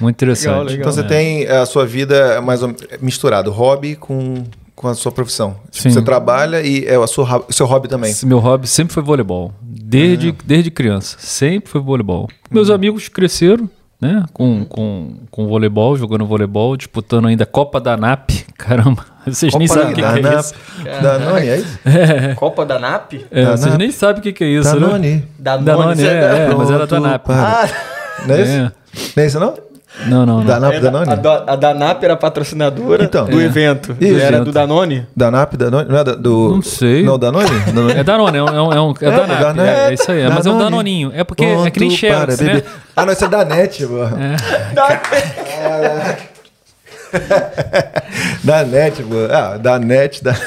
Muito 0.00 0.16
interessante. 0.16 0.46
Legal, 0.48 0.64
legal. 0.64 0.78
Então 0.80 0.92
você 0.92 1.00
É. 1.00 1.04
tem 1.04 1.46
a 1.48 1.66
sua 1.66 1.84
vida 1.84 2.40
mais 2.40 2.62
ou- 2.62 2.74
misturado, 3.00 3.50
hobby 3.50 3.96
com, 3.96 4.44
com 4.76 4.88
a 4.88 4.94
sua 4.94 5.10
profissão. 5.10 5.56
Tipo, 5.70 5.82
Sim. 5.82 5.90
Você 5.90 6.02
trabalha 6.02 6.62
e 6.62 6.84
é 6.86 6.98
o 6.98 7.06
seu, 7.06 7.24
ho- 7.24 7.46
seu 7.50 7.66
hobby 7.66 7.88
também. 7.88 8.14
Meu 8.24 8.38
hobby 8.38 8.66
sempre 8.68 8.94
foi 8.94 9.02
voleibol. 9.02 9.52
Desde, 9.60 10.30
Ah. 10.30 10.34
desde 10.44 10.70
criança. 10.70 11.16
Sempre 11.20 11.68
foi 11.70 11.80
voleibol. 11.80 12.28
Meus 12.50 12.68
Hum. 12.70 12.74
amigos 12.74 13.08
cresceram, 13.08 13.68
né? 14.00 14.24
Com, 14.32 14.64
com, 14.64 15.14
com 15.30 15.46
voleibol, 15.46 15.96
jogando 15.96 16.26
voleibol, 16.26 16.76
disputando 16.76 17.26
ainda 17.28 17.46
Copa 17.46 17.80
da 17.80 17.96
NAP. 17.96 18.30
Caramba, 18.58 19.04
vocês 19.26 19.54
nem 19.54 19.66
Copa 19.68 19.80
sabem 19.80 19.92
o 19.92 19.96
que, 19.96 20.02
que 20.02 20.06
é 20.08 20.20
Danone- 20.22 20.40
isso. 20.40 20.54
Danone, 21.02 21.48
é 21.48 21.56
isso? 21.58 21.78
Copa 22.36 22.64
da 22.66 22.78
NAP? 22.78 23.12
É, 23.30 23.44
Da 23.44 23.50
vocês 23.56 23.70
NAP. 23.72 23.78
nem 23.78 23.90
sabem 23.90 24.20
o 24.20 24.22
que, 24.22 24.32
que 24.32 24.44
é 24.44 24.46
isso, 24.48 24.74
né? 24.74 24.80
Danone. 24.80 25.28
Danone, 25.38 26.02
é, 26.04 26.06
é, 26.50 26.54
mas 26.54 26.70
era 26.70 26.86
da 26.86 27.00
NAP. 27.00 27.22
para. 27.24 27.68
Não 28.26 28.34
é 28.34 28.42
isso? 28.42 28.52
É. 28.52 28.72
Não 29.16 29.22
é 29.22 29.26
isso 29.26 29.40
não? 29.40 29.54
Não, 30.06 30.26
não, 30.26 30.38
não. 30.38 30.44
Danap, 30.44 30.74
É 30.74 30.80
da- 30.80 30.90
Danone? 30.90 31.12
a, 31.12 31.14
da- 31.14 31.44
a 31.46 31.54
Danap 31.56 32.02
era 32.04 32.16
patrocinadora 32.16 33.04
Então. 33.04 33.26
do 33.26 33.40
É. 33.40 33.44
evento. 33.44 33.96
Isso. 34.00 34.18
Era 34.20 34.40
do 34.44 34.50
Danone? 34.50 35.06
Danap, 35.16 35.54
Danone? 35.56 35.88
Não 35.88 35.96
é 35.98 36.02
da- 36.04 36.14
do... 36.16 36.56
Não 36.56 36.62
sei. 36.62 37.04
Não, 37.04 37.16
Danone? 37.18 37.48
Danone. 37.66 37.92
É 37.98 38.02
Danone, 38.02 38.38
é, 38.38 38.42
um, 38.42 38.48
é, 38.48 38.80
um, 38.80 38.94
é, 39.00 39.04
é, 39.04 39.06
É, 39.06 39.10
da 39.10 39.26
NAP, 39.26 39.40
Danone. 39.40 39.68
é, 39.68 39.88
é 39.90 39.94
isso 39.94 40.10
aí. 40.10 40.20
é, 40.22 40.28
mas 40.28 40.44
é 40.46 40.50
um 40.50 40.58
danoninho. 40.58 41.12
É 41.14 41.22
porque 41.22 41.44
é 41.44 41.70
que 41.70 41.78
nem 41.80 41.90
né? 41.90 42.26
bebê. 42.26 42.64
Ah, 42.96 43.06
não, 43.06 43.12
isso 43.12 43.24
é 43.24 43.28
da 43.28 43.44
NET, 43.44 43.86
pô. 43.86 43.94
Da 48.42 48.64
NET, 48.64 49.00
pô. 49.04 49.14
Ah, 49.32 49.56
da 49.58 49.78
NET, 49.78 50.24
da... 50.24 50.32
Você 50.34 50.44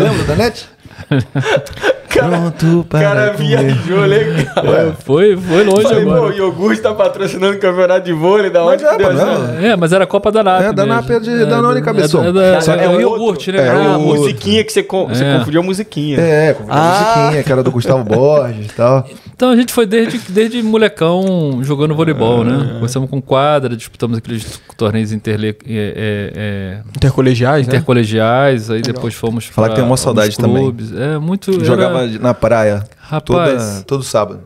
lembra 0.00 0.24
da 0.26 0.34
NET? 0.36 0.66
Pronto 2.08 2.80
O 2.80 2.84
para 2.84 3.00
cara 3.00 3.30
comer. 3.34 3.58
viajou 3.58 4.00
legal. 4.00 4.74
É, 4.74 4.92
foi, 5.04 5.36
foi 5.36 5.62
longe 5.62 5.82
Falei, 5.82 6.04
pô, 6.04 6.10
o 6.10 6.14
agora. 6.16 6.34
iogurte 6.34 6.80
tá 6.82 6.92
patrocinando 6.92 7.56
o 7.56 7.60
campeonato 7.60 8.04
de 8.06 8.12
vôlei, 8.12 8.50
da 8.50 8.64
Mas 8.64 8.82
onde 8.82 8.84
é, 9.04 9.06
essa- 9.06 9.24
não. 9.24 9.58
É, 9.64 9.76
mas 9.76 9.92
era 9.92 10.06
Copa 10.06 10.32
da 10.32 10.42
NAP 10.42 10.62
É, 10.64 10.72
da 10.72 10.86
NAP 10.86 11.10
é 11.10 11.20
de 11.20 11.30
mesmo. 11.30 11.46
Danone, 11.46 11.80
cabeção. 11.82 12.24
É, 12.24 12.32
da- 12.32 12.58
que 12.60 12.70
é 12.70 12.84
é 12.84 12.88
o 12.88 13.00
iogurte, 13.00 13.52
né? 13.52 13.58
É, 13.64 13.68
Ah, 13.70 13.94
a 13.94 13.98
musiquinha 13.98 14.64
que 14.64 14.72
você, 14.72 14.82
você 14.82 15.24
É. 15.24 15.38
confundiu 15.38 15.60
a 15.60 15.64
musiquinha. 15.64 16.18
É, 16.20 16.54
com 16.54 16.64
Ah. 16.68 17.14
musiquinha, 17.20 17.42
que 17.44 17.52
era 17.52 17.62
do 17.62 17.70
Gustavo 17.70 18.02
Borges 18.04 18.66
e 18.66 18.74
tal. 18.74 19.06
Então 19.38 19.50
a 19.50 19.56
gente 19.56 19.72
foi 19.72 19.86
desde, 19.86 20.18
desde 20.32 20.60
molecão 20.64 21.60
jogando 21.62 21.94
voleibol, 21.94 22.42
né? 22.42 22.72
Começamos 22.74 23.08
com 23.08 23.22
quadra, 23.22 23.76
disputamos 23.76 24.18
aqueles 24.18 24.60
torneios 24.76 25.12
interle, 25.12 25.56
é, 25.64 26.82
é, 26.84 26.88
Intercolegiais, 26.96 27.68
é, 27.68 27.70
né? 27.70 27.76
intercolegiais, 27.76 28.68
aí 28.68 28.82
depois 28.82 29.14
fomos 29.14 29.44
Falar 29.44 29.68
que 29.68 29.76
tem 29.76 29.84
uma 29.84 29.96
saudade 29.96 30.36
também. 30.36 30.60
clubes. 30.64 30.92
É 30.92 31.18
muito. 31.18 31.52
era- 31.52 31.64
Jogava 31.64 32.04
na 32.18 32.34
praia 32.34 32.82
Rapaz. 32.98 33.22
toda, 33.22 33.82
todo 33.84 34.02
sábado. 34.02 34.40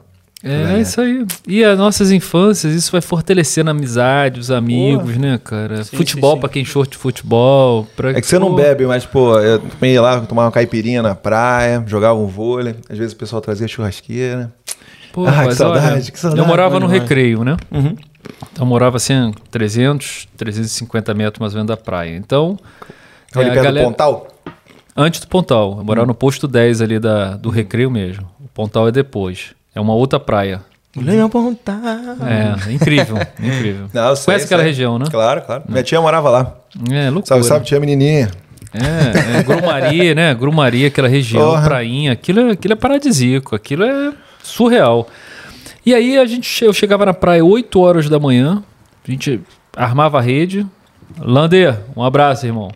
É, 0.44 0.74
é 0.74 0.80
isso 0.80 1.00
aí. 1.00 1.24
E 1.46 1.62
as 1.64 1.78
nossas 1.78 2.10
infâncias, 2.10 2.74
isso 2.74 2.90
vai 2.92 3.00
fortalecendo 3.00 3.70
a 3.70 3.72
amizade, 3.72 4.40
os 4.40 4.50
amigos, 4.50 5.16
né, 5.16 5.40
cara? 5.42 5.84
Sim, 5.84 5.96
futebol 5.96 6.32
sim, 6.32 6.36
sim. 6.36 6.40
pra 6.40 6.48
quem 6.48 6.64
short 6.64 6.90
de 6.90 6.98
futebol. 6.98 7.86
Pra... 7.96 8.10
É 8.10 8.20
que 8.20 8.26
você 8.26 8.38
não 8.40 8.54
bebe, 8.54 8.84
mas, 8.84 9.06
pô, 9.06 9.38
eu 9.38 9.60
também 9.60 9.92
ia 9.94 10.02
lá 10.02 10.20
tomar 10.20 10.46
uma 10.46 10.50
caipirinha 10.52 11.00
na 11.00 11.14
praia, 11.14 11.82
jogava 11.86 12.18
um 12.18 12.26
vôlei. 12.26 12.74
Às 12.90 12.98
vezes 12.98 13.12
o 13.12 13.16
pessoal 13.16 13.40
trazia 13.40 13.68
churrasqueira. 13.68 14.52
Pô, 15.12 15.26
Ah, 15.26 15.46
que 15.46 15.54
saudade, 15.54 15.86
olha, 15.92 16.00
que 16.02 16.18
saudade, 16.18 16.40
Eu 16.40 16.46
morava 16.46 16.80
no 16.80 16.86
demais. 16.86 17.02
recreio, 17.02 17.44
né? 17.44 17.56
Uhum. 17.70 17.96
Então 18.52 18.62
eu 18.62 18.66
morava 18.66 18.96
assim, 18.96 19.32
300, 19.50 20.26
350 20.36 21.12
metros 21.14 21.38
mais 21.40 21.52
ou 21.54 21.58
menos 21.58 21.68
da 21.68 21.76
praia. 21.76 22.16
Então, 22.16 22.58
Ali 23.34 23.46
é, 23.48 23.50
perto 23.52 23.64
galera- 23.64 23.84
do 23.86 23.90
Pontal. 23.90 24.28
antes 24.96 25.20
do 25.20 25.28
Pontal, 25.28 25.74
eu 25.78 25.84
morava 25.84 26.06
no 26.06 26.14
posto 26.14 26.46
10 26.48 26.80
ali 26.80 26.98
da, 26.98 27.36
do 27.36 27.50
recreio 27.50 27.90
mesmo. 27.90 28.26
O 28.40 28.48
Pontal 28.48 28.88
é 28.88 28.92
depois. 28.92 29.52
É 29.74 29.80
uma 29.80 29.94
outra 29.94 30.18
praia. 30.20 30.60
Leão 30.94 31.26
apontar. 31.26 31.80
É, 32.66 32.72
incrível, 32.72 33.16
incrível. 33.40 33.86
Não, 33.94 34.14
sei, 34.14 34.24
Conhece 34.26 34.44
aquela 34.44 34.62
sei. 34.62 34.70
região, 34.70 34.98
né? 34.98 35.06
Claro, 35.10 35.40
claro. 35.42 35.62
Minha 35.66 35.82
tia 35.82 35.98
morava 36.00 36.28
lá. 36.28 36.54
É, 36.90 37.04
loucura. 37.08 37.26
Sabe, 37.26 37.44
sabe, 37.44 37.64
tia 37.64 37.80
menininha. 37.80 38.30
É, 38.74 39.38
é 39.38 39.42
Grumaria, 39.42 40.14
né? 40.14 40.34
Grumaria, 40.34 40.88
aquela 40.88 41.08
região, 41.08 41.50
Porra. 41.50 41.62
prainha, 41.62 42.12
aquilo, 42.12 42.40
é- 42.40 42.52
aquilo 42.52 42.72
é 42.74 42.76
paradisíaco, 42.76 43.54
aquilo 43.56 43.84
é 43.84 44.12
surreal. 44.42 45.08
E 45.84 45.94
aí 45.94 46.18
a 46.18 46.24
gente, 46.24 46.64
eu 46.64 46.72
chegava 46.72 47.04
na 47.04 47.14
praia 47.14 47.44
8 47.44 47.80
horas 47.80 48.08
da 48.08 48.18
manhã, 48.18 48.62
a 49.06 49.10
gente 49.10 49.40
armava 49.76 50.18
a 50.18 50.20
rede. 50.20 50.66
Lander, 51.20 51.80
um 51.96 52.02
abraço, 52.02 52.46
irmão. 52.46 52.70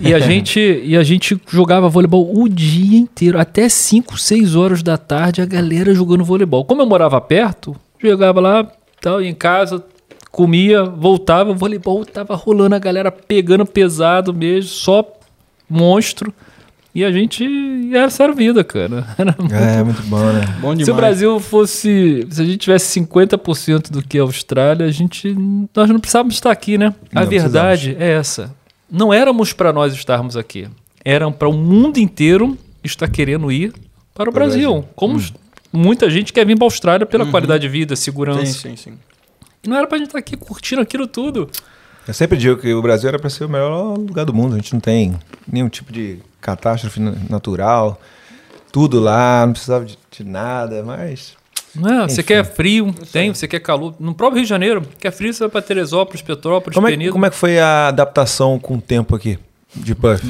E 0.00 0.14
a 0.14 0.18
gente, 0.20 0.60
e 0.60 0.96
a 0.96 1.02
gente 1.02 1.40
jogava 1.48 1.88
voleibol 1.88 2.30
o 2.34 2.48
dia 2.48 2.98
inteiro, 2.98 3.38
até 3.38 3.68
5, 3.68 4.18
6 4.18 4.54
horas 4.54 4.82
da 4.82 4.96
tarde, 4.96 5.40
a 5.40 5.46
galera 5.46 5.94
jogando 5.94 6.24
voleibol. 6.24 6.64
Como 6.64 6.82
eu 6.82 6.86
morava 6.86 7.20
perto, 7.20 7.74
jogava 8.02 8.40
lá, 8.40 8.70
tal, 9.00 9.22
em 9.22 9.34
casa, 9.34 9.84
comia, 10.30 10.84
voltava, 10.84 11.50
o 11.50 11.54
voleibol 11.54 12.04
tava 12.04 12.34
rolando, 12.34 12.74
a 12.74 12.78
galera 12.78 13.10
pegando 13.10 13.66
pesado 13.66 14.32
mesmo, 14.32 14.70
só 14.70 15.04
monstro. 15.68 16.32
E 16.94 17.04
a 17.04 17.12
gente. 17.12 17.44
e 17.44 17.94
Essa 17.96 18.24
era 18.24 18.32
a 18.32 18.34
vida, 18.34 18.64
cara. 18.64 19.06
Era 19.18 19.34
muito- 19.38 19.54
É, 19.54 19.82
muito 19.84 20.02
bom, 20.02 20.32
né? 20.32 20.40
Bom 20.60 20.70
demais. 20.74 20.84
Se 20.86 20.90
o 20.90 20.94
Brasil 20.94 21.40
fosse. 21.40 22.26
Se 22.30 22.42
a 22.42 22.44
gente 22.44 22.58
tivesse 22.58 23.00
50% 23.00 23.90
do 23.90 24.02
que 24.02 24.18
a 24.18 24.22
Austrália, 24.22 24.86
a 24.86 24.90
gente. 24.90 25.34
Nós 25.74 25.88
não 25.88 26.00
precisávamos 26.00 26.34
estar 26.34 26.50
aqui, 26.50 26.76
né? 26.78 26.94
A 27.14 27.20
Não 27.22 27.28
verdade 27.28 27.96
é 27.98 28.12
essa. 28.12 28.54
Não 28.90 29.12
éramos 29.12 29.52
para 29.52 29.72
nós 29.72 29.92
estarmos 29.92 30.36
aqui. 30.36 30.66
Eram 31.04 31.30
para 31.30 31.48
o 31.48 31.52
mundo 31.52 31.98
inteiro 31.98 32.56
estar 32.82 33.08
querendo 33.08 33.52
ir 33.52 33.72
para 34.14 34.30
o 34.30 34.32
Para 34.32 34.44
Brasil. 34.46 34.70
Brasil. 34.72 34.88
Como 34.96 35.16
os- 35.16 35.32
muita 35.72 36.08
gente 36.10 36.32
quer 36.32 36.44
vir 36.46 36.56
para 36.56 36.64
a 36.64 36.68
Austrália 36.68 37.06
pela 37.06 37.24
Uhum. 37.24 37.30
qualidade 37.30 37.62
de 37.62 37.68
vida, 37.68 37.94
segurança. 37.94 38.46
Sim, 38.46 38.74
sim, 38.74 38.76
sim. 38.76 38.92
E 39.62 39.68
não 39.68 39.76
era 39.76 39.86
pra 39.86 39.98
gente 39.98 40.06
estar 40.08 40.18
aqui 40.18 40.36
curtindo 40.36 40.80
aquilo 40.80 41.06
tudo. 41.06 41.48
Eu 42.08 42.14
sempre 42.14 42.38
digo 42.38 42.56
que 42.56 42.72
o 42.72 42.80
Brasil 42.82 43.08
era 43.08 43.18
para 43.18 43.28
ser 43.30 43.44
o 43.44 43.48
melhor 43.48 43.96
lugar 43.98 44.24
do 44.24 44.32
mundo. 44.34 44.54
A 44.54 44.56
gente 44.56 44.72
não 44.72 44.80
tem 44.80 45.14
nenhum 45.50 45.68
tipo 45.68 45.92
de 45.92 46.18
catástrofe 46.40 46.98
na- 46.98 47.14
natural. 47.28 48.00
Tudo 48.72 48.98
lá, 48.98 49.44
não 49.46 49.52
precisava 49.52 49.84
de, 49.84 49.98
de 50.10 50.24
nada, 50.24 50.82
mas. 50.82 51.34
Não 51.74 52.04
é? 52.04 52.08
Você 52.08 52.22
quer 52.22 52.44
frio, 52.44 52.94
tem. 53.12 53.32
Você 53.32 53.46
quer 53.46 53.60
calor. 53.60 53.94
No 54.00 54.14
próprio 54.14 54.36
Rio 54.38 54.44
de 54.44 54.48
Janeiro, 54.48 54.82
quer 54.98 55.10
frio, 55.10 55.32
você 55.32 55.40
vai 55.40 55.48
para 55.50 55.62
Teresópolis, 55.62 56.22
Petrópolis, 56.22 56.74
Como 56.74 56.88
é, 56.88 57.10
como 57.10 57.26
é 57.26 57.30
que 57.30 57.36
foi 57.36 57.58
a 57.58 57.88
adaptação 57.88 58.58
com 58.58 58.76
o 58.76 58.80
tempo 58.80 59.14
aqui 59.14 59.38
de 59.74 59.94
Puff? 59.94 60.26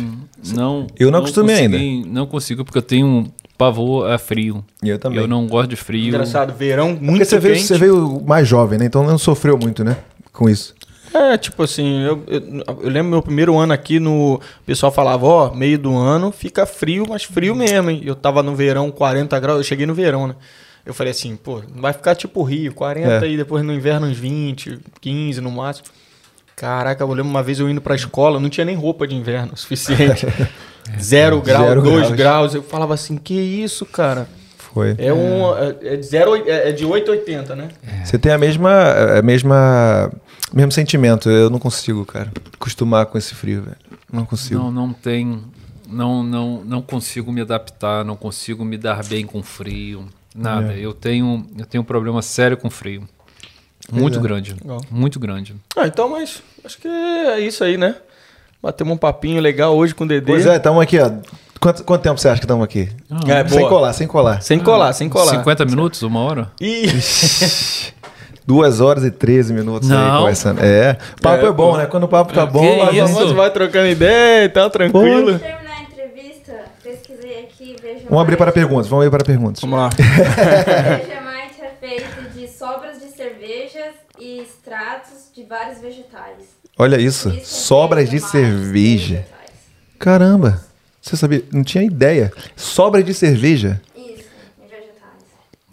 Não. 0.54 0.86
Eu 0.98 1.10
não 1.12 1.20
acostumei 1.20 1.68
consegui- 1.68 2.04
Não 2.08 2.26
consigo, 2.26 2.64
porque 2.64 2.78
eu 2.78 2.82
tenho 2.82 3.06
um 3.06 3.30
pavor 3.56 4.10
a 4.10 4.18
frio. 4.18 4.64
Eu 4.82 4.98
também. 4.98 5.20
Eu 5.20 5.28
não 5.28 5.46
gosto 5.46 5.70
de 5.70 5.76
frio. 5.76 6.08
Engraçado, 6.08 6.52
verão 6.54 6.90
Porque 6.90 7.04
muito 7.04 7.24
você 7.24 7.38
veio, 7.38 7.54
quente. 7.54 7.66
você 7.66 7.78
veio 7.78 8.20
mais 8.24 8.46
jovem, 8.48 8.78
né? 8.78 8.84
Então 8.86 9.04
não 9.04 9.18
sofreu 9.18 9.56
muito, 9.56 9.84
né? 9.84 9.96
Com 10.32 10.48
isso. 10.48 10.74
É, 11.14 11.36
tipo 11.38 11.62
assim, 11.62 12.02
eu, 12.02 12.22
eu, 12.26 12.42
eu 12.82 12.88
lembro 12.88 13.10
meu 13.10 13.22
primeiro 13.22 13.56
ano 13.58 13.72
aqui 13.72 13.98
no. 13.98 14.34
O 14.34 14.40
pessoal 14.66 14.92
falava, 14.92 15.26
ó, 15.26 15.54
meio 15.54 15.78
do 15.78 15.96
ano 15.96 16.30
fica 16.30 16.66
frio, 16.66 17.04
mas 17.08 17.24
frio 17.24 17.54
mesmo, 17.54 17.90
hein? 17.90 18.02
Eu 18.04 18.14
tava 18.14 18.42
no 18.42 18.54
verão 18.54 18.90
40 18.90 19.38
graus, 19.40 19.58
eu 19.58 19.64
cheguei 19.64 19.86
no 19.86 19.94
verão, 19.94 20.26
né? 20.26 20.34
Eu 20.84 20.94
falei 20.94 21.10
assim, 21.10 21.36
pô, 21.36 21.62
vai 21.76 21.92
ficar 21.92 22.14
tipo 22.14 22.42
Rio, 22.42 22.72
40 22.72 23.26
É. 23.26 23.30
e 23.30 23.36
depois 23.36 23.62
no 23.64 23.72
inverno 23.74 24.06
uns 24.06 24.16
20, 24.16 24.78
15 25.00 25.40
no 25.40 25.50
máximo. 25.50 25.86
Caraca, 26.56 27.04
eu 27.04 27.08
lembro 27.08 27.30
uma 27.30 27.42
vez 27.42 27.60
eu 27.60 27.68
indo 27.70 27.80
pra 27.80 27.94
escola, 27.94 28.40
não 28.40 28.48
tinha 28.48 28.64
nem 28.64 28.74
roupa 28.74 29.06
de 29.06 29.14
inverno 29.14 29.52
suficiente. 29.56 30.26
Zero 31.00 31.40
grau, 31.42 31.62
Zero 31.66 31.82
dois 31.82 31.96
graus. 32.06 32.16
graus. 32.16 32.54
Eu 32.54 32.62
falava 32.62 32.94
assim, 32.94 33.16
que 33.18 33.34
isso, 33.34 33.84
cara? 33.84 34.26
Foi. 34.78 34.94
É, 34.96 35.12
um, 35.12 35.58
é, 35.58 35.94
é 35.94 35.96
de 35.96 36.06
zero, 36.06 36.36
é 36.36 36.68
é 36.68 36.72
de 36.72 36.86
8,80, 36.86 37.56
né? 37.56 37.68
Você 38.04 38.16
tem 38.16 38.30
a 38.30 38.38
mesma, 38.38 38.70
a 39.18 39.22
mesma, 39.22 40.12
mesmo 40.52 40.70
sentimento. 40.70 41.28
Eu 41.28 41.50
não 41.50 41.58
consigo, 41.58 42.06
cara, 42.06 42.30
acostumar 42.54 43.06
com 43.06 43.18
esse 43.18 43.34
frio, 43.34 43.62
velho. 43.62 43.76
Não 44.12 44.24
consigo. 44.24 44.60
Não, 44.60 44.70
não 44.70 44.92
tem. 44.92 45.42
Não, 45.90 46.22
não, 46.22 46.62
não 46.64 46.80
consigo 46.80 47.32
me 47.32 47.40
adaptar, 47.40 48.04
não 48.04 48.14
consigo 48.14 48.64
me 48.64 48.78
dar 48.78 49.02
bem 49.04 49.26
com 49.26 49.42
frio. 49.42 50.06
Nada. 50.32 50.72
É. 50.72 50.78
Eu 50.78 50.94
tenho 50.94 51.44
eu 51.58 51.66
tenho 51.66 51.82
um 51.82 51.86
problema 51.86 52.22
sério 52.22 52.56
com 52.56 52.70
frio. 52.70 53.02
Muito 53.90 54.20
é. 54.20 54.22
grande. 54.22 54.54
Legal. 54.62 54.80
Muito 54.92 55.18
grande. 55.18 55.56
Ah, 55.76 55.88
então, 55.88 56.08
mas 56.08 56.40
acho 56.64 56.78
que 56.78 56.86
é 56.86 57.40
isso 57.40 57.64
aí, 57.64 57.76
né? 57.76 57.96
Batemos 58.62 58.94
um 58.94 58.98
papinho 58.98 59.40
legal 59.40 59.76
hoje 59.76 59.92
com 59.92 60.04
o 60.04 60.06
Dedê. 60.06 60.30
Pois 60.30 60.46
é, 60.46 60.56
estamos 60.56 60.80
aqui, 60.80 61.00
ó. 61.00 61.10
Quanto, 61.60 61.82
quanto 61.84 62.02
tempo 62.02 62.18
você 62.18 62.28
acha 62.28 62.38
que 62.40 62.44
estamos 62.44 62.64
aqui? 62.64 62.88
É, 63.26 63.46
sem 63.48 63.58
boa. 63.58 63.68
colar, 63.68 63.92
sem 63.92 64.06
colar. 64.06 64.42
Sem 64.42 64.58
colar, 64.60 64.92
sem 64.92 65.08
colar. 65.08 65.32
50 65.38 65.64
minutos, 65.64 66.02
uma 66.02 66.20
hora? 66.20 66.50
Ih, 66.60 66.86
Duas 68.46 68.80
horas 68.80 69.04
e 69.04 69.10
13 69.10 69.52
minutos 69.52 69.90
aí 69.90 69.96
Não. 69.96 70.20
conversando. 70.20 70.60
É, 70.64 70.96
o 71.18 71.20
papo 71.20 71.44
é, 71.44 71.48
É, 71.48 71.52
bom, 71.52 71.72
pô. 71.72 71.76
né? 71.76 71.86
Quando 71.86 72.04
o 72.04 72.08
papo 72.08 72.32
tá 72.32 72.46
bom, 72.46 72.60
Que 72.88 72.96
isso? 72.96 73.18
a 73.18 73.22
gente 73.24 73.34
vai 73.34 73.50
trocando 73.50 73.88
ideia 73.88 74.44
e 74.46 74.48
tal, 74.48 74.70
tranquilo. 74.70 75.38
Pra 75.38 75.48
terminar 75.50 75.76
a 75.76 75.82
entrevista, 75.82 76.52
pesquisei 76.82 77.40
aqui, 77.40 77.76
veja 77.82 78.04
Vamos 78.08 78.22
abrir 78.22 78.36
para 78.38 78.50
perguntas, 78.50 78.86
vamos 78.88 79.04
abrir 79.04 79.18
para 79.18 79.26
perguntas. 79.26 79.60
Vamos 79.60 79.78
lá. 79.78 79.88
Vegemite 79.88 81.60
é 81.60 81.72
feito 81.78 82.30
de 82.34 82.48
sobras 82.48 82.98
de 83.00 83.08
cervejas 83.14 83.94
e 84.18 84.40
extratos 84.40 85.30
de 85.34 85.44
vários 85.44 85.80
vegetais. 85.80 86.56
Olha 86.78 86.96
isso, 86.98 87.28
isso 87.28 87.38
é 87.38 87.44
sobras 87.44 88.08
de 88.08 88.18
cerveja. 88.18 89.16
vegetais. 89.16 89.28
Caramba, 89.98 90.62
você 91.00 91.16
sabia? 91.16 91.42
Não 91.52 91.62
tinha 91.64 91.82
ideia. 91.84 92.32
Sobras 92.56 93.04
de 93.04 93.14
cerveja. 93.14 93.80
Isso, 93.96 94.04
em 94.62 94.68
vegetais. 94.68 94.90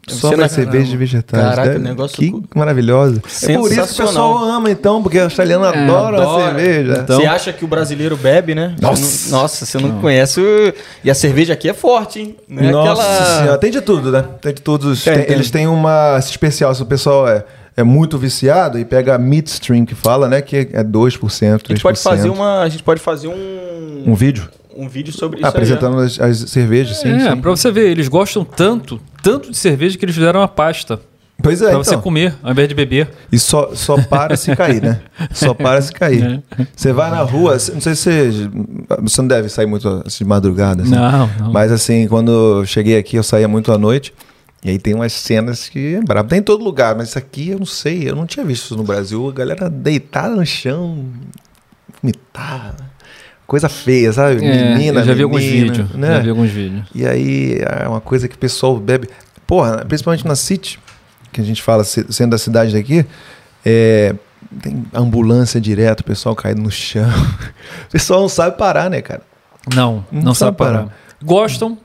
Deve 0.08 0.20
Sobra 0.20 0.38
na- 0.38 0.48
de 0.48 0.54
cerveja 0.54 0.86
de 0.86 0.98
vegetais. 0.98 1.44
Caraca, 1.44 1.70
Deve- 1.72 1.84
negócio 1.84 2.18
Que 2.18 2.32
cu- 2.32 2.44
maravilhoso. 2.56 3.22
É 3.44 3.58
por 3.58 3.72
isso 3.72 3.96
que 3.96 4.02
o 4.04 4.06
pessoal 4.06 4.38
ama, 4.38 4.70
então, 4.70 5.02
porque 5.02 5.18
o 5.20 5.24
australiano 5.24 5.66
adora, 5.66 6.18
a 6.18 6.22
adora. 6.22 6.46
cerveja. 6.60 7.00
Então- 7.04 7.20
Você 7.20 7.26
acha 7.26 7.52
que 7.54 7.66
o 7.66 7.68
brasileiro 7.68 8.16
bebe, 8.16 8.54
né? 8.56 8.76
Nossa. 8.82 9.02
Você 9.04 9.32
não- 9.32 9.40
nossa, 9.42 9.66
você 9.66 9.78
não, 9.80 10.00
conhece 10.02 10.40
o... 10.40 10.74
E 11.04 11.10
a 11.10 11.16
cerveja 11.16 11.54
aqui 11.54 11.68
é 11.68 11.74
forte, 11.74 12.20
hein? 12.20 12.36
Não 12.48 12.64
é 12.64 12.72
Nossa 12.72 13.02
aquela... 13.02 13.40
senhora, 13.42 13.58
tem 13.58 13.72
de 13.72 13.82
tudo, 13.82 14.12
né? 14.12 14.24
Tem 14.42 14.54
de 14.54 14.62
todos. 14.62 15.04
Tem, 15.04 15.16
Tem- 15.16 15.24
tem. 15.26 15.36
Eles 15.36 15.50
têm 15.50 15.68
uma 15.68 16.18
especial, 16.20 16.74
se 16.76 16.82
o 16.84 16.86
pessoal 16.86 17.28
é, 17.28 17.44
é 17.76 17.84
muito 17.84 18.18
viciado 18.18 18.78
e 18.80 18.86
pega 18.86 19.16
a 19.16 19.18
midstream 19.18 19.86
que 19.86 19.96
fala, 19.96 20.30
né? 20.30 20.40
Que 20.42 20.70
é 20.72 20.84
2%, 20.84 21.64
3%. 21.64 21.72
A 21.72 21.74
gente 21.74 21.82
pode 21.82 22.00
fazer 22.00 22.30
uma... 22.30 22.62
A 22.62 22.70
gente 22.70 22.84
pode 22.84 23.02
fazer 23.02 23.28
um... 23.28 24.04
Um 24.06 24.14
vídeo 24.14 24.48
um 24.76 24.88
vídeo 24.88 25.14
sobre 25.14 25.38
isso 25.38 25.46
aí, 25.46 25.50
apresentando 25.50 26.00
as, 26.00 26.20
as 26.20 26.38
cervejas, 26.50 26.98
sim, 26.98 27.10
é, 27.10 27.32
sim. 27.32 27.42
pra 27.42 27.52
você 27.52 27.72
ver, 27.72 27.90
eles 27.90 28.08
gostam 28.08 28.44
tanto, 28.44 29.00
tanto 29.22 29.52
de 29.52 29.58
cerveja 29.58 29.98
que 29.98 30.06
eles 30.06 30.16
fizeram 30.16 30.40
uma 30.40 30.48
pasta. 30.48 31.00
Pois 31.42 31.62
é, 31.62 31.66
pra 31.66 31.74
então. 31.74 31.84
você 31.84 31.98
comer, 31.98 32.34
ao 32.42 32.52
invés 32.52 32.68
de 32.68 32.74
beber. 32.74 33.10
E 33.32 33.38
só, 33.38 33.76
só 33.76 34.02
para 34.02 34.38
se 34.38 34.56
cair, 34.56 34.82
né? 34.82 35.02
Só 35.34 35.54
para 35.54 35.82
se 35.82 35.92
cair. 35.92 36.42
É. 36.58 36.68
Você 36.74 36.94
vai 36.94 37.12
na 37.12 37.22
rua, 37.22 37.52
não 37.52 37.82
sei 37.82 37.94
se 37.94 37.96
você, 37.96 38.30
você 39.02 39.22
não 39.22 39.28
deve 39.28 39.50
sair 39.50 39.66
muito 39.66 39.88
assim, 40.06 40.24
de 40.24 40.26
madrugada. 40.26 40.84
assim. 40.84 40.92
Não, 40.92 41.28
não. 41.40 41.52
Mas 41.52 41.72
assim, 41.72 42.08
quando 42.08 42.32
eu 42.32 42.66
cheguei 42.66 42.98
aqui, 42.98 43.18
eu 43.18 43.24
saía 43.24 43.48
muito 43.48 43.72
à 43.72 43.78
noite. 43.78 44.14
E 44.64 44.70
aí 44.70 44.80
tem 44.80 44.96
umas 44.96 45.14
cenas 45.14 45.68
que 45.70 45.96
é 45.96 46.02
brabo. 46.02 46.30
Tem 46.30 46.40
em 46.40 46.44
todo 46.44 46.64
lugar, 46.64 46.96
mas 46.96 47.10
isso 47.10 47.18
aqui 47.18 47.50
eu 47.50 47.60
não 47.60 47.66
sei, 47.66 48.10
eu 48.10 48.16
não 48.16 48.26
tinha 48.26 48.46
visto 48.46 48.66
isso 48.66 48.76
no 48.76 48.84
Brasil. 48.84 49.28
A 49.30 49.32
galera 49.32 49.70
deitada 49.70 50.36
no 50.36 50.46
chão, 50.46 51.06
vomitada. 52.02 52.95
Coisa 53.48 53.70
feia, 53.70 54.12
sabe? 54.12 54.44
É, 54.44 54.74
menina, 54.76 55.04
já 55.04 55.14
vi 55.14 55.22
alguns 55.24 55.44
menina, 55.44 55.72
vídeos. 55.74 55.90
né? 55.92 56.08
Já 56.16 56.20
vi 56.20 56.30
alguns 56.30 56.50
vídeos. 56.50 56.84
E 56.96 57.06
aí 57.06 57.60
é 57.84 57.88
uma 57.88 58.02
coisa 58.02 58.28
que 58.28 58.36
o 58.36 58.40
pessoal 58.40 58.76
bebe. 58.78 59.08
Porra, 59.46 59.86
principalmente 59.88 60.26
na 60.26 60.36
City, 60.36 60.80
que 61.32 61.40
a 61.42 61.44
gente 61.44 61.62
fala 61.62 61.84
se- 61.84 62.06
sendo 62.10 62.32
da 62.32 62.38
cidade 62.40 62.74
daqui, 62.74 63.06
é, 63.64 64.16
tem 64.64 64.84
ambulância 64.94 65.62
direto, 65.62 66.00
o 66.00 66.04
pessoal 66.04 66.36
caído 66.36 66.62
no 66.62 66.72
chão. 66.72 67.08
O 67.88 67.92
pessoal 67.92 68.22
não 68.22 68.30
sabe 68.30 68.58
parar, 68.58 68.90
né, 68.90 69.02
cara? 69.02 69.22
Não, 69.76 70.04
não, 70.12 70.22
Não 70.24 70.34
sabe 70.34 70.50
sabe 70.50 70.58
parar. 70.58 70.78
parar. 70.86 70.98
Gostam, 71.24 71.78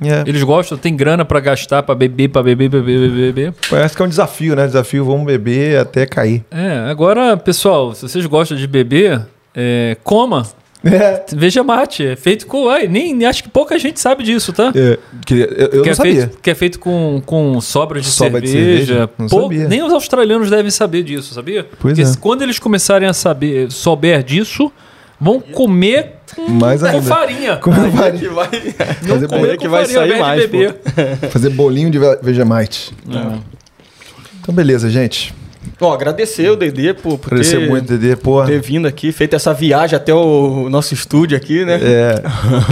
É, 0.00 0.22
eles 0.26 0.42
gostam, 0.42 0.78
tem 0.78 0.96
grana 0.96 1.24
pra 1.24 1.38
gastar, 1.40 1.82
pra 1.82 1.94
beber, 1.94 2.28
pra 2.28 2.42
beber, 2.42 2.68
beber, 2.68 2.96
beber, 2.96 3.32
beber. 3.32 3.54
parece 3.68 3.94
que 3.96 4.02
é 4.02 4.04
um 4.04 4.08
desafio, 4.08 4.54
né? 4.56 4.66
Desafio, 4.66 5.04
vamos 5.04 5.26
beber 5.26 5.78
até 5.78 6.06
cair. 6.06 6.44
É, 6.50 6.88
agora, 6.90 7.36
pessoal, 7.36 7.94
se 7.94 8.08
vocês 8.08 8.24
gostam 8.26 8.56
de 8.56 8.66
beber, 8.66 9.20
é, 9.54 9.96
coma. 10.04 10.46
É, 10.84 11.24
Veja 11.34 11.62
mate, 11.62 12.04
é 12.04 12.16
feito 12.16 12.46
com. 12.46 12.68
Ai, 12.68 12.88
nem, 12.88 13.14
nem- 13.14 13.26
acho 13.26 13.42
que 13.42 13.48
pouca 13.48 13.78
gente 13.78 14.00
sabe 14.00 14.24
disso, 14.24 14.52
tá? 14.52 14.72
é, 14.74 14.98
que- 15.24 15.34
eu, 15.34 15.40
eu 15.46 15.68
que, 15.70 15.76
não 15.76 15.84
é 15.90 15.94
sabia. 15.94 16.14
feito, 16.14 16.38
que 16.40 16.50
é 16.50 16.54
feito 16.54 16.78
com, 16.80 17.22
com 17.24 17.60
sobras 17.60 18.04
de 18.04 18.10
Sobra 18.10 18.40
de 18.40 18.48
cerveja. 18.48 18.86
cerveja? 18.86 19.10
Não 19.18 19.26
Pô, 19.28 19.42
sabia. 19.42 19.68
Nem 19.68 19.82
os 19.84 19.92
australianos 19.92 20.50
devem 20.50 20.70
saber 20.70 21.02
disso, 21.04 21.34
sabia? 21.34 21.64
Pois 21.80 21.96
Porque 21.96 22.02
é. 22.02 22.20
quando 22.20 22.42
eles 22.42 22.58
começarem 22.58 23.08
a 23.08 23.12
saber, 23.12 23.70
souber 23.70 24.22
disso, 24.24 24.72
vão 25.20 25.38
comer 25.40 26.14
Mais 26.48 26.80
com 26.80 26.86
ainda. 26.88 27.02
farinha. 27.02 27.56
Como 27.58 27.80
Aí 27.80 27.90
vai 27.90 28.08
é 28.08 28.12
que 28.18 28.28
vai... 28.28 28.46
fazer, 28.48 29.52
é 29.52 29.56
que 29.56 29.68
vai 29.68 29.84
farinha 29.86 29.98
sair 30.00 30.14
de 30.14 30.18
mais, 30.20 31.30
fazer 31.32 31.50
bolinho 31.50 31.90
de 31.92 31.98
ve- 32.00 32.18
Vegemite. 32.22 32.92
É. 33.08 33.38
Então, 34.40 34.52
beleza, 34.52 34.90
gente. 34.90 35.32
Ó, 35.80 35.92
agradecer 35.92 36.48
o 36.50 36.56
Dedê 36.56 36.94
por, 36.94 37.18
por 37.18 37.28
Agradecer 37.32 37.58
ter, 37.58 37.68
muito, 37.68 37.86
Dedê. 37.96 38.14
Porra. 38.16 38.46
ter 38.46 38.60
vindo 38.60 38.86
aqui, 38.86 39.10
feito 39.12 39.34
essa 39.34 39.52
viagem 39.52 39.96
até 39.96 40.14
o 40.14 40.68
nosso 40.70 40.94
estúdio 40.94 41.36
aqui, 41.36 41.64
né? 41.64 41.74
É, 41.82 42.22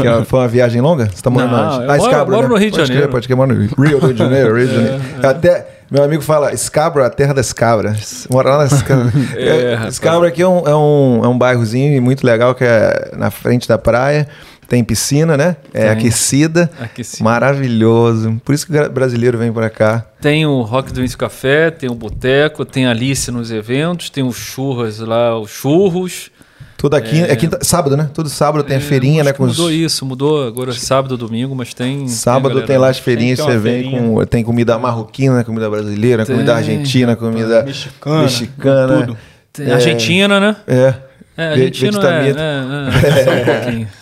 que 0.00 0.06
é- 0.06 0.24
foi 0.24 0.38
uma 0.40 0.48
viagem 0.48 0.80
longa? 0.80 1.10
Você 1.12 1.22
tá 1.22 1.30
morando 1.30 1.50
Não, 1.52 1.76
onde? 1.80 1.92
eu 2.04 2.10
moro- 2.10 2.30
moro 2.30 2.48
no 2.48 2.56
Rio 2.56 2.70
de 2.70 2.76
pode 2.76 2.86
Janeiro. 2.88 3.08
Crer, 3.08 3.12
pode 3.12 3.26
crer, 3.26 3.36
moro 3.36 3.52
no 3.54 3.84
Rio 3.84 4.12
de 4.12 4.18
Janeiro, 4.18 4.56
Rio 4.56 4.68
de 4.68 4.74
Janeiro. 4.74 5.00
Até, 5.22 5.66
meu 5.90 6.02
amigo 6.04 6.22
fala, 6.22 6.56
Scarborough, 6.56 7.04
a 7.06 7.10
terra 7.10 7.34
das 7.34 7.52
cabras. 7.52 8.26
Mora 8.30 8.50
lá 8.50 8.58
na 8.58 8.68
Scarborough. 8.68 9.10
É, 9.36 9.86
É. 9.86 9.90
Scarborough 9.90 10.28
aqui 10.28 10.42
é 10.42 10.48
um, 10.48 10.68
é, 10.68 10.74
um, 10.76 11.20
é 11.24 11.28
um 11.28 11.36
bairrozinho 11.38 12.00
muito 12.00 12.24
legal, 12.24 12.54
que 12.54 12.64
é 12.64 13.10
na 13.16 13.30
frente 13.30 13.66
da 13.68 13.76
praia. 13.78 14.28
Tem 14.70 14.84
piscina, 14.84 15.36
né? 15.36 15.56
É 15.74 15.80
Tem. 15.80 15.88
aquecida. 15.90 16.70
Aquecido. 16.80 17.24
Maravilhoso. 17.24 18.40
Por 18.44 18.54
isso 18.54 18.64
que 18.64 18.78
o 18.78 18.88
brasileiro 18.88 19.36
vem 19.36 19.52
pra 19.52 19.68
cá. 19.68 20.06
Tem 20.20 20.46
o 20.46 20.62
Rock 20.62 20.92
do 20.92 21.18
Café, 21.18 21.72
tem 21.72 21.90
o 21.90 21.94
Boteco, 21.94 22.64
tem 22.64 22.86
a 22.86 22.90
Alice 22.90 23.32
nos 23.32 23.50
eventos, 23.50 24.10
tem 24.10 24.22
os 24.22 24.36
churras 24.36 25.00
lá, 25.00 25.36
os 25.36 25.50
churros. 25.50 26.30
Tudo 26.76 26.94
aqui, 26.94 27.20
é, 27.20 27.34
quinta, 27.34 27.58
sábado, 27.62 27.96
né? 27.96 28.08
Todo 28.14 28.28
sábado 28.28 28.62
tem 28.62 28.76
a 28.76 28.80
feirinha, 28.80 29.22
acho 29.22 29.30
né? 29.30 29.32
Com 29.32 29.42
os, 29.42 29.56
Mudou 29.58 29.72
isso, 29.72 30.06
mudou 30.06 30.46
agora 30.46 30.72
sábado, 30.72 31.16
domingo, 31.16 31.52
mas 31.56 31.74
tem. 31.74 32.06
Sábado 32.06 32.58
tem, 32.58 32.66
tem 32.66 32.78
lá 32.78 32.90
as 32.90 32.98
feirinhas, 33.00 33.40
você 33.40 33.58
vem 33.58 33.82
feirinha. 33.82 34.00
com. 34.00 34.24
Tem 34.24 34.44
comida 34.44 34.78
marroquina, 34.78 35.42
comida 35.42 35.68
brasileira, 35.68 36.24
Tem. 36.24 36.32
comida 36.36 36.54
argentina, 36.54 37.16
comida 37.16 37.64
Mexicana, 37.64 38.22
mexicana. 38.22 39.00
tudo. 39.00 39.18
Tem 39.52 39.66
É. 39.66 39.72
Argentina, 39.74 40.38
né? 40.38 40.56
É. 40.68 40.94
É, 41.36 41.48
Argentina 41.48 41.88
é, 42.08 42.22
Vietnamita. 42.22 42.40
é, 42.40 43.08
é, 43.08 43.24
só 43.24 43.30
um 43.32 43.44
pouquinho. 43.44 43.88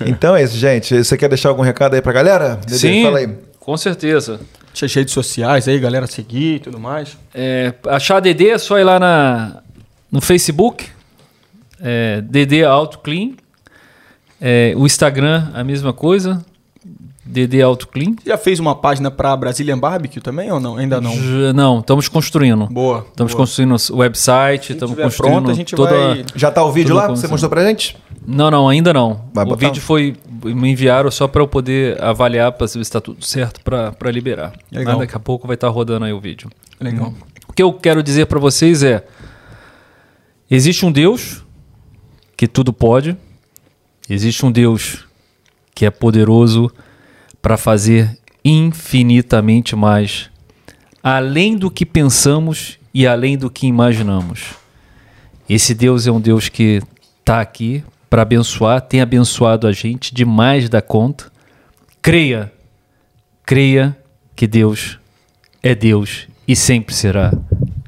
Então 0.06 0.34
é 0.34 0.42
isso, 0.42 0.56
gente. 0.56 0.96
Você 1.04 1.16
quer 1.16 1.28
deixar 1.28 1.48
algum 1.50 1.62
recado 1.62 1.94
aí 1.94 2.02
pra 2.02 2.12
galera? 2.12 2.56
Dedê, 2.56 2.78
Sim, 2.78 3.02
Fala 3.04 3.18
aí. 3.18 3.28
com 3.58 3.76
certeza. 3.76 4.40
Deixa 4.68 4.86
as 4.86 4.94
redes 4.94 5.12
sociais 5.12 5.66
aí, 5.68 5.78
galera, 5.78 6.06
seguir 6.06 6.56
e 6.56 6.58
tudo 6.60 6.78
mais. 6.78 7.16
É, 7.34 7.74
achar 7.88 8.16
a 8.18 8.20
DD 8.20 8.48
é 8.50 8.58
só 8.58 8.78
ir 8.78 8.84
lá 8.84 8.98
na, 8.98 9.62
no 10.10 10.20
Facebook, 10.20 10.86
é, 11.80 12.20
DD 12.22 12.64
Auto 12.64 12.98
Clean. 13.00 13.32
É, 14.40 14.72
o 14.76 14.86
Instagram, 14.86 15.50
a 15.52 15.62
mesma 15.62 15.92
coisa. 15.92 16.42
DD 17.30 17.62
Auto 17.62 17.86
Clean. 17.88 18.14
Já 18.26 18.36
fez 18.36 18.58
uma 18.58 18.74
página 18.74 19.10
pra 19.10 19.36
Brazilian 19.36 19.78
Barbecue 19.78 20.20
também 20.20 20.50
ou 20.50 20.58
não? 20.60 20.76
Ainda 20.76 21.00
não. 21.00 21.12
J- 21.12 21.52
Não, 21.52 21.80
estamos 21.80 22.08
construindo. 22.08 22.66
Boa. 22.66 23.06
Estamos 23.08 23.32
boa. 23.32 23.42
construindo 23.42 23.76
o 23.90 23.96
website, 23.96 24.72
estamos 24.72 24.96
construindo 24.98 25.34
pronto, 25.34 25.50
a 25.50 25.54
gente 25.54 25.74
toda... 25.74 25.90
vai- 25.92 26.24
Já 26.34 26.50
tá 26.50 26.62
o 26.64 26.72
vídeo 26.72 26.94
lá? 26.94 27.06
Você 27.08 27.26
mostrou 27.28 27.48
pra 27.48 27.64
gente? 27.64 27.96
Não, 28.26 28.50
não, 28.50 28.68
ainda 28.68 28.92
não. 28.92 29.24
Vai 29.32 29.44
o 29.44 29.48
botar? 29.48 29.66
vídeo 29.68 29.80
foi 29.80 30.16
me 30.42 30.70
enviaram 30.70 31.10
só 31.10 31.28
para 31.28 31.42
eu 31.42 31.46
poder 31.48 32.02
avaliar 32.02 32.50
para 32.52 32.66
ver 32.66 32.72
se 32.72 32.80
está 32.80 33.00
tudo 33.00 33.22
certo 33.24 33.60
para 33.62 34.10
liberar. 34.10 34.52
Legal. 34.72 34.94
Mas 34.98 35.06
daqui 35.06 35.16
a 35.16 35.20
pouco 35.20 35.46
vai 35.46 35.54
estar 35.54 35.68
rodando 35.68 36.04
aí 36.06 36.12
o 36.12 36.20
vídeo. 36.20 36.48
Legal. 36.80 37.12
O 37.46 37.52
que 37.52 37.62
eu 37.62 37.72
quero 37.74 38.02
dizer 38.02 38.26
para 38.26 38.38
vocês 38.38 38.82
é: 38.82 39.04
existe 40.50 40.84
um 40.86 40.92
Deus 40.92 41.44
que 42.36 42.46
tudo 42.48 42.72
pode, 42.72 43.16
existe 44.08 44.44
um 44.46 44.50
Deus 44.52 45.04
que 45.74 45.84
é 45.84 45.90
poderoso 45.90 46.70
para 47.42 47.56
fazer 47.56 48.18
infinitamente 48.44 49.76
mais, 49.76 50.30
além 51.02 51.56
do 51.56 51.70
que 51.70 51.84
pensamos 51.86 52.78
e 52.92 53.06
além 53.06 53.36
do 53.36 53.50
que 53.50 53.66
imaginamos. 53.66 54.54
Esse 55.48 55.74
Deus 55.74 56.06
é 56.06 56.12
um 56.12 56.20
Deus 56.20 56.48
que 56.48 56.80
está 57.20 57.40
aqui 57.40 57.82
para 58.08 58.22
abençoar, 58.22 58.80
tem 58.80 59.00
abençoado 59.00 59.66
a 59.66 59.72
gente 59.72 60.14
demais 60.14 60.68
da 60.68 60.82
conta. 60.82 61.30
Creia, 62.02 62.52
creia 63.44 63.96
que 64.34 64.46
Deus 64.46 64.98
é 65.62 65.74
Deus 65.74 66.26
e 66.46 66.56
sempre 66.56 66.94
será 66.94 67.32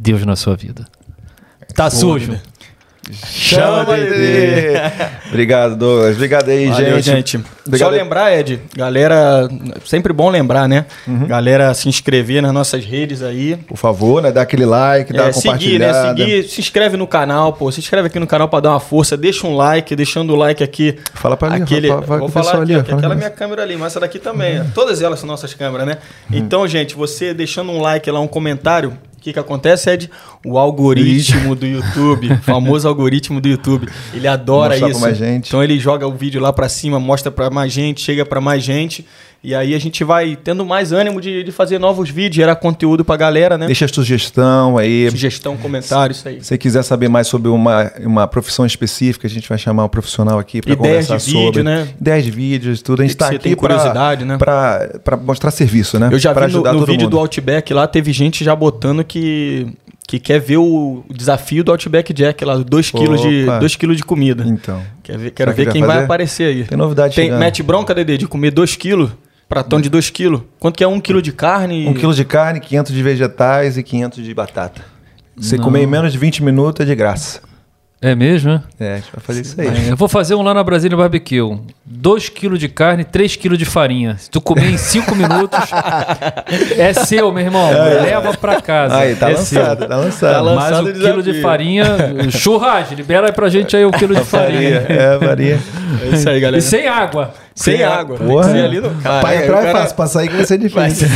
Deus 0.01 0.25
na 0.25 0.37
sua 0.37 0.55
vida. 0.55 0.87
Tá 1.75 1.91
sujo. 1.91 2.39
Chama, 3.11 3.85
Dedê! 3.85 4.75
Obrigado, 5.29 5.77
Douglas. 5.77 6.15
Obrigado 6.15 6.49
aí, 6.49 6.67
Valeu, 6.69 7.01
gente. 7.01 7.05
gente. 7.37 7.45
Obrigado 7.67 7.89
Só 7.91 7.95
aí. 7.95 8.03
lembrar, 8.03 8.33
Ed, 8.39 8.61
galera, 8.77 9.49
sempre 9.85 10.13
bom 10.13 10.29
lembrar, 10.31 10.69
né? 10.69 10.87
Galera, 11.27 11.73
se 11.75 11.89
inscrever 11.89 12.41
nas 12.43 12.53
nossas 12.53 12.85
redes 12.85 13.23
aí. 13.23 13.57
Por 13.57 13.77
favor, 13.77 14.23
né? 14.23 14.31
Dá 14.31 14.43
aquele 14.43 14.65
like, 14.65 15.13
dá 15.13 15.25
É, 15.25 15.27
uma 15.27 15.33
seguir, 15.33 15.79
né? 15.81 15.93
Seguir, 16.09 16.45
se 16.45 16.61
inscreve 16.61 16.97
no 16.97 17.07
canal, 17.07 17.53
pô. 17.53 17.71
Se 17.73 17.81
inscreve 17.81 18.07
aqui 18.07 18.19
no 18.21 18.27
canal 18.27 18.49
pra 18.49 18.61
dar 18.61 18.71
uma 18.71 18.81
força. 18.81 19.17
Deixa 19.17 19.47
um 19.47 19.57
like, 19.57 19.95
deixando 19.97 20.33
o 20.33 20.37
like 20.37 20.63
aqui. 20.63 20.97
Fala 21.15 21.37
pra 21.37 21.51
mim, 21.51 21.63
aquele, 21.63 21.89
fala- 21.89 22.03
fala 22.03 22.19
vou 22.21 22.29
falar 22.29 22.51
aqui, 22.53 22.61
ali, 22.75 22.83
que 22.83 22.89
fala 22.91 22.99
aquela 22.99 23.15
é 23.15 23.17
minha 23.17 23.31
câmera 23.31 23.63
ali, 23.63 23.77
mas 23.77 23.93
essa 23.93 24.01
daqui 24.01 24.19
também. 24.19 24.61
ó. 24.61 24.65
Todas 24.75 25.03
elas 25.03 25.19
são 25.19 25.27
nossas 25.27 25.53
câmeras, 25.55 25.87
né? 25.87 25.99
Então, 26.31 26.67
gente, 26.69 26.95
você 26.95 27.35
deixando 27.35 27.73
um 27.73 27.81
like 27.81 28.09
lá, 28.11 28.21
um 28.21 28.29
comentário. 28.29 28.97
O 29.23 29.25
que, 29.25 29.33
que 29.33 29.39
acontece, 29.39 29.89
Ed? 29.89 30.11
O 30.45 30.59
algoritmo 30.59 31.55
do 31.55 31.65
YouTube, 31.65 32.33
o 32.33 32.39
famoso 32.39 32.89
algoritmo 32.89 33.41
do 33.41 33.47
YouTube, 33.47 33.89
ele 34.13 34.27
adora 34.27 34.71
Mostrar 34.71 34.91
isso. 34.91 35.01
mais 35.01 35.17
gente. 35.17 35.47
Então 35.47 35.63
ele 35.63 35.79
joga 35.79 36.09
o 36.09 36.13
vídeo 36.13 36.41
lá 36.41 36.53
pra 36.53 36.69
cima, 36.69 36.99
mostra 36.99 37.31
pra 37.31 37.49
mais 37.49 37.73
gente, 37.73 38.01
chega 38.01 38.27
pra 38.27 38.41
mais 38.41 38.65
gente, 38.65 39.07
e 39.45 39.55
aí 39.57 39.75
a 39.75 39.79
gente 39.79 40.05
vai 40.05 40.37
tendo 40.37 40.65
mais 40.65 40.93
ânimo 40.93 41.21
de, 41.21 41.43
de 41.43 41.51
fazer 41.51 41.79
novos 41.79 42.09
vídeos, 42.09 42.37
gerar 42.37 42.55
conteúdo 42.55 43.05
pra 43.05 43.17
galera, 43.17 43.59
né? 43.59 43.67
Deixa 43.67 43.87
a 43.87 43.89
sugestão 43.89 44.79
aí. 44.79 45.11
Sugestão, 45.11 45.57
comentário, 45.57 46.13
isso 46.13 46.29
aí. 46.29 46.41
Se 46.41 46.47
você 46.47 46.59
quiser 46.59 46.85
saber 46.85 47.09
mais 47.09 47.27
sobre 47.27 47.49
uma, 47.49 47.91
uma 48.05 48.29
profissão 48.29 48.65
específica, 48.65 49.27
a 49.27 49.31
gente 49.31 49.49
vai 49.49 49.59
chamar 49.59 49.85
um 49.85 49.89
profissional 49.89 50.39
aqui 50.39 50.63
para 50.63 50.77
conversar 50.77 51.17
de 51.17 51.25
vídeo, 51.25 51.45
sobre. 51.45 51.63
né? 51.65 51.89
Ideias 52.01 52.25
de 52.25 52.31
vídeos, 52.31 52.83
tudo. 52.83 53.01
A 53.01 53.05
gente 53.05 53.13
está 53.13 53.29
aqui 53.29 53.39
tem 53.41 53.55
curiosidade, 53.57 54.25
né? 54.25 54.39
para 54.39 55.17
mostrar 55.21 55.51
serviço, 55.51 55.99
né? 55.99 56.09
Eu 56.13 56.19
já 56.21 56.33
pra 56.33 56.47
vi 56.47 56.53
no, 56.53 56.63
no 56.63 56.87
vídeo 56.87 57.03
mundo. 57.05 57.11
do 57.11 57.19
Outback 57.19 57.75
lá, 57.75 57.89
teve 57.89 58.13
gente 58.13 58.45
já 58.45 58.55
botando 58.55 59.03
que, 59.03 59.67
que 60.07 60.21
quer 60.21 60.41
ver 60.41 60.59
o 60.59 61.05
desafio 61.11 61.65
do 61.65 61.73
Outback 61.73 62.13
Jack 62.13 62.45
lá, 62.45 62.57
2 62.59 62.91
kg 62.93 63.17
de, 63.17 63.47
dois 63.59 63.75
quilos 63.75 63.97
de 63.97 64.05
comida. 64.05 64.45
Então. 64.47 64.81
Quer 65.03 65.19
ver, 65.19 65.31
quero 65.33 65.51
que 65.51 65.57
ver 65.57 65.65
vai 65.65 65.73
quem 65.73 65.83
vai 65.83 65.91
fazer? 65.95 66.05
aparecer 66.05 66.45
aí. 66.45 66.65
Tem 66.65 66.79
novidade 66.79 67.17
Tem, 67.17 67.25
chegando. 67.25 67.41
mete 67.41 67.61
bronca, 67.63 67.93
Dedê, 67.93 68.17
de 68.17 68.29
comer 68.29 68.53
2 68.53 68.77
quilos, 68.77 69.11
pratão 69.53 69.83
de 69.83 69.91
2 69.91 70.09
quilos. 70.09 70.41
Quanto 70.59 70.79
que 70.79 70.83
é 70.83 70.89
1 70.89 70.95
um 70.95 71.01
quilo 71.01 71.21
de 71.21 71.31
carne? 71.31 71.87
Um 71.87 71.93
quilo 71.93 72.15
de 72.15 72.25
carne, 72.25 72.59
500 72.59 72.91
de 72.91 73.03
vegetais 73.03 73.77
e 73.77 73.83
500 73.83 74.25
de 74.25 74.33
batata. 74.33 74.83
Você 75.37 75.59
comer 75.59 75.83
em 75.83 75.87
menos 75.87 76.13
de 76.13 76.19
20 76.19 76.43
minutos 76.43 76.81
é 76.81 76.89
de 76.89 76.95
graça. 76.95 77.43
É 78.05 78.17
mesmo, 78.17 78.51
né? 78.51 78.63
É, 78.81 78.93
a 78.95 78.97
gente 78.97 79.11
vai 79.15 79.23
fazer 79.25 79.41
isso 79.43 79.61
aí. 79.61 79.69
É, 79.69 79.93
Eu 79.93 79.97
vou 79.97 80.09
fazer 80.09 80.35
um 80.35 80.43
lá 80.43 80.53
na 80.53 80.65
Brasília 80.65 80.97
Barbecue. 80.97 81.39
2 81.87 82.29
kg 82.31 82.59
de 82.59 82.69
carne, 82.69 83.05
3 83.05 83.37
kg 83.37 83.57
de 83.57 83.65
farinha. 83.65 84.17
Se 84.19 84.29
tu 84.29 84.41
comer 84.41 84.71
em 84.73 84.77
5 84.77 85.15
minutos, 85.15 85.61
é 86.77 86.93
seu, 86.93 87.31
meu 87.31 87.45
irmão. 87.45 87.71
Leva 87.71 88.37
pra 88.37 88.61
casa. 88.61 88.97
Aí, 88.97 89.15
tá 89.15 89.31
é 89.31 89.35
lançado, 89.35 89.79
seu. 89.79 89.89
tá 89.89 89.97
lançado. 89.97 90.33
Tá 90.35 90.41
lançado. 90.41 90.73
Mais 90.73 90.79
o 90.81 90.89
um 90.89 90.93
quilo 90.93 91.23
de 91.23 91.41
farinha. 91.41 91.85
Churras, 92.31 92.91
libera 92.91 93.27
aí 93.29 93.33
pra 93.33 93.49
gente 93.49 93.77
aí 93.77 93.85
o 93.85 93.93
quilo 93.93 94.17
de 94.17 94.25
farinha. 94.25 94.85
É, 94.89 95.19
Maria. 95.25 95.61
É 96.03 96.09
isso 96.17 96.29
aí, 96.29 96.41
galera. 96.41 96.59
E 96.59 96.63
sem 96.63 96.89
água. 96.89 97.33
Sem 97.55 97.83
água. 97.85 98.17
Tem 98.17 98.27
que 98.27 98.33
Porra. 98.33 98.51
ser 98.51 98.65
ali 98.65 98.81
no 98.81 98.91
cara. 99.03 99.27
O 99.27 99.31
é 99.31 99.47
cara- 99.47 99.73
fácil, 99.73 99.97
pra 99.97 100.07
sair 100.07 100.29
que 100.29 100.37
vai 100.37 100.47
ser 100.47 100.59
difícil. 100.59 101.07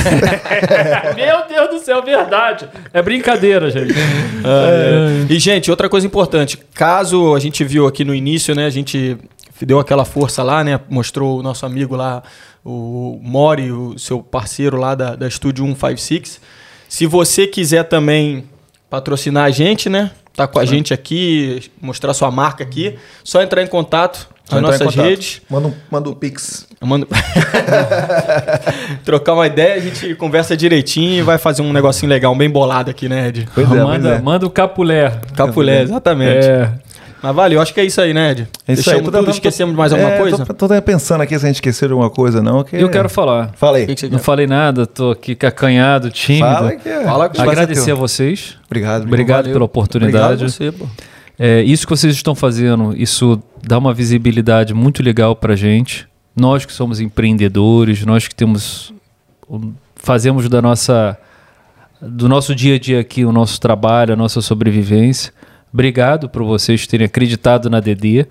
Meu 1.16 1.45
Deus 1.66 1.80
do 1.80 1.84
céu, 1.84 2.02
verdade. 2.02 2.68
É 2.92 3.02
brincadeira, 3.02 3.70
gente. 3.70 3.94
É. 4.48 5.32
E, 5.32 5.40
gente, 5.40 5.72
outra 5.72 5.88
coisa 5.88 6.06
importante. 6.06 6.56
Caso 6.72 7.34
a 7.34 7.40
gente 7.40 7.64
viu 7.64 7.84
aqui 7.84 8.04
no 8.04 8.14
início, 8.14 8.54
né? 8.54 8.66
A 8.66 8.70
gente 8.70 9.16
deu 9.60 9.80
aquela 9.80 10.04
força 10.04 10.40
lá, 10.42 10.62
né? 10.62 10.78
Mostrou 10.88 11.40
o 11.40 11.42
nosso 11.42 11.66
amigo 11.66 11.96
lá, 11.96 12.22
o 12.64 13.18
Mori, 13.20 13.72
o 13.72 13.98
seu 13.98 14.22
parceiro 14.22 14.76
lá 14.76 14.94
da, 14.94 15.16
da 15.16 15.28
Studio 15.28 15.64
156. 15.64 16.40
Se 16.88 17.06
você 17.06 17.48
quiser 17.48 17.84
também 17.84 18.44
patrocinar 18.88 19.46
a 19.46 19.50
gente, 19.50 19.88
né? 19.88 20.12
Tá 20.32 20.46
com 20.46 20.60
a 20.60 20.64
gente 20.64 20.94
aqui, 20.94 21.70
mostrar 21.80 22.14
sua 22.14 22.30
marca 22.30 22.62
aqui, 22.62 22.96
só 23.24 23.42
entrar 23.42 23.62
em 23.62 23.66
contato 23.66 24.28
Só 24.48 24.58
entrar 24.58 24.76
em 24.76 24.78
nossas 24.78 24.94
redes. 24.94 25.42
Manda 25.50 25.68
um, 25.68 25.72
manda 25.90 26.08
um 26.08 26.14
pix. 26.14 26.66
Mando- 26.80 27.08
Trocar 29.04 29.34
uma 29.34 29.46
ideia, 29.46 29.74
a 29.74 29.80
gente 29.80 30.14
conversa 30.14 30.56
direitinho 30.56 31.18
e 31.18 31.22
vai 31.22 31.36
fazer 31.36 31.62
um 31.62 31.72
negocinho 31.72 32.08
legal, 32.10 32.32
um 32.32 32.38
bem 32.38 32.48
bolado 32.48 32.90
aqui, 32.90 33.08
né, 33.08 33.28
Ed? 33.28 33.48
Pois 33.54 33.70
é, 33.70 33.74
manda, 33.82 34.08
pois 34.08 34.20
é. 34.20 34.22
manda 34.22 34.46
o 34.46 34.50
capulé. 34.50 35.12
Capulé, 35.34 35.82
exatamente. 35.82 36.46
É. 36.46 36.70
Mas 37.22 37.34
valeu, 37.34 37.60
acho 37.60 37.74
que 37.74 37.80
é 37.80 37.84
isso 37.84 38.00
aí, 38.00 38.14
né, 38.14 38.30
Ed? 38.30 38.42
É 38.68 38.72
isso 38.72 38.84
Deixamos 38.84 39.08
aí. 39.08 39.12
Tô 39.12 39.18
tudo, 39.18 39.30
esquecemos 39.32 39.72
de 39.72 39.78
mais 39.78 39.92
alguma 39.92 40.12
é, 40.12 40.18
coisa? 40.18 40.46
Tô, 40.46 40.68
tô 40.68 40.82
pensando 40.82 41.22
aqui 41.22 41.36
se 41.36 41.44
a 41.44 41.48
gente 41.48 41.56
esqueceu 41.56 41.88
de 41.88 41.92
alguma 41.92 42.10
coisa, 42.10 42.40
não. 42.40 42.62
Que... 42.62 42.76
Eu 42.76 42.88
quero 42.88 43.08
falar. 43.08 43.52
Aí. 43.74 43.86
que 43.86 43.94
que 43.96 44.08
Não 44.08 44.18
quer? 44.18 44.24
falei 44.24 44.46
nada, 44.46 44.86
tô 44.86 45.10
aqui 45.10 45.36
acanhado, 45.44 46.10
tímido. 46.10 46.46
Fala 46.46 46.76
que 46.76 46.88
é. 46.88 47.04
Fala 47.04 47.28
com- 47.28 47.42
Agradecer 47.42 47.90
a 47.90 47.94
você. 47.94 48.26
vocês. 48.26 48.56
Obrigado. 48.66 49.02
Obrigado 49.04 49.38
Valeu. 49.38 49.52
pela 49.54 49.64
oportunidade. 49.64 50.44
Obrigado 50.44 50.44
a 50.44 50.48
você, 50.48 50.70
pô. 50.70 50.86
É, 51.38 51.62
isso 51.62 51.86
que 51.86 51.90
vocês 51.90 52.14
estão 52.14 52.34
fazendo, 52.34 52.94
isso 52.96 53.42
dá 53.62 53.78
uma 53.78 53.92
visibilidade 53.92 54.72
muito 54.72 55.02
legal 55.02 55.36
pra 55.36 55.54
gente. 55.54 56.08
Nós 56.34 56.64
que 56.64 56.72
somos 56.72 57.00
empreendedores, 57.00 58.04
nós 58.04 58.26
que 58.26 58.34
temos 58.34 58.92
fazemos 59.94 60.48
da 60.48 60.60
nossa 60.60 61.18
do 62.00 62.28
nosso 62.28 62.54
dia 62.54 62.76
a 62.76 62.78
dia 62.78 63.00
aqui 63.00 63.24
o 63.24 63.32
nosso 63.32 63.60
trabalho, 63.60 64.12
a 64.12 64.16
nossa 64.16 64.40
sobrevivência. 64.40 65.32
Obrigado 65.72 66.28
por 66.28 66.42
vocês 66.44 66.86
terem 66.86 67.06
acreditado 67.06 67.68
na 67.68 67.80
DD. 67.80 68.26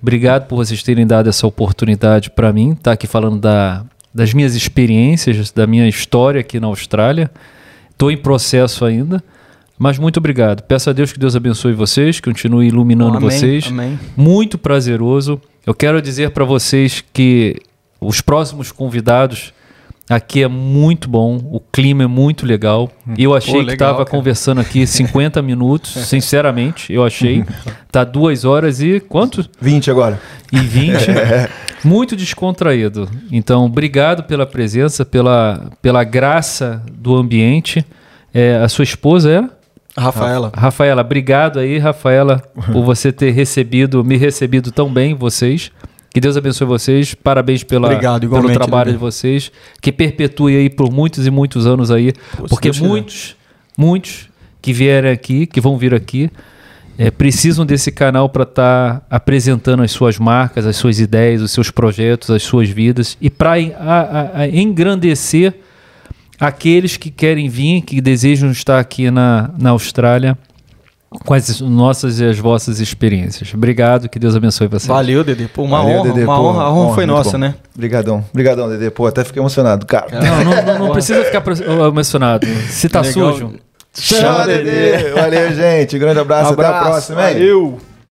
Obrigado 0.00 0.46
por 0.46 0.56
vocês 0.56 0.82
terem 0.82 1.06
dado 1.06 1.28
essa 1.28 1.46
oportunidade 1.46 2.30
para 2.30 2.52
mim, 2.52 2.72
estar 2.72 2.92
aqui 2.92 3.06
falando 3.06 3.38
da, 3.38 3.84
das 4.14 4.32
minhas 4.32 4.54
experiências, 4.54 5.50
da 5.50 5.66
minha 5.66 5.88
história 5.88 6.40
aqui 6.40 6.58
na 6.58 6.68
Austrália. 6.68 7.30
Estou 7.90 8.10
em 8.10 8.16
processo 8.16 8.84
ainda, 8.84 9.22
mas 9.80 9.98
muito 9.98 10.18
obrigado. 10.18 10.62
Peço 10.64 10.90
a 10.90 10.92
Deus 10.92 11.10
que 11.10 11.18
Deus 11.18 11.34
abençoe 11.34 11.72
vocês, 11.72 12.20
que 12.20 12.28
continue 12.30 12.66
iluminando 12.68 13.16
Amém, 13.16 13.30
vocês. 13.30 13.66
amém. 13.68 13.98
Muito 14.14 14.58
prazeroso. 14.58 15.40
Eu 15.66 15.74
quero 15.74 16.02
dizer 16.02 16.32
para 16.32 16.44
vocês 16.44 17.02
que 17.14 17.56
os 17.98 18.20
próximos 18.20 18.70
convidados 18.70 19.54
aqui 20.06 20.42
é 20.42 20.48
muito 20.48 21.08
bom, 21.08 21.36
o 21.50 21.60
clima 21.60 22.02
é 22.04 22.06
muito 22.06 22.44
legal. 22.44 22.90
Eu 23.16 23.34
achei 23.34 23.54
Hum. 23.54 23.58
Pô, 23.58 23.64
que 23.64 23.70
legal, 23.70 23.88
estava 23.92 24.04
cara. 24.04 24.10
conversando 24.18 24.60
aqui 24.60 24.84
50 24.86 25.40
minutos, 25.40 25.92
sinceramente, 25.92 26.92
eu 26.92 27.02
achei. 27.02 27.42
Tá 27.90 28.04
duas 28.04 28.44
horas 28.44 28.80
e 28.80 29.00
quanto? 29.00 29.48
20 29.60 29.90
agora. 29.90 30.20
E 30.52 30.60
20. 30.60 30.92
muito 31.82 32.14
descontraído. 32.14 33.08
Então, 33.32 33.64
obrigado 33.64 34.24
pela 34.24 34.46
presença, 34.46 35.04
pela, 35.06 35.70
pela 35.82 36.04
graça 36.04 36.80
do 36.92 37.16
ambiente. 37.16 37.84
É, 38.32 38.56
a 38.58 38.68
sua 38.68 38.84
esposa 38.84 39.28
é? 39.30 39.59
Rafaela. 39.96 40.52
Rafaela, 40.54 41.00
obrigado 41.02 41.58
aí, 41.58 41.78
Rafaela, 41.78 42.42
por 42.72 42.84
você 42.84 43.12
ter 43.12 43.32
recebido, 43.32 44.04
me 44.04 44.16
recebido 44.16 44.70
tão 44.70 44.92
bem, 44.92 45.14
vocês. 45.14 45.72
Que 46.12 46.20
Deus 46.20 46.36
abençoe 46.36 46.66
vocês. 46.66 47.14
Parabéns 47.14 47.62
pela, 47.62 47.86
Obrigado, 47.86 48.28
pelo 48.28 48.52
trabalho 48.52 48.92
de 48.92 48.98
vocês. 48.98 49.52
Que 49.80 49.92
perpetue 49.92 50.56
aí 50.56 50.68
por 50.68 50.90
muitos 50.92 51.26
e 51.26 51.30
muitos 51.30 51.66
anos 51.66 51.90
aí. 51.90 52.12
Pô, 52.36 52.44
porque 52.48 52.72
muitos, 52.72 53.36
muitos 53.78 54.28
que 54.60 54.72
vierem 54.72 55.10
aqui, 55.10 55.46
que 55.46 55.60
vão 55.60 55.78
vir 55.78 55.94
aqui, 55.94 56.28
é, 56.98 57.10
precisam 57.10 57.64
desse 57.64 57.92
canal 57.92 58.28
para 58.28 58.42
estar 58.42 59.06
apresentando 59.08 59.82
as 59.82 59.92
suas 59.92 60.18
marcas, 60.18 60.66
as 60.66 60.76
suas 60.76 60.98
ideias, 60.98 61.40
os 61.40 61.52
seus 61.52 61.70
projetos, 61.70 62.28
as 62.30 62.42
suas 62.42 62.68
vidas 62.68 63.16
e 63.20 63.30
para 63.30 63.56
engrandecer 64.52 65.54
aqueles 66.40 66.96
que 66.96 67.10
querem 67.10 67.48
vir, 67.48 67.82
que 67.82 68.00
desejam 68.00 68.50
estar 68.50 68.80
aqui 68.80 69.10
na, 69.10 69.50
na 69.58 69.70
Austrália 69.70 70.36
com 71.24 71.34
as 71.34 71.60
nossas 71.60 72.20
e 72.20 72.24
as 72.24 72.38
vossas 72.38 72.78
experiências. 72.78 73.52
Obrigado, 73.52 74.08
que 74.08 74.18
Deus 74.18 74.36
abençoe 74.36 74.68
vocês. 74.68 74.86
Valeu, 74.86 75.24
Dedê. 75.24 75.48
Pô, 75.48 75.64
uma 75.64 75.78
Valeu, 75.78 75.98
honra, 75.98 76.08
Dedê, 76.12 76.24
uma 76.24 76.36
pô, 76.36 76.42
honra. 76.42 76.62
A 76.62 76.72
honra 76.72 76.94
foi 76.94 77.06
muito 77.06 77.16
nossa, 77.16 77.32
bom. 77.32 77.38
né? 77.38 77.54
Obrigadão. 77.74 78.24
Obrigadão, 78.30 78.68
Dedê. 78.68 78.90
Pô, 78.90 79.06
até 79.06 79.24
fiquei 79.24 79.42
emocionado, 79.42 79.84
cara. 79.86 80.06
Não, 80.12 80.44
não, 80.44 80.62
não, 80.64 80.86
não 80.86 80.92
precisa 80.92 81.24
ficar 81.24 81.42
emocionado. 81.88 82.46
Se 82.68 82.88
tá 82.88 83.00
Legal. 83.00 83.32
sujo, 83.32 83.54
Tchau, 83.92 84.46
Dedê. 84.46 85.10
Valeu, 85.10 85.52
gente. 85.52 85.98
Grande 85.98 86.20
abraço. 86.20 86.52
Até 86.52 86.64
a 86.64 86.80
próxima, 86.80 87.28
hein? 87.28 87.34
Valeu. 87.34 87.80